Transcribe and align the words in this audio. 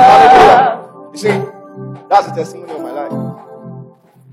Hallelujah. 0.00 1.10
You 1.12 1.18
see, 1.18 1.28
that's 2.08 2.26
the 2.28 2.34
testimony 2.34 2.72
of 2.72 2.80
my 2.80 2.90
life. 2.90 3.12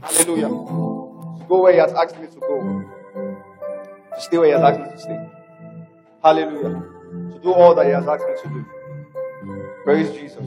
Hallelujah. 0.02 0.48
To 0.48 1.46
go 1.48 1.62
where 1.62 1.74
He 1.74 1.80
has 1.80 1.92
asked 1.94 2.20
me 2.20 2.28
to 2.28 2.40
go. 2.40 2.86
To 4.16 4.22
stay 4.22 4.38
where 4.38 4.48
He 4.48 4.54
has 4.54 4.62
asked 4.62 4.80
me 4.80 4.90
to 4.90 4.98
stay. 5.00 5.30
Hallelujah. 6.24 6.82
To 7.34 7.40
do 7.42 7.54
all 7.54 7.76
that 7.76 7.86
He 7.86 7.92
has 7.92 8.08
asked 8.08 8.26
me 8.26 8.34
to 8.44 8.50
do. 8.50 8.66
Praise 9.84 10.12
Jesus. 10.12 10.44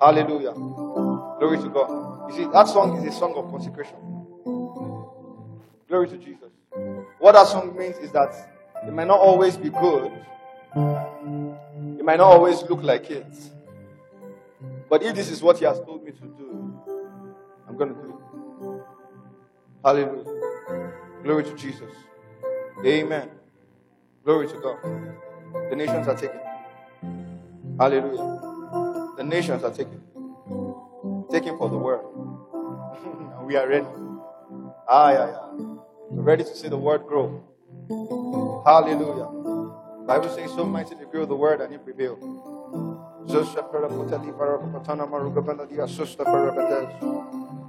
Hallelujah. 0.00 0.52
Glory 0.52 1.58
to 1.58 1.68
God. 1.68 2.30
You 2.30 2.36
see, 2.36 2.44
that 2.52 2.68
song 2.68 2.96
is 2.96 3.14
a 3.14 3.18
song 3.18 3.34
of 3.34 3.50
consecration. 3.50 3.96
Glory 5.88 6.08
to 6.08 6.16
Jesus. 6.16 6.50
What 7.18 7.32
that 7.32 7.46
song 7.48 7.76
means 7.76 7.96
is 7.98 8.12
that 8.12 8.32
it 8.86 8.92
might 8.92 9.06
not 9.06 9.18
always 9.18 9.56
be 9.56 9.70
good. 9.70 10.12
It 11.98 12.04
might 12.04 12.18
not 12.18 12.30
always 12.32 12.62
look 12.62 12.82
like 12.82 13.10
it. 13.10 13.26
But 14.90 15.04
if 15.04 15.14
this 15.14 15.30
is 15.30 15.40
what 15.40 15.58
he 15.58 15.64
has 15.64 15.78
told 15.80 16.04
me 16.04 16.10
to 16.10 16.20
do, 16.20 16.82
I'm 17.68 17.76
going 17.76 17.94
to 17.94 18.02
do 18.02 18.08
it. 18.08 18.84
Hallelujah. 19.84 20.92
Glory 21.22 21.44
to 21.44 21.54
Jesus. 21.54 21.94
Amen. 22.84 23.30
Glory 24.24 24.48
to 24.48 24.60
God. 24.60 24.78
The 25.70 25.76
nations 25.76 26.08
are 26.08 26.16
taken. 26.16 26.40
Hallelujah. 27.78 29.14
The 29.16 29.24
nations 29.24 29.62
are 29.62 29.70
taken. 29.70 30.02
Taken 31.30 31.56
for 31.56 31.70
the 31.70 31.78
word. 31.78 32.04
and 33.04 33.46
we 33.46 33.56
are 33.56 33.68
ready. 33.68 33.86
Ah, 34.88 35.12
yeah, 35.12 35.26
yeah. 35.28 35.66
We're 36.10 36.22
ready 36.24 36.44
to 36.44 36.56
see 36.56 36.68
the 36.68 36.76
word 36.78 37.06
grow. 37.06 37.44
Hallelujah. 38.66 39.28
Bible 40.06 40.28
says, 40.30 40.50
so 40.50 40.64
mightily 40.64 41.04
to 41.04 41.06
grow 41.06 41.24
the 41.26 41.36
word 41.36 41.60
and 41.60 41.72
it 41.72 41.84
prevail. 41.84 42.59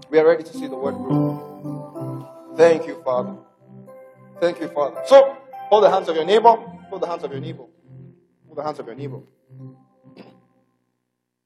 We 0.10 0.20
are 0.20 0.26
ready 0.26 0.44
to 0.44 0.54
see 0.54 0.68
the 0.68 0.76
word 0.76 0.96
grow. 0.96 2.54
Thank 2.58 2.88
you, 2.88 3.02
Father. 3.04 3.36
Thank 4.40 4.60
you, 4.60 4.68
Father. 4.70 5.02
So, 5.08 5.38
hold 5.70 5.84
the 5.84 5.90
hands 5.90 6.10
of 6.10 6.16
your 6.16 6.26
neighbor. 6.26 6.50
Hold 6.90 7.02
the 7.02 7.08
hands 7.08 7.24
of 7.24 7.32
your 7.32 7.42
neighbor. 7.42 7.66
Hold 8.48 8.58
the 8.58 8.64
hands 8.64 8.80
of 8.80 8.86
your 8.86 8.96
neighbor. 8.96 9.22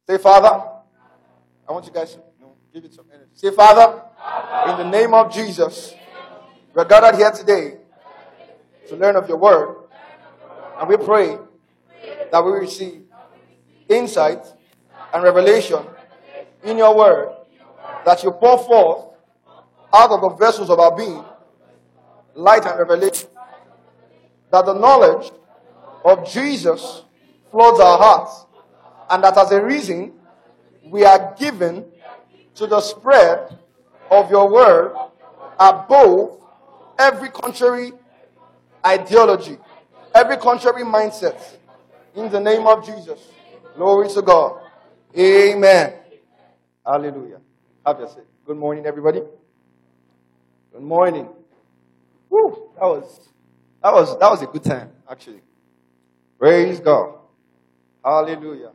Say, 0.08 0.18
Father. 0.18 0.72
I 1.68 1.72
want 1.72 1.86
you 1.86 1.92
guys 1.92 2.12
to 2.14 2.18
you 2.18 2.46
know, 2.46 2.56
give 2.72 2.86
it 2.86 2.94
some 2.94 3.06
energy. 3.12 3.32
Say, 3.34 3.50
Father, 3.52 4.04
in 4.72 4.78
the 4.78 4.98
name 4.98 5.14
of 5.16 5.34
Jesus, 5.34 5.96
we're 6.76 6.86
gathered 6.86 7.16
here 7.16 7.32
today 7.32 7.78
to 8.88 8.96
learn 8.96 9.16
of 9.16 9.28
your 9.28 9.38
word. 9.38 9.88
And 10.80 10.88
we 10.88 10.98
pray 10.98 11.40
that 12.32 12.46
we 12.46 12.52
receive 12.52 13.05
insight 13.90 14.46
and 15.14 15.24
revelation 15.24 15.86
in 16.64 16.78
your 16.78 16.96
word 16.96 17.36
that 18.06 18.24
you 18.24 18.32
pour 18.32 18.58
forth 18.58 19.06
out 19.94 20.12
of 20.12 20.22
the 20.22 20.30
vessels 20.30 20.70
of 20.70 20.80
our 20.80 20.96
being 20.96 21.24
light 22.36 22.66
and 22.66 22.78
revelation. 22.78 23.30
That 24.52 24.66
the 24.66 24.74
knowledge 24.74 25.32
of 26.04 26.30
Jesus 26.30 27.04
floods 27.52 27.80
our 27.80 27.98
hearts. 27.98 28.46
And 29.10 29.24
that 29.24 29.38
as 29.38 29.52
a 29.52 29.64
reason, 29.64 30.14
we 30.84 31.04
are 31.06 31.36
given 31.38 31.86
to 32.56 32.68
the 32.68 32.82
spread 32.82 33.58
of 34.12 34.30
your 34.30 34.52
word 34.52 34.96
above 35.60 36.40
every 36.98 37.30
contrary 37.30 37.92
ideology, 38.86 39.58
every 40.14 40.38
contrary 40.38 40.84
mindset. 40.84 41.58
In 42.16 42.32
the 42.32 42.40
name 42.40 42.66
of 42.68 42.86
Jesus. 42.86 43.20
Glory 43.76 44.08
to 44.10 44.22
God. 44.22 44.62
Amen. 45.18 45.94
Hallelujah. 46.86 47.42
Have 47.86 48.00
your 48.00 48.08
say. 48.08 48.22
Good 48.46 48.56
morning, 48.58 48.86
everybody. 48.86 49.22
Good 50.72 50.82
morning. 50.82 51.28
Woo, 52.30 52.70
that 52.76 52.86
was 52.86 53.30
that 53.84 53.94
was 53.94 54.18
that 54.20 54.30
was 54.30 54.42
a 54.42 54.46
good 54.46 54.64
time, 54.64 54.92
actually. 55.10 55.42
Praise 56.40 56.80
God. 56.80 57.16
Hallelujah. 58.04 58.72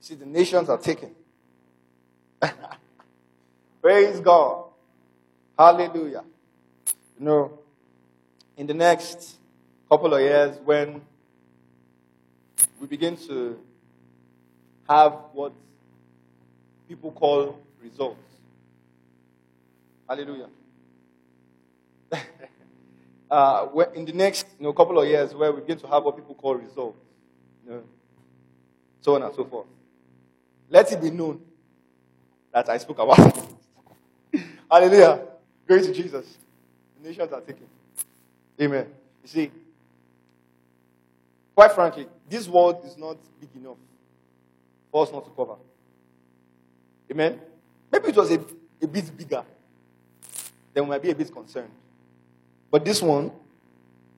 See, 0.00 0.14
the 0.14 0.26
nations 0.26 0.68
are 0.68 0.78
taken. 0.78 1.14
Praise 3.82 4.20
God. 4.20 4.64
Hallelujah. 5.58 6.24
You 7.18 7.24
know, 7.24 7.58
in 8.58 8.66
the 8.66 8.74
next 8.74 9.38
couple 9.90 10.12
of 10.12 10.20
years, 10.20 10.58
when 10.64 11.00
we 12.78 12.86
begin 12.86 13.16
to 13.16 13.58
have 14.88 15.12
what 15.32 15.52
people 16.88 17.12
call 17.12 17.58
results. 17.82 18.16
Hallelujah. 20.08 20.48
uh, 23.30 23.66
in 23.94 24.06
the 24.06 24.12
next 24.12 24.46
you 24.58 24.64
know, 24.64 24.72
couple 24.72 24.98
of 24.98 25.06
years, 25.06 25.34
where 25.34 25.52
we 25.52 25.60
begin 25.60 25.78
to 25.78 25.86
have 25.86 26.02
what 26.02 26.16
people 26.16 26.34
call 26.34 26.54
results, 26.54 26.98
you 27.64 27.72
know, 27.72 27.82
so 29.02 29.14
on 29.14 29.22
and 29.22 29.34
so 29.34 29.44
forth. 29.44 29.66
Let 30.70 30.90
it 30.92 31.00
be 31.00 31.10
known 31.10 31.40
that 32.52 32.68
I 32.68 32.78
spoke 32.78 32.98
about 32.98 33.18
it. 33.18 34.42
Hallelujah. 34.70 35.20
Glory 35.66 35.82
to 35.82 35.92
Jesus. 35.92 36.38
The 37.00 37.08
nations 37.08 37.32
are 37.32 37.40
taken. 37.40 37.66
Amen. 38.60 38.86
You 39.22 39.28
see, 39.28 39.50
quite 41.54 41.72
frankly, 41.72 42.06
this 42.28 42.48
world 42.48 42.82
is 42.84 42.96
not 42.96 43.18
big 43.40 43.50
enough 43.54 43.76
us 45.02 45.12
not 45.12 45.24
to 45.24 45.30
cover. 45.30 45.56
Amen. 47.10 47.40
Maybe 47.90 48.08
it 48.08 48.16
was 48.16 48.30
a, 48.30 48.40
a 48.82 48.86
bit 48.86 49.16
bigger, 49.16 49.44
then 50.74 50.84
we 50.84 50.90
might 50.90 51.02
be 51.02 51.10
a 51.10 51.14
bit 51.14 51.32
concerned. 51.32 51.70
But 52.70 52.84
this 52.84 53.00
one, 53.00 53.30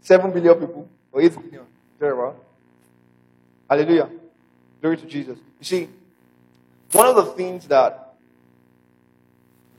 7 0.00 0.30
billion 0.32 0.54
people, 0.54 0.88
or 1.12 1.22
8 1.22 1.34
billion, 1.34 1.64
very 1.98 2.16
well. 2.16 2.36
Hallelujah. 3.68 4.10
Glory 4.80 4.96
to 4.96 5.06
Jesus. 5.06 5.38
You 5.60 5.64
see, 5.64 5.88
one 6.92 7.06
of 7.06 7.16
the 7.16 7.26
things 7.26 7.68
that 7.68 8.14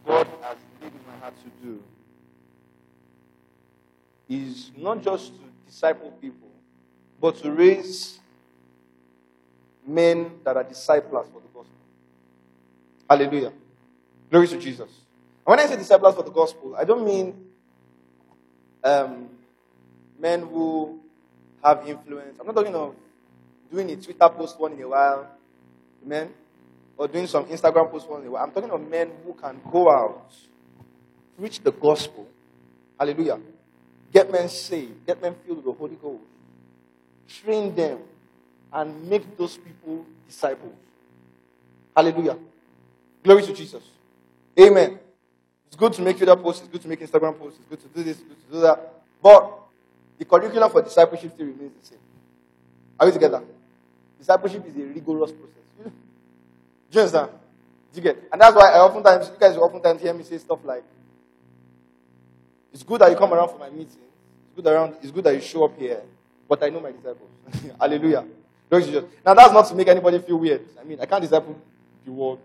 God 0.05 0.27
has 0.41 0.57
laid 0.81 0.93
in 0.93 0.99
my 1.07 1.17
heart 1.17 1.33
to 1.43 1.65
do 1.65 1.83
is 4.29 4.71
not 4.77 5.03
just 5.03 5.33
to 5.33 5.41
disciple 5.67 6.11
people, 6.21 6.47
but 7.19 7.35
to 7.37 7.51
raise 7.51 8.20
men 9.85 10.31
that 10.43 10.57
are 10.57 10.63
disciples 10.63 11.27
for 11.27 11.41
the 11.41 11.47
gospel. 11.53 11.75
Hallelujah. 13.09 13.51
Glory 14.29 14.47
to 14.47 14.57
Jesus. 14.57 14.89
And 15.45 15.45
when 15.45 15.59
I 15.59 15.65
say 15.65 15.75
disciples 15.75 16.15
for 16.15 16.23
the 16.23 16.31
gospel, 16.31 16.75
I 16.77 16.83
don't 16.83 17.05
mean 17.05 17.45
um, 18.83 19.29
men 20.19 20.41
who 20.41 20.99
have 21.63 21.87
influence. 21.87 22.37
I'm 22.39 22.45
not 22.47 22.55
talking 22.55 22.75
of 22.75 22.95
doing 23.71 23.89
a 23.91 23.95
Twitter 23.95 24.29
post 24.29 24.59
one 24.59 24.73
in 24.73 24.81
a 24.81 24.87
while, 24.87 25.27
amen, 26.05 26.29
or 26.97 27.07
doing 27.07 27.27
some 27.27 27.45
Instagram 27.45 27.89
post 27.89 28.09
one 28.09 28.21
in 28.21 28.27
a 28.27 28.31
while. 28.31 28.43
I'm 28.43 28.51
talking 28.51 28.69
of 28.69 28.87
men 28.89 29.11
who 29.25 29.33
can 29.33 29.59
go 29.71 29.89
out, 29.89 30.31
preach 31.37 31.59
the 31.59 31.71
gospel, 31.71 32.27
hallelujah, 32.99 33.39
get 34.11 34.31
men 34.31 34.49
saved, 34.49 35.05
get 35.05 35.21
men 35.21 35.35
filled 35.45 35.57
with 35.57 35.65
the 35.65 35.71
Holy 35.73 35.95
Ghost, 35.95 36.23
train 37.27 37.73
them, 37.73 37.99
and 38.73 39.09
make 39.09 39.37
those 39.37 39.57
people 39.57 40.05
disciples. 40.27 40.73
Hallelujah. 41.95 42.37
Glory 43.23 43.43
to 43.43 43.53
Jesus. 43.53 43.83
Amen. 44.59 44.99
It's 45.67 45.75
good 45.75 45.93
to 45.93 46.01
make 46.01 46.17
Twitter 46.17 46.35
posts, 46.35 46.63
it's 46.63 46.71
good 46.71 46.81
to 46.81 46.87
make 46.87 46.99
Instagram 46.99 47.37
posts, 47.37 47.59
it's 47.59 47.69
good 47.69 47.79
to 47.81 47.87
do 47.97 48.03
this, 48.03 48.19
it's 48.19 48.27
good 48.27 48.45
to 48.47 48.53
do 48.53 48.61
that. 48.61 48.93
But 49.21 49.59
the 50.17 50.25
curriculum 50.25 50.69
for 50.69 50.81
discipleship 50.81 51.31
still 51.33 51.47
remains 51.47 51.71
the 51.79 51.87
same. 51.87 51.99
Are 52.99 53.05
we 53.05 53.13
together? 53.13 53.41
Discipleship 54.19 54.65
is 54.67 54.75
a 54.75 54.79
rigorous 54.79 55.31
process. 55.31 55.61
Do 55.83 55.91
you 56.91 56.99
understand? 56.99 57.31
Do 57.93 57.97
you 57.97 58.01
get? 58.01 58.23
And 58.31 58.41
that's 58.41 58.55
why 58.55 58.69
I 58.71 58.79
oftentimes, 58.79 59.29
you 59.29 59.39
guys 59.39 59.55
oftentimes 59.55 60.01
hear 60.01 60.13
me 60.13 60.23
say 60.23 60.37
stuff 60.37 60.59
like, 60.63 60.83
it's 62.73 62.83
good 62.83 63.01
that 63.01 63.09
you 63.09 63.17
come 63.17 63.33
around 63.33 63.49
for 63.49 63.57
my 63.57 63.69
meeting. 63.69 63.85
It's 63.85 64.55
good 64.55 64.67
around, 64.67 64.95
it's 65.01 65.11
good 65.11 65.23
that 65.23 65.33
you 65.35 65.41
show 65.41 65.65
up 65.65 65.77
here. 65.77 66.01
But 66.49 66.61
I 66.63 66.69
know 66.69 66.81
my 66.81 66.91
disciples. 66.91 67.29
Hallelujah. 67.79 68.25
Now 68.71 69.33
that's 69.33 69.51
not 69.51 69.67
to 69.67 69.75
make 69.75 69.87
anybody 69.89 70.19
feel 70.19 70.37
weird. 70.37 70.65
I 70.79 70.83
mean, 70.85 70.99
I 71.01 71.05
can't 71.05 71.21
disciple 71.21 71.59
the 72.05 72.11
world, 72.11 72.39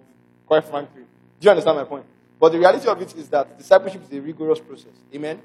quite 0.46 0.64
frankly. 0.64 1.02
Do 1.40 1.44
you 1.44 1.50
understand 1.50 1.76
my 1.76 1.84
point? 1.84 2.05
But 2.40 2.50
the 2.52 2.58
reality 2.58 2.88
of 2.88 3.00
it 3.00 3.14
is 3.17 3.28
that 3.28 3.56
discipleship 3.56 4.02
is 4.02 4.19
a 4.19 4.20
rigorous 4.20 4.58
process. 4.58 4.93
Amen. 5.14 5.40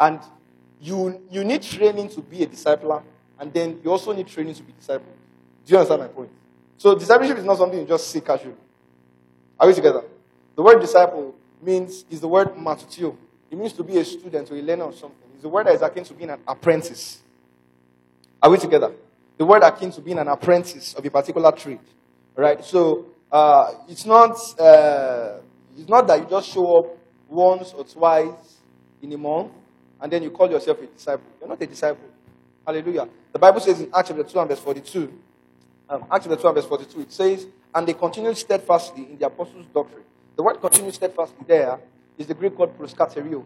And 0.00 0.20
you 0.80 1.22
you 1.30 1.44
need 1.44 1.62
training 1.62 2.08
to 2.10 2.22
be 2.22 2.42
a 2.42 2.46
discipler, 2.46 3.02
and 3.38 3.52
then 3.52 3.78
you 3.84 3.90
also 3.90 4.12
need 4.12 4.26
training 4.26 4.54
to 4.54 4.62
be 4.62 4.72
discipled. 4.72 5.02
Do 5.66 5.72
you 5.72 5.76
understand 5.76 6.00
my 6.00 6.08
point? 6.08 6.30
So 6.78 6.94
discipleship 6.94 7.36
is 7.38 7.44
not 7.44 7.58
something 7.58 7.78
you 7.78 7.86
just 7.86 8.08
say 8.10 8.20
casually. 8.20 8.56
Are 9.60 9.68
we 9.68 9.74
together? 9.74 10.02
The 10.56 10.62
word 10.62 10.80
disciple 10.80 11.34
means 11.60 12.04
is 12.10 12.20
the 12.20 12.28
word 12.28 12.54
matheteuo. 12.56 13.14
It 13.50 13.58
means 13.58 13.74
to 13.74 13.84
be 13.84 13.98
a 13.98 14.04
student 14.04 14.50
or 14.50 14.56
a 14.56 14.62
learner 14.62 14.84
of 14.84 14.94
something. 14.94 15.28
It's 15.34 15.42
the 15.42 15.48
word 15.48 15.66
that 15.66 15.74
is 15.74 15.82
akin 15.82 16.04
to 16.04 16.14
being 16.14 16.30
an 16.30 16.40
apprentice. 16.48 17.20
Are 18.42 18.50
we 18.50 18.56
together? 18.56 18.92
The 19.42 19.46
word 19.46 19.64
akin 19.64 19.90
to 19.90 20.00
being 20.00 20.20
an 20.20 20.28
apprentice 20.28 20.94
of 20.94 21.04
a 21.04 21.10
particular 21.10 21.50
trade. 21.50 21.80
Right? 22.36 22.64
So 22.64 23.06
uh, 23.32 23.72
it's 23.88 24.06
not 24.06 24.36
uh, 24.56 25.40
it's 25.76 25.88
not 25.88 26.06
that 26.06 26.20
you 26.20 26.26
just 26.30 26.48
show 26.48 26.78
up 26.78 26.96
once 27.28 27.72
or 27.72 27.82
twice 27.82 28.58
in 29.02 29.12
a 29.12 29.18
month 29.18 29.50
and 30.00 30.12
then 30.12 30.22
you 30.22 30.30
call 30.30 30.48
yourself 30.48 30.80
a 30.80 30.86
disciple. 30.86 31.26
You're 31.40 31.48
not 31.48 31.60
a 31.60 31.66
disciple. 31.66 32.08
Hallelujah. 32.64 33.08
The 33.32 33.38
Bible 33.40 33.58
says 33.58 33.80
in 33.80 33.90
Acts 33.92 34.10
chapter 34.10 34.22
2 34.22 34.38
and 34.38 34.48
verse 34.48 34.60
42, 34.60 35.12
um, 35.88 36.04
Acts 36.08 36.26
chapter 36.26 36.40
2 36.40 36.46
and 36.46 36.54
verse 36.54 36.66
42, 36.66 37.00
it 37.00 37.12
says, 37.12 37.46
And 37.74 37.88
they 37.88 37.94
continued 37.94 38.36
steadfastly 38.36 39.08
in 39.10 39.18
the 39.18 39.26
apostles' 39.26 39.66
doctrine. 39.74 40.04
The 40.36 40.44
word 40.44 40.60
continued 40.60 40.94
steadfastly 40.94 41.44
there 41.48 41.80
is 42.16 42.28
the 42.28 42.34
Greek 42.34 42.56
word 42.56 42.78
proskartereo. 42.78 43.44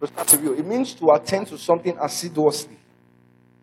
Proskartereo. 0.00 0.58
It 0.58 0.66
means 0.66 0.94
to 0.94 1.12
attend 1.12 1.46
to 1.46 1.58
something 1.58 1.96
assiduously. 2.00 2.76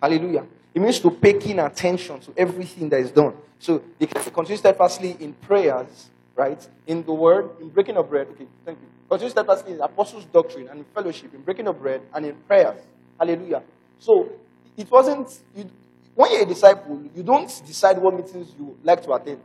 Hallelujah. 0.01 0.45
It 0.74 0.81
means 0.81 1.00
to 1.00 1.10
pay 1.10 1.33
keen 1.33 1.60
attention 1.60 2.19
to 2.21 2.33
everything 2.38 2.89
that 2.89 3.00
is 3.00 3.12
done. 3.12 3.33
So 3.57 3.81
they 3.98 4.06
continue 4.06 4.57
steadfastly 4.57 5.18
in 5.19 5.33
prayers, 5.33 6.10
right? 6.36 6.66
In 6.88 7.04
the 7.04 7.13
word, 7.13 7.50
in 7.60 7.69
breaking 7.69 7.98
of 7.98 8.10
bread. 8.10 8.27
Okay, 8.31 8.45
thank 8.63 8.80
you. 8.80 8.88
Continue 9.10 9.31
steadfastly 9.31 9.74
in 9.74 9.81
apostles' 9.81 10.25
doctrine 10.25 10.68
and 10.69 10.80
in 10.80 10.86
fellowship, 10.94 11.33
in 11.33 11.42
breaking 11.42 11.68
of 11.68 11.80
bread 11.80 12.01
and 12.13 12.25
in 12.25 12.36
prayers. 12.48 12.80
Hallelujah. 13.19 13.63
So 13.98 14.30
it 14.77 14.89
wasn't, 14.89 15.39
you, 15.56 15.69
when 16.16 16.31
you're 16.31 16.44
a 16.44 16.45
disciple, 16.45 17.01
you 17.16 17.24
don't 17.24 17.50
decide 17.66 17.98
what 17.98 18.16
meetings 18.16 18.54
you 18.57 18.77
like 18.83 19.04
to 19.04 19.13
attend. 19.13 19.39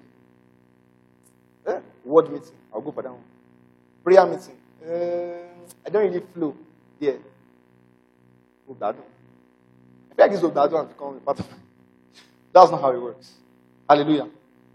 Eh? 1.66 1.80
Word 2.04 2.30
meeting, 2.30 2.52
I'll 2.72 2.80
go 2.82 2.92
for 2.92 3.02
that 3.02 3.10
one. 3.10 3.22
Prayer 4.04 4.26
meeting, 4.26 4.56
uh, 4.86 5.86
I 5.86 5.90
don't 5.90 6.04
really 6.04 6.22
flow 6.32 6.54
there. 7.00 7.18
Obdado. 8.70 8.98
I 10.18 10.22
like 10.22 10.32
it's 10.32 10.42
Obdado 10.42 10.80
and 10.80 10.88
become 10.88 11.20
part 11.20 11.40
of 11.40 11.48
That's 12.52 12.70
not 12.70 12.80
how 12.80 12.92
it 12.92 13.00
works. 13.00 13.32
Hallelujah. 13.88 14.28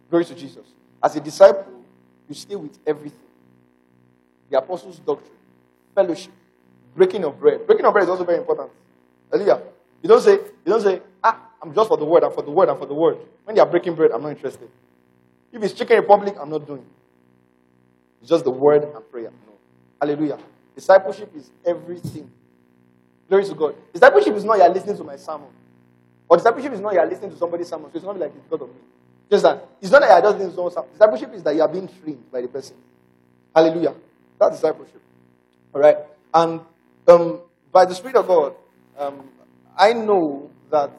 Glory 0.10 0.26
to 0.26 0.36
Jesus. 0.36 0.66
As 1.02 1.16
a 1.16 1.22
disciple, 1.22 1.84
you 2.28 2.36
stay 2.36 2.56
with 2.56 2.78
everything. 2.86 3.20
The 4.50 4.58
apostles' 4.58 5.00
doctrine, 5.00 5.32
fellowship, 5.96 6.32
breaking 6.96 7.24
of 7.24 7.40
bread. 7.40 7.66
Breaking 7.66 7.86
of 7.86 7.94
bread 7.94 8.04
is 8.04 8.10
also 8.10 8.26
very 8.26 8.40
important. 8.40 8.70
Hallelujah. 9.32 9.62
You 10.02 10.10
don't 10.10 10.22
say, 10.22 10.34
you 10.34 10.66
don't 10.66 10.82
say, 10.82 11.02
ah, 11.24 11.40
I'm 11.62 11.74
just 11.74 11.88
for 11.88 11.98
the 11.98 12.06
word, 12.06 12.24
I'm 12.24 12.32
for 12.34 12.42
the 12.42 12.52
word, 12.52 12.70
I'm 12.70 12.78
for 12.78 12.86
the 12.86 12.94
word. 12.94 13.18
When 13.46 13.56
you 13.56 13.62
are 13.62 13.68
breaking 13.68 13.96
bread, 13.96 14.12
I'm 14.12 14.22
not 14.22 14.30
interested. 14.30 14.70
If 15.52 15.64
it's 15.64 15.74
chicken 15.74 15.98
republic, 15.98 16.36
I'm 16.40 16.50
not 16.50 16.66
doing. 16.68 16.80
It. 16.80 16.86
It's 18.22 18.30
just 18.30 18.44
the 18.44 18.52
word 18.52 18.84
and 18.84 19.12
prayer. 19.12 19.32
No. 19.32 19.54
Hallelujah. 20.02 20.38
Discipleship 20.76 21.32
is 21.36 21.50
everything. 21.66 22.30
Glory 23.30 23.46
to 23.46 23.54
God. 23.54 23.76
Discipleship 23.94 24.34
is 24.36 24.44
not 24.44 24.58
you're 24.58 24.70
listening 24.70 24.98
to 24.98 25.04
my 25.04 25.16
sermon. 25.16 25.50
Or 26.28 26.38
discipleship 26.38 26.74
is 26.74 26.80
not 26.80 26.94
you're 26.94 27.06
listening 27.06 27.30
to 27.30 27.38
somebody's 27.38 27.68
sermon. 27.68 27.92
So 27.92 27.98
it's 27.98 28.06
not 28.06 28.18
like 28.20 28.34
it's 28.36 28.48
God 28.50 28.64
of 28.64 28.70
me. 28.70 28.82
Just 29.30 29.44
that. 29.44 29.68
It's 29.80 29.92
not 29.92 30.02
that 30.02 30.10
you're 30.10 30.22
just 30.22 30.34
listening 30.34 30.50
to 30.50 30.56
someone's 30.56 30.74
sermon. 30.74 30.90
Discipleship 30.94 31.34
is 31.36 31.44
that 31.44 31.56
you 31.56 31.62
are 31.62 31.68
being 31.68 31.88
trained 31.88 32.32
by 32.32 32.42
the 32.42 32.48
person. 32.48 32.76
Hallelujah. 33.56 33.94
That's 34.40 34.56
discipleship. 34.56 35.02
All 35.74 35.82
right? 35.82 35.98
And 36.34 36.62
um, 37.08 37.42
by 37.72 37.86
the 37.86 37.94
Spirit 37.94 38.16
of 38.16 38.28
God, 38.28 38.56
um, 38.98 39.30
I 39.78 39.94
know 39.94 40.50
that. 40.72 40.92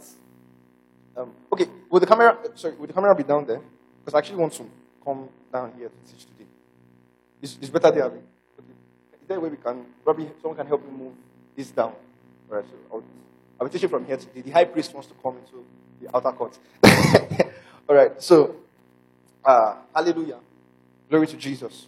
Um, 1.17 1.33
okay, 1.53 1.67
will 1.91 2.01
the 2.01 2.07
camera? 2.07 2.39
Sorry, 2.55 2.75
will 2.77 2.87
the 2.87 2.93
camera 2.93 3.15
be 3.15 3.25
down 3.25 3.45
there? 3.45 3.61
Because 4.05 4.15
I 4.15 4.19
actually 4.19 4.39
want 4.39 4.53
to 4.55 4.65
come 5.05 5.29
down 5.53 5.73
here 5.77 5.89
to 5.89 6.13
teach 6.13 6.25
today. 6.27 6.49
It's, 7.43 7.59
it's 7.61 7.71
better 7.71 7.91
there. 7.91 8.05
Okay. 8.05 8.19
Is 9.21 9.29
there 9.29 9.37
a 9.37 9.41
way 9.41 9.49
we 9.49 9.57
can? 9.57 9.85
Probably 10.05 10.31
someone 10.41 10.57
can 10.57 10.67
help 10.67 10.85
me 10.85 10.97
move 10.97 11.13
this 11.57 11.71
down. 11.71 11.93
Right. 12.51 12.65
So 12.91 13.03
I'll, 13.61 13.69
be 13.69 13.73
teaching 13.73 13.89
from 13.89 14.05
here 14.05 14.17
today. 14.17 14.41
The 14.41 14.51
high 14.51 14.65
priest 14.65 14.93
wants 14.93 15.09
to 15.09 15.15
come 15.23 15.37
into 15.37 15.65
the 16.01 16.17
outer 16.17 16.33
court. 16.33 16.59
All 17.89 17.95
right. 17.95 18.21
So, 18.21 18.57
uh, 19.45 19.77
hallelujah, 19.95 20.39
glory 21.09 21.29
to 21.29 21.37
Jesus. 21.37 21.87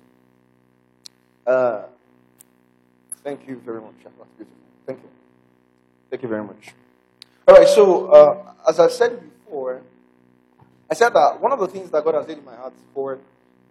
Uh, 1.45 1.83
thank 3.25 3.49
you 3.49 3.57
very 3.65 3.81
much. 3.81 3.95
That's 4.05 4.15
beautiful. 4.37 4.57
Thank 4.87 5.01
you. 5.01 5.09
Thank 6.11 6.23
you 6.23 6.29
very 6.29 6.45
much. 6.45 6.73
All 7.49 7.57
right, 7.57 7.69
so 7.69 8.07
uh, 8.07 8.53
as 8.69 8.79
I 8.79 8.87
said 8.87 9.21
before, 9.21 9.83
I 10.89 10.95
said 10.95 11.09
that 11.15 11.41
one 11.41 11.51
of 11.51 11.59
the 11.59 11.67
things 11.67 11.91
that 11.91 12.05
God 12.05 12.15
has 12.15 12.29
laid 12.29 12.39
in 12.39 12.45
my 12.45 12.55
heart 12.55 12.75
for 12.95 13.19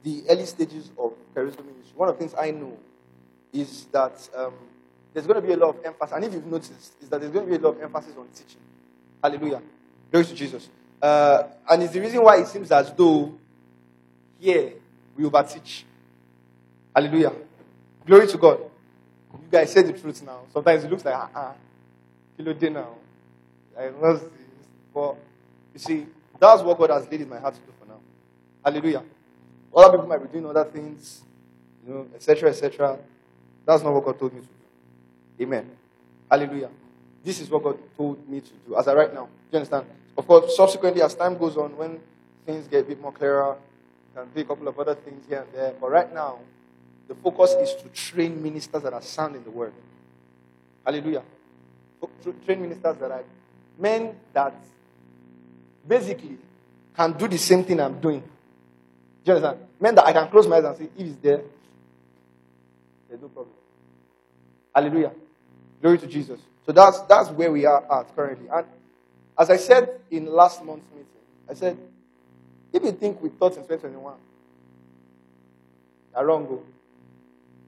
the 0.04 0.24
early 0.30 0.46
stages 0.46 0.90
of 1.00 1.14
charisma 1.34 1.64
ministry, 1.66 1.94
one 1.96 2.10
of 2.10 2.16
the 2.16 2.20
things 2.20 2.36
I 2.38 2.52
know 2.52 2.78
is 3.54 3.86
that 3.94 4.28
um, 4.36 4.54
there's 5.14 5.28
going 5.28 5.42
to 5.42 5.46
be 5.46 5.54
a 5.54 5.58
lot 5.58 5.76
of 5.76 5.86
emphasis, 5.86 6.16
and 6.16 6.26
if 6.26 6.34
you've 6.34 6.46
noticed, 6.46 6.94
is 7.02 7.10
that 7.10 7.20
there's 7.20 7.34
going 7.34 7.46
to 7.46 7.52
be 7.52 7.58
a 7.58 7.60
lot 7.60 7.76
of 7.76 7.82
emphasis 7.82 8.14
on 8.18 8.28
teaching. 8.28 8.62
Hallelujah. 9.24 9.62
Glory 10.12 10.26
to 10.26 10.36
Jesus. 10.36 10.70
Uh, 11.02 11.44
and 11.70 11.84
it's 11.84 11.94
the 11.94 12.00
reason 12.00 12.24
why 12.24 12.38
it 12.38 12.48
seems 12.48 12.72
as 12.72 12.92
though 12.94 13.34
here 14.40 14.74
we 15.18 15.24
overteach. 15.24 15.84
Hallelujah. 16.96 17.34
Glory 18.06 18.28
to 18.28 18.38
God. 18.38 18.60
You 19.34 19.48
guys 19.52 19.72
say 19.72 19.82
the 19.82 19.94
truth 19.94 20.22
now. 20.24 20.42
Sometimes 20.54 20.84
it 20.84 20.90
looks 20.92 21.06
like, 21.06 21.16
ah, 21.16 21.30
ah 21.34 21.54
kilo 22.38 22.54
day 22.54 22.70
now. 22.70 22.96
I 23.78 23.90
lost 23.90 24.24
this. 24.24 24.32
But 24.94 25.16
you 25.74 25.80
see, 25.80 26.06
that's 26.40 26.62
what 26.62 26.78
God 26.78 26.90
has 26.90 27.10
laid 27.10 27.22
in 27.22 27.30
my 27.30 27.40
heart 27.40 27.54
to 27.54 27.60
do 27.62 27.72
for 27.80 27.88
now. 27.88 28.00
Hallelujah. 28.64 29.04
Other 29.74 29.98
people 29.98 30.08
might 30.08 30.22
be 30.22 30.28
doing 30.28 30.46
other 30.46 30.66
things, 30.66 31.22
you 31.86 31.94
know, 31.94 32.08
etc., 32.14 32.50
etc. 32.50 32.98
That's 33.66 33.84
not 33.84 33.94
what 33.94 34.04
God 34.04 34.20
told 34.20 34.34
me 34.34 34.42
to 34.42 34.46
do. 34.46 34.54
Amen. 35.40 35.70
Hallelujah. 36.30 36.70
This 37.24 37.40
is 37.40 37.50
what 37.50 37.64
God 37.64 37.78
told 37.96 38.28
me 38.28 38.42
to 38.42 38.52
do 38.68 38.76
as 38.76 38.88
I 38.88 38.94
right 38.94 39.14
now. 39.14 39.26
Do 39.26 39.30
you 39.52 39.58
understand? 39.58 39.86
Of 40.18 40.28
course, 40.28 40.56
subsequently, 40.56 41.02
as 41.02 41.16
time 41.16 41.38
goes 41.38 41.58
on, 41.58 41.78
when 41.78 42.00
things 42.46 42.68
get 42.68 42.82
a 42.82 42.88
bit 42.88 43.02
more 43.02 43.12
clearer, 43.12 43.56
can 44.16 44.28
do 44.34 44.42
a 44.42 44.44
couple 44.46 44.68
of 44.68 44.80
other 44.80 44.96
things 44.96 45.26
here 45.28 45.42
and 45.42 45.54
there. 45.54 45.74
But 45.80 45.90
right 45.92 46.14
now, 46.14 46.40
the 47.08 47.16
focus 47.16 47.52
is 47.52 47.76
to 47.82 47.90
train 47.90 48.42
ministers 48.42 48.84
that 48.84 48.94
are 48.94 49.02
sound 49.02 49.36
in 49.36 49.44
the 49.44 49.52
word. 49.52 49.74
Hallelujah. 50.86 51.24
Train 52.46 52.62
ministers 52.62 52.98
that 52.98 53.12
are 53.12 53.24
men 53.78 54.16
that 54.34 54.56
basically 55.88 56.38
can 56.96 57.14
do 57.14 57.28
the 57.28 57.38
same 57.38 57.64
thing 57.64 57.80
I'm 57.80 58.00
doing. 58.00 58.20
Do 58.20 59.32
you 59.32 59.34
understand? 59.34 59.68
Men 59.80 59.96
that 59.96 60.06
I 60.06 60.14
can 60.14 60.30
close 60.30 60.48
my 60.48 60.58
eyes 60.58 60.64
and 60.66 60.78
say, 60.78 60.90
if 60.98 61.08
it's 61.08 61.16
there, 61.18 61.42
there's 63.08 63.22
no 63.22 63.28
problem. 63.28 63.56
Hallelujah. 64.74 65.12
Glory 65.82 65.98
to 65.98 66.08
Jesus. 66.08 66.40
So 66.66 66.72
that's 66.72 67.02
that's 67.02 67.30
where 67.30 67.52
we 67.52 67.66
are 67.66 67.84
at 68.00 68.16
currently. 68.16 68.48
And 68.50 68.66
As 69.38 69.50
I 69.50 69.58
said 69.58 70.00
in 70.10 70.28
last 70.28 70.64
month's 70.64 70.86
meeting, 70.92 71.08
I 71.50 71.54
said, 71.54 71.78
if 72.72 72.84
you 72.84 72.92
think 72.92 73.22
we 73.22 73.30
thought 73.30 73.58
in 73.58 73.64
2021, 73.64 74.14
you're 76.14 76.26
wrong. 76.26 76.46
Go. 76.46 76.64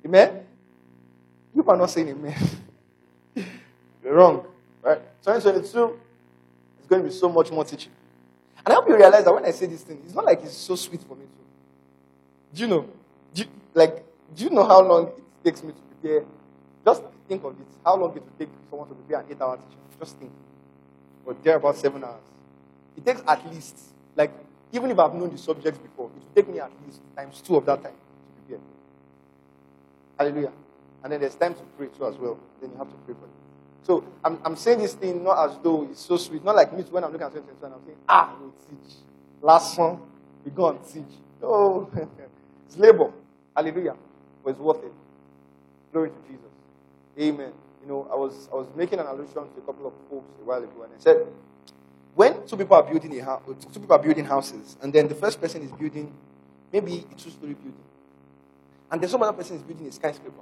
Amen? 0.05 0.45
You 1.55 1.63
are 1.67 1.77
not 1.77 1.89
saying 1.89 2.09
amen. 2.09 2.35
you're 4.03 4.13
wrong. 4.13 4.45
Right? 4.81 4.99
2022 5.23 5.99
is 6.81 6.87
going 6.87 7.03
to 7.03 7.09
be 7.09 7.13
so 7.13 7.29
much 7.29 7.51
more 7.51 7.63
teaching. 7.63 7.91
And 8.65 8.73
I 8.73 8.75
hope 8.75 8.87
you 8.87 8.95
realize 8.95 9.23
that 9.25 9.33
when 9.33 9.45
I 9.45 9.51
say 9.51 9.65
this 9.65 9.81
thing, 9.81 10.01
it's 10.05 10.15
not 10.15 10.25
like 10.25 10.41
it's 10.43 10.55
so 10.55 10.75
sweet 10.75 11.01
for 11.01 11.15
me 11.15 11.23
too. 11.23 12.55
Do 12.55 12.61
you 12.61 12.67
know? 12.67 12.89
Do 13.33 13.41
you, 13.41 13.47
like, 13.73 14.03
do 14.35 14.43
you 14.43 14.49
know 14.49 14.63
how 14.63 14.81
long 14.81 15.07
it 15.07 15.23
takes 15.43 15.63
me 15.63 15.73
to 15.73 15.79
prepare? 15.99 16.23
Just 16.85 17.03
think 17.27 17.43
of 17.43 17.53
it. 17.53 17.67
How 17.85 17.95
long 17.95 18.15
it 18.15 18.23
will 18.23 18.31
take 18.37 18.49
someone 18.69 18.87
to 18.89 18.95
prepare 18.95 19.19
an 19.21 19.25
eight-hour 19.29 19.57
teaching? 19.57 19.79
Just 19.99 20.17
think. 20.17 20.31
But 21.25 21.43
there 21.43 21.55
about 21.55 21.77
seven 21.77 22.03
hours. 22.03 22.21
It 22.97 23.05
takes 23.05 23.21
at 23.27 23.51
least, 23.53 23.77
like, 24.15 24.31
even 24.71 24.91
if 24.91 24.99
I've 24.99 25.13
known 25.13 25.31
the 25.31 25.37
subjects 25.37 25.79
before, 25.79 26.07
it 26.07 26.19
will 26.19 26.35
take 26.35 26.53
me 26.53 26.59
at 26.59 26.71
least 26.85 26.99
times 27.15 27.41
two 27.41 27.55
of 27.55 27.65
that 27.65 27.81
time 27.83 27.93
to 27.93 28.41
prepare. 28.47 28.63
Hallelujah. 30.19 30.51
And 31.03 31.11
then 31.11 31.19
there's 31.21 31.35
time 31.35 31.53
to 31.53 31.61
pray 31.77 31.87
too 31.87 32.05
as 32.05 32.15
well. 32.17 32.39
Then 32.61 32.71
you 32.71 32.77
have 32.77 32.87
to 32.89 32.95
pray 33.05 33.13
for 33.15 33.25
it. 33.25 33.31
So 33.83 34.03
I'm, 34.23 34.39
I'm 34.45 34.55
saying 34.55 34.79
this 34.79 34.93
thing 34.93 35.23
not 35.23 35.49
as 35.49 35.57
though 35.61 35.87
it's 35.91 36.01
so 36.01 36.17
sweet. 36.17 36.43
Not 36.43 36.55
like 36.55 36.75
me 36.75 36.83
when 36.83 37.03
I'm 37.03 37.11
looking 37.11 37.27
at 37.27 37.33
2021, 37.33 37.73
I'm 37.79 37.85
saying, 37.85 37.97
ah, 38.07 38.35
we'll 38.39 38.51
teach. 38.69 38.95
Last 39.41 39.77
one, 39.77 39.99
we 40.45 40.51
go 40.51 40.69
and 40.69 40.79
teach. 40.87 41.17
Oh, 41.41 41.89
it's 42.67 42.77
labor. 42.77 43.11
Hallelujah. 43.55 43.95
But 44.43 44.51
it's 44.51 44.59
worth 44.59 44.83
it. 44.83 44.93
Glory 45.91 46.09
to 46.09 46.15
Jesus. 46.27 46.52
Amen. 47.19 47.51
You 47.81 47.87
know, 47.87 48.07
I 48.11 48.15
was 48.15 48.49
I 48.51 48.55
was 48.55 48.67
making 48.75 48.99
an 48.99 49.05
allusion 49.05 49.33
to 49.33 49.57
a 49.57 49.65
couple 49.65 49.87
of 49.87 49.93
folks 50.09 50.31
a 50.41 50.45
while 50.45 50.63
ago, 50.63 50.83
and 50.83 50.93
I 50.97 50.99
said, 50.99 51.27
when 52.15 52.45
two 52.47 52.57
people 52.57 52.75
are 52.75 52.83
building 52.83 53.19
a 53.19 53.23
house, 53.23 53.41
uh, 53.47 53.53
two 53.73 53.79
people 53.79 53.95
are 53.95 53.99
building 53.99 54.25
houses, 54.25 54.77
and 54.81 54.91
then 54.93 55.07
the 55.07 55.15
first 55.15 55.39
person 55.39 55.61
is 55.61 55.71
building 55.71 56.11
maybe 56.71 57.05
a 57.11 57.15
two-story 57.15 57.53
building, 57.53 57.83
and 58.89 59.01
then 59.01 59.09
some 59.09 59.21
other 59.21 59.33
person 59.33 59.57
is 59.57 59.61
building 59.63 59.87
a 59.87 59.91
skyscraper. 59.91 60.41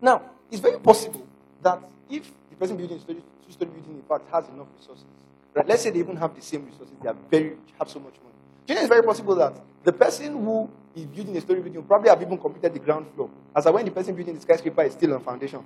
Now, 0.00 0.22
it's 0.50 0.60
very 0.60 0.78
possible 0.78 1.26
that 1.62 1.80
if 2.08 2.30
the 2.50 2.56
person 2.56 2.76
building 2.76 2.96
a 2.96 3.00
two-story 3.46 3.70
building, 3.70 3.96
in 3.96 4.02
fact, 4.02 4.30
has 4.30 4.48
enough 4.48 4.68
resources, 4.78 5.04
right? 5.52 5.66
Let's 5.66 5.82
say 5.82 5.90
they 5.90 5.98
even 5.98 6.16
have 6.16 6.34
the 6.34 6.42
same 6.42 6.64
resources, 6.64 6.94
they 7.02 7.08
are 7.08 7.16
very 7.30 7.56
have 7.78 7.90
so 7.90 7.98
much 7.98 8.14
money. 8.22 8.34
Do 8.66 8.72
you 8.72 8.74
know 8.76 8.80
it's 8.82 8.88
very 8.88 9.02
possible 9.02 9.34
that 9.36 9.54
the 9.86 9.92
person 9.92 10.32
who 10.32 10.68
is 10.96 11.04
building 11.06 11.36
a 11.36 11.40
story 11.40 11.60
building 11.60 11.80
probably 11.84 12.08
have 12.10 12.20
even 12.20 12.36
completed 12.36 12.74
the 12.74 12.80
ground 12.80 13.06
floor, 13.14 13.30
as 13.54 13.66
I 13.66 13.70
when 13.70 13.84
the 13.84 13.92
person 13.92 14.16
building 14.16 14.34
the 14.34 14.40
skyscraper 14.40 14.82
is 14.82 14.94
still 14.94 15.14
on 15.14 15.20
foundation. 15.20 15.64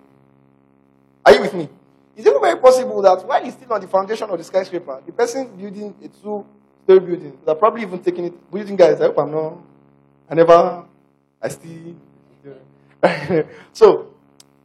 Are 1.25 1.33
you 1.33 1.41
with 1.41 1.55
me? 1.55 1.69
It's 2.15 2.27
even 2.27 2.39
very 2.39 2.59
possible 2.61 3.01
that 3.01 3.27
while 3.27 3.43
he's 3.43 3.55
still 3.55 3.73
on 3.73 3.81
the 3.81 3.89
foundation 3.89 4.29
of 4.29 4.37
the 4.37 4.45
skyscraper, 4.45 5.03
the 5.07 5.13
person 5.13 5.57
building 5.57 5.95
a 6.05 6.09
two-story 6.09 7.01
building, 7.01 7.39
they're 7.47 7.55
probably 7.55 7.81
even 7.81 7.99
taking 8.03 8.27
it. 8.27 8.51
Building 8.53 8.77
guys, 8.77 9.01
I 9.01 9.05
hope 9.07 9.19
I'm 9.19 9.31
not. 9.31 9.57
I 10.29 10.35
never. 10.35 10.85
I 11.41 11.49
still. 11.49 11.97
so, 13.73 14.13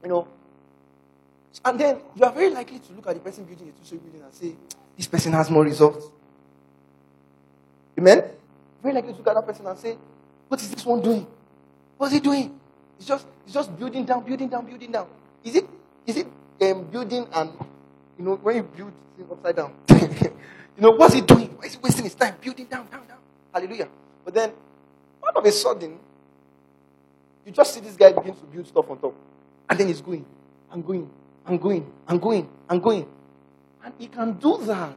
you 0.04 0.10
know, 0.10 0.28
and 1.64 1.80
then 1.80 2.02
you 2.14 2.26
are 2.26 2.34
very 2.34 2.50
likely 2.50 2.80
to 2.80 2.94
look 2.94 3.08
at 3.08 3.14
the 3.14 3.22
person 3.22 3.46
building 3.46 3.70
a 3.70 3.80
two-story 3.80 4.02
building 4.02 4.22
and 4.22 4.34
say, 4.34 4.54
this 4.98 5.08
person 5.08 5.32
has 5.32 5.50
more 5.50 5.64
results. 5.64 6.12
Amen? 7.98 8.24
Very 8.86 8.94
likely 8.94 9.14
to 9.14 9.18
look 9.18 9.28
at 9.30 9.34
that 9.34 9.48
person 9.48 9.66
and 9.66 9.80
say, 9.80 9.98
what 10.48 10.62
is 10.62 10.70
this 10.70 10.86
one 10.86 11.02
doing? 11.02 11.26
What's 11.98 12.14
he 12.14 12.20
doing? 12.20 12.56
It's 13.00 13.08
just, 13.08 13.26
it's 13.44 13.54
just 13.56 13.76
building 13.76 14.06
down, 14.06 14.24
building 14.24 14.48
down, 14.48 14.64
building 14.64 14.92
down. 14.92 15.08
Is 15.44 15.56
it, 15.56 15.66
is 16.06 16.18
it 16.18 16.28
um, 16.62 16.84
building 16.84 17.28
and, 17.34 17.50
you 18.20 18.26
know, 18.26 18.36
when 18.36 18.58
you 18.58 18.62
build 18.62 18.92
things 19.18 19.32
upside 19.32 19.56
down, 19.56 19.74
you 19.90 20.82
know, 20.84 20.92
what's 20.92 21.16
he 21.16 21.22
doing? 21.22 21.48
Why 21.58 21.66
is 21.66 21.74
he 21.74 21.80
wasting 21.82 22.04
his 22.04 22.14
time 22.14 22.36
building 22.40 22.68
down, 22.68 22.86
down, 22.86 23.08
down? 23.08 23.18
Hallelujah. 23.52 23.88
But 24.24 24.36
then, 24.36 24.52
all 25.24 25.36
of 25.36 25.44
a 25.44 25.52
sudden, 25.52 25.98
you 27.44 27.52
just 27.52 27.74
see 27.74 27.80
this 27.80 27.96
guy 27.96 28.12
begin 28.12 28.36
to 28.36 28.44
build 28.44 28.68
stuff 28.68 28.88
on 28.88 29.00
top. 29.00 29.16
And 29.68 29.80
then 29.80 29.88
he's 29.88 30.02
going, 30.02 30.24
and 30.72 30.86
going, 30.86 31.10
and 31.48 31.60
going, 31.60 31.92
and 32.08 32.22
going, 32.22 32.48
and 32.70 32.84
going. 32.84 33.08
And 33.84 33.96
he 33.98 34.06
can 34.06 34.34
do 34.34 34.60
that 34.66 34.96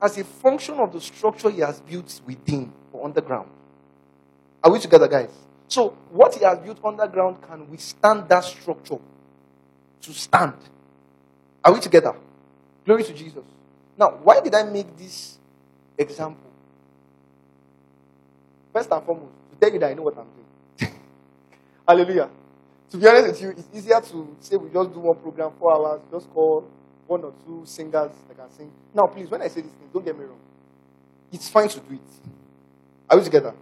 as 0.00 0.18
a 0.18 0.24
function 0.24 0.74
of 0.74 0.92
the 0.92 1.00
structure 1.00 1.50
he 1.50 1.60
has 1.60 1.80
built 1.80 2.20
within 2.26 2.72
or 2.96 3.04
underground. 3.04 3.48
Are 4.62 4.70
we 4.70 4.78
together, 4.78 5.08
guys? 5.08 5.30
So, 5.68 5.90
what 6.10 6.34
he 6.34 6.44
has 6.44 6.58
built 6.58 6.78
underground 6.84 7.42
can 7.42 7.68
withstand 7.70 8.28
that 8.28 8.44
structure 8.44 8.98
to 10.02 10.12
stand. 10.12 10.54
Are 11.64 11.72
we 11.72 11.80
together? 11.80 12.14
Glory 12.84 13.04
to 13.04 13.12
Jesus. 13.12 13.42
Now, 13.98 14.10
why 14.22 14.40
did 14.40 14.54
I 14.54 14.62
make 14.62 14.96
this 14.96 15.38
example? 15.98 16.50
First 18.72 18.90
and 18.92 19.04
foremost, 19.04 19.32
to 19.50 19.56
tell 19.58 19.72
you 19.72 19.78
that 19.80 19.90
I 19.90 19.94
know 19.94 20.02
what 20.02 20.16
I'm 20.16 20.26
doing. 20.78 20.94
Hallelujah. 21.88 22.28
To 22.90 22.96
be 22.96 23.08
honest 23.08 23.26
with 23.28 23.42
you, 23.42 23.50
it's 23.50 23.68
easier 23.74 24.00
to 24.00 24.36
say 24.40 24.56
we 24.56 24.70
just 24.70 24.92
do 24.92 25.00
one 25.00 25.16
program, 25.16 25.50
four 25.58 25.72
hours, 25.74 26.00
just 26.12 26.30
call 26.32 26.68
one 27.06 27.24
or 27.24 27.32
two 27.44 27.62
singers 27.64 28.10
that 28.28 28.36
can 28.36 28.50
sing. 28.56 28.70
Now, 28.94 29.06
please, 29.06 29.28
when 29.28 29.42
I 29.42 29.48
say 29.48 29.62
this 29.62 29.72
thing, 29.72 29.88
don't 29.92 30.04
get 30.04 30.16
me 30.16 30.24
wrong. 30.24 30.38
It's 31.32 31.48
fine 31.48 31.68
to 31.68 31.80
do 31.80 31.94
it. 31.94 32.00
Are 33.08 33.18
we 33.18 33.24
together? 33.24 33.54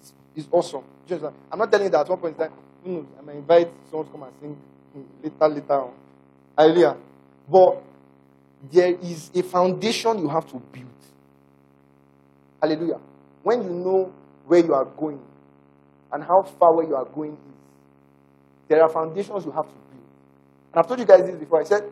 It's, 0.00 0.12
it's 0.34 0.48
awesome. 0.50 0.82
Just, 1.06 1.24
I'm 1.52 1.58
not 1.58 1.70
telling 1.70 1.86
you 1.86 1.90
that 1.90 2.00
at 2.00 2.08
one 2.08 2.18
point 2.18 2.34
in 2.34 2.48
time, 2.48 2.56
who 2.84 2.92
knows, 2.92 3.06
I 3.18 3.22
might 3.22 3.36
invite 3.36 3.68
someone 3.90 4.06
to 4.06 4.12
come 4.12 4.22
and 4.22 4.32
sing 4.40 4.56
later, 5.22 5.48
later 5.48 5.80
on. 5.80 5.92
Hallelujah. 6.56 6.96
But 7.48 7.82
there 8.72 8.94
is 8.94 9.30
a 9.34 9.42
foundation 9.42 10.18
you 10.18 10.28
have 10.28 10.46
to 10.50 10.58
build. 10.72 10.86
Hallelujah. 12.60 12.98
When 13.42 13.62
you 13.62 13.70
know 13.70 14.12
where 14.46 14.64
you 14.64 14.74
are 14.74 14.84
going 14.84 15.20
and 16.12 16.22
how 16.22 16.42
far 16.42 16.74
where 16.74 16.86
you 16.86 16.96
are 16.96 17.04
going 17.04 17.32
is, 17.32 17.38
there 18.68 18.82
are 18.82 18.88
foundations 18.88 19.44
you 19.44 19.52
have 19.52 19.66
to 19.66 19.74
build. 19.74 20.02
And 20.72 20.80
I've 20.80 20.86
told 20.86 20.98
you 20.98 21.06
guys 21.06 21.20
this 21.20 21.36
before. 21.36 21.60
I 21.60 21.64
said 21.64 21.84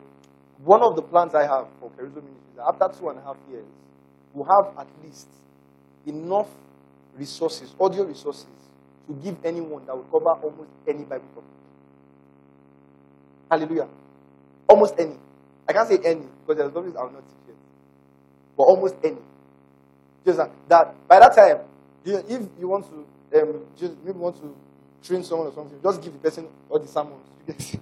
one 0.65 0.83
of 0.83 0.97
the 0.97 1.03
plans 1.03 1.35
I 1.35 1.43
have 1.43 1.67
for 1.79 1.91
Kerusso 1.91 2.17
Ministry 2.17 2.51
is 2.51 2.57
that 2.57 2.67
after 2.67 2.99
two 2.99 3.09
and 3.11 3.19
a 3.19 3.23
half 3.23 3.37
years, 3.51 3.67
we'll 4.33 4.47
have 4.47 4.79
at 4.79 4.87
least 5.05 5.29
enough 6.07 6.49
resources, 7.17 7.75
audio 7.81 8.05
resources, 8.05 8.47
to 9.07 9.15
give 9.23 9.37
anyone 9.45 9.85
that 9.87 9.97
will 9.97 10.05
cover 10.05 10.31
almost 10.31 10.71
any 10.89 11.05
Bible 11.05 11.27
topic. 11.35 11.51
Hallelujah. 13.51 13.89
Almost 14.69 14.95
any. 14.99 15.17
I 15.69 15.73
can't 15.73 15.89
say 15.89 15.99
any 16.05 16.23
because 16.47 16.57
there's 16.59 16.75
always 16.77 16.97
I'll 16.97 17.11
not 17.11 17.23
teach 17.23 17.49
it. 17.51 17.57
But 18.57 18.65
almost 18.65 18.97
any. 19.05 19.19
Just 20.25 20.39
that, 20.69 21.09
by 21.09 21.21
that 21.21 21.35
time, 21.35 21.59
if 22.05 22.49
you 22.59 22.69
want 22.69 22.87
to 22.91 23.41
um, 23.43 23.61
just 23.79 23.93
maybe 24.05 24.19
want 24.19 24.37
to 24.37 24.55
train 25.07 25.23
someone 25.23 25.49
or 25.49 25.53
something, 25.53 25.79
just 25.83 26.03
give 26.03 26.13
the 26.13 26.19
person 26.19 26.47
all 26.71 26.79
the 26.79 26.89
sermons. 26.89 27.27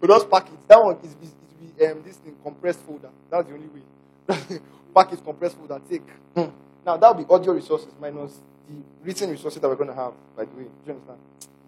we 0.00 0.08
just 0.08 0.30
pack 0.30 0.46
it. 0.46 0.68
That 0.68 0.82
one 0.82 0.96
is, 1.02 1.10
is, 1.22 1.30
is 1.78 1.90
um, 1.92 2.02
this 2.02 2.16
thing 2.16 2.36
compressed 2.42 2.80
folder. 2.80 3.08
That's 3.30 3.46
the 3.48 3.54
only 3.54 3.68
way. 3.68 4.60
pack 4.94 5.12
it 5.12 5.24
compressed 5.24 5.56
folder. 5.56 5.80
Take. 5.88 6.02
Hmm. 6.34 6.50
Now 6.86 6.96
that 6.96 7.16
will 7.16 7.24
be 7.24 7.30
audio 7.30 7.52
resources 7.52 7.88
minus 8.00 8.38
the 8.68 8.74
written 9.02 9.30
resources 9.30 9.60
that 9.60 9.68
we're 9.68 9.74
going 9.74 9.90
to 9.90 9.94
have. 9.94 10.12
By 10.36 10.44
the 10.44 10.50
way, 10.52 10.62
do 10.62 10.70
you 10.86 10.92
understand? 10.92 11.18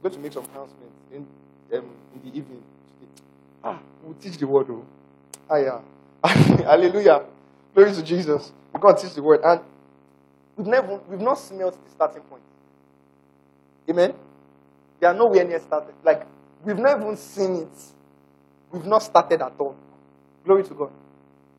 We're 0.00 0.10
going 0.10 0.14
to 0.14 0.20
make 0.20 0.32
some 0.32 0.44
announcements 0.44 0.94
in 1.12 1.26
um, 1.76 1.90
in 2.14 2.30
the 2.30 2.38
evening. 2.38 2.62
Ah, 3.64 3.80
we'll 4.04 4.14
teach 4.14 4.38
the 4.38 4.46
word. 4.46 4.68
Oh. 4.70 4.84
Ah, 5.50 5.56
yeah. 5.56 5.80
Hallelujah. 6.24 7.24
Glory 7.74 7.92
to 7.92 8.02
Jesus. 8.02 8.52
We're 8.72 8.80
going 8.80 8.94
to 8.94 9.02
teach 9.02 9.14
the 9.14 9.22
word. 9.22 9.40
And 9.42 9.60
we've 10.56 10.68
never 10.68 11.00
we've 11.08 11.20
not 11.20 11.34
smelled 11.34 11.74
the 11.74 11.90
starting 11.90 12.22
point. 12.22 12.42
Amen. 13.90 14.14
They 15.00 15.06
are 15.08 15.14
nowhere 15.14 15.44
near 15.44 15.58
started. 15.58 15.94
Like 16.04 16.26
we've 16.64 16.78
not 16.78 17.00
even 17.00 17.16
seen 17.16 17.56
it. 17.62 17.82
We've 18.70 18.86
not 18.86 19.02
started 19.02 19.42
at 19.42 19.52
all. 19.58 19.74
Glory 20.44 20.62
to 20.62 20.74
God. 20.74 20.90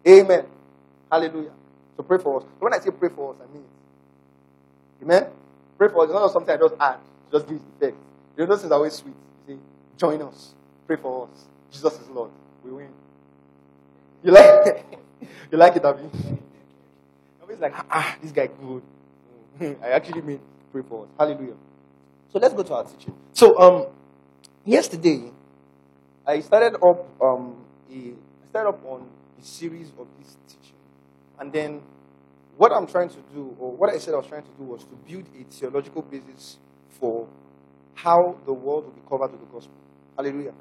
Amen. 0.08 0.46
Hallelujah. 1.12 1.52
So 2.00 2.04
pray 2.04 2.18
for 2.18 2.40
us. 2.40 2.46
When 2.60 2.74
I 2.74 2.80
say 2.80 2.92
pray 2.92 3.10
for 3.10 3.34
us, 3.34 3.42
I 3.44 3.54
mean 3.54 3.62
it. 3.62 5.04
Amen. 5.04 5.26
Pray 5.78 5.90
for 5.90 6.04
us. 6.04 6.06
It's 6.06 6.14
not 6.14 6.32
something 6.32 6.56
I 6.56 6.58
just 6.58 6.74
add. 6.80 7.00
Just 7.30 7.46
give 7.46 7.60
effect. 7.76 7.98
You 8.38 8.44
know, 8.44 8.46
those 8.46 8.62
things 8.62 8.72
are 8.72 8.76
always 8.76 8.94
sweet. 8.94 9.16
You 9.50 9.56
say, 9.56 9.60
join 9.98 10.22
us. 10.22 10.54
Pray 10.88 10.96
for 10.96 11.28
us. 11.28 11.44
Jesus 11.70 12.00
is 12.00 12.08
Lord. 12.08 12.32
We 12.64 12.72
win. 12.72 12.88
You 14.24 14.32
like 14.32 14.68
it? 14.68 14.86
you 15.52 15.58
like 15.58 15.76
it, 15.76 15.84
Abby? 15.84 16.04
Always 17.42 17.60
like, 17.60 17.74
ah, 17.76 18.16
this 18.22 18.32
guy 18.32 18.48
good. 18.48 18.82
I 19.84 19.90
actually 19.90 20.22
mean 20.22 20.40
pray 20.72 20.84
for 20.88 21.04
us. 21.04 21.10
Hallelujah. 21.20 21.56
So 22.32 22.40
let's 22.40 22.54
go 22.54 22.64
to 22.64 22.76
our 22.76 22.86
teaching. 22.86 23.14
So 23.34 23.60
um 23.60 23.88
yesterday 24.64 25.34
I 26.26 26.40
started 26.40 26.76
up 26.76 27.06
um 27.22 27.58
a 27.92 27.94
I 27.94 28.50
started 28.52 28.70
up 28.70 28.86
on 28.86 29.06
a 29.38 29.44
series 29.44 29.90
of 30.00 30.08
this 30.18 30.38
teaching. 30.48 30.79
And 31.40 31.52
then 31.52 31.82
what 32.58 32.72
I'm 32.74 32.88
trying 32.88 33.10
to 33.10 33.24
do, 33.34 33.56
or 33.60 33.72
what 33.72 33.90
I 33.90 33.98
said 33.98 34.14
I 34.14 34.18
was 34.18 34.28
trying 34.28 34.44
to 34.44 34.52
do 34.58 34.64
was 34.66 34.84
to 34.84 34.96
build 35.08 35.26
a 35.40 35.44
theological 35.52 36.02
basis 36.02 36.58
for 37.00 37.28
how 37.94 38.38
the 38.46 38.54
world 38.54 38.86
will 38.86 38.92
be 38.92 39.02
covered 39.08 39.32
with 39.32 39.42
the 39.42 39.48
gospel. 39.48 39.74
Hallelujah. 40.18 40.54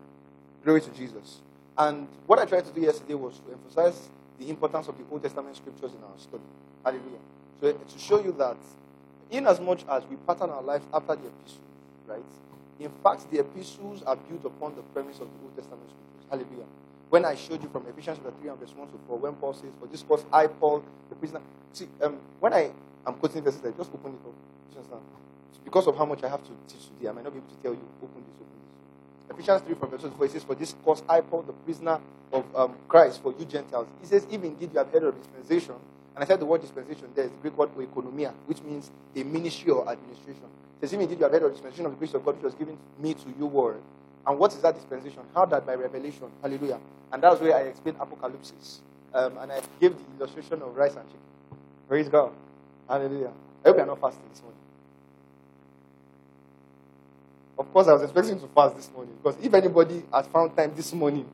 Glory 0.65 0.81
to 0.81 0.91
Jesus. 0.91 1.41
And 1.77 2.09
what 2.27 2.39
I 2.39 2.45
tried 2.45 2.65
to 2.67 2.73
do 2.73 2.81
yesterday 2.81 3.15
was 3.15 3.39
to 3.41 3.53
emphasize 3.53 4.09
the 4.39 4.49
importance 4.51 4.89
of 4.89 4.97
the 4.97 5.05
Old 5.11 5.23
Testament 5.23 5.57
scriptures 5.57 5.93
in 5.93 6.03
our 6.03 6.19
study. 6.19 6.43
Hallelujah. 6.85 7.19
So 7.61 7.67
eh, 7.69 7.73
to 7.73 7.99
show 7.99 8.23
you 8.23 8.33
that, 8.39 8.57
in 9.31 9.47
as 9.47 9.61
much 9.61 9.85
as 9.91 10.05
we 10.07 10.17
pattern 10.17 10.51
our 10.51 10.63
lives 10.63 10.85
after 10.95 11.17
the 11.17 11.27
epistles, 11.27 11.59
right? 12.07 12.23
In 12.79 12.91
fact, 13.03 13.31
the 13.31 13.41
epistles 13.41 14.03
are 14.03 14.17
built 14.17 14.45
upon 14.45 14.77
the 14.77 14.83
premise 14.83 15.19
of 15.21 15.27
the 15.27 15.39
Old 15.43 15.57
Testament 15.57 15.91
scriptures. 15.91 16.27
Hallelujah. 16.31 16.67
When 17.11 17.25
I 17.25 17.35
showed 17.35 17.63
you 17.63 17.71
from 17.71 17.87
Ephesians 17.87 18.19
chapter 18.23 18.39
3 18.41 18.51
and 18.51 18.59
verse 18.61 18.75
1 18.77 18.89
to 18.89 18.99
4, 19.07 19.19
when 19.19 19.35
Paul 19.35 19.55
says, 19.55 19.71
For 19.81 19.87
this 19.87 20.03
cause 20.03 20.25
I, 20.33 20.47
Paul, 20.47 20.85
the 21.09 21.15
prisoner. 21.15 21.41
See, 21.73 21.89
um, 22.03 22.19
when 22.41 22.53
I 22.53 22.71
am 23.07 23.15
quoting 23.15 23.43
verses, 23.43 23.63
I 23.65 23.71
just 23.71 23.91
open 23.95 24.13
it 24.13 24.21
up. 24.27 24.35
You 24.77 24.99
because 25.65 25.87
of 25.87 25.97
how 25.97 26.05
much 26.05 26.23
I 26.23 26.29
have 26.29 26.43
to 26.45 26.51
teach 26.67 26.87
today, 26.89 27.09
I 27.09 27.13
might 27.13 27.25
not 27.25 27.33
be 27.33 27.39
able 27.39 27.49
to 27.49 27.63
tell 27.63 27.73
you, 27.73 27.89
open 28.03 28.25
this, 28.25 28.37
open 28.37 28.57
this. 28.61 29.37
Ephesians 29.37 29.63
3 29.63 29.75
from 29.75 29.91
verse 29.91 30.03
1 30.03 30.13
to 30.13 30.17
4, 30.17 30.27
it 30.27 30.33
says, 30.33 30.45
For 30.45 30.55
this 30.55 30.75
cause 30.85 31.03
I, 31.09 31.21
Paul, 31.21 31.43
the 31.43 31.53
prisoner 31.53 32.01
of 32.33 32.45
um, 32.55 32.75
Christ, 32.87 33.23
for 33.23 33.35
you 33.39 33.45
Gentiles. 33.47 33.87
He 34.01 34.07
says, 34.07 34.27
If 34.31 34.43
indeed 34.45 34.71
you 34.73 34.79
have 34.79 34.91
heard 34.93 35.05
of 35.05 35.17
dispensation, 35.17 35.75
and 36.15 36.25
I 36.25 36.27
said 36.27 36.41
the 36.41 36.47
word 36.47 36.61
dispensation 36.61 37.09
there 37.15 37.27
is 37.27 37.31
the 37.31 37.37
Greek 37.39 37.57
word 37.57 37.71
oikonomia, 37.77 38.35
which 38.47 38.61
means 38.63 38.91
a 39.15 39.23
ministry 39.23 39.71
or 39.71 39.89
administration. 39.89 40.45
It 40.81 40.89
says, 40.89 40.93
If 40.93 41.01
indeed 41.01 41.19
you 41.19 41.25
have 41.25 41.33
heard 41.33 41.45
of 41.45 41.53
dispensation 41.53 41.87
of 41.87 41.93
the 41.93 41.99
grace 41.99 42.13
of 42.13 42.25
God 42.25 42.37
which 42.37 42.45
was 42.45 42.55
given 42.55 42.77
me 42.99 43.15
to 43.15 43.35
you, 43.39 43.47
word. 43.47 43.81
And 44.27 44.39
what 44.39 44.53
is 44.53 44.61
that 44.61 44.75
dispensation? 44.75 45.21
How 45.35 45.47
that 45.47 45.67
by 45.67 45.75
revelation. 45.75 46.31
Hallelujah. 46.43 46.81
And 47.13 47.23
that's 47.23 47.41
where 47.41 47.57
I 47.57 47.61
explained 47.61 47.97
apocalypse. 48.01 48.81
Um, 49.15 49.39
and 49.39 49.53
I 49.53 49.61
gave 49.81 49.97
the 49.97 50.05
illustration 50.19 50.63
of 50.63 50.77
rice 50.77 50.95
and 50.95 51.07
chicken. 51.07 51.59
Praise 51.89 52.09
God. 52.09 52.33
Hallelujah. 52.89 53.33
I 53.65 53.69
hope 53.69 53.77
you 53.77 53.83
are 53.83 53.87
not 53.87 54.01
fasting 54.01 54.25
this 54.31 54.43
morning. 54.43 54.59
Of 57.59 57.73
course, 57.73 57.89
I 57.89 57.93
was 57.95 58.03
expecting 58.03 58.39
to 58.41 58.47
fast 58.49 58.77
this 58.77 58.91
morning 58.95 59.15
because 59.17 59.37
if 59.43 59.53
anybody 59.53 60.03
has 60.13 60.27
found 60.29 60.57
time 60.57 60.73
this 60.77 60.93
morning 60.93 61.27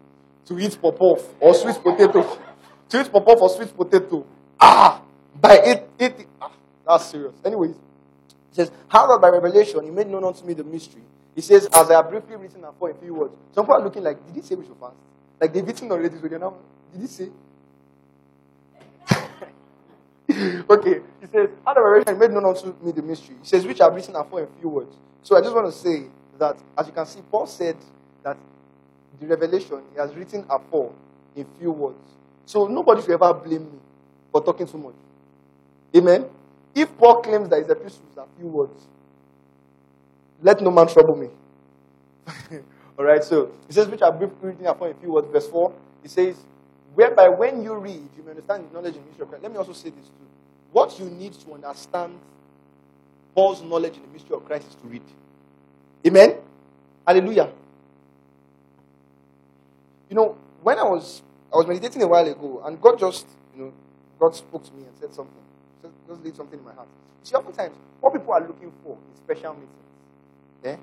to 0.47 0.59
eat 0.59 0.79
popof 0.81 1.23
or 1.41 1.55
sweet 1.55 1.77
potato, 1.83 2.23
to 2.89 3.01
eat 3.01 3.13
popof 3.13 3.41
or 3.41 3.51
sweet 3.51 3.77
potato, 3.77 4.25
ah, 4.59 5.03
by 5.39 5.61
eight, 5.65 5.83
eight, 5.99 6.27
ah, 6.41 6.51
that's 6.87 7.07
serious. 7.07 7.35
Anyways, 7.45 7.73
it 7.73 7.77
says, 8.53 8.71
How 8.89 9.19
by 9.19 9.29
revelation 9.29 9.85
he 9.85 9.91
made 9.91 10.07
known 10.07 10.25
unto 10.25 10.45
me 10.47 10.55
the 10.55 10.65
mystery. 10.65 11.03
He 11.35 11.41
says, 11.41 11.67
As 11.73 11.91
I 11.91 11.95
have 11.95 12.11
briefly 12.11 12.37
written 12.37 12.65
and 12.65 12.77
for 12.79 12.91
a 12.91 12.95
few 12.95 13.15
words. 13.15 13.35
Some 13.53 13.65
people 13.65 13.77
are 13.77 13.85
looking 13.85 14.03
like, 14.03 14.25
Did 14.27 14.37
he 14.37 14.43
say 14.43 14.55
we 14.55 14.65
should 14.65 14.77
fast? 14.77 14.95
Like 15.41 15.53
they've 15.53 15.69
eaten 15.69 15.91
already, 15.91 16.17
so 16.17 16.29
they're 16.29 16.39
now, 16.39 16.55
Did 16.93 17.01
he 17.03 17.07
say? 17.07 17.29
okay, 20.71 21.01
he 21.21 21.27
says, 21.27 21.51
How 21.65 21.75
the 21.75 21.83
revelation 21.83 22.19
made 22.19 22.31
known 22.31 22.47
unto 22.47 22.75
me 22.83 22.93
the 22.93 23.03
mystery. 23.03 23.37
He 23.41 23.47
says, 23.47 23.67
Which 23.67 23.81
I 23.81 23.85
have 23.85 23.95
written 23.95 24.17
and 24.17 24.29
for 24.29 24.43
a 24.43 24.47
few 24.61 24.69
words. 24.69 24.97
So 25.23 25.37
I 25.37 25.41
just 25.41 25.55
want 25.55 25.67
to 25.67 25.73
say 25.73 26.05
that, 26.39 26.57
as 26.77 26.87
you 26.87 26.93
can 26.93 27.07
see, 27.07 27.21
Paul 27.31 27.47
said 27.47 27.77
that 28.23 28.37
the 29.21 29.27
revelation 29.27 29.83
he 29.93 29.99
has 29.99 30.15
written 30.15 30.45
afore 30.49 30.93
in 31.37 31.47
few 31.59 31.71
words. 31.73 31.99
So 32.47 32.67
nobody 32.67 33.03
should 33.03 33.13
ever 33.13 33.33
blame 33.35 33.65
me 33.65 33.79
for 34.31 34.43
talking 34.43 34.67
too 34.67 34.79
much. 34.79 34.95
Amen. 35.97 36.27
If 36.75 36.97
Paul 36.99 37.23
claims 37.23 37.49
that 37.49 37.61
his 37.61 37.71
epistles 37.71 38.19
are 38.19 38.27
few 38.37 38.49
words, 38.49 38.87
let 40.45 40.61
no 40.61 40.71
man 40.71 40.87
trouble 40.87 41.17
me. 41.17 41.29
All 42.99 43.05
right, 43.05 43.25
so 43.25 43.51
he 43.67 43.73
says, 43.73 43.89
which 43.89 44.03
are 44.03 44.13
briefly 44.13 44.37
written 44.43 44.67
upon 44.67 44.91
a 44.91 44.95
few 44.95 45.11
words, 45.11 45.27
verse 45.33 45.49
4. 45.49 45.73
He 46.03 46.09
says, 46.09 46.37
whereby 46.95 47.29
when 47.29 47.63
you 47.63 47.75
read, 47.75 48.09
you 48.17 48.23
may 48.23 48.31
understand 48.33 48.69
the 48.69 48.75
knowledge 48.75 48.95
and 48.97 49.07
mystery 49.07 49.23
of 49.23 49.31
Christ. 49.31 49.43
Let 49.43 49.53
me 49.53 49.59
also 49.59 49.73
say 49.73 49.89
this 49.89 50.07
too. 50.07 50.27
What 50.71 50.99
you 51.01 51.07
need 51.07 51.33
to 51.33 51.55
understand 51.55 52.19
Paul's 53.35 53.63
knowledge 53.63 53.97
in 53.97 54.03
the 54.03 54.09
mystery 54.09 54.37
of 54.37 54.45
Christ 54.45 54.69
is 54.69 54.75
to 54.75 54.87
read. 54.87 55.03
Amen? 56.07 56.37
Hallelujah. 57.07 57.51
You 60.11 60.17
know, 60.17 60.37
when 60.63 60.79
I 60.79 60.85
was 60.85 61.23
I 61.53 61.57
was 61.57 61.67
meditating 61.67 62.03
a 62.03 62.07
while 62.07 62.27
ago, 62.27 62.63
and 62.67 62.81
God 62.81 62.99
just, 62.99 63.27
you 63.57 63.63
know, 63.63 63.73
God 64.19 64.35
spoke 64.35 64.65
to 64.65 64.73
me 64.73 64.83
and 64.83 64.97
said 65.01 65.15
something. 65.15 65.35
Just 66.09 66.25
laid 66.25 66.37
something 66.37 66.59
in 66.59 66.65
my 66.65 66.75
heart. 66.75 66.89
See, 67.23 67.35
oftentimes, 67.35 67.75
what 68.01 68.13
people 68.13 68.33
are 68.35 68.41
looking 68.41 68.73
for 68.83 68.93
in 68.93 69.17
special 69.17 69.55
meetings, 69.55 69.71
eh? 70.65 70.77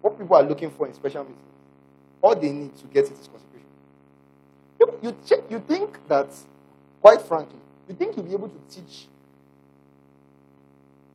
What 0.00 0.18
people 0.18 0.36
are 0.36 0.42
looking 0.42 0.70
for 0.70 0.86
in 0.86 0.94
special 0.94 1.22
meetings, 1.22 1.38
all 2.20 2.34
they 2.34 2.50
need 2.50 2.76
to 2.76 2.86
get 2.86 3.04
it 3.04 3.12
is 3.12 3.28
consecration. 3.28 3.68
You, 4.80 4.98
you, 5.02 5.16
check, 5.26 5.40
you 5.50 5.60
think 5.60 6.08
that, 6.08 6.28
quite 7.00 7.22
frankly, 7.22 7.58
you 7.88 7.94
think 7.94 8.16
you'll 8.16 8.26
be 8.26 8.32
able 8.32 8.48
to 8.48 8.58
teach 8.70 9.06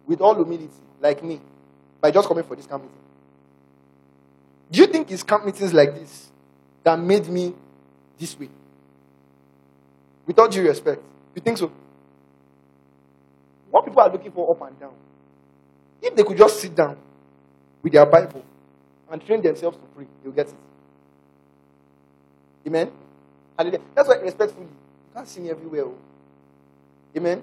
with 0.05 0.21
all 0.21 0.35
humility, 0.35 0.69
like 1.01 1.23
me, 1.23 1.41
by 1.99 2.11
just 2.11 2.27
coming 2.27 2.43
for 2.43 2.55
this 2.55 2.65
camp 2.65 2.83
meeting? 2.83 2.97
Do 4.71 4.79
you 4.79 4.87
think 4.87 5.11
it's 5.11 5.23
camp 5.23 5.45
meetings 5.45 5.73
like 5.73 5.93
this 5.93 6.29
that 6.83 6.97
made 6.97 7.27
me 7.27 7.53
this 8.17 8.39
way? 8.39 8.49
With 10.25 10.37
all 10.39 10.47
due 10.47 10.67
respect, 10.67 11.01
you 11.35 11.41
think 11.41 11.57
so? 11.57 11.71
What 13.71 13.85
people 13.85 14.01
are 14.01 14.11
looking 14.11 14.31
for 14.31 14.49
up 14.49 14.61
and 14.61 14.79
down. 14.79 14.93
If 16.01 16.15
they 16.15 16.23
could 16.23 16.37
just 16.37 16.59
sit 16.59 16.75
down 16.75 16.97
with 17.87 17.93
their 17.93 18.05
Bible 18.05 18.43
and 19.09 19.25
train 19.25 19.41
themselves 19.41 19.77
to 19.77 19.83
pray, 19.95 20.05
they'll 20.21 20.33
get 20.33 20.47
it. 20.47 20.55
Amen? 22.67 22.91
Hallelujah. 23.57 23.81
That's 23.95 24.09
why 24.09 24.15
respectfully, 24.15 24.65
you 24.65 25.13
can't 25.13 25.27
see 25.27 25.39
me 25.39 25.49
everywhere. 25.49 25.85
Oh. 25.85 25.95
Amen? 27.15 27.41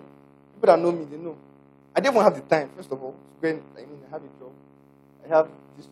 People 0.54 0.66
that 0.66 0.78
know 0.78 0.92
me, 0.92 1.06
they 1.06 1.16
know. 1.16 1.36
I 1.96 2.00
didn't 2.00 2.14
even 2.14 2.24
have 2.24 2.34
the 2.34 2.42
time, 2.42 2.68
first 2.76 2.92
of 2.92 3.02
all, 3.02 3.14
I 3.42 3.46
mean, 3.46 3.62
I 3.76 4.10
have 4.10 4.20
a 4.20 4.26
job. 4.38 4.52
I 5.24 5.28
have 5.34 5.48
this. 5.78 5.88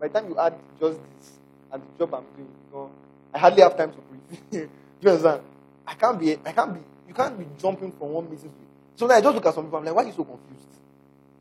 By 0.00 0.08
the 0.08 0.14
time 0.20 0.28
you 0.28 0.38
add 0.38 0.54
just 0.80 0.98
this 0.98 1.32
and 1.70 1.80
the 1.82 2.04
job 2.04 2.14
I'm 2.14 2.24
doing, 2.36 2.48
you 2.48 2.76
know, 2.76 2.90
I 3.32 3.38
hardly 3.38 3.62
have 3.62 3.76
time 3.76 3.92
to 3.92 3.98
breathe. 4.00 4.68
you 5.00 5.08
understand? 5.08 5.42
I 5.86 5.94
can't 5.94 6.18
be, 6.18 6.32
I 6.44 6.52
can't 6.52 6.74
be, 6.74 6.80
you 7.06 7.14
can't 7.14 7.38
be 7.38 7.46
jumping 7.60 7.92
from 7.92 8.10
one 8.10 8.24
meeting 8.24 8.50
to 8.50 8.98
Sometimes 8.98 9.18
I 9.18 9.22
just 9.22 9.34
look 9.36 9.46
at 9.46 9.54
some 9.54 9.64
people, 9.64 9.78
I'm 9.78 9.84
like, 9.84 9.94
why 9.94 10.02
are 10.02 10.06
you 10.06 10.12
so 10.12 10.24
confused? 10.24 10.66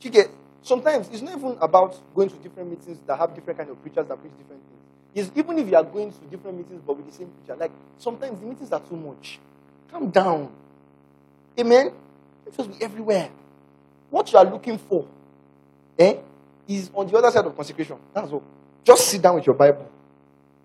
You 0.01 0.09
get, 0.09 0.29
sometimes 0.61 1.09
it's 1.11 1.21
not 1.21 1.37
even 1.37 1.57
about 1.61 1.99
going 2.13 2.29
to 2.29 2.35
different 2.37 2.69
meetings 2.69 2.99
that 3.07 3.17
have 3.17 3.33
different 3.33 3.57
kind 3.57 3.69
of 3.69 3.81
preachers 3.81 4.07
that 4.07 4.19
preach 4.19 4.33
different 4.37 4.61
things. 4.61 4.81
It's 5.13 5.37
even 5.37 5.59
if 5.59 5.67
you 5.67 5.75
are 5.75 5.83
going 5.83 6.11
to 6.11 6.19
different 6.29 6.57
meetings 6.57 6.81
but 6.85 6.97
with 6.97 7.05
the 7.05 7.11
same 7.11 7.29
preacher, 7.29 7.59
like 7.59 7.71
sometimes 7.97 8.39
the 8.39 8.45
meetings 8.45 8.71
are 8.71 8.79
too 8.79 8.95
much. 8.95 9.39
Calm 9.91 10.09
down. 10.09 10.49
Amen? 11.59 11.91
It 12.47 12.55
just 12.55 12.69
be 12.69 12.83
everywhere. 12.83 13.29
What 14.09 14.31
you 14.31 14.39
are 14.39 14.45
looking 14.45 14.77
for, 14.77 15.05
eh, 15.97 16.15
is 16.67 16.89
on 16.93 17.07
the 17.07 17.17
other 17.17 17.31
side 17.31 17.45
of 17.45 17.55
consecration. 17.55 17.97
That's 18.13 18.31
all. 18.31 18.43
Just 18.83 19.07
sit 19.07 19.21
down 19.21 19.35
with 19.35 19.45
your 19.45 19.55
Bible. 19.55 19.89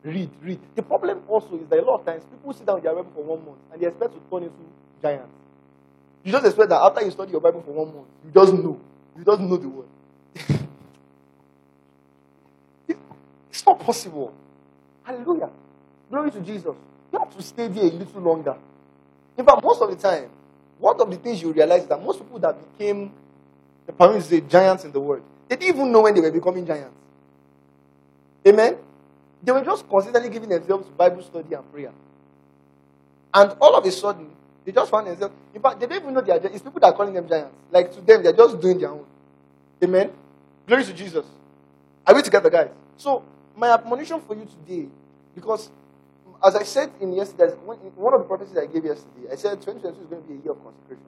Read, 0.03 0.31
read. 0.43 0.61
The 0.75 0.83
problem 0.83 1.23
also 1.29 1.59
is 1.59 1.69
that 1.69 1.81
a 1.81 1.83
lot 1.83 2.01
of 2.01 2.07
times 2.07 2.23
people 2.31 2.53
sit 2.53 2.65
down 2.65 2.77
with 2.77 2.85
their 2.85 2.95
Bible 2.95 3.11
for 3.15 3.25
one 3.25 3.45
month 3.45 3.59
and 3.73 3.81
they 3.81 3.87
expect 3.87 4.13
to 4.13 4.21
turn 4.31 4.45
into 4.45 4.57
giants. 5.03 5.35
You 6.23 6.33
just 6.33 6.47
expect 6.47 6.69
that 6.71 6.81
after 6.81 7.05
you 7.05 7.11
study 7.11 7.33
your 7.33 7.41
Bible 7.41 7.63
for 7.63 7.73
one 7.73 7.95
month, 7.95 8.07
you 8.25 8.31
just 8.33 8.53
know. 8.53 8.81
You 9.19 9.25
just 9.25 9.41
know 9.41 9.57
the 9.57 9.69
word. 9.69 9.87
it's 13.51 13.67
not 13.67 13.81
possible. 13.81 14.35
Hallelujah. 15.05 15.51
Glory 16.11 16.31
to 16.33 16.41
Jesus. 16.41 16.75
You 17.13 17.19
have 17.19 17.35
to 17.37 17.43
stay 17.43 17.69
there 17.69 17.85
a 17.85 17.91
little 17.91 18.21
longer. 18.21 18.57
In 19.39 19.45
fact, 19.45 19.63
most 19.63 19.81
of 19.83 19.91
the 19.91 19.97
time, 19.97 20.31
one 20.79 21.01
of 21.01 21.11
the 21.11 21.17
things 21.17 21.43
you 21.43 21.53
realize 21.53 21.83
is 21.83 21.89
that 21.89 22.03
most 22.03 22.19
people 22.19 22.39
that 22.41 22.57
became 22.73 23.13
the 23.87 23.93
parents 23.93 24.29
giants 24.49 24.85
in 24.85 24.93
the 24.93 25.01
world, 25.01 25.23
they 25.49 25.57
didn't 25.57 25.77
even 25.77 25.93
know 25.93 26.03
when 26.03 26.15
they 26.15 26.21
were 26.21 26.31
becoming 26.31 26.67
giants. 26.67 26.95
Amen? 28.47 28.77
They 29.43 29.53
were 29.53 29.63
just 29.65 29.89
consistently 29.89 30.31
giving 30.31 30.49
themselves 30.49 30.89
Bible 30.91 31.23
study 31.23 31.55
and 31.55 31.73
prayer. 31.73 31.93
And 33.33 33.53
all 33.61 33.77
of 33.77 33.85
a 33.85 33.93
sudden, 33.93 34.31
they 34.67 34.73
just 34.73 34.91
found 34.91 35.07
themselves. 35.07 35.33
In 35.55 35.63
fact, 35.63 35.79
they 35.79 35.87
don't 35.87 36.03
even 36.03 36.13
know 36.13 36.21
they 36.21 36.33
are 36.33 36.41
giants. 36.41 36.57
It's 36.57 36.65
people 36.65 36.81
that 36.81 36.89
are 36.89 36.93
calling 36.93 37.15
them 37.15 37.29
giants. 37.29 37.55
Like 37.71 37.93
to 37.93 38.01
them, 38.01 38.23
they're 38.25 38.33
just 38.33 38.61
doing 38.61 38.79
their 38.81 38.91
own. 38.91 39.07
Amen. 39.83 40.11
Glory 40.67 40.85
to 40.85 40.93
Jesus. 40.93 41.25
Are 42.05 42.13
we 42.13 42.21
together, 42.23 42.51
guys? 42.51 42.71
So, 42.97 43.23
my 43.57 43.71
admonition 43.71 44.21
for 44.21 44.35
you 44.35 44.45
today, 44.45 44.89
because 45.37 45.71
as 46.45 46.57
I 46.57 46.65
said 46.65 46.91
in 47.01 47.13
yesterday, 47.13 47.55
one 47.65 48.15
of 48.15 48.21
the 48.21 48.27
prophecies 48.27 48.59
I 48.59 48.67
gave 48.67 48.85
yesterday, 48.85 49.31
I 49.31 49.37
said 49.37 49.61
2022 49.61 50.03
is 50.03 50.07
going 50.09 50.23
to 50.23 50.29
be 50.29 50.35
a 50.35 50.43
year 50.43 50.53
of 50.53 50.63
consecration. 50.63 51.05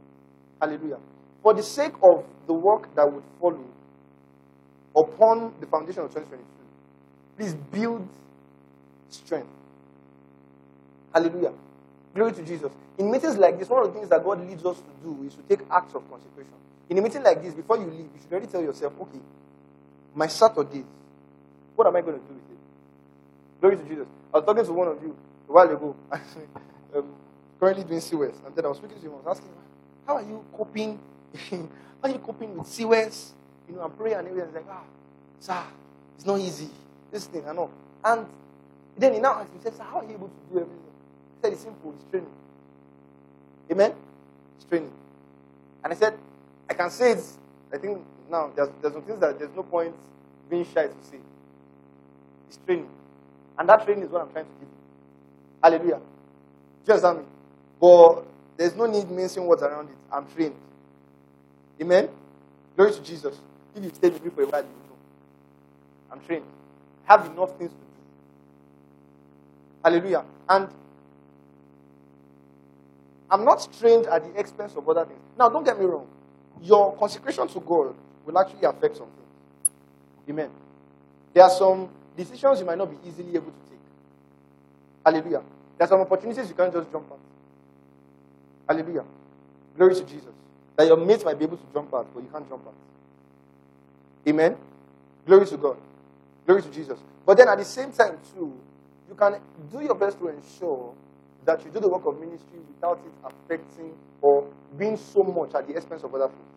Hallelujah. 0.61 0.99
For 1.43 1.53
the 1.53 1.63
sake 1.63 1.95
of 2.03 2.25
the 2.47 2.53
work 2.53 2.95
that 2.95 3.13
would 3.13 3.25
follow 3.41 3.65
upon 4.95 5.53
the 5.61 5.67
foundation 5.67 6.03
of 6.03 6.15
2022, 6.15 6.45
please 7.37 7.55
build 7.73 8.09
strength. 9.11 9.49
Hallelujah. 11.13 11.53
Glory 12.15 12.33
to 12.33 12.43
Jesus. 12.43 12.73
In 12.99 13.11
meetings 13.11 13.37
like 13.37 13.59
this, 13.59 13.69
one 13.69 13.83
of 13.83 13.93
the 13.93 13.99
things 13.99 14.09
that 14.11 14.25
God 14.25 14.47
leads 14.47 14.65
us 14.65 14.79
to 14.79 14.91
do 15.03 15.25
is 15.27 15.35
to 15.35 15.43
take 15.43 15.61
acts 15.71 15.95
of 15.95 16.09
consecration. 16.11 16.53
In 16.89 16.99
a 16.99 17.03
meeting 17.03 17.23
like 17.23 17.43
this, 17.43 17.55
before 17.55 17.77
you 17.77 17.85
leave, 17.85 18.01
you 18.01 18.21
should 18.21 18.33
already 18.33 18.47
tell 18.47 18.63
yourself, 18.63 18.93
okay, 19.01 19.19
my 20.15 20.27
Saturdays, 20.27 20.85
what 21.77 21.87
am 21.87 21.97
I 21.97 22.01
going 22.01 22.15
to 22.15 22.27
do 22.27 22.35
with 22.35 22.43
it? 22.51 22.59
Glory 23.61 23.77
to 23.77 23.85
Jesus. 23.85 24.07
I 24.33 24.39
was 24.39 24.47
talking 24.47 24.65
to 24.65 24.73
one 24.73 24.89
of 24.89 25.03
you 25.03 25.17
a 25.49 25.53
while 25.53 25.71
ago, 25.71 25.97
um, 26.97 27.05
currently 27.61 27.85
doing 27.85 28.01
CWS, 28.01 28.47
and 28.47 28.57
then 28.57 28.65
I 28.65 28.69
was 28.69 28.79
speaking 28.79 28.99
to 28.99 29.07
him, 29.07 29.13
I 29.13 29.29
was 29.29 29.39
asking, 29.39 29.51
how 30.07 30.17
are 30.17 30.23
you 30.23 30.45
coping? 30.57 30.99
how 31.51 31.59
are 32.05 32.11
you 32.11 32.19
coping 32.19 32.57
with 32.57 32.67
CWS? 32.67 33.31
You 33.69 33.77
know, 33.77 33.83
I'm 33.83 33.93
praying 33.93 34.17
and 34.17 34.29
everything. 34.29 34.47
He's 34.49 34.55
like, 34.55 34.67
ah, 34.71 34.83
sir, 35.41 35.63
it's 36.17 36.27
not 36.27 36.41
easy. 36.41 36.71
This 37.13 37.27
thing, 37.27 37.45
I 37.47 37.53
know. 37.53 37.71
And 38.05 38.27
then 38.97 39.13
he 39.15 39.21
now 39.21 39.35
asked 39.41 39.53
me, 39.53 39.61
sir, 39.63 39.73
how 39.85 39.99
are 39.99 40.05
you 40.05 40.15
able 40.15 40.29
to 40.29 40.53
do 40.53 40.61
everything? 40.61 40.88
Said, 41.43 41.53
it's 41.53 41.63
simple, 41.63 41.95
it's 41.95 42.11
training. 42.11 42.31
Amen? 43.71 43.93
It's 44.57 44.65
training. 44.69 44.93
And 45.85 45.93
I 45.93 45.97
said, 45.97 46.19
I 46.69 46.75
can 46.75 46.91
say 46.91 47.13
it. 47.13 47.25
I 47.73 47.79
think 47.79 47.99
now 48.31 48.51
there's, 48.55 48.69
there's 48.81 48.95
some 48.95 49.03
things 49.03 49.21
that 49.21 49.39
there's 49.39 49.55
no 49.55 49.63
point 49.63 49.95
being 50.51 50.65
shy 50.65 50.87
to 50.87 50.95
say. 51.11 51.19
It's 52.49 52.59
training. 52.67 52.89
And 53.59 53.69
that 53.69 53.85
training 53.85 54.05
is 54.05 54.11
what 54.11 54.23
I'm 54.23 54.33
trying 54.33 54.47
to 54.47 54.51
give 54.61 54.69
you. 54.69 54.75
Hallelujah. 55.63 56.01
Understand 56.89 57.19
me? 57.19 57.25
But 57.81 58.25
there's 58.57 58.75
no 58.75 58.87
need 58.87 59.11
mentioning 59.11 59.47
what's 59.49 59.63
around 59.63 59.89
it. 59.89 59.97
I'm 60.13 60.27
trained. 60.35 60.55
Amen? 61.81 62.09
Glory 62.77 62.93
to 62.93 63.03
Jesus. 63.03 63.39
If 63.75 63.85
you 63.85 63.91
stay 63.91 64.09
with 64.09 64.25
me 64.25 64.31
for 64.31 64.43
a 64.43 64.47
while, 64.47 64.63
you 64.63 64.69
know. 64.69 64.97
I'm 66.11 66.21
trained. 66.21 66.45
I 67.07 67.13
have 67.13 67.27
enough 67.27 67.57
things 67.59 67.71
to 67.71 67.77
do. 67.77 67.83
Hallelujah. 69.85 70.25
And 70.49 70.69
I'm 73.31 73.45
not 73.45 73.61
strained 73.63 74.07
at 74.07 74.23
the 74.23 74.41
expense 74.41 74.75
of 74.75 74.89
other 74.89 75.05
things. 75.05 75.21
Now, 75.39 75.49
don't 75.49 75.65
get 75.65 75.79
me 75.79 75.85
wrong. 75.85 76.07
Your 76.63 76.97
consecration 76.97 77.47
to 77.49 77.61
God 77.61 77.95
will 78.25 78.39
actually 78.39 78.65
affect 78.65 78.97
something. 78.97 79.15
Amen. 80.29 80.51
There 81.35 81.45
are 81.45 81.51
some 81.51 81.89
decisions 82.17 82.61
you 82.61 82.67
might 82.67 82.79
not 82.79 82.91
be 82.91 83.09
easily 83.09 83.31
able 83.31 83.47
to 83.47 83.71
take. 83.71 83.79
Hallelujah. 85.05 85.43
There 85.77 85.87
are 85.87 85.89
some 85.89 86.01
opportunities 86.01 86.49
you 86.49 86.55
can't 86.55 86.73
just 86.73 86.91
jump 86.91 87.07
at. 87.11 88.75
Hallelujah. 88.75 89.05
Glory 89.77 89.95
to 89.95 90.05
Jesus. 90.05 90.33
That 90.77 90.87
your 90.87 90.97
mates 90.97 91.25
might 91.25 91.39
be 91.39 91.45
able 91.45 91.57
to 91.57 91.63
jump 91.73 91.93
at, 91.95 92.13
but 92.13 92.23
you 92.23 92.29
can't 92.33 92.49
jump 92.49 92.63
at. 92.67 94.31
Amen. 94.31 94.57
Glory 95.27 95.47
to 95.47 95.57
God. 95.57 95.77
Glory 96.47 96.63
to 96.63 96.71
Jesus. 96.71 96.99
But 97.25 97.37
then 97.37 97.49
at 97.49 97.59
the 97.59 97.65
same 97.65 97.93
time, 97.93 98.19
too, 98.35 98.53
you 99.09 99.15
can 99.15 99.41
do 99.71 99.81
your 99.81 99.95
best 99.95 100.19
to 100.19 100.29
ensure 100.29 100.95
that 101.49 101.65
you 101.65 101.71
do 101.71 101.81
the 101.81 101.89
work 101.89 102.05
of 102.05 102.21
ministry 102.21 102.61
without 102.75 103.01
it 103.01 103.13
affecting 103.25 103.97
or 104.21 104.47
being 104.77 104.99
so 104.99 105.23
much 105.23 105.55
at 105.55 105.67
the 105.67 105.75
expense 105.75 106.05
of 106.05 106.15
other 106.15 106.29
things. 106.29 106.53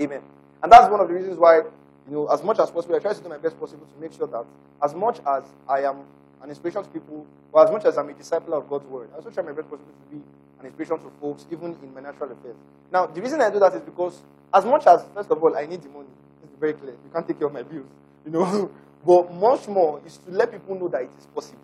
Amen. 0.00 0.22
And 0.62 0.70
that's 0.70 0.88
one 0.88 1.00
of 1.00 1.08
the 1.08 1.14
reasons 1.14 1.36
why, 1.36 1.56
you 1.56 2.14
know, 2.14 2.28
as 2.28 2.42
much 2.42 2.60
as 2.60 2.70
possible, 2.70 2.94
I 2.94 3.00
try 3.00 3.12
to 3.12 3.20
do 3.20 3.28
my 3.28 3.38
best 3.38 3.58
possible 3.58 3.84
to 3.84 4.00
make 4.00 4.12
sure 4.12 4.28
that 4.28 4.44
as 4.82 4.94
much 4.94 5.18
as 5.26 5.42
I 5.68 5.80
am 5.82 6.06
an 6.40 6.50
inspiration 6.50 6.84
to 6.84 6.88
people, 6.88 7.26
or 7.52 7.64
as 7.64 7.70
much 7.70 7.84
as 7.84 7.98
I'm 7.98 8.08
a 8.08 8.14
disciple 8.14 8.54
of 8.54 8.68
God's 8.68 8.86
word, 8.86 9.08
I 9.12 9.16
also 9.16 9.30
try 9.30 9.42
my 9.42 9.52
best 9.52 9.68
possible 9.68 9.90
to 9.90 10.16
be 10.16 10.22
an 10.60 10.66
inspiration 10.66 10.98
to 10.98 11.10
folks, 11.20 11.46
even 11.50 11.76
in 11.82 11.92
my 11.92 12.00
natural 12.00 12.30
affairs. 12.30 12.56
Now, 12.92 13.06
the 13.06 13.20
reason 13.20 13.40
I 13.40 13.50
do 13.50 13.58
that 13.58 13.74
is 13.74 13.82
because, 13.82 14.22
as 14.52 14.64
much 14.64 14.86
as, 14.86 15.04
first 15.14 15.30
of 15.30 15.42
all, 15.42 15.56
I 15.56 15.66
need 15.66 15.82
the 15.82 15.88
money, 15.88 16.14
it's 16.44 16.54
very 16.60 16.74
clear. 16.74 16.92
You 16.92 17.10
can't 17.12 17.26
take 17.26 17.38
care 17.38 17.48
of 17.48 17.52
my 17.52 17.62
bills, 17.62 17.90
you 18.24 18.30
know. 18.30 18.70
but 19.04 19.34
much 19.34 19.66
more 19.66 20.00
is 20.06 20.18
to 20.18 20.30
let 20.30 20.52
people 20.52 20.78
know 20.78 20.88
that 20.88 21.02
it 21.02 21.10
is 21.18 21.26
possible. 21.26 21.58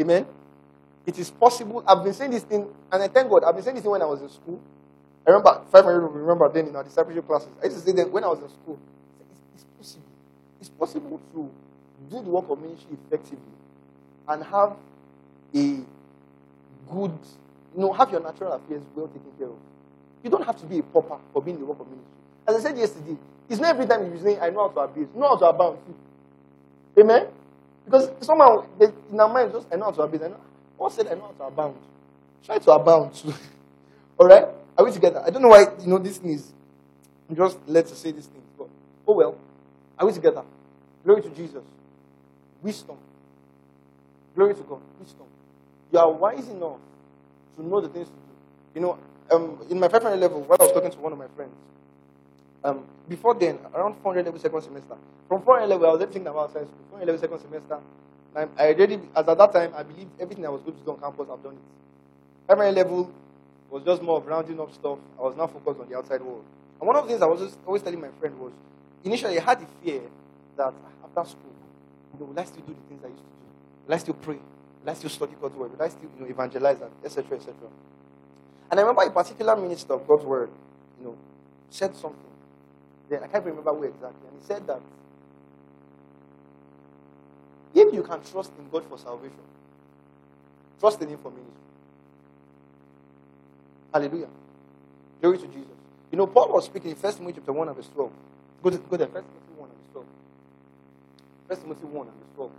Amen. 0.00 0.24
It 1.06 1.18
is 1.18 1.30
possible. 1.30 1.82
I've 1.86 2.04
been 2.04 2.14
saying 2.14 2.30
this 2.30 2.44
thing, 2.44 2.66
and 2.92 3.02
I 3.02 3.08
thank 3.08 3.28
God. 3.28 3.44
I've 3.44 3.54
been 3.54 3.64
saying 3.64 3.76
this 3.76 3.82
thing 3.82 3.90
when 3.90 4.02
I 4.02 4.06
was 4.06 4.22
in 4.22 4.28
school. 4.28 4.60
I 5.26 5.30
remember, 5.30 5.62
five 5.70 5.84
hundred 5.84 6.00
remember 6.00 6.48
then 6.48 6.68
in 6.68 6.76
our 6.76 6.84
discipleship 6.84 7.26
classes. 7.26 7.48
I 7.62 7.66
used 7.66 7.78
to 7.78 7.84
say 7.84 7.92
that 7.96 8.10
when 8.10 8.24
I 8.24 8.28
was 8.28 8.40
in 8.40 8.48
school, 8.48 8.78
it's, 9.54 9.64
possible. 9.78 10.04
It's 10.60 10.68
possible 10.68 11.20
to 11.34 11.50
do 12.10 12.22
the 12.22 12.30
work 12.30 12.48
of 12.48 12.60
ministry 12.60 12.96
effectively 13.06 13.38
and 14.28 14.44
have 14.44 14.76
a 15.54 15.58
good, 16.90 17.18
you 17.74 17.80
know, 17.80 17.92
have 17.92 18.10
your 18.10 18.20
natural 18.20 18.52
affairs 18.52 18.82
well 18.94 19.06
taken 19.08 19.30
care 19.38 19.48
of. 19.48 19.56
You 20.22 20.30
don't 20.30 20.44
have 20.44 20.56
to 20.60 20.66
be 20.66 20.78
a 20.78 20.82
pauper 20.82 21.18
for 21.32 21.42
being 21.42 21.58
the 21.58 21.64
work 21.64 21.80
of 21.80 21.86
ministry. 21.86 22.10
As 22.46 22.56
I 22.56 22.60
said 22.68 22.78
yesterday, 22.78 23.16
it's 23.48 23.60
not 23.60 23.70
every 23.70 23.86
time 23.86 24.06
you're 24.06 24.22
saying, 24.22 24.38
I 24.40 24.50
know 24.50 24.68
how 24.68 24.74
to 24.74 24.80
abuse, 24.80 25.08
know 25.14 25.28
how 25.28 25.36
to 25.36 25.44
abound. 25.46 25.78
Amen? 26.98 27.26
Because 27.84 28.10
somehow 28.20 28.64
in 28.80 29.20
our 29.20 29.28
mind, 29.32 29.52
just 29.52 29.66
I 29.72 29.76
know 29.76 29.86
how 29.86 29.90
to 29.92 30.02
abuse. 30.02 30.22
I 30.22 30.28
know, 30.28 30.40
Paul 30.82 30.90
said, 30.90 31.06
I 31.06 31.14
know 31.14 31.32
how 31.38 31.44
to 31.44 31.44
abound. 31.44 31.76
Try 32.44 32.58
to 32.58 32.72
abound. 32.72 33.12
All 34.18 34.26
right? 34.26 34.48
Are 34.76 34.84
we 34.84 34.90
together? 34.90 35.22
I 35.24 35.30
don't 35.30 35.40
know 35.40 35.46
why, 35.46 35.60
you 35.80 35.86
know, 35.86 35.98
this 35.98 36.18
thing 36.18 36.32
is. 36.32 36.50
I'm 37.30 37.36
just 37.36 37.56
led 37.68 37.86
to 37.86 37.94
say 37.94 38.10
these 38.10 38.26
things. 38.26 38.42
But, 38.58 38.66
oh 39.06 39.14
well. 39.14 39.38
Are 39.96 40.04
we 40.04 40.12
together? 40.12 40.42
Glory 41.04 41.22
to 41.22 41.30
Jesus. 41.30 41.62
Wisdom. 42.60 42.96
Glory 44.34 44.54
to 44.54 44.62
God. 44.62 44.80
Wisdom. 44.98 45.26
You 45.92 46.00
are 46.00 46.10
wise 46.10 46.48
enough 46.48 46.78
to 47.56 47.64
know 47.64 47.80
the 47.80 47.88
things 47.88 48.08
to 48.08 48.12
do. 48.14 48.74
You 48.74 48.80
know, 48.80 48.98
um, 49.30 49.58
in 49.70 49.78
my 49.78 49.86
500 49.86 50.16
level, 50.16 50.40
while 50.42 50.58
I 50.60 50.64
was 50.64 50.72
talking 50.72 50.90
to 50.90 50.98
one 50.98 51.12
of 51.12 51.18
my 51.20 51.28
friends, 51.36 51.54
um, 52.64 52.82
before 53.08 53.34
then, 53.34 53.60
around 53.72 53.94
400 54.02 54.24
level 54.24 54.40
second 54.40 54.62
semester, 54.62 54.96
from 55.28 55.42
400 55.42 55.68
level, 55.68 55.86
I 55.86 55.92
was 55.92 56.00
thinking 56.00 56.26
about 56.26 56.52
science 56.52 56.70
school. 56.70 56.98
400 56.98 57.06
level 57.06 57.20
second 57.20 57.38
semester, 57.38 57.78
I, 58.34 58.46
already, 58.58 58.98
as 59.14 59.28
at 59.28 59.38
that 59.38 59.52
time, 59.52 59.72
I 59.76 59.82
believed 59.82 60.10
everything 60.18 60.46
I 60.46 60.48
was 60.48 60.62
going 60.62 60.76
to 60.76 60.84
do 60.84 60.90
on 60.92 61.00
campus, 61.00 61.28
I've 61.30 61.42
done 61.42 61.52
it. 61.52 62.46
Primary 62.46 62.72
level 62.72 63.12
was 63.70 63.82
just 63.84 64.02
more 64.02 64.18
of 64.18 64.26
rounding 64.26 64.58
up 64.60 64.72
stuff. 64.72 64.98
I 65.18 65.22
was 65.22 65.36
now 65.36 65.46
focused 65.46 65.80
on 65.80 65.88
the 65.88 65.96
outside 65.96 66.22
world. 66.22 66.44
And 66.80 66.86
one 66.86 66.96
of 66.96 67.04
the 67.04 67.10
things 67.10 67.22
I 67.22 67.26
was 67.26 67.40
just 67.40 67.58
always 67.66 67.82
telling 67.82 68.00
my 68.00 68.08
friend 68.20 68.38
was, 68.38 68.52
initially 69.04 69.38
I 69.38 69.42
had 69.42 69.60
the 69.60 69.66
fear 69.82 70.02
that 70.56 70.72
after 71.04 71.30
school, 71.30 71.52
you 72.12 72.20
know, 72.20 72.26
will 72.26 72.40
I 72.40 72.44
still 72.44 72.62
do 72.62 72.74
the 72.74 72.88
things 72.88 73.04
I 73.04 73.08
used 73.08 73.20
to 73.20 73.28
do? 73.28 73.86
Will 73.86 73.94
I 73.94 73.98
still 73.98 74.14
pray? 74.14 74.38
Will 74.82 74.90
I 74.90 74.94
still 74.94 75.10
study 75.10 75.32
God's 75.40 75.54
word? 75.54 75.72
Will 75.72 75.82
I 75.84 75.88
still, 75.88 76.10
you 76.18 76.24
know, 76.24 76.30
evangelize, 76.30 76.78
etc., 77.04 77.36
etc. 77.36 77.54
And 78.70 78.80
I 78.80 78.82
remember 78.82 79.02
a 79.02 79.10
particular 79.10 79.54
minister 79.56 79.92
of 79.92 80.06
God's 80.08 80.24
word, 80.24 80.50
you 80.98 81.06
know, 81.06 81.16
said 81.68 81.94
something. 81.94 82.18
Then 83.08 83.22
I 83.22 83.26
can't 83.26 83.44
remember 83.44 83.72
where 83.72 83.90
exactly. 83.90 84.28
And 84.28 84.40
he 84.40 84.46
said 84.46 84.66
that 84.66 84.80
if 87.74 87.94
you 87.94 88.02
can 88.02 88.20
trust 88.22 88.52
in 88.58 88.68
God 88.70 88.84
for 88.88 88.98
salvation, 88.98 89.36
trust 90.80 91.00
in 91.02 91.08
Him 91.08 91.18
for 91.18 91.30
ministry. 91.30 91.52
Hallelujah. 93.92 94.28
Glory 95.20 95.38
to 95.38 95.46
Jesus. 95.46 95.68
You 96.10 96.18
know, 96.18 96.26
Paul 96.26 96.52
was 96.52 96.66
speaking 96.66 96.90
in 96.90 96.96
1 96.96 97.14
Timothy 97.14 97.34
chapter 97.36 97.52
1 97.52 97.68
and 97.68 97.76
verse 97.76 97.88
12. 97.94 98.10
Go 98.62 98.70
to, 98.70 98.78
go 98.78 98.96
there. 98.96 99.06
1 99.08 99.14
Timothy 99.22 99.52
1 99.56 99.68
and 99.68 99.78
verse 99.78 99.88
12. 99.92 100.06
1 101.48 101.60
Timothy 101.60 101.86
1 101.86 102.06
and 102.06 102.16
verse 102.16 102.28
12. 102.36 102.50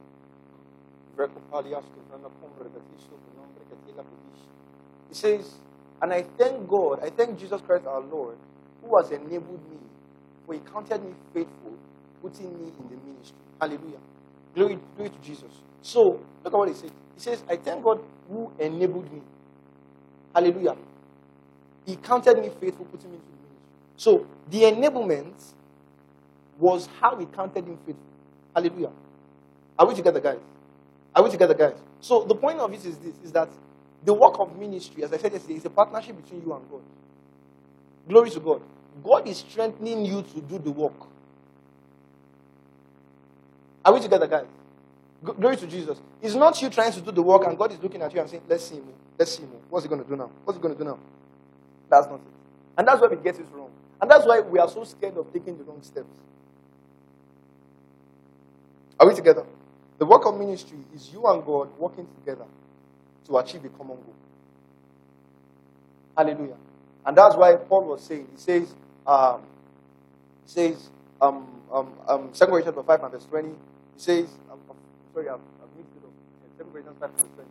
He 5.10 5.16
says, 5.16 5.54
And 6.02 6.14
I 6.14 6.24
thank 6.38 6.68
God, 6.68 7.04
I 7.04 7.10
thank 7.10 7.40
Jesus 7.40 7.62
Christ 7.62 7.86
our 7.86 8.02
Lord, 8.02 8.36
who 8.82 8.98
has 8.98 9.12
enabled 9.12 9.62
me, 9.70 9.78
for 10.46 10.54
he 10.56 10.60
counted 10.62 11.04
me 11.04 11.14
faithful, 11.34 11.74
putting 12.22 12.52
me 12.60 12.72
in 12.80 12.90
the 12.90 12.96
ministry. 13.06 13.38
Hallelujah. 13.62 14.00
Glory, 14.56 14.80
glory 14.96 15.10
to 15.12 15.20
Jesus. 15.20 15.52
So, 15.82 16.20
look 16.44 16.54
at 16.54 16.58
what 16.58 16.70
he 16.70 16.76
says. 16.76 16.92
He 17.16 17.22
says, 17.22 17.44
I 17.50 17.58
thank 17.58 17.84
God 17.84 18.02
who 18.30 18.52
enabled 18.60 19.12
me. 19.12 19.22
Hallelujah. 20.36 20.76
He 21.86 21.96
counted 21.98 22.40
me 22.40 22.50
faithful, 22.62 22.86
putting 22.86 23.12
me 23.12 23.18
into 23.18 23.28
the 23.28 23.38
ministry. 23.38 23.68
So, 23.98 24.28
the 24.50 24.64
enablement 24.64 25.34
was 26.60 26.88
how 27.02 27.18
he 27.18 27.26
counted 27.28 27.66
him 27.66 27.78
faithful. 27.86 28.06
Hallelujah. 28.56 28.92
Are 29.80 29.88
we 29.88 29.96
together, 29.96 30.20
guys? 30.22 30.40
Are 31.16 31.24
we 31.24 31.32
together, 31.32 31.54
guys? 31.56 31.76
So, 32.02 32.24
the 32.24 32.36
point 32.36 32.60
of 32.60 32.74
it 32.74 32.86
is 32.86 32.98
this 33.00 33.16
is 33.24 33.32
that 33.34 33.50
the 34.06 34.14
work 34.14 34.40
of 34.40 34.58
ministry, 34.58 35.04
as 35.04 35.14
I 35.14 35.18
said 35.18 35.34
yesterday, 35.34 35.56
is 35.56 35.66
a 35.66 35.70
partnership 35.70 36.18
between 36.24 36.42
you 36.44 36.54
and 36.54 36.70
God. 36.70 36.82
Glory 38.08 38.30
to 38.32 38.40
God. 38.40 38.62
God 39.04 39.28
is 39.28 39.38
strengthening 39.40 40.06
you 40.06 40.22
to 40.24 40.42
do 40.42 40.60
the 40.60 40.72
work. 40.72 40.94
Are 43.86 43.94
we 43.94 44.00
together, 44.00 44.28
guys? 44.28 44.46
Glory 45.24 45.56
to 45.58 45.68
Jesus. 45.68 46.00
It's 46.22 46.36
not 46.36 46.62
you 46.62 46.70
trying 46.70 46.92
to 46.92 47.02
do 47.02 47.12
the 47.12 47.22
work 47.22 47.46
and 47.48 47.58
God 47.58 47.72
is 47.72 47.80
looking 47.82 48.02
at 48.02 48.14
you 48.14 48.20
and 48.20 48.30
saying, 48.30 48.44
Let's 48.48 48.66
see 48.66 48.76
him. 48.76 48.88
Let's 49.18 49.36
see 49.38 49.44
him. 49.44 49.52
What's 49.70 49.86
he 49.86 49.90
going 49.90 50.04
to 50.04 50.10
do 50.10 50.16
now? 50.16 50.30
What's 50.44 50.58
he 50.58 50.62
going 50.62 50.74
to 50.74 50.80
do 50.80 50.90
now? 50.90 51.00
That's 51.90 52.08
not 52.08 52.16
it. 52.16 52.22
And 52.78 52.88
that's 52.88 53.00
why 53.00 53.08
we 53.08 53.16
get 53.18 53.40
it 53.40 53.46
wrong. 53.54 53.70
And 54.02 54.12
that's 54.12 54.26
why 54.26 54.42
we 54.42 54.60
are 54.60 54.68
so 54.68 54.84
scared 54.84 55.18
of 55.18 55.32
taking 55.32 55.58
the 55.58 55.64
wrong 55.64 55.82
steps. 55.82 56.20
Are 59.00 59.08
we 59.08 59.16
together? 59.16 59.46
The 59.98 60.06
work 60.06 60.26
of 60.26 60.38
ministry 60.38 60.80
is 60.94 61.10
you 61.14 61.26
and 61.26 61.46
God 61.46 61.70
working 61.78 62.08
together 62.20 62.46
to 63.28 63.38
achieve 63.38 63.64
a 63.64 63.70
common 63.70 63.98
goal. 63.98 64.16
Hallelujah. 66.18 66.58
And 67.06 67.18
that's 67.18 67.36
why 67.36 67.56
Paul 67.56 67.86
was 67.86 68.04
saying, 68.04 68.28
he 68.34 68.40
says, 68.40 68.74
um, 69.06 69.42
he 70.46 70.52
says, 70.52 70.90
um, 71.22 71.48
um, 71.72 71.94
um, 72.08 72.30
2 72.34 72.46
Corinthians 72.46 72.78
5 72.86 73.04
and 73.04 73.12
verse 73.12 73.26
20, 73.26 73.50
he 73.96 74.02
says, 74.02 74.30
I'm, 74.52 74.60
I'm 74.70 74.78
sorry, 75.14 75.30
I've, 75.30 75.36
I've 75.36 75.78
mixed 75.78 75.96
it 75.96 76.04
up. 76.04 76.14
2 76.58 76.66
Corinthians 76.72 76.98
5 77.00 77.12
verse 77.12 77.30
20. 77.36 77.50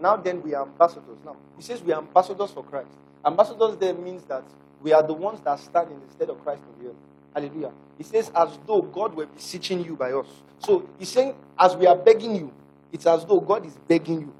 Now 0.00 0.16
then, 0.16 0.42
we 0.42 0.54
are 0.54 0.66
ambassadors. 0.66 1.18
Now, 1.24 1.36
he 1.56 1.62
says 1.62 1.82
we 1.82 1.92
are 1.92 2.00
ambassadors 2.00 2.50
for 2.50 2.64
Christ. 2.64 2.88
Ambassadors 3.24 3.76
there 3.76 3.94
means 3.94 4.24
that 4.24 4.44
we 4.82 4.92
are 4.92 5.02
the 5.02 5.12
ones 5.12 5.40
that 5.42 5.60
stand 5.60 5.90
in 5.92 6.00
the 6.00 6.10
stead 6.12 6.30
of 6.30 6.42
Christ 6.42 6.62
on 6.66 6.82
the 6.82 6.90
earth. 6.90 6.96
Hallelujah. 7.34 7.72
He 7.98 8.04
says, 8.04 8.32
as 8.34 8.58
though 8.66 8.82
God 8.82 9.14
were 9.14 9.26
beseeching 9.26 9.84
you 9.84 9.94
by 9.94 10.12
us. 10.12 10.26
So 10.58 10.88
he's 10.98 11.10
saying, 11.10 11.34
as 11.58 11.76
we 11.76 11.86
are 11.86 11.96
begging 11.96 12.34
you, 12.34 12.52
it's 12.92 13.06
as 13.06 13.24
though 13.24 13.40
God 13.40 13.66
is 13.66 13.76
begging 13.86 14.22
you. 14.22 14.34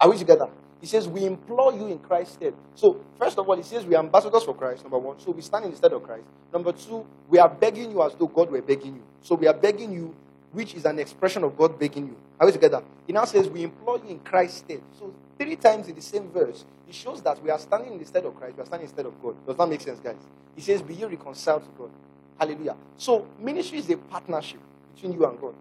Are 0.00 0.10
we 0.10 0.16
together? 0.18 0.48
He 0.84 0.88
says, 0.88 1.08
we 1.08 1.24
implore 1.24 1.72
you 1.72 1.86
in 1.86 1.98
Christ's 1.98 2.34
stead. 2.34 2.52
So, 2.74 3.00
first 3.18 3.38
of 3.38 3.48
all, 3.48 3.56
he 3.56 3.62
says 3.62 3.86
we 3.86 3.94
are 3.94 4.04
ambassadors 4.04 4.42
for 4.42 4.54
Christ, 4.54 4.82
number 4.82 4.98
one. 4.98 5.18
So 5.18 5.30
we 5.30 5.40
stand 5.40 5.64
in 5.64 5.70
the 5.70 5.78
stead 5.78 5.94
of 5.94 6.02
Christ. 6.02 6.24
Number 6.52 6.72
two, 6.72 7.06
we 7.26 7.38
are 7.38 7.48
begging 7.48 7.90
you 7.90 8.02
as 8.02 8.14
though 8.14 8.26
God 8.26 8.50
were 8.50 8.60
begging 8.60 8.96
you. 8.96 9.02
So 9.22 9.34
we 9.34 9.46
are 9.46 9.54
begging 9.54 9.92
you 9.92 10.14
which 10.52 10.74
is 10.74 10.84
an 10.84 10.98
expression 10.98 11.42
of 11.42 11.56
God 11.56 11.78
begging 11.78 12.08
you. 12.08 12.16
Are 12.38 12.44
we 12.44 12.52
together? 12.52 12.82
He 13.06 13.14
now 13.14 13.24
says, 13.24 13.48
We 13.48 13.62
implore 13.62 13.96
you 13.96 14.10
in 14.10 14.18
Christ's 14.18 14.58
stead. 14.58 14.82
So, 14.98 15.14
three 15.38 15.56
times 15.56 15.88
in 15.88 15.94
the 15.94 16.02
same 16.02 16.28
verse, 16.28 16.66
it 16.86 16.94
shows 16.94 17.22
that 17.22 17.42
we 17.42 17.48
are 17.48 17.58
standing 17.58 17.94
in 17.94 17.98
the 17.98 18.04
stead 18.04 18.26
of 18.26 18.36
Christ, 18.36 18.58
we 18.58 18.62
are 18.62 18.66
standing 18.66 18.86
in 18.86 18.94
the 18.94 18.94
stead 18.94 19.06
of 19.06 19.22
God. 19.22 19.36
Does 19.46 19.56
that 19.56 19.66
make 19.66 19.80
sense, 19.80 20.00
guys? 20.00 20.20
He 20.54 20.60
says, 20.60 20.82
Be 20.82 20.96
you 20.96 21.08
reconciled 21.08 21.62
to 21.62 21.70
God. 21.78 21.90
Hallelujah. 22.38 22.76
So, 22.98 23.26
ministry 23.40 23.78
is 23.78 23.88
a 23.88 23.96
partnership 23.96 24.60
between 24.94 25.14
you 25.14 25.24
and 25.24 25.40
God. 25.40 25.54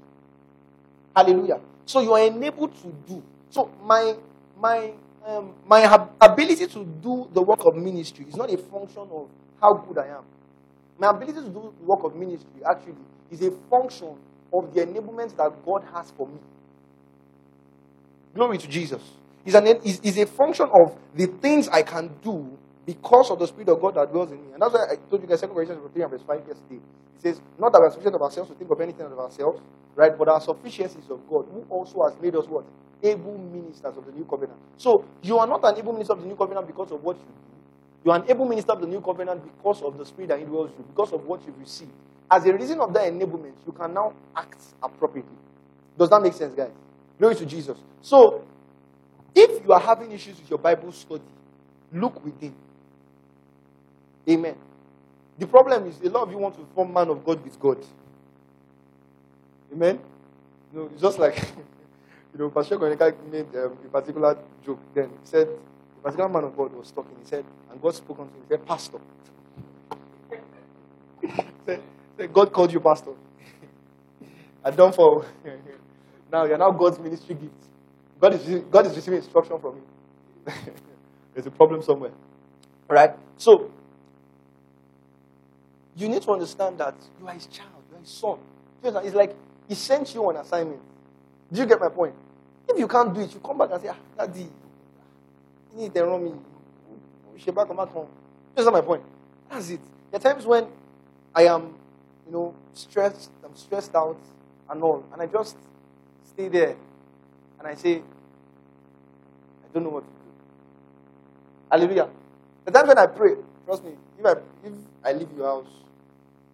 Hallelujah. 1.15 1.61
So, 1.85 2.01
you 2.01 2.11
are 2.11 2.23
enabled 2.23 2.75
to 2.81 2.93
do. 3.07 3.23
So, 3.51 3.71
my 3.85 4.17
my 4.59 4.91
um, 5.25 5.53
my 5.65 6.07
ability 6.19 6.67
to 6.67 6.85
do 7.01 7.29
the 7.33 7.41
work 7.41 7.65
of 7.65 7.75
ministry 7.75 8.25
is 8.27 8.35
not 8.35 8.51
a 8.51 8.57
function 8.57 9.07
of 9.11 9.27
how 9.61 9.73
good 9.73 9.97
I 9.97 10.07
am. 10.07 10.23
My 10.99 11.09
ability 11.09 11.39
to 11.39 11.49
do 11.49 11.73
the 11.79 11.85
work 11.85 12.03
of 12.03 12.15
ministry 12.15 12.61
actually 12.69 12.95
is 13.31 13.41
a 13.41 13.51
function 13.69 14.15
of 14.53 14.73
the 14.73 14.81
enablement 14.81 15.35
that 15.37 15.51
God 15.65 15.83
has 15.93 16.11
for 16.11 16.27
me. 16.27 16.39
Glory 18.35 18.57
to 18.57 18.67
Jesus. 18.67 19.01
Is, 19.45 19.55
an, 19.55 19.67
it's, 19.67 19.99
it's 20.03 20.17
a 20.17 20.25
function 20.25 20.69
of 20.73 20.97
the 21.15 21.27
things 21.27 21.67
I 21.67 21.83
can 21.83 22.11
do 22.21 22.57
because 22.85 23.31
of 23.31 23.39
the 23.39 23.47
Spirit 23.47 23.69
of 23.69 23.81
God 23.81 23.95
that 23.95 24.11
dwells 24.11 24.31
in 24.31 24.37
me. 24.37 24.53
And 24.53 24.61
that's 24.61 24.73
why 24.73 24.85
I 24.91 24.95
told 25.09 25.21
you 25.21 25.27
guys, 25.27 25.41
2 25.41 25.47
Corinthians 25.47 25.81
3 25.93 26.01
and 26.01 26.11
verse 26.11 26.21
5 26.27 26.37
yesterday. 26.47 26.81
It 27.17 27.21
says, 27.21 27.41
Not 27.57 27.71
that 27.71 27.79
we 27.79 27.87
are 27.87 27.91
sufficient 27.91 28.15
of 28.15 28.21
ourselves 28.21 28.49
to 28.51 28.55
think 28.55 28.69
of 28.69 28.81
anything 28.81 29.05
of 29.05 29.17
ourselves, 29.17 29.61
right? 29.95 30.17
But 30.17 30.27
our 30.27 30.41
sufficiency 30.41 30.99
is 30.99 31.09
of 31.09 31.27
God, 31.29 31.45
who 31.51 31.65
also 31.69 32.03
has 32.03 32.19
made 32.21 32.35
us 32.35 32.45
what? 32.47 32.65
Able 33.01 33.37
ministers 33.37 33.97
of 33.97 34.05
the 34.05 34.11
new 34.11 34.25
covenant. 34.25 34.59
So 34.77 35.05
you 35.21 35.37
are 35.37 35.47
not 35.47 35.63
an 35.63 35.77
able 35.77 35.93
minister 35.93 36.13
of 36.13 36.21
the 36.21 36.27
new 36.27 36.35
covenant 36.35 36.67
because 36.67 36.91
of 36.91 37.03
what 37.03 37.17
you 37.17 37.23
do. 37.23 37.53
You 38.05 38.11
are 38.11 38.19
an 38.19 38.29
able 38.29 38.45
minister 38.45 38.73
of 38.73 38.81
the 38.81 38.87
new 38.87 38.99
covenant 38.99 39.43
because 39.43 39.81
of 39.81 39.97
the 39.97 40.05
Spirit 40.05 40.29
that 40.29 40.39
indwells 40.39 40.71
you, 40.77 40.85
because 40.87 41.13
of 41.13 41.25
what 41.25 41.45
you've 41.45 41.59
received. 41.59 41.91
As 42.29 42.45
a 42.45 42.53
reason 42.53 42.79
of 42.81 42.93
that 42.93 43.11
enablement, 43.11 43.53
you 43.65 43.71
can 43.71 43.93
now 43.93 44.13
act 44.35 44.61
appropriately. 44.81 45.37
Does 45.97 46.09
that 46.09 46.21
make 46.21 46.33
sense, 46.33 46.53
guys? 46.53 46.71
Glory 47.19 47.35
to 47.35 47.45
Jesus. 47.45 47.77
So, 48.01 48.43
if 49.35 49.63
you 49.63 49.71
are 49.71 49.79
having 49.79 50.11
issues 50.11 50.39
with 50.39 50.49
your 50.49 50.59
Bible 50.59 50.91
study, 50.91 51.23
look 51.93 52.23
within. 52.23 52.53
Amen. 54.29 54.55
The 55.37 55.47
problem 55.47 55.87
is 55.87 55.99
a 56.01 56.09
lot 56.09 56.23
of 56.23 56.31
you 56.31 56.37
want 56.37 56.55
to 56.55 56.65
form 56.75 56.93
man 56.93 57.09
of 57.09 57.25
God 57.25 57.43
with 57.43 57.59
God. 57.59 57.83
Amen. 59.73 59.99
You 60.73 60.79
know, 60.79 60.89
it's 60.93 61.01
just 61.01 61.19
like 61.19 61.35
you 62.33 62.39
know, 62.39 62.49
Pastor 62.49 62.77
Konika 62.77 63.13
made 63.31 63.47
um, 63.55 63.77
a 63.85 63.89
particular 63.89 64.37
joke. 64.65 64.79
Then 64.93 65.09
he 65.09 65.25
said, 65.25 65.47
a 65.47 66.03
particular 66.03 66.29
man 66.29 66.45
of 66.45 66.55
God 66.57 66.73
was 66.73 66.91
talking. 66.91 67.15
He 67.21 67.27
said, 67.27 67.45
and 67.71 67.81
God 67.81 67.95
spoke 67.95 68.19
unto 68.19 68.33
him. 68.33 68.41
He 68.47 68.49
said, 68.55 68.65
Pastor. 68.65 68.99
he 71.21 71.29
said, 72.17 72.33
God 72.33 72.51
called 72.51 72.71
you 72.73 72.79
pastor. 72.79 73.11
I 74.63 74.71
don't 74.71 74.93
for 74.93 75.25
now 76.31 76.45
you're 76.45 76.57
now 76.57 76.71
God's 76.71 76.99
ministry 76.99 77.35
gift. 77.35 77.53
God 78.19 78.33
is 78.33 78.63
God 78.71 78.85
is 78.87 78.95
receiving 78.95 79.19
instruction 79.19 79.59
from 79.59 79.75
you. 79.75 80.53
There's 81.33 81.47
a 81.47 81.51
problem 81.51 81.81
somewhere. 81.81 82.11
Right? 82.87 83.11
So 83.37 83.71
you 85.95 86.09
need 86.09 86.21
to 86.23 86.31
understand 86.31 86.77
that 86.79 86.95
you 87.19 87.27
are 87.27 87.33
his 87.33 87.47
child, 87.47 87.69
you 87.89 87.97
are 87.97 88.01
his 88.01 88.09
son. 88.09 88.37
It's 88.83 89.15
like 89.15 89.35
he 89.67 89.75
sent 89.75 90.13
you 90.13 90.27
on 90.27 90.35
assignment. 90.37 90.79
Do 91.51 91.61
you 91.61 91.67
get 91.67 91.79
my 91.79 91.89
point? 91.89 92.15
If 92.67 92.77
you 92.79 92.87
can't 92.87 93.13
do 93.13 93.21
it, 93.21 93.33
you 93.33 93.39
come 93.39 93.57
back 93.57 93.69
and 93.71 93.81
say, 93.81 93.89
ah, 93.89 93.97
Daddy, 94.17 94.41
you 94.41 95.81
need 95.81 95.93
to 95.93 96.05
run 96.05 96.23
me. 96.23 96.31
Come 97.45 97.55
back 97.55 97.67
home. 97.89 98.07
That's 98.55 98.65
not 98.65 98.73
my 98.73 98.81
point. 98.81 99.03
That's 99.49 99.69
it. 99.69 99.81
There 100.11 100.19
are 100.19 100.23
times 100.23 100.45
when 100.45 100.67
I 101.35 101.43
am 101.43 101.73
you 102.25 102.31
know, 102.31 102.55
stressed, 102.73 103.31
I'm 103.43 103.55
stressed 103.55 103.95
out 103.95 104.17
and 104.69 104.81
all. 104.83 105.03
And 105.11 105.21
I 105.21 105.25
just 105.27 105.57
stay 106.25 106.47
there 106.47 106.75
and 107.59 107.67
I 107.67 107.75
say, 107.75 107.97
I 107.97 109.73
don't 109.73 109.83
know 109.83 109.89
what 109.89 110.03
to 110.03 110.09
do. 110.09 110.15
Hallelujah. 111.71 112.09
The 112.65 112.71
times 112.71 112.87
when 112.87 112.97
I 112.97 113.07
pray, 113.07 113.35
trust 113.65 113.83
me, 113.83 113.91
if 114.23 114.37
I 114.37 114.67
if 114.67 114.73
I 115.03 115.11
leave 115.13 115.29
your 115.35 115.45
house 115.45 115.67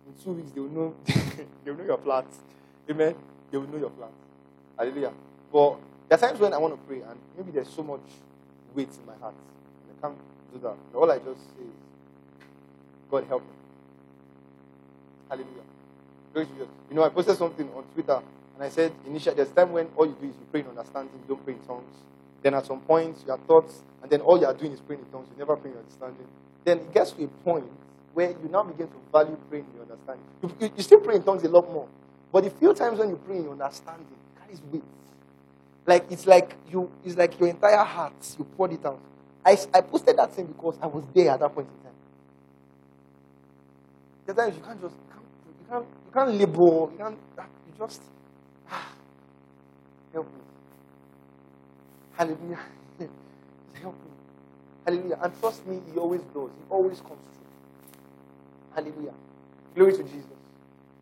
in 0.08 0.24
two 0.24 0.32
weeks, 0.32 0.52
they 0.52 0.62
will 0.62 0.70
know 0.70 0.96
they 1.06 1.72
will 1.72 1.78
know 1.78 1.86
your 1.86 1.98
plans. 1.98 2.36
Amen. 2.90 3.16
They 3.52 3.58
will 3.58 3.68
know 3.68 3.78
your 3.78 3.90
plans. 3.92 4.14
Hallelujah. 4.78 5.12
But 5.52 5.78
there 6.08 6.18
are 6.18 6.22
times 6.22 6.40
when 6.40 6.54
I 6.54 6.58
want 6.58 6.74
to 6.74 6.80
pray 6.88 7.02
and 7.02 7.20
maybe 7.38 7.52
there's 7.52 7.70
so 7.70 7.84
much 7.84 8.02
weight 8.76 8.90
in 8.90 9.06
my 9.06 9.16
heart. 9.22 9.36
And 9.36 9.98
I 9.98 10.02
can't 10.02 10.18
do 10.54 10.60
that. 10.62 10.98
all 10.98 11.12
I 11.12 11.18
just 11.18 11.42
say 11.58 11.64
is, 11.64 12.48
God 13.12 13.26
help 13.28 13.44
me. 13.44 13.54
Hallelujah. 15.30 15.66
To 16.34 16.46
Jesus. 16.46 16.68
You 16.90 16.96
know, 16.96 17.04
I 17.04 17.10
posted 17.10 17.38
something 17.38 17.70
on 17.76 17.84
Twitter 17.94 18.20
and 18.56 18.64
I 18.64 18.70
said 18.70 18.92
initially 19.06 19.36
there's 19.36 19.52
a 19.52 19.54
time 19.54 19.72
when 19.72 19.88
all 19.96 20.06
you 20.06 20.16
do 20.20 20.28
is 20.28 20.34
you 20.36 20.48
pray 20.52 20.62
in 20.62 20.68
understanding, 20.68 21.14
you 21.22 21.36
don't 21.36 21.44
pray 21.44 21.54
in 21.54 21.60
tongues. 21.68 21.94
Then 22.42 22.54
at 22.56 22.66
some 22.66 22.80
point 22.82 23.18
your 23.28 23.38
thoughts, 23.40 23.82
and 24.02 24.10
then 24.10 24.22
all 24.22 24.40
you 24.40 24.46
are 24.46 24.54
doing 24.54 24.72
is 24.72 24.80
praying 24.80 25.02
in 25.02 25.12
tongues, 25.12 25.28
you 25.32 25.38
never 25.38 25.56
pray 25.56 25.72
in 25.72 25.78
understanding. 25.78 26.28
Then 26.66 26.80
it 26.80 26.94
gets 26.94 27.12
to 27.12 27.24
a 27.24 27.28
point 27.28 27.66
where 28.14 28.30
you 28.32 28.50
now 28.52 28.64
begin 28.64 28.88
to 28.88 28.94
value 29.12 29.38
praying 29.50 29.66
in 29.76 29.82
understanding. 29.82 30.26
You, 30.44 30.56
you, 30.60 30.74
you 30.78 30.84
still 30.84 31.00
pray 31.00 31.16
in 31.16 31.24
tongues 31.24 31.44
a 31.44 31.50
lot 31.50 31.72
more. 31.72 31.88
But 32.32 32.44
the 32.44 32.50
few 32.52 32.74
times 32.74 33.00
when 33.00 33.10
you 33.10 33.20
pray 33.26 33.38
in 33.38 33.44
your 33.44 33.54
understanding, 33.54 34.06
carries 34.42 34.62
weight. 34.72 34.84
Like 35.86 36.06
it's 36.12 36.28
like 36.28 36.56
you 36.72 36.92
it's 37.04 37.18
like 37.18 37.40
your 37.40 37.50
entire 37.50 37.84
heart, 37.84 38.14
you 38.38 38.46
poured 38.46 38.74
it 38.74 38.86
out. 38.86 39.00
I, 39.46 39.58
I 39.74 39.82
posted 39.82 40.18
that 40.18 40.34
thing 40.34 40.46
because 40.48 40.78
I 40.82 40.88
was 40.88 41.04
there 41.16 41.32
at 41.32 41.40
that 41.40 41.54
point 41.54 41.68
in 41.68 41.84
time. 41.84 41.94
Sometimes 44.28 44.56
you 44.58 44.62
can't 44.64 44.82
just 44.82 44.96
you 44.96 45.66
can't, 45.70 45.86
you 46.06 46.12
can't 46.14 46.34
label. 46.36 46.90
You 46.92 46.98
can't. 46.98 47.18
You 47.38 47.74
just 47.86 48.02
ah, 48.70 48.92
help 50.14 50.26
me. 50.28 50.42
Hallelujah. 52.16 52.60
help 53.82 53.96
me. 53.96 54.09
Hallelujah. 54.90 55.20
And 55.22 55.40
trust 55.40 55.68
me, 55.68 55.80
He 55.94 56.00
always 56.00 56.22
does. 56.34 56.50
He 56.50 56.64
always 56.68 57.00
comes 57.02 57.22
through. 57.22 58.74
Hallelujah. 58.74 59.14
Glory 59.76 59.92
to 59.94 60.04
Jesus. 60.04 60.26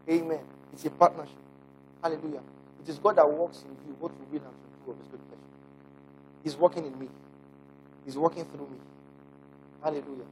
Amen. 0.09 0.39
It's 0.73 0.83
a 0.83 0.89
partnership. 0.89 1.37
Hallelujah. 2.03 2.41
It 2.83 2.89
is 2.89 2.99
God 2.99 3.15
that 3.15 3.31
works 3.31 3.63
in 3.63 3.71
you, 3.87 3.95
what 3.97 4.09
to 4.09 4.23
will 4.29 4.43
and 4.43 4.55
to 4.59 4.85
do 4.85 4.91
of 4.91 4.97
His 4.97 5.07
good 5.07 5.21
pleasure. 5.29 5.41
He's 6.43 6.57
working 6.57 6.85
in 6.85 6.99
me. 6.99 7.07
He's 8.03 8.17
working 8.17 8.43
through 8.43 8.67
me. 8.67 8.77
Hallelujah. 9.81 10.27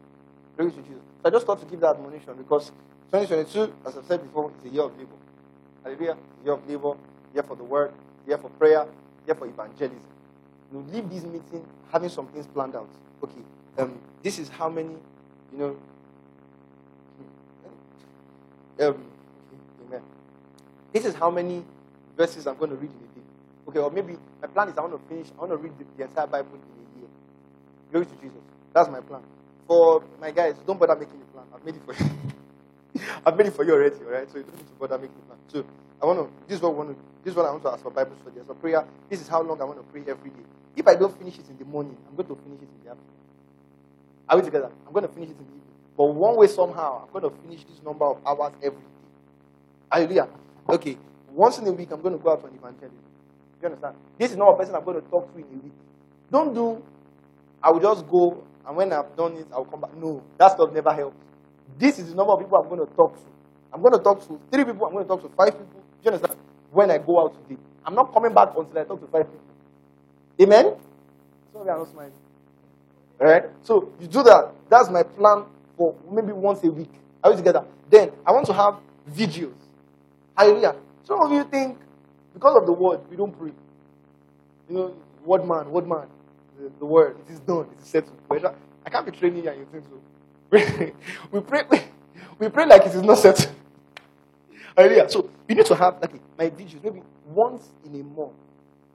Glory 0.58 0.72
to 0.72 0.82
Jesus. 0.82 1.04
So 1.24 1.30
I 1.30 1.30
just 1.30 1.46
thought 1.46 1.62
to 1.62 1.66
give 1.66 1.80
that 1.80 1.96
admonition 1.96 2.34
because 2.38 2.74
2022, 3.14 3.74
as 3.88 3.96
I 3.96 4.02
said 4.06 4.22
before, 4.22 4.52
is 4.60 4.70
a 4.70 4.74
year 4.74 4.84
of 4.84 4.98
labor. 4.98 5.16
Hallelujah. 5.82 6.18
Year 6.44 6.54
of 6.56 6.68
labor, 6.68 6.98
year 7.34 7.44
for 7.44 7.56
the 7.56 7.64
word, 7.64 7.94
year 8.28 8.38
for 8.38 8.50
prayer, 8.50 8.86
year 9.26 9.36
for 9.36 9.48
evangelism. 9.48 10.02
You 10.74 10.86
leave 10.92 11.10
this 11.10 11.24
meeting 11.24 11.66
having 11.90 12.10
some 12.10 12.28
things 12.28 12.48
planned 12.48 12.76
out. 12.76 12.90
Okay, 13.24 13.42
um, 13.78 14.00
this 14.22 14.40
is 14.40 14.50
how 14.50 14.70
many, 14.70 14.96
you 15.52 15.58
know, 15.58 15.78
um, 18.80 19.06
amen. 19.88 20.02
This 20.92 21.06
is 21.06 21.16
how 21.16 21.32
many 21.32 21.64
verses 22.18 22.48
I'm 22.48 22.58
going 22.58 22.72
to 22.72 22.76
read 22.76 22.92
in 22.92 22.98
a 22.98 23.16
day. 23.16 23.26
Okay, 23.70 23.80
or 23.80 23.92
maybe 23.92 24.18
my 24.42 24.48
plan 24.48 24.70
is 24.70 24.78
I 24.78 24.82
want 24.82 24.94
to 24.94 25.10
finish, 25.10 25.28
I 25.38 25.42
want 25.42 25.52
to 25.52 25.58
read 25.58 25.74
the, 25.78 25.86
the 25.98 26.04
entire 26.04 26.28
Bible 26.28 26.50
in 26.54 26.60
a 26.60 27.00
year. 27.00 27.10
Glory 27.92 28.06
to 28.06 28.16
Jesus. 28.22 28.42
That's 28.74 28.90
my 28.90 29.00
plan. 29.02 29.22
For 29.68 30.04
my 30.20 30.32
guys, 30.32 30.56
don't 30.68 30.80
bother 30.80 30.96
making 30.96 31.20
the 31.20 31.26
plan. 31.26 31.46
I've 31.54 31.66
made 31.66 31.76
it 31.76 31.82
for 31.86 31.94
you. 31.94 32.10
I've 33.26 33.38
made 33.38 33.48
it 33.48 33.54
for 33.54 33.64
you 33.64 33.74
already, 33.74 33.96
all 33.96 34.12
right? 34.12 34.30
So 34.30 34.38
you 34.38 34.44
don't 34.44 34.56
need 34.58 34.68
to 34.68 34.74
bother 34.80 34.98
making 34.98 35.16
a 35.24 35.26
plan. 35.28 35.40
So 35.48 35.66
I 36.02 36.06
want 36.06 36.20
to. 36.20 36.48
This 36.48 36.58
is 36.58 36.62
what 36.62 36.70
I 36.70 36.74
want 36.74 36.90
to. 36.90 36.96
This 37.24 37.32
is 37.32 37.38
what 37.38 37.46
I 37.46 37.52
want 37.52 37.64
to 37.64 37.70
ask 37.72 37.82
for 37.82 37.92
Bible 37.92 38.16
study 38.22 38.40
as 38.42 38.50
a 38.50 38.54
prayer. 38.54 38.86
This 39.10 39.22
is 39.22 39.28
how 39.28 39.42
long 39.42 39.60
I 39.62 39.64
want 39.64 39.80
to 39.80 39.84
pray 39.92 40.02
every 40.02 40.30
day. 40.30 40.46
If 40.76 40.88
I 40.88 40.96
don't 40.96 41.18
finish 41.18 41.36
it 41.40 41.50
in 41.50 41.58
the 41.58 41.66
morning, 41.66 41.98
I'm 42.08 42.16
going 42.16 42.28
to 42.28 42.36
finish 42.36 42.60
it 42.62 42.70
in 42.70 42.84
the 42.84 42.92
afternoon. 42.92 43.16
Are 44.28 44.38
we 44.38 44.44
together? 44.44 44.72
I'm 44.86 44.94
going 44.94 45.08
to 45.08 45.14
finish 45.14 45.30
it 45.30 45.38
in 45.38 45.38
the 45.38 45.44
evening. 45.44 45.62
But 45.98 46.06
one 46.06 46.36
way 46.36 46.48
somehow, 46.48 47.06
I'm 47.06 47.12
going 47.12 47.24
to 47.32 47.42
finish 47.42 47.64
this 47.64 47.82
number 47.84 48.06
of 48.06 48.18
hours 48.26 48.54
every 48.62 48.80
day. 48.80 48.88
Hallelujah. 49.92 50.28
Okay. 50.70 50.98
Once 51.32 51.58
in 51.60 51.68
a 51.68 51.72
week, 51.72 51.90
I'm 51.92 52.02
going 52.02 52.18
to 52.18 52.24
go 52.24 52.32
out 52.32 52.44
on 52.44 52.50
evangelism. 52.56 52.98
You 53.62 53.68
understand? 53.68 53.96
This 54.18 54.32
is 54.32 54.38
not 54.38 54.50
a 54.50 54.58
person 54.58 54.76
I'm 54.76 54.84
going 54.84 55.02
to 55.02 55.08
talk 55.10 55.32
to 55.34 55.40
in 55.40 55.46
a 55.46 55.64
week. 55.64 55.74
Don't 56.32 56.54
do. 56.54 56.84
I 57.64 57.72
will 57.72 57.80
just 57.80 58.08
go, 58.08 58.44
and 58.68 58.76
when 58.76 58.92
I've 58.92 59.16
done 59.16 59.38
it, 59.38 59.48
I'll 59.52 59.66
come 59.66 59.82
back. 59.82 59.96
No, 59.96 60.24
that 60.38 60.52
stuff 60.52 60.72
never 60.72 60.94
helps. 60.94 61.18
This 61.78 62.00
is 62.00 62.10
the 62.10 62.16
number 62.16 62.34
of 62.34 62.40
people 62.40 62.58
I'm 62.58 62.68
going 62.70 62.86
to 62.86 62.94
talk 62.96 63.16
to. 63.16 63.22
I'm 63.74 63.82
going 63.82 63.94
to 63.94 64.00
talk 64.00 64.20
to 64.28 64.40
three 64.52 64.66
people. 64.66 64.86
I'm 64.86 64.94
going 64.94 65.04
to 65.04 65.08
talk 65.08 65.22
to 65.22 65.30
five 65.36 65.52
people. 65.52 65.84
You 66.04 66.12
understand? 66.12 66.40
When 66.72 66.92
I 66.92 66.98
go 66.98 67.22
out 67.22 67.34
today, 67.48 67.60
I'm 67.86 67.96
not 67.96 68.14
coming 68.14 68.34
back 68.34 68.50
until 68.58 68.78
I 68.78 68.84
talk 68.84 69.02
to 69.02 69.08
five 69.08 69.24
people. 69.24 69.40
Amen. 70.42 70.74
Sorry, 71.54 71.70
I'm 71.70 71.80
not 71.80 71.92
smiling. 71.92 72.12
All 73.20 73.28
right. 73.28 73.44
So 73.64 73.92
you 74.00 74.08
do 74.08 74.24
that. 74.24 74.52
That's 74.70 74.90
my 74.90 75.04
plan 75.04 75.46
for 75.78 75.96
maybe 76.12 76.34
once 76.34 76.64
a 76.64 76.72
week. 76.72 76.92
Are 77.24 77.32
we 77.32 77.38
together? 77.38 77.64
Then 77.90 78.12
I 78.26 78.32
want 78.32 78.46
to 78.48 78.54
have 78.54 78.76
videos. 79.12 79.54
Hallelujah. 80.38 80.76
Some 81.04 81.20
of 81.22 81.32
you 81.32 81.44
think 81.46 81.78
because 82.34 82.58
of 82.58 82.66
the 82.66 82.74
word 82.74 83.02
we 83.10 83.16
don't 83.16 83.38
pray. 83.38 83.52
You 84.70 84.76
know, 84.76 84.96
word 85.24 85.48
man, 85.48 85.72
word 85.72 85.88
man. 85.88 86.08
The, 86.60 86.72
the 86.80 86.86
word 86.86 87.18
it 87.28 87.34
is 87.34 87.40
done. 87.40 87.68
It 87.78 87.82
is 87.82 87.88
settled. 87.88 88.18
I 88.86 88.90
can't 88.90 89.06
be 89.06 89.12
training 89.12 89.44
you 89.44 89.50
and 89.50 89.60
you 89.60 89.68
think 89.72 89.86
so. 89.86 90.94
we 91.32 91.40
pray 91.42 91.64
we, 91.70 91.82
we 92.40 92.50
pray 92.50 92.66
like 92.66 92.82
it 92.82 92.96
is 92.96 93.02
not 93.02 93.18
settled. 93.20 93.54
Hallelujah. 94.76 95.10
So 95.10 95.30
you 95.48 95.56
need 95.56 95.66
to 95.68 95.76
have 95.76 96.02
like 96.02 96.12
my 96.38 96.50
vigils 96.50 96.84
maybe 96.84 97.02
once 97.28 97.72
in 97.86 97.96
a 97.96 98.04
month. 98.04 98.34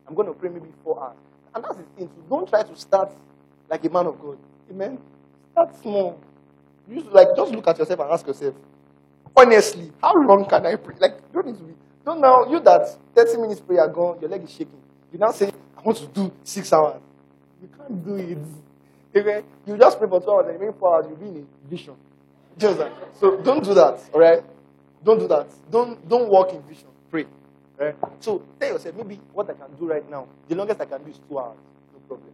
I'm 0.07 0.15
going 0.15 0.27
to 0.29 0.35
pray 0.35 0.51
maybe 0.51 0.69
four 0.85 1.03
hours. 1.03 1.17
And 1.55 1.65
that's 1.65 1.77
the 1.77 1.83
thing. 1.97 2.09
So 2.15 2.23
don't 2.29 2.49
try 2.49 2.63
to 2.63 2.77
start 2.77 3.13
like 3.69 3.85
a 3.85 3.91
man 3.91 4.07
of 4.07 4.21
God. 4.21 4.39
Amen. 4.71 4.99
Start 5.53 5.81
small. 5.83 6.21
You 6.89 7.01
just, 7.03 7.13
like 7.13 7.29
just 7.37 7.53
look 7.53 7.67
at 7.69 7.79
yourself 7.79 8.01
and 8.01 8.11
ask 8.11 8.27
yourself, 8.27 8.55
honestly, 9.37 9.93
how 10.03 10.15
long 10.15 10.47
can 10.47 10.67
I 10.67 10.77
pray? 10.77 10.97
Like 10.99 11.33
don't 11.33 11.47
need 11.47 11.57
to 11.59 11.63
be. 11.63 11.75
Don't 12.05 12.21
now 12.21 12.47
you 12.49 12.61
that 12.61 12.89
30 13.15 13.41
minutes 13.41 13.61
prayer 13.61 13.87
gone, 13.89 14.19
your 14.21 14.31
leg 14.31 14.43
is 14.45 14.51
shaking. 14.51 14.81
You 15.13 15.19
now 15.19 15.31
say, 15.33 15.51
I 15.77 15.83
want 15.83 15.99
to 15.99 16.07
do 16.07 16.33
six 16.43 16.73
hours. 16.73 17.01
You 17.61 17.69
can't 17.77 18.05
do 18.05 18.17
it. 18.17 18.39
Okay? 19.17 19.43
You 19.67 19.77
just 19.77 19.99
pray 19.99 20.09
for 20.09 20.21
two 20.21 20.31
hours 20.31 20.47
and 20.49 20.61
maybe 20.61 20.73
four 20.79 20.95
hours, 20.97 21.07
you'll 21.09 21.17
be 21.17 21.39
in 21.39 21.47
a 21.47 21.69
vision. 21.69 21.95
Just 22.57 22.79
like, 22.79 22.93
so 23.19 23.37
don't 23.41 23.65
do 23.65 23.75
that, 23.75 24.01
all 24.13 24.21
right? 24.21 24.43
Don't 25.03 25.19
do 25.19 25.29
that. 25.29 25.47
Don't 25.71 26.07
don't 26.09 26.29
walk 26.29 26.53
in 26.53 26.63
vision. 26.63 26.89
Pray. 27.11 27.27
So 28.21 28.43
tell 28.59 28.73
yourself, 28.73 28.95
maybe 28.97 29.19
what 29.33 29.49
I 29.49 29.55
can 29.55 29.75
do 29.79 29.89
right 29.89 30.09
now, 30.11 30.27
the 30.49 30.55
longest 30.55 30.81
I 30.81 30.85
can 30.85 31.03
do 31.03 31.11
is 31.11 31.21
two 31.29 31.39
hours. 31.39 31.57
No 31.95 32.01
problem. 32.07 32.31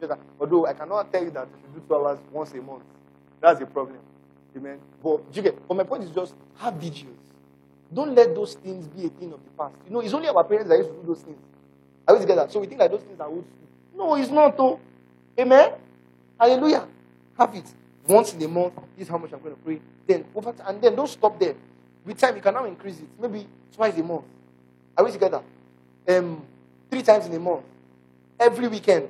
Just 0.00 0.10
like, 0.10 0.18
uh, 0.18 0.40
although 0.40 0.66
I 0.66 0.72
cannot 0.72 1.12
tell 1.12 1.22
you 1.22 1.30
that 1.30 1.46
you 1.46 1.60
should 1.62 1.74
do 1.74 1.82
two 1.88 1.94
hours 1.94 2.18
once 2.32 2.52
a 2.52 2.56
month. 2.56 2.82
That's 3.40 3.60
a 3.60 3.66
problem. 3.66 3.98
Amen. 4.56 4.78
But 5.02 5.20
you 5.32 5.42
get 5.42 5.68
but 5.68 5.76
my 5.76 5.84
point 5.84 6.02
is 6.02 6.10
just 6.10 6.34
have 6.56 6.74
vigils. 6.74 7.16
Don't 7.94 8.14
let 8.14 8.34
those 8.34 8.54
things 8.54 8.86
be 8.88 9.06
a 9.06 9.08
thing 9.08 9.32
of 9.32 9.40
the 9.44 9.50
past. 9.56 9.74
You 9.86 9.92
know, 9.92 10.00
it's 10.00 10.12
only 10.12 10.28
our 10.28 10.44
parents 10.44 10.68
that 10.68 10.78
used 10.78 10.90
to 10.90 10.96
do 10.96 11.06
those 11.06 11.22
things. 11.22 11.38
I 12.06 12.12
Are 12.12 12.14
we 12.16 12.20
together? 12.22 12.46
So 12.50 12.60
we 12.60 12.66
think 12.66 12.80
that 12.80 12.90
those 12.90 13.02
things 13.02 13.20
are 13.20 13.28
old 13.28 13.44
school. 13.44 13.68
No, 13.96 14.14
it's 14.16 14.30
not 14.30 14.56
though. 14.56 14.80
Amen. 15.38 15.72
Hallelujah. 16.40 16.88
Have 17.38 17.54
it. 17.54 17.72
Once 18.06 18.34
in 18.34 18.42
a 18.42 18.48
month, 18.48 18.74
this 18.96 19.06
is 19.06 19.08
how 19.08 19.18
much 19.18 19.32
I'm 19.32 19.40
going 19.40 19.54
to 19.54 19.60
pray. 19.60 19.80
Then 20.06 20.24
over 20.34 20.52
time, 20.52 20.66
and 20.68 20.82
then 20.82 20.96
don't 20.96 21.08
stop 21.08 21.38
there. 21.38 21.54
With 22.04 22.18
time, 22.18 22.34
you 22.34 22.42
can 22.42 22.54
now 22.54 22.64
increase 22.64 22.98
it. 22.98 23.08
Maybe 23.20 23.46
twice 23.72 23.96
a 23.96 24.02
month. 24.02 24.24
Are 24.98 25.04
we 25.04 25.12
together? 25.12 25.42
Um, 26.08 26.44
three 26.90 27.02
times 27.02 27.26
in 27.26 27.34
a 27.34 27.38
month. 27.38 27.64
Every 28.40 28.66
weekend. 28.66 29.08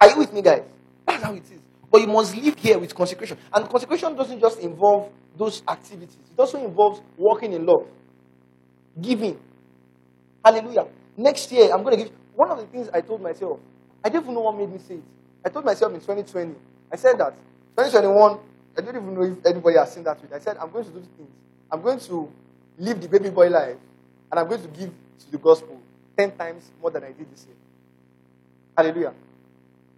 Are 0.00 0.08
you 0.08 0.16
with 0.18 0.32
me, 0.32 0.40
guys? 0.40 0.62
That's 1.06 1.22
how 1.22 1.34
it 1.34 1.44
is. 1.44 1.60
But 1.90 2.00
you 2.00 2.06
must 2.06 2.34
live 2.34 2.58
here 2.58 2.78
with 2.78 2.94
consecration. 2.94 3.36
And 3.52 3.68
consecration 3.68 4.16
doesn't 4.16 4.40
just 4.40 4.58
involve 4.60 5.10
those 5.36 5.62
activities, 5.68 6.16
it 6.32 6.40
also 6.40 6.64
involves 6.64 7.02
walking 7.18 7.52
in 7.52 7.66
love, 7.66 7.86
giving. 9.00 9.38
Hallelujah. 10.42 10.86
Next 11.14 11.52
year, 11.52 11.70
I'm 11.74 11.82
going 11.82 11.98
to 11.98 12.04
give. 12.04 12.12
One 12.34 12.50
of 12.50 12.58
the 12.58 12.66
things 12.66 12.88
I 12.92 13.02
told 13.02 13.22
myself, 13.22 13.60
I 14.04 14.08
don't 14.08 14.22
even 14.22 14.34
know 14.34 14.40
what 14.40 14.56
made 14.56 14.70
me 14.70 14.78
say 14.78 14.94
it. 14.94 15.02
I 15.44 15.48
told 15.50 15.64
myself 15.64 15.92
in 15.92 16.00
2020, 16.00 16.54
I 16.92 16.96
said 16.96 17.18
that 17.18 17.34
2021, 17.76 18.38
I 18.76 18.80
don't 18.80 18.96
even 18.96 19.14
know 19.14 19.22
if 19.22 19.46
anybody 19.46 19.78
has 19.78 19.92
seen 19.92 20.04
that. 20.04 20.18
I 20.34 20.38
said, 20.38 20.56
I'm 20.58 20.70
going 20.70 20.84
to 20.84 20.90
do 20.90 21.00
things. 21.16 21.30
I'm 21.70 21.82
going 21.82 21.98
to 22.00 22.30
live 22.78 23.00
the 23.00 23.08
baby 23.08 23.30
boy 23.30 23.48
life, 23.48 23.76
and 24.30 24.40
I'm 24.40 24.48
going 24.48 24.62
to 24.62 24.68
give 24.68 24.90
to 24.90 25.30
the 25.30 25.38
gospel 25.38 25.80
10 26.16 26.36
times 26.36 26.70
more 26.80 26.90
than 26.90 27.04
I 27.04 27.08
did 27.12 27.32
this 27.32 27.46
year. 27.46 27.56
Hallelujah. 28.76 29.14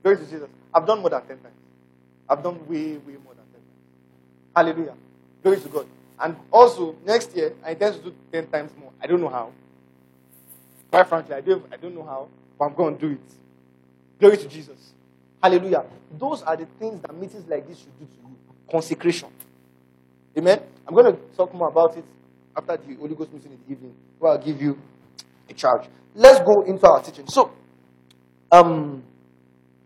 Glory 0.03 0.19
to 0.19 0.25
Jesus. 0.25 0.49
I've 0.73 0.87
done 0.87 1.01
more 1.01 1.11
than 1.11 1.21
10 1.21 1.29
times. 1.39 1.55
I've 2.29 2.43
done 2.43 2.59
way, 2.69 2.97
way 2.99 3.17
more 3.25 3.35
than 3.35 3.45
10 3.47 3.55
times. 3.55 4.55
Hallelujah. 4.55 4.95
Glory 5.43 5.61
to 5.61 5.69
God. 5.69 5.87
And 6.21 6.37
also, 6.53 6.97
next 7.07 7.35
year, 7.37 7.53
I 7.65 7.71
intend 7.73 7.97
to 7.97 8.11
do 8.11 8.15
10 8.33 8.47
times 8.49 8.73
more. 8.79 8.93
I 9.01 9.07
don't 9.07 9.21
know 9.21 9.29
how. 9.29 9.53
Quite 10.91 11.09
frankly, 11.09 11.35
I 11.35 11.41
don't, 11.41 11.65
I 11.73 11.77
don't 11.77 11.95
know 11.95 12.03
how, 12.03 12.29
but 12.59 12.67
I'm 12.67 12.75
going 12.75 12.97
to 12.97 13.01
do 13.01 13.13
it. 13.13 14.21
Glory 14.21 14.37
to 14.37 14.49
Jesus. 14.49 14.93
Hallelujah. 15.43 15.85
Those 16.19 16.43
are 16.43 16.57
the 16.57 16.67
things 16.79 17.01
that 17.03 17.15
meetings 17.15 17.47
like 17.49 17.69
this 17.69 17.79
should 17.79 17.99
do 17.99 18.07
to 18.07 18.29
you. 18.29 18.37
Consecration. 18.71 19.29
Amen. 20.37 20.61
I'm 20.87 20.95
going 20.95 21.15
to 21.15 21.21
talk 21.37 21.55
more 21.55 21.69
about 21.69 21.97
it 21.97 22.05
after 22.57 22.77
the 22.77 22.95
Holy 22.95 23.15
Ghost 23.15 23.33
meeting 23.33 23.53
in 23.53 23.59
the 23.67 23.73
evening, 23.73 23.95
where 24.19 24.33
I'll 24.33 24.39
give 24.39 24.61
you 24.61 24.79
a 25.49 25.55
charge. 25.55 25.87
Let's 26.15 26.41
go 26.41 26.63
into 26.67 26.87
our 26.87 27.03
teaching. 27.03 27.27
So, 27.29 27.53
um, 28.51 29.03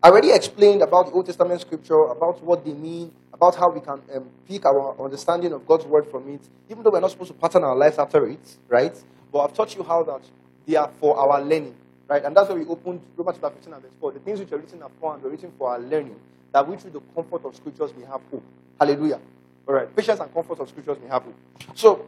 I 0.02 0.08
already 0.08 0.32
explained 0.32 0.82
about 0.82 1.06
the 1.06 1.12
Old 1.12 1.26
Testament 1.26 1.60
scripture, 1.60 2.04
about 2.04 2.42
what 2.42 2.64
they 2.64 2.72
mean, 2.72 3.12
about 3.32 3.54
how 3.54 3.70
we 3.70 3.80
can 3.80 4.00
um, 4.14 4.28
pick 4.48 4.64
our 4.64 5.00
understanding 5.04 5.52
of 5.52 5.66
God's 5.66 5.84
word 5.84 6.10
from 6.10 6.28
it, 6.28 6.40
even 6.68 6.82
though 6.82 6.90
we're 6.90 7.00
not 7.00 7.10
supposed 7.10 7.32
to 7.32 7.38
pattern 7.38 7.64
our 7.64 7.76
lives 7.76 7.98
after 7.98 8.26
it, 8.26 8.56
right? 8.68 8.96
But 9.32 9.38
I've 9.40 9.54
taught 9.54 9.74
you 9.76 9.82
how 9.82 10.02
that 10.04 10.22
they 10.66 10.76
are 10.76 10.90
for 11.00 11.16
our 11.16 11.42
learning, 11.42 11.74
right? 12.08 12.24
And 12.24 12.36
that's 12.36 12.48
why 12.48 12.56
we 12.56 12.66
opened 12.66 13.00
Romans 13.16 13.38
chapter 13.40 13.54
15 13.56 13.72
and 13.74 13.82
verse 13.82 13.92
4. 14.00 14.12
The 14.12 14.20
things 14.20 14.40
which 14.40 14.52
are 14.52 14.58
written 14.58 14.82
are 14.82 14.90
for 15.00 15.14
and 15.14 15.22
were 15.22 15.30
written 15.30 15.52
for 15.58 15.70
our 15.70 15.78
learning, 15.78 16.16
that 16.52 16.66
we 16.66 16.76
through 16.76 16.90
the 16.92 17.00
comfort 17.14 17.44
of 17.44 17.54
scriptures 17.56 17.92
we 17.96 18.02
have 18.02 18.20
hope. 18.30 18.42
Hallelujah. 18.80 19.20
All 19.66 19.74
right. 19.74 19.94
Patience 19.94 20.20
and 20.20 20.32
comfort 20.32 20.60
of 20.60 20.68
scriptures 20.68 20.98
we 21.02 21.08
have 21.08 21.22
hope. 21.22 21.36
So, 21.74 22.06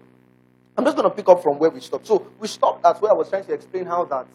I'm 0.77 0.85
just 0.85 0.97
going 0.97 1.09
to 1.09 1.15
pick 1.15 1.29
up 1.29 1.43
from 1.43 1.59
where 1.59 1.71
we 1.71 1.81
stopped. 1.81 2.07
So, 2.07 2.27
we 2.39 2.49
stopped 2.49 2.85
at 2.85 3.01
where 3.01 3.13
I 3.13 3.15
was 3.15 3.29
trying 3.29 3.45
to 3.45 3.53
explain 3.53 3.87
how 3.87 4.05
that, 4.07 4.27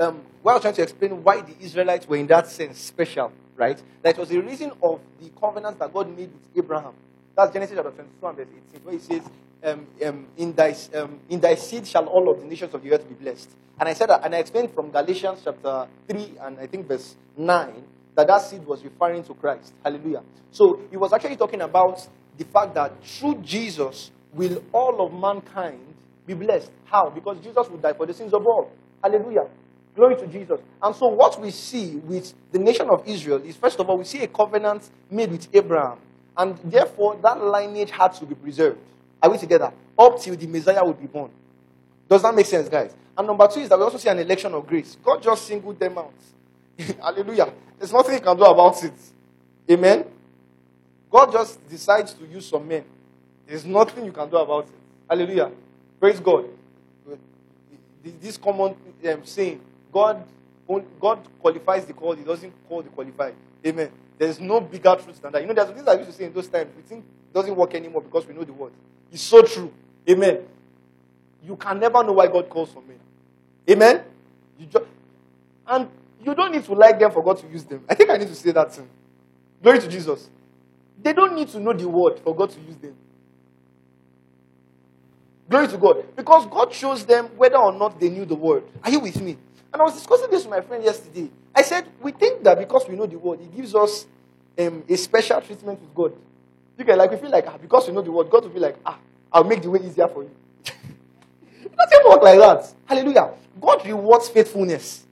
um, 0.00 0.22
where 0.42 0.54
I 0.54 0.56
was 0.56 0.62
trying 0.62 0.74
to 0.74 0.82
explain 0.82 1.22
why 1.22 1.40
the 1.42 1.54
Israelites 1.60 2.08
were 2.08 2.16
in 2.16 2.26
that 2.28 2.46
sense 2.46 2.78
special, 2.78 3.32
right? 3.56 3.80
That 4.02 4.14
it 4.14 4.18
was 4.18 4.28
the 4.28 4.40
reason 4.40 4.72
of 4.82 5.00
the 5.20 5.30
covenant 5.38 5.78
that 5.78 5.92
God 5.92 6.08
made 6.08 6.30
with 6.32 6.64
Abraham. 6.64 6.94
That's 7.36 7.52
Genesis 7.52 7.76
chapter 7.76 7.90
22 7.90 8.26
and 8.26 8.36
verse 8.36 8.48
18, 8.74 8.84
where 8.84 8.94
he 8.94 9.00
says, 9.00 9.22
um, 9.64 9.86
um, 10.04 10.26
in, 10.36 10.52
thy, 10.54 10.74
um, 10.94 11.20
in 11.28 11.40
thy 11.40 11.54
seed 11.54 11.86
shall 11.86 12.06
all 12.06 12.30
of 12.30 12.40
the 12.40 12.46
nations 12.46 12.74
of 12.74 12.82
the 12.82 12.92
earth 12.92 13.08
be 13.08 13.14
blessed. 13.14 13.50
And 13.78 13.88
I 13.88 13.94
said 13.94 14.08
that, 14.08 14.24
and 14.24 14.34
I 14.34 14.38
explained 14.38 14.72
from 14.74 14.90
Galatians 14.90 15.40
chapter 15.44 15.86
3 16.08 16.32
and 16.42 16.60
I 16.60 16.66
think 16.66 16.86
verse 16.86 17.16
9 17.36 17.82
that 18.14 18.28
that 18.28 18.42
seed 18.42 18.64
was 18.64 18.84
referring 18.84 19.24
to 19.24 19.34
Christ. 19.34 19.72
Hallelujah. 19.82 20.22
So 20.52 20.80
he 20.90 20.96
was 20.96 21.12
actually 21.12 21.36
talking 21.36 21.60
about 21.62 22.06
the 22.38 22.44
fact 22.44 22.74
that 22.74 22.92
through 23.04 23.36
Jesus 23.42 24.10
will 24.34 24.62
all 24.72 25.06
of 25.06 25.12
mankind 25.12 25.80
be 26.26 26.34
blessed. 26.34 26.70
How? 26.84 27.10
Because 27.10 27.38
Jesus 27.38 27.68
would 27.68 27.82
die 27.82 27.92
for 27.92 28.06
the 28.06 28.14
sins 28.14 28.32
of 28.32 28.46
all. 28.46 28.70
Hallelujah. 29.02 29.46
Glory 29.94 30.16
to 30.16 30.26
Jesus. 30.26 30.60
And 30.82 30.94
so 30.94 31.06
what 31.08 31.40
we 31.40 31.50
see 31.50 31.96
with 31.96 32.32
the 32.50 32.58
nation 32.58 32.88
of 32.90 33.06
Israel 33.06 33.42
is 33.44 33.56
first 33.56 33.78
of 33.78 33.88
all, 33.88 33.98
we 33.98 34.04
see 34.04 34.22
a 34.22 34.28
covenant 34.28 34.88
made 35.10 35.30
with 35.30 35.46
Abraham. 35.52 35.98
And 36.36 36.58
therefore, 36.64 37.16
that 37.22 37.40
lineage 37.40 37.90
had 37.90 38.12
to 38.14 38.26
be 38.26 38.34
preserved. 38.34 38.78
Are 39.22 39.30
we 39.30 39.38
together? 39.38 39.72
Up 39.96 40.20
till 40.20 40.34
the 40.34 40.46
Messiah 40.46 40.84
would 40.84 41.00
be 41.00 41.06
born. 41.06 41.30
Does 42.08 42.22
that 42.22 42.34
make 42.34 42.46
sense, 42.46 42.68
guys? 42.68 42.94
And 43.16 43.26
number 43.26 43.46
two 43.46 43.60
is 43.60 43.68
that 43.68 43.78
we 43.78 43.84
also 43.84 43.98
see 43.98 44.08
an 44.08 44.18
election 44.18 44.52
of 44.52 44.66
grace. 44.66 44.96
God 45.02 45.22
just 45.22 45.46
singled 45.46 45.78
them 45.78 45.96
out. 45.96 46.12
Hallelujah. 47.00 47.52
There's 47.78 47.92
nothing 47.92 48.14
you 48.14 48.20
can 48.20 48.36
do 48.36 48.44
about 48.44 48.82
it. 48.82 48.92
Amen. 49.70 50.04
God 51.10 51.30
just 51.30 51.66
decides 51.68 52.12
to 52.14 52.26
use 52.26 52.48
some 52.48 52.66
men. 52.66 52.84
There's 53.46 53.64
nothing 53.64 54.04
you 54.04 54.12
can 54.12 54.28
do 54.28 54.36
about 54.36 54.64
it. 54.64 54.70
Hallelujah. 55.08 55.50
Praise 56.00 56.20
God. 56.20 56.46
This 58.20 58.36
common 58.36 58.74
um, 59.08 59.24
saying, 59.24 59.60
God, 59.92 60.22
God 61.00 61.18
qualifies 61.40 61.86
the 61.86 61.92
called, 61.92 62.18
He 62.18 62.24
doesn't 62.24 62.52
call 62.68 62.82
the 62.82 62.90
qualified. 62.90 63.34
Amen. 63.66 63.90
There's 64.18 64.40
no 64.40 64.60
bigger 64.60 64.94
truth 64.96 65.20
than 65.20 65.32
that. 65.32 65.42
You 65.42 65.48
know, 65.48 65.54
there's 65.54 65.70
things 65.70 65.88
I 65.88 65.94
used 65.94 66.10
to 66.10 66.16
say 66.16 66.24
in 66.24 66.32
those 66.32 66.48
times. 66.48 66.70
We 66.76 66.82
think 66.82 67.04
it 67.04 67.34
doesn't 67.34 67.54
work 67.54 67.74
anymore 67.74 68.02
because 68.02 68.26
we 68.26 68.34
know 68.34 68.44
the 68.44 68.52
word. 68.52 68.72
It's 69.10 69.22
so 69.22 69.42
true. 69.42 69.72
Amen. 70.08 70.40
You 71.42 71.56
can 71.56 71.80
never 71.80 72.02
know 72.04 72.12
why 72.12 72.26
God 72.26 72.48
calls 72.48 72.70
for 72.70 72.82
men. 72.82 72.98
Amen. 73.68 74.02
You 74.58 74.66
just, 74.66 74.84
and 75.66 75.88
you 76.22 76.34
don't 76.34 76.52
need 76.52 76.64
to 76.64 76.72
like 76.74 76.98
them 76.98 77.10
for 77.10 77.22
God 77.22 77.38
to 77.38 77.48
use 77.48 77.64
them. 77.64 77.84
I 77.88 77.94
think 77.94 78.10
I 78.10 78.16
need 78.16 78.28
to 78.28 78.34
say 78.34 78.50
that. 78.52 78.78
Glory 79.62 79.80
to 79.80 79.88
Jesus. 79.88 80.28
They 81.02 81.12
don't 81.12 81.34
need 81.34 81.48
to 81.48 81.60
know 81.60 81.72
the 81.72 81.88
word 81.88 82.20
for 82.20 82.34
God 82.34 82.50
to 82.50 82.60
use 82.60 82.76
them. 82.76 82.94
Glory 85.48 85.68
to 85.68 85.76
God. 85.76 86.16
Because 86.16 86.46
God 86.46 86.72
shows 86.72 87.04
them 87.04 87.26
whether 87.36 87.56
or 87.56 87.72
not 87.72 88.00
they 88.00 88.08
knew 88.08 88.24
the 88.24 88.34
word. 88.34 88.64
Are 88.82 88.90
you 88.90 89.00
with 89.00 89.20
me? 89.20 89.36
And 89.72 89.80
I 89.80 89.84
was 89.84 89.94
discussing 89.94 90.30
this 90.30 90.44
with 90.44 90.50
my 90.50 90.60
friend 90.60 90.82
yesterday. 90.82 91.30
I 91.54 91.62
said, 91.62 91.86
we 92.00 92.12
think 92.12 92.42
that 92.44 92.58
because 92.58 92.88
we 92.88 92.96
know 92.96 93.06
the 93.06 93.18
word, 93.18 93.40
it 93.40 93.54
gives 93.54 93.74
us 93.74 94.06
um, 94.58 94.84
a 94.88 94.96
special 94.96 95.40
treatment 95.40 95.80
with 95.80 95.94
God. 95.94 96.12
You 96.78 96.84
can 96.84 96.98
like 96.98 97.10
we 97.10 97.16
feel 97.16 97.30
like 97.30 97.44
ah, 97.46 97.56
because 97.56 97.86
we 97.86 97.92
know 97.94 98.02
the 98.02 98.10
word, 98.10 98.30
God 98.30 98.44
will 98.44 98.50
be 98.50 98.58
like, 98.58 98.76
ah, 98.84 98.98
I'll 99.32 99.44
make 99.44 99.62
the 99.62 99.70
way 99.70 99.80
easier 99.80 100.08
for 100.08 100.22
you. 100.22 100.30
it 100.64 101.76
doesn't 101.76 102.08
work 102.08 102.22
like 102.22 102.38
that. 102.38 102.72
Hallelujah. 102.86 103.34
God 103.60 103.86
rewards 103.86 104.28
faithfulness. 104.28 105.04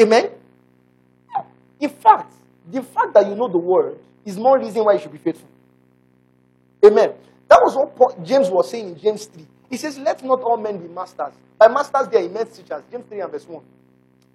Amen. 0.00 0.30
In 1.78 1.88
fact, 1.88 2.32
the 2.70 2.82
fact 2.82 3.14
that 3.14 3.26
you 3.26 3.34
know 3.34 3.48
the 3.48 3.58
word 3.58 3.98
is 4.24 4.36
more 4.36 4.58
reason 4.58 4.84
why 4.84 4.94
you 4.94 5.00
should 5.00 5.12
be 5.12 5.18
faithful. 5.18 5.48
Amen. 6.84 7.12
That 7.48 7.60
was 7.62 7.74
what 7.96 8.22
James 8.22 8.48
was 8.48 8.70
saying 8.70 8.88
in 8.88 8.98
James 8.98 9.26
3. 9.26 9.46
He 9.70 9.76
says, 9.76 9.96
Let 9.98 10.22
not 10.24 10.42
all 10.42 10.56
men 10.56 10.78
be 10.78 10.88
masters. 10.88 11.32
By 11.56 11.68
masters, 11.68 12.08
they 12.08 12.18
are 12.18 12.24
immense 12.24 12.56
teachers. 12.56 12.82
James 12.90 13.04
3 13.08 13.20
and 13.20 13.32
verse 13.32 13.46
1. 13.46 13.62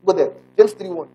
Go 0.05 0.13
there. 0.13 0.31
James 0.57 0.73
3 0.73 0.89
1. 0.89 1.07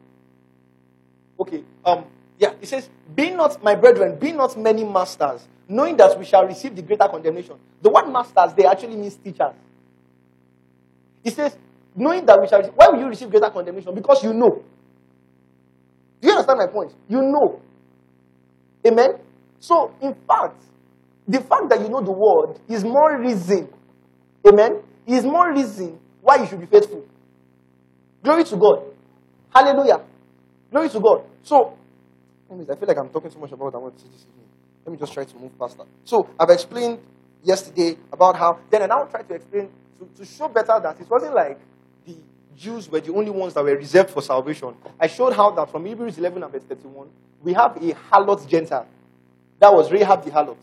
Okay. 1.41 1.65
Um, 1.85 2.05
yeah, 2.39 2.53
he 2.61 2.67
says, 2.67 2.89
Be 3.15 3.31
not, 3.31 3.63
my 3.65 3.75
brethren, 3.75 4.19
be 4.19 4.33
not 4.33 4.57
many 4.59 4.85
masters, 4.85 5.49
knowing 5.67 5.97
that 5.97 6.19
we 6.19 6.27
shall 6.27 6.45
receive 6.47 6.77
the 6.77 6.83
greater 6.83 7.09
condemnation. 7.09 7.57
The 7.81 7.91
word 7.91 8.09
masters, 8.13 8.53
they 8.55 8.67
actually 8.67 8.97
means 8.97 9.17
teachers. 9.17 9.55
He 11.25 11.31
says, 11.31 11.57
knowing 11.97 12.25
that 12.27 12.41
we 12.41 12.47
shall 12.49 12.59
receive, 12.59 12.75
why 12.75 12.89
will 12.89 13.01
you 13.01 13.09
receive 13.09 13.31
greater 13.31 13.51
condemnation? 13.51 13.95
Because 13.95 14.23
you 14.23 14.33
know. 14.35 14.63
Do 16.21 16.29
you 16.29 16.33
understand 16.33 16.59
my 16.59 16.67
point? 16.67 16.93
You 17.09 17.23
know. 17.23 17.61
Amen? 18.87 19.11
So, 19.59 19.95
in 20.01 20.15
fact, 20.27 20.63
the 21.29 21.41
fact 21.41 21.69
that 21.69 21.81
you 21.81 21.89
know 21.89 22.01
the 22.01 22.13
word 22.13 22.59
is 22.69 22.85
more 22.85 23.19
reason 23.21 23.69
Amen. 24.47 24.83
Is 25.07 25.25
more 25.25 25.53
reason 25.53 25.99
why 26.21 26.37
you 26.37 26.47
should 26.47 26.61
be 26.61 26.67
faithful. 26.67 27.05
Glory 28.23 28.45
to 28.45 28.57
God. 28.57 28.85
Hallelujah. 29.55 30.01
Glory 30.71 30.89
to 30.91 31.01
God. 31.01 31.25
So, 31.43 31.77
I 32.51 32.55
feel 32.55 32.89
like 32.89 32.99
I'm 32.99 33.09
talking 33.09 33.31
too 33.31 33.39
much 33.39 33.53
about 33.53 33.67
what 33.67 33.75
I 33.75 33.79
want 33.79 33.97
to 33.97 34.05
teach 34.05 34.13
this 34.13 34.23
evening. 34.23 34.47
Let 34.85 34.93
me 34.93 34.99
just 34.99 35.13
try 35.13 35.25
to 35.25 35.37
move 35.37 35.59
past 35.59 35.77
that. 35.79 35.87
So, 36.05 36.29
I've 36.39 36.51
explained 36.51 36.99
yesterday 37.43 37.97
about 38.13 38.37
how, 38.37 38.59
then 38.71 38.83
I 38.83 38.87
now 38.87 39.05
try 39.05 39.23
to 39.23 39.35
explain 39.35 39.69
to, 39.99 40.09
to 40.17 40.25
show 40.25 40.49
better 40.49 40.79
that 40.83 41.01
it 41.01 41.09
wasn't 41.09 41.35
like 41.35 41.59
the 42.07 42.17
Jews 42.57 42.91
were 42.91 43.01
the 43.01 43.13
only 43.13 43.31
ones 43.31 43.55
that 43.55 43.65
were 43.65 43.77
reserved 43.77 44.11
for 44.11 44.23
salvation. 44.23 44.75
I 44.99 45.07
showed 45.07 45.33
how 45.33 45.51
that 45.53 45.71
from 45.71 45.87
Hebrews 45.87 46.19
11 46.19 46.43
and 46.43 46.53
verse 46.53 46.65
31, 46.65 47.09
we 47.43 47.53
have 47.55 47.77
a 47.77 47.95
harlot 48.11 48.47
Gentile. 48.47 48.87
That 49.59 49.73
was 49.73 49.91
Rahab 49.91 50.25
the 50.25 50.31
harlot. 50.31 50.57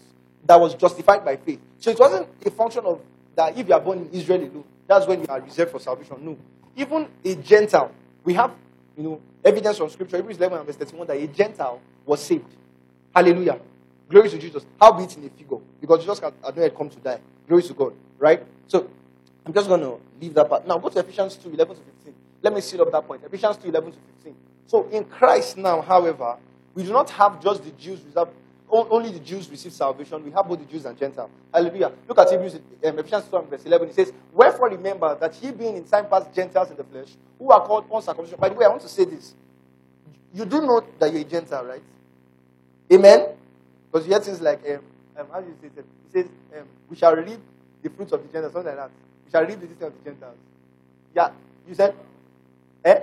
That 0.45 0.59
was 0.59 0.75
justified 0.75 1.25
by 1.25 1.35
faith. 1.37 1.59
So 1.79 1.91
it 1.91 1.99
wasn't 1.99 2.27
a 2.45 2.51
function 2.51 2.85
of 2.85 3.01
that 3.37 3.57
if 3.57 3.67
you 3.67 3.73
are 3.73 3.79
born 3.79 3.99
in 3.99 4.09
Israel 4.11 4.41
alone, 4.41 4.63
that's 4.87 5.07
when 5.07 5.21
you 5.21 5.27
are 5.29 5.39
reserved 5.39 5.71
for 5.71 5.79
salvation. 5.79 6.17
No. 6.19 6.37
Even 6.75 7.07
a 7.23 7.35
Gentile, 7.35 7.91
we 8.23 8.33
have 8.33 8.51
you 8.97 9.03
know 9.03 9.21
evidence 9.45 9.77
from 9.77 9.89
scripture, 9.89 10.17
Hebrews 10.17 10.37
11 10.37 10.57
and 10.57 10.67
verse 10.67 10.75
31, 10.75 11.07
that 11.07 11.17
a 11.17 11.27
Gentile 11.27 11.79
was 12.05 12.21
saved. 12.21 12.53
Hallelujah. 13.15 13.59
Glory 14.09 14.29
to 14.29 14.37
Jesus. 14.37 14.65
How 14.79 14.91
be 14.91 15.03
it 15.03 15.17
in 15.17 15.25
a 15.25 15.29
figure? 15.29 15.57
Because 15.79 15.99
Jesus 15.99 16.19
had, 16.19 16.33
had 16.55 16.75
come 16.75 16.89
to 16.89 16.97
die. 16.97 17.19
Glory 17.47 17.63
to 17.63 17.73
God. 17.73 17.93
Right? 18.17 18.43
So 18.67 18.89
I'm 19.45 19.53
just 19.53 19.67
going 19.67 19.81
to 19.81 19.99
leave 20.19 20.33
that 20.33 20.49
part. 20.49 20.67
Now 20.67 20.77
go 20.77 20.89
to 20.89 20.99
Ephesians 20.99 21.35
2 21.35 21.49
11 21.51 21.75
to 21.75 21.81
15. 21.81 22.13
Let 22.41 22.53
me 22.53 22.61
seal 22.61 22.81
up 22.81 22.91
that 22.91 23.07
point. 23.07 23.23
Ephesians 23.23 23.57
2 23.57 23.69
11 23.69 23.91
to 23.91 23.97
15. 24.17 24.35
So 24.65 24.87
in 24.89 25.05
Christ 25.05 25.57
now, 25.57 25.81
however, 25.81 26.37
we 26.73 26.83
do 26.83 26.91
not 26.91 27.09
have 27.11 27.41
just 27.41 27.63
the 27.63 27.71
Jews 27.71 28.01
reserved 28.03 28.31
only 28.69 29.11
the 29.11 29.19
Jews 29.19 29.49
receive 29.49 29.71
salvation. 29.71 30.23
We 30.23 30.31
have 30.31 30.47
both 30.47 30.59
the 30.59 30.65
Jews 30.65 30.85
and 30.85 30.97
Gentiles. 30.97 31.29
Hallelujah. 31.53 31.91
Look 32.07 32.17
at 32.19 32.29
Hebrews, 32.29 32.55
um, 32.55 32.99
Ephesians 32.99 33.25
2 33.31 33.41
verse 33.49 33.65
11. 33.65 33.89
It 33.89 33.95
says, 33.95 34.13
Wherefore 34.33 34.69
remember 34.69 35.17
that 35.19 35.41
ye 35.41 35.51
being 35.51 35.77
in 35.77 35.85
time 35.85 36.07
past 36.07 36.33
Gentiles 36.33 36.69
in 36.71 36.77
the 36.77 36.83
flesh, 36.83 37.09
who 37.39 37.49
are 37.51 37.65
called 37.65 37.85
uncircumcision. 37.91 38.39
By 38.39 38.49
the 38.49 38.55
way, 38.55 38.65
I 38.65 38.69
want 38.69 38.81
to 38.81 38.89
say 38.89 39.05
this. 39.05 39.33
You 40.33 40.45
do 40.45 40.61
know 40.61 40.83
that 40.99 41.11
you're 41.11 41.21
a 41.21 41.25
Gentile, 41.25 41.65
right? 41.65 41.81
Amen? 42.91 43.27
Because 43.91 44.05
you 44.05 44.13
hear 44.13 44.21
things 44.21 44.41
like, 44.41 44.61
um, 44.69 44.81
um, 45.17 45.27
how 45.31 45.41
do 45.41 45.47
you 45.47 45.55
say 45.61 45.67
it? 45.67 45.79
It 45.79 45.85
says, 46.11 46.25
um, 46.57 46.67
we 46.89 46.97
shall 46.97 47.15
reap 47.15 47.39
the 47.81 47.89
fruits 47.89 48.11
of 48.11 48.21
the 48.21 48.27
Gentiles, 48.27 48.53
something 48.53 48.75
like 48.75 48.77
that. 48.77 48.91
We 49.25 49.31
shall 49.31 49.45
reap 49.45 49.59
the 49.59 49.67
distance 49.67 49.93
of 49.95 50.03
the 50.03 50.09
Gentiles. 50.09 50.37
Yeah. 51.15 51.29
You 51.67 51.75
said, 51.75 51.95
eh? 52.83 52.99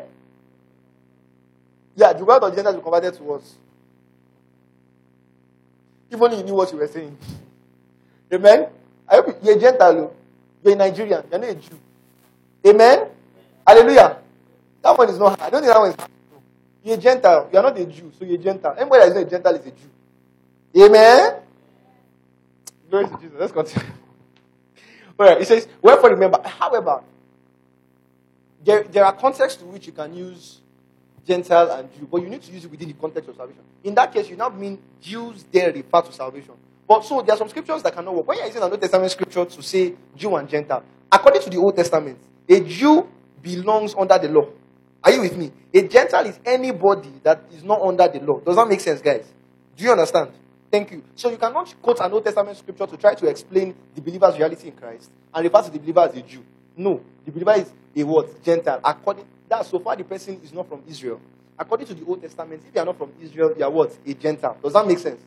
Yeah, 1.97 2.13
the 2.13 2.25
word 2.25 2.43
of 2.43 2.51
the 2.51 2.57
Gentiles 2.57 2.77
will 2.77 2.83
converted 2.83 3.15
to 3.15 3.33
us. 3.33 3.55
Even 6.11 6.33
if 6.33 6.39
you 6.39 6.45
knew 6.45 6.55
what 6.55 6.73
you 6.73 6.79
were 6.79 6.87
saying. 6.87 7.17
Amen? 8.33 8.69
I 9.09 9.17
hope 9.17 9.39
you're 9.43 9.57
a 9.57 9.61
Gentile. 9.61 10.15
You're 10.63 10.73
a 10.73 10.77
Nigerian. 10.77 11.23
You're 11.31 11.41
not 11.41 11.51
a 11.51 11.55
Jew. 11.55 11.79
Amen? 12.67 13.09
Hallelujah. 13.67 14.19
That 14.83 14.99
one 14.99 15.09
is 15.09 15.19
not 15.19 15.39
hard. 15.39 15.41
I 15.41 15.51
don't 15.51 15.63
think 15.63 15.73
that 15.73 15.81
one 15.81 15.91
is 15.91 15.97
hard. 15.97 16.11
You're 16.83 16.95
a 16.97 17.01
Gentile. 17.01 17.51
You're 17.53 17.63
not 17.63 17.79
a 17.79 17.87
Jew, 17.87 18.13
so 18.19 18.25
you're 18.25 18.41
a 18.41 18.43
Gentile. 18.43 18.75
Anybody 18.79 19.01
that 19.01 19.09
is 19.09 19.15
not 19.15 19.27
a 19.27 19.31
Gentile 19.31 19.55
is 19.55 19.67
a 19.67 19.71
Jew. 19.71 20.85
Amen? 20.87 21.35
Glory 22.91 23.07
to 23.07 23.17
Jesus. 23.21 23.37
Let's 23.39 23.53
continue. 23.53 23.89
All 25.19 25.27
right. 25.27 25.41
It 25.41 25.47
says, 25.47 25.69
Wherefore 25.81 26.11
remember, 26.11 26.41
however, 26.45 27.03
there, 28.65 28.85
there 28.85 29.05
are 29.05 29.13
contexts 29.13 29.61
to 29.61 29.67
which 29.67 29.87
you 29.87 29.93
can 29.93 30.15
use 30.15 30.61
Gentile 31.27 31.71
and 31.71 31.93
Jew, 31.93 32.09
but 32.11 32.23
you 32.23 32.29
need 32.29 32.43
to 32.43 32.53
use 32.53 32.65
it 32.65 32.71
within 32.71 32.89
the 32.89 32.95
context 32.95 33.29
of 33.31 33.37
salvation. 33.37 33.63
In 33.83 33.95
that 33.95 34.13
case, 34.13 34.29
you 34.29 34.37
now 34.37 34.49
mean 34.49 34.79
Jews 35.01 35.45
there 35.51 35.73
refer 35.73 36.03
to 36.03 36.13
salvation. 36.13 36.55
But 36.87 37.05
so 37.05 37.23
there 37.23 37.35
are 37.35 37.39
some 37.39 37.49
scriptures 37.49 37.83
that 37.83 37.95
cannot 37.95 38.15
work. 38.15 38.29
When 38.29 38.39
you're 38.39 38.47
using 38.47 38.63
an 38.63 38.71
Old 38.71 38.81
Testament 38.81 39.11
scripture 39.11 39.45
to 39.45 39.63
say 39.63 39.95
Jew 40.17 40.37
and 40.37 40.49
Gentile, 40.49 40.83
according 41.11 41.43
to 41.43 41.51
the 41.51 41.57
Old 41.57 41.75
Testament, 41.77 42.19
a 42.49 42.61
Jew 42.61 43.09
belongs 43.43 43.95
under 43.99 44.19
the 44.19 44.29
law. 44.29 44.49
Are 45.03 45.13
you 45.13 45.21
with 45.21 45.37
me? 45.37 45.51
A 45.73 45.87
Gentile 45.89 46.27
is 46.27 46.39
anybody 46.45 47.13
that 47.23 47.43
is 47.53 47.65
not 47.65 47.81
under 47.81 48.09
the 48.09 48.21
law. 48.21 48.41
Does 48.41 48.57
that 48.57 48.69
make 48.69 48.81
sense, 48.81 49.01
guys? 49.01 49.27
Do 49.77 49.85
you 49.85 49.91
understand? 49.91 50.31
Thank 50.71 50.91
you. 50.91 51.03
So 51.15 51.31
you 51.31 51.37
cannot 51.37 51.75
quote 51.81 52.01
an 52.01 52.13
Old 52.13 52.25
Testament 52.25 52.57
scripture 52.57 52.87
to 52.87 52.97
try 52.97 53.15
to 53.15 53.27
explain 53.27 53.75
the 53.95 54.01
believer's 54.01 54.37
reality 54.37 54.69
in 54.69 54.75
Christ 54.75 55.11
and 55.33 55.45
refer 55.45 55.63
to 55.63 55.71
the 55.71 55.79
believer 55.79 56.01
as 56.01 56.17
a 56.17 56.23
Jew. 56.23 56.43
No. 56.77 57.01
The 57.25 57.31
believer 57.31 57.53
is 57.53 57.73
a 57.97 58.03
what? 58.03 58.43
Gentile. 58.43 58.81
According 58.85 59.25
that 59.59 59.67
so 59.67 59.79
far 59.79 59.97
the 59.97 60.05
person 60.05 60.41
is 60.43 60.53
not 60.53 60.69
from 60.69 60.83
Israel. 60.89 61.21
According 61.59 61.87
to 61.87 61.95
the 61.95 62.05
Old 62.05 62.21
Testament, 62.21 62.63
if 62.67 62.75
you 62.75 62.81
are 62.81 62.85
not 62.85 62.99
from 62.99 63.13
Israel, 63.23 63.55
you 63.57 63.65
are 63.65 63.71
what? 63.71 63.97
A 64.05 64.15
Gentile. 64.15 64.57
Does 64.63 64.73
that 64.73 64.87
make 64.87 64.99
sense? 64.99 65.21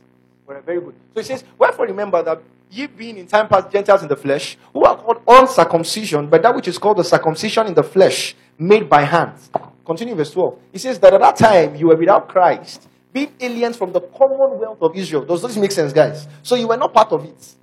Well, 0.46 0.60
very 0.60 0.80
good. 0.80 0.94
So 1.14 1.20
it 1.20 1.26
says, 1.26 1.44
Wherefore 1.58 1.86
remember 1.86 2.22
that 2.22 2.40
ye 2.70 2.86
being 2.86 3.16
in 3.16 3.26
time 3.26 3.48
past 3.48 3.70
Gentiles 3.70 4.02
in 4.02 4.08
the 4.08 4.16
flesh, 4.16 4.58
who 4.72 4.84
are 4.84 4.96
called 4.96 5.22
uncircumcision 5.26 6.28
by 6.28 6.38
that 6.38 6.54
which 6.54 6.68
is 6.68 6.78
called 6.78 6.98
the 6.98 7.04
circumcision 7.04 7.66
in 7.66 7.74
the 7.74 7.82
flesh, 7.82 8.34
made 8.58 8.88
by 8.88 9.02
hands. 9.02 9.50
Continue 9.84 10.14
verse 10.14 10.30
12. 10.32 10.58
It 10.74 10.78
says 10.80 10.98
that 10.98 11.14
at 11.14 11.20
that 11.20 11.36
time 11.36 11.76
you 11.76 11.86
were 11.88 11.96
without 11.96 12.28
Christ, 12.28 12.88
being 13.12 13.32
aliens 13.40 13.76
from 13.76 13.92
the 13.92 14.00
commonwealth 14.00 14.78
of 14.82 14.94
Israel. 14.94 15.24
Does 15.24 15.40
this 15.40 15.56
make 15.56 15.72
sense, 15.72 15.94
guys? 15.94 16.28
So 16.42 16.56
you 16.56 16.68
were 16.68 16.76
not 16.76 16.92
part 16.92 17.10
of 17.12 17.24
it. 17.24 17.54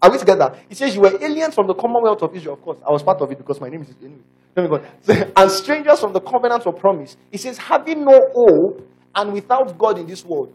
Are 0.00 0.10
we 0.10 0.18
together? 0.18 0.58
It 0.68 0.76
says 0.76 0.94
you 0.94 1.02
were 1.02 1.22
aliens 1.22 1.54
from 1.54 1.66
the 1.66 1.74
commonwealth 1.74 2.22
of 2.22 2.34
Israel. 2.34 2.54
Of 2.54 2.62
course, 2.62 2.78
I 2.86 2.90
was 2.90 3.02
part 3.02 3.20
of 3.20 3.30
it 3.30 3.38
because 3.38 3.60
my 3.60 3.68
name 3.68 3.82
is 3.82 3.94
anyway. 4.02 4.20
And 5.36 5.50
strangers 5.50 6.00
from 6.00 6.12
the 6.12 6.20
covenant 6.20 6.66
of 6.66 6.78
promise. 6.78 7.16
He 7.30 7.38
says, 7.38 7.58
having 7.58 8.04
no 8.04 8.28
hope 8.34 8.88
and 9.14 9.32
without 9.32 9.76
God 9.78 9.98
in 9.98 10.06
this 10.06 10.24
world. 10.24 10.52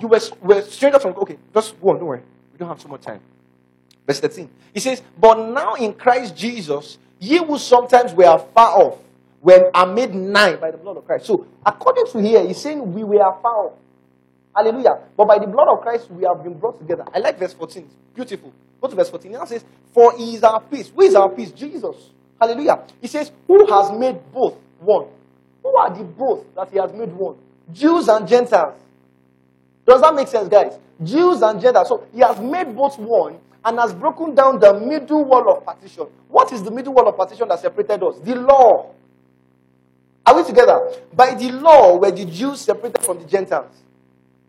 You 0.00 0.08
were, 0.08 0.20
were 0.42 0.62
strangers 0.62 1.02
from. 1.02 1.14
Okay, 1.16 1.38
just 1.54 1.80
go 1.80 1.90
on. 1.90 1.96
Don't 1.96 2.06
worry. 2.06 2.22
We 2.52 2.58
don't 2.58 2.68
have 2.68 2.80
so 2.80 2.88
much 2.88 3.02
time. 3.02 3.20
Verse 4.06 4.20
13. 4.20 4.48
He 4.74 4.80
says, 4.80 5.02
But 5.18 5.50
now 5.50 5.74
in 5.74 5.94
Christ 5.94 6.36
Jesus, 6.36 6.98
ye 7.18 7.38
who 7.38 7.58
sometimes 7.58 8.12
were 8.12 8.38
far 8.54 8.78
off, 8.78 8.98
when 9.40 9.64
are 9.74 9.86
made 9.86 10.14
nigh 10.14 10.56
by 10.56 10.70
the 10.70 10.76
blood 10.76 10.96
of 10.96 11.06
Christ. 11.06 11.26
So, 11.26 11.46
according 11.64 12.06
to 12.08 12.20
here, 12.20 12.46
he's 12.46 12.60
saying 12.60 12.92
we 12.92 13.04
were 13.04 13.18
far 13.42 13.66
off. 13.66 13.72
Hallelujah. 14.54 14.98
But 15.16 15.28
by 15.28 15.38
the 15.38 15.46
blood 15.46 15.68
of 15.68 15.80
Christ, 15.82 16.10
we 16.10 16.24
have 16.24 16.42
been 16.42 16.58
brought 16.58 16.78
together. 16.78 17.04
I 17.14 17.18
like 17.18 17.38
verse 17.38 17.52
14. 17.54 17.82
It's 17.82 17.94
beautiful. 18.14 18.52
Go 18.80 18.88
to 18.88 18.96
verse 18.96 19.10
14. 19.10 19.34
It 19.34 19.48
says, 19.48 19.64
For 19.92 20.16
he 20.16 20.34
is 20.34 20.42
our 20.42 20.60
peace. 20.60 20.90
Who 20.94 21.02
is 21.02 21.14
our 21.14 21.28
peace? 21.28 21.52
Jesus. 21.52 21.96
Hallelujah. 22.40 22.82
He 23.00 23.08
says, 23.08 23.30
Who 23.46 23.66
has 23.66 23.90
made 23.92 24.18
both 24.32 24.56
one? 24.80 25.06
Who 25.62 25.76
are 25.76 25.90
the 25.90 26.04
both 26.04 26.54
that 26.54 26.70
he 26.70 26.78
has 26.78 26.92
made 26.92 27.12
one? 27.12 27.36
Jews 27.72 28.08
and 28.08 28.26
Gentiles. 28.28 28.74
Does 29.86 30.00
that 30.00 30.14
make 30.14 30.28
sense, 30.28 30.48
guys? 30.48 30.78
Jews 31.02 31.42
and 31.42 31.60
Gentiles. 31.60 31.88
So 31.88 32.06
he 32.12 32.20
has 32.20 32.38
made 32.40 32.74
both 32.74 32.98
one 32.98 33.38
and 33.64 33.78
has 33.78 33.92
broken 33.92 34.34
down 34.34 34.60
the 34.60 34.78
middle 34.78 35.24
wall 35.24 35.56
of 35.56 35.64
partition. 35.64 36.06
What 36.28 36.52
is 36.52 36.62
the 36.62 36.70
middle 36.70 36.92
wall 36.94 37.08
of 37.08 37.16
partition 37.16 37.48
that 37.48 37.60
separated 37.60 38.02
us? 38.02 38.18
The 38.20 38.36
law. 38.36 38.90
Are 40.24 40.36
we 40.36 40.44
together? 40.44 40.92
By 41.12 41.34
the 41.34 41.52
law 41.52 41.96
were 41.96 42.10
the 42.10 42.24
Jews 42.24 42.60
separated 42.60 43.02
from 43.02 43.18
the 43.20 43.24
Gentiles. 43.24 43.72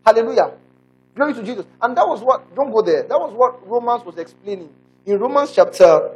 Hallelujah. 0.05 0.51
Glory 1.15 1.33
to 1.33 1.43
Jesus. 1.43 1.65
And 1.81 1.97
that 1.97 2.07
was 2.07 2.21
what, 2.21 2.55
don't 2.55 2.71
go 2.71 2.81
there. 2.81 3.03
That 3.03 3.19
was 3.19 3.33
what 3.33 3.67
Romans 3.67 4.05
was 4.05 4.17
explaining. 4.17 4.69
In 5.05 5.19
Romans 5.19 5.51
chapter, 5.51 6.11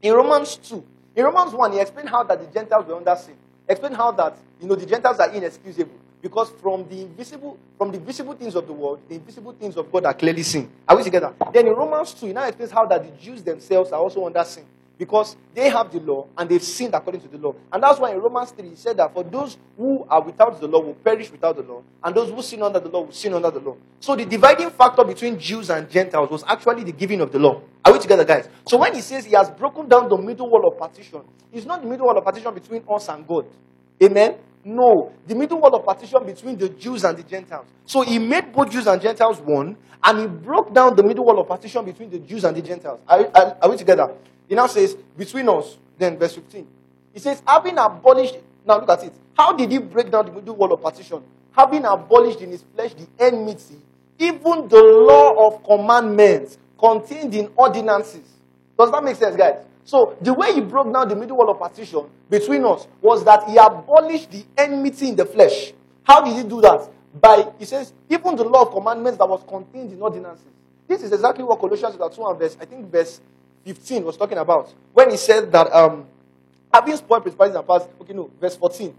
in 0.00 0.14
Romans 0.14 0.56
2, 0.56 0.82
in 1.18 1.24
Romans 1.24 1.52
1, 1.52 1.72
he 1.72 1.80
explained 1.80 2.08
how 2.08 2.22
that 2.22 2.38
the 2.38 2.46
Gentiles 2.46 2.86
were 2.86 2.94
under 2.94 3.16
sin. 3.16 3.34
Explain 3.68 3.92
how 3.92 4.12
that, 4.12 4.38
you 4.60 4.68
know, 4.68 4.76
the 4.76 4.86
Gentiles 4.86 5.18
are 5.18 5.28
inexcusable. 5.32 5.98
Because 6.22 6.50
from 6.62 6.88
the 6.88 7.02
invisible, 7.02 7.58
from 7.76 7.90
the 7.90 7.98
visible 7.98 8.34
things 8.34 8.54
of 8.54 8.68
the 8.68 8.72
world, 8.72 9.00
the 9.08 9.16
invisible 9.16 9.52
things 9.52 9.76
of 9.76 9.90
God 9.90 10.04
are 10.04 10.14
clearly 10.14 10.44
seen. 10.44 10.70
Are 10.88 10.96
we 10.96 11.02
together? 11.02 11.34
Then 11.52 11.66
in 11.66 11.72
Romans 11.74 12.14
2, 12.14 12.26
he 12.26 12.32
now 12.32 12.44
explains 12.46 12.70
how 12.70 12.86
that 12.86 13.02
the 13.02 13.10
Jews 13.20 13.42
themselves 13.42 13.90
are 13.90 14.00
also 14.00 14.24
under 14.26 14.44
sin 14.44 14.64
because 14.98 15.36
they 15.54 15.68
have 15.70 15.92
the 15.92 16.00
law 16.00 16.26
and 16.36 16.50
they've 16.50 16.62
sinned 16.62 16.92
according 16.92 17.20
to 17.20 17.28
the 17.28 17.38
law. 17.38 17.54
And 17.72 17.82
that's 17.82 18.00
why 18.00 18.12
in 18.12 18.20
Romans 18.20 18.50
3 18.50 18.68
he 18.68 18.74
said 18.74 18.96
that 18.96 19.14
for 19.14 19.22
those 19.22 19.56
who 19.76 20.04
are 20.10 20.22
without 20.22 20.60
the 20.60 20.66
law 20.66 20.80
will 20.80 20.94
perish 20.94 21.30
without 21.30 21.56
the 21.56 21.62
law, 21.62 21.82
and 22.02 22.14
those 22.14 22.30
who 22.30 22.42
sin 22.42 22.62
under 22.62 22.80
the 22.80 22.88
law 22.88 23.02
will 23.02 23.12
sin 23.12 23.32
under 23.32 23.50
the 23.50 23.60
law. 23.60 23.76
So 24.00 24.16
the 24.16 24.24
dividing 24.24 24.70
factor 24.70 25.04
between 25.04 25.38
Jews 25.38 25.70
and 25.70 25.88
Gentiles 25.88 26.30
was 26.30 26.42
actually 26.46 26.84
the 26.84 26.92
giving 26.92 27.20
of 27.20 27.30
the 27.30 27.38
law. 27.38 27.62
Are 27.84 27.92
we 27.92 28.00
together, 28.00 28.24
guys? 28.24 28.48
So 28.66 28.76
when 28.76 28.94
he 28.94 29.00
says 29.00 29.24
he 29.24 29.34
has 29.34 29.48
broken 29.50 29.88
down 29.88 30.08
the 30.08 30.18
middle 30.18 30.50
wall 30.50 30.66
of 30.66 30.78
partition, 30.78 31.22
it's 31.52 31.64
not 31.64 31.80
the 31.80 31.88
middle 31.88 32.06
wall 32.06 32.18
of 32.18 32.24
partition 32.24 32.52
between 32.52 32.82
us 32.90 33.08
and 33.08 33.26
God. 33.26 33.46
Amen? 34.02 34.34
No, 34.68 35.12
the 35.26 35.34
middle 35.34 35.58
wall 35.58 35.74
of 35.74 35.84
partition 35.86 36.22
between 36.26 36.58
the 36.58 36.68
Jews 36.68 37.02
and 37.02 37.16
the 37.16 37.22
Gentiles. 37.22 37.64
So 37.86 38.02
he 38.02 38.18
made 38.18 38.52
both 38.52 38.70
Jews 38.70 38.86
and 38.86 39.00
Gentiles 39.00 39.40
one, 39.40 39.78
and 40.04 40.18
he 40.18 40.26
broke 40.26 40.74
down 40.74 40.94
the 40.94 41.02
middle 41.02 41.24
wall 41.24 41.38
of 41.40 41.48
partition 41.48 41.86
between 41.86 42.10
the 42.10 42.18
Jews 42.18 42.44
and 42.44 42.54
the 42.54 42.60
Gentiles. 42.60 43.00
Are, 43.08 43.30
are, 43.34 43.56
are 43.62 43.70
we 43.70 43.78
together? 43.78 44.12
He 44.46 44.54
now 44.54 44.66
says, 44.66 44.94
between 45.16 45.48
us, 45.48 45.78
then 45.96 46.18
verse 46.18 46.34
15. 46.34 46.66
He 47.14 47.18
says, 47.18 47.42
having 47.46 47.78
abolished, 47.78 48.36
now 48.66 48.78
look 48.78 48.90
at 48.90 49.04
it. 49.04 49.14
How 49.34 49.54
did 49.54 49.72
he 49.72 49.78
break 49.78 50.10
down 50.10 50.26
the 50.26 50.32
middle 50.32 50.54
wall 50.54 50.70
of 50.74 50.82
partition? 50.82 51.22
Having 51.52 51.86
abolished 51.86 52.42
in 52.42 52.50
his 52.50 52.62
flesh 52.74 52.92
the 52.92 53.06
enmity, 53.18 53.80
even 54.18 54.68
the 54.68 54.82
law 54.82 55.46
of 55.48 55.64
commandments 55.64 56.58
contained 56.78 57.34
in 57.34 57.50
ordinances. 57.56 58.28
Does 58.78 58.90
that 58.90 59.02
make 59.02 59.16
sense, 59.16 59.34
guys? 59.34 59.64
So 59.88 60.18
the 60.20 60.34
way 60.34 60.52
he 60.52 60.60
broke 60.60 60.92
down 60.92 61.08
the 61.08 61.16
middle 61.16 61.38
wall 61.38 61.48
of 61.48 61.58
partition 61.58 62.04
between 62.28 62.62
us 62.62 62.86
was 63.00 63.24
that 63.24 63.48
he 63.48 63.56
abolished 63.56 64.30
the 64.30 64.44
enmity 64.54 65.08
in 65.08 65.16
the 65.16 65.24
flesh. 65.24 65.72
How 66.02 66.22
did 66.22 66.36
he 66.36 66.42
do 66.46 66.60
that? 66.60 66.90
By, 67.18 67.50
he 67.58 67.64
says, 67.64 67.94
even 68.06 68.36
the 68.36 68.44
law 68.44 68.64
of 68.64 68.70
commandments 68.70 69.16
that 69.16 69.26
was 69.26 69.42
contained 69.48 69.90
in 69.90 70.02
ordinances. 70.02 70.44
This 70.86 71.02
is 71.02 71.10
exactly 71.10 71.42
what 71.42 71.58
Colossians 71.58 71.96
chapter 71.98 72.14
2 72.14 72.26
and 72.26 72.38
verse, 72.38 72.58
I 72.60 72.66
think 72.66 72.92
verse 72.92 73.22
15 73.64 74.04
was 74.04 74.18
talking 74.18 74.36
about 74.36 74.74
when 74.92 75.10
he 75.10 75.16
said 75.16 75.50
that 75.52 75.72
um, 75.72 76.04
having 76.70 76.94
spoiled 76.94 77.22
principalities 77.22 77.56
and 77.56 77.66
powers. 77.66 77.88
Okay, 77.98 78.12
no, 78.12 78.30
verse 78.38 78.56
14. 78.56 78.94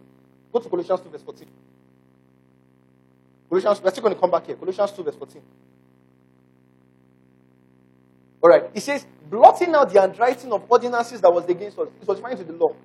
Go 0.52 0.60
to 0.60 0.70
Colossians 0.70 1.02
2, 1.02 1.10
verse 1.10 1.22
14. 1.22 1.48
Colossians, 3.48 3.82
we're 3.84 3.92
still 3.92 4.02
going 4.02 4.16
to 4.16 4.20
come 4.20 4.32
back 4.32 4.48
here. 4.48 4.56
Colossians 4.56 4.92
2, 4.92 5.04
verse 5.04 5.16
14. 5.18 5.40
All 8.42 8.50
right. 8.50 8.70
He 8.74 8.80
says, 8.80 9.06
blotting 9.30 9.74
out 9.76 9.92
the 9.92 10.00
handwriting 10.00 10.52
of 10.52 10.64
ordinances 10.70 11.22
that 11.22 11.32
was 11.32 11.46
against 11.46 11.78
us. 11.78 11.88
It 12.02 12.08
was 12.08 12.18
referring 12.18 12.38
to 12.38 12.44
the 12.44 12.54
law. 12.54 12.76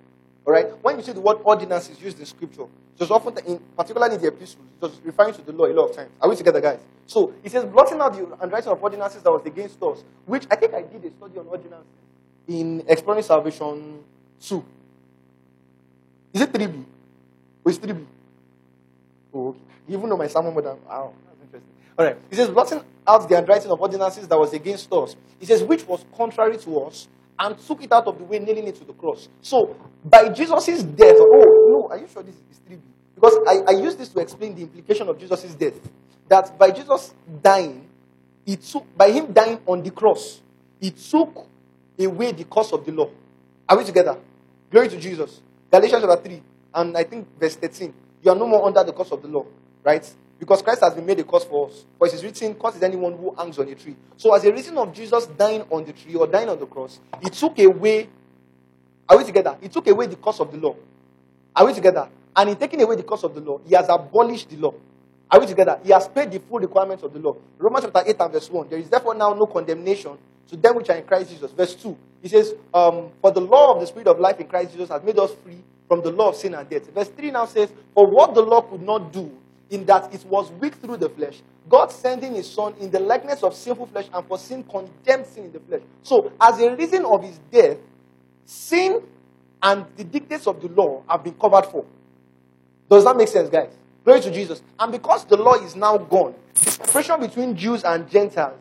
All 0.47 0.53
right. 0.53 0.67
When 0.83 0.97
you 0.99 1.03
see 1.03 1.13
the 1.13 1.21
word 1.21 1.39
ordinances 1.45 2.01
used 2.01 2.19
in 2.19 2.27
scripture, 2.27 2.63
it 2.63 3.01
was 3.01 3.11
often, 3.11 3.37
in, 3.47 3.61
particularly 3.77 4.17
in 4.17 4.21
the 4.21 4.29
epistles, 4.29 4.67
it 4.81 4.83
was 4.83 5.01
referring 5.05 5.35
to 5.35 5.43
the 5.43 5.53
law 5.53 5.67
a 5.67 5.73
lot 5.73 5.91
of 5.91 5.97
times. 5.97 6.11
Are 6.21 6.29
we 6.29 6.37
together, 6.37 6.61
guys? 6.61 6.81
So 7.07 7.33
he 7.43 7.49
says, 7.49 7.65
blotting 7.65 8.01
out 8.01 8.13
the 8.13 8.37
handwriting 8.37 8.71
of 8.71 8.83
ordinances 8.83 9.23
that 9.23 9.31
was 9.31 9.43
against 9.47 9.83
us, 9.83 10.03
which 10.27 10.45
I 10.51 10.57
think 10.57 10.75
I 10.75 10.83
did 10.83 11.05
a 11.05 11.11
study 11.11 11.39
on 11.39 11.47
ordinances 11.47 11.87
in 12.47 12.85
Exploring 12.87 13.23
Salvation 13.23 14.05
2. 14.41 14.65
Is 16.35 16.41
it 16.41 16.53
3B? 16.53 16.85
Or 17.65 17.71
is 17.71 17.79
3B? 17.79 18.05
Oh, 19.33 19.49
okay. 19.49 19.59
Even 19.89 20.09
know 20.09 20.17
my 20.17 20.27
sermon 20.27 20.53
more 20.53 20.63
than, 20.63 20.77
wow. 20.87 21.13
All 21.99 22.05
right. 22.05 22.16
He 22.30 22.36
says, 22.36 22.49
blotting 22.49 22.82
out 23.07 23.28
the 23.28 23.34
handwriting 23.34 23.70
of 23.70 23.80
ordinances 23.80 24.26
that 24.28 24.38
was 24.38 24.53
against 24.53 24.92
us. 24.92 25.16
He 25.38 25.47
says, 25.47 25.62
which 25.62 25.86
was 25.86 26.05
contrary 26.16 26.59
to 26.59 26.80
us, 26.80 27.09
and 27.38 27.59
took 27.59 27.82
it 27.82 27.92
out 27.92 28.07
of 28.07 28.18
the 28.18 28.24
way, 28.24 28.38
nailing 28.38 28.68
it 28.68 28.76
to 28.76 28.84
the 28.84 28.92
cross. 28.92 29.28
So, 29.42 29.76
by 30.05 30.28
Jesus' 30.28 30.82
death, 30.82 31.16
oh, 31.18 31.68
no, 31.68 31.88
are 31.90 31.99
you 31.99 32.07
sure 32.12 32.22
this 32.22 32.34
is 32.34 32.61
3B? 32.68 32.80
Because 33.14 33.38
I, 33.47 33.72
I 33.72 33.80
use 33.80 33.97
this 33.97 34.09
to 34.11 34.20
explain 34.20 34.55
the 34.55 34.62
implication 34.62 35.09
of 35.09 35.18
Jesus' 35.18 35.55
death. 35.55 35.74
That 36.28 36.59
by 36.59 36.70
Jesus 36.70 37.12
dying, 37.42 37.86
he 38.47 38.57
took, 38.57 38.97
by 38.97 39.11
him 39.11 39.32
dying 39.32 39.59
on 39.66 39.82
the 39.82 39.90
cross, 39.90 40.40
he 40.80 40.90
took 40.90 41.47
away 41.99 42.32
the 42.32 42.45
curse 42.45 42.72
of 42.72 42.84
the 42.84 42.92
law. 42.92 43.11
Are 43.68 43.76
we 43.76 43.84
together? 43.84 44.18
Glory 44.70 44.88
to 44.88 44.99
Jesus. 44.99 45.40
Galatians 45.70 46.03
chapter 46.03 46.28
3, 46.28 46.42
and 46.74 46.97
I 46.97 47.05
think 47.05 47.26
verse 47.38 47.57
13. 47.57 47.92
You 48.22 48.30
are 48.30 48.36
no 48.36 48.47
more 48.47 48.64
under 48.66 48.82
the 48.84 48.92
curse 48.92 49.11
of 49.12 49.22
the 49.22 49.28
law, 49.28 49.45
right? 49.82 50.09
Because 50.39 50.62
Christ 50.62 50.80
has 50.82 50.95
been 50.95 51.07
made 51.07 51.20
a 51.20 51.24
curse 51.24 51.45
for 51.45 51.68
us. 51.68 51.85
For 51.99 52.07
it 52.07 52.14
is 52.14 52.24
written, 52.24 52.55
Curse 52.55 52.76
is 52.76 52.82
anyone 52.82 53.16
who 53.16 53.35
hangs 53.35 53.59
on 53.59 53.68
a 53.68 53.74
tree. 53.74 53.97
So, 54.16 54.35
as 54.35 54.45
a 54.45 54.53
reason 54.53 54.76
of 54.76 54.93
Jesus 54.93 55.26
dying 55.26 55.62
on 55.70 55.85
the 55.85 55.93
tree 55.93 56.14
or 56.14 56.26
dying 56.26 56.49
on 56.49 56.59
the 56.59 56.66
cross, 56.66 56.99
he 57.22 57.30
took 57.30 57.59
away, 57.61 58.09
are 59.09 59.16
we 59.16 59.24
together? 59.24 59.57
He 59.61 59.68
took 59.68 59.87
away 59.87 60.07
the 60.07 60.16
curse 60.16 60.41
of 60.41 60.51
the 60.51 60.59
law. 60.59 60.76
Are 61.55 61.66
we 61.66 61.72
together? 61.72 62.09
And 62.37 62.51
in 62.51 62.57
taking 62.57 62.82
away 62.82 62.97
the 62.97 63.05
curse 63.05 63.22
of 63.22 63.35
the 63.35 63.41
law, 63.41 63.61
he 63.64 63.74
has 63.74 63.87
abolished 63.89 64.51
the 64.51 64.57
law. 64.57 64.74
Are 65.30 65.41
we 65.41 65.47
together? 65.47 65.78
He 65.85 65.91
has 65.91 66.09
paid 66.09 66.30
the 66.30 66.41
full 66.41 66.59
requirements 66.59 67.03
of 67.03 67.12
the 67.12 67.18
law. 67.18 67.37
Romans 67.59 67.85
chapter 67.85 68.11
8 68.11 68.16
and 68.20 68.32
verse 68.32 68.51
1. 68.51 68.68
There 68.68 68.78
is 68.78 68.89
therefore 68.89 69.14
now 69.14 69.32
no 69.35 69.47
condemnation 69.47 70.18
to 70.49 70.57
them 70.57 70.76
which 70.76 70.91
are 70.91 70.97
in 70.97 71.05
Christ 71.05 71.30
Jesus. 71.30 71.53
Verse 71.53 71.74
2. 71.74 71.97
He 72.22 72.28
says, 72.28 72.55
um, 72.72 73.11
For 73.20 73.30
the 73.30 73.41
law 73.41 73.74
of 73.74 73.80
the 73.80 73.87
Spirit 73.87 74.09
of 74.09 74.18
life 74.18 74.41
in 74.41 74.47
Christ 74.47 74.72
Jesus 74.72 74.89
has 74.89 75.03
made 75.03 75.18
us 75.18 75.32
free 75.45 75.62
from 75.89 76.03
the 76.03 76.11
law 76.11 76.30
of 76.30 76.37
sin 76.37 76.55
and 76.55 76.68
death. 76.68 76.91
Verse 76.93 77.09
3 77.09 77.30
now 77.30 77.47
says, 77.47 77.70
For 77.95 78.07
what 78.11 78.35
the 78.35 78.43
law 78.43 78.62
could 78.62 78.82
not 78.82 79.12
do, 79.12 79.30
in 79.71 79.85
that 79.87 80.12
it 80.15 80.25
was 80.27 80.51
weak 80.53 80.75
through 80.75 80.99
the 80.99 81.09
flesh, 81.09 81.43
God 81.69 81.91
sending 81.91 82.35
his 82.35 82.51
son 82.51 82.75
in 82.81 82.91
the 82.91 83.01
likeness 83.01 83.43
of 83.43 83.55
sinful 83.55 83.87
flesh 83.87 84.07
and 84.12 84.27
for 84.27 84.39
sin 84.39 84.62
condemned 84.65 85.27
sin 85.27 85.45
in 85.45 85.53
the 85.53 85.61
flesh. 85.61 85.83
So, 86.03 86.33
as 86.41 86.61
a 86.61 86.75
reason 86.77 87.05
of 87.05 87.23
his 87.23 87.39
death, 87.51 87.79
sin 88.45 89.03
and 89.62 89.87
the 89.97 90.05
dictates 90.05 90.47
of 90.47 90.61
the 90.61 90.69
law 90.69 91.03
have 91.09 91.25
been 91.25 91.35
covered 91.35 91.67
for. 91.67 91.85
Does 92.91 93.05
that 93.05 93.17
make 93.17 93.29
sense, 93.29 93.49
guys? 93.49 93.71
Glory 94.05 94.21
to 94.21 94.31
Jesus. 94.31 94.62
And 94.79 94.93
because 94.93 95.25
the 95.25 95.37
law 95.37 95.55
is 95.55 95.75
now 95.75 95.97
gone, 95.97 96.35
the 96.55 96.71
separation 96.71 97.21
between 97.21 97.57
Jews 97.57 97.83
and 97.83 98.09
Gentiles, 98.11 98.61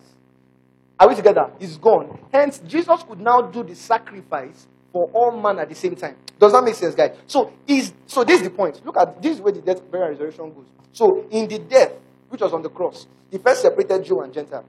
are 1.00 1.10
we 1.10 1.16
together? 1.16 1.52
Is 1.60 1.78
gone. 1.78 2.18
Hence, 2.32 2.62
Jesus 2.66 3.04
could 3.04 3.20
now 3.20 3.42
do 3.42 3.64
the 3.64 3.76
sacrifice 3.76 4.68
for 4.94 5.10
all 5.12 5.32
man 5.32 5.60
at 5.60 5.68
the 5.68 5.76
same 5.76 5.96
time. 5.96 6.16
Does 6.40 6.54
that 6.54 6.64
make 6.64 6.76
sense, 6.76 6.96
guys? 6.96 7.18
So, 7.28 7.52
is 7.68 7.92
so 8.06 8.24
this 8.24 8.38
is 8.38 8.44
the 8.44 8.52
point. 8.52 8.86
Look 8.86 8.96
at 8.98 9.22
this 9.22 9.36
is 9.36 9.42
where 9.42 9.52
the 9.52 9.62
death, 9.62 9.82
burial, 9.92 10.12
resurrection 10.12 10.54
goes. 10.54 10.68
So, 10.94 11.26
in 11.32 11.48
the 11.48 11.60
death, 11.60 11.92
which 12.30 12.42
was 12.42 12.54
on 12.54 12.62
the 12.62 12.70
cross, 12.70 13.08
he 13.30 13.40
first 13.40 13.64
separated 13.64 14.06
Jew 14.06 14.22
and 14.22 14.32
Gentile. 14.32 14.64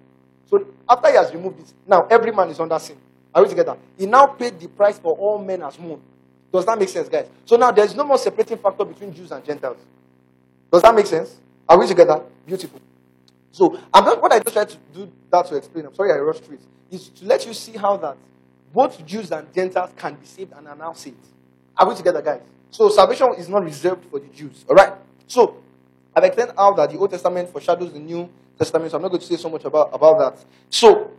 So, 0.46 0.66
after 0.88 1.10
he 1.10 1.16
has 1.16 1.32
removed 1.32 1.60
it, 1.60 1.72
now 1.86 2.06
every 2.10 2.32
man 2.32 2.48
is 2.48 2.58
under 2.58 2.78
sin. 2.78 2.96
Are 3.34 3.42
we 3.42 3.48
together? 3.48 3.76
He 3.98 4.06
now 4.06 4.26
paid 4.26 4.58
the 4.58 4.68
price 4.68 4.98
for 4.98 5.12
all 5.14 5.38
men 5.38 5.62
as 5.62 5.78
one. 5.78 6.00
Does 6.52 6.64
that 6.66 6.78
make 6.78 6.88
sense, 6.88 7.08
guys? 7.08 7.26
So 7.44 7.56
now 7.56 7.72
there's 7.72 7.96
no 7.96 8.04
more 8.04 8.16
separating 8.16 8.58
factor 8.58 8.84
between 8.84 9.12
Jews 9.12 9.32
and 9.32 9.44
Gentiles. 9.44 9.78
Does 10.72 10.82
that 10.82 10.94
make 10.94 11.06
sense? 11.06 11.36
Are 11.68 11.78
we 11.78 11.86
together? 11.88 12.22
Beautiful. 12.46 12.80
So 13.50 13.76
I'm 13.92 14.04
not 14.04 14.22
what 14.22 14.32
I 14.32 14.38
just 14.38 14.52
tried 14.52 14.68
to 14.68 14.76
do 14.94 15.10
that 15.30 15.46
to 15.46 15.56
explain. 15.56 15.86
I'm 15.86 15.94
sorry 15.94 16.12
I 16.12 16.16
rushed 16.16 16.44
through 16.44 16.56
it. 16.56 16.94
Is 16.94 17.08
to 17.08 17.24
let 17.24 17.44
you 17.44 17.54
see 17.54 17.72
how 17.72 17.96
that 17.96 18.16
both 18.74 19.06
Jews 19.06 19.30
and 19.30 19.52
Gentiles 19.54 19.90
can 19.96 20.14
be 20.14 20.26
saved 20.26 20.52
and 20.52 20.66
are 20.66 20.74
now 20.74 20.92
saved. 20.92 21.16
Are 21.76 21.88
we 21.88 21.94
together, 21.94 22.20
guys? 22.20 22.40
So 22.70 22.88
salvation 22.88 23.32
is 23.38 23.48
not 23.48 23.62
reserved 23.62 24.04
for 24.10 24.18
the 24.18 24.26
Jews. 24.26 24.64
All 24.68 24.74
right. 24.74 24.92
So 25.28 25.56
I've 26.14 26.24
explained 26.24 26.52
how 26.56 26.74
that 26.74 26.90
the 26.90 26.98
Old 26.98 27.10
Testament 27.10 27.48
foreshadows 27.50 27.92
the 27.92 28.00
New 28.00 28.28
Testament. 28.58 28.90
So 28.90 28.96
I'm 28.96 29.02
not 29.02 29.08
going 29.08 29.20
to 29.20 29.26
say 29.26 29.36
so 29.36 29.48
much 29.48 29.64
about, 29.64 29.90
about 29.92 30.18
that. 30.18 30.44
So 30.68 31.12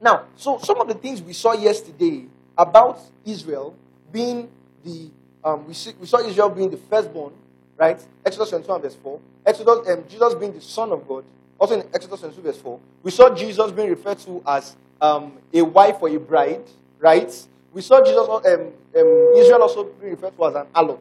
now, 0.00 0.24
so 0.36 0.58
some 0.58 0.80
of 0.80 0.88
the 0.88 0.94
things 0.94 1.22
we 1.22 1.32
saw 1.32 1.52
yesterday 1.52 2.26
about 2.58 3.00
Israel 3.24 3.74
being 4.12 4.48
the 4.84 5.10
um, 5.44 5.66
we, 5.68 5.74
see, 5.74 5.92
we 6.00 6.06
saw 6.06 6.18
Israel 6.18 6.48
being 6.48 6.70
the 6.70 6.78
firstborn, 6.78 7.32
right? 7.76 8.02
Exodus 8.24 8.48
22 8.50 8.78
verse 8.78 8.94
4. 8.96 9.20
Exodus 9.46 9.88
um, 9.88 10.04
Jesus 10.08 10.34
being 10.34 10.52
the 10.52 10.60
Son 10.60 10.90
of 10.90 11.06
God. 11.06 11.24
Also 11.58 11.80
in 11.80 11.86
Exodus 11.94 12.20
22 12.20 12.42
verse 12.42 12.58
4. 12.58 12.80
We 13.02 13.10
saw 13.10 13.34
Jesus 13.34 13.70
being 13.70 13.90
referred 13.90 14.18
to 14.20 14.42
as 14.46 14.74
um, 15.00 15.38
a 15.52 15.62
wife 15.62 15.96
or 16.00 16.08
a 16.08 16.18
bride, 16.18 16.64
right? 16.98 17.32
We 17.72 17.82
saw 17.82 18.02
Jesus 18.04 18.28
um, 18.28 18.72
um, 18.96 19.32
Israel 19.36 19.62
also 19.62 19.84
being 19.84 20.12
referred 20.12 20.36
to 20.36 20.44
as 20.46 20.54
an 20.54 20.66
harlot. 20.74 21.00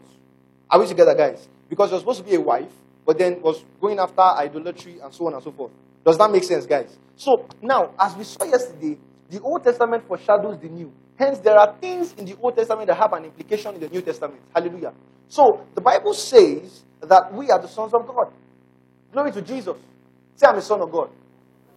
Are 0.70 0.80
we 0.80 0.88
together, 0.88 1.14
guys? 1.14 1.48
Because 1.70 1.92
you're 1.92 2.00
supposed 2.00 2.20
to 2.20 2.26
be 2.26 2.36
a 2.36 2.42
wife, 2.42 2.72
but 3.06 3.18
then 3.18 3.42
was 3.42 3.64
going 3.80 4.00
after 4.00 4.22
idolatry 4.22 5.00
and 5.00 5.14
so 5.14 5.28
on 5.28 5.34
and 5.34 5.44
so 5.44 5.52
forth. 5.52 5.72
Does 6.06 6.18
that 6.18 6.32
make 6.32 6.44
sense, 6.44 6.66
guys? 6.66 6.98
So 7.16 7.48
now, 7.62 7.92
as 8.00 8.16
we 8.16 8.24
saw 8.24 8.44
yesterday, 8.44 8.98
the 9.30 9.40
Old 9.42 9.64
Testament 9.64 10.08
foreshadows 10.08 10.60
the 10.60 10.68
New. 10.68 10.92
Hence, 11.16 11.40
there 11.40 11.58
are 11.58 11.76
things 11.80 12.14
in 12.18 12.26
the 12.26 12.36
Old 12.42 12.56
Testament 12.56 12.88
that 12.88 12.98
have 12.98 13.14
an 13.14 13.26
implication 13.26 13.76
in 13.76 13.82
the 13.82 13.88
New 13.88 14.02
Testament. 14.02 14.42
Hallelujah. 14.54 14.94
So, 15.28 15.66
the 15.76 15.82
Bible 15.82 16.14
says 16.14 16.84
that 17.02 17.34
we 17.34 17.50
are 17.52 17.60
the 17.60 17.68
sons 17.68 17.94
of 17.94 18.06
God. 18.08 18.32
Glory 19.12 19.32
to 19.32 19.42
Jesus. 19.42 19.78
Say, 20.36 20.48
I'm 20.48 20.58
a 20.58 20.62
son 20.62 20.82
of 20.82 20.92
God. 20.92 21.10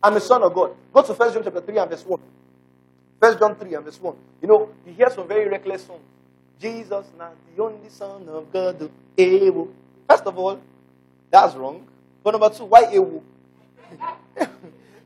I'm 0.03 0.17
a 0.17 0.21
son 0.21 0.43
of 0.43 0.55
God. 0.55 0.73
Go 0.93 1.03
to 1.03 1.13
1 1.13 1.33
John 1.33 1.43
chapter 1.45 1.61
3 1.61 1.79
and 1.79 1.91
verse 1.91 2.05
1. 2.05 2.21
1 3.19 3.39
John 3.39 3.55
3 3.57 3.75
and 3.75 3.85
verse 3.85 4.01
1. 4.01 4.17
You 4.43 4.49
know, 4.49 4.69
you 4.87 4.93
hear 4.93 5.11
some 5.11 5.27
very 5.27 5.49
reckless 5.49 5.85
songs. 5.87 6.03
Jesus, 6.61 7.07
not 7.19 7.35
the 7.55 7.63
only 7.63 7.89
son 7.89 8.29
of 8.29 8.51
God. 8.53 8.91
Ewo. 9.17 9.69
First 10.09 10.25
of 10.25 10.39
all, 10.39 10.61
that's 11.31 11.55
wrong. 11.55 11.87
But 12.23 12.33
number 12.33 12.51
two, 12.51 12.65
why 12.65 12.85
Ewo? 12.85 13.23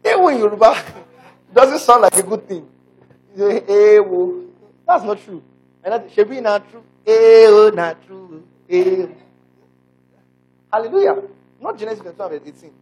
Ewo 0.05 0.33
in 0.33 0.39
Yoruba 0.39 0.83
doesn't 1.55 1.81
sound 1.81 2.03
like 2.03 2.17
a 2.17 2.23
good 2.23 2.47
thing. 2.47 2.69
Ewo. 3.37 4.49
That's 4.87 5.05
not 5.05 5.23
true. 5.25 5.43
And 5.83 5.95
that 5.95 6.11
should 6.13 6.29
be 6.31 6.41
not 6.41 6.69
true. 6.71 6.83
Ewo, 7.07 7.75
not 7.75 8.07
true. 8.07 8.45
Ewo. 8.69 9.15
Hallelujah. 10.73 11.23
Not 11.61 11.79
Genesis 11.79 12.01
22 12.03 12.29
verse 12.29 12.41
18. 12.47 12.73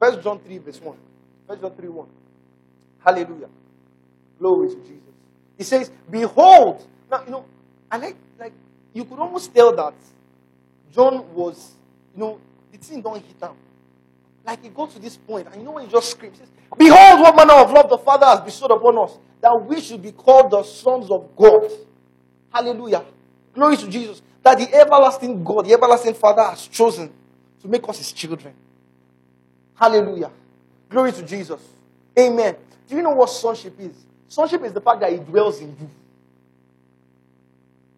First 0.00 0.22
John 0.22 0.38
3 0.40 0.58
verse 0.58 0.80
1. 0.80 0.96
First 1.48 1.60
John 1.60 1.74
3 1.74 1.88
1. 1.88 2.08
Hallelujah. 3.04 3.48
Glory 4.38 4.68
to 4.68 4.76
Jesus. 4.76 5.14
He 5.56 5.64
says, 5.64 5.90
Behold. 6.10 6.86
Now, 7.10 7.22
you 7.24 7.30
know, 7.30 7.44
I 7.90 7.96
like, 7.98 8.16
like, 8.38 8.52
you 8.92 9.04
could 9.04 9.18
almost 9.18 9.54
tell 9.54 9.74
that 9.76 9.94
John 10.92 11.34
was, 11.34 11.72
you 12.14 12.20
know, 12.20 12.40
the 12.72 12.78
thing 12.78 13.02
don't 13.02 13.16
hit 13.16 13.40
him. 13.40 13.56
Like 14.44 14.62
he 14.62 14.68
got 14.68 14.90
to 14.90 14.98
this 14.98 15.16
point, 15.16 15.46
and 15.48 15.56
you 15.56 15.62
know 15.62 15.72
when 15.72 15.86
he 15.86 15.90
just 15.90 16.10
screams, 16.10 16.38
says, 16.38 16.48
Behold, 16.76 17.20
what 17.20 17.36
manner 17.36 17.54
of 17.54 17.70
love 17.70 17.88
the 17.88 17.98
Father 17.98 18.26
has 18.26 18.40
bestowed 18.40 18.72
upon 18.72 18.98
us, 18.98 19.18
that 19.40 19.64
we 19.66 19.80
should 19.80 20.02
be 20.02 20.12
called 20.12 20.50
the 20.50 20.62
sons 20.62 21.10
of 21.10 21.34
God. 21.36 21.70
Hallelujah. 22.52 23.04
Glory 23.54 23.76
to 23.76 23.88
Jesus. 23.88 24.22
That 24.42 24.58
the 24.58 24.72
everlasting 24.74 25.42
God, 25.42 25.66
the 25.66 25.72
everlasting 25.72 26.14
Father 26.14 26.42
has 26.42 26.66
chosen 26.68 27.10
to 27.62 27.68
make 27.68 27.88
us 27.88 27.98
his 27.98 28.12
children. 28.12 28.54
Hallelujah. 29.74 30.30
Glory 30.88 31.12
to 31.12 31.22
Jesus. 31.22 31.60
Amen. 32.18 32.56
Do 32.88 32.96
you 32.96 33.02
know 33.02 33.10
what 33.10 33.30
sonship 33.30 33.74
is? 33.78 33.92
Sonship 34.28 34.62
is 34.64 34.72
the 34.72 34.80
fact 34.80 35.00
that 35.00 35.10
he 35.12 35.18
dwells 35.18 35.60
in 35.60 35.68
you. 35.68 35.90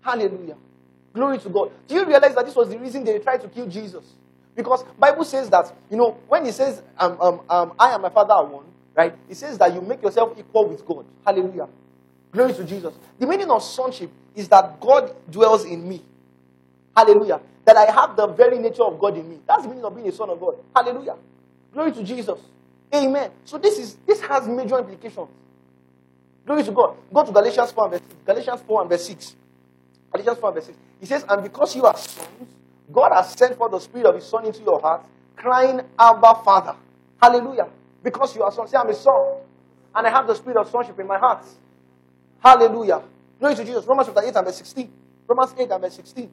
Hallelujah. 0.00 0.56
Glory 1.12 1.38
to 1.38 1.48
God. 1.48 1.72
Do 1.88 1.94
you 1.94 2.04
realize 2.04 2.34
that 2.34 2.46
this 2.46 2.54
was 2.54 2.68
the 2.68 2.78
reason 2.78 3.04
they 3.04 3.18
tried 3.18 3.40
to 3.40 3.48
kill 3.48 3.66
Jesus? 3.66 4.04
Because 4.54 4.84
Bible 4.98 5.24
says 5.24 5.50
that, 5.50 5.72
you 5.90 5.96
know, 5.96 6.16
when 6.28 6.44
he 6.44 6.52
says, 6.52 6.82
um, 6.98 7.20
um, 7.20 7.40
um, 7.50 7.72
I 7.78 7.92
and 7.92 8.02
my 8.02 8.08
father 8.08 8.34
are 8.34 8.44
one, 8.44 8.64
right? 8.94 9.14
It 9.28 9.36
says 9.36 9.58
that 9.58 9.74
you 9.74 9.80
make 9.80 10.02
yourself 10.02 10.34
equal 10.38 10.68
with 10.68 10.86
God. 10.86 11.04
Hallelujah. 11.26 11.68
Glory 12.32 12.54
to 12.54 12.64
Jesus. 12.64 12.94
The 13.18 13.26
meaning 13.26 13.50
of 13.50 13.62
sonship 13.62 14.10
is 14.34 14.48
that 14.48 14.80
God 14.80 15.14
dwells 15.30 15.64
in 15.64 15.86
me. 15.86 16.02
Hallelujah. 16.96 17.40
That 17.64 17.76
I 17.76 17.90
have 17.90 18.16
the 18.16 18.26
very 18.28 18.58
nature 18.58 18.84
of 18.84 18.98
God 18.98 19.16
in 19.16 19.28
me. 19.28 19.38
That's 19.46 19.62
the 19.62 19.68
meaning 19.68 19.84
of 19.84 19.94
being 19.94 20.08
a 20.08 20.12
son 20.12 20.30
of 20.30 20.40
God. 20.40 20.56
Hallelujah. 20.74 21.16
Glory 21.76 21.92
to 21.92 22.02
Jesus. 22.02 22.40
Amen. 22.94 23.30
So 23.44 23.58
this 23.58 23.78
is 23.78 23.98
this 24.06 24.18
has 24.22 24.48
major 24.48 24.78
implications. 24.78 25.28
Glory 26.46 26.62
to 26.64 26.72
God. 26.72 26.96
Go 27.12 27.22
to 27.22 27.30
Galatians 27.30 27.70
4 27.70 27.84
and 27.84 27.92
verse 27.92 28.02
6. 28.08 28.14
Galatians 28.24 28.62
4 28.66 28.80
and 28.80 28.90
verse 28.90 29.06
6. 29.06 29.36
Galatians 30.10 30.38
4 30.38 30.48
and 30.48 30.54
verse 30.54 30.66
6. 30.68 30.78
He 31.00 31.06
says, 31.06 31.26
And 31.28 31.42
because 31.42 31.76
you 31.76 31.84
are 31.84 31.94
sons, 31.94 32.48
God 32.90 33.12
has 33.12 33.30
sent 33.32 33.58
forth 33.58 33.72
the 33.72 33.80
Spirit 33.80 34.06
of 34.06 34.14
His 34.14 34.24
Son 34.24 34.46
into 34.46 34.62
your 34.62 34.80
heart, 34.80 35.04
crying, 35.36 35.82
Abba, 35.98 36.40
Father. 36.42 36.74
Hallelujah. 37.20 37.68
Because 38.02 38.34
you 38.34 38.42
are 38.42 38.52
sons. 38.52 38.70
Say, 38.70 38.78
I'm 38.78 38.88
a 38.88 38.94
son. 38.94 39.34
And 39.94 40.06
I 40.06 40.10
have 40.10 40.26
the 40.26 40.34
Spirit 40.34 40.56
of 40.56 40.70
sonship 40.70 40.98
in 40.98 41.06
my 41.06 41.18
heart. 41.18 41.44
Hallelujah. 42.42 43.02
Glory 43.38 43.54
to 43.54 43.64
Jesus. 43.66 43.84
Romans 43.84 44.08
chapter 44.08 44.26
8 44.26 44.34
and 44.34 44.46
verse 44.46 44.56
16. 44.56 44.90
Romans 45.28 45.54
8 45.58 45.70
and 45.70 45.82
verse 45.82 45.94
16. 45.96 46.30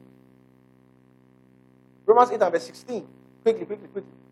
Romans 2.06 2.30
8 2.30 2.40
and 2.40 2.50
verse 2.50 2.64
16. 2.64 3.06
Quickly, 3.42 3.66
quickly, 3.66 3.88
quickly. 3.88 4.23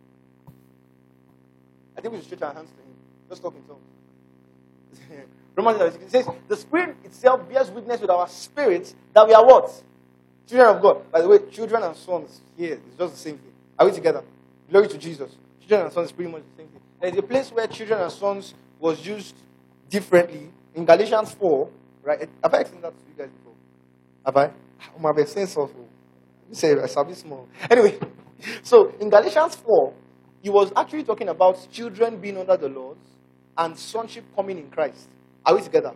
I 1.96 2.00
think 2.00 2.12
we 2.12 2.18
should 2.18 2.26
stretch 2.26 2.42
our 2.42 2.54
hands 2.54 2.70
to 2.70 2.76
him. 2.76 2.94
Just 3.28 3.42
talk 3.42 3.54
in 3.54 3.62
tongues. 3.62 5.26
Romans 5.56 5.80
8 5.80 5.82
and 5.82 5.92
verse 5.92 6.00
16 6.02 6.10
says, 6.10 6.34
The 6.48 6.56
Spirit 6.56 6.96
itself 7.04 7.48
bears 7.48 7.70
witness 7.70 8.00
with 8.00 8.10
our 8.10 8.28
spirits 8.28 8.94
that 9.12 9.26
we 9.26 9.34
are 9.34 9.44
what? 9.44 9.82
Children 10.46 10.76
of 10.76 10.82
God. 10.82 11.12
By 11.12 11.20
the 11.20 11.28
way, 11.28 11.38
children 11.50 11.82
and 11.82 11.96
sons 11.96 12.40
here 12.56 12.74
is 12.74 12.98
just 12.98 13.14
the 13.14 13.20
same 13.20 13.38
thing. 13.38 13.52
Are 13.78 13.86
we 13.86 13.92
together? 13.92 14.22
Glory 14.70 14.88
to 14.88 14.98
Jesus. 14.98 15.36
Children 15.60 15.82
and 15.82 15.92
sons 15.92 16.06
is 16.06 16.12
pretty 16.12 16.30
much 16.30 16.42
the 16.42 16.62
same 16.62 16.68
thing. 16.68 16.80
There's 17.00 17.16
a 17.16 17.22
place 17.22 17.50
where 17.50 17.66
children 17.66 18.00
and 18.00 18.10
sons 18.12 18.54
was 18.78 19.06
used 19.06 19.34
differently 19.88 20.48
in 20.74 20.84
Galatians 20.84 21.32
4, 21.32 21.68
right? 22.02 22.28
Have 22.42 22.54
I 22.54 22.58
explained 22.58 22.84
that 22.84 22.92
to 22.92 23.04
you 23.08 23.14
guys 23.16 23.28
before? 23.30 23.52
Have 24.24 24.36
I? 24.36 24.50
Oh, 24.96 25.08
I'm 25.08 25.18
a 25.18 25.26
sense 25.26 25.56
of 25.56 25.70
you 26.52 26.56
say 26.56 26.76
I 26.78 26.86
small. 26.86 27.48
Anyway, 27.70 27.98
so 28.62 28.92
in 29.00 29.08
Galatians 29.08 29.56
4, 29.56 29.94
he 30.42 30.50
was 30.50 30.72
actually 30.76 31.04
talking 31.04 31.28
about 31.28 31.66
children 31.70 32.18
being 32.18 32.36
under 32.36 32.56
the 32.56 32.68
laws 32.68 32.96
and 33.56 33.78
sonship 33.78 34.24
coming 34.34 34.58
in 34.58 34.70
Christ. 34.70 35.08
Are 35.46 35.54
we 35.54 35.62
together? 35.62 35.92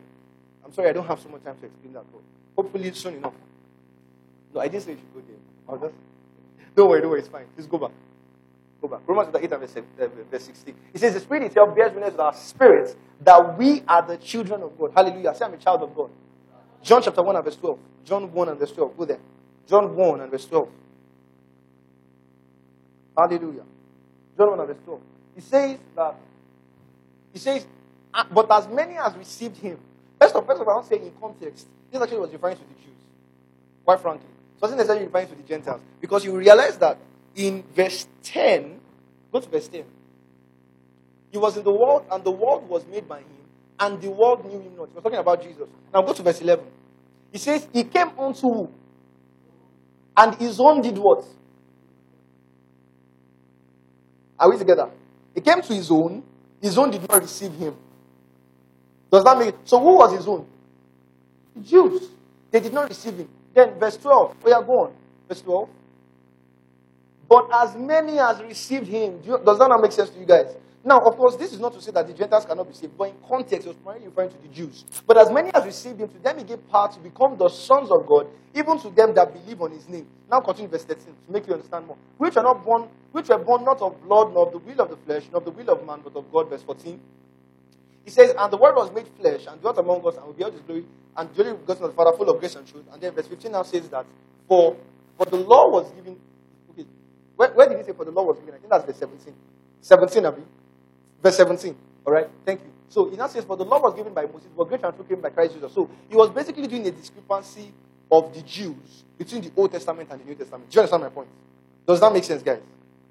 I'm 0.64 0.72
sorry, 0.72 0.88
I 0.88 0.92
don't 0.92 1.06
have 1.06 1.20
so 1.20 1.28
much 1.28 1.44
time 1.44 1.56
to 1.60 1.66
explain 1.66 1.92
that, 1.94 2.04
hopefully 2.56 2.92
soon 2.92 3.14
enough. 3.14 3.34
No, 4.54 4.60
I 4.60 4.68
didn't 4.68 4.84
say 4.84 4.92
you 4.92 4.98
should 4.98 5.14
go 5.14 5.20
there. 5.20 5.36
I'll 5.68 5.78
just, 5.78 5.94
don't 6.74 6.88
worry, 6.88 7.00
don't 7.00 7.10
worry, 7.10 7.20
it's 7.20 7.28
fine. 7.28 7.46
Just 7.56 7.68
go 7.68 7.78
back. 7.78 7.90
Go 8.80 8.88
back. 8.88 9.00
Romans 9.06 9.28
chapter 9.32 9.44
8 9.44 9.52
and 9.52 9.60
verse, 9.60 9.76
uh, 9.76 10.08
verse 10.30 10.44
16. 10.44 10.74
It 10.94 11.00
says, 11.00 11.14
The 11.14 11.20
Spirit 11.20 11.44
itself 11.44 11.74
bears 11.74 11.92
witness 11.92 12.12
with 12.12 12.20
our 12.20 12.34
spirits 12.34 12.94
that 13.22 13.58
we 13.58 13.82
are 13.88 14.06
the 14.06 14.16
children 14.16 14.62
of 14.62 14.78
God. 14.78 14.92
Hallelujah. 14.94 15.34
Say, 15.34 15.44
I'm 15.44 15.54
a 15.54 15.56
child 15.56 15.82
of 15.82 15.94
God. 15.94 16.10
John 16.82 17.02
chapter 17.02 17.22
1 17.22 17.36
and 17.36 17.44
verse 17.44 17.56
12. 17.56 17.78
John 18.04 18.32
1 18.32 18.48
and 18.48 18.58
verse 18.58 18.72
12. 18.72 18.96
Go 18.96 19.04
there. 19.04 19.18
John 19.66 19.96
1 19.96 20.20
and 20.20 20.30
verse 20.30 20.46
12. 20.46 20.68
Hallelujah. 23.16 23.62
John 24.36 24.50
1 24.50 24.60
and 24.60 24.68
verse 24.68 24.84
12. 24.84 25.00
He 25.34 25.40
says 25.40 25.78
that, 25.94 26.14
he 27.32 27.38
says, 27.38 27.66
"Ah, 28.12 28.26
but 28.30 28.50
as 28.50 28.68
many 28.68 28.96
as 28.96 29.14
received 29.16 29.56
him. 29.58 29.78
First 30.20 30.34
of, 30.34 30.46
first 30.46 30.60
of 30.60 30.68
all, 30.68 30.74
I 30.74 30.76
want 30.76 30.88
to 30.88 30.96
say 30.96 31.02
in 31.02 31.12
context, 31.20 31.66
this 31.90 32.00
actually 32.00 32.18
was 32.20 32.32
referring 32.32 32.56
to 32.56 32.62
the 32.62 32.74
Jews. 32.74 33.00
Quite 33.84 34.00
frankly. 34.00 34.26
So 34.58 34.58
it 34.58 34.62
wasn't 34.62 34.78
necessarily 34.78 35.06
referring 35.06 35.28
to 35.28 35.34
the 35.34 35.42
Gentiles. 35.42 35.80
Because 36.00 36.24
you 36.24 36.36
realize 36.36 36.78
that 36.78 36.98
in 37.34 37.62
verse 37.74 38.06
10, 38.22 38.80
go 39.30 39.40
to 39.40 39.48
verse 39.48 39.68
10. 39.68 39.84
He 41.30 41.38
was 41.38 41.56
in 41.56 41.64
the 41.64 41.72
world, 41.72 42.06
and 42.10 42.24
the 42.24 42.30
world 42.30 42.68
was 42.68 42.86
made 42.86 43.06
by 43.06 43.18
him, 43.18 43.26
and 43.78 44.00
the 44.00 44.10
world 44.10 44.44
knew 44.46 44.58
him 44.58 44.76
not. 44.76 44.88
He 44.88 44.94
was 44.94 45.02
talking 45.02 45.18
about 45.18 45.42
Jesus. 45.42 45.68
Now 45.92 46.02
go 46.02 46.14
to 46.14 46.22
verse 46.22 46.40
11. 46.40 46.64
He 47.32 47.38
says, 47.38 47.68
He 47.72 47.84
came 47.84 48.10
unto 48.18 48.48
who? 48.48 48.70
And 50.16 50.34
his 50.36 50.58
own 50.58 50.80
did 50.80 50.96
what? 50.96 51.24
Are 54.38 54.50
we 54.50 54.58
together? 54.58 54.88
He 55.34 55.40
came 55.40 55.62
to 55.62 55.74
his 55.74 55.90
own, 55.90 56.22
his 56.60 56.76
own 56.76 56.90
did 56.90 57.08
not 57.08 57.20
receive 57.20 57.52
him. 57.52 57.74
Does 59.10 59.24
that 59.24 59.38
make 59.38 59.54
So 59.64 59.80
who 59.80 59.96
was 59.96 60.16
his 60.16 60.26
own? 60.26 60.46
The 61.54 61.62
Jews. 61.62 62.02
They 62.50 62.60
did 62.60 62.72
not 62.72 62.88
receive 62.88 63.14
him. 63.16 63.28
Then 63.54 63.78
verse 63.78 63.96
12. 63.96 64.36
Oh 64.44 64.48
yeah, 64.48 64.62
go 64.66 64.84
on. 64.84 64.92
Verse 65.28 65.40
12. 65.40 65.68
But 67.28 67.48
as 67.52 67.76
many 67.76 68.18
as 68.18 68.40
received 68.42 68.86
him, 68.86 69.20
does 69.20 69.58
that 69.58 69.68
not 69.68 69.80
make 69.80 69.92
sense 69.92 70.10
to 70.10 70.18
you 70.18 70.26
guys? 70.26 70.54
Now, 70.86 71.00
of 71.00 71.16
course, 71.16 71.34
this 71.34 71.52
is 71.52 71.58
not 71.58 71.74
to 71.74 71.82
say 71.82 71.90
that 71.90 72.06
the 72.06 72.12
Gentiles 72.14 72.44
cannot 72.44 72.68
be 72.68 72.72
saved, 72.72 72.96
but 72.96 73.08
in 73.08 73.16
context, 73.28 73.66
it 73.66 73.70
was 73.70 73.76
primarily 73.78 74.06
referring 74.06 74.30
to 74.30 74.36
the 74.40 74.46
Jews. 74.46 74.84
But 75.04 75.18
as 75.18 75.32
many 75.32 75.50
as 75.52 75.64
received 75.64 75.98
him, 75.98 76.08
to 76.08 76.18
them 76.20 76.38
he 76.38 76.44
gave 76.44 76.62
power 76.70 76.88
to 76.92 77.00
become 77.00 77.36
the 77.36 77.48
sons 77.48 77.90
of 77.90 78.06
God, 78.06 78.28
even 78.54 78.78
to 78.78 78.90
them 78.90 79.12
that 79.14 79.32
believe 79.32 79.60
on 79.60 79.72
his 79.72 79.88
name. 79.88 80.06
Now 80.30 80.38
continue 80.38 80.70
verse 80.70 80.84
13 80.84 81.04
to 81.06 81.32
make 81.32 81.44
you 81.48 81.54
understand 81.54 81.88
more. 81.88 81.96
Which 82.18 82.36
are 82.36 82.44
not 82.44 82.64
born, 82.64 82.86
which 83.10 83.28
were 83.28 83.38
born 83.38 83.64
not 83.64 83.82
of 83.82 84.00
blood, 84.04 84.32
nor 84.32 84.46
of 84.46 84.52
the 84.52 84.58
will 84.58 84.80
of 84.80 84.90
the 84.90 84.96
flesh, 84.98 85.24
nor 85.32 85.38
of 85.38 85.44
the 85.44 85.50
will 85.50 85.68
of 85.70 85.84
man, 85.84 86.02
but 86.04 86.14
of 86.14 86.30
God. 86.30 86.48
Verse 86.48 86.62
14. 86.62 87.00
He 88.04 88.10
says, 88.12 88.32
And 88.38 88.52
the 88.52 88.56
word 88.56 88.76
was 88.76 88.92
made 88.94 89.08
flesh 89.20 89.44
and 89.50 89.60
dwelt 89.60 89.78
among 89.78 90.06
us, 90.06 90.14
and 90.18 90.28
we 90.28 90.34
beheld 90.34 90.52
his 90.52 90.62
glory, 90.62 90.84
and 91.16 91.34
glory 91.34 91.50
of 91.50 91.66
the 91.66 91.74
Father, 91.96 92.16
full 92.16 92.30
of 92.30 92.38
grace 92.38 92.54
and 92.54 92.64
truth. 92.64 92.84
And 92.92 93.02
then 93.02 93.12
verse 93.12 93.26
15 93.26 93.50
now 93.50 93.64
says 93.64 93.88
that, 93.88 94.06
For, 94.46 94.76
for 95.18 95.26
the 95.26 95.38
law 95.38 95.68
was 95.68 95.90
given. 95.94 96.16
Okay, 96.70 96.86
where, 97.34 97.50
where 97.54 97.68
did 97.68 97.78
he 97.78 97.82
say 97.82 97.92
for 97.92 98.04
the 98.04 98.12
law 98.12 98.22
was 98.22 98.38
given? 98.38 98.54
I 98.54 98.58
think 98.58 98.70
that's 98.70 98.84
verse 98.84 98.98
17. 98.98 99.34
17, 99.80 100.26
Abi. 100.26 100.42
Verse 101.26 101.38
17. 101.38 101.74
All 102.06 102.12
right, 102.12 102.28
thank 102.44 102.60
you. 102.60 102.70
So 102.88 103.10
he 103.10 103.16
now 103.16 103.26
says, 103.26 103.44
For 103.44 103.56
the 103.56 103.64
law 103.64 103.80
was 103.80 103.96
given 103.96 104.14
by 104.14 104.26
Moses, 104.26 104.46
but 104.56 104.68
grace 104.68 104.80
and 104.84 104.94
truth 104.94 105.08
came 105.08 105.20
by 105.20 105.30
Christ 105.30 105.54
Jesus. 105.54 105.72
So 105.72 105.90
he 106.08 106.14
was 106.14 106.30
basically 106.30 106.68
doing 106.68 106.86
a 106.86 106.92
discrepancy 106.92 107.72
of 108.12 108.32
the 108.32 108.42
Jews 108.42 109.02
between 109.18 109.42
the 109.42 109.50
Old 109.56 109.72
Testament 109.72 110.08
and 110.12 110.20
the 110.20 110.24
New 110.24 110.36
Testament. 110.36 110.70
Do 110.70 110.76
you 110.76 110.80
understand 110.82 111.02
my 111.02 111.08
point? 111.08 111.26
Does 111.84 111.98
that 111.98 112.12
make 112.12 112.22
sense, 112.22 112.44
guys? 112.44 112.60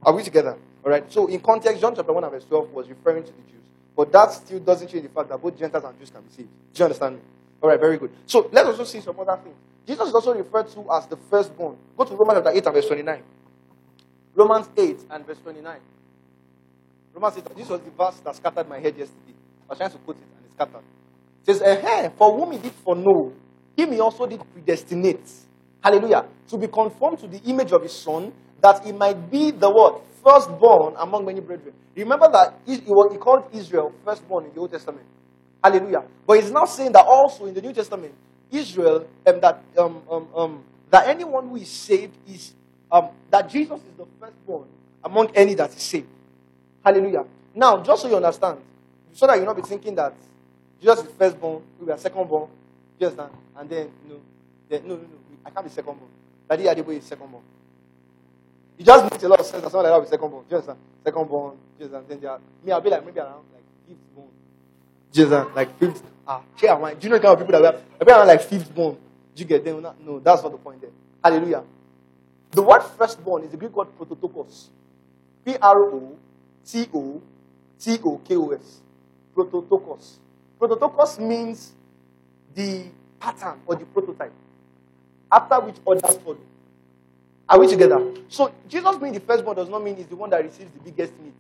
Are 0.01 0.13
we 0.13 0.24
together? 0.24 0.55
All 0.86 0.91
right. 0.91 1.11
So 1.11 1.28
in 1.28 1.41
context, 1.41 1.82
John 1.82 1.93
chapter 1.93 2.13
1 2.13 2.24
and 2.24 2.32
verse 2.32 2.45
12 2.45 2.72
was 2.72 2.88
referring 2.88 3.24
to 3.24 3.32
the 3.34 3.51
Jews. 3.51 3.61
But 3.97 4.13
that 4.13 4.32
still 4.32 4.61
doesn't 4.61 4.88
change 4.88 5.03
the 5.03 5.09
fact 5.09 5.28
that 5.28 5.41
both 5.41 5.59
Gentiles 5.59 5.84
and 5.84 5.99
Jews 5.99 6.09
can 6.09 6.22
be 6.22 6.30
saved. 6.30 6.49
Do 6.74 6.80
you 6.80 6.86
understand 6.86 7.16
me? 7.16 7.22
All 7.61 7.68
right, 7.68 7.80
very 7.82 7.97
good. 7.97 8.11
So 8.28 8.49
let's 8.49 8.70
also 8.70 8.86
see 8.86 9.01
some 9.01 9.20
other 9.20 9.38
things. 9.43 9.57
Jesus 9.86 10.07
is 10.07 10.16
also 10.16 10.34
referred 10.34 10.70
to 10.70 10.89
as 10.93 11.05
the 11.07 11.18
firstborn. 11.30 11.76
Go 11.97 12.05
to 12.05 12.16
Romans 12.16 12.38
chapter 12.38 12.57
8 12.57 12.66
and 12.66 12.76
verse 12.76 12.88
29. 12.88 13.24
Romans 14.36 14.70
8 14.78 14.99
and 15.09 15.28
verse 15.28 15.39
29. 15.43 15.80
Romans 17.16 17.38
8, 17.38 17.55
this 17.55 17.70
was 17.70 17.80
the 17.80 17.91
verse 17.91 18.20
that 18.26 18.36
scattered 18.36 18.68
my 18.68 18.78
head 18.78 18.97
yesterday. 18.97 19.34
I 19.68 19.70
was 19.70 19.78
trying 19.78 19.91
to 19.91 19.97
put 19.99 20.18
it 20.18 20.24
and 20.36 20.45
it 20.45 20.51
scattered. 20.51 20.84
It 21.41 21.45
says, 21.45 21.61
eh, 21.61 22.09
For 22.09 22.38
whom 22.38 22.51
he 22.51 22.57
did 22.57 22.74
foreknow, 22.74 23.32
him 23.78 23.93
he 23.93 24.01
also 24.01 24.26
did 24.28 24.41
predestinate. 24.51 25.32
Hallelujah. 25.82 26.26
To 26.49 26.57
be 26.57 26.68
conformed 26.68 27.20
to 27.20 27.28
the 27.28 27.38
image 27.45 27.72
of 27.72 27.84
his 27.84 27.93
son, 27.93 28.34
that 28.59 28.84
he 28.84 28.91
might 28.91 29.32
be 29.32 29.51
the 29.51 29.70
what? 29.70 30.01
Firstborn 30.22 30.95
among 30.97 31.26
many 31.26 31.39
brethren. 31.39 31.74
Remember 31.95 32.30
that 32.32 32.59
he, 32.66 32.76
he 32.76 33.18
called 33.18 33.47
Israel 33.53 33.93
firstborn 34.03 34.45
in 34.45 34.53
the 34.53 34.59
Old 34.59 34.72
Testament. 34.72 35.05
Hallelujah. 35.63 36.03
But 36.28 36.41
he's 36.41 36.51
now 36.51 36.66
saying 36.66 36.91
that 36.91 37.05
also 37.05 37.45
in 37.45 37.53
the 37.53 37.61
New 37.61 37.72
Testament, 37.72 38.13
Israel, 38.51 39.07
um, 39.26 39.39
that 39.39 39.63
um, 39.78 40.01
um, 40.09 40.28
um, 40.36 40.63
that 40.89 41.07
anyone 41.07 41.47
who 41.47 41.55
is 41.55 41.70
saved 41.70 42.18
is 42.28 42.53
um, 42.91 43.09
that 43.30 43.49
Jesus 43.49 43.80
is 43.80 43.97
the 43.97 44.05
firstborn 44.20 44.68
among 45.03 45.32
any 45.36 45.53
that 45.53 45.70
is 45.70 45.82
saved. 45.82 46.07
Hallelujah. 46.86 47.26
Now, 47.56 47.82
just 47.82 48.04
so 48.04 48.08
you 48.08 48.16
understand, 48.16 48.60
so 49.14 49.26
that 49.26 49.40
you 49.40 49.46
not 49.46 49.56
be 49.56 49.64
thinking 49.64 49.96
that 49.96 50.14
Jesus 50.80 51.00
is 51.00 51.12
firstborn, 51.18 51.64
we 51.82 51.92
are 51.92 51.98
secondborn, 51.98 52.48
you 53.00 53.08
understand? 53.08 53.32
And 53.58 53.70
then, 53.70 53.92
no, 54.08 54.16
then, 54.70 54.88
no, 54.88 54.96
no, 54.96 55.02
no, 55.02 55.08
I 55.46 55.50
can't 55.50 55.66
be 55.66 55.72
secondborn. 55.82 56.10
Daddy 56.48 56.66
Adebo 56.66 56.90
is 56.96 57.10
secondborn. 57.10 57.42
It 58.78 58.86
just 58.86 59.10
makes 59.10 59.24
a 59.24 59.28
lot 59.30 59.40
of 59.40 59.46
sense 59.46 59.64
that 59.64 59.72
someone 59.72 59.90
like 59.90 59.94
that 60.06 60.12
will 60.12 60.20
be 60.20 60.26
secondborn. 60.26 60.44
You 60.50 60.58
understand? 60.58 60.80
Secondborn, 61.04 61.56
you 61.80 61.86
understand? 61.86 62.06
Then 62.08 62.20
they 62.20 62.28
are, 62.28 62.40
me, 62.64 62.72
I'll 62.72 62.82
be 62.82 62.90
like 62.90 63.06
maybe 63.06 63.20
around 63.20 63.46
like 63.54 63.64
fifth 63.88 64.16
born. 64.16 64.28
Understand? 65.16 65.56
Like 65.56 65.80
fifth. 65.80 66.04
Ah, 66.28 66.42
chair, 66.58 66.78
man. 66.78 66.98
Do 66.98 67.08
you 67.08 67.10
know 67.10 67.18
the 67.18 67.24
kind 67.24 67.34
of 67.34 67.48
people 67.48 67.62
that 67.62 67.74
we? 67.74 67.80
I'll 68.00 68.06
be 68.06 68.12
around 68.12 68.28
like 68.28 68.42
fifth 68.42 68.76
born. 68.76 68.98
Do 69.36 69.42
you 69.42 69.46
get 69.48 69.64
them? 69.64 69.82
No, 69.82 70.20
that's 70.20 70.44
not 70.44 70.52
the 70.52 70.58
point 70.58 70.82
there. 70.82 70.92
Hallelujah. 71.24 71.64
The 72.52 72.62
word 72.62 72.82
firstborn 72.82 73.44
is 73.44 73.52
the 73.52 73.58
Greek 73.58 73.76
word 73.76 73.88
prototokos. 73.98 74.68
P 75.46 75.56
R 75.62 75.84
O 75.84 76.18
T 76.66 76.88
O 76.93 77.22
T 77.80 77.99
O 78.03 78.22
K 78.24 78.36
O 78.36 78.49
S. 78.51 78.82
Prototokos. 79.36 80.18
Prototokos 80.59 81.20
means 81.20 81.74
the 82.53 82.86
pattern 83.20 83.59
or 83.66 83.76
the 83.76 83.86
prototype 83.86 84.32
after 85.32 85.59
which 85.61 85.76
others 85.86 86.18
follow. 86.24 86.38
Are 87.47 87.59
we 87.59 87.68
together? 87.68 88.01
So 88.30 88.51
Jesus 88.68 88.97
being 88.97 89.13
the 89.13 89.20
firstborn 89.20 89.55
does 89.55 89.70
not 89.70 89.84
mean 89.84 89.97
he's 89.97 90.07
the 90.07 90.16
one 90.16 90.30
that 90.30 90.43
receives 90.43 90.72
the 90.72 90.80
biggest 90.80 91.13
meat 91.20 91.34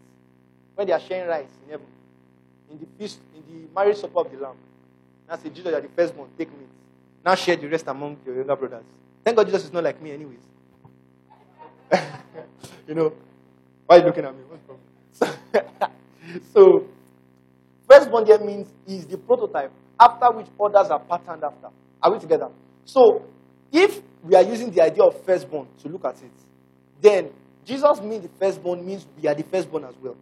when 0.75 0.85
they 0.85 0.93
are 0.93 0.99
sharing 0.99 1.27
rice 1.27 1.47
in 1.63 1.71
heaven. 1.71 1.87
In 2.69 2.79
the 2.79 2.85
feast, 2.97 3.19
in 3.33 3.41
the 3.47 3.73
marriage 3.73 3.97
supper 3.97 4.19
of 4.19 4.31
the 4.31 4.37
Lamb. 4.37 4.55
Now 5.27 5.37
say, 5.37 5.49
Jesus, 5.49 5.65
you 5.65 5.75
are 5.75 5.81
the 5.81 5.87
firstborn, 5.89 6.29
take 6.37 6.49
meat. 6.49 6.67
Now 7.23 7.35
share 7.35 7.55
the 7.55 7.67
rest 7.67 7.87
among 7.87 8.17
your 8.25 8.35
younger 8.35 8.55
brothers. 8.55 8.83
Thank 9.23 9.37
God 9.37 9.45
Jesus 9.47 9.65
is 9.65 9.73
not 9.73 9.83
like 9.83 9.99
me, 10.01 10.11
anyways. 10.11 10.39
you 12.87 12.93
know, 12.93 13.13
why 13.87 13.95
are 13.95 13.99
you 13.99 14.05
looking 14.05 14.25
at 14.25 14.35
me? 14.35 14.41
What's 14.47 14.61
the 14.61 14.67
problem? 14.67 14.94
so, 16.53 16.87
firstborn 17.89 18.25
there 18.25 18.39
means 18.39 18.67
is 18.87 19.05
the 19.05 19.17
prototype 19.17 19.71
after 19.99 20.31
which 20.31 20.47
others 20.59 20.89
are 20.89 20.99
patterned 20.99 21.43
after. 21.43 21.69
Are 22.01 22.11
we 22.11 22.19
together? 22.19 22.49
So, 22.85 23.25
if 23.71 24.01
we 24.23 24.35
are 24.35 24.43
using 24.43 24.71
the 24.71 24.81
idea 24.81 25.03
of 25.03 25.21
firstborn 25.23 25.67
to 25.81 25.89
look 25.89 26.05
at 26.05 26.15
it, 26.15 26.31
then 27.01 27.29
Jesus 27.65 28.01
means 28.01 28.23
the 28.23 28.29
firstborn 28.39 28.85
means 28.85 29.05
we 29.21 29.27
are 29.27 29.35
the 29.35 29.43
firstborn 29.43 29.85
as 29.85 29.95
well. 30.01 30.15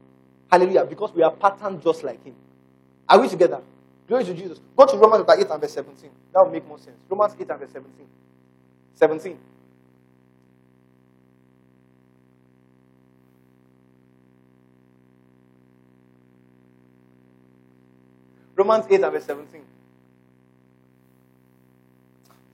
Hallelujah. 0.51 0.85
Because 0.85 1.11
we 1.13 1.23
are 1.23 1.31
patterned 1.31 1.81
just 1.81 2.03
like 2.03 2.23
him. 2.23 2.35
Are 3.07 3.19
we 3.19 3.27
together? 3.27 3.61
Glory 4.07 4.23
to 4.25 4.33
Jesus. 4.33 4.59
Go 4.77 4.85
to 4.85 4.97
Romans 4.97 5.25
chapter 5.27 5.41
8 5.45 5.51
and 5.51 5.61
verse 5.61 5.73
17. 5.73 6.09
That 6.33 6.43
will 6.45 6.51
make 6.51 6.67
more 6.67 6.77
sense. 6.77 6.97
Romans 7.09 7.33
8 7.39 7.49
and 7.49 7.59
verse 7.59 7.71
17. 7.71 8.05
17. 8.95 9.37
Romans 18.63 18.85
8 18.89 19.01
and 19.01 19.11
verse 19.11 19.25
17. 19.25 19.61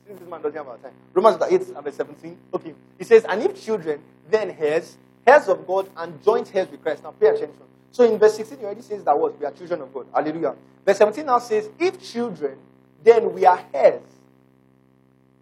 Since 0.07 0.20
this 0.20 0.28
man 0.28 0.41
doesn't 0.41 0.57
have 0.57 0.68
our 0.68 0.78
time. 0.78 0.93
Romans 1.14 1.38
8 1.47 1.62
and 1.68 1.84
verse 1.84 1.95
17. 1.97 2.38
Okay. 2.51 2.74
He 2.97 3.03
says, 3.03 3.26
And 3.30 3.43
if 3.43 3.64
children, 3.64 4.01
then 4.28 4.57
heirs, 4.60 4.97
heirs 5.28 5.47
of 5.47 5.68
God, 5.68 5.88
and 5.95 6.20
joint 6.24 6.49
heirs 6.55 6.68
with 6.72 6.82
Christ. 6.82 7.03
Now 7.03 7.12
pay 7.12 7.28
attention. 7.28 7.62
So 7.91 8.12
in 8.12 8.18
verse 8.18 8.38
16, 8.38 8.57
he 8.57 8.66
already 8.66 8.82
says 8.82 9.03
that 9.03 9.20
what? 9.20 9.39
We 9.39 9.45
are 9.45 9.51
children 9.51 9.82
of 9.82 9.93
God. 9.93 10.07
Hallelujah. 10.12 10.55
Verse 10.84 10.97
17 10.97 11.28
now 11.28 11.38
says, 11.38 11.70
If 11.78 12.01
children, 12.01 12.57
then 13.03 13.32
we 13.32 13.45
are 13.45 13.64
heirs. 13.72 14.01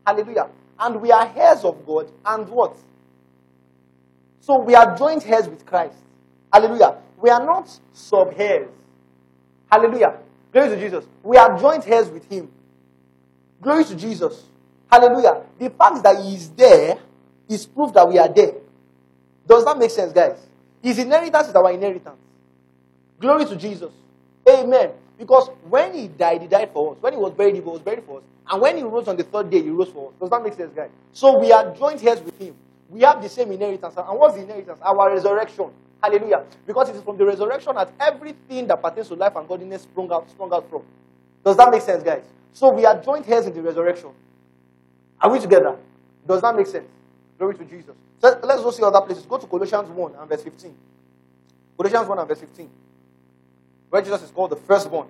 Hallelujah. 0.05 0.49
And 0.77 1.01
we 1.01 1.11
are 1.11 1.31
heirs 1.33 1.63
of 1.63 1.85
God, 1.85 2.11
and 2.25 2.49
what? 2.49 2.75
So 4.41 4.59
we 4.59 4.75
are 4.75 4.97
joint 4.97 5.25
heirs 5.25 5.47
with 5.47 5.65
Christ. 5.65 5.95
Hallelujah. 6.51 6.97
We 7.21 7.29
are 7.29 7.45
not 7.45 7.69
sub 7.93 8.33
heirs. 8.35 8.69
Hallelujah. 9.71 10.26
Glory 10.51 10.69
to 10.69 10.79
Jesus. 10.79 11.05
We 11.23 11.37
are 11.37 11.59
joint 11.59 11.87
heirs 11.87 12.09
with 12.09 12.25
Him. 12.29 12.49
Glory 13.61 13.83
to 13.85 13.95
Jesus. 13.95 14.43
Hallelujah. 14.91 15.41
The 15.59 15.69
fact 15.69 16.03
that 16.03 16.17
He 16.23 16.35
is 16.35 16.49
there 16.49 16.97
is 17.49 17.65
proof 17.65 17.93
that 17.93 18.07
we 18.07 18.17
are 18.17 18.27
there. 18.29 18.53
Does 19.47 19.65
that 19.65 19.77
make 19.77 19.91
sense, 19.91 20.13
guys? 20.13 20.37
His 20.81 20.99
inheritance 20.99 21.47
is 21.49 21.55
our 21.55 21.71
inheritance. 21.71 22.17
Glory 23.19 23.45
to 23.45 23.55
Jesus. 23.55 23.91
Amen. 24.47 24.91
Because 25.17 25.49
when 25.67 25.93
He 25.93 26.07
died, 26.07 26.41
He 26.41 26.47
died 26.47 26.71
for 26.73 26.93
us. 26.93 26.97
When 27.01 27.13
He 27.13 27.19
was 27.19 27.33
buried, 27.33 27.55
He 27.55 27.61
was 27.61 27.81
buried 27.81 28.03
for 28.03 28.19
us. 28.19 28.23
And 28.49 28.61
when 28.61 28.77
He 28.77 28.83
rose 28.83 29.07
on 29.07 29.17
the 29.17 29.23
third 29.23 29.49
day, 29.49 29.61
He 29.61 29.69
rose 29.69 29.89
for 29.89 30.09
us. 30.09 30.13
Does 30.19 30.29
that 30.29 30.43
make 30.43 30.53
sense, 30.53 30.73
guys? 30.73 30.89
So 31.13 31.39
we 31.39 31.51
are 31.51 31.73
joint 31.75 32.03
heirs 32.03 32.21
with 32.21 32.37
Him. 32.39 32.55
We 32.89 33.01
have 33.01 33.21
the 33.21 33.29
same 33.29 33.51
inheritance. 33.51 33.95
And 33.97 34.19
what's 34.19 34.35
the 34.35 34.41
inheritance? 34.41 34.79
Our 34.81 35.13
resurrection. 35.13 35.71
Hallelujah. 36.01 36.43
Because 36.65 36.89
it 36.89 36.95
is 36.95 37.01
from 37.01 37.17
the 37.17 37.25
resurrection 37.25 37.75
that 37.75 37.91
everything 37.99 38.67
that 38.67 38.81
pertains 38.81 39.07
to 39.09 39.15
life 39.15 39.35
and 39.35 39.47
godliness 39.47 39.81
sprung 39.83 40.11
out, 40.11 40.29
sprung 40.29 40.53
out 40.53 40.69
from. 40.69 40.83
Does 41.43 41.57
that 41.57 41.71
make 41.71 41.81
sense, 41.81 42.03
guys? 42.03 42.23
So 42.53 42.69
we 42.69 42.85
are 42.85 43.01
joint 43.01 43.27
heirs 43.27 43.45
in 43.45 43.53
the 43.53 43.61
resurrection. 43.61 44.09
Are 45.19 45.31
we 45.31 45.39
together? 45.39 45.75
Does 46.25 46.41
that 46.41 46.55
make 46.55 46.67
sense? 46.67 46.87
Glory 47.37 47.55
to 47.55 47.65
Jesus. 47.65 47.95
So 48.19 48.39
let's 48.43 48.61
go 48.61 48.71
see 48.71 48.83
other 48.83 49.01
places. 49.01 49.25
Go 49.25 49.37
to 49.37 49.47
Colossians 49.47 49.89
1 49.89 50.15
and 50.19 50.29
verse 50.29 50.43
15. 50.43 50.75
Colossians 51.77 52.07
1 52.07 52.19
and 52.19 52.27
verse 52.27 52.39
15. 52.39 52.69
Where 53.89 54.01
Jesus 54.01 54.23
is 54.23 54.31
called 54.31 54.51
the 54.51 54.55
firstborn. 54.55 55.07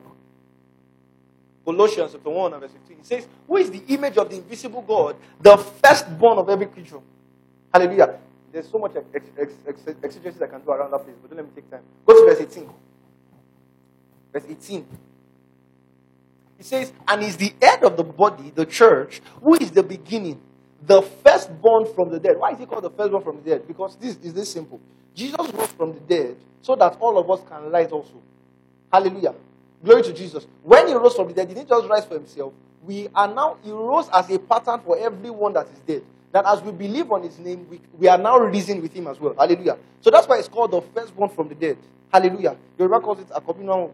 Colossians 1.64 2.12
chapter 2.14 2.30
1 2.30 2.54
and 2.54 2.62
verse 2.62 2.72
15. 2.72 2.98
He 2.98 3.04
says, 3.04 3.28
Who 3.48 3.58
is 3.58 3.72
the 3.72 3.84
image 3.88 4.18
of 4.18 4.30
the 4.30 4.38
invisible 4.38 4.82
God, 4.82 5.16
the 5.42 5.58
firstborn 5.58 6.38
of 6.38 6.50
every 6.50 6.68
creature? 6.68 7.00
Hallelujah. 7.78 8.18
There's 8.52 8.68
so 8.70 8.80
much 8.80 8.94
ex- 9.14 9.30
ex- 9.38 9.54
ex- 9.68 9.96
exegesis 10.02 10.42
I 10.42 10.48
can 10.48 10.62
do 10.62 10.72
around 10.72 10.90
that 10.92 11.04
place, 11.04 11.16
but 11.22 11.30
don't 11.30 11.38
let 11.38 11.46
me 11.46 11.52
take 11.54 11.70
time. 11.70 11.82
Go 12.08 12.14
to 12.14 12.34
verse 12.34 12.42
18. 12.42 12.70
Verse 14.34 14.44
18. 14.50 14.86
He 16.58 16.64
says, 16.64 16.92
and 17.08 17.22
is 17.22 17.38
the 17.38 17.54
head 17.62 17.84
of 17.84 17.96
the 17.96 18.04
body, 18.04 18.52
the 18.56 18.66
church, 18.66 19.22
who 19.44 19.54
is 19.56 19.70
the 19.70 19.84
beginning, 19.84 20.42
the 20.88 21.04
firstborn 21.04 21.86
from 21.94 22.10
the 22.10 22.20
dead. 22.20 22.40
Why 22.40 22.54
is 22.54 22.58
he 22.58 22.66
called 22.66 22.84
the 22.84 22.90
firstborn 22.90 23.24
from 23.24 23.44
the 23.44 23.52
dead? 23.52 23.68
Because 23.68 23.96
this 23.98 24.18
is 24.24 24.34
this 24.34 24.52
simple. 24.52 24.80
Jesus 25.14 25.38
rose 25.38 25.72
from 25.74 25.94
the 25.94 26.00
dead 26.00 26.38
so 26.64 26.76
that 26.78 26.98
all 27.00 27.20
of 27.20 27.30
us 27.30 27.48
can 27.48 27.70
rise 27.70 27.92
also. 27.92 28.20
Hallelujah. 28.92 29.36
Glory 29.84 30.02
to 30.02 30.14
Jesus. 30.14 30.48
When 30.64 30.88
he 30.88 30.96
rose 30.96 31.14
from 31.14 31.28
the 31.28 31.34
dead, 31.36 31.48
he 31.48 31.54
didn't 31.54 31.70
just 31.70 31.88
rise 31.88 32.06
for 32.06 32.16
himself. 32.16 32.54
We 32.84 33.08
are 33.14 33.28
now, 33.32 33.58
he 33.64 33.70
rose 33.70 34.10
as 34.12 34.32
a 34.32 34.40
pattern 34.40 34.80
for 34.84 34.98
everyone 34.98 35.54
that 35.54 35.68
is 35.68 35.80
dead. 35.86 36.02
That 36.32 36.46
as 36.46 36.62
we 36.62 36.72
believe 36.72 37.12
on 37.12 37.24
his 37.24 37.40
name, 37.40 37.66
we, 37.70 37.80
we 37.98 38.08
are 38.08 38.18
now 38.18 38.38
risen 38.38 38.82
with 38.82 38.94
him 38.94 39.08
as 39.08 39.20
well. 39.20 39.34
Hallelujah. 39.38 39.78
So 40.02 40.10
that's 40.10 40.28
why 40.28 40.38
it's 40.38 40.48
called 40.50 40.72
the 40.72 40.82
firstborn 40.82 41.30
from 41.30 41.48
the 41.50 41.56
dead. 41.56 41.78
Hallelujah. 42.12 42.58
Yoruba 42.78 43.00
calls 43.00 43.20
it 43.20 43.28
a 43.34 43.42
communal. 43.42 43.94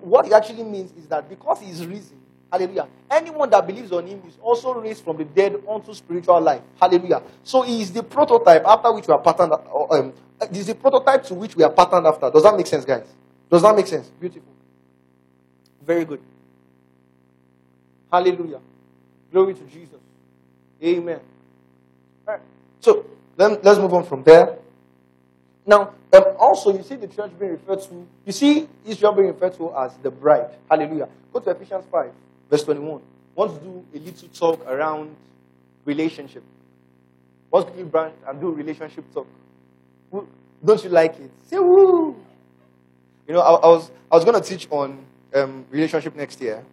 What 0.00 0.26
it 0.26 0.32
actually 0.32 0.64
means 0.64 0.92
is 0.92 1.06
that 1.06 1.28
because 1.28 1.60
he 1.60 1.70
is 1.70 1.86
risen, 1.86 2.20
hallelujah, 2.52 2.88
anyone 3.10 3.48
that 3.50 3.66
believes 3.66 3.90
on 3.92 4.06
him 4.06 4.22
is 4.26 4.36
also 4.42 4.74
raised 4.74 5.02
from 5.02 5.16
the 5.16 5.24
dead 5.24 5.56
unto 5.68 5.94
spiritual 5.94 6.40
life. 6.40 6.60
Hallelujah. 6.80 7.22
So 7.42 7.62
he 7.62 7.80
is 7.80 7.92
the 7.92 8.02
prototype 8.02 8.64
after 8.66 8.92
which 8.92 9.06
we 9.06 9.14
are 9.14 9.20
patterned. 9.20 9.52
Um, 9.90 10.12
he 10.52 10.58
is 10.58 10.66
the 10.66 10.74
prototype 10.74 11.24
to 11.24 11.34
which 11.34 11.56
we 11.56 11.64
are 11.64 11.70
patterned 11.72 12.06
after. 12.06 12.30
Does 12.30 12.42
that 12.42 12.56
make 12.56 12.66
sense, 12.66 12.84
guys? 12.84 13.06
Does 13.50 13.62
that 13.62 13.74
make 13.74 13.86
sense? 13.86 14.08
Beautiful. 14.20 14.52
Very 15.84 16.04
good. 16.04 16.20
Hallelujah. 18.12 18.60
Glory 19.32 19.54
to 19.54 19.64
Jesus. 19.64 20.00
Amen. 20.82 21.20
So 22.80 23.06
let, 23.36 23.64
let's 23.64 23.78
move 23.78 23.94
on 23.94 24.04
from 24.04 24.22
there. 24.22 24.58
Now, 25.66 25.92
um, 26.12 26.24
also, 26.38 26.74
you 26.76 26.82
see 26.82 26.96
the 26.96 27.08
church 27.08 27.30
being 27.38 27.52
referred 27.52 27.82
to, 27.82 28.06
you 28.24 28.32
see 28.32 28.68
Israel 28.86 29.12
being 29.12 29.28
referred 29.28 29.54
to 29.58 29.74
as 29.76 29.94
the 30.02 30.10
bride. 30.10 30.50
Hallelujah. 30.70 31.08
Go 31.32 31.40
to 31.40 31.50
Ephesians 31.50 31.84
5, 31.92 32.10
verse 32.48 32.64
21. 32.64 33.02
Want 33.34 33.54
to 33.54 33.60
do 33.60 33.84
a 33.94 33.98
little 33.98 34.28
talk 34.28 34.66
around 34.66 35.14
relationship. 35.84 36.42
To 37.52 37.66
give 37.76 37.90
branch 37.90 38.14
and 38.26 38.40
do 38.40 38.50
relationship 38.50 39.04
talk. 39.12 39.26
Don't 40.64 40.84
you 40.84 40.90
like 40.90 41.18
it? 41.18 41.30
Say 41.46 41.58
woo! 41.58 42.16
You 43.26 43.34
know, 43.34 43.40
I, 43.40 43.54
I 43.54 43.66
was 43.66 43.90
I 44.10 44.16
was 44.16 44.24
going 44.24 44.40
to 44.40 44.46
teach 44.48 44.66
on 44.70 45.04
um, 45.34 45.64
relationship 45.70 46.14
next 46.16 46.40
year. 46.40 46.64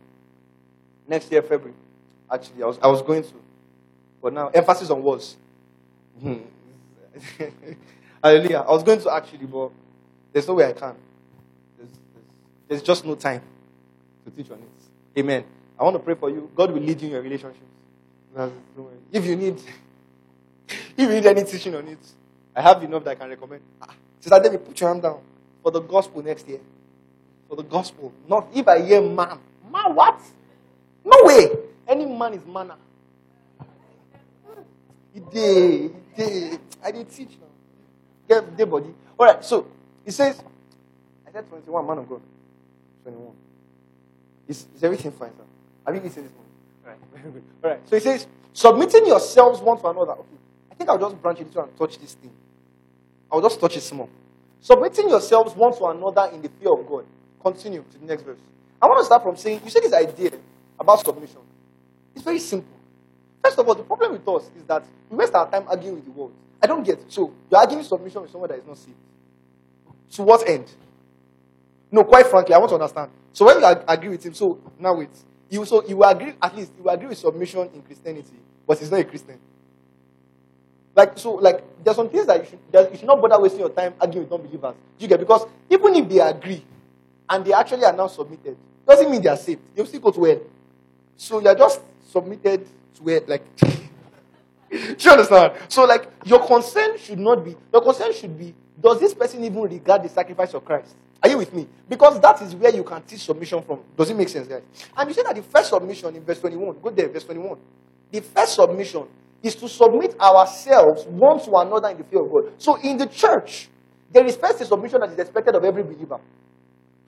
Next 1.07 1.31
year, 1.31 1.41
February. 1.41 1.73
Actually, 2.31 2.63
I 2.63 2.65
was 2.65 2.79
I 2.81 2.87
was 2.87 3.01
going 3.01 3.23
to, 3.23 3.33
but 4.21 4.33
now 4.33 4.49
emphasis 4.49 4.89
on 4.89 5.03
was. 5.03 5.37
Hallelujah. 8.23 8.65
I 8.67 8.71
was 8.71 8.83
going 8.83 8.99
to 9.01 9.13
actually, 9.13 9.45
but 9.45 9.71
there's 10.33 10.47
no 10.47 10.55
way 10.55 10.65
I 10.65 10.73
can. 10.73 10.95
There's, 11.77 11.89
there's, 11.89 12.25
there's 12.67 12.81
just 12.81 13.05
no 13.05 13.15
time 13.15 13.41
to 14.25 14.31
teach 14.31 14.49
on 14.51 14.57
it. 14.57 15.19
Amen. 15.19 15.43
I 15.79 15.83
want 15.83 15.95
to 15.95 15.99
pray 15.99 16.15
for 16.15 16.29
you. 16.29 16.49
God 16.55 16.71
will 16.71 16.81
lead 16.81 16.99
you 17.01 17.07
in 17.07 17.13
your 17.13 17.21
relationships. 17.21 17.59
If 19.11 19.25
you 19.25 19.35
need, 19.35 19.55
if 20.69 20.97
you 20.97 21.07
need 21.07 21.25
any 21.25 21.43
teaching 21.43 21.75
on 21.75 21.87
it, 21.87 21.99
I 22.55 22.61
have 22.61 22.83
enough 22.83 23.03
that 23.03 23.11
I 23.11 23.15
can 23.15 23.29
recommend. 23.29 23.61
Ah, 23.81 23.93
Sister 24.19 24.39
David, 24.41 24.65
put 24.65 24.79
your 24.79 24.89
hand 24.89 25.01
down 25.01 25.19
for 25.61 25.71
the 25.71 25.81
gospel 25.81 26.21
next 26.23 26.47
year. 26.47 26.59
For 27.49 27.55
the 27.55 27.63
gospel. 27.63 28.11
Not 28.27 28.47
if 28.53 28.67
I 28.67 28.81
hear 28.81 29.01
man. 29.01 29.39
Man, 29.71 29.95
what? 29.95 30.19
No 31.03 31.17
way. 31.23 31.49
Any 31.87 32.05
man 32.05 32.33
is 32.33 32.45
manna. 32.45 32.77
He 35.15 35.21
did. 35.21 35.95
Did. 36.17 36.59
I 36.83 36.91
did 36.91 37.09
teach 37.09 37.29
now. 37.39 37.47
Get 38.27 38.57
the 38.57 38.65
body. 38.65 38.93
All 39.17 39.25
right. 39.25 39.43
So 39.45 39.65
he 40.03 40.11
says, 40.11 40.43
I 41.25 41.31
said 41.31 41.47
21, 41.47 41.87
man 41.87 41.99
of 41.99 42.09
God. 42.09 42.21
21. 43.03 43.31
Is, 44.49 44.67
is 44.75 44.83
everything 44.83 45.13
fine, 45.13 45.29
sir? 45.29 45.43
Have 45.85 45.95
you 45.95 46.01
listened 46.01 46.25
this 46.25 46.33
morning? 46.33 46.51
All 46.83 46.91
right. 46.91 47.43
All 47.63 47.69
right. 47.71 47.89
So 47.89 47.95
he 47.95 48.01
says, 48.01 48.27
submitting 48.51 49.07
yourselves 49.07 49.61
one 49.61 49.79
to 49.79 49.87
another. 49.87 50.11
Okay. 50.11 50.37
I 50.69 50.75
think 50.75 50.89
I'll 50.89 50.99
just 50.99 51.21
branch 51.21 51.39
it 51.39 51.55
and 51.55 51.77
touch 51.77 51.97
this 51.97 52.15
thing. 52.15 52.31
I'll 53.31 53.41
just 53.41 53.57
touch 53.57 53.77
it 53.77 53.81
small. 53.81 54.09
Submitting 54.59 55.07
yourselves 55.07 55.55
one 55.55 55.73
to 55.77 55.85
another 55.85 56.29
in 56.33 56.41
the 56.41 56.49
fear 56.49 56.73
of 56.73 56.85
God. 56.85 57.05
Continue 57.41 57.85
to 57.89 57.97
the 57.99 58.05
next 58.05 58.23
verse. 58.23 58.37
I 58.81 58.87
want 58.87 58.99
to 58.99 59.05
start 59.05 59.23
from 59.23 59.37
saying, 59.37 59.61
you 59.63 59.69
see 59.69 59.79
this 59.79 59.93
idea 59.93 60.31
about 60.77 60.99
submission. 61.05 61.37
It's 62.13 62.23
very 62.23 62.39
simple. 62.39 62.74
First 63.45 63.59
of 63.59 63.67
all, 63.67 63.75
the 63.75 63.83
problem 63.83 64.13
with 64.13 64.27
us 64.27 64.49
is 64.57 64.63
that 64.63 64.83
we 65.07 65.17
waste 65.17 65.35
our 65.35 65.47
time 65.51 65.65
arguing 65.67 65.93
with 65.97 66.05
the 66.05 66.09
world. 66.09 66.31
I 66.63 66.65
don't 66.65 66.83
get 66.83 66.97
it. 66.97 67.13
So, 67.13 67.31
you're 67.51 67.59
arguing 67.59 67.83
submission 67.83 68.23
with 68.23 68.31
someone 68.31 68.49
that 68.49 68.57
is 68.57 68.65
not 68.65 68.75
saved. 68.75 68.97
To 70.13 70.23
what 70.23 70.49
end? 70.49 70.65
No, 71.91 72.03
quite 72.05 72.25
frankly, 72.25 72.55
I 72.55 72.57
want 72.57 72.69
to 72.69 72.75
understand. 72.75 73.11
So, 73.33 73.45
when 73.45 73.59
you 73.59 73.65
ag- 73.65 73.83
agree 73.87 74.09
with 74.09 74.25
him, 74.25 74.33
so 74.33 74.57
now 74.79 74.95
wait. 74.95 75.11
You, 75.51 75.63
so 75.63 75.85
you 75.87 75.97
will 75.97 76.09
agree, 76.09 76.33
at 76.41 76.55
least, 76.55 76.71
you 76.75 76.85
will 76.85 76.89
agree 76.89 77.05
with 77.05 77.19
submission 77.19 77.69
in 77.71 77.83
Christianity, 77.83 78.33
but 78.65 78.79
he's 78.79 78.89
not 78.89 79.01
a 79.01 79.03
Christian. 79.03 79.37
Like, 80.95 81.15
so, 81.19 81.33
like, 81.35 81.63
there's 81.83 81.97
some 81.97 82.09
things 82.09 82.25
that 82.25 82.39
you 82.39 82.49
should, 82.49 82.59
that 82.71 82.91
you 82.91 82.97
should 82.97 83.05
not 83.07 83.21
bother 83.21 83.39
wasting 83.39 83.59
your 83.59 83.69
time 83.69 83.93
arguing 84.01 84.27
with 84.27 84.31
non 84.31 84.41
believers. 84.41 84.73
You 84.97 85.07
get? 85.07 85.19
Because 85.19 85.45
even 85.69 85.93
if 85.93 86.09
they 86.09 86.19
agree 86.19 86.65
and 87.29 87.45
they 87.45 87.53
actually 87.53 87.83
are 87.85 87.93
now 87.93 88.07
submitted, 88.07 88.57
doesn't 88.87 89.11
mean 89.11 89.21
they 89.21 89.29
are 89.29 89.37
saved. 89.37 89.61
They'll 89.75 89.85
still 89.85 89.99
go 89.99 90.09
to 90.09 90.23
hell. 90.23 90.41
So 91.15 91.39
you're 91.41 91.53
just 91.53 91.81
submitted 92.09 92.65
to 92.95 93.03
where, 93.03 93.21
like, 93.27 93.43
do 93.57 94.95
you 94.99 95.11
understand? 95.11 95.53
So, 95.69 95.85
like, 95.85 96.09
your 96.25 96.45
concern 96.45 96.97
should 96.97 97.19
not 97.19 97.43
be, 97.43 97.55
your 97.71 97.81
concern 97.81 98.13
should 98.13 98.37
be, 98.37 98.53
does 98.81 98.99
this 98.99 99.13
person 99.13 99.43
even 99.43 99.61
regard 99.61 100.03
the 100.03 100.09
sacrifice 100.09 100.53
of 100.53 100.65
Christ? 100.65 100.95
Are 101.23 101.29
you 101.29 101.37
with 101.37 101.53
me? 101.53 101.67
Because 101.87 102.19
that 102.19 102.41
is 102.41 102.53
where 102.55 102.75
you 102.75 102.83
can 102.83 103.01
teach 103.03 103.21
submission 103.21 103.61
from. 103.63 103.79
Does 103.97 104.09
it 104.09 104.17
make 104.17 104.29
sense, 104.29 104.47
guys? 104.47 104.61
And 104.95 105.09
you 105.09 105.15
see 105.15 105.23
that 105.23 105.35
the 105.35 105.43
first 105.43 105.69
submission 105.69 106.15
in 106.15 106.23
verse 106.23 106.39
21, 106.39 106.79
go 106.81 106.89
there, 106.89 107.09
verse 107.09 107.23
21. 107.23 107.57
The 108.11 108.21
first 108.21 108.55
submission 108.55 109.05
is 109.41 109.55
to 109.55 109.69
submit 109.69 110.19
ourselves 110.19 111.05
one 111.05 111.39
to 111.43 111.55
another 111.55 111.89
in 111.89 111.97
the 111.97 112.03
fear 112.03 112.21
of 112.21 112.31
God. 112.31 112.53
So, 112.57 112.75
in 112.81 112.97
the 112.97 113.07
church, 113.07 113.69
there 114.11 114.25
is 114.25 114.35
first 114.35 114.61
a 114.61 114.65
submission 114.65 114.99
that 115.01 115.11
is 115.11 115.19
expected 115.19 115.55
of 115.55 115.63
every 115.63 115.83
believer. 115.83 116.19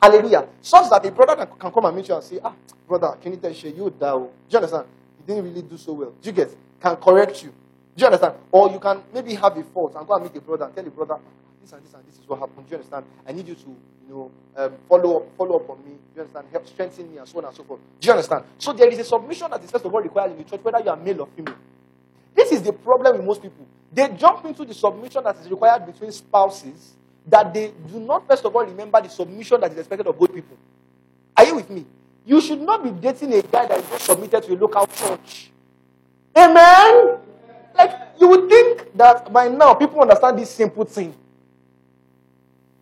Hallelujah. 0.01 0.47
Such 0.61 0.89
that 0.89 1.05
a 1.05 1.11
brother 1.11 1.35
can, 1.35 1.57
can 1.59 1.71
come 1.71 1.85
and 1.85 1.95
meet 1.95 2.07
you 2.07 2.15
and 2.15 2.23
say, 2.23 2.39
ah, 2.43 2.53
brother, 2.87 3.17
can 3.21 3.33
you 3.33 3.37
tell 3.39 3.51
you, 3.51 3.93
da. 3.99 4.17
Do 4.17 4.29
you 4.49 4.57
understand? 4.57 4.85
Didn't 5.27 5.43
really 5.43 5.61
do 5.61 5.77
so 5.77 5.91
well. 5.91 6.13
Do 6.21 6.29
you 6.29 6.31
get? 6.31 6.55
Can 6.81 6.95
correct 6.95 7.43
you. 7.43 7.49
Do 7.49 8.01
you 8.01 8.05
understand? 8.05 8.35
Or 8.51 8.71
you 8.71 8.79
can 8.79 9.03
maybe 9.13 9.35
have 9.35 9.57
a 9.57 9.63
fault 9.63 9.93
and 9.95 10.07
go 10.07 10.13
and 10.15 10.23
meet 10.23 10.35
a 10.37 10.41
brother 10.41 10.65
and 10.65 10.73
tell 10.75 10.83
the 10.85 10.89
brother, 10.89 11.17
this 11.61 11.73
and 11.73 11.83
this 11.83 11.93
and 11.93 12.05
this 12.07 12.15
is 12.15 12.27
what 12.27 12.39
happened. 12.39 12.65
Do 12.65 12.71
you 12.71 12.77
understand? 12.77 13.05
I 13.27 13.33
need 13.33 13.47
you 13.47 13.55
to, 13.55 13.69
you 14.07 14.09
know, 14.09 14.31
um, 14.55 14.73
follow 14.87 15.17
up, 15.17 15.37
follow 15.37 15.57
up 15.57 15.69
on 15.69 15.77
me. 15.79 15.91
Do 15.91 15.97
you 16.15 16.21
understand? 16.21 16.47
Help 16.51 16.67
strengthen 16.67 17.11
me 17.11 17.17
and 17.17 17.27
so 17.27 17.39
on 17.39 17.45
and 17.45 17.55
so 17.55 17.63
forth. 17.63 17.81
Do 17.99 18.05
you 18.05 18.11
understand? 18.13 18.45
So 18.57 18.71
there 18.71 18.87
is 18.89 18.99
a 18.99 19.03
submission 19.03 19.51
that 19.51 19.61
is 19.63 19.69
first 19.69 19.83
of 19.83 19.93
all 19.93 20.01
required 20.01 20.31
in 20.31 20.37
the 20.37 20.43
church, 20.45 20.61
whether 20.63 20.79
you 20.79 20.89
are 20.89 20.95
male 20.95 21.21
or 21.21 21.27
female. 21.35 21.55
This 22.33 22.51
is 22.53 22.61
the 22.61 22.71
problem 22.71 23.17
with 23.17 23.25
most 23.25 23.41
people. 23.41 23.65
They 23.91 24.07
jump 24.09 24.45
into 24.45 24.63
the 24.63 24.73
submission 24.73 25.23
that 25.23 25.35
is 25.37 25.49
required 25.49 25.85
between 25.87 26.11
spouses 26.11 26.93
that 27.25 27.53
they 27.53 27.73
do 27.91 27.99
not 27.99 28.25
first 28.27 28.45
of 28.45 28.55
all 28.55 28.65
remember 28.65 29.01
the 29.01 29.09
submission 29.09 29.59
that 29.59 29.71
is 29.71 29.79
expected 29.79 30.07
of 30.07 30.17
both 30.17 30.33
people. 30.33 30.55
Are 31.35 31.45
you 31.45 31.55
with 31.55 31.69
me? 31.69 31.85
You 32.27 32.41
should 32.41 32.59
not 32.59 32.83
be 32.83 32.91
dating 32.91 33.33
a 33.35 33.41
guy 33.41 33.65
that 33.67 33.79
is 33.79 33.89
not 33.89 34.01
submitted 34.01 34.43
to 34.43 34.53
a 34.53 34.57
local 34.57 34.85
church. 34.87 35.49
Amen. 36.35 37.19
Like 37.73 37.91
you 38.19 38.27
would 38.27 38.49
think 38.49 38.93
that 38.97 39.31
by 39.31 39.47
now 39.47 39.73
people 39.75 40.01
understand 40.01 40.37
this 40.37 40.51
simple 40.51 40.83
thing. 40.83 41.15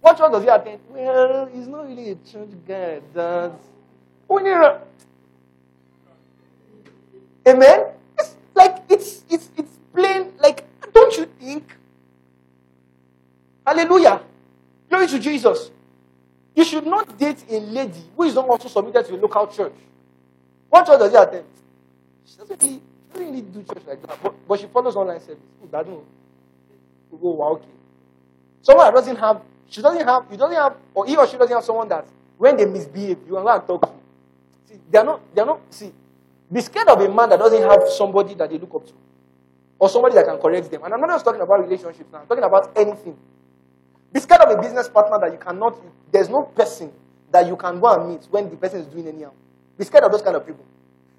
What 0.02 0.18
church 0.18 0.32
does 0.32 0.42
he 0.42 0.50
attend? 0.50 0.80
Well, 0.90 1.46
he's 1.46 1.68
not 1.68 1.88
really 1.88 2.10
a 2.10 2.16
church 2.16 2.50
guy. 2.68 3.02
That's 3.14 3.64
Amen. 7.48 7.86
It's 8.18 8.36
like 8.56 8.82
it's 8.90 9.26
it's 9.30 9.52
it's 9.56 9.78
plain. 9.94 10.34
Like 10.40 10.66
don't 10.92 11.16
you 11.16 11.26
think? 11.40 11.78
Hallelujah. 13.64 14.22
Glory 14.90 15.06
to 15.06 15.20
Jesus. 15.20 15.70
You 16.56 16.64
should 16.64 16.86
not 16.88 17.18
date 17.18 17.44
a 17.50 17.60
lady 17.60 18.02
who 18.16 18.24
is 18.24 18.34
not 18.34 18.48
also 18.48 18.70
submitted 18.70 19.06
to 19.08 19.16
a 19.16 19.18
local 19.18 19.46
church. 19.48 19.74
What 20.70 20.88
church 20.88 21.00
does 21.00 21.12
he 21.12 21.18
attend? 21.18 21.46
She 22.26 22.38
doesn't 22.38 22.62
really, 22.64 22.82
doesn't 23.12 23.28
really 23.28 23.42
do 23.42 23.64
church 23.64 23.84
like 23.86 24.02
that, 24.08 24.24
but, 24.24 24.48
but 24.48 24.60
she 24.60 24.68
follows 24.68 24.96
online 24.96 25.20
service. 25.20 25.44
Don't. 25.70 26.06
Oh, 27.22 27.32
wow, 27.32 27.52
okay. 27.54 27.66
Someone 28.62 28.86
that 28.88 28.94
doesn't 28.94 29.18
have, 29.18 29.42
she 29.70 29.82
doesn't 29.82 30.06
have, 30.08 30.26
you 30.32 30.38
doesn't 30.38 30.56
have, 30.56 30.76
or 30.94 31.06
he 31.06 31.16
or 31.16 31.28
she 31.28 31.38
doesn't 31.38 31.54
have 31.54 31.64
someone 31.64 31.88
that 31.90 32.06
when 32.38 32.58
they 32.58 32.66
misbehave, 32.66 33.18
you 33.28 33.38
are 33.38 33.44
going 33.44 33.62
to 33.62 33.68
talk 33.68 33.82
to. 33.82 33.90
See, 34.68 34.80
they 34.90 34.98
are 34.98 35.06
not, 35.06 35.22
they 35.36 35.42
are 35.42 35.46
not, 35.46 35.60
see, 35.70 35.92
be 36.52 36.62
scared 36.62 36.88
of 36.88 37.00
a 37.00 37.10
man 37.10 37.30
that 37.30 37.40
doesn't 37.40 37.62
have 37.62 37.84
somebody 37.90 38.34
that 38.36 38.50
they 38.50 38.58
look 38.58 38.74
up 38.76 38.88
to. 38.88 38.94
Or 39.78 39.90
somebody 39.90 40.16
that 40.16 40.26
can 40.26 40.38
correct 40.38 40.72
them. 40.72 40.84
And 40.84 40.94
I'm 40.94 41.02
not 41.02 41.10
just 41.10 41.26
talking 41.26 41.42
about 41.42 41.62
relationships 41.62 42.10
now, 42.12 42.20
I'm 42.20 42.28
talking 42.28 42.44
about 42.44 42.72
anything. 42.78 43.18
Be 44.16 44.22
scared 44.22 44.44
of 44.44 44.58
a 44.58 44.62
business 44.62 44.88
partner 44.88 45.20
that 45.20 45.34
you 45.34 45.38
cannot, 45.38 45.78
there's 46.10 46.30
no 46.30 46.44
person 46.44 46.90
that 47.34 47.46
you 47.48 47.58
can 47.58 47.82
go 47.82 47.88
and 47.94 48.12
meet 48.12 48.26
when 48.32 48.50
the 48.50 48.56
person 48.56 48.80
is 48.80 48.88
doing 48.88 49.10
anyhow. 49.10 49.32
Be 49.78 49.84
scared 49.84 50.06
of 50.06 50.12
those 50.14 50.22
kind 50.22 50.38
of 50.38 50.48
people. 50.48 50.64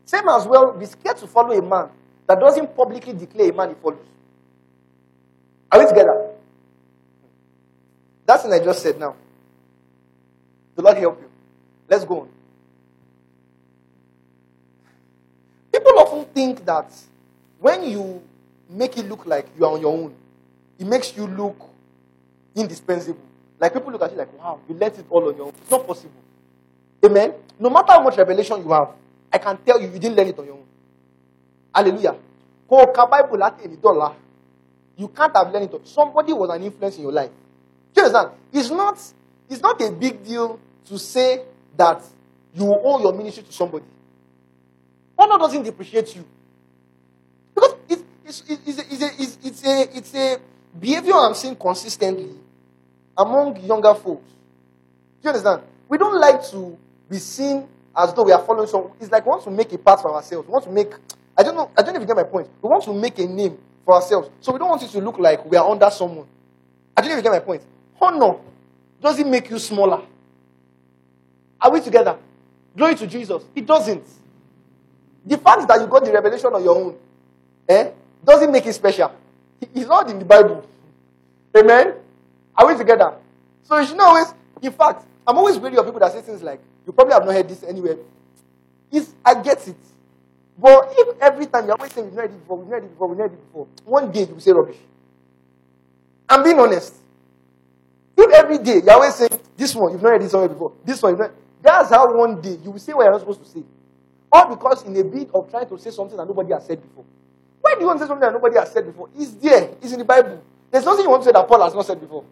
Same 0.06 0.26
as 0.30 0.46
well, 0.46 0.72
be 0.72 0.86
scared 0.86 1.18
to 1.18 1.26
follow 1.26 1.52
a 1.52 1.60
man 1.60 1.90
that 2.26 2.40
doesn't 2.40 2.74
publicly 2.74 3.12
declare 3.12 3.50
a 3.50 3.52
man 3.52 3.68
he 3.68 3.74
follows. 3.74 3.98
Are 5.70 5.78
we 5.78 5.86
together? 5.86 6.30
That's 8.24 8.44
what 8.44 8.54
I 8.54 8.64
just 8.64 8.82
said 8.82 8.98
now. 8.98 9.14
The 10.74 10.80
Lord 10.80 10.96
help 10.96 11.20
you. 11.20 11.28
Let's 11.90 12.06
go 12.06 12.22
on. 12.22 12.28
People 15.70 15.98
often 15.98 16.24
think 16.32 16.64
that 16.64 16.90
when 17.60 17.84
you 17.84 18.22
make 18.70 18.96
it 18.96 19.06
look 19.06 19.26
like 19.26 19.48
you 19.58 19.66
are 19.66 19.72
on 19.74 19.82
your 19.82 19.92
own, 19.92 20.14
it 20.78 20.86
makes 20.86 21.14
you 21.14 21.26
look 21.26 21.75
indispensable. 22.56 23.20
Like 23.60 23.72
people 23.72 23.92
look 23.92 24.02
at 24.02 24.10
you 24.12 24.18
like, 24.18 24.38
wow, 24.38 24.58
you 24.68 24.74
let 24.74 24.98
it 24.98 25.06
all 25.08 25.28
on 25.28 25.36
your 25.36 25.46
own. 25.46 25.52
It's 25.60 25.70
not 25.70 25.86
possible. 25.86 26.12
Amen. 27.04 27.34
No 27.58 27.70
matter 27.70 27.92
how 27.92 28.02
much 28.02 28.16
revelation 28.16 28.62
you 28.62 28.70
have, 28.72 28.88
I 29.32 29.38
can 29.38 29.56
tell 29.58 29.80
you, 29.80 29.88
you 29.88 29.98
didn't 29.98 30.16
learn 30.16 30.28
it 30.28 30.38
on 30.38 30.46
your 30.46 30.54
own. 30.54 30.64
Hallelujah. 31.74 32.16
You 34.98 35.08
can't 35.08 35.36
have 35.36 35.52
learned 35.52 35.64
it. 35.66 35.74
On. 35.74 35.84
Somebody 35.84 36.32
was 36.32 36.50
an 36.50 36.62
influence 36.62 36.96
in 36.96 37.02
your 37.02 37.12
life. 37.12 37.30
Do 37.94 38.00
you 38.00 38.06
understand? 38.06 38.30
It's 38.52 38.70
not, 38.70 38.98
it's 39.48 39.60
not 39.60 39.80
a 39.80 39.90
big 39.92 40.24
deal 40.24 40.58
to 40.86 40.98
say 40.98 41.42
that 41.76 42.02
you 42.54 42.64
owe 42.66 43.00
your 43.00 43.12
ministry 43.12 43.42
to 43.44 43.52
somebody. 43.52 43.84
Honor 45.18 45.38
doesn't 45.38 45.62
depreciate 45.62 46.14
you. 46.16 46.24
Because 47.54 47.74
it's, 47.88 48.02
it's, 48.26 48.42
it's, 48.66 48.78
a, 48.78 48.82
it's, 48.92 49.02
a, 49.02 49.22
it's, 49.22 49.38
it's, 49.44 49.64
a, 49.64 49.96
it's 49.96 50.14
a 50.14 50.38
behavior 50.78 51.14
I'm 51.14 51.34
seeing 51.34 51.56
consistently 51.56 52.30
among 53.16 53.56
younger 53.64 53.94
folks. 53.94 54.28
Do 55.22 55.24
you 55.24 55.28
understand? 55.30 55.62
We 55.88 55.98
don't 55.98 56.18
like 56.20 56.44
to 56.50 56.76
be 57.08 57.18
seen 57.18 57.66
as 57.96 58.12
though 58.12 58.24
we 58.24 58.32
are 58.32 58.42
following 58.44 58.68
someone. 58.68 58.92
It's 59.00 59.10
like 59.10 59.24
we 59.24 59.30
want 59.30 59.44
to 59.44 59.50
make 59.50 59.72
a 59.72 59.78
path 59.78 60.02
for 60.02 60.14
ourselves. 60.14 60.46
We 60.46 60.52
want 60.52 60.64
to 60.64 60.70
make, 60.70 60.92
I 61.36 61.42
don't 61.42 61.54
know, 61.54 61.70
I 61.76 61.82
don't 61.82 61.94
even 61.94 62.06
get 62.06 62.16
my 62.16 62.24
point. 62.24 62.48
We 62.60 62.68
want 62.68 62.84
to 62.84 62.92
make 62.92 63.18
a 63.18 63.26
name 63.26 63.58
for 63.84 63.94
ourselves. 63.94 64.28
So 64.40 64.52
we 64.52 64.58
don't 64.58 64.68
want 64.68 64.82
it 64.82 64.90
to 64.90 65.00
look 65.00 65.18
like 65.18 65.44
we 65.48 65.56
are 65.56 65.68
under 65.70 65.88
someone. 65.90 66.26
I 66.96 67.02
don't 67.02 67.16
you 67.16 67.22
get 67.22 67.30
my 67.32 67.40
point. 67.40 67.62
Honor 68.00 68.36
doesn't 69.02 69.30
make 69.30 69.48
you 69.50 69.58
smaller. 69.58 70.02
Are 71.60 71.70
we 71.70 71.80
together? 71.80 72.18
Glory 72.76 72.94
to 72.96 73.06
Jesus. 73.06 73.42
It 73.54 73.66
doesn't. 73.66 74.04
The 75.24 75.38
fact 75.38 75.66
that 75.68 75.80
you 75.80 75.86
got 75.86 76.04
the 76.04 76.12
revelation 76.12 76.52
on 76.54 76.62
your 76.62 76.76
own 76.76 76.96
eh, 77.68 77.90
doesn't 78.24 78.50
make 78.50 78.66
it 78.66 78.72
special. 78.74 79.12
It's 79.60 79.88
not 79.88 80.10
in 80.10 80.18
the 80.18 80.24
Bible. 80.24 80.66
Amen? 81.56 81.94
Are 82.56 82.66
we 82.66 82.76
together? 82.76 83.14
So 83.62 83.78
you 83.78 83.86
should 83.86 83.96
not 83.96 84.08
always, 84.08 84.32
in 84.62 84.72
fact, 84.72 85.04
I'm 85.26 85.36
always 85.36 85.58
wary 85.58 85.76
of 85.76 85.84
people 85.84 86.00
that 86.00 86.12
say 86.12 86.22
things 86.22 86.42
like, 86.42 86.60
you 86.86 86.92
probably 86.92 87.14
have 87.14 87.24
not 87.24 87.34
heard 87.34 87.48
this 87.48 87.62
anywhere. 87.64 87.96
It's, 88.90 89.12
I 89.24 89.42
get 89.42 89.66
it. 89.66 89.76
But 90.58 90.88
if 90.96 91.20
every 91.20 91.46
time 91.46 91.66
you're 91.66 91.76
always 91.76 91.92
saying, 91.92 92.06
we've 92.06 92.14
not 92.14 92.22
heard 92.22 92.32
it 92.34 92.40
before, 92.40 92.58
we've 92.58 92.68
not 92.68 92.74
heard 92.74 92.84
it 92.84 92.90
before, 92.92 93.08
we've 93.08 93.18
not 93.18 93.24
heard 93.24 93.32
it 93.32 93.46
before, 93.46 93.66
one 93.84 94.10
day 94.10 94.20
you 94.20 94.34
will 94.34 94.40
say 94.40 94.52
rubbish. 94.52 94.76
I'm 96.28 96.42
being 96.42 96.58
honest. 96.58 96.94
If 98.16 98.32
every 98.32 98.58
day 98.58 98.80
you're 98.82 98.92
always 98.92 99.14
saying, 99.14 99.38
this 99.56 99.74
one, 99.74 99.92
you've 99.92 100.02
not 100.02 100.10
heard 100.10 100.22
this 100.22 100.30
somewhere 100.30 100.48
before, 100.48 100.72
this 100.84 101.02
one, 101.02 101.12
you've 101.12 101.20
not, 101.20 101.32
that's 101.60 101.90
how 101.90 102.10
one 102.16 102.40
day 102.40 102.56
you 102.62 102.70
will 102.70 102.78
say 102.78 102.92
what 102.94 103.02
you're 103.02 103.12
not 103.12 103.20
supposed 103.20 103.42
to 103.44 103.48
say. 103.50 103.62
All 104.32 104.48
because 104.54 104.84
in 104.84 104.96
a 104.96 105.04
bid 105.04 105.28
of 105.34 105.50
trying 105.50 105.68
to 105.68 105.78
say 105.78 105.90
something 105.90 106.16
that 106.16 106.26
nobody 106.26 106.52
has 106.52 106.66
said 106.66 106.80
before. 106.80 107.04
Why 107.60 107.74
do 107.74 107.80
you 107.80 107.86
want 107.86 107.98
to 107.98 108.04
say 108.04 108.08
something 108.08 108.26
that 108.26 108.32
nobody 108.32 108.56
has 108.58 108.72
said 108.72 108.86
before? 108.86 109.08
It's 109.18 109.32
there. 109.32 109.70
It's 109.82 109.92
in 109.92 109.98
the 109.98 110.04
Bible. 110.04 110.42
There's 110.70 110.84
nothing 110.84 111.04
you 111.04 111.10
want 111.10 111.22
to 111.22 111.26
say 111.26 111.32
that 111.32 111.46
Paul 111.46 111.62
has 111.62 111.74
not 111.74 111.86
said 111.86 112.00
before. 112.00 112.24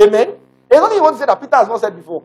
Amen? 0.00 0.34
There's 0.68 0.80
nothing 0.80 0.96
you 0.96 1.02
want 1.02 1.14
to 1.16 1.20
say 1.20 1.26
that 1.26 1.40
Peter 1.40 1.56
has 1.56 1.68
not 1.68 1.80
said 1.80 1.94
before. 1.94 2.22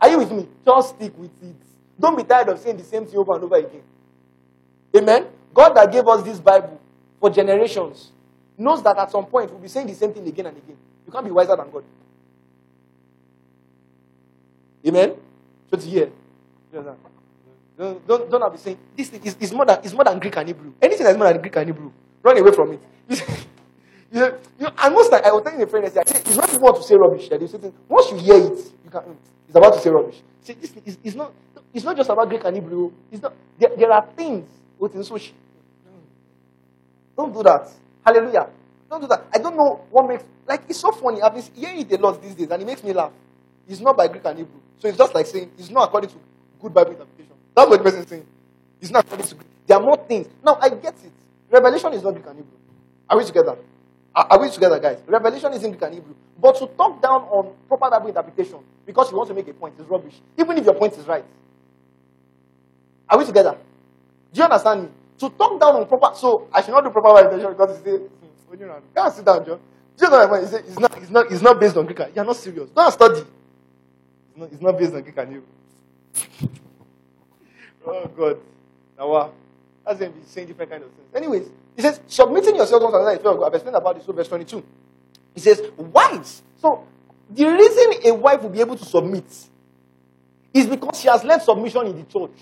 Are 0.00 0.08
you 0.08 0.18
with 0.18 0.30
me? 0.30 0.46
Just 0.64 0.96
stick 0.96 1.12
with 1.18 1.30
it. 1.42 1.56
Don't 1.98 2.16
be 2.16 2.22
tired 2.22 2.48
of 2.48 2.58
saying 2.58 2.76
the 2.76 2.84
same 2.84 3.04
thing 3.04 3.18
over 3.18 3.34
and 3.34 3.44
over 3.44 3.56
again. 3.56 3.82
Amen? 4.96 5.26
God 5.52 5.74
that 5.74 5.90
gave 5.90 6.06
us 6.06 6.22
this 6.22 6.38
Bible 6.38 6.80
for 7.20 7.30
generations 7.30 8.12
knows 8.56 8.82
that 8.82 8.96
at 8.96 9.10
some 9.10 9.26
point 9.26 9.50
we'll 9.50 9.60
be 9.60 9.68
saying 9.68 9.86
the 9.86 9.94
same 9.94 10.12
thing 10.12 10.26
again 10.26 10.46
and 10.46 10.56
again. 10.56 10.76
You 11.06 11.12
can't 11.12 11.24
be 11.24 11.30
wiser 11.30 11.56
than 11.56 11.70
God. 11.70 11.84
Amen? 14.86 15.10
So 15.70 15.76
it's 15.76 15.84
here. 15.84 16.10
Don't, 16.72 18.06
don't, 18.06 18.30
don't 18.30 18.42
have 18.42 18.52
be 18.52 18.58
saying 18.58 18.78
this 18.96 19.08
thing 19.08 19.22
is, 19.24 19.36
is, 19.38 19.52
more 19.52 19.64
than, 19.64 19.82
is 19.84 19.94
more 19.94 20.04
than 20.04 20.18
Greek 20.18 20.36
and 20.36 20.48
Hebrew. 20.48 20.72
Anything 20.82 21.04
that's 21.04 21.18
more 21.18 21.32
than 21.32 21.40
Greek 21.40 21.56
and 21.56 21.66
Hebrew, 21.66 21.92
run 22.22 22.38
away 22.38 22.52
from 22.52 22.72
it. 22.72 23.46
You, 24.10 24.34
you 24.58 24.66
and 24.78 24.94
most 24.94 25.10
time 25.10 25.22
I 25.24 25.32
was 25.32 25.42
telling 25.44 25.62
a 25.62 25.66
friend, 25.66 25.84
I 25.84 25.90
said, 25.90 26.08
it's 26.08 26.36
not 26.36 26.50
you 26.52 26.58
want 26.60 26.76
to 26.76 26.82
say 26.82 26.94
rubbish. 26.96 27.28
That 27.28 27.40
you 27.40 27.46
say, 27.48 27.58
once 27.88 28.10
you 28.10 28.18
hear 28.18 28.36
it, 28.36 28.58
you 28.84 28.90
can. 28.90 29.02
It's 29.46 29.56
about 29.56 29.74
to 29.74 29.80
say 29.80 29.90
rubbish. 29.90 30.22
See, 30.42 30.54
this 30.54 30.72
is, 30.84 30.98
it's 31.04 31.16
not. 31.16 31.32
It's 31.74 31.84
not 31.84 31.96
just 31.96 32.08
about 32.08 32.28
Greek 32.28 32.42
and 32.44 32.56
Hebrew. 32.56 32.90
It's 33.12 33.22
not. 33.22 33.34
There, 33.58 33.70
there 33.76 33.92
are 33.92 34.06
things 34.16 34.48
within 34.78 35.02
sushi. 35.02 35.32
Don't 37.16 37.34
do 37.34 37.42
that. 37.42 37.68
Hallelujah. 38.04 38.48
Don't 38.88 39.02
do 39.02 39.06
that. 39.08 39.26
I 39.34 39.38
don't 39.38 39.56
know 39.56 39.84
what 39.90 40.08
makes. 40.08 40.24
Like 40.46 40.62
it's 40.68 40.80
so 40.80 40.90
funny. 40.92 41.20
I've 41.20 41.34
been 41.34 41.44
hearing 41.54 41.80
it 41.80 41.92
a 41.92 41.96
lot 42.02 42.22
these 42.22 42.34
days, 42.34 42.50
and 42.50 42.62
it 42.62 42.64
makes 42.64 42.82
me 42.82 42.94
laugh. 42.94 43.12
It's 43.68 43.80
not 43.80 43.96
by 43.96 44.08
Greek 44.08 44.24
and 44.24 44.38
Hebrew, 44.38 44.60
so 44.78 44.88
it's 44.88 44.96
just 44.96 45.14
like 45.14 45.26
saying 45.26 45.50
it's 45.58 45.68
not 45.68 45.88
according 45.88 46.08
to 46.10 46.16
good 46.62 46.72
Bible 46.72 46.92
interpretation. 46.92 47.34
That's 47.54 47.68
what 47.68 47.76
the 47.76 47.84
person 47.84 48.00
is 48.00 48.08
saying. 48.08 48.26
It's 48.80 48.90
not 48.90 49.04
according 49.04 49.26
to. 49.26 49.36
There 49.66 49.76
are 49.76 49.82
more 49.82 49.98
things. 50.08 50.28
Now 50.42 50.56
I 50.62 50.70
get 50.70 50.94
it. 50.94 51.12
Revelation 51.50 51.92
is 51.92 52.02
not 52.02 52.14
Greek 52.14 52.26
and 52.26 52.36
Hebrew. 52.36 52.58
Are 53.10 53.18
we 53.18 53.24
together? 53.24 53.58
Are 54.18 54.40
we 54.40 54.50
together, 54.50 54.80
guys? 54.80 54.98
Revelation 55.06 55.52
is 55.52 55.62
in 55.62 55.70
Greek 55.70 55.82
and 55.82 55.94
Hebrew. 55.94 56.14
But 56.40 56.56
to 56.58 56.66
talk 56.66 57.00
down 57.00 57.22
on 57.22 57.54
proper 57.68 57.88
Bible 57.88 58.08
interpretation 58.08 58.58
because 58.84 59.10
you 59.12 59.16
want 59.16 59.28
to 59.28 59.34
make 59.34 59.46
a 59.46 59.52
point 59.52 59.78
is 59.78 59.86
rubbish, 59.86 60.14
even 60.36 60.58
if 60.58 60.64
your 60.64 60.74
point 60.74 60.94
is 60.94 61.06
right. 61.06 61.24
Are 63.08 63.16
we 63.16 63.24
together? 63.24 63.56
Do 64.32 64.38
you 64.38 64.44
understand 64.44 64.82
me? 64.82 64.88
To 65.18 65.30
talk 65.30 65.60
down 65.60 65.76
on 65.76 65.86
proper, 65.86 66.16
so 66.16 66.48
I 66.52 66.62
should 66.62 66.72
not 66.72 66.82
do 66.82 66.90
proper 66.90 67.14
Bible 67.14 67.34
interpretation 67.34 67.52
because 67.52 67.78
you 67.78 67.84
say, 67.84 68.06
when 68.48 68.58
you're 68.58 68.82
go 68.94 69.10
sit 69.10 69.24
down, 69.24 69.44
John. 69.46 69.60
Do 69.96 70.04
you 70.04 70.10
know 70.10 70.26
what 70.26 70.30
I 70.30 70.42
mean? 70.42 70.62
It's 70.66 70.78
not, 70.78 70.98
it's 70.98 71.10
not, 71.10 71.32
it's 71.32 71.42
not 71.42 71.60
based 71.60 71.76
on 71.76 71.86
Greek. 71.86 71.98
You're 72.14 72.24
not 72.24 72.36
serious. 72.36 72.70
Don't 72.70 72.92
study. 72.92 73.20
It's 73.20 73.26
not, 74.36 74.52
it's 74.52 74.62
not 74.62 74.78
based 74.78 74.94
on 74.94 75.02
Greek 75.02 75.16
and 75.16 75.28
Hebrew. 75.28 76.50
oh 77.86 78.06
God. 78.16 78.38
Now, 78.98 79.08
what? 79.08 79.32
That's 79.86 79.98
going 80.00 80.12
to 80.12 80.18
be 80.18 80.24
saying 80.26 80.48
different 80.48 80.70
kind 80.70 80.82
of 80.82 80.90
things. 80.90 81.08
Anyways, 81.14 81.48
he 81.78 81.82
says, 81.82 82.00
submitting 82.08 82.56
yourself 82.56 82.82
to 82.82 82.88
another 82.88 83.12
is 83.12 83.22
well. 83.22 83.44
I've 83.44 83.54
explained 83.54 83.76
about 83.76 83.94
this. 83.94 84.04
So, 84.04 84.12
verse 84.12 84.26
22. 84.26 84.64
He 85.32 85.40
says, 85.40 85.62
wives. 85.76 86.42
So, 86.60 86.84
the 87.30 87.46
reason 87.46 87.92
a 88.04 88.14
wife 88.16 88.42
will 88.42 88.50
be 88.50 88.58
able 88.58 88.76
to 88.76 88.84
submit 88.84 89.26
is 90.52 90.66
because 90.66 90.98
she 91.00 91.06
has 91.06 91.22
learned 91.22 91.40
submission 91.40 91.86
in 91.86 91.96
the 91.96 92.02
church. 92.02 92.32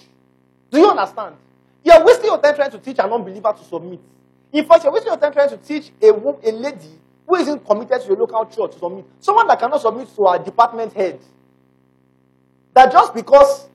Do 0.70 0.78
you 0.78 0.88
understand? 0.88 1.36
You 1.84 1.92
are 1.92 2.02
wasting 2.02 2.24
your 2.30 2.40
time 2.40 2.54
trying 2.54 2.70
to 2.70 2.78
teach 2.78 2.98
an 2.98 3.12
unbeliever 3.12 3.52
to 3.52 3.62
submit. 3.62 4.00
In 4.54 4.64
fact, 4.64 4.84
you're 4.84 4.92
wasting 4.94 5.12
your 5.12 5.20
time 5.20 5.34
trying 5.34 5.50
to 5.50 5.58
teach 5.58 5.90
a, 6.00 6.12
woman, 6.14 6.40
a 6.42 6.52
lady 6.52 6.98
who 7.26 7.34
isn't 7.34 7.66
committed 7.66 8.00
to 8.00 8.14
a 8.14 8.16
local 8.16 8.46
church 8.46 8.72
to 8.72 8.78
submit. 8.78 9.04
Someone 9.20 9.46
that 9.48 9.60
cannot 9.60 9.82
submit 9.82 10.08
to 10.16 10.28
a 10.28 10.42
department 10.42 10.94
head. 10.94 11.20
That 12.72 12.90
just 12.90 13.12
because 13.12 13.68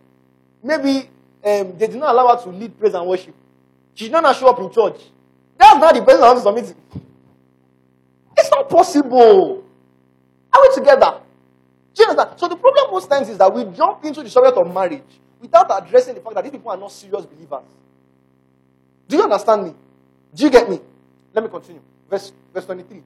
maybe 0.64 1.08
um, 1.46 1.78
they 1.78 1.86
did 1.86 1.98
not 1.98 2.16
allow 2.16 2.36
her 2.36 2.44
to 2.46 2.50
lead 2.50 2.80
praise 2.80 2.96
and 2.96 3.06
worship, 3.06 3.36
she 3.94 4.06
did 4.06 4.14
not 4.14 4.36
show 4.36 4.48
up 4.48 4.60
in 4.60 4.72
church. 4.72 5.00
That's 5.62 5.80
not 5.80 5.94
the 5.94 6.02
person 6.02 6.24
I 6.24 6.34
want 6.34 6.38
to 6.40 6.44
submit 6.44 6.66
to. 6.66 7.02
It's 8.36 8.50
not 8.50 8.68
possible. 8.68 9.64
Are 10.52 10.62
we 10.62 10.74
together? 10.74 11.20
Do 11.94 12.04
you 12.04 12.10
understand? 12.10 12.40
So 12.40 12.48
the 12.48 12.56
problem 12.56 12.90
most 12.90 13.08
times 13.08 13.30
is 13.30 13.38
that 13.38 13.54
we 13.54 13.66
jump 13.66 14.04
into 14.04 14.24
the 14.24 14.30
subject 14.32 14.58
of 14.58 14.74
marriage 14.74 15.04
without 15.40 15.68
addressing 15.70 16.16
the 16.16 16.22
fact 16.22 16.34
that 16.34 16.44
these 16.46 16.52
people 16.52 16.72
are 16.72 16.78
not 16.78 16.92
serious 16.92 17.28
believers. 17.28 17.70
Do 19.08 19.18
you 19.18 19.24
understand 19.24 19.66
me? 19.66 19.74
Do 20.34 20.46
you 20.46 20.50
get 20.50 20.68
me? 20.68 20.80
Let 21.32 21.44
me 21.44 21.50
continue. 21.50 21.82
Verse, 22.10 22.32
verse 22.52 22.66
23. 22.66 23.04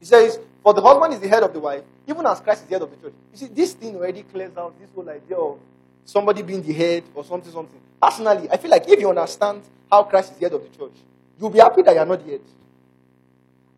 He 0.00 0.04
says, 0.06 0.40
For 0.60 0.74
the 0.74 0.82
husband 0.82 1.14
is 1.14 1.20
the 1.20 1.28
head 1.28 1.44
of 1.44 1.52
the 1.52 1.60
wife, 1.60 1.84
even 2.08 2.26
as 2.26 2.40
Christ 2.40 2.62
is 2.62 2.68
the 2.68 2.74
head 2.74 2.82
of 2.82 2.90
the 2.90 2.96
church. 2.96 3.14
You 3.30 3.38
see, 3.38 3.46
this 3.46 3.74
thing 3.74 3.94
already 3.94 4.24
clears 4.24 4.56
out 4.56 4.74
this 4.80 4.90
whole 4.92 5.08
idea 5.08 5.36
of 5.36 5.60
somebody 6.04 6.42
being 6.42 6.62
the 6.62 6.72
head 6.72 7.04
or 7.14 7.22
something, 7.24 7.52
something. 7.52 7.80
Personally, 8.02 8.50
I 8.50 8.56
feel 8.56 8.72
like 8.72 8.88
if 8.88 8.98
you 8.98 9.08
understand 9.08 9.62
how 9.88 10.02
Christ 10.02 10.32
is 10.32 10.38
the 10.38 10.46
head 10.46 10.52
of 10.52 10.62
the 10.62 10.76
church, 10.76 10.96
you'll 11.40 11.50
be 11.50 11.58
happy 11.58 11.82
that 11.82 11.94
you're 11.94 12.06
not 12.06 12.24
the 12.24 12.32
head. 12.32 12.40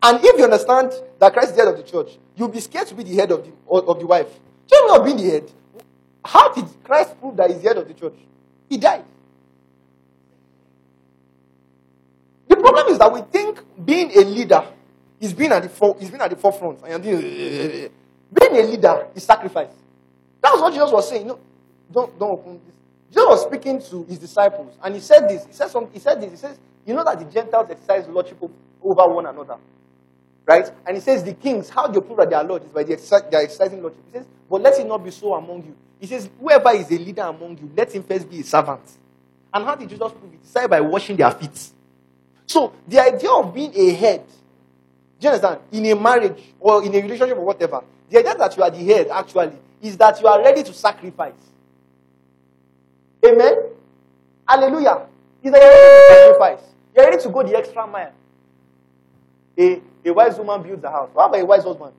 And 0.03 0.19
if 0.23 0.37
you 0.37 0.43
understand 0.43 0.91
that 1.19 1.33
Christ 1.33 1.49
is 1.49 1.55
the 1.55 1.63
head 1.63 1.73
of 1.73 1.77
the 1.77 1.83
church, 1.83 2.17
you'll 2.35 2.49
be 2.49 2.59
scared 2.59 2.87
to 2.87 2.95
be 2.95 3.03
the 3.03 3.15
head 3.15 3.31
of 3.31 3.43
the, 3.45 3.75
of 3.75 3.99
the 3.99 4.05
wife. 4.05 4.27
You 4.71 4.87
not 4.87 5.03
being 5.03 5.17
the 5.17 5.23
head. 5.23 5.51
How 6.23 6.53
did 6.53 6.65
Christ 6.83 7.19
prove 7.19 7.35
that 7.37 7.49
he's 7.49 7.61
the 7.61 7.67
head 7.67 7.77
of 7.77 7.87
the 7.87 7.93
church? 7.93 8.13
He 8.69 8.77
died. 8.77 9.03
The 12.47 12.55
problem 12.57 12.87
is 12.87 12.99
that 12.99 13.11
we 13.11 13.21
think 13.21 13.59
being 13.85 14.11
a 14.11 14.23
leader 14.25 14.63
is 15.19 15.33
being 15.33 15.51
at 15.51 15.63
the 15.63 15.95
is 15.99 16.09
being 16.09 16.21
at 16.21 16.29
the 16.29 16.35
forefront. 16.35 16.79
And 16.85 17.03
doing, 17.03 17.23
eh, 17.23 17.87
being 18.33 18.55
a 18.55 18.67
leader 18.67 19.07
is 19.15 19.23
sacrifice. 19.23 19.69
That's 20.41 20.59
what 20.59 20.73
Jesus 20.73 20.91
was 20.91 21.09
saying. 21.09 21.27
No, 21.27 21.39
don't 21.91 22.17
don't 22.19 22.31
open 22.31 22.53
this. 22.65 22.75
Jesus 23.09 23.25
was 23.27 23.43
speaking 23.43 23.81
to 23.81 24.03
his 24.03 24.19
disciples, 24.19 24.75
and 24.83 24.95
he 24.95 25.01
said 25.01 25.27
this. 25.27 25.45
He 25.45 25.53
said 25.53 25.69
some, 25.69 25.87
He 25.93 25.99
said 25.99 26.21
this. 26.21 26.31
He 26.31 26.37
says, 26.37 26.59
"You 26.87 26.95
know 26.95 27.03
that 27.03 27.19
the 27.19 27.25
Gentiles 27.25 27.67
exercise 27.69 28.07
lordship 28.07 28.41
over 28.41 29.07
one 29.07 29.27
another, 29.27 29.57
right?" 30.45 30.71
And 30.85 30.97
he 30.97 31.01
says, 31.01 31.23
"The 31.23 31.33
kings, 31.33 31.69
how 31.69 31.85
do 31.85 31.93
you 31.95 32.01
prove 32.01 32.17
that 32.17 32.29
they 32.29 32.35
are 32.35 32.43
lord 32.43 32.63
is 32.63 32.71
by 32.71 32.81
the 32.83 32.93
exercise, 32.93 33.23
they 33.29 33.37
are 33.37 33.43
exercising 33.43 33.81
lordship." 33.81 34.01
He 34.11 34.17
says, 34.17 34.25
"But 34.49 34.61
let 34.61 34.79
it 34.79 34.87
not 34.87 35.03
be 35.03 35.11
so 35.11 35.35
among 35.35 35.63
you." 35.63 35.75
He 35.99 36.07
says, 36.07 36.27
"Whoever 36.39 36.71
is 36.71 36.89
a 36.89 36.97
leader 36.97 37.23
among 37.23 37.57
you, 37.57 37.69
let 37.75 37.93
him 37.93 38.01
first 38.01 38.27
be 38.29 38.39
a 38.39 38.43
servant." 38.43 38.81
And 39.53 39.65
how 39.65 39.75
did 39.75 39.89
Jesus 39.89 40.11
prove 40.11 40.33
it? 40.33 40.39
He 40.41 40.47
said 40.47 40.69
by 40.69 40.81
washing 40.81 41.17
their 41.17 41.31
feet. 41.31 41.71
So 42.45 42.71
the 42.87 42.99
idea 42.99 43.29
of 43.31 43.53
being 43.53 43.73
a 43.75 43.91
head, 43.93 44.23
do 45.19 45.27
you 45.27 45.29
understand? 45.29 45.59
In 45.71 45.85
a 45.85 45.95
marriage 45.95 46.41
or 46.59 46.83
in 46.83 46.95
a 46.95 47.01
relationship 47.01 47.37
or 47.37 47.45
whatever, 47.45 47.83
the 48.09 48.19
idea 48.19 48.35
that 48.35 48.55
you 48.55 48.63
are 48.63 48.69
the 48.69 48.85
head 48.85 49.09
actually 49.09 49.51
is 49.81 49.97
that 49.97 50.21
you 50.21 50.27
are 50.27 50.41
ready 50.41 50.63
to 50.63 50.73
sacrifice. 50.73 51.33
Amen. 53.25 53.55
Hallelujah. 54.47 55.07
Is 55.43 55.51
that 55.51 55.61
you're 55.61 55.71
ready 55.71 55.97
to 55.97 56.13
sacrifice. 56.13 56.66
You're 56.97 57.05
ready 57.05 57.21
to 57.21 57.29
go 57.29 57.43
the 57.43 57.55
extra 57.55 57.85
mile. 57.85 58.11
A, 59.59 59.81
a 60.03 60.11
wise 60.11 60.35
woman 60.39 60.63
builds 60.63 60.83
a 60.83 60.89
house. 60.89 61.11
How 61.15 61.27
about 61.27 61.39
a 61.39 61.45
wise 61.45 61.63
husband? 61.63 61.93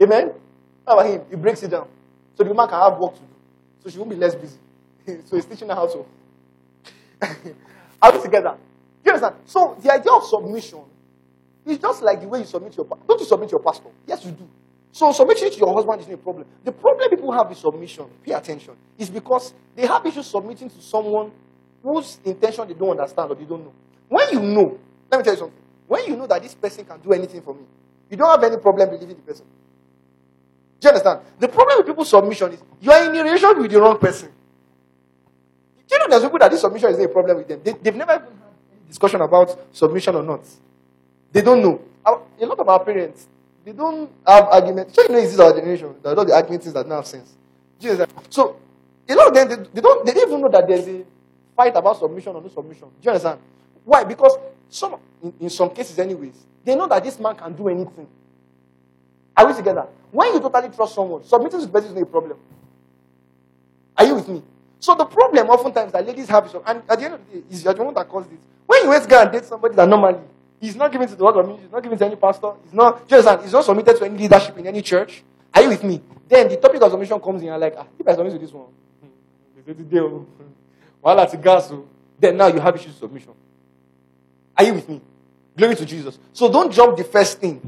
Amen. 0.00 0.32
How 0.86 0.98
about 0.98 1.06
him? 1.10 1.22
He 1.28 1.34
breaks 1.34 1.60
it 1.64 1.68
down. 1.72 1.88
So 2.36 2.44
the 2.44 2.50
woman 2.50 2.68
can 2.68 2.78
have 2.80 2.96
work 2.96 3.14
to 3.14 3.20
do. 3.20 3.26
So 3.82 3.90
she 3.90 3.98
won't 3.98 4.10
be 4.10 4.16
less 4.16 4.36
busy. 4.36 4.58
so 5.24 5.34
he's 5.34 5.46
teaching 5.46 5.68
her 5.68 5.74
how 5.74 5.86
to. 5.88 6.06
We 8.04 8.20
together? 8.22 8.56
You 9.04 9.12
understand? 9.12 9.36
So 9.46 9.78
the 9.82 9.92
idea 9.92 10.12
of 10.12 10.24
submission 10.24 10.80
is 11.64 11.78
just 11.78 12.02
like 12.02 12.20
the 12.20 12.28
way 12.28 12.40
you 12.40 12.44
submit 12.44 12.76
your 12.76 12.86
don't 12.86 13.18
you 13.18 13.26
submit 13.26 13.50
your 13.50 13.60
pastor? 13.60 13.88
Yes, 14.06 14.24
you 14.26 14.32
do. 14.32 14.46
So 14.92 15.10
submission 15.10 15.50
to 15.50 15.56
your 15.56 15.74
husband 15.74 16.02
is 16.02 16.06
not 16.08 16.14
a 16.14 16.18
problem. 16.18 16.46
The 16.62 16.72
problem 16.72 17.08
people 17.08 17.32
have 17.32 17.48
with 17.48 17.56
submission, 17.58 18.04
pay 18.22 18.32
attention, 18.32 18.74
is 18.98 19.08
because 19.08 19.54
they 19.74 19.86
have 19.86 20.04
issues 20.04 20.26
submitting 20.26 20.68
to 20.68 20.82
someone 20.82 21.32
whose 21.84 22.18
intention 22.24 22.66
they 22.66 22.74
don't 22.74 22.98
understand 22.98 23.30
or 23.30 23.34
they 23.34 23.44
don't 23.44 23.62
know. 23.62 23.72
When 24.08 24.26
you 24.32 24.40
know, 24.40 24.78
let 25.10 25.18
me 25.18 25.24
tell 25.24 25.34
you 25.34 25.38
something. 25.38 25.58
When 25.86 26.06
you 26.06 26.16
know 26.16 26.26
that 26.26 26.42
this 26.42 26.54
person 26.54 26.84
can 26.86 26.98
do 26.98 27.12
anything 27.12 27.42
for 27.42 27.54
me, 27.54 27.60
you 28.10 28.16
don't 28.16 28.30
have 28.30 28.42
any 28.42 28.60
problem 28.60 28.88
believing 28.88 29.16
the 29.16 29.22
person. 29.22 29.44
Do 30.80 30.88
you 30.88 30.88
understand? 30.88 31.20
The 31.38 31.48
problem 31.48 31.78
with 31.78 31.86
people's 31.86 32.08
submission 32.08 32.52
is 32.52 32.62
you 32.80 32.90
are 32.90 33.04
in 33.04 33.14
a 33.14 33.22
relationship 33.22 33.58
with 33.58 33.70
the 33.70 33.80
wrong 33.80 33.98
person. 33.98 34.30
Do 35.86 35.94
you 35.94 35.98
know 35.98 36.06
there's 36.08 36.22
people 36.22 36.38
that 36.38 36.50
this 36.50 36.62
submission 36.62 36.90
is 36.90 36.98
a 36.98 37.08
problem 37.08 37.36
with 37.36 37.48
them? 37.48 37.60
They, 37.62 37.72
they've 37.72 37.94
never 37.94 38.12
even 38.14 38.24
had 38.24 38.48
any 38.72 38.88
discussion 38.88 39.20
about 39.20 39.58
submission 39.76 40.14
or 40.14 40.22
not. 40.22 40.40
They 41.32 41.42
don't 41.42 41.62
know. 41.62 41.80
A 42.06 42.46
lot 42.46 42.58
of 42.58 42.68
our 42.68 42.82
parents, 42.82 43.28
they 43.64 43.72
don't 43.72 44.10
have 44.26 44.44
arguments. 44.44 44.94
So 44.94 45.02
you 45.02 45.08
know, 45.08 45.20
this 45.20 45.34
is 45.34 45.40
our 45.40 45.52
generation. 45.52 45.94
There 46.02 46.12
are 46.12 46.14
a 46.14 46.16
lot 46.16 46.22
of 46.22 46.28
the 46.28 46.34
arguments 46.34 46.66
that 46.66 46.82
don't 46.82 46.90
have 46.90 47.06
sense. 47.06 47.34
Do 47.78 47.88
you? 47.88 48.06
So 48.30 48.56
a 49.08 49.14
lot 49.14 49.28
of 49.28 49.34
them, 49.34 49.48
they, 49.48 49.56
they 49.74 49.80
don't, 49.80 50.06
they 50.06 50.12
don't 50.12 50.28
even 50.28 50.40
know 50.40 50.48
that 50.48 50.66
there's 50.66 50.88
a 50.88 51.04
fight 51.56 51.74
about 51.76 51.98
submission 51.98 52.34
or 52.34 52.42
no 52.42 52.48
submission. 52.48 52.88
Do 52.88 52.94
you 53.02 53.10
understand? 53.10 53.40
Why? 53.84 54.04
Because 54.04 54.38
some, 54.68 54.96
in, 55.22 55.32
in 55.40 55.50
some 55.50 55.70
cases, 55.70 55.98
anyways, 55.98 56.34
they 56.64 56.74
know 56.74 56.86
that 56.88 57.02
this 57.04 57.18
man 57.18 57.36
can 57.36 57.52
do 57.54 57.68
anything. 57.68 58.06
Are 59.36 59.46
we 59.46 59.54
together? 59.54 59.86
When 60.10 60.32
you 60.32 60.40
totally 60.40 60.68
trust 60.68 60.94
someone, 60.94 61.24
submitting 61.24 61.60
to 61.60 61.66
the 61.66 61.72
person 61.72 61.90
is 61.90 61.94
not 61.94 62.02
a 62.02 62.06
problem. 62.06 62.38
Are 63.96 64.04
you 64.04 64.14
with 64.14 64.28
me? 64.28 64.42
So 64.80 64.94
the 64.94 65.04
problem 65.04 65.48
oftentimes 65.48 65.92
that 65.92 66.06
ladies 66.06 66.28
have 66.28 66.46
is, 66.46 66.54
and 66.66 66.82
at 66.88 66.98
the 66.98 67.04
end 67.04 67.14
of 67.14 67.20
the 67.30 67.40
day, 67.40 67.46
is 67.50 67.62
the 67.62 67.72
one 67.74 67.94
that 67.94 68.08
caused 68.08 68.30
it. 68.30 68.38
When 68.66 68.82
you 68.82 68.90
wait 68.90 69.08
go 69.08 69.20
and 69.20 69.32
date 69.32 69.44
somebody 69.44 69.74
that 69.76 69.88
normally 69.88 70.18
he's 70.60 70.76
not 70.76 70.90
given 70.92 71.08
to 71.08 71.14
the 71.14 71.24
word 71.24 71.36
of 71.36 71.46
ministry, 71.46 71.64
he's 71.66 71.72
not 71.72 71.82
given 71.82 71.98
to 71.98 72.06
any 72.06 72.16
pastor, 72.16 72.52
he's 72.64 72.72
not, 72.72 73.00
understand? 73.10 73.42
He's 73.42 73.52
not 73.52 73.64
submitted 73.64 73.96
to 73.96 74.04
any 74.04 74.18
leadership 74.18 74.58
in 74.58 74.66
any 74.66 74.82
church. 74.82 75.22
Are 75.54 75.62
you 75.62 75.68
with 75.68 75.84
me? 75.84 76.00
Then 76.28 76.48
the 76.48 76.56
topic 76.56 76.82
of 76.82 76.90
submission 76.90 77.20
comes 77.20 77.40
in, 77.40 77.48
you're 77.48 77.58
like, 77.58 77.74
ah, 77.78 77.86
if 77.98 78.06
I 78.06 78.14
submit 78.14 78.32
to 78.32 78.38
this 78.38 78.52
one, 78.52 78.66
hmm, 81.04 81.18
at 81.18 81.42
gas. 81.42 81.72
Then 82.18 82.36
now 82.36 82.46
you 82.46 82.60
have 82.60 82.74
issues 82.74 82.88
with 82.88 82.98
submission. 82.98 83.32
Are 84.56 84.64
you 84.64 84.74
with 84.74 84.88
me? 84.88 85.00
Glory 85.56 85.76
to 85.76 85.84
Jesus. 85.84 86.18
So 86.32 86.50
don't 86.50 86.72
jump 86.72 86.96
the 86.96 87.04
first 87.04 87.38
thing 87.38 87.60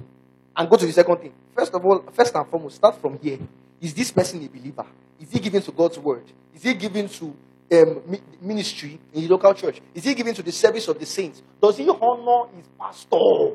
and 0.56 0.70
go 0.70 0.76
to 0.76 0.86
the 0.86 0.92
second 0.92 1.16
thing. 1.18 1.32
First 1.54 1.74
of 1.74 1.84
all, 1.84 2.04
first 2.12 2.34
and 2.34 2.46
foremost, 2.48 2.76
start 2.76 3.00
from 3.00 3.18
here. 3.18 3.38
Is 3.80 3.92
this 3.94 4.10
person 4.10 4.42
a 4.44 4.48
believer? 4.48 4.86
Is 5.20 5.30
he 5.30 5.38
given 5.38 5.62
to 5.62 5.72
God's 5.72 5.98
word? 5.98 6.24
Is 6.54 6.62
he 6.62 6.74
given 6.74 7.08
to 7.08 7.36
um, 7.72 8.18
ministry 8.40 8.98
in 9.12 9.22
the 9.22 9.28
local 9.28 9.52
church? 9.54 9.80
Is 9.94 10.04
he 10.04 10.14
given 10.14 10.34
to 10.34 10.42
the 10.42 10.52
service 10.52 10.88
of 10.88 10.98
the 10.98 11.06
saints? 11.06 11.42
Does 11.60 11.76
he 11.76 11.88
honor 11.88 12.50
his 12.56 12.66
pastor? 12.78 13.54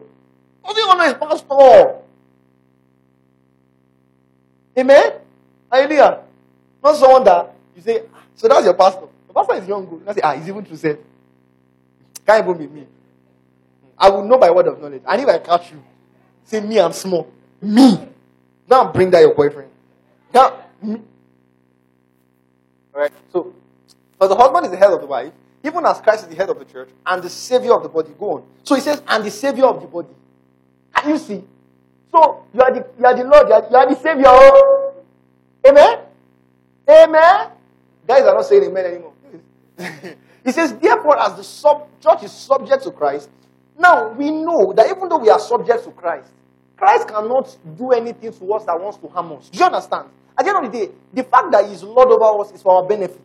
Does 0.65 0.75
he 0.75 0.83
honor 0.89 1.05
his 1.05 1.13
pastor? 1.13 1.95
Amen? 4.77 5.13
Hallelujah. 5.71 6.21
Not 6.83 6.95
someone 6.95 7.23
that 7.23 7.53
you 7.75 7.81
say, 7.81 8.03
"Ah, 8.13 8.23
so 8.35 8.47
that's 8.47 8.65
your 8.65 8.73
pastor. 8.73 9.07
The 9.33 9.39
pastor 9.39 9.61
is 9.61 9.67
young. 9.67 9.85
good." 9.85 10.03
You 10.07 10.13
say, 10.13 10.21
ah, 10.23 10.33
he's 10.35 10.49
even 10.49 10.65
true 10.65 10.75
said. 10.75 10.99
Can't 12.25 12.43
even 12.43 12.57
be 12.57 12.67
me. 12.67 12.87
I 13.97 14.09
will 14.09 14.23
know 14.23 14.37
by 14.37 14.49
word 14.51 14.67
of 14.67 14.81
knowledge. 14.81 15.03
And 15.07 15.21
if 15.21 15.27
I 15.27 15.37
catch 15.39 15.71
you, 15.71 15.81
say 16.43 16.59
me, 16.59 16.79
I'm 16.79 16.91
small. 16.91 17.31
Me. 17.61 18.07
Now 18.69 18.91
bring 18.91 19.09
that 19.11 19.21
your 19.21 19.33
boyfriend. 19.33 19.69
Now, 20.33 20.65
me. 20.81 21.01
Alright, 22.93 23.11
so, 23.31 23.53
for 24.17 24.27
the 24.27 24.35
husband 24.35 24.65
is 24.65 24.71
the 24.71 24.77
head 24.77 24.91
of 24.91 24.99
the 24.99 25.07
wife, 25.07 25.31
even 25.63 25.85
as 25.85 26.01
Christ 26.01 26.23
is 26.23 26.29
the 26.29 26.35
head 26.35 26.49
of 26.49 26.59
the 26.59 26.65
church, 26.65 26.89
and 27.05 27.23
the 27.23 27.29
savior 27.29 27.73
of 27.73 27.83
the 27.83 27.89
body. 27.89 28.11
Go 28.19 28.33
on. 28.37 28.43
So 28.63 28.75
he 28.75 28.81
says, 28.81 29.01
and 29.07 29.23
the 29.23 29.31
savior 29.31 29.65
of 29.65 29.81
the 29.81 29.87
body. 29.87 30.09
Can 30.95 31.09
you 31.09 31.17
see? 31.17 31.43
So, 32.11 32.43
you 32.53 32.61
are 32.61 32.73
the, 32.73 32.85
you 32.99 33.05
are 33.05 33.15
the 33.15 33.23
Lord, 33.23 33.47
you 33.47 33.53
are, 33.53 33.67
you 33.69 33.75
are 33.77 33.89
the 33.89 33.95
savior. 33.95 34.25
oh. 34.27 34.93
Amen? 35.65 35.99
Amen? 36.89 37.47
Guys 38.07 38.23
are 38.23 38.33
not 38.33 38.45
saying 38.45 38.63
amen 38.63 38.85
anymore. 38.85 39.10
He 40.43 40.51
says, 40.51 40.73
therefore, 40.75 41.19
as 41.19 41.35
the 41.35 41.43
sub, 41.43 41.87
church 42.01 42.23
is 42.23 42.31
subject 42.31 42.83
to 42.83 42.91
Christ, 42.91 43.29
now 43.77 44.11
we 44.11 44.31
know 44.31 44.73
that 44.73 44.89
even 44.89 45.09
though 45.09 45.17
we 45.17 45.29
are 45.29 45.39
subject 45.39 45.83
to 45.85 45.91
Christ, 45.91 46.31
Christ 46.77 47.07
cannot 47.07 47.57
do 47.77 47.91
anything 47.91 48.33
to 48.33 48.53
us 48.53 48.65
that 48.65 48.79
wants 48.79 48.97
to 48.97 49.07
harm 49.07 49.33
us. 49.33 49.49
Do 49.49 49.59
you 49.59 49.65
understand? 49.65 50.09
At 50.37 50.45
the 50.45 50.55
end 50.55 50.65
of 50.65 50.71
the 50.71 50.77
day, 50.77 50.91
the 51.13 51.23
fact 51.23 51.51
that 51.51 51.69
He's 51.69 51.83
Lord 51.83 52.09
over 52.09 52.41
us 52.41 52.51
is 52.51 52.61
for 52.61 52.75
our 52.75 52.87
benefit. 52.87 53.21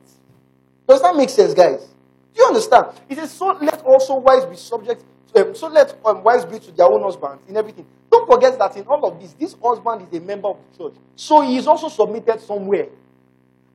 Does 0.86 1.02
that 1.02 1.16
make 1.16 1.30
sense, 1.30 1.54
guys? 1.54 1.86
Do 2.34 2.42
you 2.42 2.46
understand? 2.48 2.86
He 3.08 3.14
says, 3.14 3.32
so 3.32 3.56
let 3.60 3.82
also 3.82 4.18
wives 4.18 4.44
be 4.44 4.56
subject, 4.56 5.02
to, 5.32 5.46
um, 5.46 5.54
so 5.54 5.68
let 5.68 5.96
um, 6.04 6.22
wives 6.22 6.44
be 6.44 6.58
to 6.58 6.72
their 6.72 6.86
own 6.86 7.02
husbands 7.02 7.42
in 7.48 7.56
everything. 7.56 7.86
Don't 8.10 8.30
forget 8.30 8.58
that 8.58 8.76
in 8.76 8.84
all 8.86 9.04
of 9.06 9.20
this, 9.20 9.32
this 9.32 9.56
husband 9.62 10.06
is 10.10 10.18
a 10.18 10.22
member 10.22 10.48
of 10.48 10.58
the 10.72 10.84
church. 10.84 10.94
So 11.16 11.40
he 11.40 11.56
is 11.56 11.66
also 11.66 11.88
submitted 11.88 12.40
somewhere. 12.40 12.88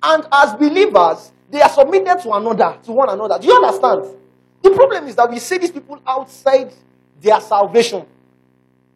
And 0.03 0.25
as 0.31 0.53
believers, 0.55 1.31
they 1.49 1.61
are 1.61 1.69
submitted 1.69 2.19
to 2.23 2.33
another, 2.33 2.77
to 2.83 2.91
one 2.91 3.09
another. 3.09 3.37
Do 3.39 3.47
you 3.47 3.55
understand? 3.55 4.05
The 4.61 4.71
problem 4.71 5.07
is 5.07 5.15
that 5.15 5.29
we 5.29 5.39
see 5.39 5.57
these 5.57 5.71
people 5.71 5.99
outside 6.05 6.73
their 7.21 7.39
salvation. 7.41 8.05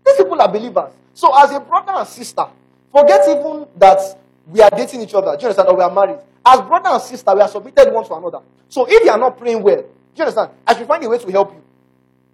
These 0.06 0.18
people 0.18 0.42
are 0.42 0.52
believers. 0.52 0.94
So, 1.14 1.32
as 1.38 1.52
a 1.52 1.60
brother 1.60 1.94
and 1.94 2.08
sister, 2.08 2.46
forget 2.92 3.22
even 3.28 3.68
that 3.78 4.00
we 4.48 4.62
are 4.62 4.70
dating 4.70 5.02
each 5.02 5.14
other. 5.14 5.36
Do 5.36 5.42
you 5.42 5.48
understand? 5.50 5.70
Or 5.70 5.76
we 5.76 5.84
are 5.84 5.92
married. 5.92 6.20
As 6.46 6.62
brother 6.62 6.90
and 6.90 7.02
sister, 7.02 7.34
we 7.34 7.42
are 7.42 7.48
submitted 7.48 7.92
one 7.92 8.06
to 8.06 8.14
another. 8.14 8.40
So 8.70 8.86
if 8.88 9.04
you 9.04 9.10
are 9.10 9.18
not 9.18 9.38
praying 9.38 9.64
well, 9.64 9.78
do 9.82 9.88
you 10.16 10.24
understand? 10.24 10.52
I 10.68 10.78
should 10.78 10.88
find 10.88 11.04
a 11.04 11.10
way 11.10 11.18
to 11.18 11.32
help 11.32 11.54
you. 11.54 11.60
Do 11.60 11.64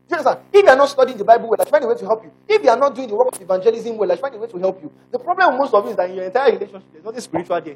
you 0.09 0.17
understand? 0.17 0.39
If 0.51 0.63
you 0.63 0.69
are 0.69 0.75
not 0.75 0.89
studying 0.89 1.17
the 1.17 1.23
Bible 1.23 1.47
well, 1.47 1.57
I 1.59 1.63
should 1.63 1.71
find 1.71 1.83
a 1.85 1.87
way 1.87 1.95
to 1.95 2.05
help 2.05 2.23
you. 2.23 2.31
If 2.47 2.61
you 2.61 2.69
are 2.69 2.77
not 2.77 2.93
doing 2.93 3.07
the 3.07 3.15
work 3.15 3.33
of 3.33 3.41
evangelism 3.41 3.97
well, 3.97 4.11
I 4.11 4.15
should 4.15 4.21
find 4.21 4.35
a 4.35 4.37
way 4.37 4.47
to 4.47 4.57
help 4.57 4.81
you. 4.83 4.91
The 5.11 5.19
problem 5.19 5.51
with 5.51 5.61
most 5.61 5.73
of 5.73 5.85
you 5.85 5.91
is 5.91 5.95
that 5.95 6.09
in 6.09 6.15
your 6.17 6.25
entire 6.25 6.51
relationship, 6.51 6.83
there's 6.91 7.05
nothing 7.05 7.21
spiritual 7.21 7.61
there. 7.61 7.75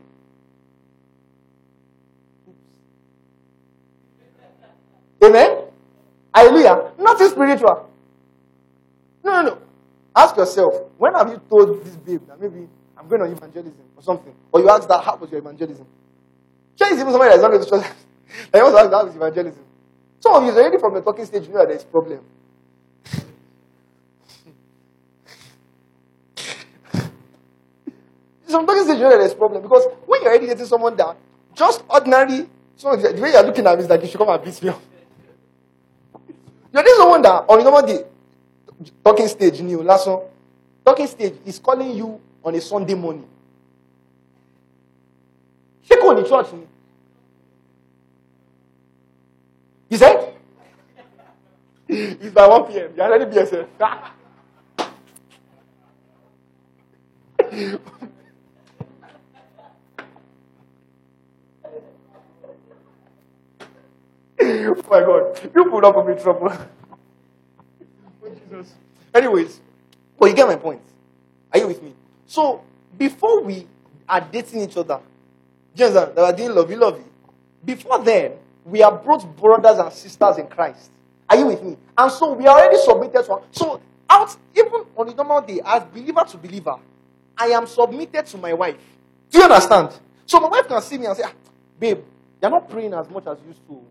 Amen? 5.26 5.58
Hallelujah. 6.34 6.92
Nothing 7.00 7.30
spiritual. 7.30 7.90
No, 9.24 9.32
no, 9.32 9.42
no. 9.50 9.58
Ask 10.16 10.38
yourself, 10.38 10.74
when 10.98 11.14
have 11.14 11.30
you 11.30 11.42
told 11.50 11.84
this 11.84 11.96
babe 11.96 12.22
that 12.28 12.40
maybe 12.40 12.68
I'm 12.98 13.08
going 13.08 13.22
on 13.22 13.32
evangelism 13.32 13.74
or 13.96 14.04
something? 14.04 14.34
Or 14.52 14.62
you 14.62 14.70
ask 14.70 14.88
that, 14.88 15.04
how 15.04 15.16
was 15.18 15.30
your 15.32 15.40
evangelism? 15.40 15.86
Sure, 16.78 16.88
it's 16.88 17.00
even 17.00 17.12
somebody 17.12 17.32
that's 17.32 17.42
not 17.42 17.52
going 17.52 17.64
to 17.64 17.70
trust. 17.70 17.94
They 18.52 18.60
also 18.60 18.78
ask, 18.78 18.92
how 18.92 19.06
was 19.06 19.16
evangelism? 19.16 19.64
Some 20.20 20.34
of 20.34 20.44
you 20.44 20.52
are 20.52 20.60
already 20.60 20.78
from 20.78 20.94
the 20.94 21.02
talking 21.02 21.26
stage, 21.26 21.48
you 21.48 21.54
know 21.54 21.60
that 21.60 21.70
there's 21.70 21.84
problem. 21.84 22.20
Some 28.48 28.66
talking 28.66 28.84
stage, 28.84 28.98
you 28.98 29.04
know 29.04 29.12
that 29.12 29.20
there's 29.20 29.34
problem. 29.34 29.62
Because 29.62 29.86
when 30.06 30.22
you're 30.22 30.32
already 30.32 30.48
dating 30.48 30.66
someone 30.66 30.96
that 30.98 31.16
just 31.54 31.84
ordinary, 31.90 32.48
so 32.76 32.96
the 32.96 33.22
way 33.22 33.32
you're 33.32 33.44
looking 33.44 33.66
at 33.66 33.78
me 33.78 33.84
is 33.84 33.90
like 33.90 34.02
you 34.02 34.08
should 34.08 34.18
come 34.18 34.30
and 34.30 34.44
beat 34.44 34.62
me 34.62 34.70
up. 34.70 34.82
You're 36.76 36.84
dating 36.84 36.98
someone 36.98 37.22
that 37.22 37.46
on 37.48 37.64
normal 37.64 37.84
day, 37.88 38.04
talking 39.02 39.30
stage 39.30 39.62
new 39.62 39.82
last 39.82 40.08
one. 40.08 40.20
Talking 40.86 41.08
stage 41.08 41.36
is 41.46 41.58
calling 41.58 41.96
you 41.96 42.20
on 42.44 42.54
a 42.54 42.60
Sunday 42.60 42.96
morning. 42.96 43.24
Ṣé 45.88 45.96
kò 46.02 46.12
ní 46.14 46.28
church? 46.28 46.48
You 49.90 49.98
said? 49.98 50.34
it's 51.88 52.34
by 52.34 52.46
1 52.48 52.64
p.m. 52.66 52.92
You're 52.98 53.06
already 53.06 53.26
BSF. 53.32 53.68
oh 64.46 64.76
my 64.90 65.00
God. 65.02 65.52
You 65.56 65.66
put 65.70 65.84
up 65.86 66.06
with 66.06 66.22
trouble. 66.22 66.52
Jesus. 68.50 68.74
Anyways, 69.14 69.62
but 70.20 70.28
you 70.30 70.36
get 70.36 70.48
my 70.48 70.56
point. 70.56 70.82
Are 71.54 71.60
you 71.60 71.68
with 71.68 71.82
me? 71.82 71.94
So, 72.26 72.64
before 72.98 73.42
we 73.44 73.68
are 74.08 74.22
dating 74.22 74.62
each 74.62 74.78
other, 74.78 75.00
do 75.76 75.84
you 75.84 75.90
understand? 75.90 76.16
That 76.18 76.22
we're 76.24 76.38
doing 76.38 76.56
lovey 76.56 76.76
lovey. 76.76 77.04
Before 77.64 78.04
then, 78.04 78.34
we 78.66 78.82
are 78.82 78.92
both 78.92 79.26
brothers 79.36 79.78
and 79.78 79.92
sisters 79.94 80.38
in 80.38 80.48
Christ. 80.48 80.92
Are 81.30 81.38
you 81.38 81.48
with 81.48 81.64
me? 81.64 81.78
And 81.98 82.12
so 82.12 82.34
we 82.34 82.46
are 82.48 82.58
already 82.58 82.78
submitted 82.78 83.24
to. 83.26 83.42
So 83.52 83.82
out 84.10 84.36
even 84.56 84.86
on 84.96 85.08
the 85.08 85.14
normal 85.14 85.42
day, 85.42 85.62
as 85.66 85.84
believer 85.86 86.24
to 86.24 86.38
believer, 86.38 86.76
I 87.38 87.48
am 87.48 87.68
submitted 87.68 88.26
to 88.28 88.38
my 88.38 88.54
wife. 88.54 88.78
Do 89.30 89.40
you 89.40 89.44
understand? 89.44 89.90
So 90.26 90.40
my 90.40 90.48
wife 90.48 90.68
can 90.68 90.82
see 90.82 90.98
me 90.98 91.06
and 91.08 91.18
say, 91.18 91.24
ah, 91.26 91.34
"Babe, 91.80 92.00
you're 92.42 92.52
not 92.52 92.70
praying 92.70 92.94
as 92.94 93.10
much 93.10 93.26
as 93.28 93.38
you 93.42 93.48
used 93.50 93.68
to." 93.68 93.82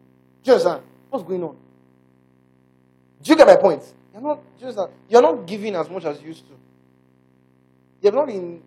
You 0.45 0.53
understand? 0.53 0.83
What's 1.11 1.25
going 1.25 1.43
on? 1.43 1.57
Do 3.23 3.31
you 3.31 3.37
get 3.37 3.47
my 3.47 3.57
point? 3.57 3.83
You're 4.13 4.23
not 4.23 4.41
just 4.61 4.79
you're 5.09 5.23
not 5.23 5.47
giving 5.47 5.75
as 5.75 5.89
much 5.89 6.05
as 6.05 6.21
you 6.21 6.29
used 6.29 6.45
to. 6.47 6.53
You're 8.03 8.13
not. 8.13 8.27
Do 8.29 8.33
you? 8.35 8.61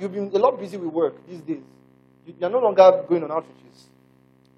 You've 0.00 0.12
been 0.12 0.30
a 0.34 0.38
lot 0.38 0.58
busy 0.58 0.76
with 0.76 0.92
work 0.92 1.14
these 1.28 1.40
days. 1.40 1.62
You- 2.26 2.34
You're 2.40 2.50
no 2.50 2.58
longer 2.58 3.04
going 3.08 3.22
on 3.22 3.30
outreaches 3.30 3.84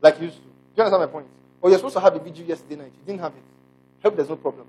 like 0.01 0.19
you 0.19 0.27
used 0.27 0.37
to. 0.39 0.43
Do 0.43 0.49
you 0.77 0.83
understand 0.85 1.03
my 1.03 1.07
point? 1.13 1.27
Or 1.61 1.71
you're 1.71 1.79
supposed 1.79 1.95
to 1.95 2.01
have 2.01 2.15
a 2.15 2.19
vigil 2.19 2.45
yesterday 2.47 2.77
night. 2.77 2.93
You 3.01 3.07
didn't 3.07 3.21
have 3.21 3.33
it. 3.33 3.43
Hope 4.03 4.17
there's 4.17 4.29
no 4.29 4.37
problem. 4.37 4.67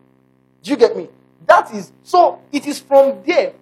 Do 0.62 0.72
you 0.72 0.78
get 0.78 0.96
me? 0.96 1.08
That 1.46 1.74
is 1.74 1.92
so. 2.04 2.42
It 2.52 2.66
is 2.68 2.80
from 2.80 3.24
there. 3.26 3.54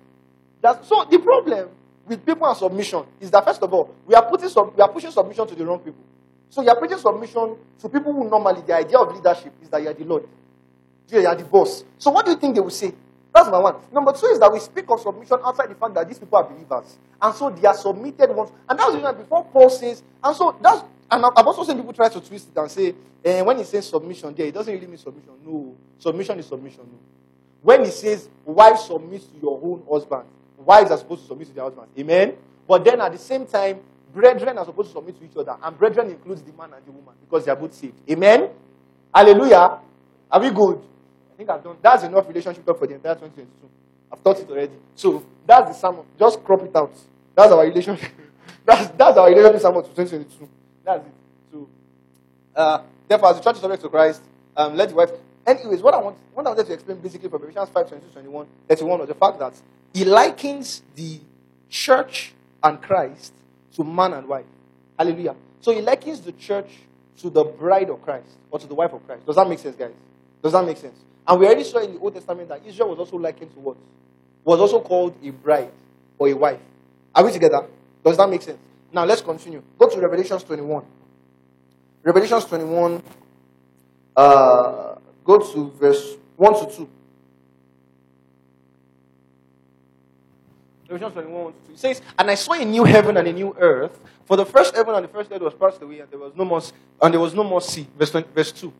That 0.62 0.86
so 0.86 1.06
the 1.10 1.20
problem 1.20 1.70
with 2.08 2.26
people 2.26 2.48
and 2.48 2.58
submission 2.58 3.04
is 3.22 3.30
that 3.32 3.46
first 3.46 3.62
of 3.62 3.72
all 3.74 3.94
we 4.08 4.16
are 4.16 4.26
putting 4.26 4.50
sub, 4.50 4.76
we 4.76 4.82
are 4.82 4.90
pushing 4.90 5.12
submission 5.12 5.48
to 5.48 5.56
the 5.56 5.66
wrong 5.66 5.80
people. 5.80 6.02
So 6.54 6.62
you 6.62 6.70
are 6.70 6.76
preaching 6.76 7.00
submission 7.00 7.56
to 7.80 7.90
people 7.90 8.14
who 8.14 8.30
normally 8.30 8.62
the 8.62 8.76
idea 8.76 9.00
of 9.00 9.12
leadership 9.16 9.52
is 9.64 9.70
that 9.70 9.82
you 9.82 9.90
are 9.90 9.94
the 9.96 10.04
Lord. 10.06 10.28
You 11.10 11.26
are 11.26 11.34
the 11.34 11.44
boss. 11.46 11.84
So 11.98 12.12
what 12.12 12.26
do 12.28 12.32
you 12.32 12.38
think 12.38 12.54
they 12.54 12.62
will 12.62 12.70
say? 12.70 12.94
That's 13.34 13.48
number 13.50 13.60
one. 13.60 13.76
Number 13.92 14.14
two 14.14 14.28
is 14.28 14.38
that 14.38 14.54
we 14.54 14.60
speak 14.60 14.86
of 14.88 15.00
submission 15.00 15.40
outside 15.44 15.72
the 15.72 15.74
fact 15.74 15.96
that 15.96 16.08
these 16.08 16.20
people 16.20 16.38
are 16.38 16.44
believers. 16.44 17.00
And 17.20 17.34
so 17.34 17.50
they 17.50 17.68
are 17.68 17.74
submitted 17.74 18.30
ones. 18.36 18.52
And 18.70 18.78
that's 18.78 18.94
why 18.96 19.12
before 19.14 19.46
Paul 19.46 19.68
says, 19.72 20.04
and 20.24 20.36
so 20.36 20.56
that's, 20.62 20.84
and 21.10 21.26
I've 21.26 21.48
also 21.48 21.64
seen 21.64 21.78
people 21.78 21.92
try 21.94 22.10
to 22.10 22.22
twist 22.22 22.50
it 22.56 22.60
and 22.60 22.70
say, 22.70 22.94
eh, 23.26 23.42
when 23.42 23.58
he 23.58 23.64
says 23.64 23.90
submission 23.90 24.36
there, 24.36 24.46
it 24.46 24.54
doesn't 24.54 24.72
really 24.72 24.86
mean 24.86 25.00
submission. 25.00 25.32
No. 25.44 25.76
Submission 25.98 26.38
is 26.38 26.46
submission. 26.46 26.82
No. 26.82 27.00
When 27.64 27.84
he 27.84 27.90
says, 27.90 28.30
wife 28.46 28.78
submits 28.78 29.26
to 29.26 29.40
your 29.42 29.60
own 29.64 29.82
husband, 29.92 30.26
wives 30.60 30.92
are 30.92 31.00
supposed 31.00 31.22
to 31.24 31.28
submit 31.30 31.48
to 31.48 31.54
their 31.56 31.64
husbands. 31.64 31.90
Amen? 31.98 32.36
But 32.68 32.86
then 32.86 33.02
at 33.02 33.12
the 33.12 33.18
same 33.18 33.48
time, 33.48 33.80
brethren 34.14 34.58
are 34.58 34.66
supposed 34.66 34.90
to 34.90 34.94
submit 34.94 35.20
to 35.20 35.26
each 35.26 35.38
other. 35.38 35.56
And 35.62 35.78
brethren 35.78 36.10
includes 36.10 36.42
the 36.42 36.52
man 36.54 36.74
and 36.74 36.86
the 36.86 36.92
woman 36.92 37.16
because 37.22 37.46
they 37.46 37.52
are 37.52 37.56
both 37.56 37.74
saved. 37.74 37.96
Amen? 38.10 38.50
Hallelujah. 39.14 39.80
Are 40.32 40.42
we 40.42 40.50
good? 40.50 40.82
I 41.34 41.38
think 41.38 41.50
I've 41.50 41.64
done. 41.64 41.78
That's 41.82 42.04
enough 42.04 42.28
relationship 42.28 42.66
talk 42.66 42.80
for 42.80 42.88
the 42.88 42.96
entire 42.96 43.16
2022. 43.16 43.70
I've 44.12 44.24
taught 44.24 44.40
it 44.40 44.50
already. 44.50 44.74
So 44.96 45.24
that's 45.46 45.70
the 45.70 45.74
sermon. 45.74 46.06
Just 46.18 46.44
crop 46.44 46.62
it 46.62 46.76
out. 46.76 46.94
That's 47.36 47.52
our 47.52 47.66
relationship. 47.66 48.12
that's, 48.66 48.90
that's 48.90 49.18
our 49.18 49.30
relationship 49.30 49.62
sermon 49.62 49.84
to 49.84 49.90
2022. 49.90 50.50
That's 50.86 51.06
it. 51.08 51.14
So, 51.52 51.68
uh, 52.56 52.84
therefore, 53.08 53.30
as 53.32 53.38
the 53.38 53.44
church 53.44 53.56
is 53.56 53.62
subject 53.62 53.82
to 53.84 53.90
Christ, 53.90 54.22
um, 54.56 54.76
let 54.76 54.90
the 54.90 54.96
wife. 54.96 55.12
Anyways, 55.46 55.82
what 55.82 55.94
I 55.94 56.02
want, 56.02 56.18
what 56.34 56.46
I 56.46 56.50
wanted 56.50 56.68
to 56.68 56.74
explain 56.74 57.00
basically 57.00 57.30
from 57.30 57.44
Ephesians 57.44 57.70
5, 57.70 57.90
22, 57.90 58.14
21, 58.14 58.48
31 58.70 59.00
was 59.00 59.08
the 59.08 59.16
fact 59.16 59.40
that 59.40 59.54
he 59.94 60.06
likens 60.06 60.84
the 60.96 61.20
church 61.70 62.34
and 62.64 62.82
Christ 62.82 63.34
to 63.76 63.84
man 63.84 64.14
and 64.14 64.28
wife. 64.28 64.46
Hallelujah. 64.98 65.36
So 65.62 65.74
he 65.74 65.82
likens 65.82 66.22
the 66.22 66.32
church 66.34 66.70
to 67.20 67.30
the 67.30 67.44
bride 67.44 67.90
of 67.90 68.02
Christ 68.02 68.28
or 68.52 68.60
to 68.60 68.68
the 68.68 68.76
wife 68.76 68.94
of 68.94 69.06
Christ. 69.06 69.26
Does 69.26 69.36
that 69.36 69.48
make 69.48 69.60
sense, 69.60 69.76
guys? 69.76 69.94
Does 70.42 70.52
that 70.54 70.66
make 70.66 70.78
sense? 70.78 70.98
And 71.28 71.40
we 71.40 71.46
already 71.46 71.64
saw 71.64 71.80
in 71.80 71.94
the 71.94 72.00
Old 72.00 72.14
Testament 72.14 72.50
that 72.50 72.62
Israel 72.66 72.90
was 72.90 73.00
also 73.00 73.18
likened 73.18 73.54
to 73.54 73.60
what? 73.60 73.78
Was 74.44 74.60
also 74.60 74.82
called 74.82 75.16
a 75.24 75.30
bride 75.30 75.72
or 76.18 76.28
a 76.28 76.34
wife. 76.34 76.60
Are 77.16 77.24
we 77.24 77.32
together? 77.32 77.66
Does 78.04 78.18
that 78.18 78.30
make 78.30 78.42
sense? 78.42 78.60
Now 78.92 79.06
let's 79.06 79.22
continue. 79.22 79.64
Go 79.80 79.88
to 79.90 80.00
Revelations 80.00 80.44
21. 80.44 80.84
Revelations 82.04 82.46
21. 82.46 83.02
Uh, 84.16 84.96
go 85.24 85.40
to 85.40 85.72
verse 85.80 86.18
1 86.36 86.70
to 86.70 86.76
2. 86.76 86.90
Revelation 90.94 91.14
21, 91.14 91.44
1 91.44 91.54
2. 91.68 91.74
It 91.74 91.80
says, 91.80 92.02
And 92.18 92.30
I 92.30 92.36
saw 92.36 92.54
a 92.54 92.66
new 92.66 92.84
heaven 92.84 93.18
and 93.18 93.28
a 93.28 93.34
new 93.34 93.56
earth, 93.60 94.00
for 94.26 94.38
the 94.38 94.46
first 94.46 94.76
heaven 94.76 94.94
and 94.96 95.04
the 95.04 95.08
first 95.08 95.32
earth 95.32 95.42
was 95.42 95.54
passed 95.54 95.82
away, 95.82 96.00
and 96.00 96.12
there 96.12 96.20
was 96.20 96.34
no 96.36 96.46
more, 96.46 96.62
and 97.02 97.14
there 97.14 97.20
was 97.20 97.34
no 97.34 97.44
more 97.44 97.62
sea. 97.62 97.88
Verse, 97.98 98.12
20, 98.12 98.30
verse 98.34 98.52
2. 98.52 98.72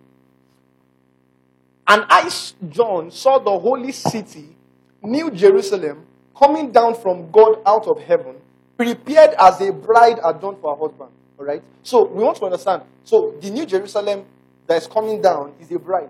And 1.88 2.06
I, 2.08 2.32
John, 2.70 3.12
saw 3.12 3.40
the 3.40 3.58
holy 3.58 3.92
city, 3.92 4.56
New 5.02 5.32
Jerusalem, 5.32 6.06
coming 6.38 6.72
down 6.72 6.96
from 6.96 7.30
God 7.32 7.58
out 7.66 7.88
of 7.88 8.00
heaven, 8.00 8.36
prepared 8.78 9.32
as 9.40 9.60
a 9.62 9.72
bride 9.74 10.20
adorned 10.24 10.60
for 10.60 10.76
her 10.76 10.82
husband. 10.88 11.10
All 11.38 11.46
right? 11.46 11.62
So 11.82 12.06
we 12.06 12.24
want 12.24 12.38
to 12.38 12.46
understand. 12.46 12.84
So 13.04 13.36
the 13.42 13.50
New 13.50 13.66
Jerusalem 13.66 14.26
that 14.68 14.78
is 14.78 14.88
coming 14.88 15.22
down 15.22 15.54
is 15.60 15.72
a 15.72 15.80
bride. 15.80 16.10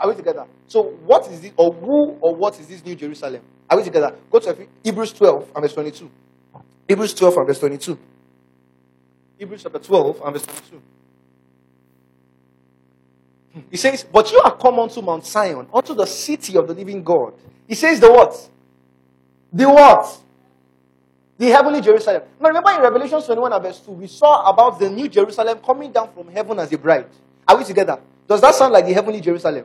Are 0.00 0.08
we 0.08 0.14
together? 0.14 0.46
So 0.66 0.82
what 1.04 1.30
is 1.30 1.44
it, 1.44 1.52
or 1.56 1.72
who 1.74 2.16
or 2.22 2.34
what 2.34 2.58
is 2.58 2.66
this 2.66 2.82
New 2.82 2.94
Jerusalem? 2.94 3.42
Are 3.68 3.76
we 3.76 3.84
together? 3.84 4.16
Go 4.30 4.38
to 4.38 4.56
Hebrews 4.82 5.12
12 5.12 5.52
and 5.54 5.62
verse 5.62 5.74
22. 5.74 6.10
Hebrews 6.88 7.14
12 7.14 7.36
and 7.36 7.46
verse 7.46 7.58
22. 7.58 7.98
Hebrews 9.38 9.62
chapter 9.62 9.78
12 9.78 10.22
and 10.24 10.32
verse 10.32 10.46
22. 10.46 10.82
He 13.70 13.76
says, 13.76 14.04
But 14.04 14.32
you 14.32 14.40
are 14.40 14.56
come 14.56 14.78
unto 14.78 15.02
Mount 15.02 15.26
Zion, 15.26 15.66
unto 15.72 15.94
the 15.94 16.06
city 16.06 16.56
of 16.56 16.66
the 16.66 16.74
living 16.74 17.02
God. 17.02 17.34
He 17.68 17.74
says 17.74 18.00
the 18.00 18.10
what? 18.10 18.48
The 19.52 19.68
what? 19.68 20.18
The 21.36 21.46
heavenly 21.46 21.80
Jerusalem. 21.82 22.22
Now 22.40 22.48
remember 22.48 22.70
in 22.70 22.80
Revelation 22.80 23.20
21 23.20 23.52
and 23.52 23.62
verse 23.62 23.80
2, 23.80 23.92
we 23.92 24.06
saw 24.06 24.48
about 24.48 24.78
the 24.78 24.88
new 24.88 25.08
Jerusalem 25.08 25.58
coming 25.58 25.92
down 25.92 26.12
from 26.14 26.28
heaven 26.28 26.58
as 26.58 26.72
a 26.72 26.78
bride. 26.78 27.06
Are 27.46 27.56
we 27.58 27.64
together? 27.64 27.98
Does 28.26 28.40
that 28.40 28.54
sound 28.54 28.72
like 28.72 28.86
the 28.86 28.92
heavenly 28.92 29.20
Jerusalem? 29.20 29.64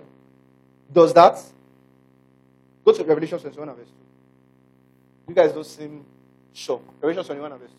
does 0.92 1.14
that. 1.14 1.42
Go 2.86 2.94
to 2.94 3.04
Revelation 3.04 3.40
21 3.40 3.68
verse 3.76 3.88
2. 3.88 3.94
You 5.30 5.36
guys 5.36 5.52
don't 5.52 5.66
seem 5.66 6.06
sure. 6.54 6.82
Revelation 7.02 7.24
21 7.26 7.60
verse 7.60 7.72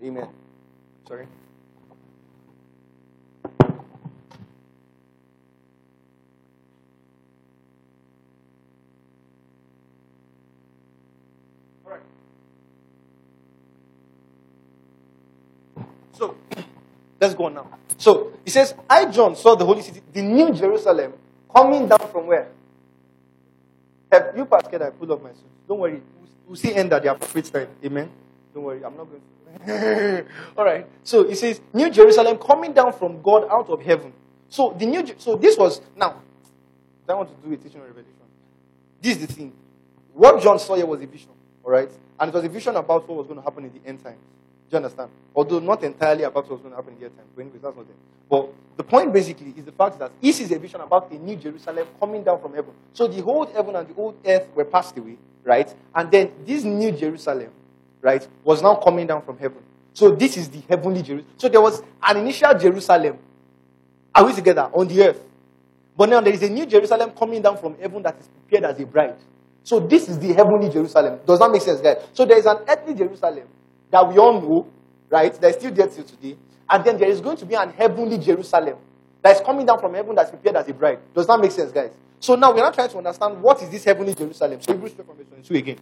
2. 0.00 0.06
Amen. 0.06 0.28
Sorry. 1.06 1.26
So 16.12 16.36
let's 17.20 17.34
go 17.34 17.46
on 17.46 17.54
now. 17.54 17.66
So 17.98 18.32
he 18.44 18.50
says, 18.50 18.74
I 18.88 19.06
John 19.06 19.36
saw 19.36 19.54
the 19.54 19.64
holy 19.64 19.82
city 19.82 20.00
the 20.14 20.22
new 20.22 20.52
Jerusalem, 20.54 21.12
coming 21.54 21.88
down 21.88 22.08
from 22.10 22.28
where? 22.28 22.48
Have 24.10 24.32
you 24.36 24.46
passed 24.46 24.72
it, 24.72 24.80
I 24.80 24.90
pull 24.90 25.12
up 25.12 25.22
my 25.22 25.30
suit. 25.30 25.42
Don't 25.68 25.80
worry. 25.80 26.00
We'll 26.46 26.56
see 26.56 26.72
end 26.74 26.92
at 26.92 27.02
the 27.02 27.10
appropriate 27.10 27.52
time. 27.52 27.68
Amen. 27.84 28.10
Don't 28.54 28.62
worry. 28.62 28.84
I'm 28.84 28.96
not 28.96 29.08
going 29.10 29.20
to. 29.66 30.24
All 30.56 30.64
right. 30.64 30.86
So, 31.02 31.26
he 31.26 31.34
says, 31.34 31.60
New 31.72 31.90
Jerusalem 31.90 32.38
coming 32.38 32.72
down 32.72 32.92
from 32.92 33.20
God 33.22 33.48
out 33.50 33.68
of 33.68 33.82
heaven. 33.82 34.12
So, 34.48 34.74
the 34.78 34.86
new, 34.86 35.04
so 35.18 35.36
this 35.36 35.58
was, 35.58 35.80
now, 35.96 36.22
I 37.08 37.14
want 37.14 37.28
to 37.30 37.48
do 37.48 37.52
a 37.52 37.56
teaching 37.56 37.80
on 37.80 37.86
Revelation. 37.88 38.12
This 39.02 39.16
is 39.16 39.26
the 39.26 39.32
thing. 39.32 39.52
What 40.12 40.40
John 40.42 40.58
saw 40.58 40.76
here 40.76 40.86
was 40.86 41.00
a 41.00 41.06
vision. 41.06 41.30
All 41.64 41.72
right. 41.72 41.90
And 42.20 42.28
it 42.28 42.34
was 42.34 42.44
a 42.44 42.48
vision 42.48 42.76
about 42.76 43.08
what 43.08 43.18
was 43.18 43.26
going 43.26 43.38
to 43.38 43.44
happen 43.44 43.64
in 43.64 43.72
the 43.72 43.88
end 43.88 44.02
times. 44.02 44.18
Do 44.70 44.76
you 44.76 44.76
understand? 44.78 45.10
Although 45.34 45.60
not 45.60 45.82
entirely 45.82 46.22
about 46.24 46.48
what's 46.48 46.62
going 46.62 46.72
to 46.72 46.76
happen 46.76 46.94
in 46.94 47.00
the 47.00 47.06
end 47.06 47.16
times. 47.16 47.28
But 47.34 47.42
anyways, 47.42 47.62
that's 47.62 47.76
not. 47.76 47.86
But 48.28 48.48
the 48.76 48.84
point 48.84 49.12
basically 49.12 49.54
is 49.56 49.64
the 49.64 49.72
fact 49.72 49.98
that 49.98 50.10
this 50.20 50.40
is 50.40 50.50
a 50.52 50.58
vision 50.58 50.80
about 50.80 51.10
a 51.10 51.14
new 51.14 51.36
Jerusalem 51.36 51.86
coming 52.00 52.24
down 52.24 52.40
from 52.40 52.54
heaven. 52.54 52.72
So 52.92 53.06
the 53.06 53.22
old 53.22 53.52
heaven 53.52 53.76
and 53.76 53.88
the 53.88 53.94
old 53.94 54.16
earth 54.24 54.48
were 54.54 54.64
passed 54.64 54.96
away, 54.96 55.16
right? 55.44 55.72
And 55.94 56.10
then 56.10 56.32
this 56.46 56.64
new 56.64 56.92
Jerusalem, 56.92 57.50
right, 58.00 58.26
was 58.42 58.62
now 58.62 58.76
coming 58.76 59.06
down 59.06 59.22
from 59.22 59.38
heaven. 59.38 59.58
So 59.92 60.10
this 60.10 60.36
is 60.36 60.48
the 60.48 60.60
heavenly 60.68 61.02
Jerusalem. 61.02 61.32
So 61.36 61.48
there 61.48 61.60
was 61.60 61.82
an 62.02 62.16
initial 62.16 62.58
Jerusalem. 62.58 63.18
Are 64.14 64.24
we 64.24 64.32
together? 64.32 64.70
On 64.72 64.88
the 64.88 65.08
earth. 65.08 65.22
But 65.96 66.08
now 66.08 66.20
there 66.20 66.32
is 66.32 66.42
a 66.42 66.48
new 66.48 66.66
Jerusalem 66.66 67.10
coming 67.10 67.42
down 67.42 67.58
from 67.58 67.76
heaven 67.78 68.02
that 68.02 68.16
is 68.18 68.28
prepared 68.28 68.64
as 68.74 68.80
a 68.80 68.86
bride. 68.86 69.16
So 69.62 69.78
this 69.78 70.08
is 70.08 70.18
the 70.18 70.32
heavenly 70.32 70.68
Jerusalem. 70.68 71.20
Does 71.24 71.38
that 71.38 71.50
make 71.50 71.62
sense, 71.62 71.80
guys? 71.80 71.98
So 72.12 72.24
there 72.24 72.38
is 72.38 72.46
an 72.46 72.58
earthly 72.68 72.94
Jerusalem 72.94 73.46
that 73.94 74.08
we 74.08 74.18
all 74.18 74.40
know, 74.40 74.66
right? 75.08 75.32
That 75.40 75.50
is 75.50 75.56
still 75.56 75.72
there 75.72 75.86
till 75.86 76.04
today. 76.04 76.36
And 76.68 76.84
then 76.84 76.98
there 76.98 77.08
is 77.08 77.20
going 77.20 77.36
to 77.36 77.46
be 77.46 77.54
an 77.54 77.70
heavenly 77.70 78.18
Jerusalem 78.18 78.76
that 79.22 79.36
is 79.36 79.40
coming 79.40 79.64
down 79.64 79.78
from 79.78 79.94
heaven 79.94 80.16
that's 80.16 80.30
prepared 80.30 80.56
as 80.56 80.68
a 80.68 80.74
bride. 80.74 80.98
Does 81.14 81.26
that 81.28 81.38
make 81.38 81.52
sense, 81.52 81.70
guys? 81.70 81.90
So 82.18 82.34
now 82.34 82.52
we're 82.52 82.60
not 82.60 82.74
trying 82.74 82.88
to 82.88 82.98
understand 82.98 83.40
what 83.40 83.62
is 83.62 83.70
this 83.70 83.84
heavenly 83.84 84.14
Jerusalem. 84.14 84.60
So 84.60 84.72
Hebrews 84.72 84.94
12 84.94 85.16
verse 85.16 85.26
22 85.28 85.54
again. 85.54 85.78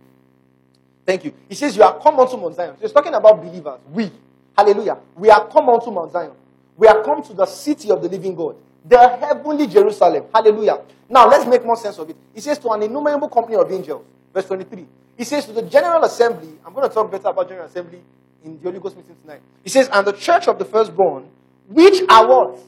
Thank 1.06 1.24
you. 1.24 1.32
He 1.48 1.54
says, 1.54 1.74
You 1.76 1.84
are 1.84 1.98
come 2.00 2.20
unto 2.20 2.36
Mount 2.36 2.54
Zion. 2.54 2.74
So 2.76 2.82
he's 2.82 2.92
talking 2.92 3.14
about 3.14 3.42
believers. 3.42 3.80
We. 3.90 4.10
Hallelujah. 4.56 4.98
We 5.16 5.30
are 5.30 5.48
come 5.48 5.68
unto 5.70 5.90
Mount 5.90 6.12
Zion. 6.12 6.32
We 6.76 6.86
are 6.88 7.02
come 7.02 7.22
to 7.22 7.32
the 7.32 7.46
city 7.46 7.90
of 7.90 8.02
the 8.02 8.08
living 8.08 8.34
God. 8.34 8.56
The 8.84 9.16
heavenly 9.16 9.66
Jerusalem. 9.68 10.24
Hallelujah. 10.34 10.80
Now 11.08 11.28
let's 11.28 11.46
make 11.46 11.64
more 11.64 11.76
sense 11.76 11.98
of 11.98 12.10
it. 12.10 12.16
He 12.34 12.40
says 12.40 12.58
to 12.58 12.68
an 12.70 12.82
innumerable 12.82 13.28
company 13.28 13.56
of 13.56 13.70
angels. 13.72 14.04
Verse 14.32 14.46
23. 14.46 14.86
He 15.16 15.24
says 15.24 15.46
to 15.46 15.52
the 15.52 15.62
general 15.62 16.02
assembly. 16.04 16.58
I'm 16.64 16.72
going 16.72 16.88
to 16.88 16.94
talk 16.94 17.10
better 17.10 17.28
about 17.28 17.48
general 17.48 17.66
assembly 17.66 18.00
in 18.44 18.58
the 18.58 18.62
Holy 18.62 18.80
Ghost 18.80 18.96
meeting 18.96 19.16
tonight. 19.22 19.40
He 19.62 19.70
says, 19.70 19.88
and 19.92 20.06
the 20.06 20.12
church 20.12 20.48
of 20.48 20.58
the 20.58 20.64
firstborn, 20.64 21.28
which 21.68 22.02
are 22.08 22.26
what? 22.26 22.58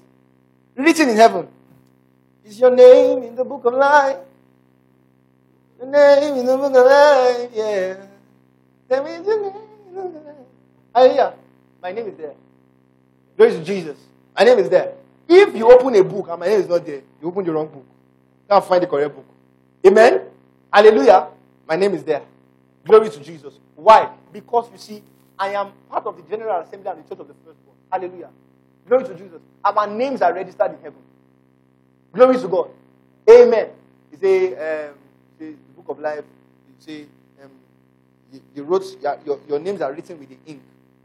Written 0.76 1.08
in 1.08 1.16
heaven. 1.16 1.48
Is 2.44 2.60
your 2.60 2.74
name 2.74 3.22
in 3.22 3.34
the 3.34 3.44
book 3.44 3.64
of 3.64 3.74
life? 3.74 4.18
Your 5.78 5.88
name 5.88 6.34
in 6.38 6.46
the 6.46 6.56
book 6.56 6.74
of 6.74 6.86
life, 6.86 7.50
yeah. 7.54 7.96
Tell 8.88 9.02
me 9.02 9.12
your 9.12 9.20
name 9.22 9.52
in 9.88 9.94
the 9.94 10.02
book 10.02 10.16
of 10.16 10.24
life. 10.24 10.36
Hallelujah. 10.94 11.34
My 11.82 11.92
name 11.92 12.08
is 12.08 12.16
there. 12.16 12.34
There 13.36 13.48
is 13.48 13.66
Jesus. 13.66 13.96
My 14.36 14.44
name 14.44 14.58
is 14.58 14.68
there. 14.68 14.94
If 15.28 15.56
you 15.56 15.70
open 15.70 15.94
a 15.96 16.04
book 16.04 16.28
and 16.28 16.38
my 16.38 16.46
name 16.46 16.60
is 16.60 16.68
not 16.68 16.84
there, 16.84 17.02
you 17.20 17.28
open 17.28 17.44
the 17.44 17.52
wrong 17.52 17.68
book. 17.68 17.84
Can't 18.48 18.64
find 18.64 18.82
the 18.82 18.86
correct 18.86 19.14
book. 19.14 19.26
Amen? 19.86 20.20
Hallelujah. 20.72 21.28
My 21.66 21.76
name 21.76 21.94
is 21.94 22.04
there. 22.04 22.22
Glory 22.84 23.10
to 23.10 23.20
Jesus. 23.20 23.54
Why? 23.76 24.10
Because 24.32 24.70
you 24.72 24.78
see, 24.78 25.02
I 25.38 25.50
am 25.50 25.72
part 25.90 26.06
of 26.06 26.16
the 26.16 26.22
General 26.22 26.60
Assembly 26.60 26.90
and 26.90 27.04
the 27.04 27.08
Church 27.08 27.20
of 27.20 27.28
the 27.28 27.34
Firstborn. 27.34 27.76
Hallelujah. 27.90 28.30
Glory 28.86 29.04
to 29.04 29.14
Jesus. 29.14 29.40
Our 29.64 29.86
names 29.86 30.20
are 30.22 30.32
registered 30.32 30.72
in 30.72 30.76
heaven. 30.78 31.00
Glory 32.12 32.38
to 32.38 32.48
God. 32.48 32.70
Amen. 33.30 33.70
You 34.12 34.18
say, 34.20 34.86
um, 34.88 34.94
the 35.38 35.54
book 35.74 35.88
of 35.88 35.98
life, 35.98 36.24
you 36.68 36.74
say, 36.78 37.06
um, 37.42 37.50
you, 38.32 38.40
you 38.54 38.62
wrote, 38.64 38.84
your, 39.24 39.40
your 39.48 39.58
names 39.58 39.80
are 39.80 39.92
written 39.92 40.18
with 40.18 40.28
the 40.28 40.36
ink. 40.46 40.62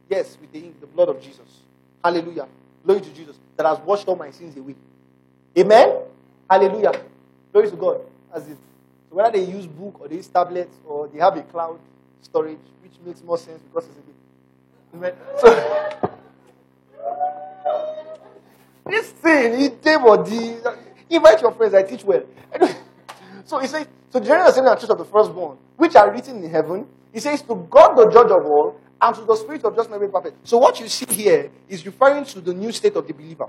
Yes, 0.09 0.37
with 0.39 0.51
the 0.51 0.59
ink, 0.59 0.79
the 0.81 0.87
blood 0.87 1.09
of 1.09 1.21
Jesus. 1.21 1.61
Hallelujah. 2.03 2.47
Glory 2.85 3.01
to 3.01 3.09
Jesus 3.13 3.37
that 3.55 3.65
has 3.65 3.79
washed 3.79 4.07
all 4.07 4.15
my 4.15 4.31
sins 4.31 4.57
away. 4.57 4.75
Amen. 5.57 5.99
Hallelujah. 6.49 6.91
Glory 7.51 7.69
to 7.69 7.75
God. 7.75 8.01
As 8.33 8.47
it. 8.47 8.57
Whether 9.09 9.37
they 9.39 9.43
use 9.45 9.65
book 9.65 10.01
or 10.01 10.07
they 10.07 10.15
use 10.17 10.27
tablets 10.27 10.75
or 10.85 11.07
they 11.07 11.19
have 11.19 11.35
a 11.37 11.41
cloud 11.43 11.79
storage, 12.21 12.57
which 12.83 12.93
makes 13.05 13.23
more 13.23 13.37
sense 13.37 13.61
because 13.61 13.89
it's 13.89 13.97
a 14.93 14.97
bit. 14.97 15.17
So 15.39 16.09
this 18.89 19.09
thing, 19.11 19.61
it 19.61 19.83
body. 19.83 20.57
Invite 21.09 21.41
your 21.41 21.51
friends. 21.53 21.73
I 21.73 21.83
teach 21.83 22.03
well. 22.03 22.23
so 23.45 23.59
he 23.59 23.67
says, 23.67 23.87
so 24.11 24.19
the 24.19 24.25
general 24.25 24.49
assembly 24.49 24.71
and 24.71 24.79
church 24.79 24.89
of 24.89 24.97
the 24.97 25.05
firstborn, 25.05 25.57
which 25.77 25.95
are 25.95 26.11
written 26.11 26.43
in 26.43 26.49
heaven, 26.49 26.87
he 27.13 27.19
says 27.19 27.41
to 27.43 27.55
God 27.69 27.95
the 27.95 28.09
judge 28.11 28.31
of 28.31 28.45
all, 28.45 28.79
and 29.01 29.15
to 29.15 29.21
the 29.21 29.35
spirit 29.35 29.63
of 29.63 29.75
just 29.75 29.89
made 29.89 30.11
perfect. 30.11 30.47
So 30.47 30.57
what 30.57 30.79
you 30.79 30.87
see 30.87 31.05
here 31.13 31.49
is 31.67 31.85
referring 31.85 32.25
to 32.25 32.41
the 32.41 32.53
new 32.53 32.71
state 32.71 32.95
of 32.95 33.07
the 33.07 33.13
believer. 33.13 33.47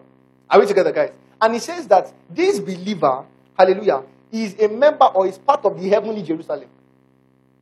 Are 0.49 0.61
we 0.61 0.67
together, 0.67 0.93
guys? 0.93 1.11
And 1.41 1.55
he 1.55 1.61
says 1.61 1.87
that 1.89 2.13
this 2.29 2.61
believer, 2.61 3.25
hallelujah, 3.59 4.03
is 4.33 4.59
a 4.59 4.69
member 4.69 5.07
or 5.07 5.27
is 5.27 5.39
part 5.39 5.65
of 5.65 5.81
the 5.81 5.89
heavenly 5.89 6.23
Jerusalem. 6.23 6.69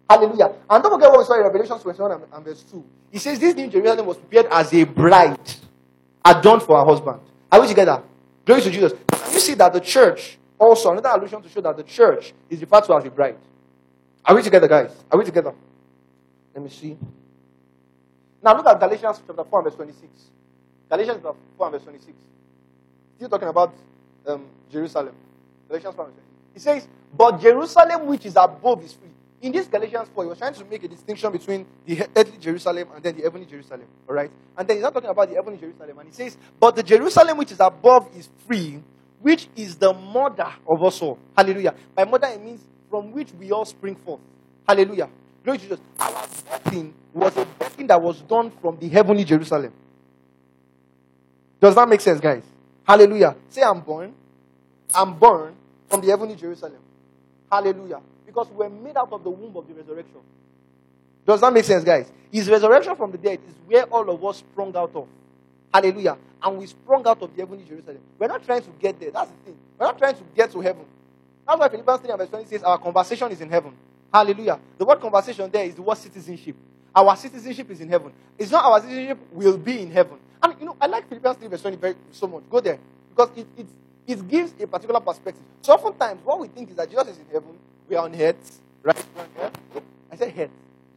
Hallelujah. 0.09 0.55
And 0.69 0.83
don't 0.83 0.93
forget 0.93 1.11
what 1.11 1.19
we 1.19 1.25
saw 1.25 1.35
in 1.35 1.43
Revelation 1.43 1.79
21 1.79 2.23
and, 2.33 2.45
verse 2.45 2.63
2. 2.63 2.85
He 3.13 3.19
says 3.19 3.39
this 3.39 3.55
new 3.55 3.69
Jerusalem 3.69 4.07
was 4.07 4.17
prepared 4.17 4.47
as 4.51 4.73
a 4.73 4.85
bride 4.85 5.39
adorned 6.25 6.63
for 6.63 6.79
her 6.79 6.85
husband. 6.85 7.21
Are 7.51 7.61
we 7.61 7.67
together? 7.67 8.03
Glory 8.45 8.63
to 8.63 8.71
Jesus. 8.71 8.93
And 8.93 9.33
you 9.35 9.41
see 9.41 9.55
that 9.55 9.73
the 9.73 9.81
church, 9.81 10.39
also, 10.59 10.93
another 10.93 11.11
allusion 11.11 11.43
to 11.43 11.49
show 11.49 11.61
that 11.61 11.77
the 11.77 11.83
church 11.83 12.33
is 12.49 12.61
referred 12.61 12.85
to 12.85 12.95
as 12.95 13.05
a 13.05 13.11
bride. 13.11 13.37
Are 14.25 14.35
we 14.35 14.43
together, 14.43 14.69
guys? 14.69 14.91
Are 15.11 15.19
we 15.19 15.25
together? 15.25 15.55
Let 16.55 16.65
me 16.65 16.71
see. 16.71 16.97
Now 18.43 18.57
look 18.57 18.67
at 18.67 18.79
Galatians 18.79 19.21
chapter 19.27 19.45
4 19.45 19.63
verse 19.63 19.75
26. 19.75 20.11
Galatians 20.89 21.21
chapter 21.23 21.39
4 21.57 21.71
verse 21.71 21.83
26. 21.83 22.13
Still 23.17 23.29
talking 23.29 23.49
about 23.49 23.75
um, 24.27 24.45
Jerusalem. 24.71 25.15
Galatians 25.69 25.95
4 25.95 26.05
verse 26.05 26.15
26. 26.15 26.28
He 26.59 26.63
says, 26.63 26.89
But 27.17 27.41
Jerusalem 27.41 28.07
which 28.09 28.27
is 28.27 28.35
above 28.35 28.85
is 28.85 28.93
free. 28.93 29.11
In 29.43 29.53
this 29.53 29.69
Galatians 29.69 30.09
4, 30.13 30.25
he 30.25 30.29
was 30.29 30.39
trying 30.39 30.55
to 30.55 30.65
make 30.65 30.83
a 30.83 30.89
distinction 30.89 31.31
between 31.31 31.65
the 31.87 32.05
earthly 32.17 32.37
Jerusalem 32.37 32.89
and 32.97 33.01
then 33.01 33.15
the 33.15 33.23
heavenly 33.23 33.47
Jerusalem. 33.47 33.87
All 34.09 34.17
right? 34.17 34.29
And 34.57 34.67
then 34.67 34.79
he's 34.79 34.83
not 34.83 34.93
talking 34.93 35.09
about 35.09 35.29
the 35.29 35.37
heavenly 35.37 35.61
Jerusalem. 35.61 36.01
And 36.01 36.09
he 36.09 36.13
says, 36.13 36.37
But 36.59 36.75
the 36.75 36.83
Jerusalem 36.83 37.39
which 37.39 37.53
is 37.53 37.61
above 37.61 38.09
is 38.17 38.29
free, 38.45 38.83
which 39.21 39.47
is 39.55 39.77
the 39.77 39.93
mother 39.93 40.53
of 40.69 40.83
us 40.83 41.01
all. 41.01 41.17
Hallelujah. 41.37 41.77
By 41.95 42.05
mother, 42.05 42.27
it 42.27 42.43
means 42.43 42.61
from 42.91 43.13
which 43.13 43.33
we 43.39 43.53
all 43.53 43.65
spring 43.65 43.95
forth. 43.95 44.21
Hallelujah. 44.69 45.09
Glory 45.45 45.59
to 45.59 45.65
Jesus. 45.65 45.81
Our 46.01 46.11
birthing 46.11 46.93
was 47.15 47.37
a 47.37 47.47
birthing 47.47 47.87
that 47.87 48.03
was 48.03 48.21
done 48.23 48.51
from 48.61 48.79
the 48.81 48.89
heavenly 48.89 49.23
Jerusalem. 49.23 49.73
Does 51.61 51.77
that 51.77 51.89
make 51.89 52.01
sense, 52.01 52.21
guys? 52.21 52.43
Hallelujah. 52.83 53.37
Say, 53.49 53.63
I'm 53.63 53.81
born. 53.81 54.13
I'm 54.93 55.15
born 55.17 55.55
from 55.89 56.01
the 56.01 56.09
heavenly 56.09 56.37
Jerusalem. 56.37 56.81
Hallelujah. 57.51 58.01
Because 58.27 58.49
we're 58.49 58.69
made 58.69 58.97
out 58.97 59.13
of 59.13 59.25
the 59.25 59.31
womb 59.31 59.57
of 59.57 59.67
the 59.67 59.75
resurrection. 59.75 60.21
Does 61.27 61.41
that 61.41 61.53
make 61.53 61.65
sense, 61.65 61.85
guys? 61.85 62.11
His 62.31 62.49
resurrection 62.49 62.95
from 62.97 63.11
the 63.11 63.19
dead 63.19 63.41
is 63.47 63.55
where 63.67 63.85
all 63.85 64.09
of 64.09 64.25
us 64.25 64.39
sprung 64.39 64.75
out 64.77 64.95
of. 64.95 65.07
Hallelujah. 65.73 66.17
And 66.43 66.59
we 66.59 66.67
sprung 66.67 67.07
out 67.07 67.21
of 67.21 67.35
the 67.35 67.43
heavenly 67.43 67.65
Jerusalem. 67.65 67.99
We're 68.19 68.29
not 68.29 68.45
trying 68.45 68.63
to 68.63 68.71
get 68.81 68.99
there. 69.01 69.11
That's 69.11 69.31
the 69.31 69.37
thing. 69.45 69.57
We're 69.79 69.87
not 69.87 69.99
trying 69.99 70.15
to 70.15 70.23
get 70.35 70.51
to 70.53 70.61
heaven. 70.61 70.85
That's 71.47 71.59
why 71.59 71.69
Philippians 71.69 72.01
3 72.01 72.11
and 72.11 72.19
verse 72.19 72.29
20 72.29 72.45
says 72.47 72.63
our 72.63 72.79
conversation 72.79 73.33
is 73.33 73.41
in 73.41 73.51
heaven. 73.51 73.73
Hallelujah. 74.13 74.59
The 74.77 74.85
word 74.85 75.01
conversation 75.01 75.51
there 75.51 75.65
is 75.65 75.75
the 75.75 75.83
word 75.83 75.97
citizenship. 75.99 76.57
Our 76.95 77.17
citizenship 77.17 77.71
is 77.71 77.81
in 77.81 77.89
heaven. 77.89 78.13
It's 78.39 78.51
not 78.51 78.65
our 78.65 78.81
citizenship 78.81 79.19
will 79.33 79.59
be 79.59 79.83
in 79.83 79.91
heaven. 79.91 80.19
And 80.43 80.55
you 80.61 80.67
know, 80.67 80.77
I 80.81 80.87
like 80.87 81.09
Philippians 81.09 81.39
3 81.39 81.49
verse 81.49 81.63
20 81.63 81.77
very, 81.77 81.95
so 82.13 82.27
much. 82.27 82.43
Go 82.51 82.61
there. 82.61 82.79
Because 83.11 83.31
it, 83.37 83.47
it, 83.57 83.67
it 84.09 84.29
gives 84.29 84.55
a 84.61 84.67
particular 84.67 85.01
perspective. 85.01 85.45
So 85.63 85.75
oftentimes 85.75 86.21
what 86.25 86.41
we 86.41 86.49
think 86.49 86.71
is 86.71 86.77
that 86.77 86.91
Jesus 86.91 87.09
is 87.09 87.19
in 87.19 87.27
heaven, 87.33 87.51
we 87.89 87.97
are 87.97 88.07
on 88.07 88.15
earth, 88.21 88.61
right? 88.83 89.05
I 90.13 90.17
said 90.17 90.33
head. 90.33 90.51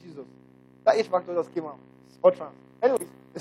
Jesus. 0.04 0.26
That 0.86 0.98
H 0.98 1.08
factor 1.08 1.34
just 1.36 1.54
came 1.54 1.66
out. 1.66 1.78
It's 2.10 2.38
trans. 2.38 2.54
Anyways, 2.82 3.08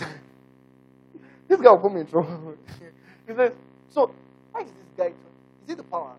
this 1.48 1.60
guy 1.60 1.70
will 1.70 1.78
put 1.78 1.94
me 1.94 2.00
in 2.02 2.06
trouble. 2.06 2.56
he 3.28 3.34
says, 3.34 3.52
so 3.90 4.14
why 4.52 4.62
is 4.62 4.68
this 4.68 4.74
guy? 4.96 5.06
Is 5.64 5.70
it 5.70 5.76
the 5.78 5.84
power? 5.84 6.12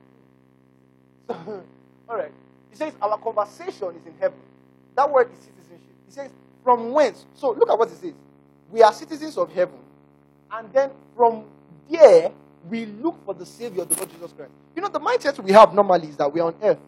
So, 1.46 1.64
all 2.10 2.18
right. 2.18 2.32
He 2.72 2.76
says, 2.78 2.94
Our 3.02 3.18
conversation 3.18 3.90
is 3.96 4.06
in 4.06 4.14
heaven. 4.20 4.40
That 4.96 5.10
word 5.12 5.30
is 5.32 5.40
citizenship. 5.40 5.96
He 6.08 6.12
says, 6.14 6.32
From 6.64 6.92
whence? 6.92 7.26
So 7.36 7.52
look 7.52 7.70
at 7.70 7.80
what 7.80 7.90
he 7.90 7.96
says. 7.96 8.14
We 8.72 8.82
are 8.84 8.94
citizens 8.94 9.38
of 9.38 9.52
heaven. 9.52 9.76
And 10.52 10.72
then 10.74 10.92
from 11.16 11.46
there, 11.90 12.32
we 12.70 12.86
look 12.86 13.24
for 13.26 13.34
the 13.34 13.46
Savior, 13.46 13.86
the 13.86 13.96
Lord 13.96 14.10
Jesus 14.12 14.32
Christ. 14.34 14.52
You 14.76 14.82
know, 14.82 14.90
the 14.90 15.00
mindset 15.00 15.40
we 15.40 15.52
have 15.52 15.74
normally 15.74 16.10
is 16.10 16.18
that 16.18 16.32
we 16.32 16.40
are 16.40 16.48
on 16.48 16.56
earth. 16.62 16.80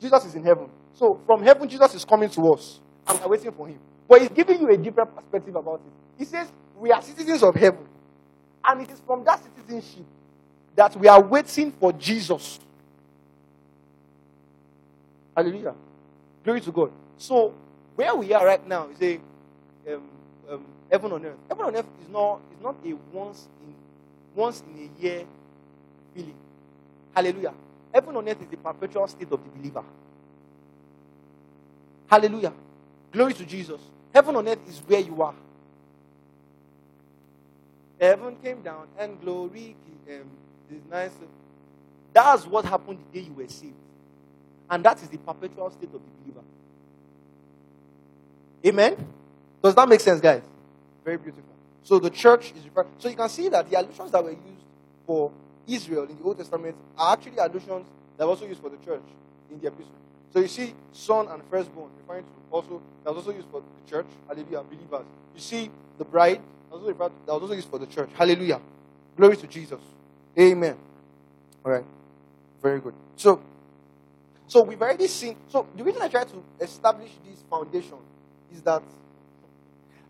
Jesus 0.00 0.24
is 0.26 0.34
in 0.34 0.44
heaven. 0.44 0.68
So 0.94 1.20
from 1.26 1.42
heaven, 1.42 1.68
Jesus 1.68 1.94
is 1.94 2.04
coming 2.04 2.30
to 2.30 2.52
us. 2.52 2.80
And 3.06 3.20
we're 3.20 3.28
waiting 3.28 3.52
for 3.52 3.66
him. 3.66 3.78
But 4.08 4.20
he's 4.20 4.30
giving 4.30 4.60
you 4.60 4.70
a 4.70 4.76
different 4.76 5.14
perspective 5.14 5.56
about 5.56 5.80
it. 5.86 5.92
He 6.18 6.24
says, 6.24 6.50
we 6.78 6.92
are 6.92 7.02
citizens 7.02 7.42
of 7.42 7.54
heaven. 7.54 7.80
And 8.66 8.82
it 8.82 8.90
is 8.90 9.00
from 9.06 9.24
that 9.24 9.42
citizenship 9.42 10.04
that 10.76 10.96
we 10.96 11.08
are 11.08 11.20
waiting 11.22 11.72
for 11.72 11.92
Jesus. 11.92 12.60
Hallelujah. 15.36 15.74
Glory 16.44 16.60
to 16.60 16.72
God. 16.72 16.90
So, 17.16 17.54
where 17.94 18.14
we 18.14 18.32
are 18.32 18.44
right 18.44 18.66
now 18.66 18.88
is 18.88 19.00
a 19.02 19.20
um, 19.92 20.02
um, 20.50 20.64
heaven 20.90 21.12
on 21.12 21.24
earth. 21.24 21.36
Heaven 21.48 21.64
on 21.66 21.76
earth 21.76 21.86
is 22.02 22.08
not 22.08 22.40
is 22.52 22.62
not 22.62 22.76
a 22.84 22.92
once 23.12 23.48
in 23.66 23.74
once 24.38 24.62
in 24.62 24.88
a 24.88 25.02
year 25.02 25.24
feeling. 26.14 26.34
Hallelujah. 27.12 27.52
Heaven 27.92 28.16
on 28.16 28.28
earth 28.28 28.40
is 28.40 28.48
the 28.48 28.56
perpetual 28.56 29.08
state 29.08 29.32
of 29.32 29.40
the 29.42 29.50
believer. 29.50 29.82
Hallelujah. 32.06 32.52
Glory 33.12 33.34
to 33.34 33.44
Jesus. 33.44 33.80
Heaven 34.14 34.36
on 34.36 34.46
earth 34.46 34.60
is 34.68 34.78
where 34.86 35.00
you 35.00 35.20
are. 35.20 35.34
Heaven 38.00 38.36
came 38.42 38.62
down 38.62 38.86
and 38.96 39.20
glory 39.20 39.74
is 40.06 40.82
nice. 40.88 41.10
That's 42.12 42.46
what 42.46 42.64
happened 42.64 42.98
the 43.12 43.20
day 43.20 43.26
you 43.26 43.32
were 43.32 43.48
saved. 43.48 43.74
And 44.70 44.84
that 44.84 45.02
is 45.02 45.08
the 45.08 45.18
perpetual 45.18 45.70
state 45.70 45.92
of 45.92 45.92
the 45.92 45.98
believer. 46.22 46.46
Amen? 48.64 49.06
Does 49.62 49.74
that 49.74 49.88
make 49.88 50.00
sense, 50.00 50.20
guys? 50.20 50.42
Very 51.04 51.16
beautiful. 51.16 51.57
So 51.88 51.98
the 51.98 52.10
church 52.10 52.52
is 52.54 52.64
referred. 52.64 52.86
So 52.98 53.08
you 53.08 53.16
can 53.16 53.30
see 53.30 53.48
that 53.48 53.70
the 53.70 53.80
allusions 53.80 54.10
that 54.10 54.22
were 54.22 54.32
used 54.32 54.66
for 55.06 55.32
Israel 55.66 56.04
in 56.04 56.18
the 56.18 56.22
Old 56.22 56.36
Testament 56.36 56.76
are 56.98 57.14
actually 57.14 57.38
allusions 57.38 57.86
that 58.18 58.26
were 58.26 58.30
also 58.32 58.46
used 58.46 58.60
for 58.60 58.68
the 58.68 58.76
church 58.84 59.00
in 59.50 59.58
the 59.58 59.68
epistle. 59.68 59.94
So 60.30 60.40
you 60.40 60.48
see 60.48 60.74
son 60.92 61.28
and 61.28 61.42
firstborn 61.50 61.88
referring 62.02 62.24
to 62.24 62.30
also 62.50 62.82
that 63.04 63.14
was 63.14 63.24
also 63.24 63.34
used 63.34 63.48
for 63.50 63.62
the 63.62 63.90
church, 63.90 64.04
hallelujah, 64.26 64.64
believers. 64.64 65.06
You 65.34 65.40
see 65.40 65.70
the 65.96 66.04
bride 66.04 66.42
that 66.70 66.76
was 66.76 66.88
also, 66.88 67.12
that 67.24 67.32
was 67.32 67.42
also 67.42 67.54
used 67.54 67.70
for 67.70 67.78
the 67.78 67.86
church. 67.86 68.10
Hallelujah. 68.12 68.60
Glory 69.16 69.38
to 69.38 69.46
Jesus. 69.46 69.80
Amen. 70.38 70.76
All 71.64 71.72
right. 71.72 71.86
Very 72.62 72.80
good. 72.80 72.92
So 73.16 73.40
so 74.46 74.60
we've 74.62 74.82
already 74.82 75.06
seen 75.06 75.36
so 75.48 75.66
the 75.74 75.82
reason 75.82 76.02
I 76.02 76.08
try 76.08 76.24
to 76.24 76.44
establish 76.60 77.12
this 77.26 77.42
foundation 77.48 77.96
is 78.52 78.60
that 78.60 78.82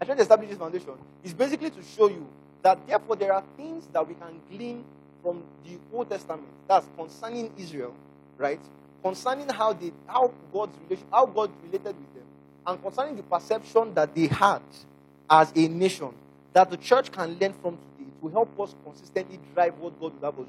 I 0.00 0.04
try 0.04 0.14
to 0.14 0.22
establish 0.22 0.50
this 0.50 0.58
foundation 0.58 0.94
is 1.24 1.34
basically 1.34 1.70
to 1.70 1.82
show 1.82 2.08
you 2.08 2.26
that 2.62 2.78
therefore 2.86 3.16
there 3.16 3.32
are 3.32 3.42
things 3.56 3.86
that 3.92 4.06
we 4.06 4.14
can 4.14 4.40
glean 4.50 4.84
from 5.22 5.42
the 5.64 5.76
Old 5.92 6.08
Testament 6.08 6.46
that's 6.68 6.86
concerning 6.96 7.50
Israel, 7.58 7.94
right? 8.36 8.60
Concerning 9.02 9.48
how 9.48 9.72
they 9.72 9.92
how 10.06 10.32
God's 10.52 10.76
relation 10.84 11.06
how 11.10 11.26
God 11.26 11.50
related 11.64 11.96
with 11.96 12.14
them, 12.14 12.24
and 12.66 12.82
concerning 12.82 13.16
the 13.16 13.22
perception 13.22 13.94
that 13.94 14.14
they 14.14 14.26
had 14.28 14.62
as 15.28 15.52
a 15.54 15.68
nation 15.68 16.10
that 16.52 16.70
the 16.70 16.76
church 16.76 17.10
can 17.10 17.36
learn 17.38 17.52
from 17.54 17.76
today 17.76 18.10
to 18.22 18.28
help 18.28 18.60
us 18.60 18.74
consistently 18.84 19.38
drive 19.54 19.76
what 19.78 19.98
God 20.00 20.14
would 20.14 20.24
have 20.24 20.34
us 20.34 20.44
do. 20.44 20.48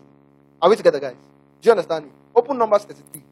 Are 0.62 0.70
we 0.70 0.76
together, 0.76 1.00
guys? 1.00 1.16
Do 1.62 1.68
you 1.68 1.72
understand 1.72 2.06
me? 2.06 2.12
Open 2.36 2.58
Numbers 2.58 2.84
33. 2.84 3.24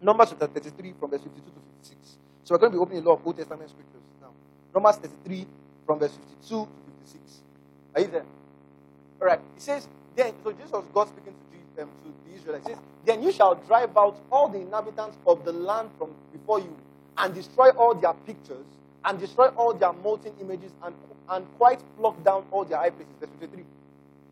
Numbers 0.00 0.30
chapter 0.30 0.46
33 0.46 0.94
from 0.98 1.10
verse 1.10 1.22
52 1.22 1.40
to 1.40 1.60
56. 1.80 2.16
So 2.44 2.54
we're 2.54 2.58
going 2.58 2.72
to 2.72 2.78
be 2.78 2.82
opening 2.82 3.02
a 3.02 3.08
lot 3.08 3.18
of 3.20 3.26
Old 3.26 3.36
Testament 3.36 3.70
scriptures 3.70 3.93
Numbers 4.74 4.96
33 4.96 5.46
from 5.86 5.98
verse 6.00 6.12
52 6.42 6.48
to 6.48 6.68
56. 7.06 7.40
Are 7.94 8.00
you 8.02 8.06
there? 8.08 8.24
All 9.20 9.28
right. 9.28 9.40
It 9.56 9.62
says, 9.62 9.88
then, 10.16 10.34
so 10.44 10.52
Jesus 10.52 10.72
was 10.72 10.84
God 10.94 11.08
speaking 11.08 11.34
to, 11.76 11.82
um, 11.82 11.90
to 12.04 12.12
the 12.30 12.36
Israelites. 12.36 12.66
It 12.66 12.70
says, 12.70 12.78
then 13.06 13.22
you 13.22 13.32
shall 13.32 13.54
drive 13.54 13.96
out 13.96 14.18
all 14.30 14.48
the 14.48 14.60
inhabitants 14.60 15.16
of 15.26 15.44
the 15.44 15.52
land 15.52 15.90
from 15.98 16.10
before 16.32 16.60
you 16.60 16.76
and 17.18 17.34
destroy 17.34 17.70
all 17.70 17.94
their 17.94 18.14
pictures 18.26 18.66
and 19.04 19.18
destroy 19.18 19.48
all 19.48 19.74
their 19.74 19.92
molten 19.92 20.32
images 20.40 20.72
and, 20.84 20.94
and 21.30 21.46
quite 21.58 21.80
pluck 21.98 22.22
down 22.24 22.44
all 22.50 22.64
their 22.64 22.78
high 22.78 22.90
places. 22.90 23.14
Verse 23.20 23.30
53. 23.40 23.64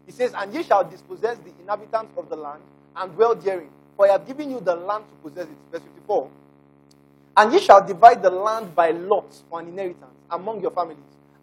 He 0.07 0.13
says, 0.13 0.35
And 0.37 0.53
ye 0.55 0.63
shall 0.63 0.85
dispossess 0.85 1.39
the 1.39 1.53
inhabitants 1.61 2.13
of 2.17 2.29
the 2.29 2.37
land 2.37 2.63
and 2.97 3.13
dwell 3.15 3.35
therein, 3.35 3.69
for 3.97 4.09
I 4.09 4.13
have 4.13 4.27
given 4.27 4.51
you 4.51 4.61
the 4.61 4.75
land 4.75 5.05
to 5.09 5.31
possess 5.31 5.47
it. 5.47 5.57
Verse 5.71 5.83
54. 5.83 6.31
And 7.37 7.53
ye 7.53 7.61
shall 7.61 7.87
divide 7.87 8.23
the 8.23 8.31
land 8.31 8.75
by 8.75 8.91
lots 8.91 9.45
for 9.51 9.61
an 9.61 9.69
inheritance 9.69 10.13
among 10.33 10.61
your 10.61 10.71
families. 10.71 10.99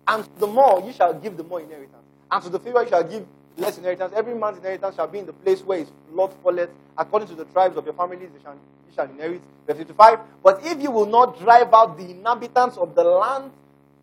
And 0.07 0.27
the 0.39 0.47
more 0.47 0.81
you 0.85 0.91
shall 0.91 1.13
give 1.13 1.37
the 1.37 1.43
more 1.43 1.61
inheritance. 1.61 2.03
And 2.31 2.43
to 2.43 2.49
the 2.49 2.59
fewer 2.59 2.83
you 2.83 2.89
shall 2.89 3.03
give 3.03 3.25
less 3.57 3.77
inheritance. 3.77 4.13
Every 4.15 4.33
man's 4.35 4.57
inheritance 4.57 4.95
shall 4.95 5.07
be 5.07 5.19
in 5.19 5.25
the 5.25 5.33
place 5.33 5.61
where 5.61 5.79
his 5.79 5.91
lot 6.11 6.33
falleth. 6.43 6.69
According 6.97 7.29
to 7.29 7.35
the 7.35 7.45
tribes 7.45 7.77
of 7.77 7.85
your 7.85 7.93
families, 7.93 8.29
they 8.35 8.41
shall, 8.41 8.53
ye 8.53 8.95
shall 8.95 9.05
inherit. 9.05 9.41
Verse 9.67 9.77
55. 9.77 10.19
But 10.43 10.61
if 10.65 10.81
you 10.81 10.91
will 10.91 11.05
not 11.05 11.39
drive 11.39 11.73
out 11.73 11.97
the 11.97 12.09
inhabitants 12.09 12.77
of 12.77 12.95
the 12.95 13.03
land 13.03 13.51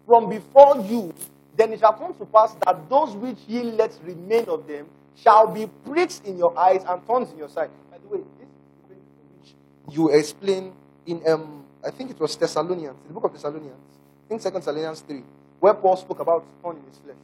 from 0.07 0.29
before 0.31 0.81
you, 0.81 1.13
then 1.57 1.73
it 1.73 1.81
shall 1.81 1.93
come 1.95 2.15
to 2.15 2.25
pass 2.27 2.55
that 2.65 2.89
those 2.89 3.15
which 3.17 3.39
ye 3.49 3.63
let 3.63 3.93
remain 4.05 4.45
of 4.47 4.67
them 4.67 4.87
shall 5.17 5.47
be 5.47 5.67
pricks 5.87 6.21
in 6.25 6.37
your 6.37 6.57
eyes 6.59 6.85
and 6.87 7.05
thorns 7.07 7.31
in 7.33 7.39
your 7.39 7.49
side. 7.49 7.71
By 7.91 7.99
the 7.99 8.09
way, 8.09 8.23
this 8.39 8.49
is 8.49 8.55
the 8.89 8.95
which 9.41 9.97
you 9.97 10.11
explain 10.11 10.73
in 11.07 11.23
um, 11.27 11.65
I 11.85 11.91
think 11.91 12.11
it 12.11 12.21
was 12.21 12.37
Thessalonians, 12.37 12.97
the 13.07 13.15
book 13.15 13.25
of 13.25 13.33
Thessalonians, 13.33 13.79
I 14.27 14.29
think 14.29 14.43
Second 14.43 14.61
Thessalonians 14.61 15.01
3, 15.01 15.23
where 15.61 15.75
Paul 15.75 15.97
spoke 15.97 16.19
about 16.19 16.45
thorn 16.61 16.77
in 16.77 16.83
his 16.91 16.99
flesh. 16.99 17.17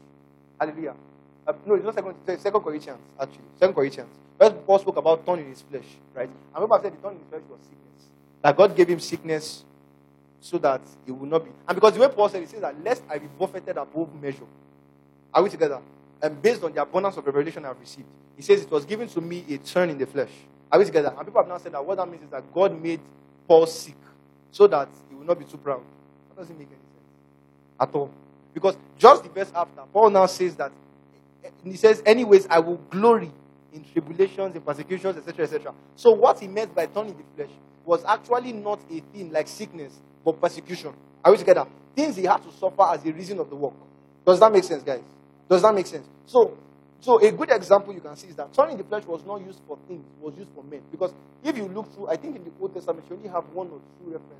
Hallelujah. 0.60 0.94
Uh, 1.44 1.52
no, 1.66 1.74
it's 1.74 1.84
not 1.84 1.94
Second, 1.94 2.14
Second 2.38 2.60
Corinthians, 2.60 2.98
actually. 3.20 3.44
Second 3.58 3.74
Corinthians. 3.74 4.10
Where 4.36 4.50
Paul 4.50 4.78
spoke 4.78 4.96
about 4.96 5.26
thorn 5.26 5.40
in 5.40 5.48
his 5.48 5.62
flesh, 5.62 5.84
right? 6.14 6.28
And 6.28 6.54
remember 6.54 6.76
I 6.76 6.82
said 6.82 6.92
the 6.92 6.96
thorn 6.98 7.14
in 7.14 7.20
his 7.20 7.28
flesh 7.28 7.42
was 7.50 7.58
sickness. 7.62 8.06
That 8.42 8.56
God 8.56 8.76
gave 8.76 8.88
him 8.88 9.00
sickness 9.00 9.64
so 10.40 10.58
that 10.58 10.80
it 11.04 11.10
would 11.10 11.28
not 11.28 11.44
be. 11.44 11.50
And 11.66 11.74
because 11.74 11.94
the 11.94 12.00
way 12.00 12.08
Paul 12.08 12.28
said, 12.28 12.40
he 12.40 12.46
says 12.46 12.60
that 12.60 12.80
lest 12.84 13.02
I 13.10 13.18
be 13.18 13.26
buffeted 13.26 13.76
above 13.76 14.14
measure. 14.20 14.46
Are 15.34 15.42
we 15.42 15.50
together? 15.50 15.80
And 16.20 16.40
based 16.40 16.62
on 16.62 16.72
the 16.72 16.82
abundance 16.82 17.16
of 17.16 17.26
revelation 17.26 17.64
I've 17.64 17.80
received, 17.80 18.06
he 18.36 18.42
says 18.42 18.62
it 18.62 18.70
was 18.70 18.84
given 18.84 19.08
to 19.08 19.20
me 19.20 19.44
a 19.50 19.58
turn 19.58 19.90
in 19.90 19.98
the 19.98 20.06
flesh. 20.06 20.30
Are 20.70 20.78
we 20.78 20.84
together? 20.84 21.12
And 21.16 21.26
people 21.26 21.40
have 21.40 21.48
now 21.48 21.58
said 21.58 21.72
that 21.72 21.84
what 21.84 21.96
that 21.96 22.08
means 22.08 22.22
is 22.22 22.30
that 22.30 22.42
God 22.54 22.80
made 22.80 23.00
Paul 23.48 23.66
sick 23.66 23.96
so 24.50 24.66
that 24.68 24.88
he 25.08 25.16
will 25.16 25.24
not 25.24 25.38
be 25.38 25.44
too 25.44 25.58
proud. 25.58 25.82
That 26.30 26.42
doesn't 26.42 26.58
make 26.58 26.68
any 26.68 26.81
at 27.82 27.94
all. 27.94 28.10
Because 28.54 28.76
just 28.98 29.24
the 29.24 29.28
verse 29.28 29.50
after, 29.54 29.82
Paul 29.92 30.10
now 30.10 30.26
says 30.26 30.54
that 30.56 30.72
he 31.64 31.76
says, 31.76 32.02
anyways, 32.06 32.46
I 32.48 32.60
will 32.60 32.76
glory 32.90 33.30
in 33.72 33.84
tribulations, 33.92 34.54
in 34.54 34.60
persecutions, 34.60 35.16
etc., 35.16 35.44
etc. 35.44 35.74
So 35.96 36.12
what 36.12 36.38
he 36.38 36.46
meant 36.46 36.74
by 36.74 36.86
turning 36.86 37.16
the 37.16 37.24
flesh 37.34 37.54
was 37.84 38.04
actually 38.04 38.52
not 38.52 38.80
a 38.90 39.00
thing 39.12 39.32
like 39.32 39.48
sickness, 39.48 39.92
but 40.24 40.40
persecution. 40.40 40.92
Are 41.24 41.32
we 41.32 41.38
together? 41.38 41.66
Things 41.96 42.16
he 42.16 42.24
had 42.24 42.42
to 42.42 42.52
suffer 42.52 42.82
as 42.82 43.04
a 43.04 43.12
reason 43.12 43.38
of 43.38 43.48
the 43.48 43.56
work. 43.56 43.74
Does 44.24 44.38
that 44.40 44.52
make 44.52 44.64
sense, 44.64 44.82
guys? 44.82 45.02
Does 45.48 45.62
that 45.62 45.74
make 45.74 45.86
sense? 45.86 46.06
So, 46.26 46.56
so 47.00 47.18
a 47.18 47.32
good 47.32 47.50
example 47.50 47.92
you 47.92 48.00
can 48.00 48.16
see 48.16 48.28
is 48.28 48.36
that 48.36 48.52
turning 48.54 48.76
the 48.76 48.84
flesh 48.84 49.04
was 49.04 49.24
not 49.24 49.44
used 49.44 49.60
for 49.66 49.76
things, 49.88 50.04
was 50.20 50.34
used 50.36 50.50
for 50.54 50.62
men. 50.64 50.82
Because 50.90 51.12
if 51.42 51.56
you 51.56 51.66
look 51.68 51.92
through, 51.94 52.08
I 52.08 52.16
think 52.16 52.36
in 52.36 52.44
the 52.44 52.50
Old 52.60 52.72
Testament 52.74 53.04
you 53.10 53.16
only 53.16 53.28
have 53.28 53.44
one 53.52 53.66
or 53.66 53.80
two 53.98 54.12
references 54.12 54.36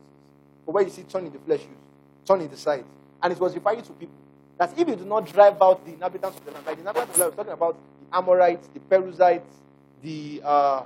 for 0.64 0.73
where 0.73 0.85
you 0.85 0.90
see 0.90 1.02
turning 1.02 1.32
the 1.32 1.39
flesh 1.40 1.60
used, 1.60 2.27
turning 2.27 2.48
the 2.48 2.56
side. 2.56 2.85
And 3.23 3.32
it 3.32 3.40
was 3.40 3.55
referring 3.55 3.82
to 3.82 3.93
people. 3.93 4.15
That 4.59 4.73
if 4.78 4.89
you 4.89 4.97
do 4.97 5.05
not 5.05 5.32
drive 5.32 5.61
out 5.62 5.85
the 5.85 5.93
inhabitants 5.94 6.39
of 6.39 6.44
the 6.44 6.51
land, 6.53 6.65
by 6.65 6.74
the 6.74 6.81
inhabitants 6.81 7.11
of 7.12 7.16
the 7.16 7.24
land, 7.24 7.32
we're 7.32 7.36
talking 7.44 7.53
about 7.53 7.77
the 8.11 8.16
Amorites, 8.16 8.69
the 8.74 8.81
Perizzites, 8.81 9.59
the 10.03 10.43
uh, 10.44 10.82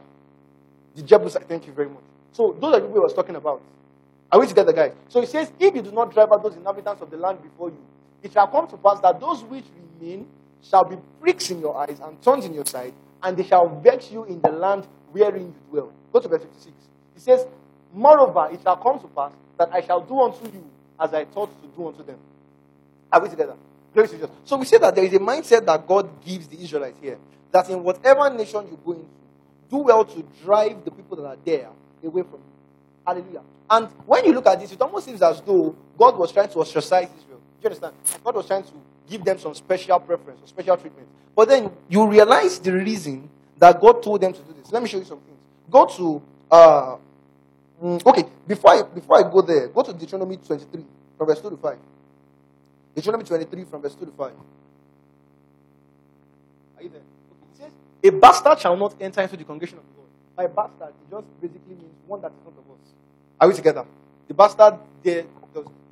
the 0.94 1.02
Jebusites. 1.02 1.46
Thank 1.48 1.66
you 1.66 1.72
very 1.72 1.88
much. 1.88 2.02
So 2.32 2.56
those 2.60 2.74
are 2.74 2.80
the 2.80 2.86
people 2.86 2.94
he 2.96 3.00
was 3.00 3.14
talking 3.14 3.36
about. 3.36 3.62
Are 4.32 4.40
we 4.40 4.46
together, 4.46 4.72
guys? 4.72 4.92
So 5.08 5.20
he 5.20 5.26
says, 5.26 5.52
if 5.58 5.74
you 5.74 5.82
do 5.82 5.92
not 5.92 6.12
drive 6.12 6.32
out 6.32 6.42
those 6.42 6.56
inhabitants 6.56 7.00
of 7.00 7.10
the 7.10 7.16
land 7.16 7.42
before 7.42 7.70
you, 7.70 7.78
it 8.22 8.32
shall 8.32 8.46
come 8.48 8.66
to 8.68 8.76
pass 8.76 9.00
that 9.00 9.20
those 9.20 9.42
which 9.44 9.64
remain 10.00 10.26
shall 10.62 10.84
be 10.84 10.96
pricks 11.20 11.50
in 11.50 11.60
your 11.60 11.76
eyes 11.76 12.00
and 12.02 12.20
thorns 12.22 12.44
in 12.44 12.52
your 12.52 12.66
side, 12.66 12.92
and 13.22 13.36
they 13.36 13.44
shall 13.44 13.68
vex 13.80 14.10
you 14.10 14.24
in 14.24 14.40
the 14.40 14.50
land 14.50 14.86
wherein 15.12 15.42
you 15.46 15.54
dwell. 15.70 15.92
Go 16.12 16.20
to 16.20 16.28
verse 16.28 16.42
56. 16.42 16.72
He 17.14 17.20
says, 17.20 17.46
Moreover, 17.94 18.48
it 18.52 18.60
shall 18.62 18.76
come 18.76 18.98
to 19.00 19.06
pass 19.08 19.32
that 19.58 19.70
I 19.72 19.80
shall 19.80 20.00
do 20.00 20.20
unto 20.20 20.44
you 20.46 20.64
as 20.98 21.12
I 21.12 21.24
thought 21.24 21.51
to 21.62 21.68
do 21.77 21.89
unto 21.89 22.05
them. 22.05 22.18
Are 23.12 23.20
we 23.20 23.28
together? 23.28 23.55
Glory 23.93 24.09
to 24.09 24.14
Jesus. 24.14 24.31
So 24.44 24.56
we 24.56 24.66
say 24.66 24.78
that 24.78 24.94
there 24.94 25.05
is 25.05 25.12
a 25.14 25.18
mindset 25.18 25.64
that 25.66 25.86
God 25.86 26.24
gives 26.24 26.48
the 26.48 26.60
Israelites 26.60 26.98
here. 27.01 27.18
That 27.52 27.68
in 27.70 27.82
whatever 27.82 28.28
nation 28.31 28.66
you 28.70 28.78
go 28.85 28.93
into, 28.93 29.06
do 29.70 29.78
well 29.78 30.05
to 30.05 30.24
drive 30.44 30.85
the 30.85 30.90
people 30.90 31.16
that 31.16 31.27
are 31.27 31.36
there 31.44 31.68
away 32.05 32.23
from 32.23 32.35
you. 32.35 32.52
Hallelujah. 33.06 33.43
And 33.68 33.89
when 34.06 34.24
you 34.24 34.32
look 34.32 34.47
at 34.47 34.60
this, 34.60 34.73
it 34.73 34.81
almost 34.81 35.06
seems 35.06 35.23
as 35.23 35.40
though 35.40 35.74
God 35.98 36.16
was 36.16 36.32
trying 36.32 36.48
to 36.48 36.59
ostracize 36.60 37.09
Israel. 37.18 37.39
Do 37.39 37.62
you 37.62 37.66
understand? 37.66 37.94
God 38.23 38.35
was 38.35 38.47
trying 38.47 38.64
to 38.64 38.73
give 39.09 39.24
them 39.24 39.39
some 39.39 39.55
special 39.55 39.98
preference 40.01 40.43
or 40.43 40.47
special 40.47 40.77
treatment. 40.77 41.09
But 41.35 41.48
then 41.48 41.70
you 41.89 42.06
realize 42.06 42.59
the 42.59 42.73
reason 42.73 43.28
that 43.59 43.81
God 43.81 44.02
told 44.02 44.20
them 44.20 44.32
to 44.32 44.40
do 44.40 44.55
this. 44.60 44.73
Let 44.73 44.82
me 44.82 44.89
show 44.89 44.98
you 44.98 45.05
some 45.05 45.20
things. 45.20 45.39
Go 45.70 45.86
to 45.86 46.23
uh, 46.51 46.97
mm, 47.82 48.06
okay, 48.06 48.24
before 48.46 48.70
I 48.70 48.82
before 48.82 49.18
I 49.18 49.30
go 49.30 49.42
there, 49.42 49.68
go 49.68 49.82
to 49.82 49.92
Deuteronomy 49.92 50.36
23 50.36 50.84
from 51.16 51.26
verse 51.26 51.40
2 51.40 51.50
to 51.50 51.56
5. 51.56 51.78
Deuteronomy 52.94 53.24
23 53.24 53.64
from 53.64 53.82
verse 53.82 53.94
2 53.94 54.06
to 54.06 54.12
5. 54.12 54.32
Are 56.76 56.82
you 56.82 56.88
there? 56.88 57.00
Okay. 57.00 57.02
It 57.52 57.56
says, 57.58 57.70
A 58.04 58.10
bastard 58.10 58.60
shall 58.60 58.76
not 58.76 58.94
enter 59.00 59.20
into 59.22 59.36
the 59.36 59.44
congregation 59.44 59.78
of 59.78 59.84
the 59.84 60.00
Lord. 60.00 60.10
By 60.36 60.46
bastard, 60.62 60.94
it 60.94 61.10
just 61.10 61.40
basically 61.40 61.74
means 61.74 61.94
one 62.06 62.20
that 62.22 62.32
is 62.32 62.44
not 62.44 62.52
of 62.52 62.70
us. 62.70 62.92
Are 63.40 63.48
we 63.48 63.54
together? 63.54 63.84
The 64.28 64.34
bastard 64.34 64.78
there, 65.02 65.24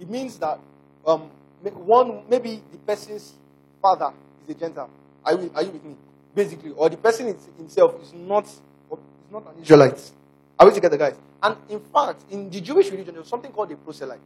it 0.01 0.09
means 0.09 0.39
that 0.39 0.59
um, 1.07 1.31
one 1.63 2.25
maybe 2.29 2.63
the 2.73 2.79
person's 2.79 3.35
father 3.81 4.13
is 4.43 4.55
a 4.55 4.59
Gentile. 4.59 4.91
Are 5.25 5.33
you, 5.33 5.51
are 5.55 5.63
you 5.63 5.71
with 5.71 5.85
me? 5.85 5.95
Basically, 6.35 6.73
or 6.73 6.89
the 6.89 6.97
person 6.97 7.35
himself 7.57 7.95
is 8.03 8.13
not 8.13 8.45
is 8.45 9.31
not 9.31 9.47
an 9.47 9.63
Israelite. 9.63 10.11
Are 10.59 10.67
we 10.67 10.73
together, 10.73 10.97
guys? 10.97 11.17
And 11.43 11.57
in 11.69 11.81
fact, 11.81 12.25
in 12.31 12.49
the 12.49 12.61
Jewish 12.61 12.91
religion, 12.91 13.15
there's 13.15 13.29
something 13.29 13.51
called 13.51 13.71
a 13.73 13.77
proselyte. 13.77 14.21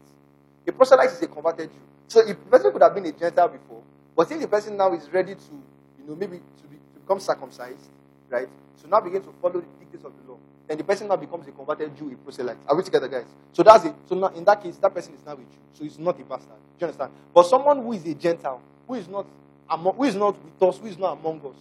A 0.67 0.73
proselyte 0.73 1.11
is 1.13 1.23
a 1.23 1.27
converted 1.27 1.71
Jew. 1.71 1.81
So 2.07 2.21
if 2.21 2.29
the 2.29 2.51
person 2.51 2.73
could 2.73 2.83
have 2.83 2.95
been 2.95 3.07
a 3.07 3.13
Gentile 3.13 3.49
before, 3.49 3.83
but 4.17 4.31
if 4.31 4.41
the 4.41 4.49
person 4.49 4.77
now 4.77 4.93
is 4.93 5.09
ready 5.11 5.35
to, 5.35 5.53
you 5.99 6.07
know, 6.07 6.15
maybe 6.15 6.39
to, 6.39 6.69
be, 6.69 6.77
to 6.77 7.01
become 7.01 7.21
circumcised, 7.21 7.89
right? 8.29 8.49
So 8.77 8.89
now 8.89 9.01
begin 9.01 9.23
to 9.23 9.33
follow 9.41 9.61
the 9.61 9.67
dictates 9.81 10.05
of 10.05 10.13
the 10.23 10.33
law. 10.33 10.39
Then 10.67 10.77
the 10.77 10.85
person 10.85 11.09
now 11.09 11.17
becomes 11.17 11.49
a 11.49 11.51
converted 11.53 11.97
Jew, 11.97 12.13
a 12.13 12.17
proselyte. 12.17 12.59
Are 12.69 12.77
we 12.77 12.83
together, 12.83 13.09
guys? 13.09 13.25
So 13.53 13.63
that's 13.63 13.87
it. 13.87 13.95
So 14.07 14.15
now 14.15 14.29
in 14.29 14.45
that 14.45 14.63
case, 14.63 14.77
that 14.77 14.93
person 14.93 15.15
is 15.15 15.25
now 15.25 15.33
a 15.33 15.37
Jew. 15.37 15.45
So 15.73 15.85
he's 15.85 15.99
not 15.99 16.21
a 16.21 16.25
bastard. 16.25 16.49
Do 16.79 16.85
you 16.85 16.87
understand? 16.87 17.13
But 17.35 17.45
someone 17.45 17.83
who 17.83 17.93
is 17.95 18.05
a 18.05 18.15
Gentile, 18.15 18.61
who 18.87 18.95
is 18.95 19.09
not 19.09 19.27
among, 19.71 19.97
who 19.97 20.05
is 20.05 20.15
not 20.15 20.37
with 20.45 20.63
us, 20.63 20.79
who 20.79 20.87
is 20.87 20.99
not 20.99 21.19
among 21.19 21.41
us, 21.41 21.57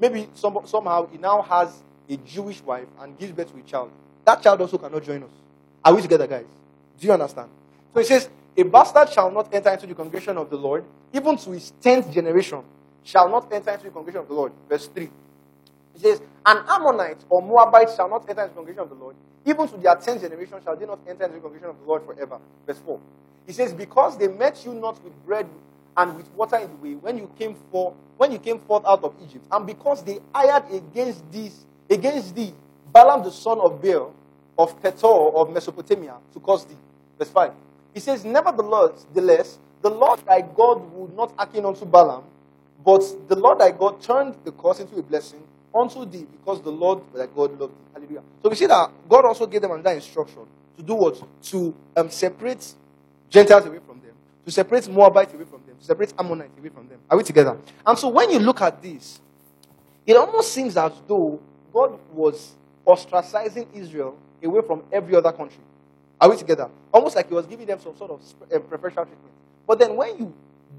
maybe 0.00 0.28
some, 0.34 0.58
somehow 0.64 1.06
he 1.06 1.18
now 1.18 1.42
has 1.42 1.82
a 2.08 2.16
Jewish 2.16 2.62
wife 2.62 2.86
and 3.00 3.18
gives 3.18 3.32
birth 3.32 3.52
to 3.52 3.58
a 3.58 3.62
child. 3.62 3.90
That 4.26 4.42
child 4.42 4.60
also 4.60 4.76
cannot 4.76 5.04
join 5.04 5.22
us. 5.22 5.30
Are 5.84 5.94
we 5.94 6.02
together, 6.02 6.26
guys? 6.26 6.46
Do 6.98 7.06
you 7.06 7.12
understand? 7.12 7.48
So 7.94 8.00
it 8.00 8.06
says, 8.06 8.28
a 8.56 8.64
bastard 8.64 9.08
shall 9.10 9.30
not 9.30 9.54
enter 9.54 9.70
into 9.70 9.86
the 9.86 9.94
congregation 9.94 10.36
of 10.36 10.50
the 10.50 10.56
Lord, 10.56 10.84
even 11.12 11.36
to 11.38 11.50
his 11.52 11.72
tenth 11.80 12.12
generation 12.12 12.62
shall 13.04 13.28
not 13.28 13.52
enter 13.52 13.70
into 13.70 13.84
the 13.84 13.90
congregation 13.90 14.22
of 14.22 14.28
the 14.28 14.34
Lord. 14.34 14.52
Verse 14.68 14.88
3. 14.88 15.04
It 15.04 16.00
says, 16.00 16.20
An 16.44 16.58
Ammonite 16.68 17.24
or 17.30 17.40
Moabite 17.40 17.90
shall 17.94 18.10
not 18.10 18.28
enter 18.28 18.42
into 18.42 18.54
the 18.54 18.56
congregation 18.56 18.82
of 18.82 18.88
the 18.88 18.96
Lord, 18.96 19.14
even 19.44 19.68
to 19.68 19.76
their 19.76 19.94
tenth 19.94 20.22
generation 20.22 20.58
shall 20.64 20.76
they 20.76 20.86
not 20.86 20.98
enter 21.08 21.24
into 21.24 21.36
the 21.36 21.42
congregation 21.42 21.70
of 21.70 21.78
the 21.78 21.86
Lord 21.86 22.04
forever. 22.04 22.40
Verse 22.66 22.80
4. 22.84 23.00
He 23.46 23.52
says, 23.52 23.72
Because 23.72 24.18
they 24.18 24.26
met 24.26 24.64
you 24.66 24.74
not 24.74 25.02
with 25.04 25.12
bread 25.24 25.46
and 25.96 26.16
with 26.16 26.28
water 26.32 26.56
in 26.56 26.68
the 26.68 26.76
way 26.76 26.94
when 26.94 27.16
you 27.16 27.30
came 27.38 27.54
for 27.70 27.94
when 28.16 28.32
you 28.32 28.38
came 28.38 28.58
forth 28.58 28.84
out 28.86 29.04
of 29.04 29.14
Egypt, 29.22 29.46
and 29.52 29.66
because 29.66 30.02
they 30.02 30.18
hired 30.34 30.64
against 30.72 31.30
these 31.30 31.64
against 31.88 32.34
thee 32.34 32.52
Balaam 32.92 33.22
the 33.22 33.30
son 33.30 33.60
of 33.60 33.80
Beor 33.82 34.12
of 34.58 34.80
Petor 34.82 35.34
of 35.34 35.50
Mesopotamia 35.52 36.14
to 36.32 36.40
cause 36.40 36.64
thee. 36.64 36.76
Verse 37.18 37.30
5. 37.30 37.52
He 37.94 38.00
says, 38.00 38.24
Nevertheless, 38.24 39.06
the 39.14 39.20
less, 39.20 39.58
the 39.82 39.90
Lord 39.90 40.20
thy 40.26 40.40
God 40.40 40.92
would 40.92 41.14
not 41.14 41.32
hearken 41.36 41.64
unto 41.64 41.84
Balaam, 41.84 42.24
but 42.84 43.02
the 43.28 43.36
Lord 43.36 43.58
thy 43.58 43.70
God 43.70 44.00
turned 44.02 44.34
the 44.44 44.52
curse 44.52 44.80
into 44.80 44.96
a 44.96 45.02
blessing 45.02 45.42
unto 45.74 46.04
thee 46.04 46.26
because 46.30 46.62
the 46.62 46.70
Lord 46.70 47.00
thy 47.14 47.26
God 47.26 47.58
loved 47.58 47.72
thee. 47.72 47.84
Hallelujah. 47.94 48.22
So 48.42 48.48
we 48.48 48.56
see 48.56 48.66
that 48.66 48.90
God 49.08 49.24
also 49.24 49.46
gave 49.46 49.62
them 49.62 49.72
another 49.72 49.92
instruction 49.92 50.46
to 50.76 50.82
do 50.82 50.94
what? 50.94 51.22
To 51.44 51.74
um, 51.96 52.10
separate 52.10 52.74
Gentiles 53.30 53.66
away 53.66 53.78
from 53.86 54.00
them, 54.00 54.14
to 54.44 54.50
separate 54.50 54.88
Moabites 54.88 55.34
away 55.34 55.44
from 55.44 55.62
them, 55.66 55.76
to 55.78 55.84
separate 55.84 56.12
Ammonites 56.18 56.58
away 56.58 56.68
from 56.68 56.88
them. 56.88 56.98
Are 57.10 57.16
we 57.16 57.24
together? 57.24 57.56
And 57.86 57.98
so 57.98 58.08
when 58.08 58.30
you 58.30 58.38
look 58.38 58.60
at 58.60 58.82
this, 58.82 59.20
it 60.06 60.16
almost 60.16 60.52
seems 60.52 60.76
as 60.76 60.92
though 61.06 61.40
God 61.72 61.98
was 62.12 62.54
ostracizing 62.86 63.66
Israel 63.74 64.16
away 64.46 64.62
from 64.66 64.82
every 64.92 65.14
other 65.14 65.32
country. 65.32 65.60
Are 66.20 66.30
we 66.30 66.36
together? 66.36 66.70
Almost 66.92 67.16
like 67.16 67.28
he 67.28 67.34
was 67.34 67.46
giving 67.46 67.66
them 67.66 67.78
some 67.80 67.96
sort 67.96 68.10
of 68.10 68.20
uh, 68.52 68.58
preferential 68.60 69.04
treatment. 69.04 69.32
But 69.66 69.78
then 69.78 69.96
when 69.96 70.18
you 70.18 70.34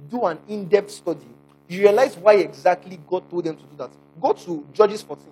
do 0.10 0.26
an 0.26 0.39
in 0.48 0.68
depth 0.68 0.91
study, 0.91 1.27
you 1.68 1.81
realize 1.81 2.18
why 2.18 2.35
exactly 2.35 2.99
God 3.07 3.30
told 3.30 3.44
them 3.44 3.56
to 3.56 3.64
do 3.64 3.77
that. 3.77 3.91
Go 4.19 4.34
to 4.34 4.65
Judges 4.73 5.02
14. 5.03 5.26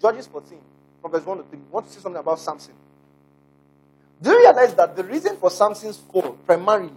Judges 0.00 0.26
14, 0.26 0.58
from 1.02 1.10
verse 1.10 1.24
1 1.24 1.36
to 1.38 1.44
3. 1.44 1.58
I 1.58 1.62
want 1.70 1.86
to 1.86 1.92
say 1.92 2.00
something 2.00 2.18
about 2.18 2.38
Samson. 2.38 2.72
Do 4.22 4.30
you 4.30 4.38
realize 4.38 4.74
that 4.74 4.96
the 4.96 5.04
reason 5.04 5.36
for 5.36 5.50
Samson's 5.50 5.98
fall 5.98 6.32
primarily 6.46 6.92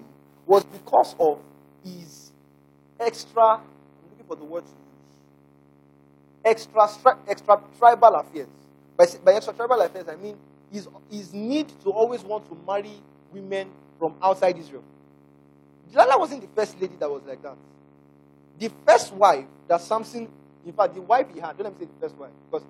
was 0.46 0.64
because 0.64 1.16
of 1.20 1.40
his 1.84 2.32
extra, 3.00 3.44
I'm 3.44 3.62
looking 4.10 4.26
for 4.28 4.36
the 4.36 4.44
word 4.44 4.64
to 4.64 4.72
use, 4.72 5.20
extra, 6.46 7.18
extra 7.28 7.62
tribal 7.78 8.16
affairs. 8.16 8.48
By, 8.98 9.06
by 9.24 9.34
extra 9.34 9.54
tribal 9.54 9.82
affairs, 9.82 10.08
I 10.08 10.16
mean 10.16 10.38
his, 10.74 10.88
his 11.12 11.34
need 11.34 11.70
to 11.84 11.92
always 11.92 12.24
want 12.24 12.50
to 12.50 12.58
marry 12.66 12.92
women 13.32 13.70
from 14.00 14.16
outside 14.22 14.58
Israel. 14.58 14.84
Delilah 15.92 16.18
wasn't 16.18 16.42
the 16.42 16.48
first 16.60 16.82
lady 16.82 16.96
that 17.00 17.10
was 17.10 17.22
like 17.28 17.42
that. 17.44 17.56
The 18.60 18.72
first 18.86 19.14
wife 19.14 19.46
that 19.68 19.80
Samson, 19.82 20.28
in 20.66 20.74
fact, 20.74 20.96
the 20.96 21.02
wife 21.02 21.28
he 21.34 21.40
had, 21.40 21.56
don't 21.56 21.66
let 21.66 21.80
me 21.80 21.86
say 21.86 21.92
the 21.94 22.08
first 22.08 22.18
wife, 22.20 22.32
because 22.50 22.68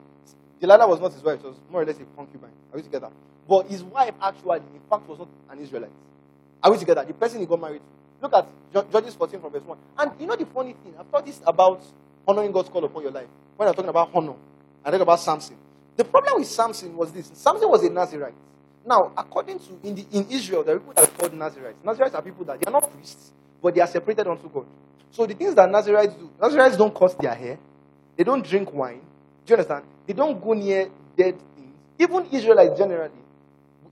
Delilah 0.60 0.88
was 0.88 1.00
not 1.00 1.14
his 1.14 1.24
wife, 1.24 1.40
it 1.40 1.48
was 1.48 1.56
more 1.72 1.82
or 1.82 1.86
less 1.86 1.96
a 1.96 2.06
concubine. 2.16 2.52
Are 2.72 2.76
we 2.78 2.84
together? 2.84 3.10
But 3.48 3.68
his 3.68 3.84
wife 3.84 4.14
actually, 4.22 4.58
in 4.58 4.82
fact, 4.90 5.08
was 5.08 5.20
not 5.20 5.30
an 5.50 5.60
Israelite. 5.60 5.92
Are 6.62 6.72
we 6.72 6.78
together? 6.78 7.04
The 7.06 7.14
person 7.14 7.40
he 7.40 7.46
got 7.46 7.62
married 7.62 7.82
to. 7.82 7.88
Look 8.22 8.34
at 8.34 8.92
Judges 8.92 9.16
14 9.16 9.40
from 9.42 9.52
verse 9.52 9.64
1. 9.64 9.78
And 10.00 10.12
you 10.20 10.28
know 10.28 10.36
the 10.36 10.46
funny 10.46 10.74
thing, 10.84 10.94
I've 11.00 11.08
thought 11.08 11.26
this 11.26 11.42
about 11.46 11.84
honoring 12.28 12.52
God's 12.52 12.70
call 12.70 12.84
upon 12.86 13.04
your 13.04 13.12
life. 13.12 13.28
When 13.58 13.68
I'm 13.68 13.76
talking 13.76 13.90
about 13.90 14.12
honor, 14.14 14.36
I 14.84 14.92
talk 14.92 15.02
about 15.02 15.20
Samson. 15.20 15.58
The 15.96 16.04
problem 16.04 16.40
with 16.40 16.48
Samson 16.48 16.96
was 16.96 17.12
this 17.12 17.32
Samson 17.34 17.70
was 17.70 17.84
a 17.84 17.90
Nazarite. 17.90 18.34
Now, 18.86 19.12
according 19.16 19.60
to 19.60 19.80
in, 19.84 19.96
the, 19.96 20.06
in 20.12 20.28
Israel, 20.30 20.64
there 20.64 20.76
are 20.76 20.80
people 20.80 20.94
that 20.94 21.08
are 21.08 21.18
called 21.18 21.34
Nazarites. 21.34 21.78
Nazarites 21.84 22.16
are 22.16 22.22
people 22.22 22.46
that 22.46 22.60
they 22.60 22.66
are 22.66 22.72
not 22.72 22.92
priests, 22.92 23.32
but 23.62 23.74
they 23.74 23.82
are 23.82 23.88
separated 23.88 24.28
unto 24.28 24.50
God. 24.50 24.66
So 25.12 25.26
the 25.26 25.36
things 25.36 25.56
that 25.56 25.70
Nazarites 25.70 26.16
do, 26.16 26.30
Nazarites 26.42 26.76
don't 26.76 26.94
cut 26.94 27.18
their 27.20 27.34
hair, 27.34 27.58
they 28.18 28.24
don't 28.24 28.46
drink 28.46 28.74
wine. 28.74 29.02
Do 29.46 29.52
you 29.52 29.56
understand? 29.56 29.86
They 30.06 30.14
don't 30.14 30.42
go 30.42 30.54
near 30.54 30.90
dead 31.16 31.36
things. 31.56 31.76
Even 32.00 32.26
Israelites 32.32 32.78
generally, 32.78 33.12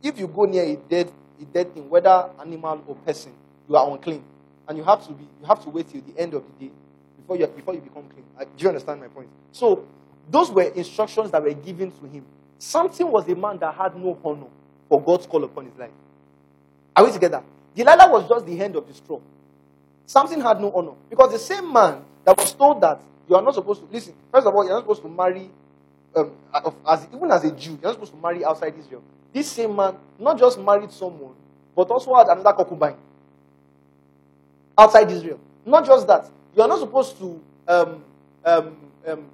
if 0.04 0.20
you 0.20 0.28
go 0.28 0.44
near 0.44 0.64
a 0.64 0.76
dead, 0.76 1.12
a 1.40 1.46
dead 1.46 1.74
thing, 1.74 1.90
whether 1.90 2.30
animal 2.40 2.84
or 2.88 2.96
person, 2.96 3.32
you 3.70 3.76
are 3.76 3.90
unclean, 3.90 4.24
and 4.68 4.78
you 4.78 4.84
have 4.84 5.06
to 5.08 5.14
be, 5.14 5.24
you 5.24 5.48
have 5.48 5.64
to 5.64 5.70
wait 5.70 5.88
till 5.88 6.02
the 6.02 6.20
end 6.20 6.34
of 6.34 6.44
the 6.44 6.66
day 6.66 6.72
before 7.18 7.38
you 7.38 7.48
before 7.48 7.74
you 7.76 7.82
become 7.82 8.04
clean. 8.10 8.26
do 8.58 8.64
you 8.64 8.68
understand 8.68 9.00
my 9.00 9.08
point? 9.08 9.30
So 9.52 9.86
those 10.30 10.52
were 10.52 10.64
instructions 10.64 11.32
that 11.32 11.42
were 11.42 11.54
given 11.54 11.92
to 11.92 12.08
him. 12.08 12.26
Samson 12.60 13.10
was 13.12 13.28
a 13.28 13.36
man 13.36 13.58
that 13.60 13.74
had 13.74 13.96
no 13.96 14.18
honor 14.24 14.48
for 14.88 15.02
God's 15.02 15.26
call 15.26 15.44
upon 15.44 15.66
his 15.66 15.76
life. 15.78 15.90
Are 16.96 17.06
we 17.06 17.12
together? 17.12 17.44
Delilah 17.76 18.12
was 18.12 18.28
just 18.28 18.46
the 18.46 18.60
end 18.62 18.76
of 18.76 18.88
the 18.88 18.94
straw. 18.94 19.20
Samson 20.06 20.42
had 20.42 20.60
no 20.60 20.72
honor 20.74 20.92
because 21.10 21.32
the 21.32 21.40
same 21.40 21.72
man 21.72 22.02
that 22.26 22.38
was 22.38 22.54
told 22.54 22.82
that 22.82 23.02
you 23.30 23.36
are 23.36 23.42
not 23.42 23.56
supposed 23.56 23.82
to 23.82 23.88
listen. 23.92 24.14
First 24.32 24.46
of 24.46 24.54
all, 24.54 24.64
you're 24.66 24.74
not 24.74 24.82
supposed 24.84 25.02
to 25.04 25.10
marry, 25.10 25.50
um, 26.16 26.32
as 26.88 27.08
even 27.16 27.32
as 27.32 27.44
a 27.46 27.52
Jew, 27.52 27.72
you're 27.72 27.82
not 27.84 27.94
supposed 27.94 28.12
to 28.12 28.20
marry 28.20 28.44
outside 28.44 28.74
Israel. 28.78 29.02
This 29.34 29.50
same 29.50 29.76
man 29.76 29.96
not 30.20 30.38
just 30.38 30.60
married 30.60 30.92
someone, 30.92 31.34
but 31.76 31.90
also 31.90 32.14
had 32.16 32.28
another 32.28 32.52
concubine 32.54 32.98
outside 34.78 35.10
Israel. 35.10 35.40
Not 35.66 35.86
just 35.86 36.06
that, 36.08 36.30
you 36.56 36.62
are 36.62 36.68
not 36.68 36.80
supposed 36.80 37.18
to 37.20 37.42
um, 37.68 38.04
um, 38.44 38.78
um, 39.08 39.26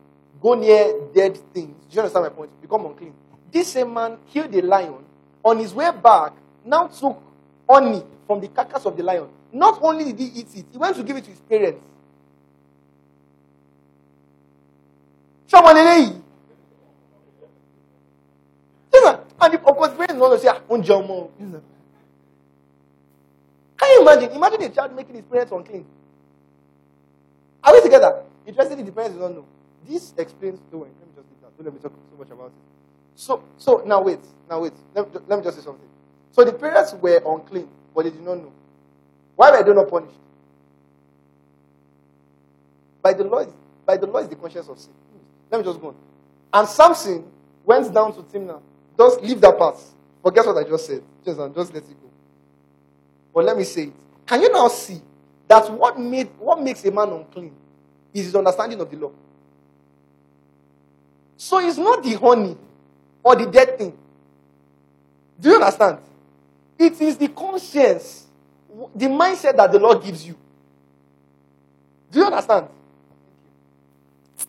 go 0.42 0.54
near 0.54 0.94
dead 1.14 1.38
things. 1.54 1.76
Do 1.90 1.96
you 1.96 2.00
understand 2.02 2.24
my 2.26 2.30
point? 2.30 2.62
Become 2.62 2.86
unclean. 2.88 3.14
This 3.52 3.72
same 3.72 3.94
man 3.94 4.18
killed 4.32 4.54
a 4.54 4.62
lion. 4.62 5.04
On 5.44 5.58
his 5.58 5.74
way 5.74 5.90
back, 5.92 6.34
now 6.66 6.88
took 6.88 7.22
honey 7.70 8.04
from 8.26 8.42
the 8.42 8.48
carcass 8.50 8.86
of 8.86 8.98
the 8.98 9.04
lion. 9.04 9.28
Not 9.54 9.80
only 9.82 10.06
did 10.06 10.20
he 10.20 10.26
eat 10.40 10.48
it, 10.56 10.66
he 10.72 10.78
went 10.78 10.96
to 10.98 11.04
give 11.04 11.16
it 11.18 11.24
to 11.24 11.30
his 11.30 11.40
parents. 11.40 11.80
And 19.40 19.54
of 19.54 19.64
course, 19.64 19.94
parents 19.94 20.16
want 20.16 20.34
to 20.34 20.40
say, 20.40 20.48
ah, 20.50 20.60
Can 20.68 20.84
you 23.92 24.02
imagine? 24.02 24.32
Imagine 24.32 24.64
a 24.64 24.70
child 24.70 24.96
making 24.96 25.16
his 25.16 25.26
parents 25.26 25.52
unclean. 25.52 25.86
Are 27.64 27.74
we 27.74 27.82
together? 27.82 28.24
Interestingly, 28.46 28.84
the 28.84 28.92
parents 28.92 29.18
don't 29.18 29.36
know. 29.36 29.46
This 29.86 30.14
explains. 30.18 30.60
Don't 30.72 30.82
worry, 30.82 30.90
let 31.00 31.08
me 31.08 31.14
just 31.16 31.28
leave 31.30 31.42
that. 31.42 31.58
Don't 31.58 31.66
let 31.66 31.74
me 31.74 31.80
talk 31.80 31.94
so 32.12 32.18
much 32.18 32.30
about 32.32 32.48
it. 32.48 32.54
So, 33.16 33.44
so 33.58 33.84
now 33.86 34.02
wait, 34.02 34.20
now 34.50 34.62
wait. 34.62 34.74
Let, 34.96 35.30
let 35.30 35.40
me 35.40 35.44
just 35.44 35.58
say 35.58 35.64
something. 35.64 35.88
So 36.32 36.44
the 36.44 36.54
parents 36.54 36.94
were 36.94 37.22
unclean, 37.26 37.68
but 37.96 38.04
they 38.04 38.12
did 38.12 38.22
not 38.22 38.36
know. 38.36 38.52
Why 39.36 39.52
were 39.52 39.64
they 39.64 39.74
not 39.74 39.90
punished? 39.90 40.14
By 43.02 43.14
the 43.14 43.24
law, 43.24 43.46
by 43.86 43.98
the 43.98 44.06
law 44.08 44.20
is 44.20 44.28
the 44.28 44.36
conscience 44.36 44.68
of 44.68 44.78
sin. 44.80 44.92
Let 45.50 45.60
me 45.60 45.64
just 45.64 45.80
go 45.80 45.88
on. 45.90 45.96
And 46.54 46.68
Samson 46.68 47.26
went 47.66 47.94
down 47.94 48.14
to 48.16 48.22
Timnah. 48.24 48.62
Just 48.98 49.22
leave 49.22 49.40
that 49.42 49.58
part. 49.58 49.78
Forget 50.24 50.46
what 50.46 50.58
I 50.58 50.64
just 50.64 50.86
said. 50.88 51.02
Just, 51.24 51.40
just 51.56 51.74
let 51.74 51.84
it 51.84 52.02
go. 52.02 52.10
But 53.34 53.46
let 53.46 53.58
me 53.58 53.64
say 53.64 53.84
it. 53.84 53.94
Can 54.26 54.42
you 54.42 54.52
now 54.52 54.68
see 54.68 55.00
that 55.48 55.72
what 55.72 56.00
made 56.00 56.28
what 56.38 56.62
makes 56.62 56.84
a 56.86 56.92
man 56.92 57.10
unclean 57.10 57.54
is 58.14 58.26
his 58.26 58.36
understanding 58.36 58.80
of 58.82 58.92
the 58.92 58.98
law? 58.98 59.12
So 61.38 61.60
it's 61.60 61.78
not 61.78 62.04
the 62.04 62.16
honey 62.16 62.58
or 63.24 63.36
the 63.36 63.46
dead 63.46 63.78
thing. 63.78 63.96
Do 65.40 65.50
you 65.50 65.56
understand? 65.56 66.00
It 66.78 67.00
is 67.00 67.18
the 67.18 67.28
conscience, 67.30 68.26
the 68.96 69.06
mindset 69.06 69.56
that 69.56 69.72
the 69.72 69.80
Lord 69.80 70.04
gives 70.04 70.26
you. 70.26 70.36
Do 72.12 72.20
you 72.20 72.26
understand? 72.26 72.68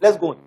Let's 0.01 0.17
go 0.17 0.31
on. 0.31 0.39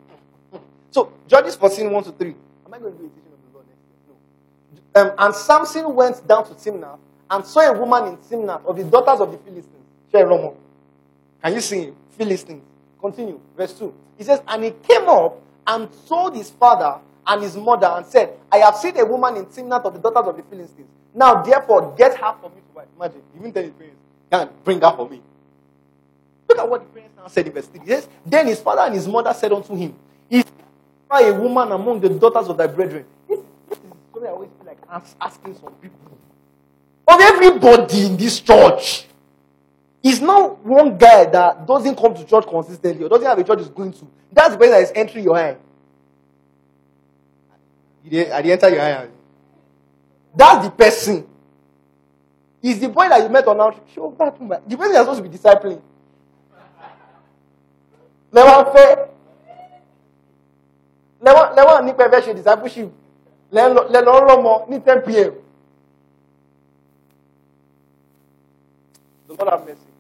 So, 0.91 1.11
Judges 1.27 1.55
14 1.55 1.91
1 1.91 2.03
to 2.05 2.11
3. 2.11 2.27
Am 2.65 2.73
I 2.73 2.79
going 2.79 2.93
to 2.93 2.99
do 2.99 3.05
a 3.05 3.09
teaching 3.09 3.31
of 3.31 3.51
the 3.51 3.53
Lord 3.53 3.65
next 3.67 3.81
year? 4.05 5.05
No. 5.05 5.09
Um, 5.09 5.15
and 5.17 5.35
Samson 5.35 5.95
went 5.95 6.27
down 6.27 6.45
to 6.47 6.53
Timnah 6.53 6.97
and 7.29 7.45
saw 7.45 7.61
a 7.61 7.77
woman 7.77 8.13
in 8.13 8.17
Timnah 8.17 8.65
of 8.65 8.77
the 8.77 8.83
daughters 8.83 9.21
of 9.21 9.31
the 9.31 9.37
Philistines. 9.37 9.81
Can 10.11 11.53
you 11.53 11.61
see 11.61 11.85
him? 11.85 11.95
Philistines. 12.17 12.63
Continue. 12.99 13.39
Verse 13.55 13.73
2. 13.73 13.93
He 14.17 14.23
says, 14.23 14.41
And 14.47 14.63
he 14.63 14.71
came 14.71 15.07
up 15.07 15.41
and 15.67 15.89
told 16.07 16.35
his 16.35 16.49
father 16.49 16.99
and 17.25 17.43
his 17.43 17.55
mother 17.55 17.87
and 17.87 18.05
said, 18.05 18.33
I 18.51 18.57
have 18.57 18.75
seen 18.75 18.97
a 18.97 19.05
woman 19.05 19.37
in 19.37 19.45
Timnath 19.45 19.85
of 19.85 19.93
the 19.93 19.99
daughters 19.99 20.29
of 20.29 20.37
the 20.37 20.43
Philistines. 20.43 20.87
Now, 21.13 21.41
therefore, 21.41 21.93
get 21.97 22.17
her 22.17 22.35
for 22.41 22.49
me 22.49 22.55
to 22.55 22.75
wife. 22.75 22.87
Imagine, 22.95 23.21
even 23.37 23.51
tell 23.53 23.63
his 23.63 23.71
parents, 23.73 23.97
can 24.31 24.49
bring 24.63 24.81
her 24.81 24.93
for 24.95 25.09
me. 25.09 25.21
Look 26.47 26.57
at 26.57 26.69
what 26.69 26.81
the 26.81 26.87
parents 26.87 27.15
now 27.17 27.27
said 27.27 27.47
in 27.47 27.53
verse 27.53 27.67
3. 27.67 27.79
He 27.81 27.87
says, 27.87 28.07
Then 28.25 28.47
his 28.47 28.59
father 28.59 28.81
and 28.81 28.95
his 28.95 29.07
mother 29.07 29.33
said 29.33 29.51
unto 29.51 29.75
him, 29.75 29.93
Is 30.29 30.45
there 31.09 31.33
a 31.33 31.39
woman 31.39 31.71
among 31.71 31.99
the 31.99 32.09
daughters 32.09 32.47
of 32.47 32.57
thy 32.57 32.67
brethren? 32.67 33.05
This, 33.27 33.39
this 33.69 33.77
is 33.77 33.83
the 33.83 33.95
story 34.11 34.27
I 34.27 34.31
always 34.31 34.49
feel 34.57 34.67
like 34.67 34.77
ask, 34.89 35.15
asking 35.19 35.55
some 35.55 35.73
people. 35.75 35.97
Of 37.07 37.19
everybody 37.19 38.05
in 38.05 38.17
this 38.17 38.39
church, 38.39 39.05
is 40.03 40.19
not 40.21 40.63
one 40.65 40.97
guy 40.97 41.25
that 41.25 41.67
doesn't 41.67 41.95
come 41.95 42.13
to 42.15 42.25
church 42.25 42.45
consistently 42.47 43.05
or 43.05 43.09
doesn't 43.09 43.25
have 43.25 43.37
a 43.37 43.43
church 43.43 43.59
he's 43.59 43.69
going 43.69 43.93
to. 43.93 44.07
That's 44.31 44.51
the 44.53 44.57
person 44.57 44.71
that 44.71 44.81
is 44.83 44.91
entering 44.95 45.23
your 45.25 45.37
eye. 45.37 45.57
I 48.05 48.09
didn't 48.09 48.51
enter 48.51 48.69
your 48.69 48.81
eye. 48.81 49.07
That's 50.35 50.65
the 50.65 50.71
person. 50.71 51.27
Is 52.61 52.79
the 52.79 52.89
boy 52.89 53.09
that 53.09 53.21
you 53.23 53.29
met 53.29 53.47
on 53.47 53.59
out. 53.59 53.75
Show 53.93 54.09
back 54.11 54.37
to 54.37 54.43
my. 54.43 54.59
The 54.67 54.77
person 54.77 54.93
you're 54.93 55.03
supposed 55.03 55.23
to 55.23 55.29
be 55.29 55.35
discipling. 55.37 55.81
Fẹ́. 58.33 59.07
Lẹ́wọ̀n 61.25 61.55
lẹ́wọ̀n 61.55 61.85
nípa 61.85 62.03
ẹ̀fẹ́ 62.07 62.21
ṣe 62.25 62.33
discipleship. 62.35 62.89
Lẹ́lọ́ 63.51 64.17
rọ́mọ 64.27 64.53
ní 64.69 64.77
10 64.79 65.01
p.m. 65.05 65.33
The 69.27 69.33
Lord 69.37 69.49
have 69.49 69.65
mercy. 69.65 69.90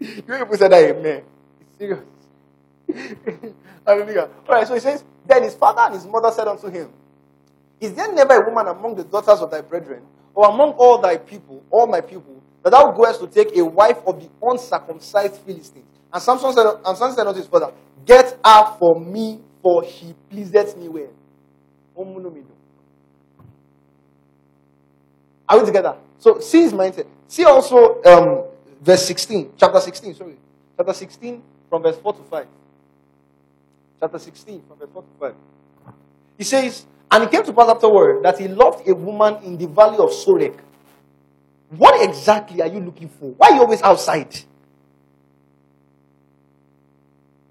You 0.00 0.22
people 0.22 0.56
said 0.56 0.72
that 0.72 0.96
amen. 0.96 1.22
It's 1.60 1.78
serious. 1.78 2.04
Hallelujah. 3.86 4.28
All 4.48 4.54
right, 4.54 4.66
so 4.66 4.74
he 4.74 4.80
says, 4.80 5.04
Then 5.26 5.42
his 5.42 5.54
father 5.54 5.82
and 5.82 5.94
his 5.94 6.06
mother 6.06 6.30
said 6.30 6.48
unto 6.48 6.68
him, 6.68 6.90
Is 7.80 7.94
there 7.94 8.12
never 8.12 8.34
a 8.42 8.48
woman 8.48 8.68
among 8.68 8.96
the 8.96 9.04
daughters 9.04 9.40
of 9.40 9.50
thy 9.50 9.60
brethren, 9.60 10.02
or 10.34 10.48
among 10.48 10.72
all 10.72 10.98
thy 10.98 11.16
people, 11.16 11.62
all 11.70 11.86
my 11.86 12.00
people, 12.00 12.42
that 12.62 12.70
thou 12.70 12.90
goest 12.92 13.20
to 13.20 13.26
take 13.26 13.56
a 13.56 13.64
wife 13.64 13.98
of 14.06 14.20
the 14.20 14.28
uncircumcised 14.42 15.36
Philistines? 15.42 15.84
And 16.12 16.22
Samson 16.22 16.52
said, 16.52 16.66
and 16.84 16.96
Samson 16.96 17.16
said 17.16 17.26
unto 17.26 17.40
his 17.40 17.48
father, 17.48 17.72
Get 18.04 18.38
her 18.44 18.76
for 18.78 19.00
me, 19.00 19.40
for 19.62 19.84
she 19.86 20.14
pleaseth 20.30 20.76
me 20.76 20.88
well. 20.88 21.08
Are 25.48 25.58
we 25.58 25.66
together? 25.66 25.96
So 26.18 26.40
see 26.40 26.62
his 26.62 26.72
mindset. 26.72 27.06
See 27.28 27.44
also 27.44 28.02
um, 28.02 28.45
verse 28.80 29.06
16, 29.06 29.52
chapter 29.56 29.80
16, 29.80 30.14
sorry. 30.14 30.36
Chapter 30.76 30.92
16 30.92 31.42
from 31.70 31.82
verse 31.82 31.98
4 31.98 32.12
to 32.14 32.22
5. 32.22 32.46
Chapter 34.00 34.18
16 34.18 34.62
from 34.68 34.78
verse 34.78 34.88
4 34.92 35.02
to 35.02 35.08
5. 35.20 35.34
He 36.38 36.44
says, 36.44 36.86
And 37.10 37.24
it 37.24 37.30
came 37.30 37.44
to 37.44 37.52
pass 37.52 37.68
afterward 37.68 38.24
that 38.24 38.38
he 38.38 38.48
loved 38.48 38.86
a 38.88 38.94
woman 38.94 39.42
in 39.44 39.56
the 39.56 39.66
valley 39.66 39.98
of 39.98 40.10
Sorek. 40.10 40.58
What 41.70 42.08
exactly 42.08 42.62
are 42.62 42.68
you 42.68 42.80
looking 42.80 43.08
for? 43.08 43.32
Why 43.32 43.48
are 43.48 43.54
you 43.54 43.60
always 43.60 43.82
outside? 43.82 44.36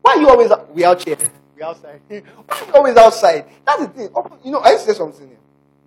Why 0.02 0.14
are 0.14 0.22
you 0.22 0.30
always 0.30 0.52
we 0.72 0.85
out 0.85 1.03
here? 1.03 1.18
We 1.56 1.64
outside. 1.64 1.99
Why 2.07 2.23
are 2.49 2.68
you 2.68 2.73
always 2.73 2.95
outside? 2.95 3.45
That's 3.65 3.81
the 3.81 3.88
thing. 3.88 4.10
You 4.43 4.52
know, 4.52 4.60
I 4.60 4.77
say 4.77 4.93
something 4.93 5.27
here 5.27 5.38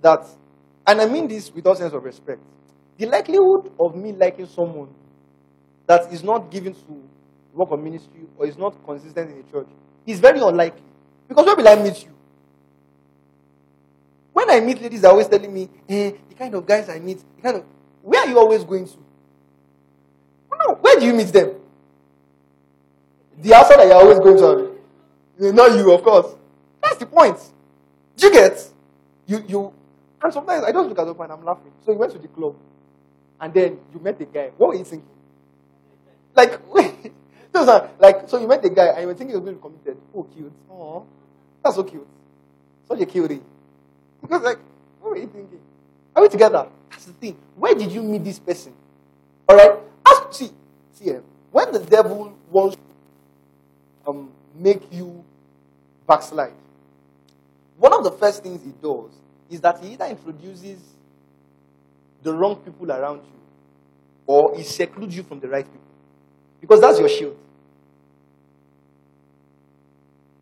that, 0.02 0.26
and 0.86 1.00
I 1.00 1.06
mean 1.06 1.28
this 1.28 1.52
with 1.52 1.66
all 1.66 1.74
sense 1.74 1.92
of 1.92 2.02
respect. 2.02 2.40
The 2.96 3.06
likelihood 3.06 3.70
of 3.78 3.94
me 3.94 4.12
liking 4.12 4.46
someone 4.46 4.88
that 5.88 6.12
is 6.12 6.22
not 6.22 6.50
given 6.50 6.74
to 6.74 7.02
work 7.54 7.70
of 7.72 7.80
ministry 7.82 8.20
or 8.36 8.46
is 8.46 8.56
not 8.56 8.76
consistent 8.84 9.30
in 9.30 9.38
the 9.38 9.50
church 9.50 9.66
is 10.06 10.20
very 10.20 10.38
unlikely. 10.38 10.82
Because 11.26 11.44
where 11.44 11.56
will 11.56 11.66
I 11.68 11.74
meet 11.82 12.04
you? 12.04 12.10
When 14.32 14.48
I 14.50 14.60
meet 14.60 14.80
ladies, 14.80 15.00
they're 15.00 15.10
always 15.10 15.26
telling 15.26 15.52
me, 15.52 15.68
eh, 15.88 16.12
the 16.28 16.34
kind 16.34 16.54
of 16.54 16.64
guys 16.64 16.88
I 16.88 17.00
meet, 17.00 17.18
the 17.36 17.42
kind 17.42 17.56
of 17.56 17.64
where 18.02 18.20
are 18.20 18.28
you 18.28 18.38
always 18.38 18.62
going 18.64 18.86
to? 18.86 18.96
No, 20.66 20.74
where 20.74 20.98
do 21.00 21.06
you 21.06 21.14
meet 21.14 21.28
them? 21.28 21.54
The 23.40 23.54
answer 23.54 23.76
that 23.76 23.86
you're 23.86 23.94
always 23.94 24.18
going 24.18 24.36
to. 24.38 25.52
Not 25.52 25.76
you, 25.76 25.92
of 25.92 26.02
course. 26.02 26.34
That's 26.82 26.98
the 26.98 27.06
point. 27.06 27.38
Do 28.16 28.26
you 28.26 28.32
get? 28.32 28.72
You 29.26 29.44
you 29.46 29.72
and 30.22 30.32
sometimes 30.32 30.64
I 30.64 30.72
just 30.72 30.88
look 30.88 30.98
at 30.98 31.04
the 31.04 31.14
and 31.14 31.32
I'm 31.32 31.44
laughing. 31.44 31.72
So 31.84 31.92
you 31.92 31.98
went 31.98 32.12
to 32.12 32.18
the 32.18 32.28
club 32.28 32.56
and 33.40 33.54
then 33.54 33.78
you 33.92 34.00
met 34.00 34.18
the 34.18 34.24
guy. 34.24 34.50
What 34.56 34.68
were 34.70 34.74
you 34.74 34.84
thinking? 34.84 35.08
Like 36.38 36.60
those 37.52 37.66
are 37.66 37.90
like 37.98 38.28
so 38.28 38.38
you 38.38 38.46
met 38.46 38.62
the 38.62 38.70
guy 38.70 38.86
and 38.94 39.00
you 39.00 39.06
were 39.08 39.14
thinking 39.14 39.34
to 39.34 39.40
commit 39.40 39.60
committed. 39.60 39.96
Oh 40.14 40.22
cute. 40.22 40.52
Oh 40.70 41.04
that's 41.64 41.74
so 41.74 41.82
cute. 41.82 42.06
Such 42.86 43.00
a 43.00 43.06
cutie. 43.06 43.40
Because 44.22 44.42
like, 44.50 44.58
what 45.00 45.10
were 45.10 45.16
you 45.16 45.26
thinking? 45.26 45.58
Are 46.14 46.22
we 46.22 46.28
together? 46.28 46.68
That's 46.90 47.06
the 47.06 47.12
thing. 47.14 47.36
Where 47.56 47.74
did 47.74 47.90
you 47.90 48.02
meet 48.02 48.22
this 48.22 48.38
person? 48.38 48.72
Alright? 49.50 49.80
Ask 50.06 50.32
see, 50.32 50.50
see 50.92 51.10
eh, 51.10 51.18
when 51.50 51.72
the 51.72 51.80
devil 51.80 52.32
wants 52.50 52.76
to 52.76 54.10
um, 54.10 54.30
make 54.54 54.92
you 54.92 55.24
backslide, 56.06 56.52
one 57.78 57.92
of 57.92 58.04
the 58.04 58.12
first 58.12 58.44
things 58.44 58.62
he 58.62 58.72
does 58.80 59.10
is 59.50 59.60
that 59.60 59.82
he 59.82 59.94
either 59.94 60.06
introduces 60.06 60.78
the 62.22 62.32
wrong 62.32 62.56
people 62.56 62.90
around 62.92 63.16
you 63.16 63.40
or 64.26 64.56
he 64.56 64.62
secludes 64.62 65.16
you 65.16 65.24
from 65.24 65.40
the 65.40 65.48
right 65.48 65.64
people. 65.64 65.87
Because 66.60 66.80
that's 66.80 66.98
your 66.98 67.08
shield. 67.08 67.36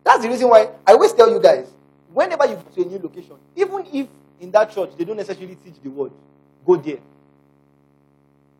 That's 0.03 0.23
the 0.23 0.29
reason 0.29 0.49
why 0.49 0.69
I 0.85 0.93
always 0.93 1.13
tell 1.13 1.29
you 1.29 1.39
guys 1.39 1.67
whenever 2.13 2.45
you 2.47 2.55
go 2.55 2.61
to 2.61 2.81
a 2.81 2.85
new 2.85 2.99
location, 2.99 3.35
even 3.55 3.85
if 3.93 4.07
in 4.39 4.51
that 4.51 4.71
church 4.73 4.91
they 4.97 5.03
don't 5.03 5.17
necessarily 5.17 5.55
teach 5.55 5.75
the 5.83 5.89
word, 5.89 6.11
go 6.65 6.75
there. 6.77 6.97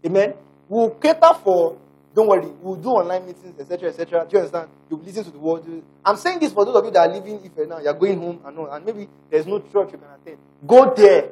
Amen. 0.06 0.34
We'll 0.70 0.92
cater 0.92 1.34
for, 1.44 1.78
don't 2.14 2.28
worry, 2.28 2.48
we'll 2.62 2.76
do 2.76 2.90
online 2.90 3.26
meetings, 3.26 3.60
etc., 3.60 3.90
etc. 3.90 4.26
Do 4.30 4.34
you 4.34 4.38
understand? 4.40 4.70
You'll 4.90 5.00
listen 5.00 5.24
to 5.24 5.32
the 5.32 5.40
word. 5.40 5.64
I'm 6.06 6.18
saying 6.18 6.40
this 6.40 6.52
for 6.52 6.66
those 6.66 6.76
of 6.76 6.86
you 6.86 6.92
that 6.92 7.10
are 7.10 7.14
living 7.14 7.40
if 7.44 7.68
now, 7.68 7.80
you're 7.80 7.94
going 7.94 8.20
home 8.20 8.42
and, 8.46 8.58
and 8.58 8.86
maybe 8.86 9.08
there's 9.30 9.48
no 9.48 9.60
church 9.60 9.92
you 9.92 9.98
can 9.98 10.10
attend. 10.22 10.38
Go 10.66 10.94
there. 10.96 11.30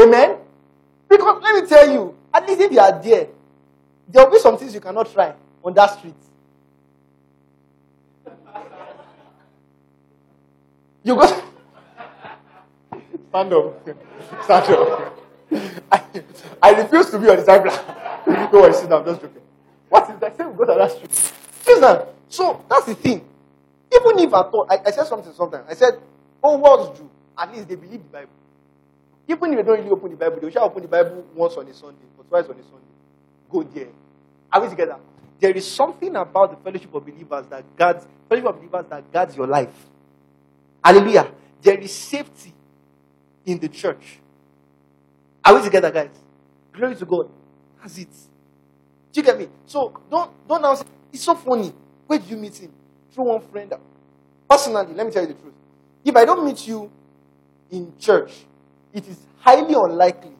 Amen. 0.00 0.36
Because 1.08 1.42
let 1.42 1.62
me 1.62 1.68
tell 1.68 1.88
you, 1.90 2.16
at 2.34 2.48
least 2.48 2.60
if 2.60 2.72
you 2.72 2.80
are 2.80 3.02
there, 3.02 3.28
there 4.12 4.24
will 4.24 4.32
be 4.32 4.38
some 4.38 4.58
things 4.58 4.74
you 4.74 4.80
cannot 4.80 5.10
try 5.12 5.34
on 5.64 5.72
that 5.74 5.98
street. 5.98 6.14
You 11.02 11.16
go. 11.16 11.26
Stand 13.30 13.52
up. 13.52 13.88
Stand 14.44 14.72
up. 14.74 15.18
I, 15.90 16.02
I 16.62 16.70
refuse 16.80 17.10
to 17.10 17.18
be 17.18 17.24
your 17.24 17.36
disciple. 17.36 17.72
Don't 18.26 18.52
worry, 18.52 18.74
sit 18.74 18.88
down. 18.88 19.04
Just 19.04 19.22
joking. 19.22 19.42
What 19.88 20.10
is 20.10 20.20
that? 20.20 20.36
Say 20.36 20.44
we 20.44 20.56
go 20.56 20.64
to 20.66 20.78
that 20.78 20.90
street. 20.92 21.32
Listen. 21.66 22.06
So 22.28 22.64
that's 22.68 22.86
the 22.86 22.94
thing. 22.94 23.24
Even 23.94 24.18
if 24.20 24.32
I 24.32 24.42
thought, 24.50 24.68
I, 24.70 24.78
I 24.86 24.90
said 24.90 25.04
something 25.06 25.32
sometimes. 25.32 25.64
I 25.68 25.74
said, 25.74 25.98
oh, 26.42 26.56
what's 26.56 26.98
Jew? 26.98 27.10
At 27.36 27.52
least 27.52 27.68
they 27.68 27.74
believe 27.74 28.02
the 28.02 28.08
Bible. 28.08 28.30
Even 29.28 29.52
if 29.52 29.56
they 29.58 29.62
don't 29.62 29.78
really 29.78 29.90
open 29.90 30.10
the 30.10 30.16
Bible, 30.16 30.38
they 30.40 30.50
shall 30.50 30.64
open 30.64 30.82
the 30.82 30.88
Bible 30.88 31.26
once 31.34 31.54
on 31.56 31.66
a 31.66 31.74
Sunday 31.74 32.04
or 32.16 32.24
twice 32.24 32.44
on 32.44 32.52
a 32.52 32.62
Sunday. 32.62 32.78
Go 33.50 33.62
there. 33.62 33.88
Are 34.52 34.60
we 34.60 34.68
together? 34.68 34.96
There 35.40 35.50
is 35.50 35.68
something 35.68 36.14
about 36.14 36.50
the 36.50 36.56
fellowship 36.56 36.94
of 36.94 37.04
believers 37.04 37.46
that 37.48 37.64
guards, 37.76 38.06
fellowship 38.28 38.48
of 38.48 38.56
believers 38.56 38.84
that 38.90 39.12
guards 39.12 39.36
your 39.36 39.46
life. 39.46 39.74
Hallelujah. 40.84 41.32
There 41.62 41.78
is 41.78 41.92
safety 41.92 42.52
in 43.46 43.58
the 43.58 43.68
church. 43.68 44.18
Are 45.44 45.54
we 45.54 45.62
together, 45.62 45.90
guys? 45.90 46.10
Glory 46.72 46.94
to 46.96 47.04
God. 47.04 47.28
That's 47.80 47.98
it. 47.98 48.08
Do 49.12 49.20
you 49.20 49.22
get 49.22 49.38
me? 49.38 49.48
So 49.66 50.00
don't 50.10 50.30
don't 50.48 50.62
now 50.62 50.74
say 50.74 50.84
it's 51.12 51.22
so 51.22 51.34
funny. 51.34 51.72
Where 52.06 52.18
did 52.18 52.28
you 52.28 52.36
meet 52.36 52.56
him? 52.56 52.72
Through 53.12 53.24
one 53.24 53.40
friend. 53.40 53.72
Personally, 54.48 54.94
let 54.94 55.06
me 55.06 55.12
tell 55.12 55.22
you 55.22 55.28
the 55.28 55.34
truth. 55.34 55.54
If 56.04 56.16
I 56.16 56.24
don't 56.24 56.44
meet 56.44 56.66
you 56.66 56.90
in 57.70 57.92
church, 57.98 58.32
it 58.92 59.06
is 59.06 59.18
highly 59.38 59.74
unlikely 59.74 60.32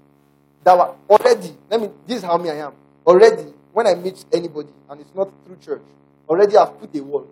that 0.64 0.78
already, 1.10 1.56
let 1.70 1.80
me, 1.80 1.90
this 2.06 2.18
is 2.18 2.24
how 2.24 2.36
me 2.38 2.50
I 2.50 2.66
am. 2.66 2.72
Already, 3.06 3.52
when 3.72 3.86
I 3.86 3.94
meet 3.94 4.24
anybody 4.32 4.70
and 4.88 5.00
it's 5.00 5.14
not 5.14 5.30
through 5.46 5.56
church, 5.56 5.82
already 6.28 6.56
I've 6.56 6.78
put 6.78 6.94
a 6.94 7.02
wall. 7.02 7.26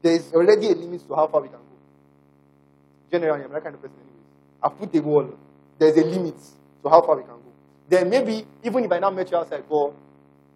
There 0.00 0.14
is 0.14 0.32
already 0.32 0.68
a 0.68 0.74
limit 0.74 1.06
to 1.08 1.14
how 1.14 1.26
far 1.28 1.40
we 1.40 1.48
can 1.48 1.58
go. 1.58 1.62
Generally, 3.10 3.44
I'm 3.44 3.52
that 3.52 3.62
kind 3.62 3.74
of 3.74 3.82
person 3.82 3.96
anyways. 3.96 4.62
I've 4.62 4.78
put 4.78 4.94
a 4.94 5.02
wall. 5.02 5.34
There's 5.78 5.96
a 5.96 6.04
limit 6.04 6.36
to 6.82 6.88
how 6.88 7.02
far 7.02 7.16
we 7.16 7.22
can 7.22 7.32
go. 7.32 7.38
Then 7.88 8.08
maybe, 8.08 8.46
even 8.62 8.84
if 8.84 8.92
I 8.92 8.98
now 8.98 9.10
met 9.10 9.30
you 9.30 9.36
outside, 9.36 9.64
but 9.68 9.92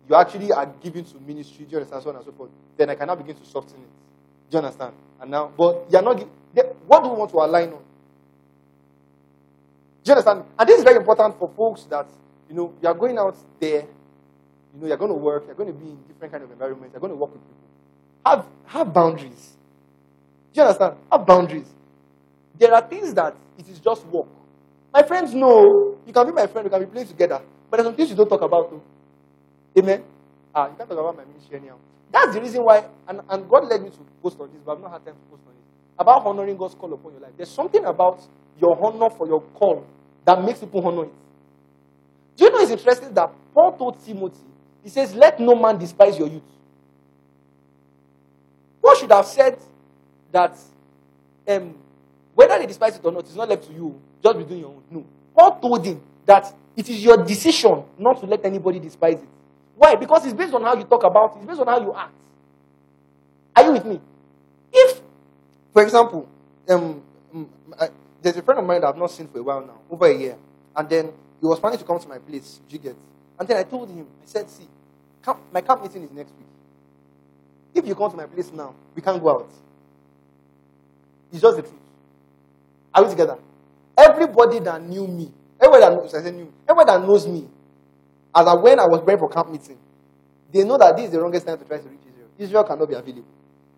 you 0.09 0.15
actually 0.15 0.53
are 0.53 0.67
given 0.83 1.05
to 1.05 1.21
ministry, 1.21 1.65
do 1.65 1.73
you 1.73 1.77
understand, 1.79 2.03
so 2.03 2.11
on 2.11 2.17
and 2.17 2.25
so 2.25 2.33
forth, 2.33 2.51
then 2.77 2.91
I 2.91 2.95
can 2.95 3.07
now 3.09 3.15
begin 3.15 3.37
to 3.37 3.45
soften 3.45 3.75
it. 3.81 4.51
Do 4.51 4.59
you 4.59 4.65
understand? 4.65 4.95
And 5.21 5.31
now, 5.31 5.53
but 5.57 5.87
you're 5.91 6.03
not, 6.03 6.21
what 6.87 7.03
do 7.03 7.09
you 7.09 7.15
want 7.15 7.31
to 7.33 7.37
align 7.39 7.73
on? 7.73 7.83
Do 10.05 10.11
you 10.11 10.13
understand? 10.13 10.45
And 10.59 10.69
this 10.69 10.79
is 10.79 10.85
very 10.85 10.97
important 10.97 11.39
for 11.39 11.51
folks 11.57 11.83
that, 11.85 12.07
you 12.49 12.55
know, 12.55 12.73
you 12.81 12.89
are 12.89 12.95
going 12.95 13.19
out 13.19 13.37
there, 13.59 13.85
You 14.77 14.83
know, 14.83 14.89
you're 14.89 14.97
going 14.99 15.11
to 15.11 15.17
work, 15.17 15.45
you're 15.47 15.55
going 15.55 15.73
to 15.73 15.79
be 15.79 15.89
in 15.89 15.97
different 16.07 16.33
kind 16.33 16.45
of 16.45 16.51
environments, 16.51 16.93
you're 16.93 17.01
going 17.01 17.13
to 17.13 17.17
work 17.17 17.33
with 17.33 17.41
people. 17.41 17.57
Have, 18.27 18.47
have 18.67 18.93
boundaries. 18.93 19.57
Do 20.53 20.61
you 20.61 20.67
understand? 20.67 20.97
Have 21.11 21.25
boundaries. 21.25 21.67
There 22.59 22.75
are 22.75 22.87
things 22.87 23.15
that 23.15 23.35
it 23.59 23.69
is 23.69 23.79
just 23.79 24.05
work. 24.07 24.27
My 24.93 25.03
friends 25.03 25.33
know 25.35 25.97
you 26.07 26.13
can 26.13 26.27
be 26.27 26.33
my 26.33 26.47
friend, 26.47 26.65
we 26.65 26.71
can 26.71 26.81
be 26.81 26.87
playing 26.87 27.09
together, 27.09 27.41
but 27.71 27.79
there's 27.79 27.87
some 27.87 27.95
things 27.97 28.11
you 28.11 28.17
don't 28.17 28.29
talk 28.29 28.43
about 28.43 28.69
too. 28.69 28.83
Amen. 29.79 30.03
Ah, 30.55 30.69
you 30.69 30.75
can't 30.77 30.89
talk 30.89 30.99
about 30.99 31.17
my 31.17 31.25
ministry 31.25 31.57
anyhow. 31.59 31.77
That's 32.13 32.35
the 32.35 32.41
reason 32.41 32.63
why, 32.63 32.85
and, 33.09 33.21
and 33.31 33.49
God 33.49 33.69
led 33.69 33.83
me 33.83 33.91
to 33.91 33.99
post 34.23 34.39
on 34.39 34.51
this, 34.53 34.61
but 34.65 34.73
I've 34.73 34.81
not 34.83 34.93
had 34.93 35.05
time 35.05 35.15
to 35.15 35.31
post 35.31 35.43
on 35.47 35.53
it. 35.53 35.59
About 35.99 36.27
honoring 36.27 36.57
God's 36.57 36.75
call 36.75 36.93
upon 36.93 37.13
your 37.13 37.21
life. 37.23 37.33
There's 37.37 37.51
something 37.51 37.85
about 37.85 38.21
your 38.61 38.77
honor 38.85 39.11
for 39.11 39.27
your 39.27 39.41
call 39.41 39.87
that 40.25 40.43
makes 40.43 40.61
people 40.61 40.87
honor 40.87 41.05
it. 41.05 41.13
Do 42.37 42.45
you 42.45 42.51
know 42.51 42.59
it's 42.61 42.71
interesting 42.71 43.15
that 43.15 43.31
Paul 43.55 43.73
told 43.73 44.05
Timothy, 44.05 44.41
he 44.87 44.91
says, 44.91 45.17
Let 45.17 45.41
no 45.41 45.57
man 45.57 45.79
despise 45.79 46.17
your 46.17 46.29
youth. 46.29 46.45
Paul 48.81 48.95
should 48.95 49.11
have 49.11 49.27
said 49.27 49.59
that 50.31 50.57
um, 51.49 51.75
whether 52.37 52.57
they 52.57 52.67
despise 52.67 52.95
it 52.95 53.05
or 53.05 53.11
not, 53.11 53.25
it's 53.25 53.35
not 53.35 53.49
left 53.49 53.67
to 53.67 53.73
you. 53.73 54.01
Just 54.23 54.39
be 54.39 54.45
doing 54.45 54.61
your 54.61 54.69
own. 54.69 54.83
No. 54.89 55.05
Paul 55.37 55.59
told 55.59 55.85
him 55.85 56.01
that 56.25 56.55
it 56.77 56.89
is 56.89 57.03
your 57.03 57.17
decision 57.17 57.83
not 57.99 58.21
to 58.21 58.27
let 58.27 58.45
anybody 58.45 58.79
despise 58.79 59.15
it. 59.17 59.29
Why? 59.75 59.97
Because 59.97 60.25
it's 60.25 60.35
based 60.35 60.55
on 60.55 60.63
how 60.63 60.77
you 60.77 60.85
talk 60.85 61.03
about 61.03 61.35
it, 61.35 61.39
it's 61.39 61.47
based 61.49 61.61
on 61.61 61.67
how 61.67 61.81
you 61.81 61.93
act. 61.93 62.15
Are 63.57 63.65
you 63.65 63.73
with 63.73 63.87
me? 63.87 64.01
If, 64.73 65.01
for 65.73 65.83
example, 65.83 66.29
um, 66.69 67.03
um, 67.35 67.51
I, 67.77 67.89
there's 68.23 68.37
a 68.37 68.43
friend 68.43 68.61
of 68.61 68.65
mine 68.65 68.83
that 68.83 68.87
I've 68.87 68.97
not 68.97 69.11
seen 69.11 69.27
for 69.27 69.41
a 69.41 69.43
while 69.43 69.63
now, 69.63 69.81
over 69.91 70.07
a 70.07 70.17
year, 70.17 70.37
and 70.77 70.89
then 70.89 71.07
he 71.41 71.47
was 71.49 71.59
planning 71.59 71.81
to 71.81 71.85
come 71.85 71.99
to 71.99 72.07
my 72.07 72.19
place, 72.19 72.61
you 72.69 72.79
get? 72.79 72.95
And 73.37 73.49
then 73.49 73.57
I 73.57 73.65
told 73.65 73.91
him, 73.91 74.07
I 74.23 74.27
said, 74.27 74.49
see, 74.49 74.69
camp, 75.27 75.41
my 75.53 75.61
camp 75.61 75.83
meeting 75.83 76.05
is 76.05 76.11
next 76.13 76.31
week. 76.31 76.47
If 77.75 77.87
you 77.87 77.95
come 77.95 78.11
to 78.11 78.17
my 78.17 78.27
place 78.27 78.51
now, 78.53 78.75
we 78.95 79.03
can't 79.03 79.21
go 79.23 79.31
out. 79.31 79.51
It's 81.33 81.43
just 81.43 81.57
the 81.57 81.63
truth. 81.63 81.75
Are 82.95 83.05
we 83.05 83.11
together? 83.11 83.37
Everybody 83.99 84.61
that 84.61 84.81
knew 84.83 85.07
me, 85.07 85.31
everybody 85.61 85.83
that 85.83 85.93
knows, 85.93 86.15
I 86.15 86.31
knew, 86.31 86.53
everybody 86.69 86.99
that 86.99 87.07
knows 87.07 87.27
me, 87.27 87.49
as 88.35 88.47
I, 88.47 88.55
when 88.55 88.79
I 88.79 88.87
was 88.87 89.03
praying 89.03 89.19
for 89.19 89.29
camp 89.29 89.51
meeting, 89.51 89.77
they 90.53 90.65
know 90.65 90.79
that 90.79 90.97
this 90.97 91.07
is 91.07 91.11
the 91.13 91.21
wrongest 91.21 91.47
time 91.47 91.59
to 91.59 91.65
try 91.65 91.79
to 91.79 91.89
reach 91.89 92.01
Israel. 92.09 92.29
Israel 92.39 92.65
cannot 92.65 92.89
be 92.89 92.95
available. 92.95 93.25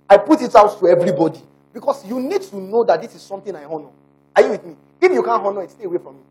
I 0.09 0.19
put 0.19 0.43
it 0.43 0.55
out 0.55 0.79
to 0.79 0.87
everybody 0.87 1.43
because 1.73 2.05
you 2.07 2.21
need 2.21 2.43
to 2.43 2.57
know 2.57 2.85
that 2.85 3.01
this 3.01 3.15
is 3.15 3.23
something 3.23 3.55
I 3.57 3.65
honor. 3.65 3.89
Are 4.37 4.43
you 4.43 4.51
with 4.51 4.65
me? 4.65 4.77
If 5.01 5.13
you 5.13 5.23
can't 5.23 5.43
honor 5.45 5.63
it, 5.63 5.71
stay 5.71 5.85
away 5.85 5.99
from 5.99 6.17
me. 6.17 6.23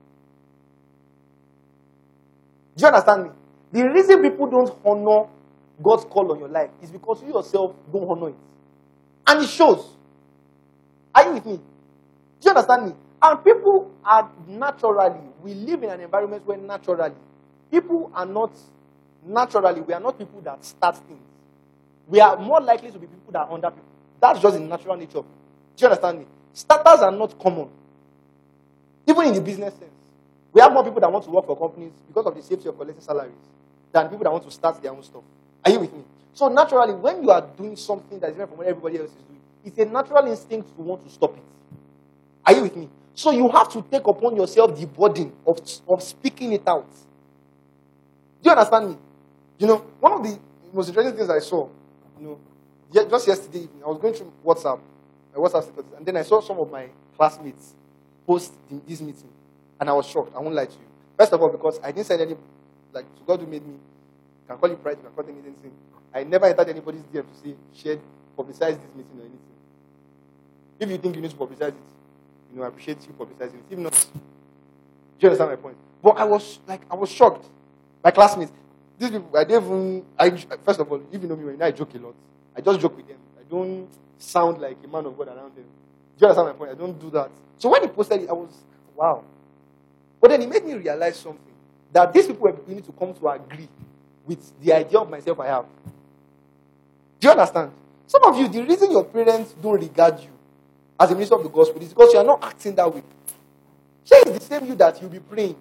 Do 2.76 2.82
you 2.82 2.88
understand 2.88 3.24
me? 3.24 3.30
The 3.72 3.84
reason 3.90 4.22
people 4.22 4.48
don't 4.48 4.74
honor 4.86 5.28
God's 5.82 6.06
call 6.06 6.32
on 6.32 6.40
your 6.40 6.48
life 6.48 6.70
is 6.82 6.90
because 6.92 7.22
you 7.22 7.34
yourself 7.34 7.76
don't 7.92 8.10
honor 8.10 8.30
it. 8.30 8.36
And 9.28 9.44
it 9.44 9.50
shows. 9.50 9.86
Are 11.14 11.26
you 11.26 11.34
with 11.34 11.46
me? 11.46 11.58
Do 11.58 11.62
you 12.42 12.50
understand 12.50 12.86
me? 12.88 12.94
And 13.22 13.44
people 13.44 13.92
are 14.06 14.32
naturally, 14.48 15.20
we 15.44 15.54
live 15.54 15.84
in 15.84 15.90
an 15.90 16.02
environment 16.02 16.46
where 16.46 16.58
naturally, 16.58 17.16
people 17.70 18.12
are 18.14 18.26
not, 18.26 18.52
naturally, 19.26 19.82
we 19.82 19.94
are 19.94 20.00
not 20.00 20.18
people 20.18 20.40
that 20.42 20.64
start 20.64 20.98
things. 20.98 21.20
We 22.08 22.22
are 22.22 22.38
more 22.38 22.62
likely 22.62 22.92
to 22.92 23.00
be 23.00 23.08
people 23.08 23.34
that 23.34 23.50
under 23.50 23.70
people. 23.70 23.84
That's 24.22 24.40
just 24.40 24.58
the 24.58 24.64
natural 24.64 24.96
nature. 24.96 25.22
Do 25.22 25.26
you 25.78 25.88
understand 25.88 26.20
me? 26.20 26.26
Starters 26.54 27.02
are 27.02 27.12
not 27.12 27.38
common. 27.38 27.70
Even 29.06 29.28
in 29.28 29.34
the 29.34 29.42
business 29.42 29.74
sense. 29.74 29.92
We 30.54 30.62
have 30.62 30.72
more 30.72 30.84
people 30.84 31.02
that 31.02 31.12
want 31.12 31.26
to 31.26 31.32
work 31.32 31.46
for 31.46 31.58
companies 31.58 31.92
because 32.08 32.26
of 32.26 32.36
the 32.36 32.42
safety 32.42 32.70
of 32.70 32.78
collecting 32.78 33.04
salaries 33.04 33.34
than 33.92 34.10
people 34.10 34.24
that 34.24 34.32
want 34.32 34.44
to 34.44 34.52
start 34.52 34.82
their 34.82 34.92
own 34.92 35.04
stuff. 35.04 35.24
Are 35.66 35.72
you 35.72 35.80
with 35.80 35.94
me? 35.94 36.04
So 36.34 36.50
naturally, 36.50 36.94
when 36.94 37.24
you 37.24 37.32
are 37.32 37.42
doing 37.42 37.76
something 37.76 38.20
that 38.20 38.28
is 38.28 38.34
different 38.34 38.52
from 38.52 38.58
what 38.60 38.68
everybody 38.68 39.00
else 39.00 39.10
is 39.10 39.16
doing, 39.16 39.42
it's 39.66 39.78
a 39.80 39.86
natural 39.86 40.28
instinct 40.28 40.76
to 40.76 40.82
want 40.82 41.04
to 41.06 41.12
stop 41.12 41.36
it. 41.36 41.44
Are 42.46 42.54
you 42.54 42.62
with 42.64 42.76
me? 42.76 42.90
So 43.14 43.32
you 43.32 43.50
have 43.50 43.72
to 43.74 43.84
take 43.90 44.06
upon 44.06 44.36
yourself 44.36 44.80
the 44.80 44.86
burden 44.86 45.34
of, 45.46 45.60
of 45.88 46.04
speaking 46.04 46.54
it 46.54 46.68
out. 46.68 46.88
Do 48.42 48.50
you 48.50 48.52
understand 48.52 48.90
me? 48.90 48.98
You 49.58 49.68
know, 49.68 49.78
one 50.00 50.14
of 50.14 50.24
the 50.24 50.40
most 50.72 50.90
interesting 50.90 51.18
things 51.18 51.30
I 51.30 51.40
saw, 51.40 51.68
you 52.20 52.28
know, 52.28 52.40
just 53.10 53.28
yesterday 53.28 53.64
evening, 53.64 53.82
I 53.84 53.88
was 53.88 53.98
going 53.98 54.14
through 54.14 54.32
WhatsApp, 54.46 54.80
my 55.36 55.42
WhatsApp 55.42 55.64
status, 55.64 55.86
and 55.98 56.06
then 56.06 56.18
I 56.18 56.22
saw 56.22 56.40
some 56.42 56.60
of 56.60 56.72
my 56.72 56.88
classmates 57.18 57.74
post 58.26 58.54
the, 58.70 58.80
this 58.88 59.02
meeting, 59.02 59.30
and 59.80 59.90
I 59.90 59.94
was 59.94 60.06
shocked. 60.06 60.34
I 60.36 60.40
won't 60.40 60.54
lie 60.54 60.66
to 60.66 60.72
you. 60.72 60.88
First 61.18 61.34
of 61.34 61.42
all, 61.42 61.50
because 61.50 61.80
I 61.84 61.92
didn't 61.92 62.06
send 62.06 62.22
any, 62.22 62.36
like, 62.98 63.16
to 63.18 63.24
God 63.26 63.40
who 63.40 63.48
made 63.48 63.66
me, 63.66 63.74
you 63.74 64.48
can 64.48 64.58
call 64.58 64.72
it 64.72 64.82
pride, 64.82 64.98
you 64.98 65.04
can 65.04 65.12
call 65.14 65.26
it 65.26 65.32
anything. 65.32 65.72
I 66.14 66.24
never 66.24 66.46
entered 66.46 66.70
anybody's 66.70 67.02
DM 67.14 67.24
to 67.24 67.38
say, 67.44 67.56
share, 67.74 67.98
publicize 68.38 68.80
this 68.82 68.94
meeting 68.96 69.18
or 69.18 69.22
anything. 69.22 69.40
If 70.80 70.90
you 70.90 70.98
think 70.98 71.16
you 71.16 71.22
need 71.22 71.32
to 71.32 71.38
publicize 71.38 71.70
it, 71.70 71.76
you 72.52 72.60
know, 72.60 72.64
I 72.64 72.68
appreciate 72.70 72.98
you 73.08 73.14
publicizing 73.14 73.56
it. 73.56 73.66
If 73.70 73.78
not, 73.78 73.94
do 73.94 74.20
you 75.20 75.30
understand 75.30 75.50
my 75.52 75.56
point? 75.56 75.78
But 76.02 76.18
I 76.18 76.24
was 76.24 76.60
like, 76.68 76.82
I 76.90 76.96
was 76.96 77.12
shocked. 77.12 77.46
My 78.04 78.12
classmates, 78.12 78.52
these 78.98 79.10
people, 79.12 79.36
I 79.36 79.44
didn't 79.44 79.66
even, 79.66 80.06
I, 80.18 80.30
first 80.64 80.80
of 80.80 80.92
all, 80.92 81.02
if 81.12 81.22
you 81.22 81.28
know 81.28 81.36
me, 81.36 81.46
when 81.46 81.62
I 81.62 81.72
joke 81.72 81.94
a 81.96 81.98
lot, 82.00 82.16
I 82.56 82.62
just 82.62 82.80
joke 82.80 82.98
with 82.98 83.08
them. 83.08 83.18
I 83.40 83.44
don't 83.50 83.88
sound 84.18 84.60
like 84.60 84.78
a 84.84 84.88
man 84.88 85.06
of 85.06 85.18
God 85.18 85.28
around 85.28 85.56
them. 85.56 85.66
Do 86.18 86.22
you 86.22 86.28
understand 86.28 86.48
my 86.48 86.54
point? 86.54 86.72
I 86.72 86.76
don't 86.76 87.00
do 87.00 87.10
that. 87.12 87.30
So 87.58 87.70
when 87.70 87.82
he 87.84 87.88
posted 87.90 88.24
it, 88.24 88.30
I 88.30 88.34
was, 88.34 88.50
wow. 88.96 89.24
But 90.20 90.30
then 90.32 90.42
it 90.42 90.50
made 90.50 90.66
me 90.66 90.74
realize 90.74 91.18
something 91.18 91.47
that 91.92 92.14
these 92.14 92.28
people 92.28 92.44
were 92.44 92.54
beginning 92.54 92.84
to 92.84 92.92
come 92.92 93.14
to 93.14 93.28
agree 93.30 93.68
with 94.26 94.60
the 94.62 94.74
idea 94.74 95.00
of 95.00 95.10
myself 95.10 95.40
I 95.40 95.48
have. 95.48 95.66
Do 97.20 97.28
you 97.28 97.32
understand? 97.32 97.72
Some 98.08 98.24
of 98.26 98.38
you, 98.38 98.48
the 98.48 98.64
reason 98.64 98.92
your 98.92 99.06
parents 99.06 99.54
don't 99.62 99.80
regard 99.80 100.20
you 100.20 100.30
as 101.00 101.12
a 101.12 101.14
minister 101.14 101.36
of 101.36 101.44
the 101.44 101.50
gospel 101.50 101.82
is 101.82 101.90
because 101.90 102.14
you 102.14 102.20
are 102.20 102.26
not 102.26 102.44
acting 102.44 102.76
that 102.76 102.94
way. 102.94 103.04
Say 104.04 104.16
it's 104.26 104.32
the 104.32 104.40
same 104.40 104.66
you 104.68 104.76
that 104.76 105.02
you'll 105.02 105.10
be 105.10 105.20
praying. 105.20 105.56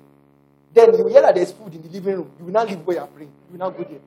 Then 0.72 0.94
you 0.96 1.06
hear 1.08 1.22
that 1.22 1.34
there's 1.34 1.52
food 1.52 1.74
in 1.74 1.82
the 1.82 1.88
living 1.88 2.16
room. 2.16 2.30
You 2.38 2.44
will 2.46 2.52
not 2.52 2.68
leave 2.68 2.80
where 2.80 2.96
you're 2.96 3.06
praying. 3.06 3.30
You 3.48 3.58
will 3.58 3.66
not 3.66 3.76
go 3.76 3.84
there. 3.84 3.98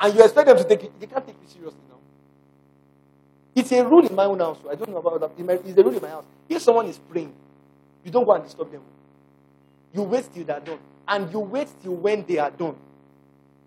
And 0.00 0.14
you 0.14 0.24
expect 0.24 0.46
them 0.46 0.56
to 0.58 0.64
take 0.64 0.84
it. 0.84 1.00
They 1.00 1.06
can't 1.06 1.24
take 1.24 1.36
it 1.42 1.50
seriously 1.50 1.80
now. 1.88 1.96
It's 3.54 3.70
a 3.72 3.84
rule 3.84 4.06
in 4.06 4.14
my 4.14 4.24
own 4.24 4.40
house. 4.40 4.58
I 4.70 4.74
don't 4.74 4.90
know 4.90 4.98
about 4.98 5.20
that. 5.20 5.60
It's 5.64 5.78
a 5.78 5.82
rule 5.82 5.94
in 5.94 6.02
my 6.02 6.08
house. 6.08 6.24
If 6.48 6.62
someone 6.62 6.86
is 6.86 6.98
praying, 6.98 7.32
you 8.04 8.10
don't 8.10 8.24
go 8.24 8.32
and 8.32 8.44
disturb 8.44 8.70
them. 8.72 8.82
You 9.92 10.02
wait 10.02 10.28
till 10.34 10.44
they're 10.44 10.60
done. 10.60 10.78
And 11.06 11.30
you 11.32 11.40
wait 11.40 11.68
till 11.82 11.94
when 11.94 12.24
they 12.26 12.38
are 12.38 12.50
done. 12.50 12.76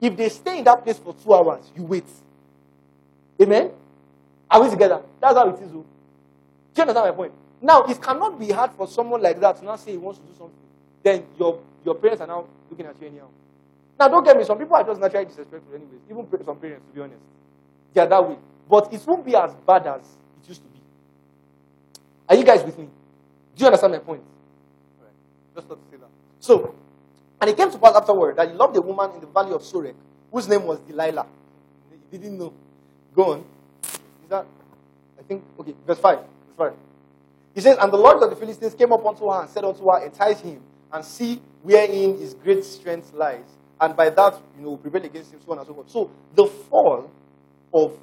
If 0.01 0.15
they 0.15 0.29
stay 0.29 0.59
in 0.59 0.63
that 0.65 0.83
place 0.83 0.97
for 0.97 1.13
two 1.13 1.33
hours, 1.33 1.71
you 1.75 1.83
wait. 1.83 2.05
Amen? 3.41 3.71
Are 4.49 4.61
we 4.63 4.69
together? 4.69 5.01
That's 5.21 5.35
how 5.35 5.49
it 5.49 5.55
is. 5.61 5.71
oh. 5.73 5.83
Do 5.83 5.85
you 6.75 6.81
understand 6.81 7.05
my 7.07 7.11
point? 7.11 7.33
Now, 7.61 7.83
it 7.85 8.01
cannot 8.01 8.39
be 8.39 8.51
hard 8.51 8.71
for 8.71 8.87
someone 8.87 9.21
like 9.21 9.39
that 9.39 9.57
to 9.57 9.65
now 9.65 9.75
say 9.75 9.91
he 9.91 9.97
wants 9.97 10.19
to 10.19 10.25
do 10.25 10.33
something. 10.37 10.55
Then 11.03 11.25
your, 11.39 11.59
your 11.83 11.95
parents 11.95 12.21
are 12.21 12.27
now 12.27 12.45
looking 12.69 12.85
at 12.85 12.99
you 13.01 13.07
anyhow. 13.07 13.27
Now, 13.99 14.07
don't 14.07 14.23
get 14.23 14.37
me, 14.37 14.43
some 14.43 14.57
people 14.59 14.75
are 14.75 14.83
just 14.83 15.01
naturally 15.01 15.25
disrespectful, 15.25 15.73
anyways. 15.73 16.01
Even 16.09 16.45
some 16.45 16.57
parents, 16.57 16.85
to 16.87 16.93
be 16.95 17.01
honest. 17.01 17.21
They 17.93 18.01
are 18.01 18.07
that 18.07 18.29
way. 18.29 18.35
But 18.69 18.93
it 18.93 19.01
won't 19.07 19.25
be 19.25 19.35
as 19.35 19.55
bad 19.65 19.87
as 19.87 20.01
it 20.01 20.49
used 20.49 20.61
to 20.61 20.67
be. 20.69 20.79
Are 22.29 22.35
you 22.35 22.43
guys 22.43 22.63
with 22.63 22.77
me? 22.77 22.85
Do 23.55 23.61
you 23.61 23.65
understand 23.65 23.93
my 23.93 23.99
point? 23.99 24.21
Just 25.55 25.67
thought 25.67 25.83
to 25.83 25.89
say 25.91 25.97
that. 25.97 26.09
So, 26.39 26.75
and 27.39 27.49
it 27.49 27.57
came 27.57 27.71
to 27.71 27.77
pass 27.77 27.95
afterward 27.95 28.35
that 28.37 28.49
he 28.49 28.55
loved 28.55 28.75
a 28.77 28.81
woman 28.81 29.11
in 29.15 29.21
the 29.21 29.27
valley 29.27 29.53
of 29.53 29.61
Sorek, 29.61 29.93
whose 30.31 30.47
name 30.47 30.63
was 30.63 30.79
Delilah. 30.79 31.25
He 32.11 32.17
didn't 32.17 32.39
know. 32.39 32.53
Go 33.15 33.33
on. 33.33 33.45
Is 33.83 34.29
that, 34.29 34.45
I 35.19 35.23
think, 35.23 35.43
okay, 35.59 35.73
verse 35.85 35.99
5. 35.99 36.17
Verse 36.17 36.57
5. 36.57 36.73
He 37.53 37.61
says, 37.61 37.77
And 37.79 37.91
the 37.91 37.97
lords 37.97 38.23
of 38.23 38.29
the 38.29 38.35
Philistines 38.35 38.73
came 38.73 38.91
up 38.91 39.05
unto 39.05 39.29
her 39.29 39.41
and 39.41 39.49
said 39.49 39.63
unto 39.63 39.83
her, 39.83 40.05
Entice 40.05 40.41
him, 40.41 40.61
and 40.91 41.03
see 41.03 41.41
wherein 41.63 42.17
his 42.17 42.33
great 42.33 42.63
strength 42.63 43.13
lies. 43.13 43.45
And 43.79 43.95
by 43.95 44.09
that, 44.09 44.41
you 44.57 44.63
know, 44.63 44.77
prevail 44.77 45.03
against 45.05 45.33
him, 45.33 45.39
so 45.45 45.51
on 45.51 45.59
and 45.59 45.67
so 45.67 45.73
forth. 45.73 45.89
So 45.89 46.11
the 46.33 46.47
fall 46.47 47.11
of, 47.73 47.97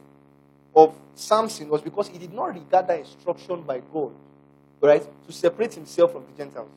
of 0.76 0.94
Samson 1.14 1.68
was 1.68 1.82
because 1.82 2.08
he 2.08 2.18
did 2.18 2.32
not 2.32 2.54
regard 2.54 2.86
that 2.88 2.98
instruction 3.00 3.62
by 3.62 3.80
God, 3.92 4.12
right, 4.80 5.04
to 5.26 5.32
separate 5.32 5.74
himself 5.74 6.12
from 6.12 6.24
the 6.30 6.36
Gentiles. 6.36 6.68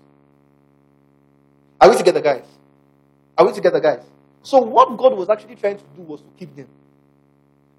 Are 1.79 1.89
we 1.89 1.97
together, 1.97 2.21
guys? 2.21 2.45
Are 3.37 3.45
we 3.45 3.53
together, 3.53 3.79
guys? 3.79 4.03
So 4.41 4.59
what 4.59 4.97
God 4.97 5.15
was 5.17 5.29
actually 5.29 5.55
trying 5.55 5.77
to 5.77 5.83
do 5.95 6.01
was 6.03 6.21
to 6.21 6.27
keep 6.37 6.55
them. 6.55 6.67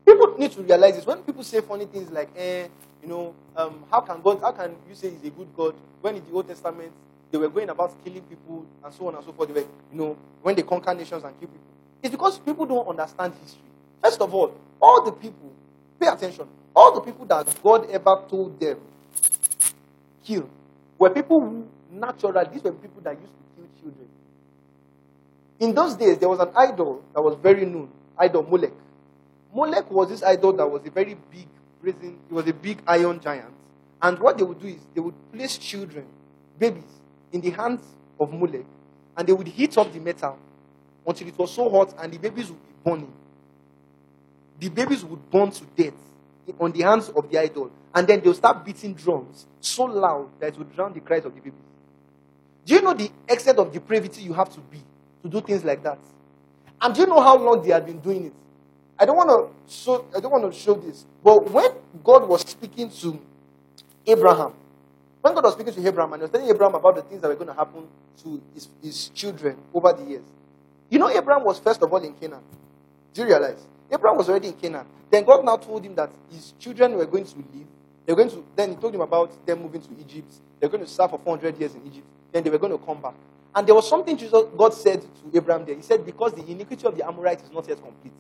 People 0.07 0.39
need 0.39 0.53
to 0.53 0.63
realize 0.63 0.97
this. 0.97 1.07
When 1.07 1.19
people 1.23 1.43
say 1.43 1.61
funny 1.61 1.87
things 1.87 2.11
like, 2.11 2.29
eh, 2.37 2.69
you 3.03 3.09
know, 3.09 3.35
um, 3.57 3.85
how 3.91 4.01
can 4.01 4.21
God, 4.23 4.41
how 4.41 4.53
can 4.53 4.77
you 4.89 4.95
say 4.95 5.11
he's 5.11 5.25
a 5.25 5.31
good 5.31 5.49
God 5.57 5.75
when 6.01 6.17
in 6.17 6.25
the 6.25 6.33
Old 6.33 6.49
Testament 6.49 6.93
they 7.31 7.39
were 7.39 7.49
going 7.49 7.69
about 7.69 7.93
killing 8.05 8.23
people 8.23 8.65
and 8.85 8.95
so 8.95 9.09
on 9.09 9.15
and 9.15 9.25
so 9.25 9.33
forth. 9.33 9.49
They 9.49 9.61
were, 9.61 9.67
you 9.93 9.99
know, 9.99 10.17
when 10.43 10.55
they 10.55 10.63
conquer 10.63 10.95
nations 10.95 11.25
and 11.25 11.39
kill 11.39 11.49
people. 11.49 11.67
It's 12.03 12.13
because 12.13 12.39
people 12.39 12.65
don't 12.67 12.87
understand 12.89 13.35
history. 13.43 13.61
First 14.03 14.21
of 14.21 14.33
all, 14.33 14.55
all 14.81 15.05
the 15.05 15.13
people, 15.13 15.53
pay 16.01 16.07
attention, 16.07 16.47
all 16.75 16.95
the 16.95 17.01
people 17.01 17.27
that 17.27 17.55
God 17.63 17.91
ever 17.91 18.23
told 18.29 18.59
them 18.61 18.79
kill 20.25 20.49
were 20.99 21.11
people 21.11 21.41
who 21.41 21.67
naturally, 21.91 22.47
these 22.53 22.63
were 22.63 22.73
people 22.73 23.01
that 23.03 23.19
used 23.19 23.33
to 23.33 23.39
children. 23.89 24.09
In 25.61 25.75
those 25.75 25.97
days, 25.97 26.19
there 26.19 26.29
was 26.29 26.39
an 26.41 26.51
idol 26.57 27.03
that 27.15 27.21
was 27.21 27.37
very 27.43 27.65
known, 27.65 27.91
idol 28.17 28.43
Molech. 28.45 28.73
Molech 29.53 29.91
was 29.91 30.09
this 30.09 30.23
idol 30.23 30.53
that 30.53 30.71
was 30.71 30.85
a 30.87 30.91
very 30.91 31.17
big 31.31 31.49
brazen, 31.83 32.19
it 32.31 32.33
was 32.33 32.47
a 32.47 32.53
big 32.53 32.81
iron 32.87 33.21
giant. 33.21 33.53
And 34.01 34.19
what 34.19 34.39
they 34.39 34.45
would 34.45 34.61
do 34.61 34.69
is 34.69 34.79
they 34.95 35.01
would 35.01 35.15
place 35.33 35.59
children, 35.59 36.07
babies, 36.59 36.85
in 37.33 37.41
the 37.41 37.51
hands 37.51 37.83
of 38.21 38.33
Molech, 38.33 38.65
and 39.17 39.27
they 39.29 39.33
would 39.33 39.49
heat 39.49 39.77
up 39.77 39.93
the 39.93 39.99
metal 39.99 40.39
until 41.07 41.27
it 41.27 41.37
was 41.37 41.53
so 41.53 41.69
hot 41.69 41.95
and 41.99 42.13
the 42.13 42.19
babies 42.19 42.49
would 42.49 42.63
be 42.63 42.75
burning. 42.85 43.13
The 44.61 44.69
babies 44.69 45.05
would 45.05 45.31
burn 45.31 45.51
to 45.51 45.65
death 45.77 45.95
on 46.61 46.73
the 46.73 46.83
hands 46.83 47.09
of 47.09 47.31
the 47.31 47.39
idol. 47.39 47.71
And 47.95 48.07
then 48.07 48.21
they'll 48.21 48.35
start 48.35 48.65
beating 48.65 48.95
drums 48.95 49.47
so 49.61 49.85
loud 49.85 50.29
that 50.41 50.49
it 50.49 50.59
would 50.59 50.75
drown 50.75 50.93
the 50.93 51.01
cries 51.01 51.25
of 51.25 51.35
the 51.35 51.41
babies. 51.41 51.59
Do 52.69 52.75
you 52.75 52.83
know 52.83 52.93
the 52.93 53.11
extent 53.27 53.59
of 53.59 53.73
depravity 53.73 54.21
you 54.21 54.35
have 54.35 54.51
to 54.51 54.61
be 54.61 54.77
to 55.23 55.29
do 55.29 55.41
things 55.41 55.65
like 55.65 55.83
that? 55.85 55.99
And 56.83 56.95
do 56.95 57.01
you 57.01 57.07
know 57.07 57.19
how 57.19 57.39
long 57.39 57.63
they 57.63 57.71
had 57.73 57.87
been 57.87 57.99
doing 57.99 58.27
it? 58.27 58.33
I 58.99 59.07
don't 59.07 59.17
want 59.17 59.31
to 59.31 59.73
show 59.73 60.05
I 60.15 60.21
don't 60.21 60.31
want 60.31 60.53
to 60.53 60.59
show 60.59 60.75
this, 60.75 61.07
but 61.25 61.51
when 61.51 61.71
God 62.05 62.29
was 62.29 62.43
speaking 62.43 62.91
to 62.91 63.19
Abraham, 64.07 64.53
when 65.23 65.35
God 65.35 65.45
was 65.45 65.55
speaking 65.55 65.73
to 65.73 65.89
Abraham 65.89 66.13
and 66.13 66.21
he 66.21 66.25
was 66.25 66.31
telling 66.31 66.47
Abraham 66.51 66.75
about 66.75 66.97
the 66.97 67.03
things 67.03 67.23
that 67.23 67.29
were 67.29 67.37
going 67.37 67.47
to 67.47 67.55
happen 67.55 67.87
to 68.23 68.43
his, 68.53 68.69
his 68.83 69.09
children 69.15 69.57
over 69.73 69.91
the 69.95 70.05
years, 70.05 70.25
you 70.91 70.99
know 70.99 71.09
Abraham 71.09 71.45
was 71.45 71.59
first 71.59 71.83
of 71.83 71.91
all 71.91 72.05
in 72.05 72.13
Canaan. 72.13 72.43
Do 73.15 73.23
you 73.23 73.29
realize? 73.29 73.67
Abraham 73.91 74.19
was 74.19 74.29
already 74.29 74.49
in 74.49 74.55
Canaan. 74.55 74.85
Then 75.11 75.25
God 75.25 75.43
now 75.43 75.57
told 75.57 75.87
him 75.87 75.95
that 75.95 76.11
his 76.31 76.53
children 76.59 76.97
were 76.97 77.07
going 77.07 77.25
to 77.25 77.37
live. 77.37 77.67
They 78.05 78.13
were 78.13 78.17
going 78.17 78.31
to. 78.31 78.45
Then 78.55 78.71
he 78.73 78.77
told 78.77 78.95
him 78.95 79.01
about 79.01 79.47
them 79.47 79.63
moving 79.63 79.81
to 79.81 79.91
Egypt. 79.99 80.35
They 80.61 80.67
were 80.67 80.73
going 80.73 80.85
to 80.85 80.91
serve 80.91 81.11
for 81.13 81.19
400 81.19 81.59
years 81.59 81.75
in 81.75 81.87
Egypt. 81.87 82.07
Then 82.33 82.45
they 82.45 82.51
were 82.51 82.59
going 82.59 82.73
to 82.73 82.85
come 82.85 83.01
back. 83.01 83.15
And 83.55 83.67
there 83.67 83.75
was 83.75 83.89
something 83.89 84.17
Jesus, 84.17 84.45
God 84.57 84.75
said 84.75 85.01
to 85.01 85.37
Abraham 85.37 85.65
there. 85.65 85.75
He 85.75 85.83
said, 85.83 86.05
Because 86.05 86.33
the 86.33 86.45
iniquity 86.49 86.87
of 86.87 86.97
the 86.97 87.07
Amorites 87.07 87.45
is 87.45 87.51
not 87.51 87.67
yet 87.69 87.83
complete. 87.83 88.13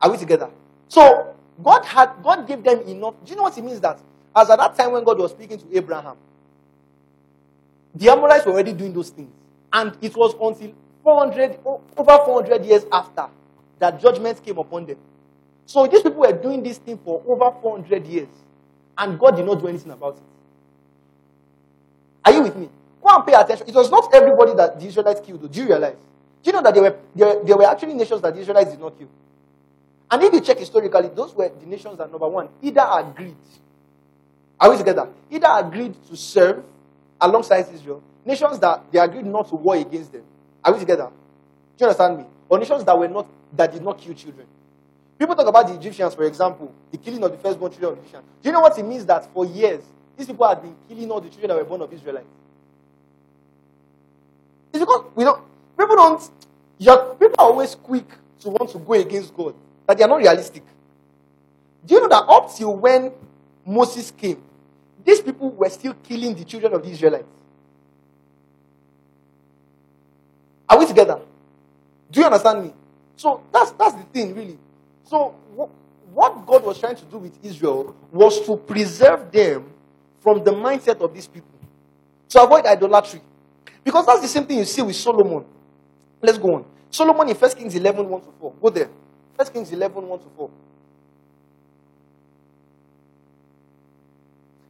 Are 0.00 0.10
we 0.10 0.16
together? 0.16 0.50
So 0.88 1.34
God 1.62 1.84
had 1.84 2.10
God 2.22 2.46
gave 2.46 2.62
them 2.62 2.80
enough. 2.82 3.14
Do 3.24 3.30
you 3.30 3.36
know 3.36 3.42
what 3.42 3.56
it 3.56 3.64
means 3.64 3.80
that? 3.80 3.98
As 4.34 4.48
at 4.48 4.58
that 4.58 4.76
time 4.76 4.92
when 4.92 5.04
God 5.04 5.18
was 5.18 5.32
speaking 5.32 5.58
to 5.58 5.76
Abraham, 5.76 6.16
the 7.94 8.10
Amorites 8.10 8.46
were 8.46 8.52
already 8.52 8.72
doing 8.72 8.92
those 8.92 9.10
things. 9.10 9.32
And 9.72 9.96
it 10.00 10.14
was 10.16 10.34
until 10.34 10.72
400, 11.02 11.58
over 11.64 12.24
400 12.24 12.64
years 12.64 12.84
after 12.92 13.26
that 13.78 14.00
judgment 14.00 14.42
came 14.44 14.58
upon 14.58 14.86
them. 14.86 14.98
So 15.66 15.86
these 15.86 16.02
people 16.02 16.20
were 16.20 16.32
doing 16.32 16.62
this 16.62 16.78
thing 16.78 16.98
for 16.98 17.22
over 17.26 17.56
400 17.60 18.06
years. 18.06 18.28
And 18.98 19.18
God 19.18 19.36
did 19.36 19.46
not 19.46 19.60
do 19.60 19.68
anything 19.68 19.92
about 19.92 20.16
it. 20.16 20.22
Are 22.24 22.32
you 22.32 22.42
with 22.42 22.56
me? 22.56 22.68
Pay 23.26 23.34
attention. 23.34 23.68
It 23.68 23.74
was 23.74 23.90
not 23.90 24.14
everybody 24.14 24.54
that 24.54 24.78
the 24.78 24.86
Israelites 24.86 25.20
killed. 25.20 25.50
Do 25.50 25.60
you 25.60 25.66
realize? 25.66 25.96
Do 26.42 26.48
you 26.48 26.52
know 26.52 26.62
that 26.62 26.74
there 26.74 26.82
were, 26.82 26.96
there, 27.14 27.44
there 27.44 27.56
were 27.56 27.66
actually 27.66 27.94
nations 27.94 28.22
that 28.22 28.34
the 28.34 28.40
Israelites 28.40 28.70
did 28.70 28.80
not 28.80 28.96
kill? 28.98 29.08
And 30.10 30.22
if 30.22 30.32
you 30.32 30.40
check 30.40 30.58
historically, 30.58 31.08
those 31.08 31.34
were 31.34 31.48
the 31.48 31.66
nations 31.66 31.98
that, 31.98 32.10
number 32.10 32.28
one, 32.28 32.48
either 32.62 32.86
agreed. 32.90 33.36
Are 34.58 34.70
we 34.70 34.76
together? 34.76 35.08
Either 35.30 35.48
agreed 35.66 35.94
to 36.08 36.16
serve 36.16 36.64
alongside 37.20 37.66
Israel. 37.72 38.02
Nations 38.24 38.58
that 38.58 38.82
they 38.92 38.98
agreed 38.98 39.24
not 39.24 39.48
to 39.48 39.56
war 39.56 39.76
against 39.76 40.12
them. 40.12 40.22
Are 40.64 40.72
we 40.72 40.80
together? 40.80 41.08
Do 41.76 41.84
you 41.84 41.86
understand 41.86 42.18
me? 42.18 42.24
Or 42.48 42.58
nations 42.58 42.84
that 42.84 42.98
were 42.98 43.08
not 43.08 43.26
that 43.56 43.72
did 43.72 43.82
not 43.82 43.98
kill 43.98 44.14
children. 44.14 44.46
People 45.18 45.34
talk 45.34 45.46
about 45.46 45.66
the 45.68 45.74
Egyptians, 45.74 46.14
for 46.14 46.24
example, 46.24 46.72
the 46.90 46.98
killing 46.98 47.22
of 47.22 47.30
the 47.30 47.38
firstborn 47.38 47.70
children 47.72 47.92
of 47.92 47.98
Egyptians. 47.98 48.24
Do 48.42 48.48
you 48.48 48.52
know 48.52 48.60
what 48.60 48.78
it 48.78 48.82
means 48.82 49.04
that 49.06 49.32
for 49.32 49.44
years 49.44 49.82
these 50.16 50.26
people 50.26 50.46
had 50.48 50.62
been 50.62 50.74
killing 50.88 51.10
all 51.10 51.20
the 51.20 51.28
children 51.28 51.48
that 51.48 51.56
were 51.56 51.64
born 51.64 51.82
of 51.82 51.92
Israelites? 51.92 52.26
It's 54.72 54.80
because 54.80 55.04
we 55.14 55.24
don't 55.24 55.42
people 55.78 55.96
don't 55.96 56.30
people 57.18 57.36
are 57.38 57.46
always 57.46 57.74
quick 57.74 58.06
to 58.40 58.50
want 58.50 58.70
to 58.70 58.78
go 58.78 58.94
against 58.94 59.34
God, 59.34 59.54
that 59.86 59.98
they 59.98 60.04
are 60.04 60.08
not 60.08 60.16
realistic. 60.18 60.62
Do 61.86 61.94
you 61.94 62.00
know 62.00 62.08
that 62.08 62.24
up 62.28 62.54
till 62.54 62.76
when 62.76 63.12
Moses 63.64 64.10
came, 64.10 64.42
these 65.04 65.20
people 65.20 65.50
were 65.50 65.68
still 65.68 65.94
killing 66.02 66.34
the 66.34 66.44
children 66.44 66.72
of 66.74 66.82
the 66.82 66.90
Israelites? 66.90 67.28
Are 70.68 70.78
we 70.78 70.86
together? 70.86 71.20
Do 72.10 72.20
you 72.20 72.26
understand 72.26 72.64
me? 72.64 72.72
So 73.16 73.42
that's 73.52 73.72
that's 73.72 73.94
the 73.94 74.04
thing, 74.04 74.34
really. 74.34 74.58
So 75.04 75.34
wh- 75.56 76.14
what 76.14 76.46
God 76.46 76.64
was 76.64 76.78
trying 76.78 76.96
to 76.96 77.04
do 77.06 77.18
with 77.18 77.32
Israel 77.44 77.94
was 78.12 78.44
to 78.46 78.56
preserve 78.56 79.30
them 79.32 79.66
from 80.20 80.44
the 80.44 80.52
mindset 80.52 81.00
of 81.00 81.14
these 81.14 81.26
people, 81.26 81.48
to 82.30 82.42
avoid 82.42 82.66
idolatry, 82.66 83.20
because 83.84 84.06
that's 84.06 84.20
the 84.20 84.28
same 84.28 84.44
thing 84.46 84.58
you 84.58 84.64
see 84.64 84.82
with 84.82 84.96
Solomon. 84.96 85.44
Let's 86.22 86.38
go 86.38 86.48
on. 86.54 86.64
Solomon 86.90 87.28
in 87.28 87.36
1 87.36 87.50
Kings 87.52 87.74
11, 87.74 88.08
1 88.08 88.20
to 88.20 88.26
4. 88.40 88.54
Go 88.60 88.70
there. 88.70 88.88
1 89.36 89.48
Kings 89.48 89.72
11, 89.72 90.06
1 90.06 90.18
to 90.18 90.26
4. 90.36 90.50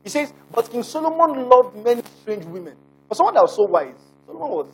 He 0.05 0.09
says, 0.11 0.33
But 0.53 0.71
King 0.71 0.83
Solomon 0.83 1.49
loved 1.49 1.77
many 1.77 2.03
strange 2.23 2.45
women. 2.45 2.77
For 3.09 3.15
someone 3.15 3.35
that 3.35 3.43
was 3.43 3.55
so 3.55 3.65
wise, 3.65 3.95
Solomon 4.27 4.49
was. 4.49 4.69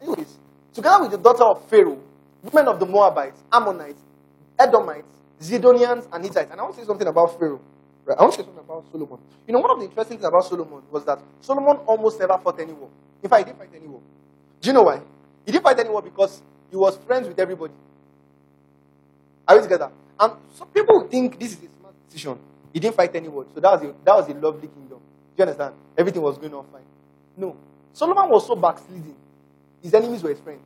Anyways, 0.00 0.38
together 0.72 1.02
with 1.02 1.10
the 1.12 1.18
daughter 1.18 1.44
of 1.44 1.68
Pharaoh, 1.68 2.00
women 2.42 2.68
of 2.68 2.80
the 2.80 2.86
Moabites, 2.86 3.42
Ammonites, 3.52 4.00
Edomites, 4.58 5.08
Zidonians, 5.40 6.08
and 6.12 6.24
Hittites. 6.24 6.50
And 6.50 6.60
I 6.60 6.62
want 6.62 6.74
to 6.76 6.80
say 6.80 6.86
something 6.86 7.06
about 7.06 7.38
Pharaoh. 7.38 7.60
Right? 8.04 8.16
I 8.18 8.22
want 8.22 8.34
to 8.34 8.40
say 8.40 8.44
something 8.44 8.64
about 8.64 8.84
Solomon. 8.90 9.18
You 9.46 9.54
know, 9.54 9.60
one 9.60 9.70
of 9.72 9.78
the 9.78 9.84
interesting 9.84 10.18
things 10.18 10.28
about 10.28 10.44
Solomon 10.44 10.82
was 10.90 11.04
that 11.04 11.18
Solomon 11.40 11.76
almost 11.86 12.18
never 12.18 12.38
fought 12.38 12.60
any 12.60 12.72
war. 12.72 12.88
In 13.22 13.28
fact, 13.28 13.46
he 13.46 13.52
didn't 13.52 13.58
fight 13.58 13.70
any 13.74 13.86
war. 13.86 14.00
Do 14.60 14.68
you 14.68 14.72
know 14.72 14.82
why? 14.82 15.00
He 15.44 15.52
didn't 15.52 15.64
fight 15.64 15.78
any 15.78 15.88
war 15.88 16.02
because 16.02 16.42
he 16.70 16.76
was 16.76 16.96
friends 16.98 17.28
with 17.28 17.38
everybody. 17.38 17.72
Are 19.46 19.56
we 19.56 19.62
together? 19.62 19.90
And 20.18 20.32
some 20.54 20.68
people 20.68 21.06
think 21.08 21.38
this 21.38 21.52
is 21.52 21.58
a 21.58 21.68
smart 21.80 21.94
decision. 22.08 22.38
He 22.72 22.80
didn't 22.80 22.94
fight 22.96 23.14
any 23.16 23.28
war. 23.28 23.46
So 23.54 23.60
that 23.60 23.72
was 23.72 23.82
a, 23.82 23.94
that 24.04 24.14
was 24.14 24.28
a 24.28 24.34
lovely 24.34 24.68
kingdom. 24.68 24.98
Do 24.98 25.36
you 25.36 25.42
understand? 25.42 25.74
Everything 25.96 26.22
was 26.22 26.38
going 26.38 26.54
on 26.54 26.64
fine. 26.70 26.82
No. 27.36 27.56
Solomon 27.92 28.28
was 28.28 28.46
so 28.46 28.54
backsliding. 28.54 29.16
His 29.82 29.92
enemies 29.94 30.22
were 30.22 30.30
his 30.30 30.40
friends. 30.40 30.60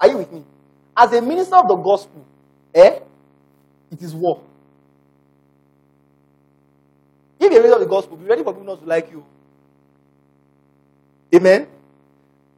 Are 0.00 0.08
you 0.08 0.18
with 0.18 0.32
me? 0.32 0.44
As 0.96 1.12
a 1.12 1.20
minister 1.20 1.56
of 1.56 1.68
the 1.68 1.76
gospel, 1.76 2.24
eh? 2.74 3.00
It 3.90 4.02
is 4.02 4.14
war. 4.14 4.42
If 7.38 7.50
you're 7.52 7.60
a 7.60 7.62
minister 7.62 7.74
of 7.74 7.80
the 7.80 7.86
gospel, 7.86 8.16
be 8.16 8.24
ready 8.24 8.42
for 8.42 8.52
people 8.52 8.66
not 8.66 8.80
to 8.80 8.86
like 8.86 9.10
you. 9.10 9.24
Amen. 11.34 11.66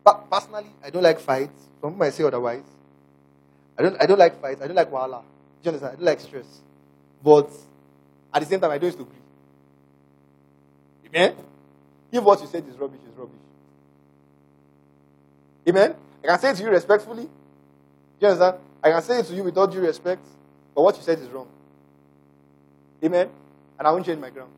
But 0.04 0.30
personally, 0.30 0.70
I 0.84 0.90
don't 0.90 1.02
like 1.02 1.20
fights. 1.20 1.66
Some 1.80 1.96
might 1.96 2.12
say 2.14 2.24
otherwise. 2.24 2.64
I 3.78 3.82
don't 3.82 4.02
I 4.02 4.06
don't 4.06 4.18
like 4.18 4.40
fights. 4.40 4.60
I 4.62 4.66
don't 4.66 4.76
like 4.76 4.90
wala. 4.90 5.20
Do 5.20 5.24
you 5.62 5.68
understand? 5.68 5.92
I 5.92 5.96
don't 5.96 6.04
like 6.04 6.20
stress. 6.20 6.60
But 7.22 7.50
at 8.32 8.40
the 8.42 8.46
same 8.46 8.60
time, 8.60 8.70
I 8.70 8.78
don't 8.78 8.92
agree. 8.94 9.06
Amen. 11.06 11.34
If 12.10 12.22
what 12.22 12.40
you 12.40 12.46
said 12.46 12.66
is 12.68 12.76
rubbish, 12.76 13.00
is 13.10 13.16
rubbish. 13.16 13.34
Amen. 15.68 15.94
I 16.22 16.26
can 16.26 16.38
say 16.38 16.50
it 16.50 16.56
to 16.56 16.62
you 16.62 16.70
respectfully. 16.70 17.24
Do 17.24 17.30
you 18.20 18.28
understand? 18.28 18.56
I 18.82 18.90
can 18.90 19.02
say 19.02 19.20
it 19.20 19.26
to 19.26 19.34
you 19.34 19.44
with 19.44 19.56
all 19.56 19.66
due 19.66 19.80
respect, 19.80 20.24
but 20.74 20.82
what 20.82 20.96
you 20.96 21.02
said 21.02 21.18
is 21.18 21.28
wrong. 21.28 21.48
Amen. 23.04 23.28
And 23.78 23.86
I 23.86 23.90
won't 23.92 24.04
change 24.06 24.18
my 24.18 24.30
ground. 24.30 24.50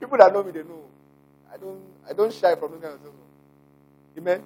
People 0.00 0.18
that 0.18 0.32
know 0.32 0.42
me, 0.42 0.52
they 0.52 0.62
know. 0.62 0.82
I 1.52 1.56
don't 1.56 1.80
I 2.08 2.12
don't 2.12 2.32
shy 2.32 2.54
from 2.56 2.72
those 2.72 2.80
kind 2.82 2.94
of 2.94 3.00
things. 3.00 3.14
Amen. 4.18 4.42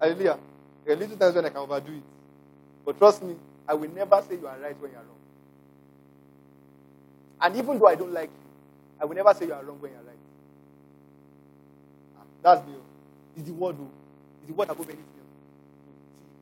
Hallelujah. 0.00 0.38
There 0.84 0.94
are 0.96 0.98
little 0.98 1.16
times 1.16 1.34
when 1.36 1.44
I 1.46 1.48
can 1.50 1.58
overdo 1.58 1.92
it. 1.92 2.02
But 2.84 2.98
trust 2.98 3.22
me, 3.22 3.36
I 3.68 3.74
will 3.74 3.90
never 3.90 4.22
say 4.28 4.36
you 4.36 4.46
are 4.46 4.58
right 4.58 4.80
when 4.80 4.90
you 4.92 4.96
are 4.96 5.02
wrong. 5.02 5.16
And 7.40 7.56
even 7.56 7.78
though 7.78 7.86
I 7.86 7.94
don't 7.94 8.12
like 8.12 8.30
you, 8.30 8.50
I 9.00 9.04
will 9.04 9.14
never 9.16 9.34
say 9.34 9.46
you 9.46 9.52
are 9.54 9.64
wrong 9.64 9.80
when 9.80 9.92
you 9.92 9.98
are 9.98 10.02
right. 10.02 10.18
Ah, 12.18 12.22
that's 12.42 12.66
me. 12.66 12.74
It's 13.36 13.46
the 13.46 13.54
word, 13.54 13.78
though. 13.78 13.90
It's 14.42 14.48
the 14.48 14.54
word 14.54 14.70
above 14.70 14.86
anything. 14.88 15.04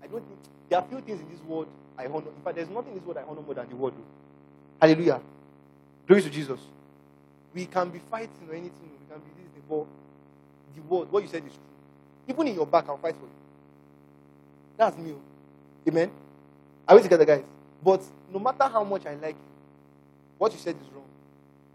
I 0.03 0.07
don't 0.07 0.25
think 0.27 0.39
there 0.69 0.79
are 0.79 0.87
few 0.89 1.01
things 1.01 1.21
in 1.21 1.29
this 1.31 1.41
world 1.47 1.69
I 1.99 2.07
honor. 2.07 2.19
In 2.37 2.43
fact, 2.45 2.57
there's 2.57 2.69
nothing 2.71 2.93
in 2.93 2.99
this 2.99 3.07
world 3.07 3.19
I 3.19 3.23
honor 3.31 3.43
more 3.43 3.55
than 3.55 3.69
the 3.69 3.77
word. 3.77 3.95
Though. 3.95 4.87
Hallelujah. 4.87 5.21
Glory 6.07 6.23
to 6.23 6.31
Jesus. 6.31 6.61
We 7.57 7.65
can 7.65 7.89
be 7.89 8.01
fighting 8.11 8.47
or 8.51 8.55
anything. 8.55 8.91
We 9.01 9.07
can 9.09 9.19
be 9.19 9.31
this, 9.43 9.63
but 9.67 9.87
the 10.77 10.83
word, 10.83 11.11
what 11.11 11.23
you 11.23 11.29
said 11.29 11.43
is 11.47 11.53
true. 11.53 11.63
Even 12.29 12.49
in 12.49 12.55
your 12.55 12.67
back, 12.67 12.85
I'll 12.87 12.99
fight 12.99 13.15
for 13.15 13.23
you. 13.23 13.31
That's 14.77 14.99
me. 14.99 15.15
Amen. 15.89 16.11
Are 16.87 16.97
we 16.97 17.03
together, 17.03 17.25
guys? 17.25 17.43
But 17.83 18.03
no 18.31 18.39
matter 18.41 18.65
how 18.65 18.85
much 18.85 19.07
I 19.07 19.15
like 19.15 19.37
you, 19.37 19.51
what 20.37 20.53
you 20.53 20.59
said 20.59 20.77
is 20.77 20.93
wrong. 20.95 21.07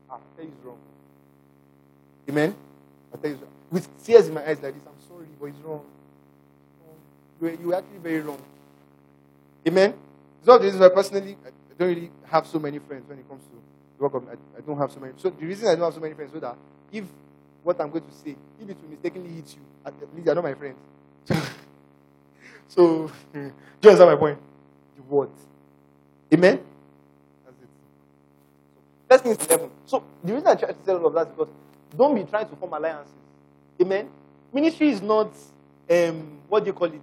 Ah, 0.08 0.14
I'll 0.14 0.22
tell 0.36 0.46
you 0.46 0.52
it's 0.56 0.64
wrong. 0.64 0.78
Amen. 2.30 2.56
I'll 3.12 3.20
tell 3.20 3.32
you 3.32 3.38
wrong. 3.38 3.52
With 3.72 4.06
tears 4.06 4.28
in 4.28 4.36
my 4.36 4.42
eyes 4.48 4.62
like 4.62 4.76
this, 4.76 4.84
I'm 4.86 5.08
sorry, 5.10 5.26
but 5.40 5.48
it's 5.48 5.60
wrong. 5.62 5.84
You're, 7.42 7.54
you're 7.56 7.74
actually 7.74 7.98
very 7.98 8.20
wrong. 8.20 8.42
Amen. 9.68 9.96
It's 10.38 10.48
not 10.48 10.60
the 10.60 10.66
reason 10.66 10.80
why 10.80 10.90
personally 10.90 11.38
I 11.44 11.50
don't 11.76 11.90
really 11.90 12.12
have 12.26 12.46
so 12.46 12.60
many 12.60 12.78
friends 12.78 13.10
when 13.10 13.18
it 13.18 13.28
comes 13.28 13.42
to 13.46 13.62
work. 14.02 14.24
I, 14.30 14.58
I 14.58 14.62
don't 14.62 14.78
have 14.78 14.92
so 14.92 15.00
many. 15.00 15.14
So 15.18 15.30
the 15.30 15.46
reason 15.46 15.68
I 15.68 15.76
don't 15.76 15.86
have 15.86 15.94
so 15.94 16.00
many 16.00 16.14
friends 16.14 16.32
is 16.32 16.36
so 16.36 16.40
that 16.42 16.58
if 16.92 17.06
what 17.64 17.80
I'm 17.80 17.90
going 17.90 18.04
to 18.04 18.12
say. 18.14 18.36
If 18.60 18.70
it 18.70 18.78
will 18.82 18.90
mistakenly 18.90 19.30
hit 19.30 19.56
you, 19.56 19.62
at 19.86 19.94
least 20.14 20.26
you're 20.26 20.36
not 20.36 20.44
my 20.44 20.54
friends. 20.54 20.78
so, 22.68 23.12
do 23.34 23.52
you 23.84 23.98
my 23.98 24.16
point? 24.16 24.40
The 24.96 25.04
word. 25.04 25.30
Amen? 26.34 26.60
That's 27.46 27.58
it. 27.62 27.70
First 29.10 29.24
Kings 29.24 29.48
11. 29.48 29.70
So, 29.86 30.04
the 30.24 30.34
reason 30.34 30.48
I 30.48 30.56
try 30.56 30.70
to 30.70 30.86
say 30.86 30.92
all 30.94 31.08
of 31.08 31.14
that 31.14 31.28
is 31.28 31.34
because 31.34 31.54
don't 31.98 32.16
be 32.16 32.24
trying 32.24 32.50
to 32.50 32.56
form 32.56 32.74
alliances. 32.74 33.14
Amen? 33.82 34.10
Ministry 34.54 34.90
is 34.90 35.02
not, 35.02 35.32
um, 35.90 36.40
what 36.48 36.64
do 36.64 36.68
you 36.68 36.74
call 36.74 36.88
it? 36.88 37.02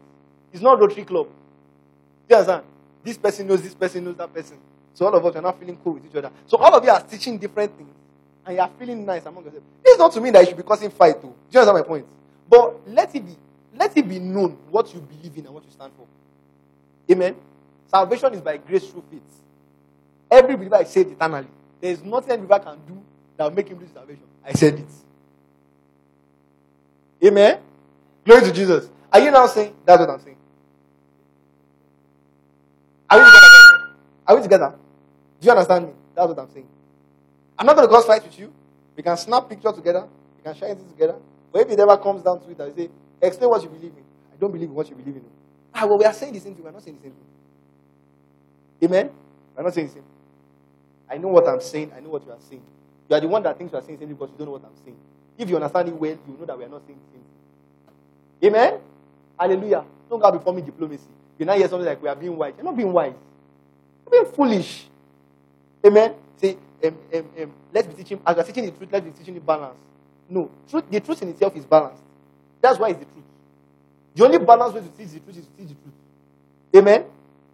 It's 0.52 0.62
not 0.62 0.80
Rotary 0.80 1.04
Club. 1.04 1.26
Do 1.26 2.34
you 2.34 2.36
understand? 2.36 2.64
This 3.04 3.16
person 3.16 3.46
knows 3.46 3.62
this 3.62 3.74
person 3.74 4.04
knows 4.04 4.16
that 4.16 4.32
person. 4.32 4.58
So 4.98 5.06
all 5.06 5.14
of 5.14 5.24
us 5.24 5.36
are 5.36 5.42
not 5.42 5.60
feeling 5.60 5.78
cool 5.84 5.92
with 5.92 6.06
each 6.06 6.16
other. 6.16 6.32
So 6.48 6.56
all 6.56 6.74
of 6.74 6.82
you 6.82 6.90
are 6.90 7.00
teaching 7.00 7.38
different 7.38 7.70
things 7.76 7.94
and 8.44 8.56
you 8.56 8.60
are 8.60 8.70
feeling 8.80 9.06
nice 9.06 9.24
among 9.26 9.44
yourselves. 9.44 9.64
This 9.84 9.92
is 9.92 9.98
not 10.00 10.10
to 10.10 10.20
mean 10.20 10.32
that 10.32 10.40
you 10.40 10.46
should 10.46 10.56
be 10.56 10.64
causing 10.64 10.90
fight 10.90 11.22
too. 11.22 11.28
Do 11.28 11.34
you 11.52 11.60
understand 11.60 11.78
my 11.78 11.82
point? 11.86 12.06
But 12.50 12.88
let 12.88 13.14
it 13.14 13.24
be 13.24 13.36
let 13.76 13.96
it 13.96 14.08
be 14.08 14.18
known 14.18 14.58
what 14.72 14.92
you 14.92 14.98
believe 14.98 15.38
in 15.38 15.46
and 15.46 15.54
what 15.54 15.62
you 15.62 15.70
stand 15.70 15.92
for. 15.96 16.04
Amen. 17.12 17.36
Salvation 17.86 18.34
is 18.34 18.40
by 18.40 18.56
grace 18.56 18.90
through 18.90 19.04
faith. 19.08 19.22
Every 20.28 20.56
believer 20.56 20.82
is 20.82 20.88
saved 20.88 21.12
eternally. 21.12 21.46
There 21.80 21.92
is 21.92 22.02
nothing 22.02 22.32
any 22.32 22.42
believer 22.42 22.58
can 22.58 22.78
do 22.84 23.00
that 23.36 23.44
will 23.44 23.52
make 23.52 23.68
him 23.68 23.78
lose 23.78 23.90
salvation. 23.94 24.24
I 24.44 24.52
said 24.52 24.74
it. 24.80 24.88
Amen. 27.24 27.60
Glory 28.24 28.42
to 28.42 28.52
Jesus. 28.52 28.90
Are 29.12 29.20
you 29.20 29.30
now 29.30 29.46
saying 29.46 29.76
that's 29.84 30.00
what 30.00 30.10
I'm 30.10 30.20
saying? 30.22 30.36
Are 33.08 33.18
we 33.20 33.24
together? 33.24 33.94
Are 34.26 34.36
we 34.36 34.42
together? 34.42 34.74
Do 35.40 35.46
you 35.46 35.50
understand 35.52 35.86
me? 35.86 35.92
That's 36.14 36.28
what 36.28 36.38
I'm 36.38 36.50
saying. 36.50 36.66
I'm 37.58 37.66
not 37.66 37.76
going 37.76 37.88
to 37.88 37.92
cause 37.94 38.04
fight 38.04 38.22
with 38.24 38.38
you. 38.38 38.52
We 38.96 39.02
can 39.02 39.16
snap 39.16 39.48
pictures 39.48 39.74
together. 39.74 40.06
We 40.36 40.42
can 40.42 40.54
share 40.54 40.74
things 40.74 40.90
together. 40.92 41.16
But 41.52 41.62
if 41.62 41.70
it 41.70 41.80
ever 41.80 41.96
comes 41.96 42.22
down 42.22 42.40
to 42.40 42.50
it, 42.50 42.60
I 42.60 42.72
say, 42.74 42.88
explain 43.22 43.50
what 43.50 43.62
you 43.62 43.68
believe 43.68 43.92
in. 43.96 44.04
I 44.32 44.36
don't 44.38 44.52
believe 44.52 44.68
in 44.68 44.74
what 44.74 44.88
you 44.88 44.96
believe 44.96 45.16
in. 45.16 45.24
Ah, 45.74 45.86
well, 45.86 45.98
we 45.98 46.04
are 46.04 46.12
saying 46.12 46.32
the 46.32 46.40
same 46.40 46.54
thing. 46.54 46.64
We're 46.64 46.70
not 46.72 46.82
saying 46.82 46.96
the 46.96 47.02
same 47.02 47.12
thing. 47.12 48.88
Amen? 48.88 49.10
We're 49.56 49.62
not 49.62 49.74
saying 49.74 49.88
the 49.88 49.92
same. 49.94 50.02
thing. 50.02 50.12
I 51.10 51.18
know 51.18 51.28
what 51.28 51.48
I'm 51.48 51.60
saying. 51.60 51.92
I 51.96 52.00
know 52.00 52.10
what 52.10 52.24
you 52.24 52.32
are 52.32 52.38
saying. 52.48 52.62
You 53.08 53.16
are 53.16 53.20
the 53.20 53.28
one 53.28 53.42
that 53.44 53.56
thinks 53.56 53.72
you 53.72 53.78
are 53.78 53.82
saying 53.82 53.96
the 53.98 54.02
same 54.02 54.08
thing 54.08 54.16
because 54.16 54.30
you 54.32 54.38
don't 54.38 54.46
know 54.48 54.52
what 54.52 54.64
I'm 54.64 54.84
saying. 54.84 54.96
If 55.38 55.48
you 55.48 55.56
understand 55.56 55.88
it 55.88 55.94
well, 55.94 56.10
you 56.10 56.36
know 56.38 56.44
that 56.46 56.58
we 56.58 56.64
are 56.64 56.68
not 56.68 56.82
saying 56.86 56.98
the 56.98 57.12
same 57.12 57.22
thing. 57.22 58.54
Amen? 58.54 58.80
Hallelujah. 59.38 59.84
Don't 60.10 60.20
go 60.20 60.32
before 60.32 60.52
me 60.52 60.62
diplomacy. 60.62 61.06
You 61.38 61.46
now 61.46 61.54
hear 61.54 61.68
something 61.68 61.86
like 61.86 62.02
we 62.02 62.08
are 62.08 62.16
being 62.16 62.36
wise. 62.36 62.54
You're 62.56 62.64
not 62.64 62.76
being 62.76 62.92
wise. 62.92 63.14
You're 64.04 64.22
being 64.24 64.34
foolish. 64.34 64.88
Amen. 65.86 66.14
Say, 66.36 66.56
um, 66.84 66.96
um, 67.14 67.24
um, 67.42 67.52
let's 67.72 67.86
be 67.88 67.94
teaching, 67.94 68.20
as 68.26 68.36
we're 68.36 68.42
teaching 68.44 68.64
the 68.66 68.70
truth, 68.72 68.88
let's 68.92 69.04
be 69.04 69.12
teaching 69.12 69.34
the 69.34 69.40
balance. 69.40 69.76
No, 70.28 70.50
truth, 70.68 70.84
the 70.90 71.00
truth 71.00 71.22
in 71.22 71.30
itself 71.30 71.56
is 71.56 71.64
balanced. 71.64 72.02
That's 72.60 72.78
why 72.78 72.90
it's 72.90 72.98
the 72.98 73.04
truth. 73.06 73.24
The 74.14 74.24
only 74.24 74.38
balanced 74.38 74.74
way 74.74 74.80
to 74.82 74.88
teach 74.88 75.10
the 75.12 75.20
truth 75.20 75.38
is 75.38 75.46
to 75.46 75.52
teach 75.56 75.68
the 75.68 75.74
truth. 75.74 75.94
Amen. 76.76 77.04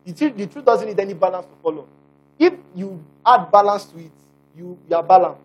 The, 0.04 0.12
truth- 0.12 0.36
the 0.36 0.46
truth 0.46 0.64
doesn't 0.64 0.86
need 0.88 0.98
any 1.00 1.14
balance 1.14 1.46
to 1.46 1.52
follow. 1.62 1.86
If 2.38 2.54
you 2.74 3.02
add 3.24 3.50
balance 3.50 3.84
to 3.86 3.98
it, 3.98 4.10
you, 4.56 4.78
you 4.88 4.96
are 4.96 5.02
balanced. 5.02 5.40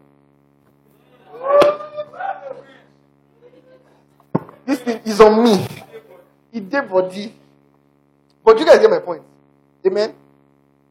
This 4.65 4.79
thing 4.81 5.01
is 5.05 5.19
on 5.21 5.43
me. 5.43 5.65
It 6.53 6.69
did 6.69 6.89
body. 6.89 7.33
But 8.43 8.59
you 8.59 8.65
guys 8.65 8.79
get 8.79 8.89
my 8.89 8.99
point. 8.99 9.23
Amen. 9.85 10.13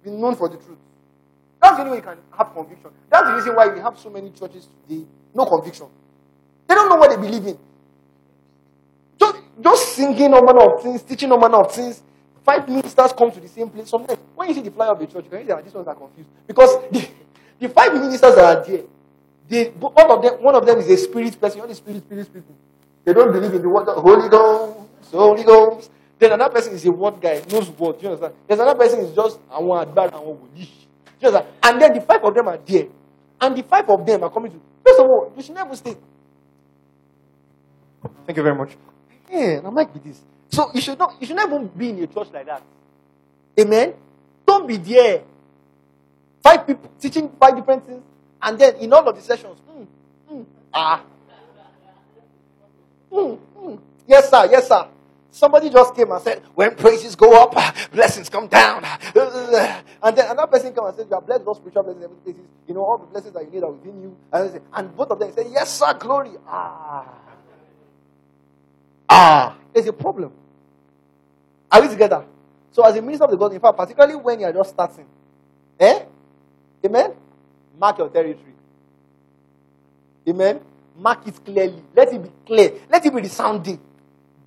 Be 0.05 0.11
known 0.11 0.35
for 0.37 0.49
the 0.49 0.57
truth. 0.57 0.79
That's 1.61 1.77
the 1.77 1.83
only 1.83 1.91
way 1.93 1.97
you 1.99 2.03
can 2.03 2.19
have 2.37 2.53
conviction. 2.55 2.91
That's 3.11 3.27
the 3.29 3.35
reason 3.35 3.55
why 3.57 3.69
we 3.69 3.81
have 3.81 3.99
so 3.99 4.11
many 4.11 4.31
churches 4.31 4.69
today, 4.87 5.05
no 5.35 5.45
conviction. 5.47 5.87
They 6.67 6.75
don't 6.75 6.89
know 6.89 6.97
what 6.97 7.11
they 7.11 7.17
believe 7.17 7.47
in. 7.47 7.59
Just, 9.19 9.37
just 9.61 9.89
singing 9.95 10.33
all 10.35 10.45
manner 10.45 10.73
of 10.73 10.83
things, 10.83 11.03
teaching 11.03 11.33
all 11.33 11.41
manner 11.41 11.59
of 11.59 11.73
things. 11.73 12.03
Five 12.45 12.69
ministers 12.69 13.13
come 13.13 13.31
to 13.33 13.41
the 13.41 13.49
same 13.49 13.69
place. 13.69 13.89
Sometimes 13.89 14.19
when 14.35 14.49
you 14.49 14.55
see 14.55 14.63
the 14.63 14.71
flyer 14.71 14.93
of 14.93 14.99
the 14.99 15.07
church, 15.07 15.25
you 15.25 15.31
can 15.31 15.41
see 15.41 15.47
that 15.49 15.65
these 15.65 15.75
ones 15.75 15.89
are 15.89 15.95
confused. 15.95 16.29
Because 16.47 16.71
the, 16.91 17.09
the 17.59 17.69
five 17.69 17.93
ministers 17.93 18.35
that 18.35 18.45
are 18.59 18.65
there, 18.65 18.83
they, 19.49 19.65
one 19.71 20.11
of 20.11 20.23
them, 20.23 20.35
one 20.43 20.55
of 20.55 20.65
them 20.65 20.79
is 20.79 20.89
a 20.89 20.97
spirit 20.97 21.41
person. 21.41 21.61
All 21.61 21.67
the 21.67 21.75
spirit, 21.75 22.03
spirit 22.05 22.33
people. 22.33 22.55
They 23.05 23.13
don't 23.13 23.33
believe 23.33 23.55
in 23.55 23.63
the 23.63 23.69
word 23.69 23.87
Holy 23.87 24.29
Ghost, 24.29 24.79
Holy 25.13 25.45
Ghost. 25.45 25.91
Then 26.19 26.33
another 26.33 26.55
person 26.55 26.75
is 26.75 26.85
a 26.85 26.93
word 26.93 27.21
guy, 27.21 27.43
knows 27.51 27.69
what. 27.71 28.03
You 28.03 28.09
understand? 28.09 28.35
There's 28.47 28.61
another 28.61 28.79
person 28.79 29.01
is 29.01 29.15
just 29.15 29.39
I 29.51 29.61
want 29.61 29.95
bad 29.95 30.07
and 30.07 30.17
I 30.17 30.21
want 30.21 30.41
You? 31.21 31.37
And 31.63 31.81
then 31.81 31.95
the 31.95 32.01
five 32.01 32.23
of 32.25 32.35
them 32.35 32.49
are 32.49 32.59
there. 32.59 32.87
And 33.41 33.57
the 33.57 33.63
five 33.63 33.89
of 33.89 34.05
them 34.07 34.25
are 34.25 34.31
coming 34.31 34.53
to 34.53 34.61
first 34.85 35.01
of 35.01 35.07
all, 35.07 35.33
you 35.37 35.43
should 35.43 35.55
never 35.55 35.75
stay. 35.77 35.97
Thank 38.27 38.37
you 38.37 38.43
very 38.43 38.55
much. 38.55 38.77
Yeah, 39.31 39.61
I'm 39.65 39.75
like 39.75 39.93
with 39.93 40.05
this. 40.05 40.21
So 40.51 40.71
you 40.75 40.81
should 40.81 40.99
not 40.99 41.17
you 41.21 41.27
should 41.27 41.37
never 41.37 41.59
be 41.61 41.91
in 41.91 42.03
a 42.03 42.07
church 42.07 42.29
like 42.33 42.47
that. 42.47 42.63
Amen. 43.59 43.95
Don't 44.47 44.67
be 44.67 44.77
there. 44.77 45.23
Five 46.43 46.67
people 46.67 46.91
teaching 47.01 47.31
five 47.39 47.57
different 47.57 47.85
things, 47.87 48.03
and 48.41 48.59
then 48.59 48.77
in 48.77 48.93
all 48.93 49.07
of 49.07 49.15
the 49.15 49.21
sessions, 49.21 49.59
mm, 49.69 49.87
mm, 50.33 50.47
ah, 50.73 51.03
mm. 53.13 53.39
Yes, 54.07 54.31
sir. 54.31 54.49
Yes, 54.51 54.69
sir. 54.69 54.89
Somebody 55.31 55.71
just 55.71 55.95
came 55.95 56.11
and 56.11 56.23
said, 56.23 56.43
when 56.55 56.75
praises 56.75 57.15
go 57.15 57.43
up, 57.43 57.55
blessings 57.93 58.29
come 58.29 58.49
down. 58.49 58.83
And 60.03 60.17
then 60.17 60.31
another 60.31 60.47
person 60.47 60.75
came 60.75 60.85
and 60.85 60.97
said, 60.97 61.07
you 61.09 61.15
are 61.15 61.21
blessed, 61.21 61.45
God's 61.45 61.59
spiritual 61.59 61.83
blessings. 61.83 62.39
You 62.67 62.75
know, 62.75 62.85
all 62.85 62.99
the 62.99 63.07
blessings 63.07 63.35
that 63.35 63.45
you 63.45 63.51
need 63.51 63.63
are 63.63 63.71
within 63.71 64.03
you. 64.03 64.17
And, 64.33 64.61
and 64.73 64.97
both 64.97 65.11
of 65.11 65.19
them 65.19 65.33
say, 65.33 65.47
yes, 65.51 65.79
sir, 65.79 65.95
glory. 65.95 66.31
Ah. 66.47 67.07
Ah. 69.09 69.57
There's 69.73 69.87
a 69.87 69.93
problem. 69.93 70.33
Are 71.71 71.83
we 71.83 71.89
together? 71.89 72.25
So 72.73 72.85
as 72.85 72.97
a 72.97 73.03
minister 73.03 73.25
of 73.25 73.31
the 73.31 73.37
God, 73.37 73.53
in 73.53 73.61
fact, 73.61 73.77
particularly 73.77 74.17
when 74.17 74.41
you 74.41 74.47
are 74.47 74.53
just 74.53 74.71
starting, 74.71 75.07
eh? 75.79 76.05
Amen? 76.85 77.13
Mark 77.79 77.99
your 77.99 78.09
territory. 78.09 78.55
Amen. 80.29 80.61
Mark 80.97 81.27
it 81.27 81.45
clearly. 81.45 81.83
Let 81.95 82.13
it 82.13 82.23
be 82.23 82.31
clear. 82.47 82.73
Let 82.91 83.05
it 83.05 83.15
be 83.15 83.21
resounding. 83.21 83.81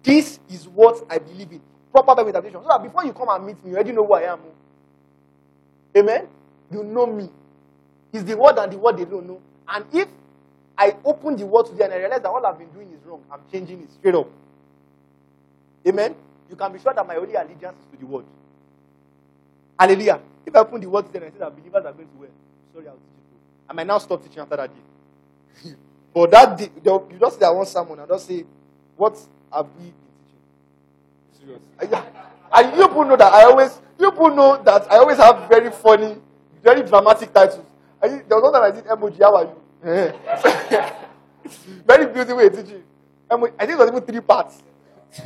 This 0.04 0.40
is 0.50 0.68
what 0.68 1.06
I 1.10 1.20
believe 1.20 1.52
in. 1.52 1.62
Proper 1.92 2.16
Bible 2.16 2.28
interpretation. 2.30 2.62
So 2.64 2.70
that 2.70 2.84
before 2.84 3.06
you 3.06 3.14
come 3.14 3.30
and 3.30 3.46
meet 3.46 3.64
me, 3.64 3.72
you 3.72 3.76
already 3.76 3.92
know 3.92 4.06
who 4.06 4.14
I 4.14 4.34
am. 4.34 4.40
Amen. 5.98 6.28
You 6.72 6.84
know 6.84 7.06
me. 7.06 7.30
It's 8.14 8.24
the 8.24 8.38
word 8.38 8.58
and 8.58 8.72
the 8.72 8.78
word 8.78 8.98
they 8.98 9.06
don't 9.06 9.28
know. 9.28 9.42
And 9.68 9.86
if 9.94 10.08
I 10.78 10.96
open 11.06 11.36
the 11.36 11.46
word 11.46 11.68
today 11.68 11.86
and 11.86 11.94
I 11.94 11.98
realize 11.98 12.22
that 12.22 12.30
all 12.30 12.46
I've 12.46 12.58
been 12.58 12.70
doing 12.72 12.92
is 12.92 13.06
wrong, 13.06 13.22
I'm 13.32 13.42
changing 13.52 13.82
it 13.82 13.92
straight 13.92 14.16
up. 14.16 14.28
Amen. 15.88 16.16
You 16.50 16.56
can 16.56 16.72
be 16.74 16.80
sure 16.80 16.94
that 16.94 17.06
my 17.08 17.16
only 17.16 17.36
allegiance 17.36 17.76
is 17.80 17.92
to 17.92 17.98
the 18.00 18.06
word. 18.06 18.26
Hallelujah. 19.80 20.22
If 20.46 20.56
I 20.56 20.60
open 20.60 20.82
the 20.82 20.90
word 20.90 21.08
today 21.08 21.20
and 21.20 21.28
I 21.28 21.30
say 21.32 21.40
that 21.40 21.56
believers 21.58 21.86
are 21.86 21.94
going 21.94 22.08
to 22.08 22.16
well, 22.20 22.30
sorry, 22.74 22.88
I'll 22.88 22.94
teach 22.96 23.02
too. 23.30 23.38
I 23.70 23.74
might 23.74 23.88
now 23.88 23.98
stop 24.00 24.24
teaching 24.24 24.40
after 24.40 24.58
that 24.58 24.70
day. 24.74 25.72
but 26.14 26.32
that 26.32 26.58
day, 26.58 26.70
you 26.84 27.18
just 27.20 27.36
say 27.36 27.40
that 27.42 27.56
one 27.56 27.66
sermon 27.66 28.00
and 28.00 28.08
just 28.08 28.28
say, 28.28 28.46
What 28.98 29.18
we 29.54 29.84
been 29.84 29.94
teaching? 31.40 31.60
Serious. 31.80 32.06
And 32.54 32.76
you 32.78 32.88
people 32.88 33.06
know 33.06 33.16
that 33.16 33.32
I 33.34 33.44
always, 33.44 33.80
you 34.00 34.12
people 34.12 34.36
know 34.36 34.62
that 34.64 34.92
I 34.92 34.98
always 34.98 35.18
have 35.18 35.48
very 35.48 35.72
funny, 35.72 36.18
very 36.64 36.82
dramatic 36.84 37.34
titles. 37.34 37.66
I, 38.02 38.08
there 38.08 38.24
was 38.40 38.44
one 38.44 38.54
that 38.54 38.64
I 38.64 38.72
did 38.72 38.86
emoji, 38.86 39.20
how 39.22 39.36
are 39.36 39.44
you? 39.46 39.56
very 41.88 42.06
beautiful 42.08 42.38
way 42.38 42.50
teaching. 42.50 42.84
I 43.30 43.38
think 43.66 43.72
it 43.72 43.78
was 43.78 43.88
even 43.90 44.02
three 44.02 44.20
parts. 44.20 44.62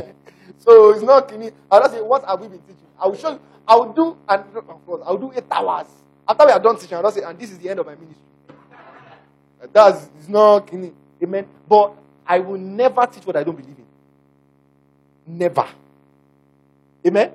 so 0.60 0.92
it's 0.92 1.02
not 1.02 1.28
clean. 1.28 1.52
I'll 1.72 1.82
just 1.82 1.94
say, 1.94 2.02
What 2.02 2.24
have 2.26 2.40
we 2.40 2.48
been 2.48 2.60
teaching? 2.60 2.78
I 3.02 3.08
will 3.08 3.16
show 3.18 3.32
you. 3.32 3.40
I 3.68 3.76
will 3.76 3.92
do, 3.94 4.16
and 4.30 4.44
of 4.56 4.86
course, 4.86 5.02
I 5.06 5.12
will 5.12 5.18
do 5.18 5.32
eight 5.36 5.44
hours. 5.52 5.88
After 6.28 6.46
we 6.46 6.52
are 6.52 6.60
done 6.60 6.78
teaching, 6.78 6.96
I'll 6.98 7.04
just 7.04 7.16
say, 7.18 7.24
And 7.24 7.40
this 7.40 7.50
is 7.52 7.58
the 7.58 7.70
end 7.70 7.80
of 7.80 7.86
my 7.88 7.96
ministry. 7.96 8.22
That's 9.74 10.10
it's 10.20 10.30
not 10.30 10.68
clean. 10.68 10.94
Amen. 11.24 11.48
But 11.68 11.94
I 12.28 12.40
will 12.40 12.60
never 12.60 13.06
teach 13.08 13.26
what 13.26 13.36
I 13.36 13.44
don't 13.44 13.56
believe 13.56 13.76
in. 13.78 13.85
Never. 15.28 15.68
Amen. 17.06 17.32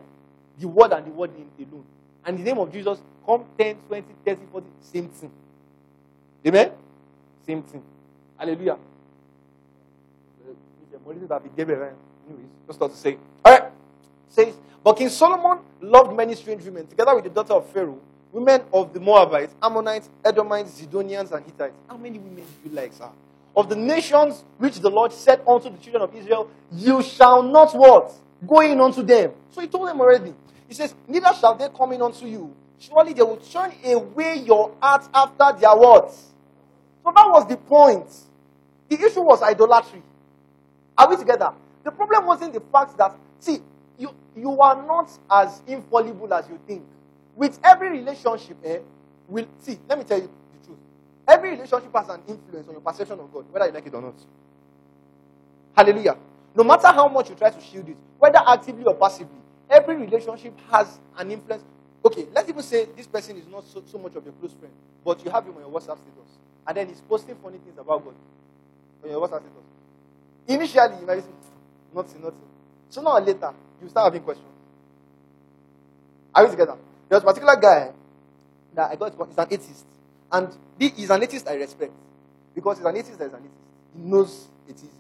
The 0.59 0.69
word 0.69 0.93
and 0.93 1.07
the 1.07 1.11
word 1.11 1.31
alone. 1.59 1.85
And 2.25 2.39
the 2.39 2.43
name 2.43 2.59
of 2.59 2.73
Jesus, 2.73 2.99
come 3.25 3.45
10, 3.59 3.77
20, 3.89 4.07
30, 4.25 4.41
40, 4.53 4.67
same 4.81 5.09
thing. 5.09 5.31
Amen. 6.47 6.73
Same 7.47 7.62
thing. 7.62 7.83
Hallelujah. 8.39 8.79
Anyways, 11.07 12.47
just 12.67 12.79
thought 12.79 12.91
to 12.91 12.97
say. 12.97 13.17
All 13.45 13.53
right. 13.53 13.71
Says, 14.29 14.55
but 14.83 14.95
King 14.95 15.09
Solomon 15.09 15.59
loved 15.81 16.15
many 16.15 16.35
strange 16.35 16.65
women, 16.65 16.87
together 16.87 17.15
with 17.15 17.25
the 17.25 17.31
daughter 17.31 17.55
of 17.55 17.67
Pharaoh, 17.71 17.99
women 18.33 18.62
of 18.73 18.93
the 18.93 19.01
Moabites, 19.01 19.55
Ammonites, 19.62 20.09
Edomites, 20.25 20.81
Zidonians, 20.81 21.33
and 21.33 21.45
Hittites. 21.45 21.75
How 21.89 21.97
many 21.97 22.19
women 22.19 22.45
do 22.62 22.71
you 22.71 22.75
like, 22.75 22.93
sir? 22.93 23.09
Of 23.56 23.68
the 23.68 23.77
nations 23.77 24.44
which 24.59 24.78
the 24.78 24.90
Lord 24.90 25.12
said 25.12 25.40
unto 25.47 25.70
the 25.70 25.78
children 25.78 26.02
of 26.02 26.14
Israel, 26.14 26.51
you 26.72 27.02
shall 27.02 27.43
not 27.43 27.74
what? 27.74 28.12
Go 28.47 28.60
in 28.60 28.81
unto 28.81 29.02
them. 29.02 29.32
So 29.51 29.60
he 29.60 29.66
told 29.66 29.89
them 29.89 30.01
already. 30.01 30.35
He 30.68 30.74
says, 30.74 30.94
neither 31.09 31.32
shall 31.39 31.56
they 31.56 31.68
come 31.68 31.93
in 31.93 32.01
unto 32.02 32.27
you. 32.27 32.55
Surely 32.78 33.12
they 33.12 33.22
will 33.22 33.36
turn 33.39 33.72
away 33.85 34.36
your 34.47 34.72
heart 34.81 35.09
after 35.12 35.60
their 35.60 35.77
words. 35.77 36.28
So 37.05 37.12
that 37.14 37.28
was 37.28 37.47
the 37.48 37.56
point. 37.56 38.06
The 38.89 39.05
issue 39.05 39.22
was 39.22 39.43
idolatry. 39.43 40.02
Are 40.97 41.09
we 41.09 41.16
together? 41.16 41.52
The 41.85 41.90
problem 41.90 42.27
wasn't 42.27 42.52
the 42.55 42.60
fact 42.60 42.97
that, 42.98 43.16
see, 43.39 43.59
you, 43.98 44.10
you 44.36 44.60
are 44.60 44.86
not 44.86 45.10
as 45.31 45.62
infallible 45.66 46.32
as 46.32 46.48
you 46.48 46.59
think. 46.66 46.85
With 47.36 47.59
every 47.64 47.90
relationship, 47.90 48.56
eh, 48.64 48.78
will 49.28 49.47
see, 49.60 49.78
let 49.89 49.98
me 49.98 50.05
tell 50.05 50.18
you. 50.18 50.31
Every 51.29 51.51
relationship 51.51 51.93
has 51.95 52.09
an 52.09 52.21
influence 52.29 52.67
on 52.67 52.73
your 52.75 52.81
perception 52.81 53.21
of 53.21 53.33
God, 53.33 53.45
whether 53.51 53.67
you 53.67 53.73
like 53.73 53.87
it 53.87 53.95
or 53.95 54.03
not. 54.03 54.15
Hallelujah. 55.77 56.17
No 56.55 56.65
matter 56.65 56.89
how 56.89 57.09
much 57.09 57.31
you 57.31 57.37
try 57.37 57.51
to 57.51 57.61
shield 57.61 57.89
it, 57.89 57.97
whether 58.19 58.41
actively 58.47 58.85
or 58.85 58.95
passively, 58.95 59.39
every 59.69 59.97
relationship 59.97 60.53
has 60.71 60.99
an 61.17 61.31
influence. 61.31 61.63
Okay, 62.05 62.27
let's 62.35 62.49
even 62.49 62.63
say 62.63 62.87
this 62.97 63.07
person 63.07 63.37
is 63.37 63.47
not 63.47 63.65
so, 63.65 63.83
so 63.87 63.99
much 63.99 64.17
of 64.17 64.25
your 64.25 64.33
close 64.35 64.53
friend, 64.53 64.73
but 65.05 65.25
you 65.25 65.31
have 65.31 65.45
him 65.45 65.55
on 65.55 65.61
your 65.61 65.71
WhatsApp 65.71 65.99
status, 65.99 66.39
and 66.67 66.77
then 66.77 66.89
he's 66.89 67.01
posting 67.03 67.37
funny 67.37 67.59
things 67.59 67.79
about 67.79 68.05
God 68.05 68.15
on 69.05 69.11
your 69.11 69.21
WhatsApp 69.21 69.43
status. 69.43 69.71
Initially, 70.49 71.01
you 71.01 71.07
might 71.07 71.21
say, 71.21 71.29
hmm, 71.29 71.97
nothing, 71.97 72.23
nothing. 72.23 72.39
Sooner 72.89 73.11
or 73.11 73.21
later, 73.21 73.53
you 73.81 73.89
start 73.89 74.13
having 74.13 74.23
questions. 74.23 74.49
Are 76.35 76.45
we 76.45 76.51
together? 76.51 76.77
There's 77.09 77.23
a 77.23 77.27
particular 77.27 77.57
guy 77.57 77.93
that 78.75 78.91
I 78.91 78.97
got, 78.97 79.13
he's 79.29 79.39
an 79.39 79.47
atheist. 79.51 79.87
And 80.32 80.48
he's 80.78 81.11
an 81.11 81.23
atheist 81.23 81.48
I 81.48 81.55
respect. 81.55 81.93
Because 82.55 82.78
he's 82.78 82.86
an 82.86 82.97
atheist 82.97 83.19
that 83.19 83.27
is 83.27 83.32
an 83.32 83.40
atheist. 83.40 83.55
He 83.94 84.02
knows 84.02 84.48
atheism. 84.69 84.97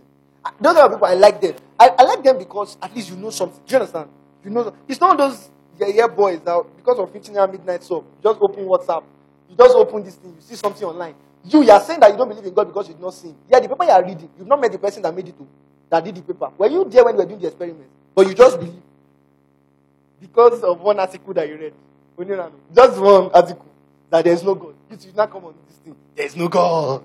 Those 0.60 0.76
are 0.76 0.90
people 0.90 1.06
I 1.06 1.14
like 1.14 1.40
them. 1.40 1.54
I, 1.78 1.88
I 1.98 2.02
like 2.02 2.22
them 2.22 2.38
because 2.38 2.76
at 2.82 2.94
least 2.94 3.10
you 3.10 3.16
know 3.16 3.30
something. 3.30 3.60
Do 3.66 3.72
you 3.72 3.78
understand? 3.80 4.08
You 4.44 4.50
know, 4.50 4.74
it's 4.88 5.00
not 5.00 5.18
those 5.18 5.50
yeah, 5.78 5.88
yeah 5.88 6.06
boys 6.06 6.40
that 6.40 6.62
because 6.76 6.98
of 6.98 7.10
15 7.12 7.36
hour 7.36 7.48
midnight 7.48 7.82
so 7.82 8.04
just 8.22 8.38
open 8.40 8.64
WhatsApp, 8.66 9.02
you 9.48 9.56
just 9.56 9.74
open 9.74 10.02
this 10.04 10.16
thing, 10.16 10.34
you 10.34 10.40
see 10.40 10.54
something 10.54 10.86
online. 10.86 11.14
You, 11.44 11.62
you 11.62 11.70
are 11.70 11.80
saying 11.80 12.00
that 12.00 12.10
you 12.10 12.18
don't 12.18 12.28
believe 12.28 12.44
in 12.44 12.52
God 12.52 12.66
because 12.66 12.88
you 12.88 12.94
did 12.94 13.02
not 13.02 13.14
see. 13.14 13.34
Yeah, 13.48 13.60
the 13.60 13.68
paper 13.68 13.84
you 13.84 13.90
are 13.90 14.04
reading, 14.04 14.28
you've 14.38 14.46
not 14.46 14.60
met 14.60 14.72
the 14.72 14.78
person 14.78 15.02
that 15.02 15.14
made 15.14 15.28
it 15.28 15.38
to, 15.38 15.46
that 15.88 16.04
did 16.04 16.14
the 16.14 16.22
paper. 16.22 16.50
Were 16.58 16.68
you 16.68 16.84
there 16.88 17.04
when 17.04 17.14
you 17.14 17.18
were 17.20 17.26
doing 17.26 17.40
the 17.40 17.46
experiment? 17.46 17.88
But 18.14 18.26
you 18.26 18.34
just 18.34 18.58
believe 18.58 18.82
because 20.20 20.62
of 20.62 20.80
one 20.80 21.00
article 21.00 21.32
that 21.34 21.48
you 21.48 21.56
read. 21.56 21.72
Just 22.74 23.00
one 23.00 23.30
article 23.32 23.66
that 24.10 24.24
there 24.24 24.34
is 24.34 24.42
no 24.42 24.54
God. 24.54 24.74
You 24.90 24.98
should 25.00 25.16
not 25.16 25.30
come 25.30 25.44
on 25.44 25.54
this 25.68 25.76
thing. 25.78 25.96
There 26.16 26.26
is 26.26 26.36
no 26.36 26.48
God. 26.48 27.04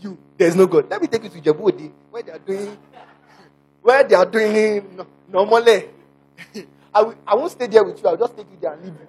You, 0.00 0.18
there 0.36 0.48
is 0.48 0.56
no 0.56 0.66
God. 0.66 0.90
Let 0.90 1.00
me 1.00 1.08
take 1.08 1.24
you 1.24 1.30
to 1.30 1.40
Djibouti 1.40 1.90
where 2.10 2.22
they 2.22 2.32
are 2.32 2.38
doing, 2.38 2.76
where 3.82 4.04
they 4.04 4.14
are 4.14 4.26
doing 4.26 5.06
normally. 5.28 5.88
I, 6.94 7.02
will, 7.02 7.14
I 7.26 7.34
won't 7.34 7.50
stay 7.50 7.66
there 7.66 7.82
with 7.82 8.00
you. 8.02 8.08
I'll 8.08 8.16
just 8.16 8.36
take 8.36 8.46
you 8.50 8.58
there 8.60 8.72
and 8.74 8.82
leave 8.82 8.92
you. 8.92 9.08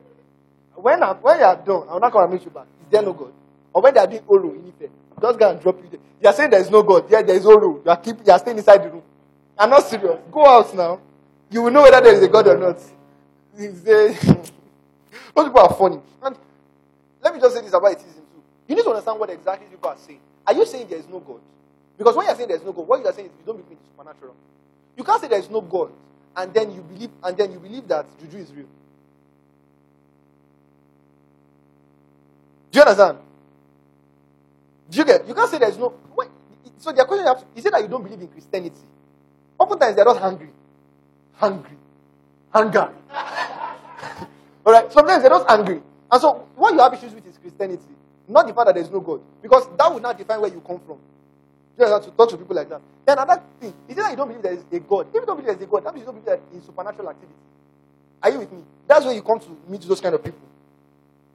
When, 0.76 1.04
I, 1.04 1.14
when 1.14 1.40
you 1.40 1.46
are 1.46 1.56
done, 1.56 1.88
I 1.90 1.94
will 1.94 2.00
not 2.00 2.12
come 2.12 2.24
and 2.24 2.34
meet 2.34 2.44
you 2.44 2.52
back. 2.52 2.66
Is 2.82 2.88
there 2.90 3.02
no 3.02 3.14
God? 3.14 3.32
Or 3.74 3.82
when 3.82 3.94
they 3.94 4.00
are 4.00 4.08
doing 4.08 4.24
Oro 4.28 4.52
in 4.54 4.74
Ife, 4.82 4.90
just 5.22 5.40
go 5.40 5.50
and 5.50 5.62
drop 5.62 5.78
you 5.84 5.90
there. 5.90 6.00
You 6.22 6.30
are 6.30 6.34
saying 6.34 6.50
there 6.50 6.62
is 6.62 6.70
no 6.72 6.82
God. 6.84 7.06
Yeah, 7.10 7.22
there 7.22 7.36
is 7.36 7.46
Oro. 7.46 7.82
You 7.84 7.92
are, 7.92 7.98
keep, 7.98 8.18
you 8.26 8.32
are 8.32 8.40
staying 8.40 8.58
inside 8.58 8.78
the 8.84 8.90
room. 8.90 9.04
I'm 9.58 9.70
not 9.70 9.84
serious. 9.84 10.20
Go 10.32 10.46
out 10.46 10.74
now. 10.76 11.00
You 11.50 11.62
will 11.64 11.72
know 11.72 11.84
whether 11.84 12.02
there 12.02 12.16
is 12.16 12.24
a 12.24 12.28
God 12.28 12.48
or 12.48 12.58
not. 12.58 12.80
Those 13.58 15.46
people 15.48 15.60
are 15.60 15.74
funny. 15.74 16.00
And 16.24 16.36
let 17.26 17.34
me 17.34 17.42
just 17.42 17.56
say 17.56 17.62
this 17.62 17.74
about 17.74 17.92
atheism 17.92 18.22
too. 18.32 18.44
You 18.68 18.76
need 18.76 18.84
to 18.84 18.92
understand 18.92 19.20
what 19.20 19.32
exactly 19.32 19.68
people 19.68 19.90
are 19.90 19.98
saying. 19.98 20.20
Are 20.48 20.54
you 20.54 20.66
saying 20.66 20.88
there 20.88 21.00
is 21.00 21.10
no 21.10 21.20
God? 21.20 21.42
Because 21.98 22.16
when 22.16 22.28
you're 22.28 22.36
saying 22.36 22.50
there 22.50 22.58
is 22.58 22.64
no 22.64 22.72
God, 22.72 22.88
what 22.88 23.02
you 23.02 23.08
are 23.08 23.14
saying 23.14 23.28
is 23.30 23.34
you 23.40 23.46
don't 23.48 23.58
believe 23.58 23.72
in 23.72 23.78
the 23.80 23.90
supernatural. 23.92 24.36
You 24.96 25.04
can't 25.04 25.22
say 25.22 25.28
there 25.28 25.40
is 25.40 25.50
no 25.50 25.62
God 25.62 25.92
and 26.38 26.54
then 26.54 26.72
you 26.72 26.82
believe 26.82 27.10
and 27.24 27.38
then 27.38 27.52
you 27.52 27.60
believe 27.60 27.88
that 27.88 28.06
juju 28.22 28.38
is 28.38 28.54
real. 28.54 28.68
Do 32.72 32.80
you 32.80 32.82
understand? 32.86 33.18
Do 34.90 35.00
you 35.00 35.06
get? 35.06 35.28
You 35.28 35.34
can't 35.34 35.50
say 35.50 35.58
there 35.58 35.70
is 35.70 35.78
no. 35.78 35.94
Wait, 36.16 36.30
so 36.78 36.92
the 36.92 37.06
question 37.06 37.28
is: 37.28 37.46
Is 37.56 37.66
it 37.66 37.72
that 37.72 37.82
you 37.82 37.88
don't 37.88 38.04
believe 38.04 38.22
in 38.22 38.28
Christianity? 38.28 38.76
Oftentimes 39.58 39.96
they're 39.96 40.06
not 40.06 40.18
hungry, 40.18 40.50
hungry, 41.36 41.78
hunger. 42.52 42.94
All 44.66 44.74
right. 44.74 44.92
Sometimes 44.92 45.24
they're 45.24 45.32
not 45.32 45.50
angry. 45.50 45.82
And 46.16 46.22
so 46.22 46.48
what 46.56 46.74
you 46.74 46.80
have 46.80 46.94
issues 46.94 47.14
with 47.14 47.28
is 47.28 47.38
Christianity, 47.38 47.84
not 48.30 48.48
the 48.48 48.54
fact 48.54 48.68
that 48.68 48.76
there 48.76 48.84
is 48.86 48.90
no 48.90 49.02
God, 49.02 49.20
because 49.42 49.68
that 49.78 49.94
would 49.94 50.02
not 50.02 50.18
define 50.18 50.40
where 50.40 50.50
you 50.50 50.62
come 50.62 50.80
from. 50.80 50.98
You 51.78 51.86
have 51.86 52.06
to 52.06 52.12
talk 52.12 52.30
to 52.30 52.38
people 52.38 52.56
like 52.56 52.70
that. 52.70 52.80
Then 53.06 53.18
another 53.20 53.44
thing 53.60 53.74
is 53.90 53.98
that 53.98 54.12
you 54.12 54.16
don't 54.16 54.30
believe 54.30 54.42
there 54.42 54.54
is 54.54 54.64
a 54.72 54.80
God. 54.80 55.08
If 55.10 55.16
you 55.16 55.26
don't 55.26 55.36
believe 55.36 55.48
there 55.48 55.56
is 55.58 55.62
a 55.62 55.66
God, 55.66 55.84
that 55.84 55.94
means 55.94 56.08
you 56.08 56.14
don't 56.14 56.24
believe 56.24 56.40
in 56.54 56.62
supernatural 56.64 57.10
activity. 57.10 57.36
Are 58.24 58.30
you 58.32 58.40
with 58.40 58.52
me? 58.54 58.64
That's 58.88 59.04
where 59.04 59.14
you 59.14 59.22
come 59.24 59.42
to 59.42 59.58
meet 59.68 59.82
those 59.82 60.00
kind 60.00 60.16
of 60.16 60.24
people. 60.24 60.40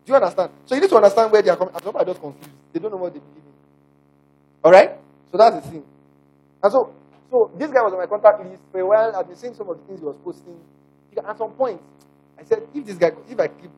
Do 0.07 0.13
you 0.13 0.17
understand? 0.17 0.51
So 0.65 0.75
you 0.75 0.81
need 0.81 0.89
to 0.89 0.97
understand 0.97 1.31
where 1.31 1.43
they 1.43 1.51
are 1.51 1.59
coming. 1.59 1.75
Some 1.75 1.83
people 1.83 2.01
are 2.01 2.07
just 2.07 2.21
confused. 2.23 2.51
They 2.73 2.81
don't 2.81 2.91
know 2.91 2.97
what 2.97 3.13
they 3.13 3.21
believe 3.21 3.45
in. 3.45 3.53
All 4.65 4.73
right. 4.73 4.93
So 5.31 5.37
that's 5.37 5.57
the 5.57 5.63
thing. 5.71 5.85
And 6.63 6.73
so, 6.73 6.95
so 7.31 7.51
this 7.59 7.71
guy 7.71 7.83
was 7.83 7.93
on 7.93 7.99
my 7.99 8.07
contact 8.07 8.41
list 8.49 8.63
for 8.73 8.81
a 8.81 8.87
while. 8.87 9.15
I've 9.15 9.27
been 9.29 9.37
seeing 9.37 9.53
some 9.55 9.69
of 9.69 9.77
the 9.77 9.85
things 9.85 10.01
he 10.01 10.07
was 10.07 10.17
posting. 10.25 10.57
At 11.29 11.37
some 11.37 11.51
point, 11.53 11.83
I 12.39 12.45
said, 12.45 12.63
if 12.75 12.87
this 12.87 12.97
guy, 12.97 13.13
if 13.29 13.39
I 13.39 13.49
keep 13.49 13.71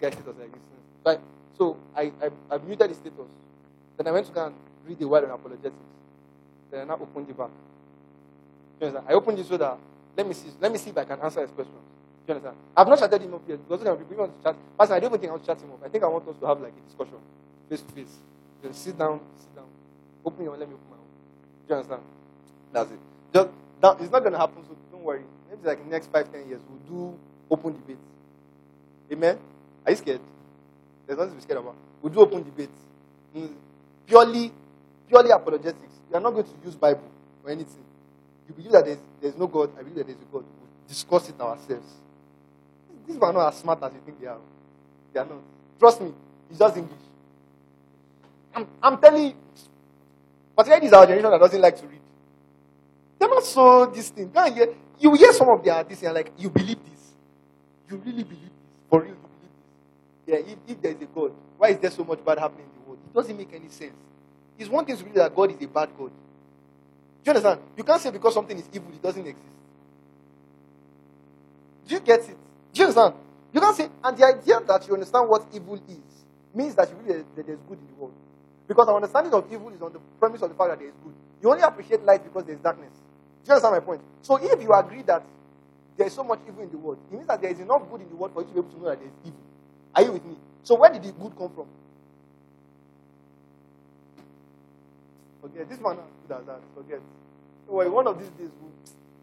this 0.00 0.10
guy's 0.10 0.12
status 0.14 0.38
like 0.38 0.52
this, 0.52 0.60
right? 1.04 1.20
So 1.58 1.76
I, 1.96 2.12
I, 2.22 2.54
I 2.54 2.58
muted 2.58 2.90
his 2.90 2.98
status. 2.98 3.26
Then 3.96 4.06
I 4.08 4.10
went 4.12 4.26
to 4.26 4.32
go 4.32 4.46
and 4.46 4.54
read 4.86 4.98
the 4.98 5.08
word 5.08 5.24
on 5.24 5.30
apologetics. 5.30 5.74
Then 6.70 6.82
I 6.82 6.84
now 6.84 6.98
opened 7.00 7.28
the 7.28 7.34
back. 7.34 7.50
You 8.80 8.86
understand? 8.88 9.06
I 9.08 9.12
opened 9.14 9.38
it 9.38 9.46
so 9.46 9.56
that 9.56 9.78
let 10.16 10.26
me 10.26 10.34
see, 10.34 10.48
let 10.60 10.72
me 10.72 10.78
see 10.78 10.90
if 10.90 10.98
I 10.98 11.04
can 11.04 11.20
answer 11.20 11.40
his 11.40 11.50
questions. 11.50 11.76
Do 12.26 12.32
you 12.32 12.34
understand? 12.36 12.56
I've 12.76 12.88
not 12.88 12.98
chatted 12.98 13.22
him 13.22 13.34
up 13.34 13.42
yet 13.48 13.58
because 13.68 13.80
people 13.80 14.16
want 14.26 14.36
to 14.36 14.42
chat. 14.42 14.56
Pastor, 14.78 14.94
I 14.94 15.00
don't 15.00 15.10
even 15.10 15.20
think 15.20 15.30
I 15.30 15.34
want 15.34 15.44
to 15.44 15.54
chat 15.54 15.62
him 15.62 15.70
up. 15.72 15.80
I 15.84 15.88
think 15.88 16.04
I 16.04 16.08
want 16.08 16.28
us 16.28 16.36
to 16.40 16.46
have 16.46 16.60
like 16.60 16.72
a 16.72 16.88
discussion, 16.88 17.18
face 17.68 17.82
to 17.82 17.92
face. 17.92 18.16
Then 18.62 18.74
sit 18.74 18.98
down, 18.98 19.20
sit 19.38 19.54
down. 19.54 19.66
Open 20.24 20.44
your 20.44 20.56
let 20.56 20.68
me 20.68 20.74
open 20.74 20.86
my 20.90 20.96
own. 20.96 21.10
Do 21.68 21.74
you 21.74 21.76
understand? 21.76 22.02
That's 22.72 22.90
it. 22.90 22.98
Just 23.32 23.48
that, 23.80 24.00
it's 24.00 24.10
not 24.10 24.20
going 24.20 24.32
to 24.32 24.38
happen, 24.38 24.62
so 24.68 24.76
don't 24.90 25.02
worry. 25.04 25.22
Maybe 25.50 25.66
like 25.66 25.84
the 25.84 25.90
next 25.90 26.10
five, 26.10 26.30
ten 26.32 26.48
years, 26.48 26.60
we'll 26.68 27.12
do 27.12 27.18
open 27.50 27.74
debate. 27.74 27.98
Amen? 29.12 29.38
Are 29.86 29.92
you 29.92 29.96
scared? 29.96 30.20
There's 31.06 31.16
nothing 31.16 31.32
to 31.32 31.36
be 31.36 31.42
scared 31.42 31.60
about. 31.60 31.76
We 32.02 32.10
do 32.10 32.20
open 32.20 32.42
debate. 32.42 32.70
Mm. 33.34 33.54
Purely, 34.06 34.52
purely 35.08 35.30
apologetics. 35.30 35.94
You 36.10 36.16
are 36.16 36.20
not 36.20 36.30
going 36.32 36.44
to 36.44 36.50
use 36.64 36.74
Bible 36.74 37.08
or 37.44 37.50
anything. 37.50 37.84
You 38.48 38.54
believe 38.54 38.72
that 38.72 38.84
there's, 38.84 38.98
there's 39.20 39.36
no 39.36 39.46
God. 39.46 39.70
I 39.78 39.82
believe 39.82 39.96
that 39.96 40.06
there's 40.06 40.18
a 40.18 40.32
God. 40.32 40.42
we 40.42 40.88
discuss 40.88 41.28
it 41.28 41.40
ourselves. 41.40 41.92
These 43.06 43.14
people 43.14 43.28
are 43.28 43.32
not 43.32 43.48
as 43.52 43.60
smart 43.60 43.82
as 43.82 43.92
you 43.92 44.00
think 44.04 44.20
they 44.20 44.26
are. 44.26 44.38
They 45.12 45.20
are 45.20 45.26
not. 45.26 45.38
Trust 45.78 46.00
me. 46.00 46.12
It's 46.50 46.58
just 46.58 46.76
English. 46.76 46.98
I'm, 48.54 48.66
I'm 48.82 48.98
telling 48.98 49.24
you. 49.24 49.34
Particularly 50.56 50.86
this 50.86 50.88
is 50.88 50.94
our 50.94 51.06
generation 51.06 51.30
that 51.30 51.38
doesn't 51.38 51.60
like 51.60 51.76
to 51.76 51.86
read. 51.86 52.00
They're 53.18 53.28
not 53.28 53.44
so 53.44 53.86
this 53.86 54.08
thing. 54.08 54.32
You 54.98 55.14
hear 55.14 55.32
some 55.32 55.48
of 55.50 55.62
their 55.62 55.84
this 55.84 56.02
and 56.02 56.14
like, 56.14 56.32
you 56.38 56.50
believe 56.50 56.78
this. 56.84 57.12
You 57.90 57.98
really 57.98 58.24
believe 58.24 58.40
this? 58.40 58.50
For 58.88 59.02
real? 59.02 59.25
Yeah, 60.26 60.36
if, 60.36 60.58
if 60.66 60.82
there 60.82 60.92
is 60.92 61.02
a 61.02 61.06
God, 61.06 61.32
why 61.58 61.68
is 61.68 61.78
there 61.78 61.90
so 61.90 62.04
much 62.04 62.24
bad 62.24 62.38
happening 62.38 62.66
in 62.66 62.82
the 62.82 62.88
world? 62.88 62.98
It 63.04 63.14
doesn't 63.14 63.36
make 63.36 63.52
any 63.54 63.68
sense. 63.68 63.94
It's 64.58 64.68
one 64.68 64.84
thing 64.84 64.96
to 64.96 65.02
believe 65.02 65.16
that 65.18 65.34
God 65.34 65.50
is 65.50 65.62
a 65.62 65.68
bad 65.68 65.90
God. 65.98 66.10
Do 66.10 66.12
you 67.24 67.30
understand? 67.30 67.60
You 67.76 67.84
can't 67.84 68.00
say 68.00 68.10
because 68.10 68.34
something 68.34 68.58
is 68.58 68.68
evil, 68.72 68.90
it 68.92 69.02
doesn't 69.02 69.26
exist. 69.26 69.46
Do 71.86 71.94
you 71.94 72.00
get 72.00 72.20
it? 72.20 72.36
Do 72.72 72.80
you 72.80 72.84
understand? 72.84 73.14
You 73.52 73.60
can't 73.60 73.76
say, 73.76 73.88
and 74.02 74.16
the 74.16 74.24
idea 74.24 74.60
that 74.66 74.86
you 74.88 74.94
understand 74.94 75.28
what 75.28 75.46
evil 75.54 75.76
is 75.76 76.24
means 76.54 76.74
that 76.74 76.88
you 76.90 76.96
believe 76.96 77.24
that 77.36 77.46
there's 77.46 77.60
good 77.68 77.78
in 77.78 77.86
the 77.86 77.94
world. 78.00 78.14
Because 78.66 78.88
our 78.88 78.96
understanding 78.96 79.32
of 79.32 79.46
evil 79.52 79.68
is 79.70 79.80
on 79.80 79.92
the 79.92 80.00
premise 80.18 80.42
of 80.42 80.50
the 80.50 80.56
fact 80.56 80.70
that 80.70 80.78
there 80.78 80.88
is 80.88 80.94
good. 81.04 81.14
You 81.42 81.50
only 81.50 81.62
appreciate 81.62 82.02
light 82.04 82.24
because 82.24 82.44
there's 82.44 82.58
darkness. 82.58 82.90
Do 83.44 83.50
you 83.50 83.54
understand 83.54 83.74
my 83.74 83.80
point? 83.80 84.00
So 84.22 84.36
if 84.36 84.60
you 84.60 84.72
agree 84.72 85.02
that 85.02 85.22
there's 85.96 86.12
so 86.12 86.24
much 86.24 86.40
evil 86.46 86.62
in 86.62 86.70
the 86.70 86.78
world. 86.78 86.98
It 87.10 87.14
means 87.14 87.28
that 87.28 87.40
there 87.40 87.50
is 87.50 87.60
enough 87.60 87.82
good 87.90 88.02
in 88.02 88.08
the 88.08 88.16
world 88.16 88.32
for 88.34 88.42
you 88.42 88.48
to 88.48 88.52
be 88.54 88.60
able 88.60 88.70
to 88.70 88.78
know 88.78 88.88
that 88.90 88.98
there's 89.00 89.12
evil. 89.24 89.40
Are 89.96 90.02
you 90.02 90.12
with 90.12 90.24
me? 90.24 90.36
So 90.62 90.76
where 90.76 90.92
did 90.92 91.02
the 91.02 91.12
good 91.12 91.36
come 91.36 91.50
from? 91.50 91.66
Forget. 95.40 95.68
This 95.68 95.78
one 95.80 95.96
good 95.96 96.38
as 96.38 96.46
that. 96.46 96.60
Forget. 96.74 97.00
Well, 97.66 97.90
one 97.90 98.06
of 98.06 98.18
these 98.18 98.28
days 98.30 98.50
we'll 98.60 98.72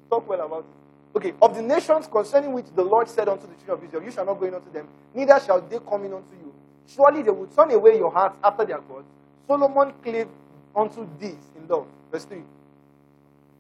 talk 0.10 0.28
well 0.28 0.46
about 0.46 0.60
it. 0.60 1.18
Okay, 1.18 1.34
of 1.42 1.56
the 1.56 1.62
nations 1.62 2.08
concerning 2.08 2.54
which 2.54 2.66
the 2.76 2.84
Lord 2.84 3.08
said 3.08 3.30
unto 3.30 3.46
the 3.46 3.54
children 3.64 3.78
of 3.78 3.84
Israel, 3.86 4.04
You 4.04 4.12
shall 4.12 4.26
not 4.26 4.40
go 4.40 4.48
in 4.48 4.56
unto 4.56 4.72
them, 4.72 4.88
neither 5.14 5.40
shall 5.40 5.62
they 5.62 5.78
come 5.80 6.06
in 6.06 6.14
unto 6.14 6.36
you. 6.36 6.52
Surely 6.88 7.22
they 7.22 7.30
will 7.30 7.48
turn 7.48 7.72
away 7.72 7.98
your 7.98 8.12
hearts 8.12 8.36
after 8.44 8.66
their 8.66 8.80
gods. 8.80 9.06
Solomon 9.48 9.94
clave 10.04 10.28
unto 10.76 11.08
these 11.20 11.52
in 11.56 11.68
love. 11.68 11.86
Verse 12.12 12.26
3. 12.26 12.42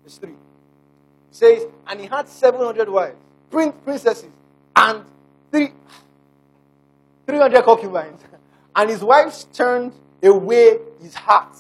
Verse 0.04 0.18
3 0.18 0.34
says, 1.34 1.66
and 1.88 2.00
he 2.00 2.06
had 2.08 2.28
700 2.30 2.88
wives, 2.88 3.18
princesses, 3.50 4.30
and 4.76 5.04
three, 5.52 5.72
300 7.26 7.64
concubines. 7.64 8.22
And 8.76 8.90
his 8.90 9.04
wives 9.04 9.46
turned 9.54 9.94
away 10.24 10.78
his 11.02 11.14
heart. 11.16 11.56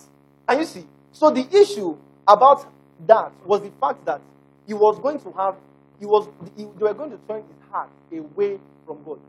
And 0.48 0.60
you 0.60 0.65
see, 0.65 0.85
so 1.11 1.30
the 1.30 1.48
issue 1.56 1.95
about 2.27 2.65
that 3.07 3.31
was 3.45 3.61
the 3.61 3.72
fact 3.80 4.06
that 4.06 4.22
he 4.65 4.73
was 4.73 4.99
going 4.99 5.19
to 5.19 5.31
have, 5.34 5.56
he 5.99 6.06
was, 6.06 6.27
he, 6.56 6.64
they 6.64 6.84
were 6.84 6.94
going 6.94 7.11
to 7.11 7.18
turn 7.27 7.44
his 7.44 7.69
heart 7.69 7.90
away 8.11 8.60
from 8.85 9.03
God. 9.03 9.19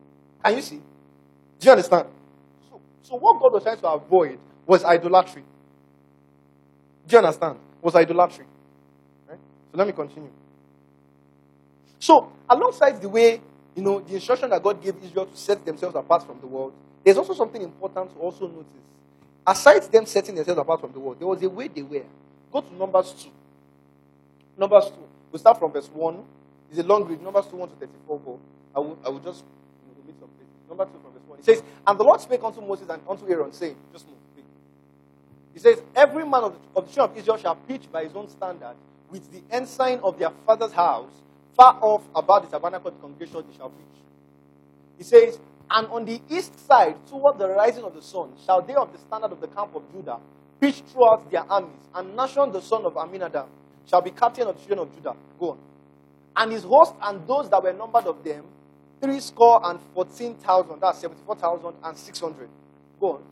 And 0.44 0.56
you 0.56 0.62
see? 0.62 0.80
Do 1.58 1.66
you 1.66 1.70
understand? 1.72 2.08
So, 2.70 2.80
so 3.02 3.16
what 3.16 3.40
God 3.40 3.52
was 3.52 3.62
trying 3.62 3.78
to 3.78 3.88
avoid 3.88 4.38
was 4.66 4.84
idolatry. 4.84 5.42
Do 7.06 7.12
you 7.12 7.18
understand? 7.18 7.58
Was 7.82 7.94
idolatry. 7.94 8.46
Right? 9.28 9.38
So 9.70 9.78
let 9.78 9.86
me 9.86 9.92
continue. 9.92 10.30
So, 11.98 12.32
alongside 12.48 13.00
the 13.00 13.08
way, 13.08 13.40
you 13.74 13.82
know, 13.82 14.00
the 14.00 14.14
instruction 14.14 14.50
that 14.50 14.62
God 14.62 14.82
gave 14.82 14.94
Israel 15.02 15.26
to 15.26 15.36
set 15.36 15.64
themselves 15.64 15.96
apart 15.96 16.24
from 16.24 16.40
the 16.40 16.46
world, 16.46 16.72
there's 17.04 17.16
also 17.16 17.34
something 17.34 17.60
important 17.60 18.14
to 18.14 18.18
also 18.20 18.46
notice. 18.46 18.66
Aside 19.46 19.82
them 19.92 20.06
setting 20.06 20.34
themselves 20.34 20.60
apart 20.60 20.80
from 20.80 20.92
the 20.92 20.98
world, 20.98 21.18
there 21.18 21.28
was 21.28 21.42
a 21.42 21.48
way 21.48 21.68
they 21.68 21.82
were. 21.82 22.04
Go 22.52 22.60
to 22.60 22.74
Numbers 22.74 23.12
2. 23.12 23.30
Numbers 24.56 24.86
2. 24.86 24.92
We'll 25.32 25.40
start 25.40 25.58
from 25.58 25.72
verse 25.72 25.88
1. 25.92 26.22
It's 26.70 26.78
a 26.78 26.82
long 26.82 27.04
read. 27.04 27.20
Numbers 27.20 27.46
2, 27.46 27.56
1 27.56 27.68
to 27.68 27.74
34. 27.76 28.20
But 28.24 28.38
I 28.74 28.80
will, 28.80 28.98
I 29.04 29.08
will 29.10 29.18
just 29.18 29.44
omit 30.02 30.14
some 30.18 30.28
places. 30.28 30.54
Number 30.68 30.84
2 30.84 30.90
from 30.92 31.12
verse 31.12 31.28
1. 31.28 31.38
It 31.40 31.44
says, 31.44 31.62
And 31.86 31.98
the 31.98 32.04
Lord 32.04 32.20
spake 32.20 32.42
unto 32.42 32.60
Moses 32.60 32.88
and 32.88 33.02
unto 33.08 33.28
Aaron, 33.28 33.52
saying, 33.52 33.76
Just 33.92 34.06
move. 34.06 34.16
He 35.54 35.60
says, 35.60 35.80
Every 35.94 36.24
man 36.24 36.42
of 36.42 36.52
the, 36.52 36.80
of 36.80 36.88
the 36.88 36.92
children 36.92 37.12
of 37.12 37.18
Israel 37.18 37.36
shall 37.38 37.54
pitch 37.54 37.90
by 37.90 38.04
his 38.04 38.14
own 38.14 38.28
standard 38.28 38.74
with 39.10 39.30
the 39.32 39.40
ensign 39.54 40.00
of 40.02 40.18
their 40.18 40.30
father's 40.44 40.72
house 40.72 41.12
far 41.56 41.78
off 41.80 42.02
about 42.14 42.42
the 42.44 42.48
tabernacle 42.50 42.88
of 42.88 42.94
the 42.94 43.00
congregation 43.00 43.44
they 43.50 43.56
shall 43.56 43.68
pitch. 43.70 44.02
He 44.98 45.04
says, 45.04 45.38
And 45.70 45.86
on 45.88 46.04
the 46.04 46.20
east 46.30 46.66
side, 46.66 46.96
toward 47.08 47.38
the 47.38 47.48
rising 47.48 47.84
of 47.84 47.94
the 47.94 48.02
sun, 48.02 48.30
shall 48.44 48.62
they 48.62 48.74
of 48.74 48.92
the 48.92 48.98
standard 48.98 49.32
of 49.32 49.40
the 49.40 49.48
camp 49.48 49.74
of 49.74 49.82
Judah 49.92 50.18
pitch 50.60 50.82
throughout 50.92 51.30
their 51.30 51.44
armies, 51.50 51.88
and 51.94 52.16
Nahshon 52.16 52.52
the 52.52 52.60
son 52.60 52.84
of 52.84 52.96
Amminadab 52.96 53.46
shall 53.86 54.00
be 54.00 54.10
captain 54.10 54.46
of 54.48 54.54
the 54.54 54.66
children 54.66 54.88
of 54.88 54.94
Judah. 54.94 55.14
Go 55.38 55.50
on. 55.52 55.58
And 56.36 56.52
his 56.52 56.64
host 56.64 56.94
and 57.02 57.26
those 57.28 57.48
that 57.50 57.62
were 57.62 57.72
numbered 57.72 58.06
of 58.06 58.22
them, 58.24 58.44
three 59.00 59.20
score 59.20 59.60
and 59.64 59.78
fourteen 59.94 60.34
thousand, 60.36 60.80
that's 60.80 60.98
seventy-four 61.00 61.36
thousand 61.36 61.74
and 61.82 61.96
six 61.96 62.20
hundred. 62.20 62.48
Go 63.00 63.14
on. 63.14 63.22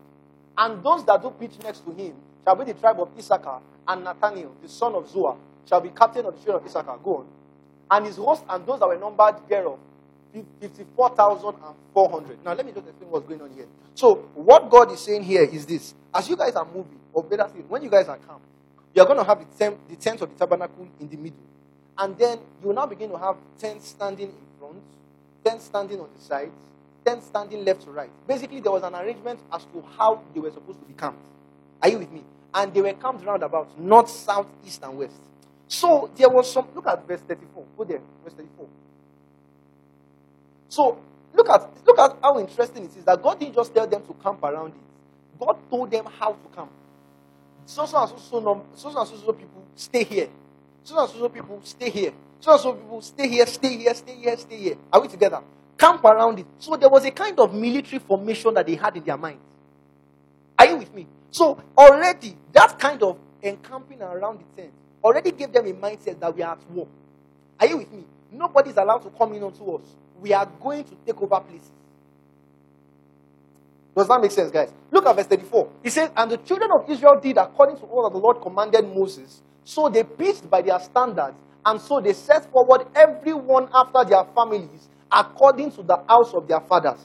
And 0.57 0.83
those 0.83 1.05
that 1.05 1.21
do 1.21 1.31
pitch 1.31 1.53
next 1.63 1.79
to 1.85 1.91
him 1.91 2.13
shall 2.43 2.55
be 2.55 2.65
the 2.65 2.73
tribe 2.75 2.99
of 2.99 3.09
Issachar, 3.17 3.59
and 3.87 4.03
Nathaniel, 4.03 4.53
the 4.61 4.69
son 4.69 4.93
of 4.93 5.07
Zua, 5.09 5.35
shall 5.67 5.81
be 5.81 5.89
captain 5.89 6.25
of 6.25 6.33
the 6.35 6.43
children 6.43 6.57
of 6.63 6.65
Issachar. 6.65 6.97
Go 7.03 7.17
on. 7.17 7.25
And 7.93 8.07
his 8.07 8.15
host 8.15 8.43
and 8.49 8.65
those 8.65 8.79
that 8.79 8.87
were 8.87 8.97
numbered 8.97 9.35
thereof, 9.47 9.77
54,400. 10.59 12.43
Now, 12.43 12.53
let 12.53 12.65
me 12.65 12.71
just 12.71 12.87
explain 12.87 13.11
what's 13.11 13.27
going 13.27 13.39
on 13.39 13.51
here. 13.53 13.67
So, 13.93 14.15
what 14.33 14.67
God 14.71 14.91
is 14.91 14.99
saying 14.99 15.21
here 15.21 15.43
is 15.43 15.63
this. 15.67 15.93
As 16.11 16.27
you 16.27 16.35
guys 16.35 16.55
are 16.55 16.65
moving, 16.65 16.97
or 17.13 17.23
better 17.23 17.45
still, 17.49 17.61
when 17.69 17.83
you 17.83 17.91
guys 17.91 18.07
are 18.07 18.17
camped, 18.17 18.47
you're 18.95 19.05
going 19.05 19.19
to 19.19 19.23
have 19.23 19.37
the 19.37 19.45
tent, 19.59 19.77
the 19.87 19.95
tent 19.95 20.23
of 20.23 20.31
the 20.31 20.35
tabernacle 20.35 20.87
in 20.99 21.07
the 21.07 21.17
middle. 21.17 21.37
And 21.95 22.17
then 22.17 22.39
you 22.63 22.69
will 22.69 22.73
now 22.73 22.87
begin 22.87 23.11
to 23.11 23.17
have 23.19 23.35
tents 23.59 23.89
standing 23.89 24.29
in 24.29 24.59
front, 24.59 24.81
tents 25.45 25.65
standing 25.65 25.99
on 25.99 26.09
the 26.17 26.23
sides, 26.23 26.49
tents 27.05 27.27
standing 27.27 27.63
left 27.63 27.83
to 27.83 27.91
right. 27.91 28.09
Basically, 28.27 28.59
there 28.59 28.71
was 28.71 28.81
an 28.81 28.95
arrangement 28.95 29.39
as 29.51 29.65
to 29.65 29.83
how 29.99 30.19
they 30.33 30.39
were 30.39 30.49
supposed 30.49 30.79
to 30.79 30.85
be 30.85 30.95
camped. 30.95 31.21
Are 31.79 31.89
you 31.89 31.99
with 31.99 32.11
me? 32.11 32.23
And 32.55 32.73
they 32.73 32.81
were 32.81 32.93
camped 32.93 33.23
round 33.23 33.43
about 33.43 33.79
north, 33.79 34.09
south, 34.09 34.47
east, 34.65 34.81
and 34.81 34.97
west. 34.97 35.13
So 35.73 36.07
there 36.15 36.29
was 36.29 36.53
some. 36.53 36.67
Look 36.75 36.85
at 36.85 37.07
verse 37.07 37.21
34. 37.21 37.65
Go 37.75 37.83
there, 37.83 37.99
verse 38.23 38.33
34. 38.33 38.67
So 40.69 40.99
look 41.33 41.49
at 41.49 41.67
look 41.83 41.97
at 41.97 42.15
how 42.21 42.39
interesting 42.39 42.85
it 42.85 42.95
is 42.95 43.03
that 43.05 43.19
God 43.23 43.39
didn't 43.39 43.55
just 43.55 43.73
tell 43.73 43.87
them 43.87 44.03
to 44.05 44.13
camp 44.21 44.43
around 44.43 44.67
it. 44.69 45.39
God 45.39 45.57
told 45.71 45.89
them 45.89 46.05
how 46.19 46.33
to 46.33 46.55
camp. 46.55 46.69
So 47.65 47.87
so 47.87 47.97
and 47.99 48.09
so 48.11 48.17
so, 48.17 48.39
num- 48.39 48.61
so, 48.75 48.91
so 48.91 48.99
and 48.99 49.09
so 49.09 49.15
so 49.17 49.33
people 49.33 49.63
stay 49.75 50.03
here. 50.03 50.29
So 50.83 50.99
and 50.99 51.09
so 51.09 51.17
so 51.17 51.29
people 51.29 51.59
stay 51.63 51.89
here. 51.89 52.13
So 52.39 52.51
and 52.51 52.61
so 52.61 52.73
people 52.73 53.01
stay 53.01 53.27
here, 53.27 53.47
stay 53.47 53.75
here, 53.75 53.95
stay 53.95 54.15
here, 54.15 54.37
stay 54.37 54.57
here. 54.57 54.77
Are 54.91 55.01
we 55.01 55.07
together? 55.07 55.41
Camp 55.75 56.05
around 56.05 56.37
it. 56.37 56.45
So 56.59 56.77
there 56.77 56.89
was 56.89 57.03
a 57.03 57.11
kind 57.11 57.39
of 57.39 57.51
military 57.51 57.97
formation 57.97 58.53
that 58.53 58.67
they 58.67 58.75
had 58.75 58.95
in 58.95 59.03
their 59.03 59.17
mind. 59.17 59.39
Are 60.59 60.67
you 60.67 60.77
with 60.77 60.93
me? 60.93 61.07
So 61.31 61.59
already 61.75 62.37
that 62.51 62.77
kind 62.77 63.01
of 63.01 63.17
encamping 63.41 64.03
around 64.03 64.39
the 64.39 64.61
tent 64.61 64.73
already 65.03 65.31
gave 65.31 65.51
them 65.51 65.65
a 65.65 65.73
mindset 65.73 66.19
that 66.19 66.35
we 66.35 66.41
are 66.41 66.53
at 66.53 66.71
war. 66.71 66.87
Are 67.59 67.67
you 67.67 67.77
with 67.77 67.91
me? 67.91 68.03
Nobody 68.31 68.71
is 68.71 68.77
allowed 68.77 68.99
to 68.99 69.09
come 69.09 69.33
in 69.33 69.43
onto 69.43 69.63
us. 69.75 69.81
We 70.21 70.33
are 70.33 70.45
going 70.61 70.83
to 70.85 70.95
take 71.05 71.21
over 71.21 71.39
places. 71.39 71.71
Does 73.95 74.07
that 74.07 74.21
make 74.21 74.31
sense, 74.31 74.49
guys? 74.49 74.73
Look 74.91 75.05
at 75.05 75.15
verse 75.15 75.27
34. 75.27 75.69
He 75.83 75.89
says, 75.89 76.09
And 76.15 76.31
the 76.31 76.37
children 76.37 76.71
of 76.71 76.89
Israel 76.89 77.19
did 77.21 77.37
according 77.37 77.77
to 77.77 77.83
all 77.83 78.03
that 78.03 78.13
the 78.13 78.19
Lord 78.19 78.41
commanded 78.41 78.85
Moses. 78.95 79.41
So 79.63 79.87
they 79.87 80.03
pitched 80.03 80.49
by 80.49 80.61
their 80.61 80.79
standards, 80.79 81.35
and 81.65 81.79
so 81.79 82.01
they 82.01 82.13
set 82.13 82.51
forward 82.51 82.87
everyone 82.95 83.69
after 83.73 84.03
their 84.03 84.23
families, 84.35 84.89
according 85.11 85.71
to 85.73 85.83
the 85.83 85.97
house 86.07 86.33
of 86.33 86.47
their 86.47 86.59
fathers. 86.61 86.99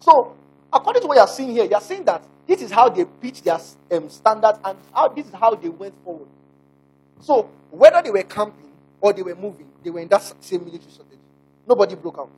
So, 0.00 0.34
according 0.72 1.02
to 1.02 1.08
what 1.08 1.16
you're 1.16 1.28
seeing 1.28 1.50
here, 1.50 1.64
you're 1.64 1.80
seeing 1.80 2.04
that 2.04 2.24
this 2.46 2.62
is 2.62 2.70
how 2.70 2.88
they 2.88 3.04
pitched 3.04 3.44
their 3.44 3.58
um, 3.92 4.08
standards, 4.08 4.58
and 4.64 4.78
how, 4.92 5.08
this 5.08 5.26
is 5.26 5.34
how 5.34 5.54
they 5.54 5.68
went 5.68 5.94
forward. 6.02 6.28
So, 7.20 7.50
whether 7.70 8.02
they 8.02 8.10
were 8.10 8.22
camping 8.22 8.70
or 9.00 9.12
they 9.12 9.22
were 9.22 9.34
moving, 9.34 9.66
they 9.82 9.90
were 9.90 10.00
in 10.00 10.08
that 10.08 10.22
same 10.40 10.64
military 10.64 10.90
strategy. 10.90 11.18
Nobody 11.66 11.94
broke 11.94 12.18
out. 12.18 12.30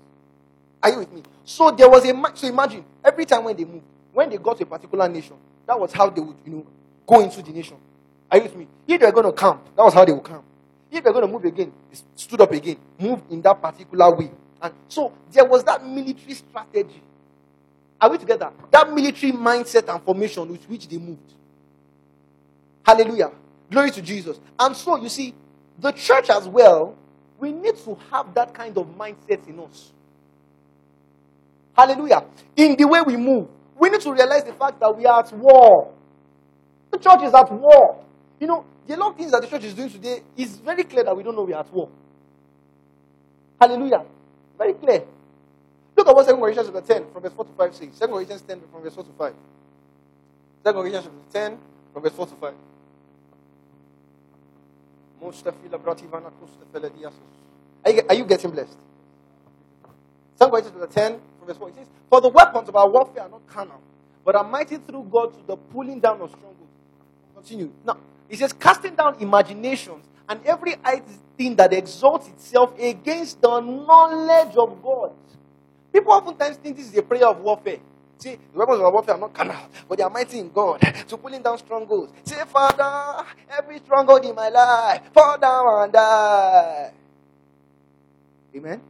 Are 0.83 0.91
you 0.91 0.99
with 0.99 1.13
me? 1.13 1.23
So 1.45 1.71
there 1.71 1.89
was 1.89 2.05
a 2.05 2.37
so 2.37 2.47
imagine 2.49 2.85
every 3.05 3.25
time 3.25 3.45
when 3.45 3.57
they 3.57 3.65
moved, 3.65 3.85
when 4.13 4.31
they 4.31 4.37
got 4.39 4.57
to 4.59 4.63
a 4.63 4.67
particular 4.67 5.09
nation, 5.09 5.37
that 5.67 5.79
was 5.79 5.93
how 5.93 6.09
they 6.09 6.21
would, 6.21 6.37
you 6.47 6.53
know, 6.53 6.67
go 7.07 7.21
into 7.21 7.43
the 7.43 7.51
nation. 7.51 7.77
Are 8.31 8.39
you 8.39 8.45
with 8.45 8.57
me? 8.57 8.67
If 8.87 9.01
they're 9.01 9.13
going 9.13 9.27
to 9.27 9.33
camp, 9.33 9.65
that 9.77 9.83
was 9.83 9.95
how 9.95 10.05
they 10.05 10.13
would 10.13 10.25
camp. 10.25 10.45
If 10.91 11.03
they're 11.05 11.13
going 11.13 11.27
to 11.27 11.33
move 11.33 11.45
again, 11.45 11.73
they 11.91 11.99
stood 12.15 12.41
up 12.41 12.53
again, 12.53 12.77
move 12.99 13.23
in 13.31 13.43
that 13.43 13.61
particular 13.61 14.15
way. 14.15 14.31
And 14.63 14.73
so 14.89 15.13
there 15.33 15.45
was 15.45 15.65
that 15.65 15.85
military 15.85 16.35
strategy. 16.35 17.03
Are 18.01 18.11
we 18.11 18.19
together? 18.19 18.51
That 18.71 18.93
military 18.93 19.33
mindset 19.33 19.93
and 19.93 20.03
formation 20.03 20.49
with 20.51 20.65
which 20.69 20.89
they 20.89 20.99
moved. 20.99 21.35
Hallelujah. 22.85 23.31
Glory 23.71 23.91
to 23.91 24.03
Jesus. 24.03 24.41
And 24.59 24.77
so, 24.77 24.97
you 24.97 25.09
see, 25.09 25.35
the 25.79 25.93
church 25.93 26.31
as 26.31 26.49
well, 26.49 26.97
we 27.39 27.53
need 27.53 27.77
to 27.85 27.97
have 28.11 28.35
that 28.35 28.53
kind 28.55 28.77
of 28.77 28.87
mindset 28.97 29.47
in 29.49 29.61
us. 29.61 29.93
Hallelujah. 31.77 32.25
In 32.57 32.77
the 32.77 32.87
way 32.87 33.01
we 33.03 33.17
move, 33.17 33.49
we 33.79 33.89
need 33.89 34.01
to 34.01 34.13
realize 34.13 34.43
the 34.45 34.53
fact 34.53 34.81
that 34.81 34.97
we 34.97 35.07
are 35.07 35.21
at 35.21 35.33
war. 35.33 35.93
The 36.91 36.99
church 36.99 37.23
is 37.23 37.35
at 37.35 37.53
war. 37.53 38.05
You 38.41 38.49
know, 38.49 38.65
the 38.87 38.97
lot 38.97 39.13
of 39.13 39.17
things 39.17 39.31
that 39.31 39.43
the 39.43 39.47
church 39.47 39.65
is 39.65 39.75
doing 39.75 39.91
today 39.91 40.23
is 40.37 40.57
very 40.57 40.83
clear 40.83 41.05
that 41.05 41.17
we 41.17 41.23
don't 41.23 41.37
know 41.37 41.43
we 41.43 41.53
are 41.53 41.61
at 41.61 41.73
war. 41.73 41.89
Hallelujah. 43.61 44.05
Very 44.57 44.75
clear. 44.75 45.05
Look 45.97 46.09
at 46.09 46.15
what 46.15 46.27
2 46.27 46.37
Corinthians 46.37 46.69
chapter 46.73 46.95
10 46.95 47.13
from 47.13 47.23
verse 47.23 47.33
4 47.33 47.45
to 47.45 47.53
5 47.53 47.75
says. 47.75 47.99
2 47.99 48.07
Corinthians 48.07 48.43
10 48.43 48.61
from 48.73 48.83
verse 48.83 48.95
4 48.95 49.05
to 49.05 49.11
5. 49.13 49.35
2 50.65 50.73
Corinthians 50.73 51.05
chapter 51.05 51.39
10 51.51 51.59
from 51.93 52.03
verse 52.03 52.13
4 52.13 52.27
to 52.27 52.35
5. 52.35 52.55
Are 57.85 58.15
you, 58.15 58.25
getting 58.25 58.51
blessed? 58.51 58.77
Psalm 60.37 60.51
10, 60.53 61.21
verse 61.47 61.57
4, 61.57 61.69
it 61.69 61.75
says, 61.77 61.87
For 62.09 62.21
the 62.21 62.29
weapons 62.29 62.69
of 62.69 62.77
our 62.77 62.89
warfare 62.89 63.25
are 63.25 63.29
not 63.29 63.47
carnal, 63.49 63.81
but 64.25 64.37
are 64.37 64.45
mighty 64.45 64.77
through 64.77 65.09
God 65.11 65.33
to 65.33 65.47
the 65.47 65.57
pulling 65.57 66.01
down 66.01 66.21
of 66.21 66.31
strongholds. 66.31 66.59
Continue. 67.35 67.73
Now, 67.85 67.97
it 68.29 68.39
says, 68.39 68.53
casting 68.53 68.95
down 68.95 69.17
imaginations 69.21 70.05
and 70.29 70.45
every 70.45 70.77
thing 71.37 71.57
that 71.57 71.73
exalts 71.73 72.29
itself 72.29 72.79
against 72.79 73.41
the 73.41 73.61
knowledge 73.61 74.55
of 74.57 74.83
God. 74.83 75.13
People 75.93 76.13
oftentimes 76.13 76.59
think 76.59 76.77
this 76.77 76.89
is 76.89 76.97
a 76.97 77.03
prayer 77.03 77.27
of 77.27 77.41
warfare. 77.41 77.79
See, 78.19 78.37
the 78.53 78.59
weapons 78.59 78.81
of 78.81 78.85
our 78.87 78.93
warfare 78.93 79.15
are 79.15 79.21
not 79.21 79.35
carnal, 79.35 79.57
but 79.89 79.99
they 79.99 80.05
are 80.05 80.11
mighty 80.11 80.41
in 80.41 80.51
God 80.51 80.81
to 81.09 81.17
pulling 81.17 81.43
down 81.43 81.59
strongholds. 81.59 82.13
Say, 82.25 82.37
Father, 82.47 83.25
every 83.57 83.79
stronghold 83.79 84.25
in 84.25 84.35
my 84.35 84.49
life, 84.49 85.03
fall 85.15 85.39
down 85.39 85.85
and 85.85 85.93
die. 85.93 86.93
Amen? 88.57 88.81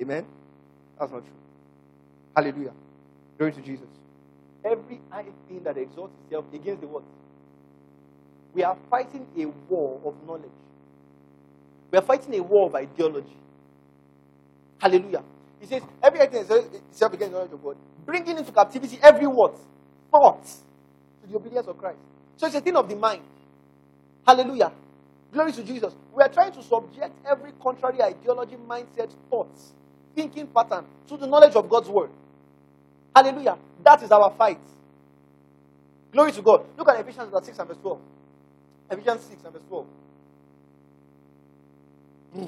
Amen? 0.00 0.26
That's 0.98 1.12
not 1.12 1.24
true. 1.24 1.34
Hallelujah. 2.36 2.72
Glory 3.38 3.52
to 3.52 3.60
Jesus. 3.60 3.86
Every 4.64 5.00
high 5.10 5.26
thing 5.48 5.62
that 5.64 5.76
exalts 5.76 6.14
itself 6.24 6.46
against 6.54 6.80
the 6.82 6.88
world. 6.88 7.04
We 8.54 8.62
are 8.64 8.76
fighting 8.90 9.26
a 9.38 9.46
war 9.70 10.00
of 10.04 10.14
knowledge. 10.26 10.50
We 11.92 11.98
are 11.98 12.02
fighting 12.02 12.34
a 12.36 12.42
war 12.42 12.68
of 12.68 12.74
ideology. 12.74 13.36
Hallelujah. 14.80 15.22
He 15.64 15.70
says, 15.70 15.82
every 16.02 16.20
item 16.20 16.44
itself 16.44 17.12
against 17.14 17.32
the 17.32 17.38
knowledge 17.38 17.52
of 17.52 17.64
God 17.64 17.76
bringing 18.04 18.36
into 18.36 18.52
captivity 18.52 18.98
every 19.02 19.26
what? 19.26 19.56
Thought 20.10 20.44
to 20.44 21.28
the 21.30 21.36
obedience 21.36 21.66
of 21.66 21.78
Christ. 21.78 21.98
So 22.36 22.46
it's 22.46 22.54
a 22.54 22.60
thing 22.60 22.76
of 22.76 22.86
the 22.88 22.96
mind. 22.96 23.22
Hallelujah. 24.26 24.72
Glory 25.32 25.52
to 25.52 25.64
Jesus. 25.64 25.94
We 26.14 26.22
are 26.22 26.28
trying 26.28 26.52
to 26.52 26.62
subject 26.62 27.14
every 27.26 27.52
contrary 27.62 28.02
ideology, 28.02 28.56
mindset, 28.68 29.10
thoughts, 29.30 29.72
thinking 30.14 30.46
pattern 30.46 30.84
to 31.08 31.16
the 31.16 31.26
knowledge 31.26 31.54
of 31.54 31.68
God's 31.68 31.88
word. 31.88 32.10
Hallelujah. 33.16 33.56
That 33.82 34.02
is 34.02 34.10
our 34.10 34.30
fight. 34.36 34.58
Glory 36.12 36.32
to 36.32 36.42
God. 36.42 36.64
Look 36.76 36.88
at 36.88 37.00
Ephesians 37.00 37.32
6 37.32 37.58
and 37.58 37.68
verse 37.68 37.78
12. 37.78 37.98
Ephesians 38.90 39.22
6 39.22 39.44
and 39.44 39.52
verse 39.52 39.62
12. 39.68 39.86
Hmm. 42.34 42.44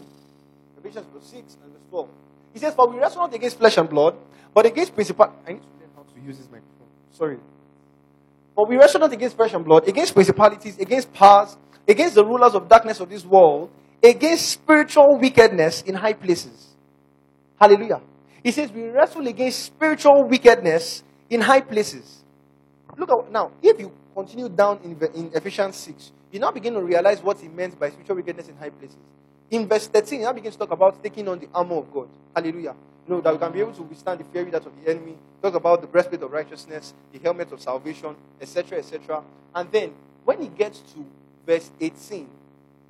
Ephesians 0.78 1.06
6 1.22 1.56
and 1.62 1.72
verse 1.72 1.82
12. 1.90 2.08
He 2.56 2.60
says, 2.60 2.74
For 2.74 2.88
we 2.88 2.98
wrestle 2.98 3.20
not 3.20 3.34
against 3.34 3.58
flesh 3.58 3.76
and 3.76 3.86
blood, 3.86 4.16
but 4.54 4.64
against 4.64 4.94
principal. 4.94 5.30
I 5.46 5.52
need 5.52 5.60
to 5.60 5.68
learn 5.78 5.90
how 5.94 6.04
to 6.04 6.26
use 6.26 6.38
this 6.38 6.46
microphone. 6.46 6.88
Sorry. 7.12 7.36
For 8.54 8.66
we 8.66 8.78
wrestle 8.78 9.00
not 9.00 9.12
against 9.12 9.36
flesh 9.36 9.52
and 9.52 9.62
blood, 9.62 9.86
against 9.86 10.14
principalities, 10.14 10.78
against 10.78 11.12
powers, 11.12 11.54
against 11.86 12.14
the 12.14 12.24
rulers 12.24 12.54
of 12.54 12.66
darkness 12.66 12.98
of 13.00 13.10
this 13.10 13.26
world, 13.26 13.68
against 14.02 14.48
spiritual 14.48 15.18
wickedness 15.18 15.82
in 15.82 15.96
high 15.96 16.14
places. 16.14 16.68
Hallelujah. 17.60 18.00
He 18.42 18.52
says 18.52 18.72
we 18.72 18.88
wrestle 18.88 19.26
against 19.26 19.62
spiritual 19.62 20.26
wickedness 20.26 21.04
in 21.28 21.42
high 21.42 21.60
places. 21.60 22.24
Look 22.96 23.10
at 23.10 23.30
now, 23.30 23.52
if 23.62 23.78
you 23.78 23.92
continue 24.14 24.48
down 24.48 24.80
in, 24.82 24.98
in 25.14 25.30
Ephesians 25.34 25.76
6, 25.76 26.10
you 26.32 26.40
now 26.40 26.52
begin 26.52 26.72
to 26.72 26.82
realize 26.82 27.22
what 27.22 27.38
he 27.38 27.48
meant 27.48 27.78
by 27.78 27.90
spiritual 27.90 28.16
wickedness 28.16 28.48
in 28.48 28.56
high 28.56 28.70
places. 28.70 28.96
In 29.50 29.68
verse 29.68 29.86
13, 29.86 30.18
he 30.18 30.24
now 30.24 30.32
begins 30.32 30.54
to 30.56 30.60
talk 30.60 30.72
about 30.72 31.02
taking 31.02 31.28
on 31.28 31.38
the 31.38 31.48
armor 31.54 31.76
of 31.76 31.92
God. 31.92 32.08
Hallelujah. 32.34 32.74
You 33.06 33.14
know, 33.14 33.20
that 33.20 33.32
we 33.32 33.38
can 33.38 33.52
be 33.52 33.60
able 33.60 33.72
to 33.74 33.82
withstand 33.82 34.20
the 34.20 34.24
fury 34.24 34.50
that 34.50 34.66
of 34.66 34.72
the 34.82 34.90
enemy. 34.90 35.16
Talk 35.40 35.54
about 35.54 35.80
the 35.80 35.86
breastplate 35.86 36.22
of 36.22 36.32
righteousness, 36.32 36.92
the 37.12 37.20
helmet 37.20 37.52
of 37.52 37.60
salvation, 37.60 38.16
etc., 38.40 38.78
etc. 38.78 39.22
And 39.54 39.70
then, 39.70 39.94
when 40.24 40.40
he 40.42 40.48
gets 40.48 40.80
to 40.80 41.04
verse 41.46 41.70
18, 41.80 42.28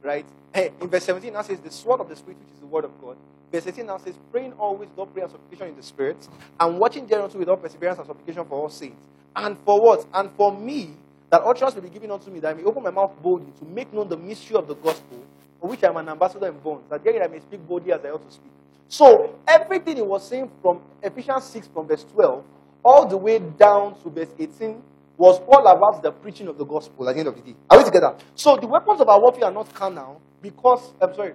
right? 0.03 0.25
In 0.55 0.89
verse 0.89 1.05
17 1.05 1.33
now 1.33 1.43
says, 1.43 1.61
the 1.61 1.71
sword 1.71 2.01
of 2.01 2.09
the 2.09 2.17
Spirit, 2.17 2.39
which 2.39 2.55
is 2.55 2.61
the 2.61 2.67
word 2.67 2.85
of 2.85 2.99
God. 3.03 3.17
Verse 3.53 3.67
18 3.67 3.85
now 3.85 3.99
says, 3.99 4.15
praying 4.33 4.55
always 4.55 4.89
with 4.97 5.13
prayer 5.13 5.25
and 5.25 5.33
supplication 5.33 5.69
in 5.69 5.77
the 5.77 5.83
Spirit, 5.83 6.17
and 6.59 6.79
watching 6.79 7.07
thereunto 7.07 7.37
with 7.39 7.51
all 7.51 7.59
perseverance 7.59 7.99
and 7.99 8.07
supplication 8.07 8.45
for 8.47 8.63
all 8.63 8.71
saints. 8.71 8.97
And 9.35 9.59
for 9.59 9.79
what? 9.79 10.07
And 10.15 10.31
for 10.31 10.57
me, 10.57 10.93
that 11.29 11.43
trust 11.59 11.77
will 11.77 11.83
be 11.83 11.91
given 11.91 12.11
unto 12.11 12.31
me, 12.31 12.41
that 12.41 12.53
I 12.53 12.55
may 12.55 12.65
open 12.65 12.83
my 12.83 12.91
mouth 12.91 13.13
boldly 13.23 13.53
to 13.59 13.65
make 13.67 13.93
known 13.93 14.09
the 14.09 14.17
mystery 14.17 14.57
of 14.57 14.67
the 14.67 14.75
gospel, 14.75 15.19
for 15.61 15.69
which 15.69 15.83
I 15.85 15.89
am 15.89 15.97
an 15.97 16.09
ambassador 16.09 16.49
in 16.49 16.59
bonds, 16.59 16.85
that 16.91 17.03
there 17.03 17.23
I 17.23 17.27
may 17.27 17.41
speak 17.41 17.67
boldly 17.67 17.93
as 17.93 18.05
I 18.05 18.11
ought 18.11 18.27
to 18.27 18.33
speak. 18.35 18.53
So, 18.89 19.39
everything 19.47 19.97
he 19.97 20.03
was 20.03 20.29
saying 20.29 20.51
from 20.63 20.81
Ephesians 21.03 21.45
6, 21.45 21.69
from 21.69 21.87
verse 21.89 22.05
12, 22.13 22.45
all 22.85 23.07
the 23.07 23.17
way 23.17 23.39
down 23.39 24.01
to 24.03 24.11
verse 24.11 24.29
18, 24.39 24.81
was 25.17 25.41
all 25.49 25.67
about 25.67 26.03
the 26.03 26.13
preaching 26.13 26.47
of 26.47 26.59
the 26.59 26.65
gospel 26.65 27.09
at 27.09 27.15
the 27.15 27.21
end 27.21 27.29
of 27.29 27.35
the 27.35 27.41
day. 27.41 27.57
Are 27.71 27.79
we 27.79 27.85
together? 27.85 28.15
So, 28.35 28.57
the 28.57 28.67
weapons 28.67 29.01
of 29.01 29.09
our 29.09 29.21
warfare 29.21 29.47
are 29.47 29.53
not 29.53 29.73
carnal, 29.75 30.21
because, 30.41 30.93
I'm 31.01 31.15
sorry, 31.15 31.33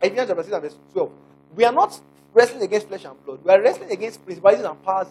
Ephesians 0.00 0.28
chapter 0.28 0.42
6 0.42 0.54
and 0.54 0.62
verse 0.62 0.76
12. 0.92 1.10
We 1.56 1.64
are 1.64 1.72
not 1.72 2.00
wrestling 2.32 2.62
against 2.62 2.88
flesh 2.88 3.04
and 3.04 3.24
blood. 3.24 3.40
We 3.44 3.50
are 3.50 3.60
wrestling 3.60 3.90
against 3.90 4.24
principalities 4.24 4.64
and 4.64 4.82
powers 4.82 5.08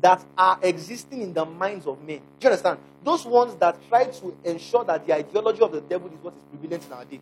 that 0.00 0.24
are 0.36 0.58
existing 0.62 1.22
in 1.22 1.32
the 1.32 1.44
minds 1.44 1.86
of 1.86 2.00
men. 2.02 2.18
Do 2.18 2.46
you 2.46 2.50
understand? 2.50 2.78
Those 3.02 3.24
ones 3.24 3.56
that 3.56 3.76
try 3.88 4.04
to 4.04 4.36
ensure 4.44 4.84
that 4.84 5.06
the 5.06 5.14
ideology 5.14 5.60
of 5.60 5.72
the 5.72 5.80
devil 5.80 6.08
is 6.08 6.22
what 6.22 6.34
is 6.34 6.42
prevalent 6.44 6.86
in 6.86 6.92
our 6.92 7.04
day. 7.04 7.20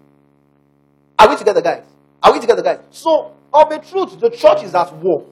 Are 1.19 1.29
we 1.29 1.37
together, 1.37 1.63
guys? 1.63 1.85
Are 2.23 2.33
we 2.33 2.41
together, 2.41 2.63
guys? 2.63 2.79
So, 2.91 3.33
of 3.53 3.71
a 3.71 3.79
truth, 3.79 4.19
the 4.21 4.31
church 4.31 4.65
is 4.65 4.75
at 4.75 4.93
war. 4.95 5.27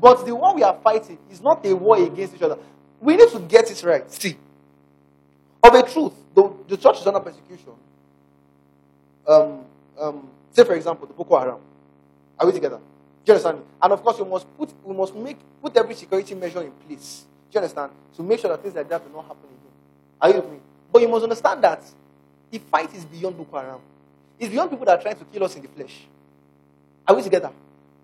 But 0.00 0.24
the 0.24 0.34
war 0.34 0.54
we 0.54 0.62
are 0.62 0.78
fighting 0.82 1.18
is 1.30 1.40
not 1.40 1.64
a 1.66 1.74
war 1.74 2.02
against 2.02 2.34
each 2.34 2.42
other. 2.42 2.58
We 3.00 3.16
need 3.16 3.30
to 3.30 3.40
get 3.40 3.70
it 3.70 3.82
right. 3.82 4.10
See, 4.10 4.36
of 5.62 5.74
a 5.74 5.82
truth, 5.82 6.12
the, 6.34 6.52
the 6.68 6.76
church 6.76 7.00
is 7.00 7.06
under 7.06 7.20
persecution. 7.20 7.72
Um, 9.26 9.64
um, 10.00 10.28
say, 10.52 10.64
for 10.64 10.74
example, 10.74 11.06
the 11.06 11.14
Boko 11.14 11.38
Haram. 11.38 11.60
Are 12.38 12.46
we 12.46 12.52
together? 12.52 12.78
Do 12.78 13.32
you 13.32 13.34
understand? 13.34 13.62
And 13.82 13.92
of 13.92 14.02
course, 14.02 14.18
we 14.18 14.28
must 14.28 14.46
put 14.56 14.70
we 14.84 14.94
must 14.94 15.14
make 15.14 15.36
put 15.60 15.76
every 15.76 15.94
security 15.94 16.34
measure 16.34 16.62
in 16.62 16.70
place. 16.70 17.24
Do 17.50 17.58
you 17.58 17.60
understand? 17.60 17.92
To 18.16 18.22
make 18.22 18.40
sure 18.40 18.50
that 18.50 18.62
things 18.62 18.74
like 18.74 18.88
that 18.88 19.04
do 19.06 19.12
not 19.12 19.22
happen 19.22 19.44
again. 19.44 19.72
Are 20.20 20.28
you 20.30 20.36
with 20.36 20.50
me? 20.52 20.58
But 20.92 21.02
you 21.02 21.08
must 21.08 21.24
understand 21.24 21.62
that 21.64 21.82
the 22.50 22.58
fight 22.58 22.94
is 22.94 23.04
beyond 23.04 23.36
Boko 23.36 23.58
Haram. 23.58 23.80
It's 24.38 24.50
beyond 24.50 24.70
people 24.70 24.86
that 24.86 24.98
are 24.98 25.02
trying 25.02 25.16
to 25.16 25.24
kill 25.24 25.44
us 25.44 25.56
in 25.56 25.62
the 25.62 25.68
flesh. 25.68 26.06
Are 27.06 27.14
we 27.14 27.22
together? 27.22 27.50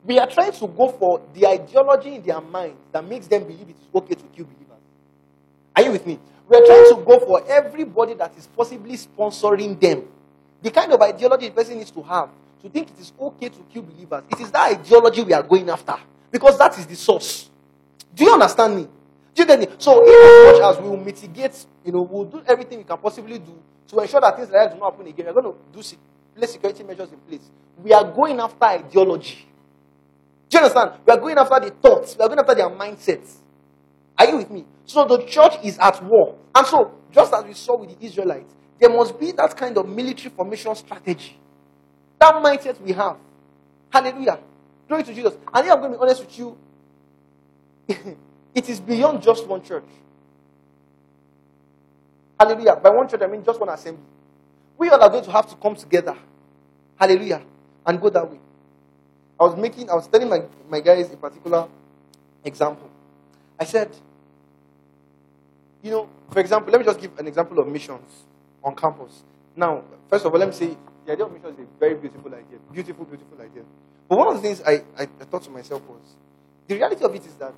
We 0.05 0.19
are 0.19 0.27
trying 0.27 0.53
to 0.53 0.67
go 0.67 0.89
for 0.89 1.23
the 1.33 1.47
ideology 1.47 2.17
in 2.17 2.23
their 2.23 2.41
mind 2.41 2.77
that 2.93 3.05
makes 3.07 3.27
them 3.27 3.45
believe 3.45 3.69
it 3.69 3.77
is 3.81 3.89
okay 3.95 4.15
to 4.15 4.23
kill 4.35 4.45
believers. 4.45 4.83
Are 5.77 5.83
you 5.83 5.93
with 5.93 6.07
me? 6.07 6.19
We 6.49 6.57
are 6.57 6.67
trying 6.67 6.95
to 6.95 7.03
go 7.05 7.19
for 7.21 7.47
everybody 7.49 8.15
that 8.15 8.33
is 8.37 8.47
possibly 8.47 8.97
sponsoring 8.97 9.81
them. 9.81 10.05
The 10.63 10.71
kind 10.71 10.93
of 10.93 11.01
ideology 11.01 11.49
the 11.49 11.55
person 11.55 11.79
needs 11.79 11.91
to 11.91 12.03
have 12.03 12.29
to 12.63 12.69
think 12.69 12.89
it 12.91 12.99
is 12.99 13.13
okay 13.21 13.49
to 13.49 13.59
kill 13.73 13.83
believers. 13.83 14.25
It 14.31 14.41
is 14.41 14.51
that 14.51 14.73
ideology 14.73 15.23
we 15.23 15.33
are 15.33 15.43
going 15.43 15.69
after. 15.69 15.97
Because 16.31 16.59
that 16.59 16.77
is 16.79 16.87
the 16.87 16.97
source. 16.97 17.49
Do 18.15 18.25
you 18.25 18.33
understand 18.33 18.77
me? 18.77 18.89
Do 19.35 19.43
you 19.43 19.47
get 19.47 19.61
me? 19.61 19.67
So, 19.79 20.03
if 20.05 20.55
as 20.55 20.61
much 20.61 20.77
as 20.77 20.83
we 20.83 20.89
will 20.89 20.97
mitigate, 20.97 21.67
you 21.85 21.93
know, 21.93 22.03
we'll 22.03 22.25
do 22.25 22.43
everything 22.47 22.79
we 22.79 22.85
can 22.85 22.99
possibly 22.99 23.39
do 23.39 23.55
to 23.89 24.01
ensure 24.01 24.21
that 24.21 24.37
things 24.37 24.51
like 24.51 24.71
that 24.71 24.75
do 24.75 24.81
not 24.81 24.93
happen 24.93 25.07
again, 25.07 25.27
we're 25.27 25.43
going 25.43 25.53
to 25.53 25.59
do 25.73 25.83
place 26.35 26.53
security 26.53 26.83
measures 26.83 27.11
in 27.13 27.19
place. 27.19 27.51
We 27.83 27.93
are 27.93 28.05
going 28.05 28.39
after 28.41 28.65
ideology. 28.65 29.47
Do 30.49 30.59
you 30.59 30.65
understand? 30.65 30.93
We 31.07 31.13
are 31.13 31.19
going 31.19 31.39
after 31.39 31.61
the 31.61 31.71
thoughts. 31.71 32.17
We 32.17 32.25
are 32.25 32.29
going 32.29 32.39
after 32.39 32.55
their 32.55 32.71
mindsets. 32.71 33.37
Are 34.19 34.27
you 34.27 34.37
with 34.37 34.51
me? 34.51 34.65
So 34.85 35.05
the 35.05 35.25
church 35.25 35.55
is 35.65 35.79
at 35.79 36.03
war. 36.05 36.37
And 36.55 36.67
so, 36.67 36.93
just 37.11 37.33
as 37.33 37.45
we 37.45 37.55
saw 37.55 37.77
with 37.77 37.99
the 37.99 38.07
Israelites, 38.07 38.55
there 38.79 38.91
must 38.91 39.19
be 39.19 39.33
that 39.33 39.57
kind 39.57 39.77
of 39.77 39.89
military 39.89 40.31
formation 40.31 40.75
strategy. 40.75 41.39
That 42.21 42.35
mindset 42.35 42.81
we 42.81 42.93
have. 42.93 43.17
Hallelujah. 43.91 44.39
Glory 44.89 45.03
to 45.05 45.15
Jesus. 45.15 45.35
And 45.53 45.71
I'm 45.71 45.81
going 45.81 45.93
to 45.93 45.99
be 45.99 46.03
honest 46.03 46.21
with 46.21 46.39
you. 46.39 46.57
it 48.55 48.69
is 48.69 48.81
beyond 48.81 49.23
just 49.23 49.47
one 49.47 49.63
church. 49.63 49.85
Hallelujah. 52.39 52.77
By 52.77 52.91
one 52.91 53.09
church, 53.09 53.23
I 53.23 53.27
mean 53.27 53.45
just 53.45 53.59
one 53.59 53.69
assembly. 53.69 54.05
We 54.79 54.91
all 54.91 55.03
are 55.03 55.11
going 55.11 55.25
to 55.25 55.31
have 55.31 55.49
to 55.51 55.57
come 55.57 55.77
together. 55.77 56.17
Hallelujah. 56.97 57.43
And 57.87 58.01
go 58.01 58.11
that 58.11 58.31
way. 58.31 58.39
I 59.39 59.45
was 59.45 59.57
making, 59.57 59.91
I 59.91 59.95
was 59.95 60.07
telling 60.07 60.29
my, 60.29 60.43
my 60.69 60.81
guys 60.81 61.13
a 61.13 61.17
particular 61.17 61.69
example. 62.45 62.89
I 63.59 63.65
said, 63.65 63.91
you 65.83 65.91
know, 65.91 66.09
for 66.31 66.41
example, 66.41 66.73
let 66.73 66.81
me 66.81 66.85
just 66.85 67.01
give 67.01 67.19
an 67.19 67.27
example 67.27 67.59
of 67.59 67.69
missions 67.69 68.25
on 68.63 68.75
campus. 68.75 69.23
Now, 69.57 69.83
first 70.09 70.25
of 70.25 70.33
all, 70.33 70.39
let 70.39 70.49
me 70.49 70.55
say 70.55 70.77
the 71.05 71.13
idea 71.13 71.27
of 71.27 71.33
missions 71.33 71.59
is 71.59 71.67
a 71.67 71.79
very 71.81 71.95
beautiful 71.95 72.33
idea. 72.33 72.59
Beautiful, 72.73 73.05
beautiful 73.05 73.41
idea. 73.41 73.63
But 74.09 74.19
one 74.19 74.29
of 74.29 74.35
the 74.35 74.41
things 74.41 74.63
I, 74.67 74.83
I, 74.99 75.03
I 75.03 75.25
thought 75.25 75.43
to 75.45 75.51
myself 75.51 75.83
was 75.89 76.01
the 76.67 76.75
reality 76.77 77.05
of 77.05 77.15
it 77.15 77.27
is 77.27 77.35
that 77.35 77.55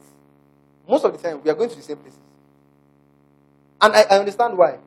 most 0.88 1.04
of 1.04 1.12
the 1.12 1.18
time 1.18 1.40
we 1.42 1.50
are 1.50 1.54
going 1.54 1.70
to 1.70 1.76
the 1.76 1.82
same 1.82 1.96
places. 1.96 2.18
And 3.80 3.94
I, 3.94 4.02
I 4.02 4.18
understand 4.18 4.56
why. 4.56 4.78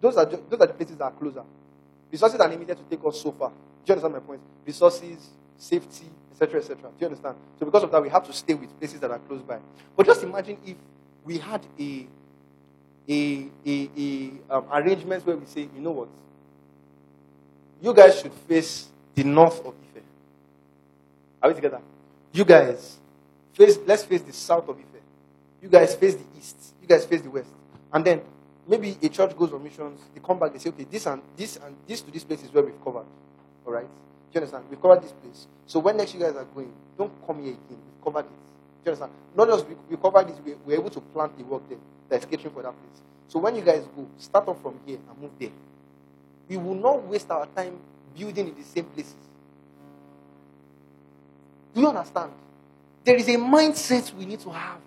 Those 0.00 0.16
are, 0.16 0.24
those 0.24 0.60
are 0.60 0.66
the 0.66 0.74
places 0.74 0.96
that 0.96 1.04
are 1.04 1.10
closer. 1.12 1.42
Resources 2.10 2.40
are 2.40 2.48
limited 2.48 2.76
to 2.76 2.82
take 2.84 3.04
us 3.06 3.20
so 3.20 3.32
far. 3.32 3.50
Do 3.50 3.54
you 3.86 3.92
understand 3.94 4.14
my 4.14 4.20
point? 4.20 4.40
Resources, 4.66 5.30
safety, 5.56 6.06
etc., 6.32 6.60
etc. 6.60 6.76
Do 6.82 6.88
you 7.00 7.06
understand? 7.06 7.36
So 7.58 7.66
because 7.66 7.82
of 7.82 7.90
that, 7.92 8.02
we 8.02 8.08
have 8.08 8.26
to 8.26 8.32
stay 8.32 8.54
with 8.54 8.76
places 8.78 9.00
that 9.00 9.10
are 9.10 9.18
close 9.18 9.42
by. 9.42 9.58
But 9.96 10.06
just 10.06 10.22
imagine 10.22 10.56
if 10.64 10.76
we 11.24 11.38
had 11.38 11.60
a 11.78 12.06
a, 13.08 13.48
a, 13.66 13.90
a 13.98 14.30
um, 14.50 14.64
arrangement 14.72 15.26
where 15.26 15.36
we 15.36 15.44
say, 15.46 15.62
you 15.62 15.80
know 15.80 15.90
what, 15.90 16.08
you 17.82 17.92
guys 17.92 18.20
should 18.20 18.32
face 18.32 18.88
the 19.14 19.24
north 19.24 19.58
of 19.66 19.74
Ife. 19.96 20.02
Are 21.42 21.48
we 21.48 21.54
together? 21.54 21.80
You 22.32 22.44
guys 22.44 22.98
face. 23.54 23.78
Let's 23.86 24.04
face 24.04 24.22
the 24.22 24.32
south 24.32 24.68
of 24.68 24.76
Ife. 24.78 25.02
You 25.62 25.68
guys 25.68 25.94
face 25.94 26.14
the 26.14 26.24
east. 26.38 26.56
You 26.80 26.86
guys 26.88 27.04
face 27.04 27.22
the 27.22 27.30
west. 27.30 27.50
And 27.92 28.04
then 28.04 28.20
maybe 28.70 28.96
a 29.02 29.08
church 29.08 29.36
goes 29.36 29.52
on 29.52 29.62
missions. 29.62 30.00
They 30.14 30.20
come 30.24 30.38
back. 30.38 30.52
They 30.52 30.60
say, 30.60 30.70
okay, 30.70 30.86
this 30.88 31.04
and 31.06 31.20
this 31.36 31.56
and 31.56 31.74
this 31.86 32.00
to 32.02 32.10
this 32.12 32.22
place 32.22 32.42
is 32.44 32.52
where 32.52 32.62
we've 32.62 32.82
covered. 32.82 33.04
All 33.66 33.72
right. 33.72 33.82
Do 33.82 34.38
you 34.38 34.40
understand? 34.40 34.64
We've 34.70 34.80
covered 34.80 35.02
this 35.02 35.12
place. 35.12 35.48
So 35.66 35.80
when 35.80 35.96
next 35.96 36.14
you 36.14 36.20
guys 36.20 36.36
are 36.36 36.44
going, 36.44 36.72
don't 36.96 37.12
come 37.26 37.42
here 37.42 37.52
again. 37.52 37.60
We've 37.68 38.04
covered 38.04 38.26
it. 38.26 38.30
Do 38.30 38.90
you 38.90 38.92
understand? 38.92 39.12
Not 39.36 39.48
just 39.48 39.66
we, 39.66 39.74
we 39.90 39.96
covered 39.96 40.28
this, 40.28 40.38
we, 40.44 40.54
we're 40.64 40.78
able 40.78 40.90
to 40.90 41.00
plant 41.00 41.36
the 41.36 41.44
work 41.44 41.68
there 41.68 41.78
that's 42.08 42.24
catering 42.24 42.54
for 42.54 42.62
that 42.62 42.72
place. 42.72 43.02
So 43.28 43.40
when 43.40 43.56
you 43.56 43.62
guys 43.62 43.84
go, 43.96 44.06
start 44.18 44.46
off 44.48 44.62
from 44.62 44.78
here 44.86 44.98
and 45.08 45.20
move 45.20 45.32
there. 45.38 45.50
We 46.48 46.56
will 46.56 46.74
not 46.74 47.04
waste 47.06 47.30
our 47.30 47.46
time 47.46 47.78
building 48.16 48.48
in 48.48 48.54
the 48.54 48.64
same 48.64 48.84
places. 48.84 49.14
Do 51.74 51.80
you 51.80 51.88
understand? 51.88 52.32
There 53.04 53.16
is 53.16 53.28
a 53.28 53.36
mindset 53.36 54.12
we 54.14 54.26
need 54.26 54.40
to 54.40 54.50
have. 54.50 54.78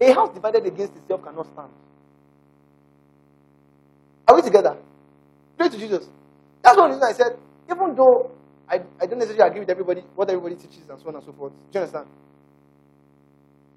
A 0.00 0.12
house 0.12 0.34
divided 0.34 0.66
against 0.66 0.96
itself 0.96 1.24
cannot 1.24 1.46
stand. 1.52 1.68
Are 4.28 4.34
we 4.34 4.42
together? 4.42 4.76
Pray 5.56 5.68
to 5.68 5.78
Jesus. 5.78 6.08
That's 6.62 6.76
one 6.76 6.90
reason 6.90 7.04
I 7.04 7.12
said, 7.12 7.38
even 7.70 7.94
though 7.94 8.30
I, 8.68 8.82
I 9.00 9.06
don't 9.06 9.18
necessarily 9.18 9.48
agree 9.48 9.60
with 9.60 9.70
everybody, 9.70 10.02
what 10.14 10.28
everybody 10.28 10.56
teaches 10.56 10.88
and 10.90 11.00
so 11.00 11.08
on 11.08 11.14
and 11.14 11.24
so 11.24 11.32
forth. 11.32 11.52
Do 11.52 11.78
you 11.78 11.80
understand? 11.80 12.06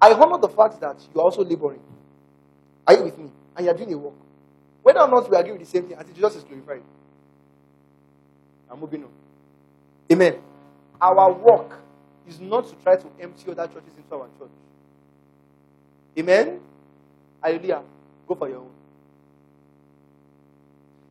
I 0.00 0.12
honor 0.12 0.38
the 0.38 0.48
fact 0.48 0.80
that 0.80 0.96
you 1.14 1.20
are 1.20 1.24
also 1.24 1.44
laboring. 1.44 1.80
Are 2.86 2.94
you 2.94 3.04
with 3.04 3.18
me? 3.18 3.30
And 3.56 3.66
you 3.66 3.72
are 3.72 3.76
doing 3.76 3.92
a 3.92 3.98
work. 3.98 4.14
Whether 4.82 5.00
or 5.00 5.08
not 5.08 5.30
we 5.30 5.36
agree 5.36 5.52
with 5.52 5.60
the 5.60 5.66
same 5.66 5.84
thing, 5.84 5.96
I 5.96 6.00
until 6.00 6.14
Jesus 6.14 6.36
is 6.36 6.44
glorified. 6.44 6.82
I'm 8.70 8.80
moving 8.80 9.04
on. 9.04 9.10
Amen. 10.10 10.36
Our 11.00 11.32
work 11.32 11.78
is 12.28 12.40
not 12.40 12.68
to 12.68 12.74
try 12.82 12.96
to 12.96 13.06
empty 13.20 13.50
other 13.50 13.66
churches 13.66 13.92
into 13.96 14.14
our 14.14 14.28
church. 14.38 14.50
Amen. 16.18 16.60
Hallelujah. 17.42 17.82
Go 18.26 18.34
for 18.34 18.48
your 18.48 18.58
own. 18.58 18.70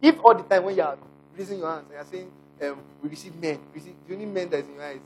If 0.02 0.16
all 0.24 0.36
the 0.36 0.44
time 0.44 0.64
when 0.64 0.76
you 0.76 0.82
are 0.82 0.98
raising 1.38 1.60
your 1.60 1.70
hands 1.70 1.86
and 1.90 1.94
you 1.94 2.00
are 2.00 2.06
saying, 2.06 2.32
um, 2.62 2.80
we 3.02 3.10
receive 3.10 3.36
men, 3.36 3.60
we 3.74 3.80
receive, 3.80 3.94
the 4.08 4.14
only 4.14 4.26
men 4.26 4.50
that 4.50 4.60
is 4.60 4.68
in 4.68 4.76
your 4.76 4.84
eyes 4.84 5.00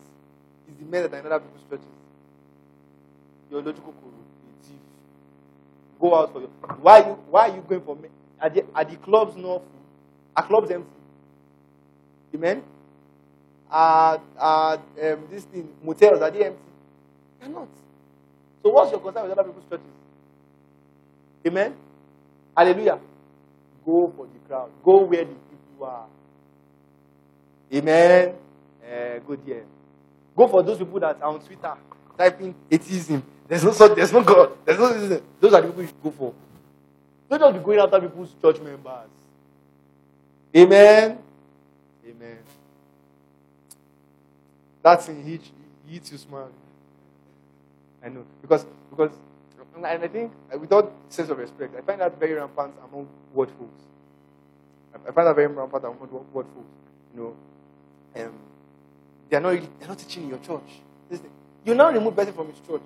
is 0.69 0.75
the 0.79 0.85
men 0.85 1.03
that 1.03 1.13
are 1.13 1.19
in 1.19 1.25
other 1.25 1.39
people's 1.39 1.63
churches. 1.69 1.85
Your 3.51 3.61
logical 3.61 3.93
thief, 4.63 4.77
go 5.99 6.15
out 6.15 6.31
for 6.33 6.41
your. 6.41 6.49
Why 6.81 7.01
are 7.01 7.07
you 7.09 7.13
Why 7.29 7.49
are 7.49 7.55
you 7.55 7.63
going 7.67 7.81
for? 7.81 7.95
men? 7.95 8.09
Are 8.41 8.49
the, 8.49 8.65
are 8.75 8.83
the 8.85 8.95
clubs 8.97 9.35
not 9.35 9.43
full? 9.61 9.81
Are 10.35 10.47
clubs 10.47 10.71
empty? 10.71 10.89
Amen. 12.35 12.63
Are 13.69 14.21
are 14.37 14.75
um, 14.75 15.27
this 15.29 15.43
thing 15.45 15.69
motels 15.83 16.21
are 16.21 16.31
they 16.31 16.45
empty? 16.45 16.59
They're 17.39 17.49
not. 17.49 17.67
So 18.63 18.69
what's 18.69 18.91
your 18.91 19.01
concern 19.01 19.23
with 19.23 19.37
other 19.37 19.43
people's 19.43 19.65
churches? 19.69 19.85
Amen. 21.45 21.75
Hallelujah. 22.55 22.99
Go 23.85 24.13
for 24.15 24.25
the 24.25 24.39
crowd. 24.47 24.69
Go 24.83 25.03
where 25.03 25.25
the 25.25 25.33
people 25.33 25.85
are. 25.85 26.05
Amen. 27.73 28.33
Uh, 28.81 29.19
good 29.27 29.39
here. 29.45 29.65
Go 30.35 30.47
for 30.47 30.63
those 30.63 30.77
people 30.77 30.99
that 31.01 31.21
are 31.21 31.33
on 31.33 31.41
Twitter 31.41 31.73
typing 32.17 32.55
atheism. 32.71 33.23
There's 33.47 33.63
no 33.63 33.71
such, 33.71 33.95
there's 33.95 34.13
no 34.13 34.23
God. 34.23 34.51
There's 34.65 34.79
no 34.79 35.21
those 35.39 35.53
are 35.53 35.61
the 35.61 35.67
people 35.67 35.81
you 35.81 35.87
should 35.87 36.03
go 36.03 36.11
for. 36.11 36.33
Don't 37.29 37.39
just 37.39 37.53
be 37.53 37.59
going 37.59 37.79
after 37.79 37.99
people's 37.99 38.33
church 38.41 38.59
members. 38.61 39.09
Amen. 40.55 41.17
Amen. 42.07 42.37
That's 44.81 45.07
in 45.09 45.27
each 45.27 45.51
eats 45.89 46.11
you 46.11 46.17
smile. 46.17 46.49
I 48.05 48.09
know. 48.09 48.25
Because 48.41 48.65
because 48.89 49.11
and 49.75 49.85
I 49.85 50.07
think 50.07 50.31
uh, 50.53 50.57
without 50.59 50.93
sense 51.09 51.29
of 51.29 51.37
respect, 51.37 51.75
I 51.77 51.81
find 51.81 52.01
that 52.01 52.19
very 52.19 52.33
rampant 52.33 52.73
among 52.89 53.07
word 53.33 53.49
folks. 53.59 53.83
I- 54.93 55.11
find 55.11 55.27
that 55.27 55.35
very 55.35 55.47
rampant 55.47 55.83
among 55.85 55.99
word 56.33 56.47
folks. 56.55 56.67
You 57.15 57.21
know, 58.15 58.23
um, 58.23 58.33
they 59.29 59.37
are 59.37 59.41
not 59.41 59.49
really, 59.49 59.69
they're 59.79 59.89
not 59.89 59.99
teaching 59.99 60.23
in 60.23 60.29
your 60.29 60.39
church. 60.39 60.81
You 61.65 61.75
now 61.75 61.91
remove 61.91 62.15
person 62.15 62.33
from 62.33 62.49
his 62.49 62.59
church. 62.67 62.81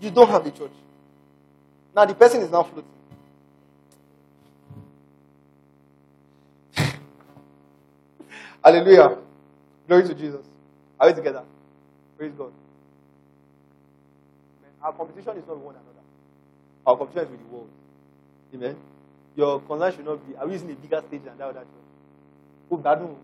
You 0.00 0.10
don't 0.10 0.28
have 0.30 0.46
a 0.46 0.50
church. 0.50 0.72
Now 1.94 2.04
the 2.06 2.14
person 2.14 2.42
is 2.42 2.50
now 2.50 2.64
floating. 2.64 2.90
Hallelujah. 8.64 9.18
Glory 9.88 10.04
to 10.08 10.14
Jesus. 10.14 10.44
Are 11.00 11.08
we 11.08 11.14
together? 11.14 11.44
Praise 12.18 12.32
God. 12.38 12.52
Our 14.82 14.92
competition 14.92 15.36
is 15.36 15.46
not 15.46 15.56
with 15.56 15.64
one 15.64 15.74
another. 15.74 16.04
Our 16.86 16.96
competition 16.96 17.24
is 17.26 17.30
with 17.30 17.40
the 17.40 17.54
world. 17.54 17.68
Amen. 18.54 18.76
Your 19.36 19.60
concern 19.60 19.92
should 19.92 20.04
not 20.04 20.26
be, 20.26 20.36
are 20.36 20.46
we 20.46 20.52
using 20.54 20.70
a 20.70 20.74
bigger 20.74 21.02
stage 21.08 21.22
than 21.24 21.38
that 21.38 21.48
other 21.48 21.60
church? 21.60 21.88
Oh, 22.70 22.76
that 22.78 23.00
no. 23.00 23.16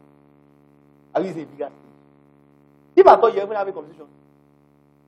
Are 1.14 1.20
we 1.20 1.28
using 1.28 1.42
a 1.42 1.46
bigger 1.46 1.66
stage? 1.66 2.96
If 2.96 3.06
I 3.06 3.16
thought 3.16 3.34
you 3.34 3.42
even 3.42 3.56
have 3.56 3.68
a 3.68 3.72
competition, 3.72 4.06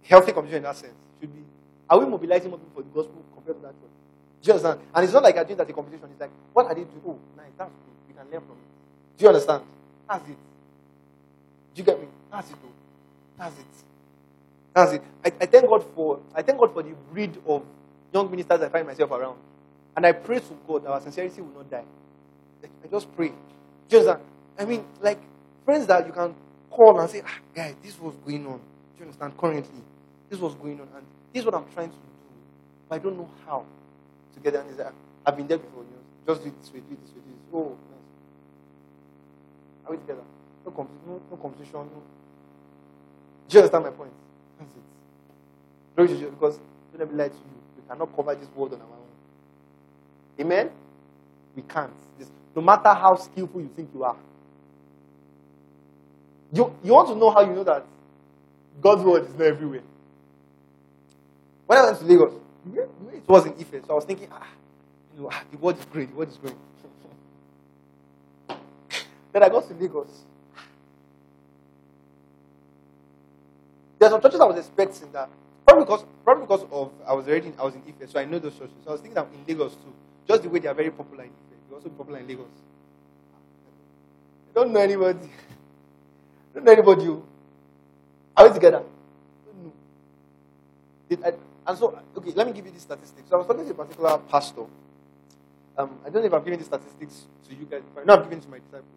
healthy 0.03 0.33
competition 0.33 0.59
in 0.59 0.63
that 0.65 0.77
sense 0.77 0.93
should 1.21 1.33
be, 1.33 1.41
are 1.89 1.99
we 1.99 2.07
mobilizing 2.07 2.51
more 2.51 2.59
people 2.59 2.83
for 2.83 2.83
the 2.83 2.95
gospel 2.95 3.23
compared 3.35 3.57
to 3.57 3.63
that 3.63 3.73
church? 3.73 3.91
Do 4.43 4.47
you 4.47 4.53
understand? 4.53 4.81
And 4.95 5.05
it's 5.05 5.13
not 5.13 5.23
like 5.23 5.35
you're 5.35 5.45
doing 5.45 5.59
that 5.59 5.67
the 5.67 5.73
competition. 5.73 6.09
It's 6.11 6.21
like, 6.21 6.31
what 6.53 6.67
are 6.67 6.75
they 6.75 6.85
doing? 6.85 7.03
Oh, 7.07 7.19
nice. 7.37 7.53
That's 7.59 7.71
good. 7.71 7.95
We 8.09 8.15
can 8.15 8.25
learn 8.31 8.41
from 8.41 8.57
it. 8.57 9.19
Do 9.19 9.25
you 9.25 9.29
understand? 9.29 9.63
That's 10.09 10.29
it. 10.29 10.37
Do 11.75 11.77
you 11.81 11.85
get 11.85 12.01
me? 12.01 12.07
That's 12.31 12.51
it, 12.51 12.57
though. 12.63 12.69
That's 13.39 13.59
it. 13.59 13.90
That's 14.75 14.93
it. 14.95 15.03
I, 15.25 15.29
I 15.41 15.47
thank 15.47 15.69
God 15.69 15.85
for 15.95 16.21
I 16.35 16.43
thank 16.43 16.59
God 16.59 16.73
for 16.73 16.83
the 16.83 16.95
breed 17.13 17.37
of 17.47 17.65
young 18.13 18.31
ministers 18.31 18.63
I 18.63 18.69
find 18.71 18.87
myself 18.87 19.11
around. 19.13 19.39
And 19.97 20.07
I 20.07 20.13
pray 20.13 20.39
to 20.41 20.59
God 20.69 20.85
that 20.85 20.91
our 20.91 21.01
sincerity 21.03 21.43
will 21.43 21.55
not 21.55 21.71
die. 21.71 21.85
I 22.65 22.89
just 22.89 23.15
pray. 23.17 23.33
Just 23.89 24.07
that? 24.07 24.21
I 24.59 24.65
mean, 24.65 24.85
like 25.01 25.19
friends 25.65 25.87
that 25.89 26.07
you 26.07 26.13
can 26.13 26.35
call 26.71 27.01
and 27.01 27.11
say, 27.11 27.23
ah, 27.27 27.39
guy, 27.55 27.75
this 27.83 27.99
was 28.01 28.15
going 28.27 28.47
on. 28.47 28.59
Do 28.59 28.61
you 29.01 29.05
understand? 29.07 29.37
Currently, 29.39 29.83
this 30.31 30.41
was 30.41 30.55
going 30.57 30.81
on, 30.81 30.89
and 30.97 31.07
this 31.33 31.41
is 31.43 31.47
what 31.47 31.55
I'm 31.55 31.67
trying 31.75 31.91
to 31.91 31.97
do, 31.97 32.03
but 32.89 32.97
I 32.97 32.99
don't 32.99 33.17
know 33.17 33.31
how 33.47 33.65
to 34.35 34.41
get 34.41 34.55
there. 34.55 34.63
And 34.63 34.79
like, 34.79 34.93
I've 35.27 35.37
been 35.37 35.49
there 35.49 35.59
before. 35.59 35.85
You 35.85 35.91
know, 35.91 36.35
just 36.35 36.43
do 36.45 36.49
it 36.51 36.61
this 36.63 36.73
way, 36.73 36.81
do 36.81 36.95
it 36.95 37.03
this 37.03 37.11
way, 37.15 37.23
do 37.27 37.33
this. 37.33 37.55
Oh, 37.55 37.77
nice. 37.91 38.27
Are 39.87 39.93
we 39.93 39.99
together? 39.99 40.23
No, 40.67 40.89
no, 41.09 41.23
no 41.31 41.37
competition. 41.39 41.75
No. 41.75 42.03
Do 43.49 43.59
you 43.59 43.61
understand 43.61 43.85
my 43.85 43.91
point? 43.91 44.13
That's 44.61 44.73
it. 44.73 44.83
Glory 45.97 46.09
to 46.09 46.15
Jesus, 46.15 46.35
because 46.35 46.61
lie 46.99 47.29
to 47.29 47.35
you. 47.35 47.41
We 47.77 47.89
cannot 47.89 48.15
cover 48.15 48.35
this 48.35 48.49
world 48.55 48.75
on 48.75 48.81
our 48.81 48.87
own. 48.87 50.41
Amen? 50.41 50.71
We 51.57 51.63
can't. 51.63 51.93
No 52.55 52.63
matter 52.63 52.91
how 52.91 53.17
skillful 53.17 53.61
you 53.61 53.71
think 53.75 53.91
you 53.95 54.05
are. 54.05 54.17
You, 56.53 56.75
you 56.83 56.93
want 56.93 57.09
to 57.09 57.15
know 57.15 57.31
how 57.31 57.41
you 57.43 57.53
know 57.53 57.65
that 57.65 57.87
God's 58.81 59.03
word 59.03 59.25
is 59.25 59.35
not 59.35 59.47
everywhere. 59.47 59.83
When 61.67 61.79
I 61.79 61.85
went 61.85 61.99
to 62.01 62.05
Lagos, 62.05 62.33
it 62.75 63.29
was 63.29 63.47
in 63.47 63.53
Ife, 63.53 63.85
so 63.87 63.93
I 63.93 63.95
was 63.95 64.05
thinking, 64.05 64.29
ah, 64.33 64.47
you 65.17 65.23
know, 65.23 65.31
ah, 65.33 65.43
the 65.51 65.59
word 65.59 65.79
is 65.79 65.85
great, 65.87 66.11
the 66.11 66.17
word 66.17 66.29
is 66.29 66.37
great. 66.37 66.55
then 69.33 69.43
I 69.43 69.49
got 69.49 69.69
to 69.69 69.75
Lagos. 69.75 70.25
There 74.01 74.09
are 74.09 74.13
some 74.13 74.23
churches 74.23 74.41
I 74.41 74.47
was 74.47 74.57
expecting 74.57 75.13
that 75.13 75.29
probably 75.67 75.85
because 75.85 76.05
probably 76.25 76.45
because 76.45 76.65
of 76.73 76.91
I 77.07 77.13
was 77.13 77.29
already 77.29 77.49
in, 77.49 77.55
I 77.59 77.65
was 77.65 77.75
in 77.75 77.83
Ife, 77.87 78.11
so 78.11 78.19
I 78.19 78.25
know 78.25 78.39
those 78.39 78.55
churches. 78.55 78.75
So 78.83 78.89
I 78.89 78.93
was 78.93 79.01
thinking 79.03 79.15
that 79.15 79.29
in 79.33 79.45
Lagos 79.47 79.75
too, 79.75 79.93
just 80.27 80.43
the 80.43 80.49
way 80.49 80.59
they 80.59 80.69
are 80.69 80.75
very 80.75 80.91
popular 80.91 81.25
in 81.25 81.31
Ife, 81.31 81.59
they're 81.69 81.77
also 81.77 81.91
popular 81.91 82.19
in 82.21 82.27
Lagos. 82.27 82.47
I 84.51 84.55
don't 84.55 84.73
know 84.73 84.81
anybody. 84.81 85.19
I 85.29 86.55
don't 86.55 86.65
know 86.65 86.73
anybody. 86.73 87.09
oh. 87.09 87.23
Are 88.37 88.49
we 88.49 88.55
together? 88.55 88.83
Did 91.11 91.21
and 91.67 91.79
so, 91.79 91.97
okay, 92.17 92.33
let 92.35 92.47
me 92.47 92.53
give 92.53 92.65
you 92.65 92.73
this 92.73 92.83
statistics. 92.83 93.29
So 93.29 93.37
I 93.37 93.39
was 93.39 93.47
talking 93.47 93.65
to 93.67 93.71
a 93.71 93.75
particular 93.75 94.19
pastor. 94.31 94.65
Um, 95.77 95.99
I 96.05 96.11
don't 96.11 96.23
know 96.23 96.27
if 96.27 96.33
I'm 96.33 96.43
giving 96.43 96.59
these 96.59 96.67
statistics 96.67 97.27
to 97.49 97.55
you 97.55 97.67
guys. 97.71 97.83
No, 98.07 98.15
I'm 98.15 98.23
giving 98.25 98.39
it 98.39 98.43
to 98.43 98.49
my 98.49 98.59
disciples. 98.59 98.89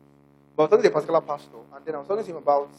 But 0.56 0.64
I 0.64 0.66
was 0.66 0.70
talking 0.70 0.84
to 0.84 0.90
a 0.90 0.92
particular 0.92 1.22
pastor, 1.22 1.58
and 1.76 1.86
then 1.86 1.96
I 1.96 1.98
was 2.00 2.08
talking 2.08 2.24
to 2.24 2.32
him 2.32 2.38
about, 2.38 2.70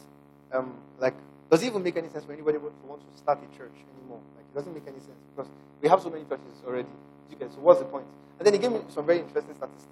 um, 0.52 0.74
like, 0.98 1.14
does 1.50 1.62
it 1.62 1.66
even 1.66 1.82
make 1.82 1.96
any 1.96 2.08
sense 2.08 2.24
for 2.24 2.32
anybody 2.32 2.58
who 2.58 2.70
wants 2.88 3.04
to 3.04 3.18
start 3.18 3.38
a 3.38 3.48
church 3.56 3.74
anymore? 3.98 4.20
Like, 4.36 4.46
it 4.50 4.54
doesn't 4.54 4.74
make 4.74 4.86
any 4.86 4.98
sense 4.98 5.20
because 5.34 5.50
we 5.82 5.88
have 5.88 6.00
so 6.00 6.10
many 6.10 6.24
churches 6.24 6.62
already. 6.66 6.88
You 7.30 7.36
so 7.50 7.60
what's 7.60 7.80
the 7.80 7.86
point? 7.86 8.06
And 8.38 8.46
then 8.46 8.54
he 8.54 8.58
gave 8.58 8.72
me 8.72 8.80
some 8.88 9.06
very 9.06 9.20
interesting 9.20 9.54
statistics. 9.54 9.86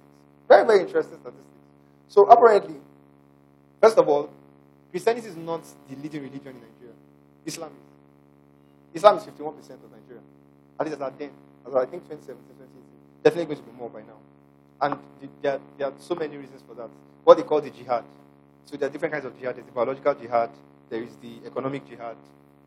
Very, 0.47 0.65
very 0.65 0.81
interesting 0.81 1.17
statistics. 1.19 1.57
So 2.07 2.23
apparently, 2.25 2.75
first 3.81 3.97
of 3.97 4.07
all, 4.07 4.29
Christianity 4.91 5.27
is 5.27 5.35
not 5.37 5.63
the 5.89 5.95
leading 5.95 6.21
religion 6.23 6.53
in 6.53 6.61
Nigeria. 6.61 6.95
Islam 7.45 7.71
is. 7.71 8.99
Islam 8.99 9.17
is 9.17 9.23
51% 9.23 9.57
of 9.57 9.89
Nigeria. 9.91 10.21
At 10.79 10.85
least 10.85 10.95
as 10.97 11.01
at 11.01 11.17
then. 11.17 11.31
As 11.65 11.73
I 11.75 11.85
think 11.85 12.03
2017, 12.09 12.35
2018. 12.37 13.23
Definitely 13.23 13.55
going 13.55 13.65
to 13.65 13.71
be 13.71 13.77
more 13.77 13.89
by 13.89 14.01
now. 14.01 14.19
And 14.81 14.99
the- 15.21 15.29
there 15.41 15.59
there 15.77 15.87
are 15.87 15.93
so 15.97 16.13
many 16.15 16.37
reasons 16.37 16.61
for 16.67 16.75
that. 16.75 16.89
What 17.23 17.37
they 17.37 17.43
call 17.43 17.61
the 17.61 17.69
jihad. 17.71 18.03
So 18.65 18.77
there 18.77 18.87
are 18.89 18.91
different 18.91 19.13
kinds 19.13 19.25
of 19.25 19.37
jihad. 19.39 19.55
There's 19.55 19.65
the 19.65 19.71
biological 19.71 20.13
jihad. 20.15 20.51
There 20.93 21.01
is 21.01 21.15
the 21.23 21.47
economic 21.47 21.89
jihad. 21.89 22.17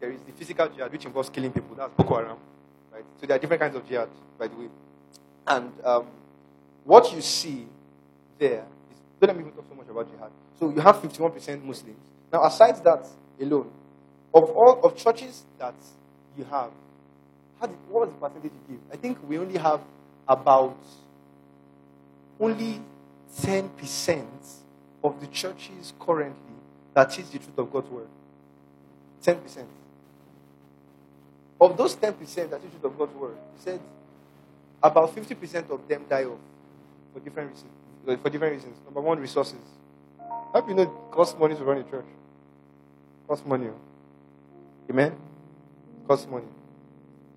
There 0.00 0.10
is 0.10 0.20
the 0.22 0.32
physical 0.32 0.66
jihad, 0.66 0.90
which 0.90 1.04
involves 1.04 1.30
killing 1.30 1.52
people. 1.52 1.76
That's 1.76 1.92
Boko 1.94 2.16
Haram. 2.16 2.38
Right? 2.92 3.04
So 3.20 3.24
there 3.24 3.36
are 3.36 3.38
different 3.38 3.62
kinds 3.62 3.76
of 3.76 3.88
jihad, 3.88 4.08
by 4.36 4.48
the 4.48 4.56
way. 4.56 4.68
And 5.46 5.72
um, 5.84 6.06
what 6.82 7.12
you 7.14 7.20
see 7.20 7.66
there 8.36 8.64
is, 8.90 8.98
don't 9.20 9.28
let 9.28 9.36
me 9.36 9.42
even 9.42 9.52
talk 9.52 9.64
so 9.68 9.76
much 9.76 9.86
about 9.88 10.10
jihad. 10.10 10.30
So 10.58 10.70
you 10.70 10.80
have 10.80 10.96
51% 10.96 11.62
Muslims. 11.62 11.98
Now, 12.32 12.44
aside 12.44 12.82
that 12.82 13.06
alone, 13.40 13.70
of 14.34 14.50
all 14.50 14.80
of 14.82 14.96
churches 14.96 15.44
that 15.60 15.76
you 16.36 16.42
have, 16.50 16.72
did, 17.60 17.70
what 17.88 18.08
was 18.08 18.08
the 18.08 18.16
percentage 18.16 18.50
you 18.68 18.74
give? 18.74 18.80
I 18.92 18.96
think 18.96 19.18
we 19.28 19.38
only 19.38 19.56
have 19.56 19.82
about 20.26 20.76
only 22.40 22.80
10% 23.40 24.26
of 25.04 25.20
the 25.20 25.28
churches 25.28 25.92
currently 26.00 26.45
that 26.96 27.10
teach 27.10 27.30
the 27.30 27.38
truth 27.38 27.58
of 27.58 27.70
God's 27.70 27.90
word. 27.90 28.08
10%. 29.22 29.66
Of 31.60 31.76
those 31.76 31.94
10% 31.94 32.00
that 32.00 32.62
teach 32.62 32.72
the 32.72 32.78
truth 32.80 32.84
of 32.84 32.98
God's 32.98 33.14
word, 33.14 33.36
he 33.54 33.62
said 33.62 33.80
about 34.82 35.14
50% 35.14 35.70
of 35.70 35.86
them 35.86 36.06
die 36.08 36.24
off 36.24 36.38
for 37.12 37.20
different 37.20 37.50
reasons. 37.50 37.70
For 38.22 38.30
different 38.30 38.54
reasons. 38.54 38.76
Number 38.86 39.02
one, 39.02 39.20
resources. 39.20 39.58
How 40.54 40.62
do 40.62 40.70
you 40.70 40.74
know 40.74 40.84
it 40.84 40.90
costs 41.10 41.38
money 41.38 41.54
to 41.54 41.64
run 41.64 41.76
a 41.78 41.82
church? 41.84 42.06
costs 43.28 43.44
money. 43.44 43.66
oh. 43.66 44.88
Amen? 44.88 45.12
costs 46.08 46.26
money. 46.30 46.46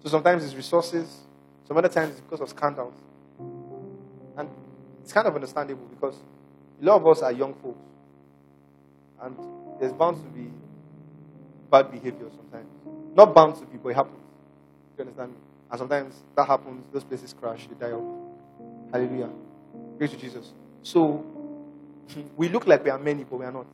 So 0.03 0.09
sometimes 0.09 0.45
it's 0.45 0.55
resources, 0.55 1.07
some 1.67 1.75
other 1.75 1.89
times 1.89 2.11
it's 2.11 2.21
because 2.21 2.39
of 2.39 2.49
scandals. 2.49 2.93
And 4.37 4.47
it's 5.01 5.11
kind 5.11 5.27
of 5.27 5.35
understandable 5.35 5.85
because 5.89 6.15
a 6.81 6.85
lot 6.85 6.97
of 6.97 7.07
us 7.07 7.21
are 7.23 7.31
young 7.33 7.53
folks. 7.55 7.88
And 9.21 9.35
there's 9.79 9.93
bound 9.93 10.17
to 10.17 10.29
be 10.29 10.49
bad 11.69 11.91
behavior 11.91 12.27
sometimes. 12.35 12.67
Not 13.15 13.33
bound 13.33 13.55
to 13.55 13.65
be, 13.65 13.77
but 13.77 13.89
it 13.89 13.95
happens. 13.95 14.15
Do 14.97 15.03
you 15.03 15.09
understand? 15.09 15.33
And 15.71 15.79
sometimes 15.79 16.15
that 16.35 16.47
happens, 16.47 16.85
those 16.91 17.03
places 17.03 17.33
crash, 17.33 17.67
they 17.67 17.87
die 17.87 17.93
off. 17.93 18.03
Hallelujah. 18.91 19.29
Praise 19.97 20.11
to 20.11 20.17
Jesus. 20.17 20.51
So 20.83 21.23
we 22.37 22.49
look 22.49 22.65
like 22.67 22.83
we 22.83 22.89
are 22.89 22.99
many, 22.99 23.23
but 23.23 23.37
we 23.37 23.45
are 23.45 23.51
not. 23.51 23.65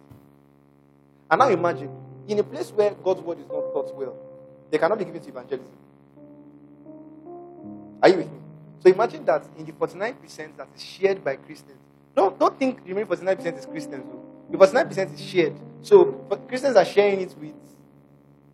And 1.30 1.40
now 1.40 1.50
imagine, 1.50 1.90
in 2.28 2.40
a 2.40 2.44
place 2.44 2.72
where 2.72 2.92
God's 2.92 3.22
word 3.22 3.40
is 3.40 3.48
not 3.48 3.74
taught 3.74 3.96
well, 3.96 4.16
they 4.70 4.78
cannot 4.78 4.98
be 4.98 5.06
given 5.06 5.22
to 5.22 5.30
evangelism. 5.30 5.74
Are 8.02 8.10
you 8.10 8.18
with 8.18 8.32
me? 8.32 8.40
So 8.84 8.90
imagine 8.90 9.26
that 9.26 9.44
in 9.58 9.66
the 9.66 9.72
49% 9.72 10.58
that 10.58 10.68
is 10.76 10.84
shared 10.84 11.24
by 11.24 11.38
Christians. 11.38 11.80
Don't, 12.16 12.38
don't 12.38 12.58
think 12.58 12.84
the 12.84 12.94
remaining 12.94 13.10
49% 13.10 13.58
is 13.58 13.66
Christians. 13.66 14.04
though. 14.06 14.25
The 14.50 14.58
49% 14.58 15.14
is 15.14 15.22
shared. 15.22 15.56
So 15.82 16.06
Christians 16.48 16.76
are 16.76 16.86
sharing 16.86 17.22
it 17.22 17.36
with 17.38 17.54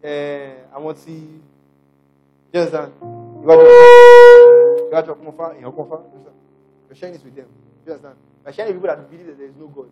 uh, 0.03 0.53
I 0.73 0.80
want 0.80 0.97
to 0.97 1.03
see. 1.03 1.39
You 2.53 2.59
understand? 2.59 2.91
You 3.01 3.51
you. 3.51 3.57
You? 5.61 5.73
You're 6.89 6.95
sharing 6.95 7.15
it 7.15 7.23
with 7.23 7.35
them. 7.35 7.45
You 7.85 7.91
understand? 7.93 8.15
You're 8.43 8.53
sharing 8.53 8.73
with 8.73 8.81
people 8.81 8.95
that 8.95 9.09
believe 9.09 9.27
that 9.27 9.38
there 9.38 9.47
is 9.47 9.55
no 9.55 9.68
God. 9.68 9.89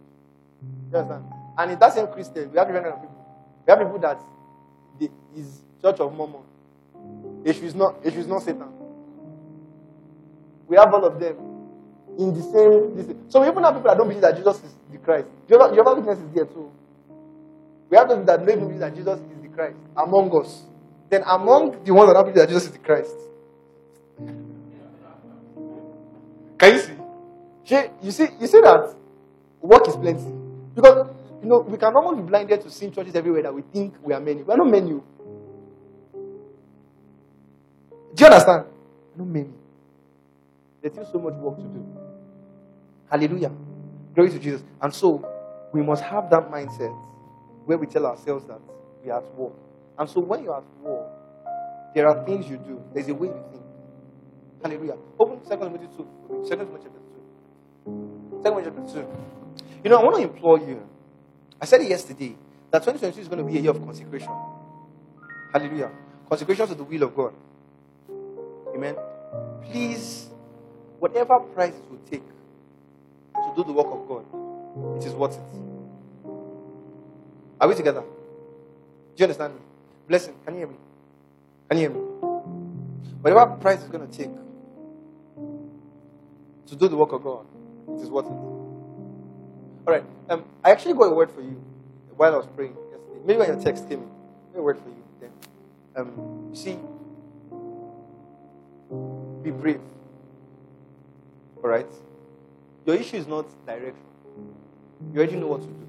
You 0.92 0.98
understand? 0.98 1.26
And 1.58 1.72
in 1.72 1.80
that 1.80 1.94
same 1.94 2.08
Christian, 2.08 2.52
we 2.52 2.58
have 2.58 2.68
different 2.68 2.86
kind 2.88 2.96
of 2.96 3.02
people. 3.02 3.26
We 3.68 3.72
have 3.72 3.80
people 3.80 4.00
that 4.00 4.20
the, 5.00 5.10
is 5.40 5.62
Church 5.82 6.00
of 6.00 6.14
Mormon. 6.14 6.42
Issue 7.46 7.66
is 7.66 7.76
not 7.76 7.96
issue 8.04 8.20
is 8.20 8.28
not 8.28 8.42
Satan. 8.42 8.68
We 10.68 10.76
have 10.76 10.94
all 10.94 11.06
of 11.06 11.20
them 11.20 11.36
in 12.20 12.34
the 12.34 12.44
same. 12.44 13.16
So 13.30 13.40
we 13.42 13.48
even 13.48 13.64
have 13.64 13.76
people 13.76 13.90
that 13.90 13.98
don't 13.98 14.08
believe 14.08 14.22
that 14.22 14.36
Jesus 14.36 14.58
is 14.58 14.76
the 14.92 14.98
Christ. 14.98 15.28
Jehovah, 15.48 15.74
Jehovah 15.74 15.96
Witness 16.02 16.20
is 16.20 16.30
there 16.36 16.46
too. 16.46 16.70
We 17.90 17.98
have 17.98 18.10
those 18.10 18.26
that 18.26 18.46
don't 18.46 18.60
believe 18.60 18.80
that 18.80 18.94
Jesus 18.94 19.20
is 19.20 19.42
the 19.42 19.48
Christ 19.48 19.78
among 19.96 20.30
us. 20.40 20.64
Then 21.10 21.24
among 21.26 21.84
the 21.84 21.94
ones 21.94 22.10
that 22.10 22.14
don't 22.14 22.26
believe 22.26 22.36
that 22.36 22.50
Jesus 22.50 22.66
is 22.66 22.72
the 22.72 22.80
Christ. 22.80 23.16
Can 26.58 26.74
you 26.74 26.80
see? 26.80 26.94
You 28.04 28.12
see, 28.12 28.28
you 28.42 28.48
see 28.48 28.62
that 28.62 28.94
work 29.62 29.88
is 29.88 29.96
plenty. 29.96 30.34
Because 30.76 31.08
you 31.42 31.48
know, 31.48 31.60
we 31.62 31.78
can 31.78 31.96
almost 31.96 32.18
be 32.18 32.24
blinded 32.24 32.62
to 32.62 32.70
seeing 32.70 32.92
churches 32.92 33.16
everywhere 33.16 33.44
that 33.44 33.54
we 33.54 33.62
think 33.62 33.94
we 34.04 34.14
are 34.14 34.20
many. 34.20 34.44
We 34.44 34.54
are 34.54 34.58
not 34.58 34.70
many. 34.70 34.90
Do 34.90 35.02
you 38.18 38.26
understand? 38.26 38.66
Not 39.16 39.28
many. 39.28 39.54
There's 40.82 40.94
still 40.94 41.10
so 41.14 41.20
much 41.20 41.36
work 41.36 41.56
to 41.58 41.64
do. 41.64 42.09
Hallelujah. 43.10 43.52
Glory 44.14 44.32
to 44.32 44.40
Jesus. 44.40 44.64
And 44.82 44.94
so 44.94 45.26
we 45.74 45.82
must 45.82 46.04
have 46.04 46.30
that 46.30 46.50
mindset 46.52 46.96
where 47.66 47.78
we 47.78 47.88
tell 47.88 48.06
ourselves 48.06 48.46
that 48.46 48.60
we 49.04 49.12
are 49.12 49.20
at 49.20 49.34
war. 49.36 49.52
And 49.98 50.10
so 50.10 50.22
when 50.22 50.44
you're 50.44 50.56
at 50.56 50.64
war, 50.82 51.10
there 51.96 52.08
are 52.08 52.24
things 52.26 52.48
you 52.50 52.58
do. 52.58 52.82
There's 52.94 53.08
a 53.10 53.14
way 53.14 53.28
you 53.28 53.44
think. 53.52 53.64
Hallelujah. 54.64 54.98
Open 55.20 55.40
2 55.40 55.50
Timothy 55.50 55.88
2. 55.98 56.08
2 56.44 56.50
Timothy 56.50 56.84
chapter 56.84 57.00
2. 57.86 58.38
2 58.38 58.44
Timothy 58.44 58.70
chapter 58.76 59.02
2. 59.02 59.08
You 59.84 59.90
know, 59.90 60.00
I 60.00 60.04
want 60.04 60.16
to 60.18 60.22
implore 60.24 60.60
you. 60.60 60.82
I 61.62 61.66
said 61.66 61.82
it 61.82 61.90
yesterday 61.90 62.36
that 62.72 62.80
2022 62.84 63.22
is 63.22 63.28
going 63.28 63.40
to 63.40 63.52
be 63.52 63.58
a 63.58 63.62
year 63.62 63.72
of 63.72 63.84
consecration. 63.84 64.32
Hallelujah. 65.54 65.92
Consecration 66.28 66.68
to 66.68 66.76
the 66.76 66.84
will 66.84 67.04
of 67.04 67.16
God. 67.16 67.34
Amen. 68.76 68.96
Please, 69.64 70.30
whatever 71.00 71.40
price 71.40 71.74
it 71.74 71.84
will 71.90 72.00
take 72.10 72.24
to 73.50 73.56
do 73.56 73.64
the 73.66 73.74
work 73.74 73.88
of 73.88 74.08
God, 74.08 74.98
it 74.98 75.06
is 75.06 75.14
worth 75.14 75.36
it. 75.36 75.42
Are 77.62 77.68
we 77.68 77.76
together? 77.76 78.02
Do 78.02 78.08
you 79.18 79.26
understand 79.26 79.56
me? 79.56 79.62
Blessing, 80.08 80.36
can 80.46 80.54
you 80.56 80.60
hear 80.62 80.68
me? 80.70 80.76
Can 81.70 81.78
you 81.80 81.90
hear 81.90 81.98
me? 81.98 82.02
Whatever 83.22 83.56
price 83.58 83.80
it's 83.82 83.90
going 83.90 84.08
to 84.08 84.18
take 84.18 84.32
to 86.68 86.76
do 86.76 86.88
the 86.88 86.96
work 86.98 87.12
of 87.14 87.24
God, 87.24 87.46
it 87.90 88.02
is 88.04 88.10
worth 88.10 88.28
it. 88.28 88.32
All 88.32 89.94
right. 89.94 90.06
Um, 90.30 90.46
I 90.64 90.72
actually 90.72 90.94
got 90.94 91.06
a 91.12 91.16
word 91.16 91.32
for 91.32 91.42
you 91.42 91.62
while 92.16 92.34
I 92.34 92.38
was 92.38 92.48
praying 92.56 92.76
yesterday. 92.92 93.20
Maybe 93.26 93.40
when 93.40 93.48
your 93.50 93.62
text 93.62 93.90
came 93.90 94.02
got 94.54 94.60
a 94.60 94.64
word 94.64 94.78
for 94.80 94.90
you 94.90 95.04
then. 95.20 95.32
Um, 95.96 96.52
see, 96.54 96.78
be 99.44 99.52
brave. 99.52 99.82
All 101.64 101.70
right. 101.70 101.88
Your 102.86 102.96
issue 102.96 103.18
is 103.18 103.28
not 103.28 103.46
direction. 103.66 104.04
You 105.14 105.20
already 105.20 105.36
know 105.36 105.48
what 105.48 105.62
to 105.62 105.68
do. 105.68 105.88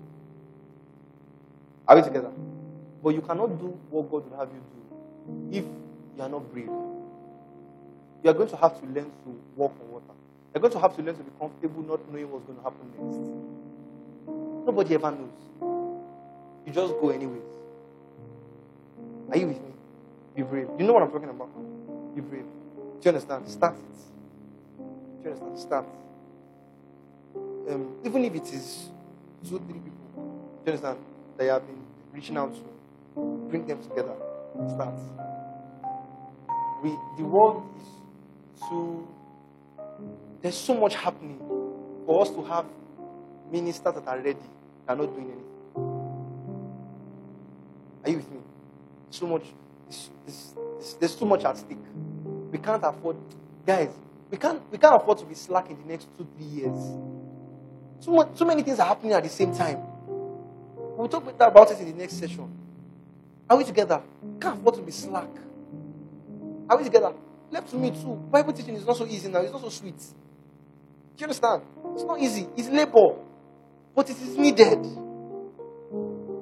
Are 1.88 1.96
we 1.96 2.02
together? 2.02 2.30
But 3.02 3.10
you 3.14 3.20
cannot 3.22 3.58
do 3.58 3.78
what 3.90 4.10
God 4.10 4.30
will 4.30 4.38
have 4.38 4.48
you 4.48 4.60
do 4.60 5.58
if 5.58 5.64
you 5.64 6.22
are 6.22 6.28
not 6.28 6.52
brave. 6.52 6.66
You 8.22 8.30
are 8.30 8.34
going 8.34 8.48
to 8.50 8.56
have 8.56 8.78
to 8.80 8.86
learn 8.86 9.06
to 9.24 9.40
walk 9.56 9.74
on 9.80 9.90
water. 9.90 10.04
You're 10.54 10.60
going 10.60 10.72
to 10.72 10.80
have 10.80 10.94
to 10.96 11.02
learn 11.02 11.16
to 11.16 11.22
be 11.22 11.30
comfortable 11.38 11.82
not 11.82 12.12
knowing 12.12 12.30
what's 12.30 12.44
going 12.44 12.58
to 12.58 12.64
happen 12.64 12.86
next. 12.98 14.66
Nobody 14.66 14.94
ever 14.94 15.10
knows. 15.10 15.40
You 16.66 16.72
just 16.72 16.92
go 17.00 17.08
anyways. 17.10 17.42
Are 19.30 19.36
you 19.36 19.46
with 19.46 19.56
me? 19.56 19.72
Be 20.36 20.42
brave. 20.42 20.68
You 20.78 20.86
know 20.86 20.92
what 20.92 21.02
I'm 21.02 21.10
talking 21.10 21.30
about? 21.30 21.48
Be 22.14 22.20
brave. 22.20 22.42
Do 22.42 23.04
you 23.04 23.08
understand? 23.08 23.48
Start 23.48 23.76
it. 23.76 25.22
Do 25.22 25.28
you 25.28 25.30
understand? 25.30 25.58
Start. 25.58 25.86
Um, 27.70 27.94
even 28.04 28.24
if 28.24 28.34
it 28.34 28.52
is 28.52 28.88
two, 29.48 29.58
three 29.60 29.78
people, 29.78 29.92
do 30.16 30.22
you 30.66 30.72
understand? 30.72 30.98
That 31.36 31.44
you 31.44 31.50
have 31.50 31.66
been 31.66 31.82
reaching 32.12 32.36
out 32.36 32.52
to, 32.52 32.60
bring 33.48 33.64
them 33.66 33.80
together. 33.80 34.14
Start. 34.68 34.94
We, 36.82 36.90
the 37.16 37.24
world 37.24 37.62
is 37.80 37.88
too. 38.68 39.06
There's 40.42 40.56
so 40.56 40.74
much 40.74 40.96
happening 40.96 41.38
for 42.06 42.22
us 42.22 42.30
to 42.30 42.42
have 42.42 42.66
ministers 43.52 43.94
that 43.94 44.06
are 44.06 44.18
ready, 44.18 44.34
that 44.86 44.94
are 44.94 44.96
not 44.96 45.14
doing 45.14 45.26
anything. 45.26 45.44
Are 48.04 48.10
you 48.10 48.16
with 48.16 48.30
me? 48.32 48.40
So 49.10 49.26
much. 49.26 49.44
There's, 50.98 51.14
too 51.14 51.26
much 51.26 51.44
at 51.44 51.58
stake. 51.58 51.78
We 52.50 52.58
can't 52.58 52.82
afford, 52.82 53.16
guys. 53.64 53.90
We 54.30 54.38
can't. 54.38 54.60
We 54.72 54.78
can't 54.78 54.96
afford 54.96 55.18
to 55.18 55.24
be 55.24 55.34
slack 55.34 55.70
in 55.70 55.76
the 55.76 55.86
next 55.86 56.08
two, 56.16 56.26
three 56.36 56.46
years. 56.46 57.19
So 58.00 58.30
so 58.34 58.44
many 58.44 58.62
things 58.62 58.78
are 58.80 58.86
happening 58.86 59.12
at 59.12 59.22
the 59.22 59.28
same 59.28 59.54
time. 59.54 59.78
We'll 60.96 61.08
talk 61.08 61.26
about 61.28 61.70
it 61.70 61.78
in 61.80 61.86
the 61.86 61.94
next 61.94 62.18
session. 62.18 62.50
Are 63.48 63.56
we 63.56 63.64
together? 63.64 64.02
Can't 64.40 64.58
afford 64.58 64.76
to 64.76 64.82
be 64.82 64.92
slack. 64.92 65.28
Are 66.68 66.76
we 66.76 66.84
together? 66.84 67.12
Left 67.50 67.68
to 67.70 67.76
me 67.76 67.90
too. 67.90 68.14
Bible 68.30 68.52
teaching 68.52 68.74
is 68.74 68.86
not 68.86 68.96
so 68.96 69.06
easy 69.06 69.28
now. 69.28 69.40
It's 69.40 69.52
not 69.52 69.60
so 69.62 69.68
sweet. 69.68 69.98
Do 69.98 70.04
you 71.18 71.24
understand? 71.24 71.62
It's 71.94 72.04
not 72.04 72.20
easy. 72.20 72.46
It's 72.56 72.68
labor, 72.68 73.16
but 73.94 74.08
it 74.08 74.16
is 74.16 74.36
needed. 74.36 74.78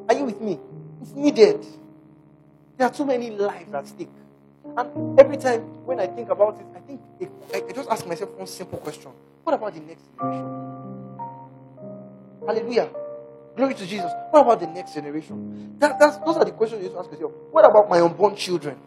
Are 0.08 0.14
you 0.14 0.24
with 0.24 0.40
me? 0.40 0.58
It's 1.00 1.12
needed. 1.12 1.64
There 2.76 2.86
are 2.86 2.92
too 2.92 3.06
many 3.06 3.30
lives 3.30 3.72
at 3.72 3.86
stake. 3.88 4.10
And 4.76 5.18
every 5.18 5.36
time 5.36 5.60
when 5.86 5.98
I 5.98 6.06
think 6.06 6.28
about 6.28 6.60
it, 6.60 6.66
I 6.76 6.80
think 6.80 7.00
I, 7.54 7.62
I 7.68 7.72
just 7.72 7.88
ask 7.88 8.06
myself 8.06 8.30
one 8.32 8.46
simple 8.46 8.78
question: 8.78 9.10
What 9.42 9.54
about 9.54 9.72
the 9.74 9.80
next 9.80 10.02
generation? 10.18 10.77
Hallelujah. 12.48 12.88
Glory 13.54 13.74
to 13.74 13.86
Jesus. 13.86 14.10
What 14.30 14.40
about 14.40 14.60
the 14.60 14.66
next 14.68 14.94
generation? 14.94 15.76
That, 15.78 15.98
that's, 15.98 16.16
those 16.16 16.38
are 16.38 16.46
the 16.46 16.52
questions 16.52 16.82
you 16.82 16.88
need 16.88 16.94
to 16.94 17.00
ask 17.00 17.10
yourself. 17.10 17.32
What 17.50 17.66
about 17.66 17.90
my 17.90 18.00
unborn 18.00 18.36
children? 18.36 18.78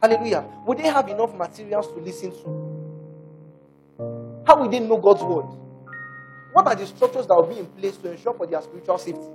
Hallelujah. 0.00 0.44
Would 0.66 0.78
they 0.78 0.86
have 0.86 1.08
enough 1.08 1.34
materials 1.34 1.88
to 1.88 1.94
listen 1.98 2.30
to? 2.30 4.44
How 4.46 4.60
will 4.60 4.68
they 4.68 4.78
know 4.78 4.98
God's 4.98 5.24
word? 5.24 5.46
What 6.52 6.68
are 6.68 6.76
the 6.76 6.86
structures 6.86 7.26
that 7.26 7.34
will 7.34 7.48
be 7.48 7.58
in 7.58 7.66
place 7.66 7.96
to 7.96 8.12
ensure 8.12 8.34
for 8.34 8.46
their 8.46 8.62
spiritual 8.62 8.98
safety? 8.98 9.26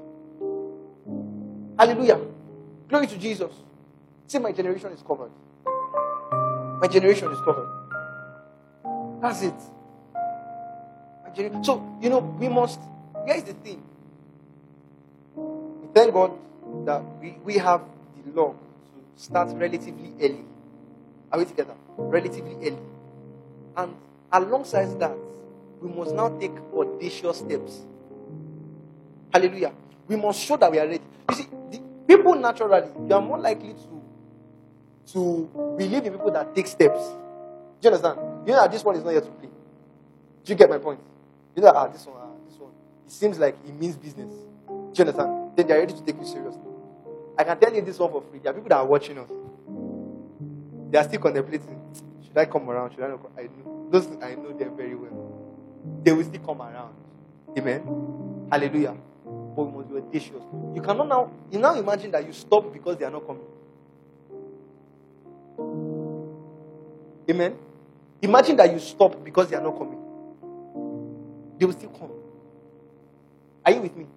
Hallelujah. 1.77 2.21
Glory 2.87 3.07
to 3.07 3.17
Jesus. 3.17 3.51
See, 4.27 4.39
my 4.39 4.53
generation 4.53 4.93
is 4.93 5.01
covered. 5.01 5.31
My 6.79 6.87
generation 6.87 7.29
is 7.33 7.39
covered. 7.41 7.67
That's 9.21 9.41
it. 9.41 9.55
So, 11.63 11.97
you 12.01 12.09
know, 12.09 12.19
we 12.19 12.49
must. 12.49 12.79
Here's 13.25 13.43
the 13.43 13.53
thing. 13.53 13.81
We 15.35 15.87
thank 15.93 16.13
God 16.13 16.37
that 16.85 17.03
we, 17.21 17.37
we 17.43 17.57
have 17.57 17.81
the 18.25 18.31
law 18.31 18.53
to 18.53 19.21
start 19.21 19.49
relatively 19.55 20.13
early. 20.19 20.45
Are 21.31 21.39
we 21.39 21.45
together? 21.45 21.75
Relatively 21.97 22.55
early. 22.55 22.79
And 23.77 23.95
alongside 24.31 24.99
that, 24.99 25.15
we 25.81 25.89
must 25.89 26.13
now 26.13 26.29
take 26.39 26.51
audacious 26.75 27.37
steps. 27.37 27.81
Hallelujah. 29.33 29.71
We 30.07 30.15
must 30.17 30.39
show 30.41 30.57
that 30.57 30.71
we 30.71 30.79
are 30.79 30.87
ready. 30.87 31.03
You 31.29 31.35
see, 31.35 31.47
people 32.07 32.35
naturally, 32.35 32.87
you 33.07 33.13
are 33.15 33.21
more 33.21 33.39
likely 33.39 33.73
to 33.73 34.01
to 35.13 35.49
believe 35.77 36.05
in 36.05 36.13
people 36.13 36.31
that 36.31 36.55
take 36.55 36.67
steps. 36.67 36.99
Do 37.81 37.89
you 37.89 37.95
understand? 37.95 38.19
You 38.45 38.53
know 38.53 38.61
that 38.61 38.71
this 38.71 38.83
one 38.83 38.95
is 38.95 39.03
not 39.03 39.11
here 39.11 39.21
to 39.21 39.27
play. 39.27 39.49
Do 40.43 40.53
you 40.53 40.55
get 40.55 40.69
my 40.69 40.77
point? 40.77 40.99
You 41.55 41.61
know, 41.61 41.71
ah, 41.75 41.87
this 41.87 42.05
one, 42.05 42.15
ah, 42.19 42.29
this 42.47 42.57
one. 42.57 42.71
It 43.05 43.11
seems 43.11 43.37
like 43.39 43.55
it 43.65 43.73
means 43.73 43.97
business. 43.97 44.31
Do 44.67 44.73
you 44.95 45.01
understand? 45.01 45.51
Then 45.55 45.67
they 45.67 45.73
are 45.73 45.79
ready 45.79 45.93
to 45.93 46.01
take 46.03 46.17
you 46.17 46.25
seriously. 46.25 46.61
I 47.37 47.43
can 47.43 47.59
tell 47.59 47.73
you 47.73 47.81
this 47.81 47.99
one 47.99 48.11
for 48.11 48.21
free. 48.21 48.39
There 48.39 48.51
are 48.51 48.53
people 48.55 48.69
that 48.69 48.77
are 48.77 48.85
watching 48.85 49.17
us. 49.17 49.29
They 50.89 50.97
are 50.97 51.03
still 51.03 51.19
contemplating. 51.19 51.79
Should 52.25 52.37
I 52.37 52.45
come 52.45 52.69
around? 52.69 52.91
Should 52.91 53.03
I 53.03 53.07
not 53.09 53.21
come? 53.21 53.31
I 53.37 53.43
know. 53.43 53.87
Those 53.89 54.07
I 54.21 54.35
know 54.35 54.53
them 54.57 54.75
very 54.77 54.95
well. 54.95 55.11
They 56.03 56.11
will 56.11 56.23
still 56.23 56.41
come 56.41 56.61
around. 56.61 56.93
Amen. 57.57 58.47
Hallelujah. 58.51 58.95
But 59.25 59.63
we 59.63 59.77
must 59.77 59.89
be 59.89 59.97
audacious. 59.97 60.43
You 60.73 60.81
cannot 60.81 61.07
now. 61.07 61.31
You 61.51 61.59
now 61.59 61.75
imagine 61.75 62.11
that 62.11 62.25
you 62.25 62.31
stop 62.33 62.71
because 62.71 62.97
they 62.97 63.05
are 63.05 63.11
not 63.11 63.25
coming. 63.27 63.43
Amen. 67.29 67.55
Imagine 68.21 68.55
that 68.57 68.71
you 68.71 68.79
stop 68.79 69.23
because 69.23 69.49
they 69.49 69.55
are 69.55 69.61
not 69.63 69.77
coming. 69.77 70.00
They 71.61 71.67
will 71.67 71.73
still 71.73 71.89
come. 71.91 72.09
Are 73.63 73.71
you 73.71 73.81
with 73.81 73.95
me? 73.95 74.07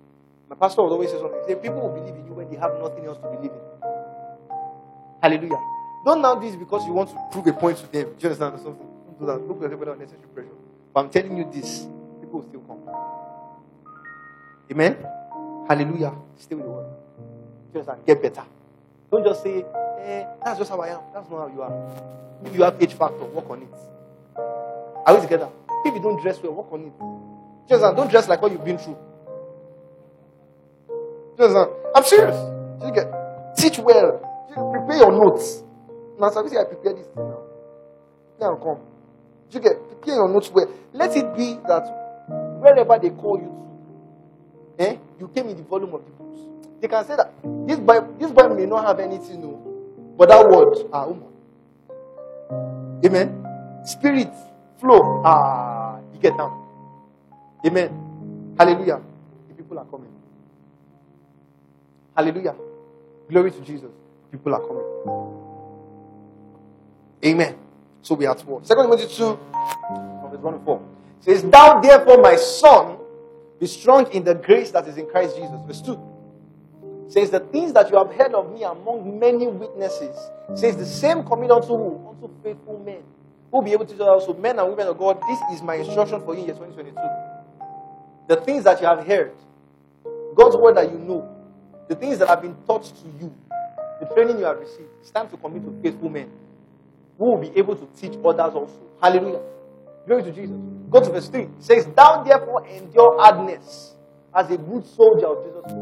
My 0.48 0.56
pastor 0.56 0.80
always 0.80 1.10
say 1.10 1.18
something. 1.18 1.42
Say, 1.46 1.54
People 1.56 1.82
will 1.82 1.90
believe 1.92 2.14
in 2.14 2.24
you 2.24 2.32
when 2.32 2.48
they 2.48 2.56
have 2.56 2.72
nothing 2.80 3.04
else 3.04 3.18
to 3.18 3.28
believe 3.28 3.50
in. 3.52 3.60
Hallelujah. 5.20 5.60
Don't 6.06 6.22
now 6.22 6.36
this 6.36 6.56
because 6.56 6.86
you 6.86 6.94
want 6.94 7.10
to 7.10 7.16
prove 7.30 7.46
a 7.46 7.52
point 7.52 7.76
to 7.76 7.92
them. 7.92 8.14
Do 8.16 8.16
you 8.18 8.28
understand 8.32 8.58
something? 8.62 8.88
Don't 8.88 9.20
do 9.20 9.26
that. 9.26 9.46
Look 9.46 9.58
like 9.60 9.64
everybody 9.72 9.90
unnecessary 9.90 10.26
pressure. 10.32 10.56
But 10.94 11.00
I'm 11.00 11.10
telling 11.10 11.36
you 11.36 11.44
this, 11.52 11.86
people 12.18 12.40
will 12.40 12.48
still 12.48 12.60
come. 12.60 12.80
Amen. 14.70 14.96
Hallelujah. 15.68 16.14
Stay 16.38 16.54
with 16.54 16.64
the 16.64 16.70
word. 16.70 16.86
Do 16.88 17.78
you 17.78 17.80
understand? 17.80 18.06
Get 18.06 18.22
better. 18.22 18.44
Don't 19.12 19.22
just 19.22 19.42
say, 19.42 19.66
eh, 20.00 20.24
that's 20.42 20.60
just 20.60 20.70
how 20.70 20.80
I 20.80 20.94
am. 20.96 21.00
That's 21.12 21.28
not 21.28 21.40
how 21.40 21.48
you 21.54 21.60
are. 21.60 22.52
You 22.54 22.62
have 22.62 22.80
H 22.80 22.94
factor, 22.94 23.26
work 23.26 23.50
on 23.50 23.60
it. 23.60 23.68
Are 25.04 25.14
we 25.14 25.20
together? 25.20 25.50
If 25.84 25.92
you 25.94 26.00
don't 26.00 26.18
dress 26.22 26.42
well, 26.42 26.54
work 26.54 26.72
on 26.72 26.86
it. 26.86 27.13
Do? 27.68 27.78
Don't 27.78 28.10
dress 28.10 28.28
like 28.28 28.42
what 28.42 28.52
you've 28.52 28.64
been 28.64 28.78
through. 28.78 28.98
Do? 31.36 31.74
I'm 31.94 32.04
serious. 32.04 32.36
You 32.84 32.92
get 32.92 33.08
teach 33.56 33.78
well. 33.78 34.20
You 34.50 34.70
prepare 34.72 34.96
your 34.98 35.12
notes. 35.12 35.62
Now, 36.18 36.30
so 36.30 36.40
I 36.40 36.64
prepare 36.64 36.94
this 36.94 37.06
thing 37.06 37.28
now. 37.28 37.38
Now 38.40 38.56
come. 38.56 38.78
You 39.50 39.60
get 39.60 39.76
prepare 39.88 40.14
your 40.16 40.28
notes 40.28 40.50
well. 40.50 40.70
Let 40.92 41.16
it 41.16 41.34
be 41.36 41.58
that 41.66 41.84
wherever 42.60 42.98
they 42.98 43.10
call 43.10 43.38
you 43.38 43.50
to, 44.78 44.84
eh, 44.84 44.96
you 45.18 45.28
came 45.28 45.48
in 45.48 45.56
the 45.56 45.62
volume 45.62 45.94
of 45.94 46.04
the 46.04 46.10
books. 46.10 46.40
They 46.80 46.88
can 46.88 47.04
say 47.06 47.16
that 47.16 47.32
this 47.66 47.78
boy, 47.78 48.00
this 48.18 48.30
boy 48.30 48.48
may 48.54 48.66
not 48.66 48.84
have 48.86 49.00
anything, 49.00 49.40
no, 49.40 50.14
but 50.16 50.28
that 50.28 50.48
word, 50.48 50.76
ah, 50.92 51.04
um. 51.04 51.22
Amen. 53.04 53.44
Spirit, 53.84 54.32
flow, 54.80 55.22
ah, 55.24 55.98
you 56.12 56.20
get 56.20 56.36
down. 56.36 56.63
Amen. 57.64 58.54
Hallelujah. 58.58 59.00
The 59.48 59.54
people 59.54 59.78
are 59.78 59.86
coming. 59.86 60.10
Hallelujah. 62.16 62.54
Glory 63.28 63.50
to 63.50 63.60
Jesus. 63.60 63.90
People 64.30 64.54
are 64.54 64.60
coming. 64.60 64.84
Amen. 67.24 67.56
So 68.02 68.14
we 68.14 68.26
are 68.26 68.36
at 68.36 68.44
war. 68.44 68.60
Second 68.62 68.84
Timothy 68.84 69.06
2, 69.06 69.14
from 69.16 70.30
verse 70.30 70.40
1 70.40 70.58
to 70.58 70.64
4. 70.64 70.82
Says, 71.20 71.42
Thou 71.42 71.80
therefore, 71.80 72.20
my 72.20 72.36
son, 72.36 72.98
be 73.58 73.66
strong 73.66 74.12
in 74.12 74.24
the 74.24 74.34
grace 74.34 74.70
that 74.72 74.86
is 74.86 74.98
in 74.98 75.06
Christ 75.06 75.36
Jesus. 75.36 75.56
Verse 75.66 75.80
2. 75.80 77.06
Says, 77.08 77.30
The 77.30 77.40
things 77.40 77.72
that 77.72 77.90
you 77.90 77.96
have 77.96 78.12
heard 78.12 78.34
of 78.34 78.52
me 78.52 78.62
among 78.64 79.18
many 79.18 79.46
witnesses, 79.46 80.14
says, 80.54 80.76
The 80.76 80.84
same 80.84 81.24
commit 81.24 81.50
unto 81.50 81.68
who? 81.68 82.08
Unto 82.10 82.30
faithful 82.42 82.78
men. 82.84 83.02
Who 83.50 83.58
will 83.58 83.64
be 83.64 83.72
able 83.72 83.86
to 83.86 83.96
tell 83.96 84.10
also, 84.10 84.34
men 84.34 84.58
and 84.58 84.68
women 84.68 84.88
of 84.88 84.98
God, 84.98 85.22
this 85.26 85.38
is 85.52 85.62
my 85.62 85.76
instruction 85.76 86.20
for 86.20 86.34
you 86.34 86.40
in 86.40 86.46
year 86.46 86.54
2022. 86.56 87.23
The 88.26 88.36
things 88.36 88.64
that 88.64 88.80
you 88.80 88.86
have 88.86 89.06
heard, 89.06 89.32
God's 90.34 90.56
word 90.56 90.76
that 90.76 90.90
you 90.90 90.98
know, 90.98 91.28
the 91.88 91.94
things 91.94 92.18
that 92.18 92.28
have 92.28 92.42
been 92.42 92.56
taught 92.66 92.84
to 92.84 93.08
you, 93.20 93.34
the 94.00 94.06
training 94.14 94.38
you 94.38 94.44
have 94.44 94.58
received, 94.58 94.88
it's 95.00 95.10
time 95.10 95.28
to 95.28 95.36
commit 95.36 95.62
to 95.64 95.82
faithful 95.82 96.08
men 96.08 96.30
who 97.18 97.24
will 97.26 97.38
be 97.38 97.56
able 97.56 97.76
to 97.76 97.86
teach 98.00 98.14
others 98.24 98.54
also. 98.54 98.80
Hallelujah. 99.00 99.40
Glory 100.06 100.22
to 100.24 100.32
Jesus. 100.32 100.56
Go 100.90 101.00
to 101.00 101.10
verse 101.10 101.28
3. 101.28 101.42
It 101.42 101.50
says, 101.60 101.86
Thou 101.86 102.22
therefore 102.22 102.66
endure 102.66 103.20
hardness 103.20 103.94
as 104.34 104.50
a 104.50 104.56
good 104.56 104.86
soldier 104.86 105.26
of 105.26 105.44
Jesus 105.44 105.62
Christ. 105.62 105.76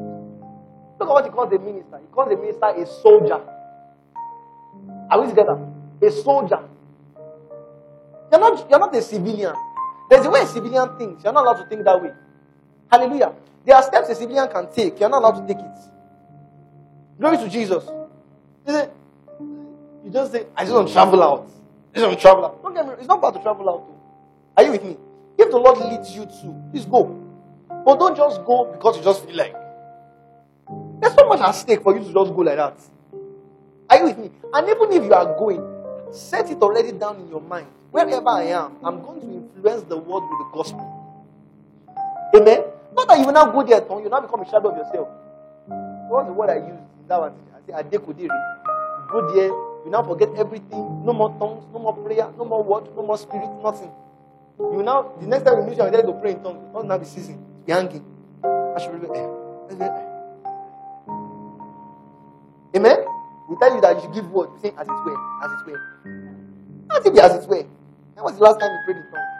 Look 1.01 1.09
at 1.09 1.12
what 1.12 1.24
he 1.24 1.31
calls 1.31 1.51
the 1.51 1.59
minister. 1.59 1.98
He 1.98 2.06
calls 2.12 2.28
the 2.28 2.36
minister 2.36 2.66
a 2.66 2.86
soldier. 3.02 3.40
Are 5.10 5.20
we 5.20 5.28
together? 5.28 5.59
A 6.01 6.10
soldier. 6.10 6.60
You're 8.31 8.40
not, 8.40 8.70
you're 8.70 8.78
not 8.78 8.94
a 8.94 9.02
civilian. 9.02 9.55
There's 10.09 10.27
a 10.27 10.31
way 10.31 10.40
a 10.43 10.47
civilian 10.47 10.97
thinks. 10.97 11.24
You're 11.24 11.32
not 11.32 11.44
allowed 11.44 11.62
to 11.62 11.69
think 11.69 11.85
that 11.85 12.01
way. 12.01 12.10
Hallelujah. 12.93 13.32
There 13.64 13.74
are 13.74 13.82
steps 13.82 14.10
a 14.10 14.14
civilian 14.14 14.47
can 14.51 14.70
take. 14.70 15.01
You're 15.01 15.09
not 15.09 15.23
allowed 15.23 15.47
to 15.47 15.55
take 15.55 15.64
it. 15.64 15.78
Glory 17.19 17.39
to 17.39 17.48
Jesus. 17.48 17.85
You, 18.66 20.10
just 20.12 20.32
say, 20.32 20.44
I 20.55 20.64
just 20.64 20.74
don't 20.74 20.93
travel 20.93 21.23
out. 21.23 21.48
I 21.94 22.01
just 22.01 22.10
to 22.14 22.20
travel 22.20 22.44
out. 22.44 22.62
Don't 22.62 22.74
get 22.74 22.86
me 22.86 22.93
It's 22.98 23.06
not 23.06 23.23
bad 23.23 23.32
to 23.32 23.40
travel 23.40 23.70
out. 23.70 23.85
Are 24.59 24.64
you 24.64 24.73
with 24.73 24.85
me? 24.85 24.97
If 25.39 25.51
the 25.51 25.56
Lord 25.56 25.78
leads 25.78 26.14
you 26.14 26.27
to, 26.27 26.62
please 26.70 26.85
go. 26.85 27.19
But 27.69 27.98
don't 27.98 28.14
just 28.16 28.44
go 28.44 28.70
because 28.70 28.98
you 28.98 29.02
just 29.02 29.24
feel 29.24 29.36
like. 29.36 29.55
There's 31.01 31.14
so 31.14 31.27
much 31.28 31.40
at 31.40 31.52
stake 31.52 31.82
for 31.82 31.97
you 31.97 32.05
to 32.05 32.12
just 32.12 32.35
go 32.35 32.43
like 32.43 32.56
that. 32.56 32.78
Are 33.89 33.97
you 33.97 34.05
with 34.05 34.19
me? 34.19 34.31
And 34.52 34.69
even 34.69 34.93
if 34.93 35.02
you 35.02 35.14
are 35.14 35.39
going, 35.39 35.62
set 36.12 36.51
it 36.51 36.60
already 36.60 36.93
down 36.93 37.20
in 37.20 37.28
your 37.28 37.40
mind. 37.40 37.69
Wherever 37.90 38.28
I 38.28 38.43
am, 38.44 38.77
I'm 38.85 39.01
going 39.01 39.20
to 39.20 39.27
influence 39.27 39.85
the 39.85 39.97
world 39.97 40.24
with 40.28 40.39
the 40.39 40.56
gospel. 40.56 40.98
Amen. 42.35 42.72
Not 42.94 43.09
that 43.09 43.19
you 43.19 43.27
will 43.27 43.32
now 43.32 43.47
go 43.51 43.62
there, 43.62 43.81
you 44.02 44.09
now 44.09 44.20
become 44.20 44.40
a 44.43 44.48
shadow 44.51 44.70
of 44.70 44.77
yourself. 44.77 45.09
What's 46.09 46.28
the 46.28 46.32
word 46.35 46.51
I 46.51 46.56
use? 46.56 46.81
That 47.09 47.20
one. 47.20 47.35
I 47.55 47.60
say, 47.66 47.73
Adekodere. 47.73 48.28
Go 49.10 49.32
there, 49.35 49.47
you 49.85 49.90
now 49.90 50.02
forget 50.02 50.28
everything. 50.36 51.05
No 51.05 51.12
more 51.12 51.31
tongues, 51.39 51.64
no 51.73 51.78
more 51.78 51.97
prayer, 51.97 52.31
no 52.39 52.44
more 52.44 52.62
word, 52.62 52.94
no 52.97 53.02
more 53.02 53.19
spirit, 53.19 53.48
nothing. 53.62 53.90
You 54.59 54.82
now, 54.82 55.12
the 55.20 55.27
next 55.27 55.44
time 55.44 55.59
you 55.59 55.64
meet 55.64 55.78
you, 55.78 55.90
there 55.90 56.02
to 56.02 56.12
pray 56.14 56.32
in 56.32 56.43
tongues. 56.43 56.60
Not 56.73 56.86
now 56.86 56.98
be 56.98 57.05
season. 57.06 57.44
Be 57.66 57.73
hanging. 57.73 58.05
I 58.44 58.81
should 58.81 59.01
be, 59.01 59.09
eh, 59.09 59.27
eh, 59.70 59.85
eh. 59.85 60.06
Amen? 62.77 62.98
We 63.48 63.56
tell 63.60 63.74
you 63.74 63.81
that 63.81 63.97
you 63.97 64.02
should 64.02 64.14
give 64.14 64.31
word. 64.31 64.51
You 64.56 64.70
say, 64.70 64.74
as 64.78 64.86
it 64.86 65.05
were, 65.05 65.44
as 65.44 65.52
it 65.52 65.66
were. 65.70 65.81
Let 66.90 67.06
it 67.06 67.14
be 67.14 67.20
as 67.20 67.44
it 67.44 67.48
were. 67.48 67.64
When 68.14 68.24
was 68.24 68.36
the 68.36 68.44
last 68.44 68.60
time 68.60 68.70
you 68.70 68.78
prayed 68.85 68.97
in 68.98 69.10
tongues? 69.10 69.32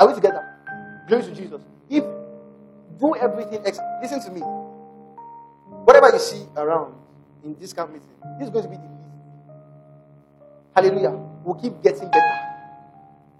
Are 0.00 0.08
we 0.08 0.14
together? 0.14 0.46
Glory 1.08 1.24
to 1.24 1.34
Jesus. 1.34 1.60
If 1.90 2.04
do 3.00 3.16
everything, 3.16 3.60
ex- 3.64 3.80
listen 4.02 4.20
to 4.22 4.30
me. 4.30 4.40
Whatever 5.84 6.10
you 6.12 6.18
see 6.18 6.44
around 6.56 6.94
in 7.42 7.56
this 7.58 7.72
camp 7.72 7.92
meeting, 7.92 8.08
this 8.38 8.48
is 8.48 8.50
going 8.52 8.64
to 8.64 8.70
be 8.70 8.76
the 8.76 8.82
least. 8.82 9.00
Hallelujah. 10.76 11.16
We'll 11.44 11.56
keep 11.56 11.82
getting 11.82 12.10
better. 12.10 12.38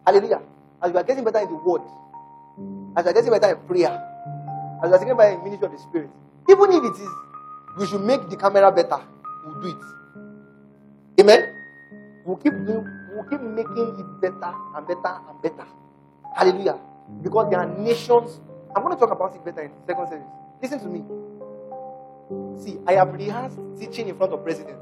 Hallelujah. 0.07 0.41
As 0.83 0.91
we 0.93 0.99
are 0.99 1.05
getting 1.05 1.25
better 1.25 1.39
in 1.41 1.49
the 1.49 1.57
word, 1.57 1.83
as 2.97 3.05
we 3.05 3.11
are 3.11 3.15
getting 3.15 3.31
better 3.31 3.53
in 3.53 3.67
prayer, 3.67 3.93
as 4.83 4.89
we 4.91 4.97
are 4.97 4.99
getting 4.99 5.17
better 5.17 5.37
in 5.37 5.45
ministry 5.45 5.67
of 5.67 5.73
the 5.73 5.79
spirit, 5.79 6.11
even 6.49 6.73
if 6.73 6.83
it 6.83 6.97
is, 7.03 7.09
we 7.79 7.87
should 7.87 8.01
make 8.03 8.29
the 8.31 8.37
camera 8.37 8.73
better. 8.73 8.99
We'll 9.45 9.61
do 9.63 9.69
it. 9.69 11.21
Amen. 11.21 11.55
We'll 12.25 12.37
keep 12.37 12.53
doing, 12.53 12.87
we'll 13.15 13.29
keep 13.29 13.41
making 13.41 13.95
it 14.01 14.21
better 14.21 14.53
and 14.75 14.87
better 14.87 15.15
and 15.29 15.43
better. 15.43 15.69
Hallelujah. 16.35 16.79
Because 17.23 17.51
there 17.51 17.61
are 17.61 17.69
nations. 17.79 18.41
I'm 18.75 18.83
going 18.83 18.95
to 18.95 19.01
talk 19.01 19.11
about 19.11 19.35
it 19.35 19.45
better 19.45 19.63
in 19.63 19.73
second 19.87 20.09
service. 20.09 20.27
Listen 20.63 20.79
to 20.81 20.87
me. 20.87 21.03
See, 22.63 22.79
I 22.87 22.93
have 22.93 23.13
rehearsed 23.13 23.59
teaching 23.79 24.09
in 24.09 24.17
front 24.17 24.33
of 24.33 24.43
presidents. 24.45 24.79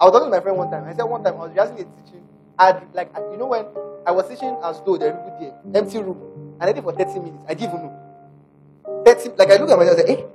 I 0.00 0.04
was 0.04 0.12
talking 0.12 0.30
to 0.30 0.36
my 0.36 0.40
friend 0.40 0.58
one 0.58 0.70
time. 0.70 0.84
I 0.84 0.94
said 0.94 1.04
one 1.04 1.24
time 1.24 1.34
I 1.34 1.38
was 1.38 1.50
rehearsing 1.50 1.76
a 1.76 1.84
teaching. 2.02 2.22
I 2.58 2.82
like 2.92 3.10
you 3.30 3.36
know 3.38 3.46
when 3.46 3.64
I 4.06 4.10
was 4.10 4.28
teaching 4.28 4.56
as 4.62 4.80
though 4.84 4.96
there 4.96 5.12
people 5.12 5.60
there, 5.64 5.82
empty 5.82 5.98
room, 5.98 6.56
and 6.60 6.68
I 6.68 6.72
did 6.72 6.82
for 6.84 6.92
30 6.92 7.18
minutes. 7.20 7.44
I 7.48 7.54
didn't 7.54 7.74
even 7.74 7.86
know. 7.86 9.04
30 9.04 9.30
like 9.38 9.50
I 9.50 9.56
look 9.56 9.70
at 9.70 9.78
myself 9.78 9.98
and 9.98 10.08
say, 10.08 10.26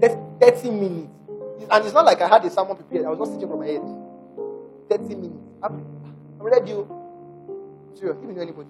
eh, 0.00 0.50
30 0.50 0.70
minutes. 0.70 1.10
And 1.70 1.84
it's 1.84 1.94
not 1.94 2.04
like 2.04 2.20
I 2.20 2.28
had 2.28 2.44
a 2.44 2.50
sermon 2.50 2.76
prepared. 2.76 3.06
I 3.06 3.10
was 3.10 3.18
just 3.18 3.32
teaching 3.34 3.48
from 3.48 3.60
my 3.60 3.66
head. 3.66 3.82
30 4.90 5.14
minutes. 5.14 5.44
I'm, 5.62 5.74
ready. 5.76 5.86
I'm 6.40 6.46
ready. 6.46 6.72
Serious. 7.94 8.16
Even 8.22 8.38
anybody. 8.38 8.68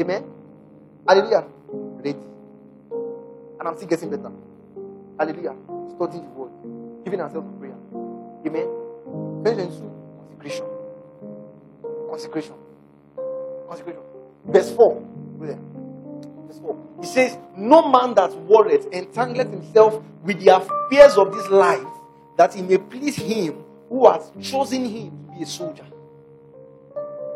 Amen. 0.00 0.41
Hallelujah. 1.06 1.44
Ready. 1.96 2.18
And 3.58 3.68
I'm 3.68 3.76
still 3.76 3.88
getting 3.88 4.10
better. 4.10 4.30
Hallelujah. 5.18 5.54
Studying 5.96 6.24
the 6.24 6.30
word. 6.30 6.50
Giving 7.04 7.20
ourselves 7.20 7.46
to 7.48 7.58
prayer. 7.58 7.74
Amen. 8.46 8.68
2022. 9.44 9.92
Consecration. 10.28 10.66
Consecration. 12.08 12.54
Consecration. 13.68 14.02
Verse 14.46 14.70
4. 14.72 15.08
There. 15.40 15.58
Verse 16.46 16.58
4. 16.60 16.76
He 17.00 17.06
says, 17.06 17.36
No 17.56 17.88
man 17.88 18.14
that 18.14 18.32
worrieth 18.42 18.90
entangleth 18.90 19.50
himself 19.50 20.02
with 20.22 20.40
the 20.40 20.56
affairs 20.56 21.16
of 21.16 21.32
this 21.34 21.48
life, 21.48 21.86
that 22.36 22.54
he 22.54 22.62
may 22.62 22.78
please 22.78 23.16
him 23.16 23.64
who 23.88 24.08
has 24.08 24.30
chosen 24.40 24.84
him 24.84 25.10
to 25.26 25.36
be 25.36 25.42
a 25.42 25.46
soldier. 25.46 25.84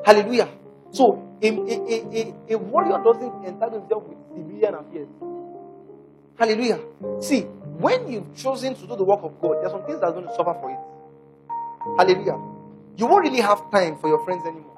Hallelujah. 0.05 0.49
So, 0.91 1.23
a, 1.43 1.49
a, 1.49 2.35
a, 2.51 2.55
a, 2.55 2.59
warrior 2.59 3.03
doesn't 3.03 3.45
entangle 3.45 3.81
himself 3.81 4.05
with 4.09 4.19
civilian 4.35 4.75
affairs. 4.75 5.09
Hallelujah. 6.39 6.81
See, 7.21 7.43
when 7.79 8.11
you've 8.11 8.35
chosen 8.37 8.75
to 8.75 8.87
do 8.87 8.97
the 8.97 9.05
work 9.05 9.21
of 9.23 9.41
God, 9.41 9.57
there 9.57 9.67
are 9.67 9.71
some 9.71 9.85
things 9.85 10.01
that 10.01 10.07
are 10.07 10.13
going 10.13 10.27
to 10.27 10.35
suffer 10.35 10.55
for 10.61 10.71
it. 10.71 10.79
Hallelujah. 11.99 12.39
You 12.97 13.07
won't 13.07 13.25
really 13.25 13.41
have 13.41 13.71
time 13.71 13.99
for 13.99 14.09
your 14.09 14.25
friends 14.25 14.47
anymore. 14.47 14.73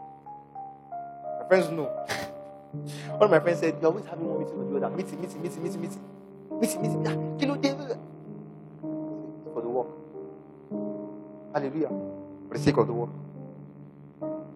My 1.41 1.47
friends 1.47 1.71
know. 1.71 1.87
One 3.19 3.23
of 3.23 3.31
my 3.31 3.41
friends 3.41 3.61
said, 3.61 3.77
You're 3.81 3.91
always 3.91 4.05
having 4.07 4.27
one 4.27 4.41
meeting 4.41 4.55
or 4.55 4.81
the 4.81 4.87
other. 4.87 4.97
Meeting, 4.97 5.21
meeting, 5.21 5.43
meeting, 5.43 5.63
meeting, 5.63 5.81
meeting. 5.81 6.01
Meeting, 6.61 6.83
meeting. 6.83 7.07
Ah, 7.07 7.17
kilo. 7.39 7.55
For 9.55 9.63
the 9.63 9.69
work. 9.69 9.89
Hallelujah. 11.55 11.89
For 12.49 12.59
the 12.59 12.59
sake 12.59 12.77
of 12.77 12.87
the 12.87 12.93
work. 12.93 13.11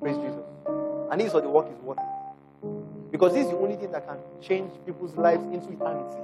Praise 0.00 0.16
Jesus. 0.16 0.51
And 1.12 1.20
this 1.20 1.28
is 1.28 1.34
what 1.34 1.42
the 1.42 1.50
work 1.50 1.68
is 1.68 1.78
worth. 1.84 1.98
Because 3.12 3.34
this 3.34 3.44
is 3.44 3.50
the 3.52 3.58
only 3.58 3.76
thing 3.76 3.92
that 3.92 4.08
can 4.08 4.16
change 4.40 4.72
people's 4.86 5.14
lives 5.14 5.44
into 5.44 5.70
eternity. 5.70 6.16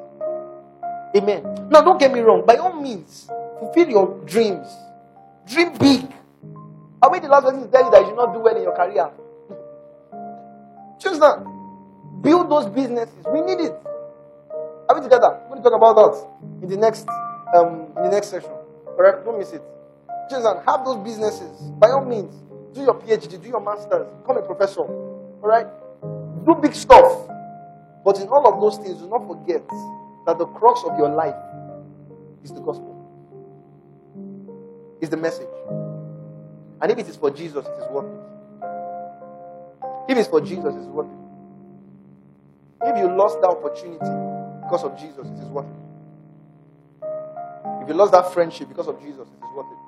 Amen. 1.15 1.43
Now, 1.69 1.83
don't 1.83 2.01
get 2.01 2.11
me 2.11 2.21
wrong. 2.21 2.47
By 2.47 2.57
all 2.57 2.73
means, 2.73 3.29
fulfill 3.61 3.91
your 3.91 4.19
dreams. 4.25 4.67
Dream 5.47 5.77
big. 5.77 6.09
Are 7.03 7.13
we 7.13 7.21
the 7.21 7.29
last 7.29 7.45
person 7.45 7.61
to 7.61 7.69
tell 7.69 7.85
you 7.85 7.91
that 7.91 8.01
you 8.01 8.07
should 8.09 8.17
not 8.17 8.33
do 8.33 8.41
well 8.41 8.57
in 8.57 8.63
your 8.63 8.75
career? 8.75 9.11
Choose 10.99 11.19
that. 11.21 11.45
Build 12.23 12.51
those 12.51 12.67
businesses. 12.73 13.27
We 13.31 13.43
need 13.43 13.61
it. 13.61 13.77
Are 14.89 14.97
we 14.97 15.03
together? 15.03 15.39
We're 15.51 15.61
going 15.61 15.65
to 15.65 15.69
talk 15.69 15.77
about 15.77 15.97
that 15.97 16.63
in 16.63 16.69
the 16.71 16.79
next 16.79 17.07
um, 17.55 17.93
in 17.99 18.05
the 18.05 18.11
next 18.11 18.29
session. 18.29 18.51
Correct? 18.97 19.23
Don't 19.27 19.39
miss 19.39 19.53
it. 19.53 19.63
Choose 20.31 20.45
and 20.45 20.65
have 20.65 20.87
those 20.87 20.97
businesses. 21.05 21.61
By 21.77 21.91
all 21.91 22.05
means, 22.07 22.35
do 22.75 22.83
your 22.83 22.95
PhD, 22.95 23.43
do 23.43 23.49
your 23.49 23.61
masters, 23.61 24.07
become 24.21 24.37
a 24.37 24.43
professor. 24.43 24.81
All 24.81 25.41
right? 25.43 25.67
Do 26.45 26.55
big 26.55 26.75
stuff. 26.75 27.29
But 28.05 28.21
in 28.21 28.29
all 28.29 28.47
of 28.47 28.61
those 28.61 28.79
things, 28.79 28.99
do 29.01 29.09
not 29.09 29.27
forget 29.27 29.67
that 30.27 30.39
the 30.39 30.47
crux 30.47 30.83
of 30.85 30.99
your 30.99 31.09
life 31.09 31.35
is 32.45 32.53
the 32.53 32.61
gospel, 32.61 32.95
is 35.01 35.11
the 35.11 35.17
message. 35.17 35.49
And 36.81 36.93
if 36.93 36.99
it 36.99 37.09
is 37.09 37.17
for 37.17 37.31
Jesus, 37.31 37.67
it 37.67 37.83
is 37.83 37.89
worth 37.91 38.07
it. 38.07 38.21
If 40.13 40.17
it's 40.17 40.29
for 40.29 40.41
Jesus, 40.41 40.75
it 40.75 40.81
is 40.81 40.87
worth 40.87 41.07
it. 41.07 42.89
If 42.89 42.97
you 42.99 43.09
lost 43.15 43.41
that 43.41 43.49
opportunity 43.49 43.99
because 44.63 44.85
of 44.85 44.97
Jesus, 44.99 45.27
it 45.27 45.39
is 45.43 45.49
worth 45.49 45.67
it. 45.67 47.09
If 47.83 47.89
you 47.89 47.95
lost 47.95 48.13
that 48.13 48.33
friendship 48.33 48.69
because 48.69 48.87
of 48.87 49.01
Jesus, 49.01 49.27
it 49.29 49.45
is 49.45 49.53
worth 49.57 49.67
it. 49.73 49.88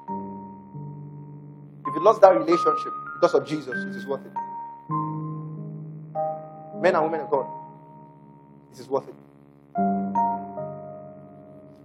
If 1.90 1.96
you 1.96 2.04
lost 2.04 2.20
that 2.20 2.30
relationship 2.38 2.92
because 3.14 3.34
of 3.34 3.44
Jesus, 3.44 3.74
it 3.74 3.96
is 3.96 4.06
worth 4.06 4.24
it. 4.24 4.32
Men 6.80 6.94
and 6.94 7.02
women 7.02 7.22
of 7.22 7.30
God, 7.30 7.46
it 8.72 8.78
is 8.78 8.86
worth 8.86 9.08
it. 9.08 9.14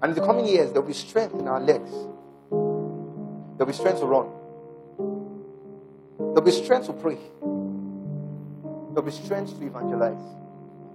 And 0.04 0.12
in 0.12 0.14
the 0.14 0.22
coming 0.24 0.46
years, 0.46 0.72
there 0.72 0.82
will 0.82 0.90
be 0.90 0.94
strength 0.94 1.34
in 1.34 1.48
our 1.48 1.60
legs. 1.60 1.90
There 1.90 3.66
will 3.66 3.66
be 3.66 3.74
strength 3.74 4.00
to 4.02 4.06
run. 4.06 4.28
There 6.20 6.28
will 6.36 6.42
be 6.44 6.52
strength 6.52 6.86
to 6.86 6.94
pray. 6.94 7.18
There 7.42 9.02
will 9.02 9.02
be 9.02 9.12
strength 9.12 9.58
to 9.58 9.66
evangelize. 9.66 10.22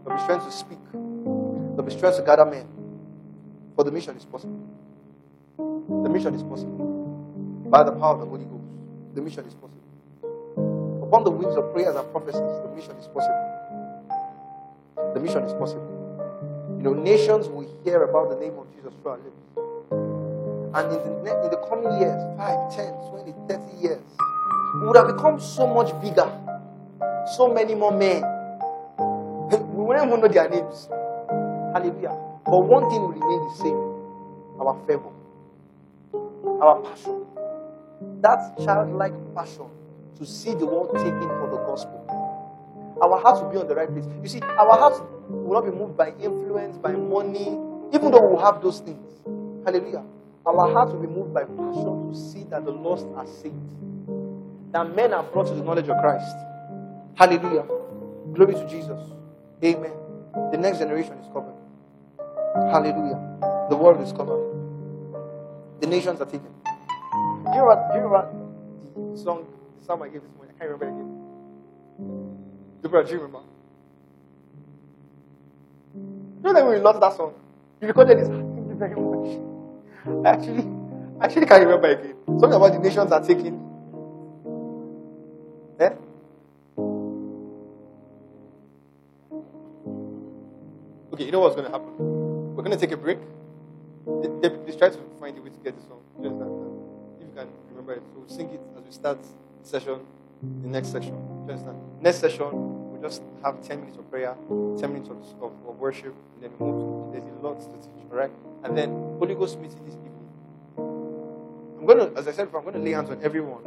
There 0.04 0.14
will 0.14 0.18
be 0.18 0.22
strength 0.22 0.44
to 0.44 0.52
speak. 0.52 0.78
There 0.92 1.02
will 1.02 1.82
be 1.82 1.90
strength 1.90 2.18
to 2.18 2.22
gather 2.22 2.44
men. 2.44 2.68
For 3.74 3.82
the 3.82 3.90
mission 3.90 4.16
is 4.16 4.24
possible. 4.24 4.60
The 5.58 6.08
mission 6.08 6.32
is 6.32 6.44
possible. 6.44 6.86
By 7.68 7.82
the 7.82 7.90
power 7.90 8.14
of 8.14 8.20
the 8.20 8.26
Holy 8.26 8.44
Ghost, 8.44 8.59
the 9.14 9.20
mission 9.20 9.44
is 9.44 9.54
possible. 9.54 9.80
Upon 11.02 11.24
the 11.24 11.30
wings 11.30 11.56
of 11.56 11.72
prayers 11.72 11.96
and 11.96 12.10
prophecies, 12.12 12.40
the 12.62 12.70
mission 12.74 12.96
is 12.96 13.06
possible. 13.08 13.50
The 15.14 15.20
mission 15.20 15.42
is 15.44 15.52
possible. 15.54 15.86
You 16.78 16.84
know, 16.84 16.92
nations 16.94 17.48
will 17.48 17.68
hear 17.84 18.02
about 18.04 18.30
the 18.30 18.36
name 18.36 18.58
of 18.58 18.66
Jesus 18.74 18.92
through 19.02 19.10
our 19.12 19.18
lips. 19.18 19.42
And 20.72 20.86
in 20.92 21.24
the, 21.24 21.44
in 21.44 21.50
the 21.50 21.58
coming 21.68 21.90
years, 22.00 22.22
5, 22.38 22.76
10, 22.76 22.94
20, 23.10 23.34
30 23.48 23.82
years, 23.82 24.02
we 24.80 24.86
would 24.86 24.96
have 24.96 25.08
become 25.08 25.40
so 25.40 25.66
much 25.66 25.90
bigger. 26.00 26.30
So 27.36 27.52
many 27.52 27.74
more 27.74 27.92
men. 27.92 28.22
we 29.50 29.84
wouldn't 29.84 30.06
even 30.06 30.20
know 30.20 30.28
their 30.28 30.48
names. 30.48 30.88
Hallelujah. 31.74 32.16
But 32.46 32.60
one 32.64 32.88
thing 32.88 33.00
will 33.00 33.12
remain 33.12 33.40
the 33.48 33.54
same 33.62 33.90
our 34.60 34.76
fervor, 34.86 35.08
our 36.60 36.82
passion. 36.82 37.24
That 38.20 38.58
childlike 38.64 39.14
passion 39.34 39.66
to 40.18 40.26
see 40.26 40.54
the 40.54 40.66
world 40.66 40.90
taken 40.96 41.28
for 41.28 41.48
the 41.50 41.58
gospel. 41.66 42.04
Our 43.02 43.18
hearts 43.20 43.40
will 43.40 43.50
be 43.50 43.56
on 43.56 43.66
the 43.66 43.74
right 43.74 43.90
place. 43.90 44.04
You 44.22 44.28
see, 44.28 44.40
our 44.42 44.76
hearts 44.78 45.00
will 45.28 45.54
not 45.54 45.64
be 45.64 45.70
moved 45.70 45.96
by 45.96 46.12
influence, 46.20 46.76
by 46.76 46.92
money, 46.92 47.58
even 47.92 48.10
though 48.10 48.26
we 48.34 48.40
have 48.42 48.62
those 48.62 48.80
things. 48.80 49.10
Hallelujah. 49.64 50.04
Our 50.44 50.72
hearts 50.72 50.92
will 50.92 51.00
be 51.00 51.06
moved 51.06 51.32
by 51.32 51.44
passion 51.44 52.10
to 52.10 52.14
see 52.14 52.44
that 52.50 52.64
the 52.64 52.70
lost 52.70 53.06
are 53.16 53.26
saved, 53.26 53.54
that 54.72 54.94
men 54.94 55.12
are 55.14 55.22
brought 55.22 55.46
to 55.48 55.54
the 55.54 55.62
knowledge 55.62 55.88
of 55.88 55.96
Christ. 56.00 56.36
Hallelujah. 57.14 57.64
Glory 58.32 58.54
to 58.54 58.66
Jesus. 58.68 59.00
Amen. 59.64 59.92
The 60.52 60.58
next 60.58 60.78
generation 60.78 61.14
is 61.14 61.26
coming. 61.32 61.54
Hallelujah. 62.70 63.66
The 63.68 63.76
world 63.76 64.00
is 64.00 64.12
coming. 64.12 64.40
The 65.80 65.86
nations 65.86 66.20
are 66.20 66.26
taken. 66.26 66.59
You 67.52 67.62
remember, 67.62 67.88
do 67.92 67.98
you 67.98 68.04
remember 68.06 69.12
the 69.12 69.18
song, 69.18 69.46
song 69.84 70.02
I 70.02 70.08
gave 70.08 70.22
this 70.22 70.30
morning? 70.36 70.54
I 70.54 70.58
can't 70.58 70.70
remember 70.70 70.86
again. 70.86 71.10
Deborah, 72.82 73.04
do 73.04 73.12
you 73.12 73.18
remember? 73.18 73.40
You 75.94 76.42
know 76.42 76.52
that 76.52 76.66
we 76.66 76.76
lost 76.76 77.00
that 77.00 77.16
song, 77.16 77.34
you 77.80 77.88
recorded 77.88 78.18
this. 78.18 78.28
Thank 78.28 78.68
you 78.68 78.76
very 78.78 78.94
much. 78.94 80.26
I 80.26 80.30
actually, 80.30 80.64
I 81.20 81.24
actually 81.24 81.46
can't 81.46 81.64
remember 81.66 81.88
again. 81.88 82.14
Something 82.38 82.54
about 82.54 82.72
the 82.72 82.78
nations 82.78 83.12
are 83.12 83.20
taking. 83.20 83.58
Eh? 85.80 85.90
Okay, 91.12 91.24
you 91.24 91.32
know 91.32 91.40
what's 91.40 91.56
going 91.56 91.66
to 91.66 91.72
happen? 91.72 91.90
We're 92.54 92.62
going 92.62 92.78
to 92.78 92.78
take 92.78 92.92
a 92.92 92.96
break. 92.96 93.18
They, 94.22 94.28
they, 94.40 94.50
please 94.56 94.76
try 94.76 94.88
to 94.88 94.98
find 95.18 95.36
a 95.36 95.42
way 95.42 95.50
to 95.50 95.58
get 95.64 95.76
the 95.76 95.82
song. 95.82 96.00
Just 96.22 96.38
that, 96.38 96.59
you 97.30 97.40
can 97.40 97.48
remember 97.70 97.94
it. 97.94 98.02
So 98.12 98.18
we'll 98.18 98.28
sing 98.28 98.50
it 98.50 98.60
as 98.76 98.84
we 98.84 98.92
start 98.92 99.18
the 99.22 99.68
session, 99.68 100.00
the 100.62 100.68
next. 100.68 100.92
Just 100.92 101.66
that. 101.66 101.74
Next 102.00 102.18
session, 102.18 102.92
we'll 102.92 103.02
just 103.02 103.22
have 103.42 103.60
10 103.66 103.80
minutes 103.80 103.98
of 103.98 104.10
prayer, 104.10 104.34
10 104.48 104.92
minutes 104.92 105.10
of, 105.10 105.18
of, 105.42 105.78
worship, 105.78 106.14
and 106.34 106.44
then 106.44 106.50
we 106.58 106.66
move 106.66 107.12
to, 107.12 107.18
there's 107.18 107.38
a 107.42 107.46
lot 107.46 107.58
to 107.60 107.66
teach, 107.66 108.04
all 108.10 108.18
right? 108.18 108.30
And 108.64 108.76
then 108.76 108.90
Holy 109.18 109.34
Ghost 109.34 109.58
meeting 109.58 109.84
these 109.84 109.96
people. 109.96 110.20
I'm 111.78 111.86
going 111.86 111.98
to, 111.98 112.18
as 112.18 112.28
I 112.28 112.32
said 112.32 112.44
before, 112.44 112.60
I'm 112.60 112.66
going 112.66 112.76
to 112.76 112.82
lay 112.82 112.92
hands 112.92 113.10
on 113.10 113.18
everyone. 113.22 113.64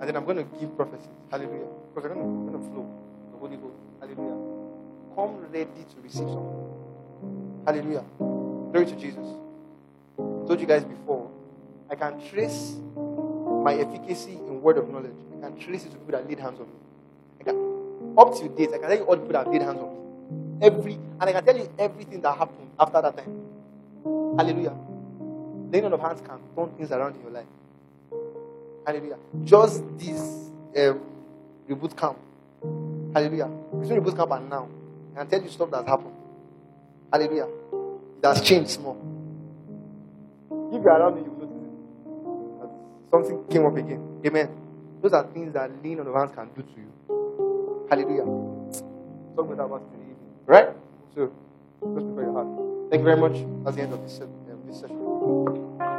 And 0.00 0.08
then 0.08 0.16
I'm 0.16 0.24
going 0.24 0.36
to 0.36 0.44
give 0.58 0.74
prophecies. 0.76 1.08
Hallelujah. 1.30 1.66
Because 1.94 2.10
I'm 2.10 2.16
going 2.16 2.46
to, 2.46 2.52
going 2.52 2.64
to 2.64 2.70
flow. 2.70 2.86
The 3.32 3.38
Holy 3.38 3.56
Ghost. 3.56 3.76
Hallelujah. 4.00 4.36
Come 5.14 5.46
ready 5.52 5.84
to 5.88 5.96
receive 6.02 6.28
something. 6.28 7.62
Hallelujah. 7.66 8.04
Glory 8.18 8.86
to 8.86 8.96
Jesus. 8.96 9.26
I 10.18 10.46
told 10.46 10.60
you 10.60 10.66
guys 10.66 10.84
before, 10.84 11.19
I 11.90 11.96
can 11.96 12.20
trace 12.30 12.76
my 13.64 13.74
efficacy 13.74 14.32
in 14.32 14.62
word 14.62 14.78
of 14.78 14.88
knowledge. 14.88 15.12
I 15.38 15.48
can 15.48 15.58
trace 15.58 15.84
it 15.84 15.90
to 15.90 15.96
people 15.96 16.12
that 16.12 16.28
laid 16.28 16.38
hands 16.38 16.60
on 16.60 16.66
me. 16.66 16.72
I 17.40 17.44
can, 17.44 18.14
up 18.16 18.34
to 18.38 18.48
date, 18.48 18.70
I 18.72 18.78
can 18.78 18.88
tell 18.88 18.98
you 18.98 19.04
all 19.04 19.16
the 19.16 19.22
people 19.22 19.32
that 19.32 19.50
laid 19.50 19.62
hands 19.62 19.78
on 19.80 19.90
me. 19.90 20.66
Every, 20.66 20.94
and 20.94 21.22
I 21.22 21.32
can 21.32 21.44
tell 21.44 21.56
you 21.56 21.68
everything 21.78 22.20
that 22.20 22.36
happened 22.36 22.70
after 22.78 23.02
that 23.02 23.16
time. 23.16 23.42
Hallelujah. 24.38 24.74
Laying 25.72 25.84
on 25.86 25.92
of 25.92 26.00
hands 26.00 26.20
can 26.20 26.38
turn 26.56 26.70
things 26.76 26.92
around 26.92 27.16
in 27.16 27.22
your 27.22 27.30
life. 27.30 27.46
Hallelujah. 28.86 29.16
Just 29.44 29.82
this 29.98 30.20
um, 30.76 31.00
reboot 31.68 31.96
camp. 31.96 32.18
Hallelujah. 33.14 33.48
Between 33.80 34.00
reboot 34.00 34.16
camp 34.16 34.30
and 34.32 34.48
now, 34.48 34.68
I 35.14 35.18
can 35.18 35.28
tell 35.28 35.42
you 35.42 35.48
stuff 35.48 35.70
that's 35.70 35.88
happened. 35.88 36.14
Hallelujah. 37.12 37.48
It 38.22 38.26
has 38.26 38.40
changed 38.42 38.70
small. 38.70 38.96
If 40.72 40.82
you're 40.82 40.92
around 40.92 41.16
me, 41.16 41.22
you 41.22 41.39
something 43.10 43.44
came 43.50 43.66
up 43.66 43.76
again. 43.76 44.20
Amen. 44.26 44.48
Those 45.02 45.12
are 45.12 45.24
things 45.32 45.52
that 45.54 45.70
lean 45.82 46.00
on 46.00 46.06
the 46.06 46.12
hands 46.12 46.32
can 46.34 46.48
do 46.54 46.62
to 46.62 46.80
you. 46.80 46.90
Hallelujah. 47.90 48.24
Talk 49.36 49.50
about 49.50 49.56
that 49.58 49.68
the 49.92 49.98
evening. 49.98 50.16
Right? 50.46 50.68
So, 51.14 51.32
just 51.94 52.06
prepare 52.06 52.24
your 52.24 52.32
heart. 52.34 52.48
Thank 52.90 53.00
you 53.00 53.04
very 53.04 53.20
much. 53.20 53.64
That's 53.64 53.76
the 53.76 53.82
end 53.82 53.92
of 53.94 54.02
this, 54.02 54.20
um, 54.20 54.30
this 54.66 54.80
session. 54.80 55.89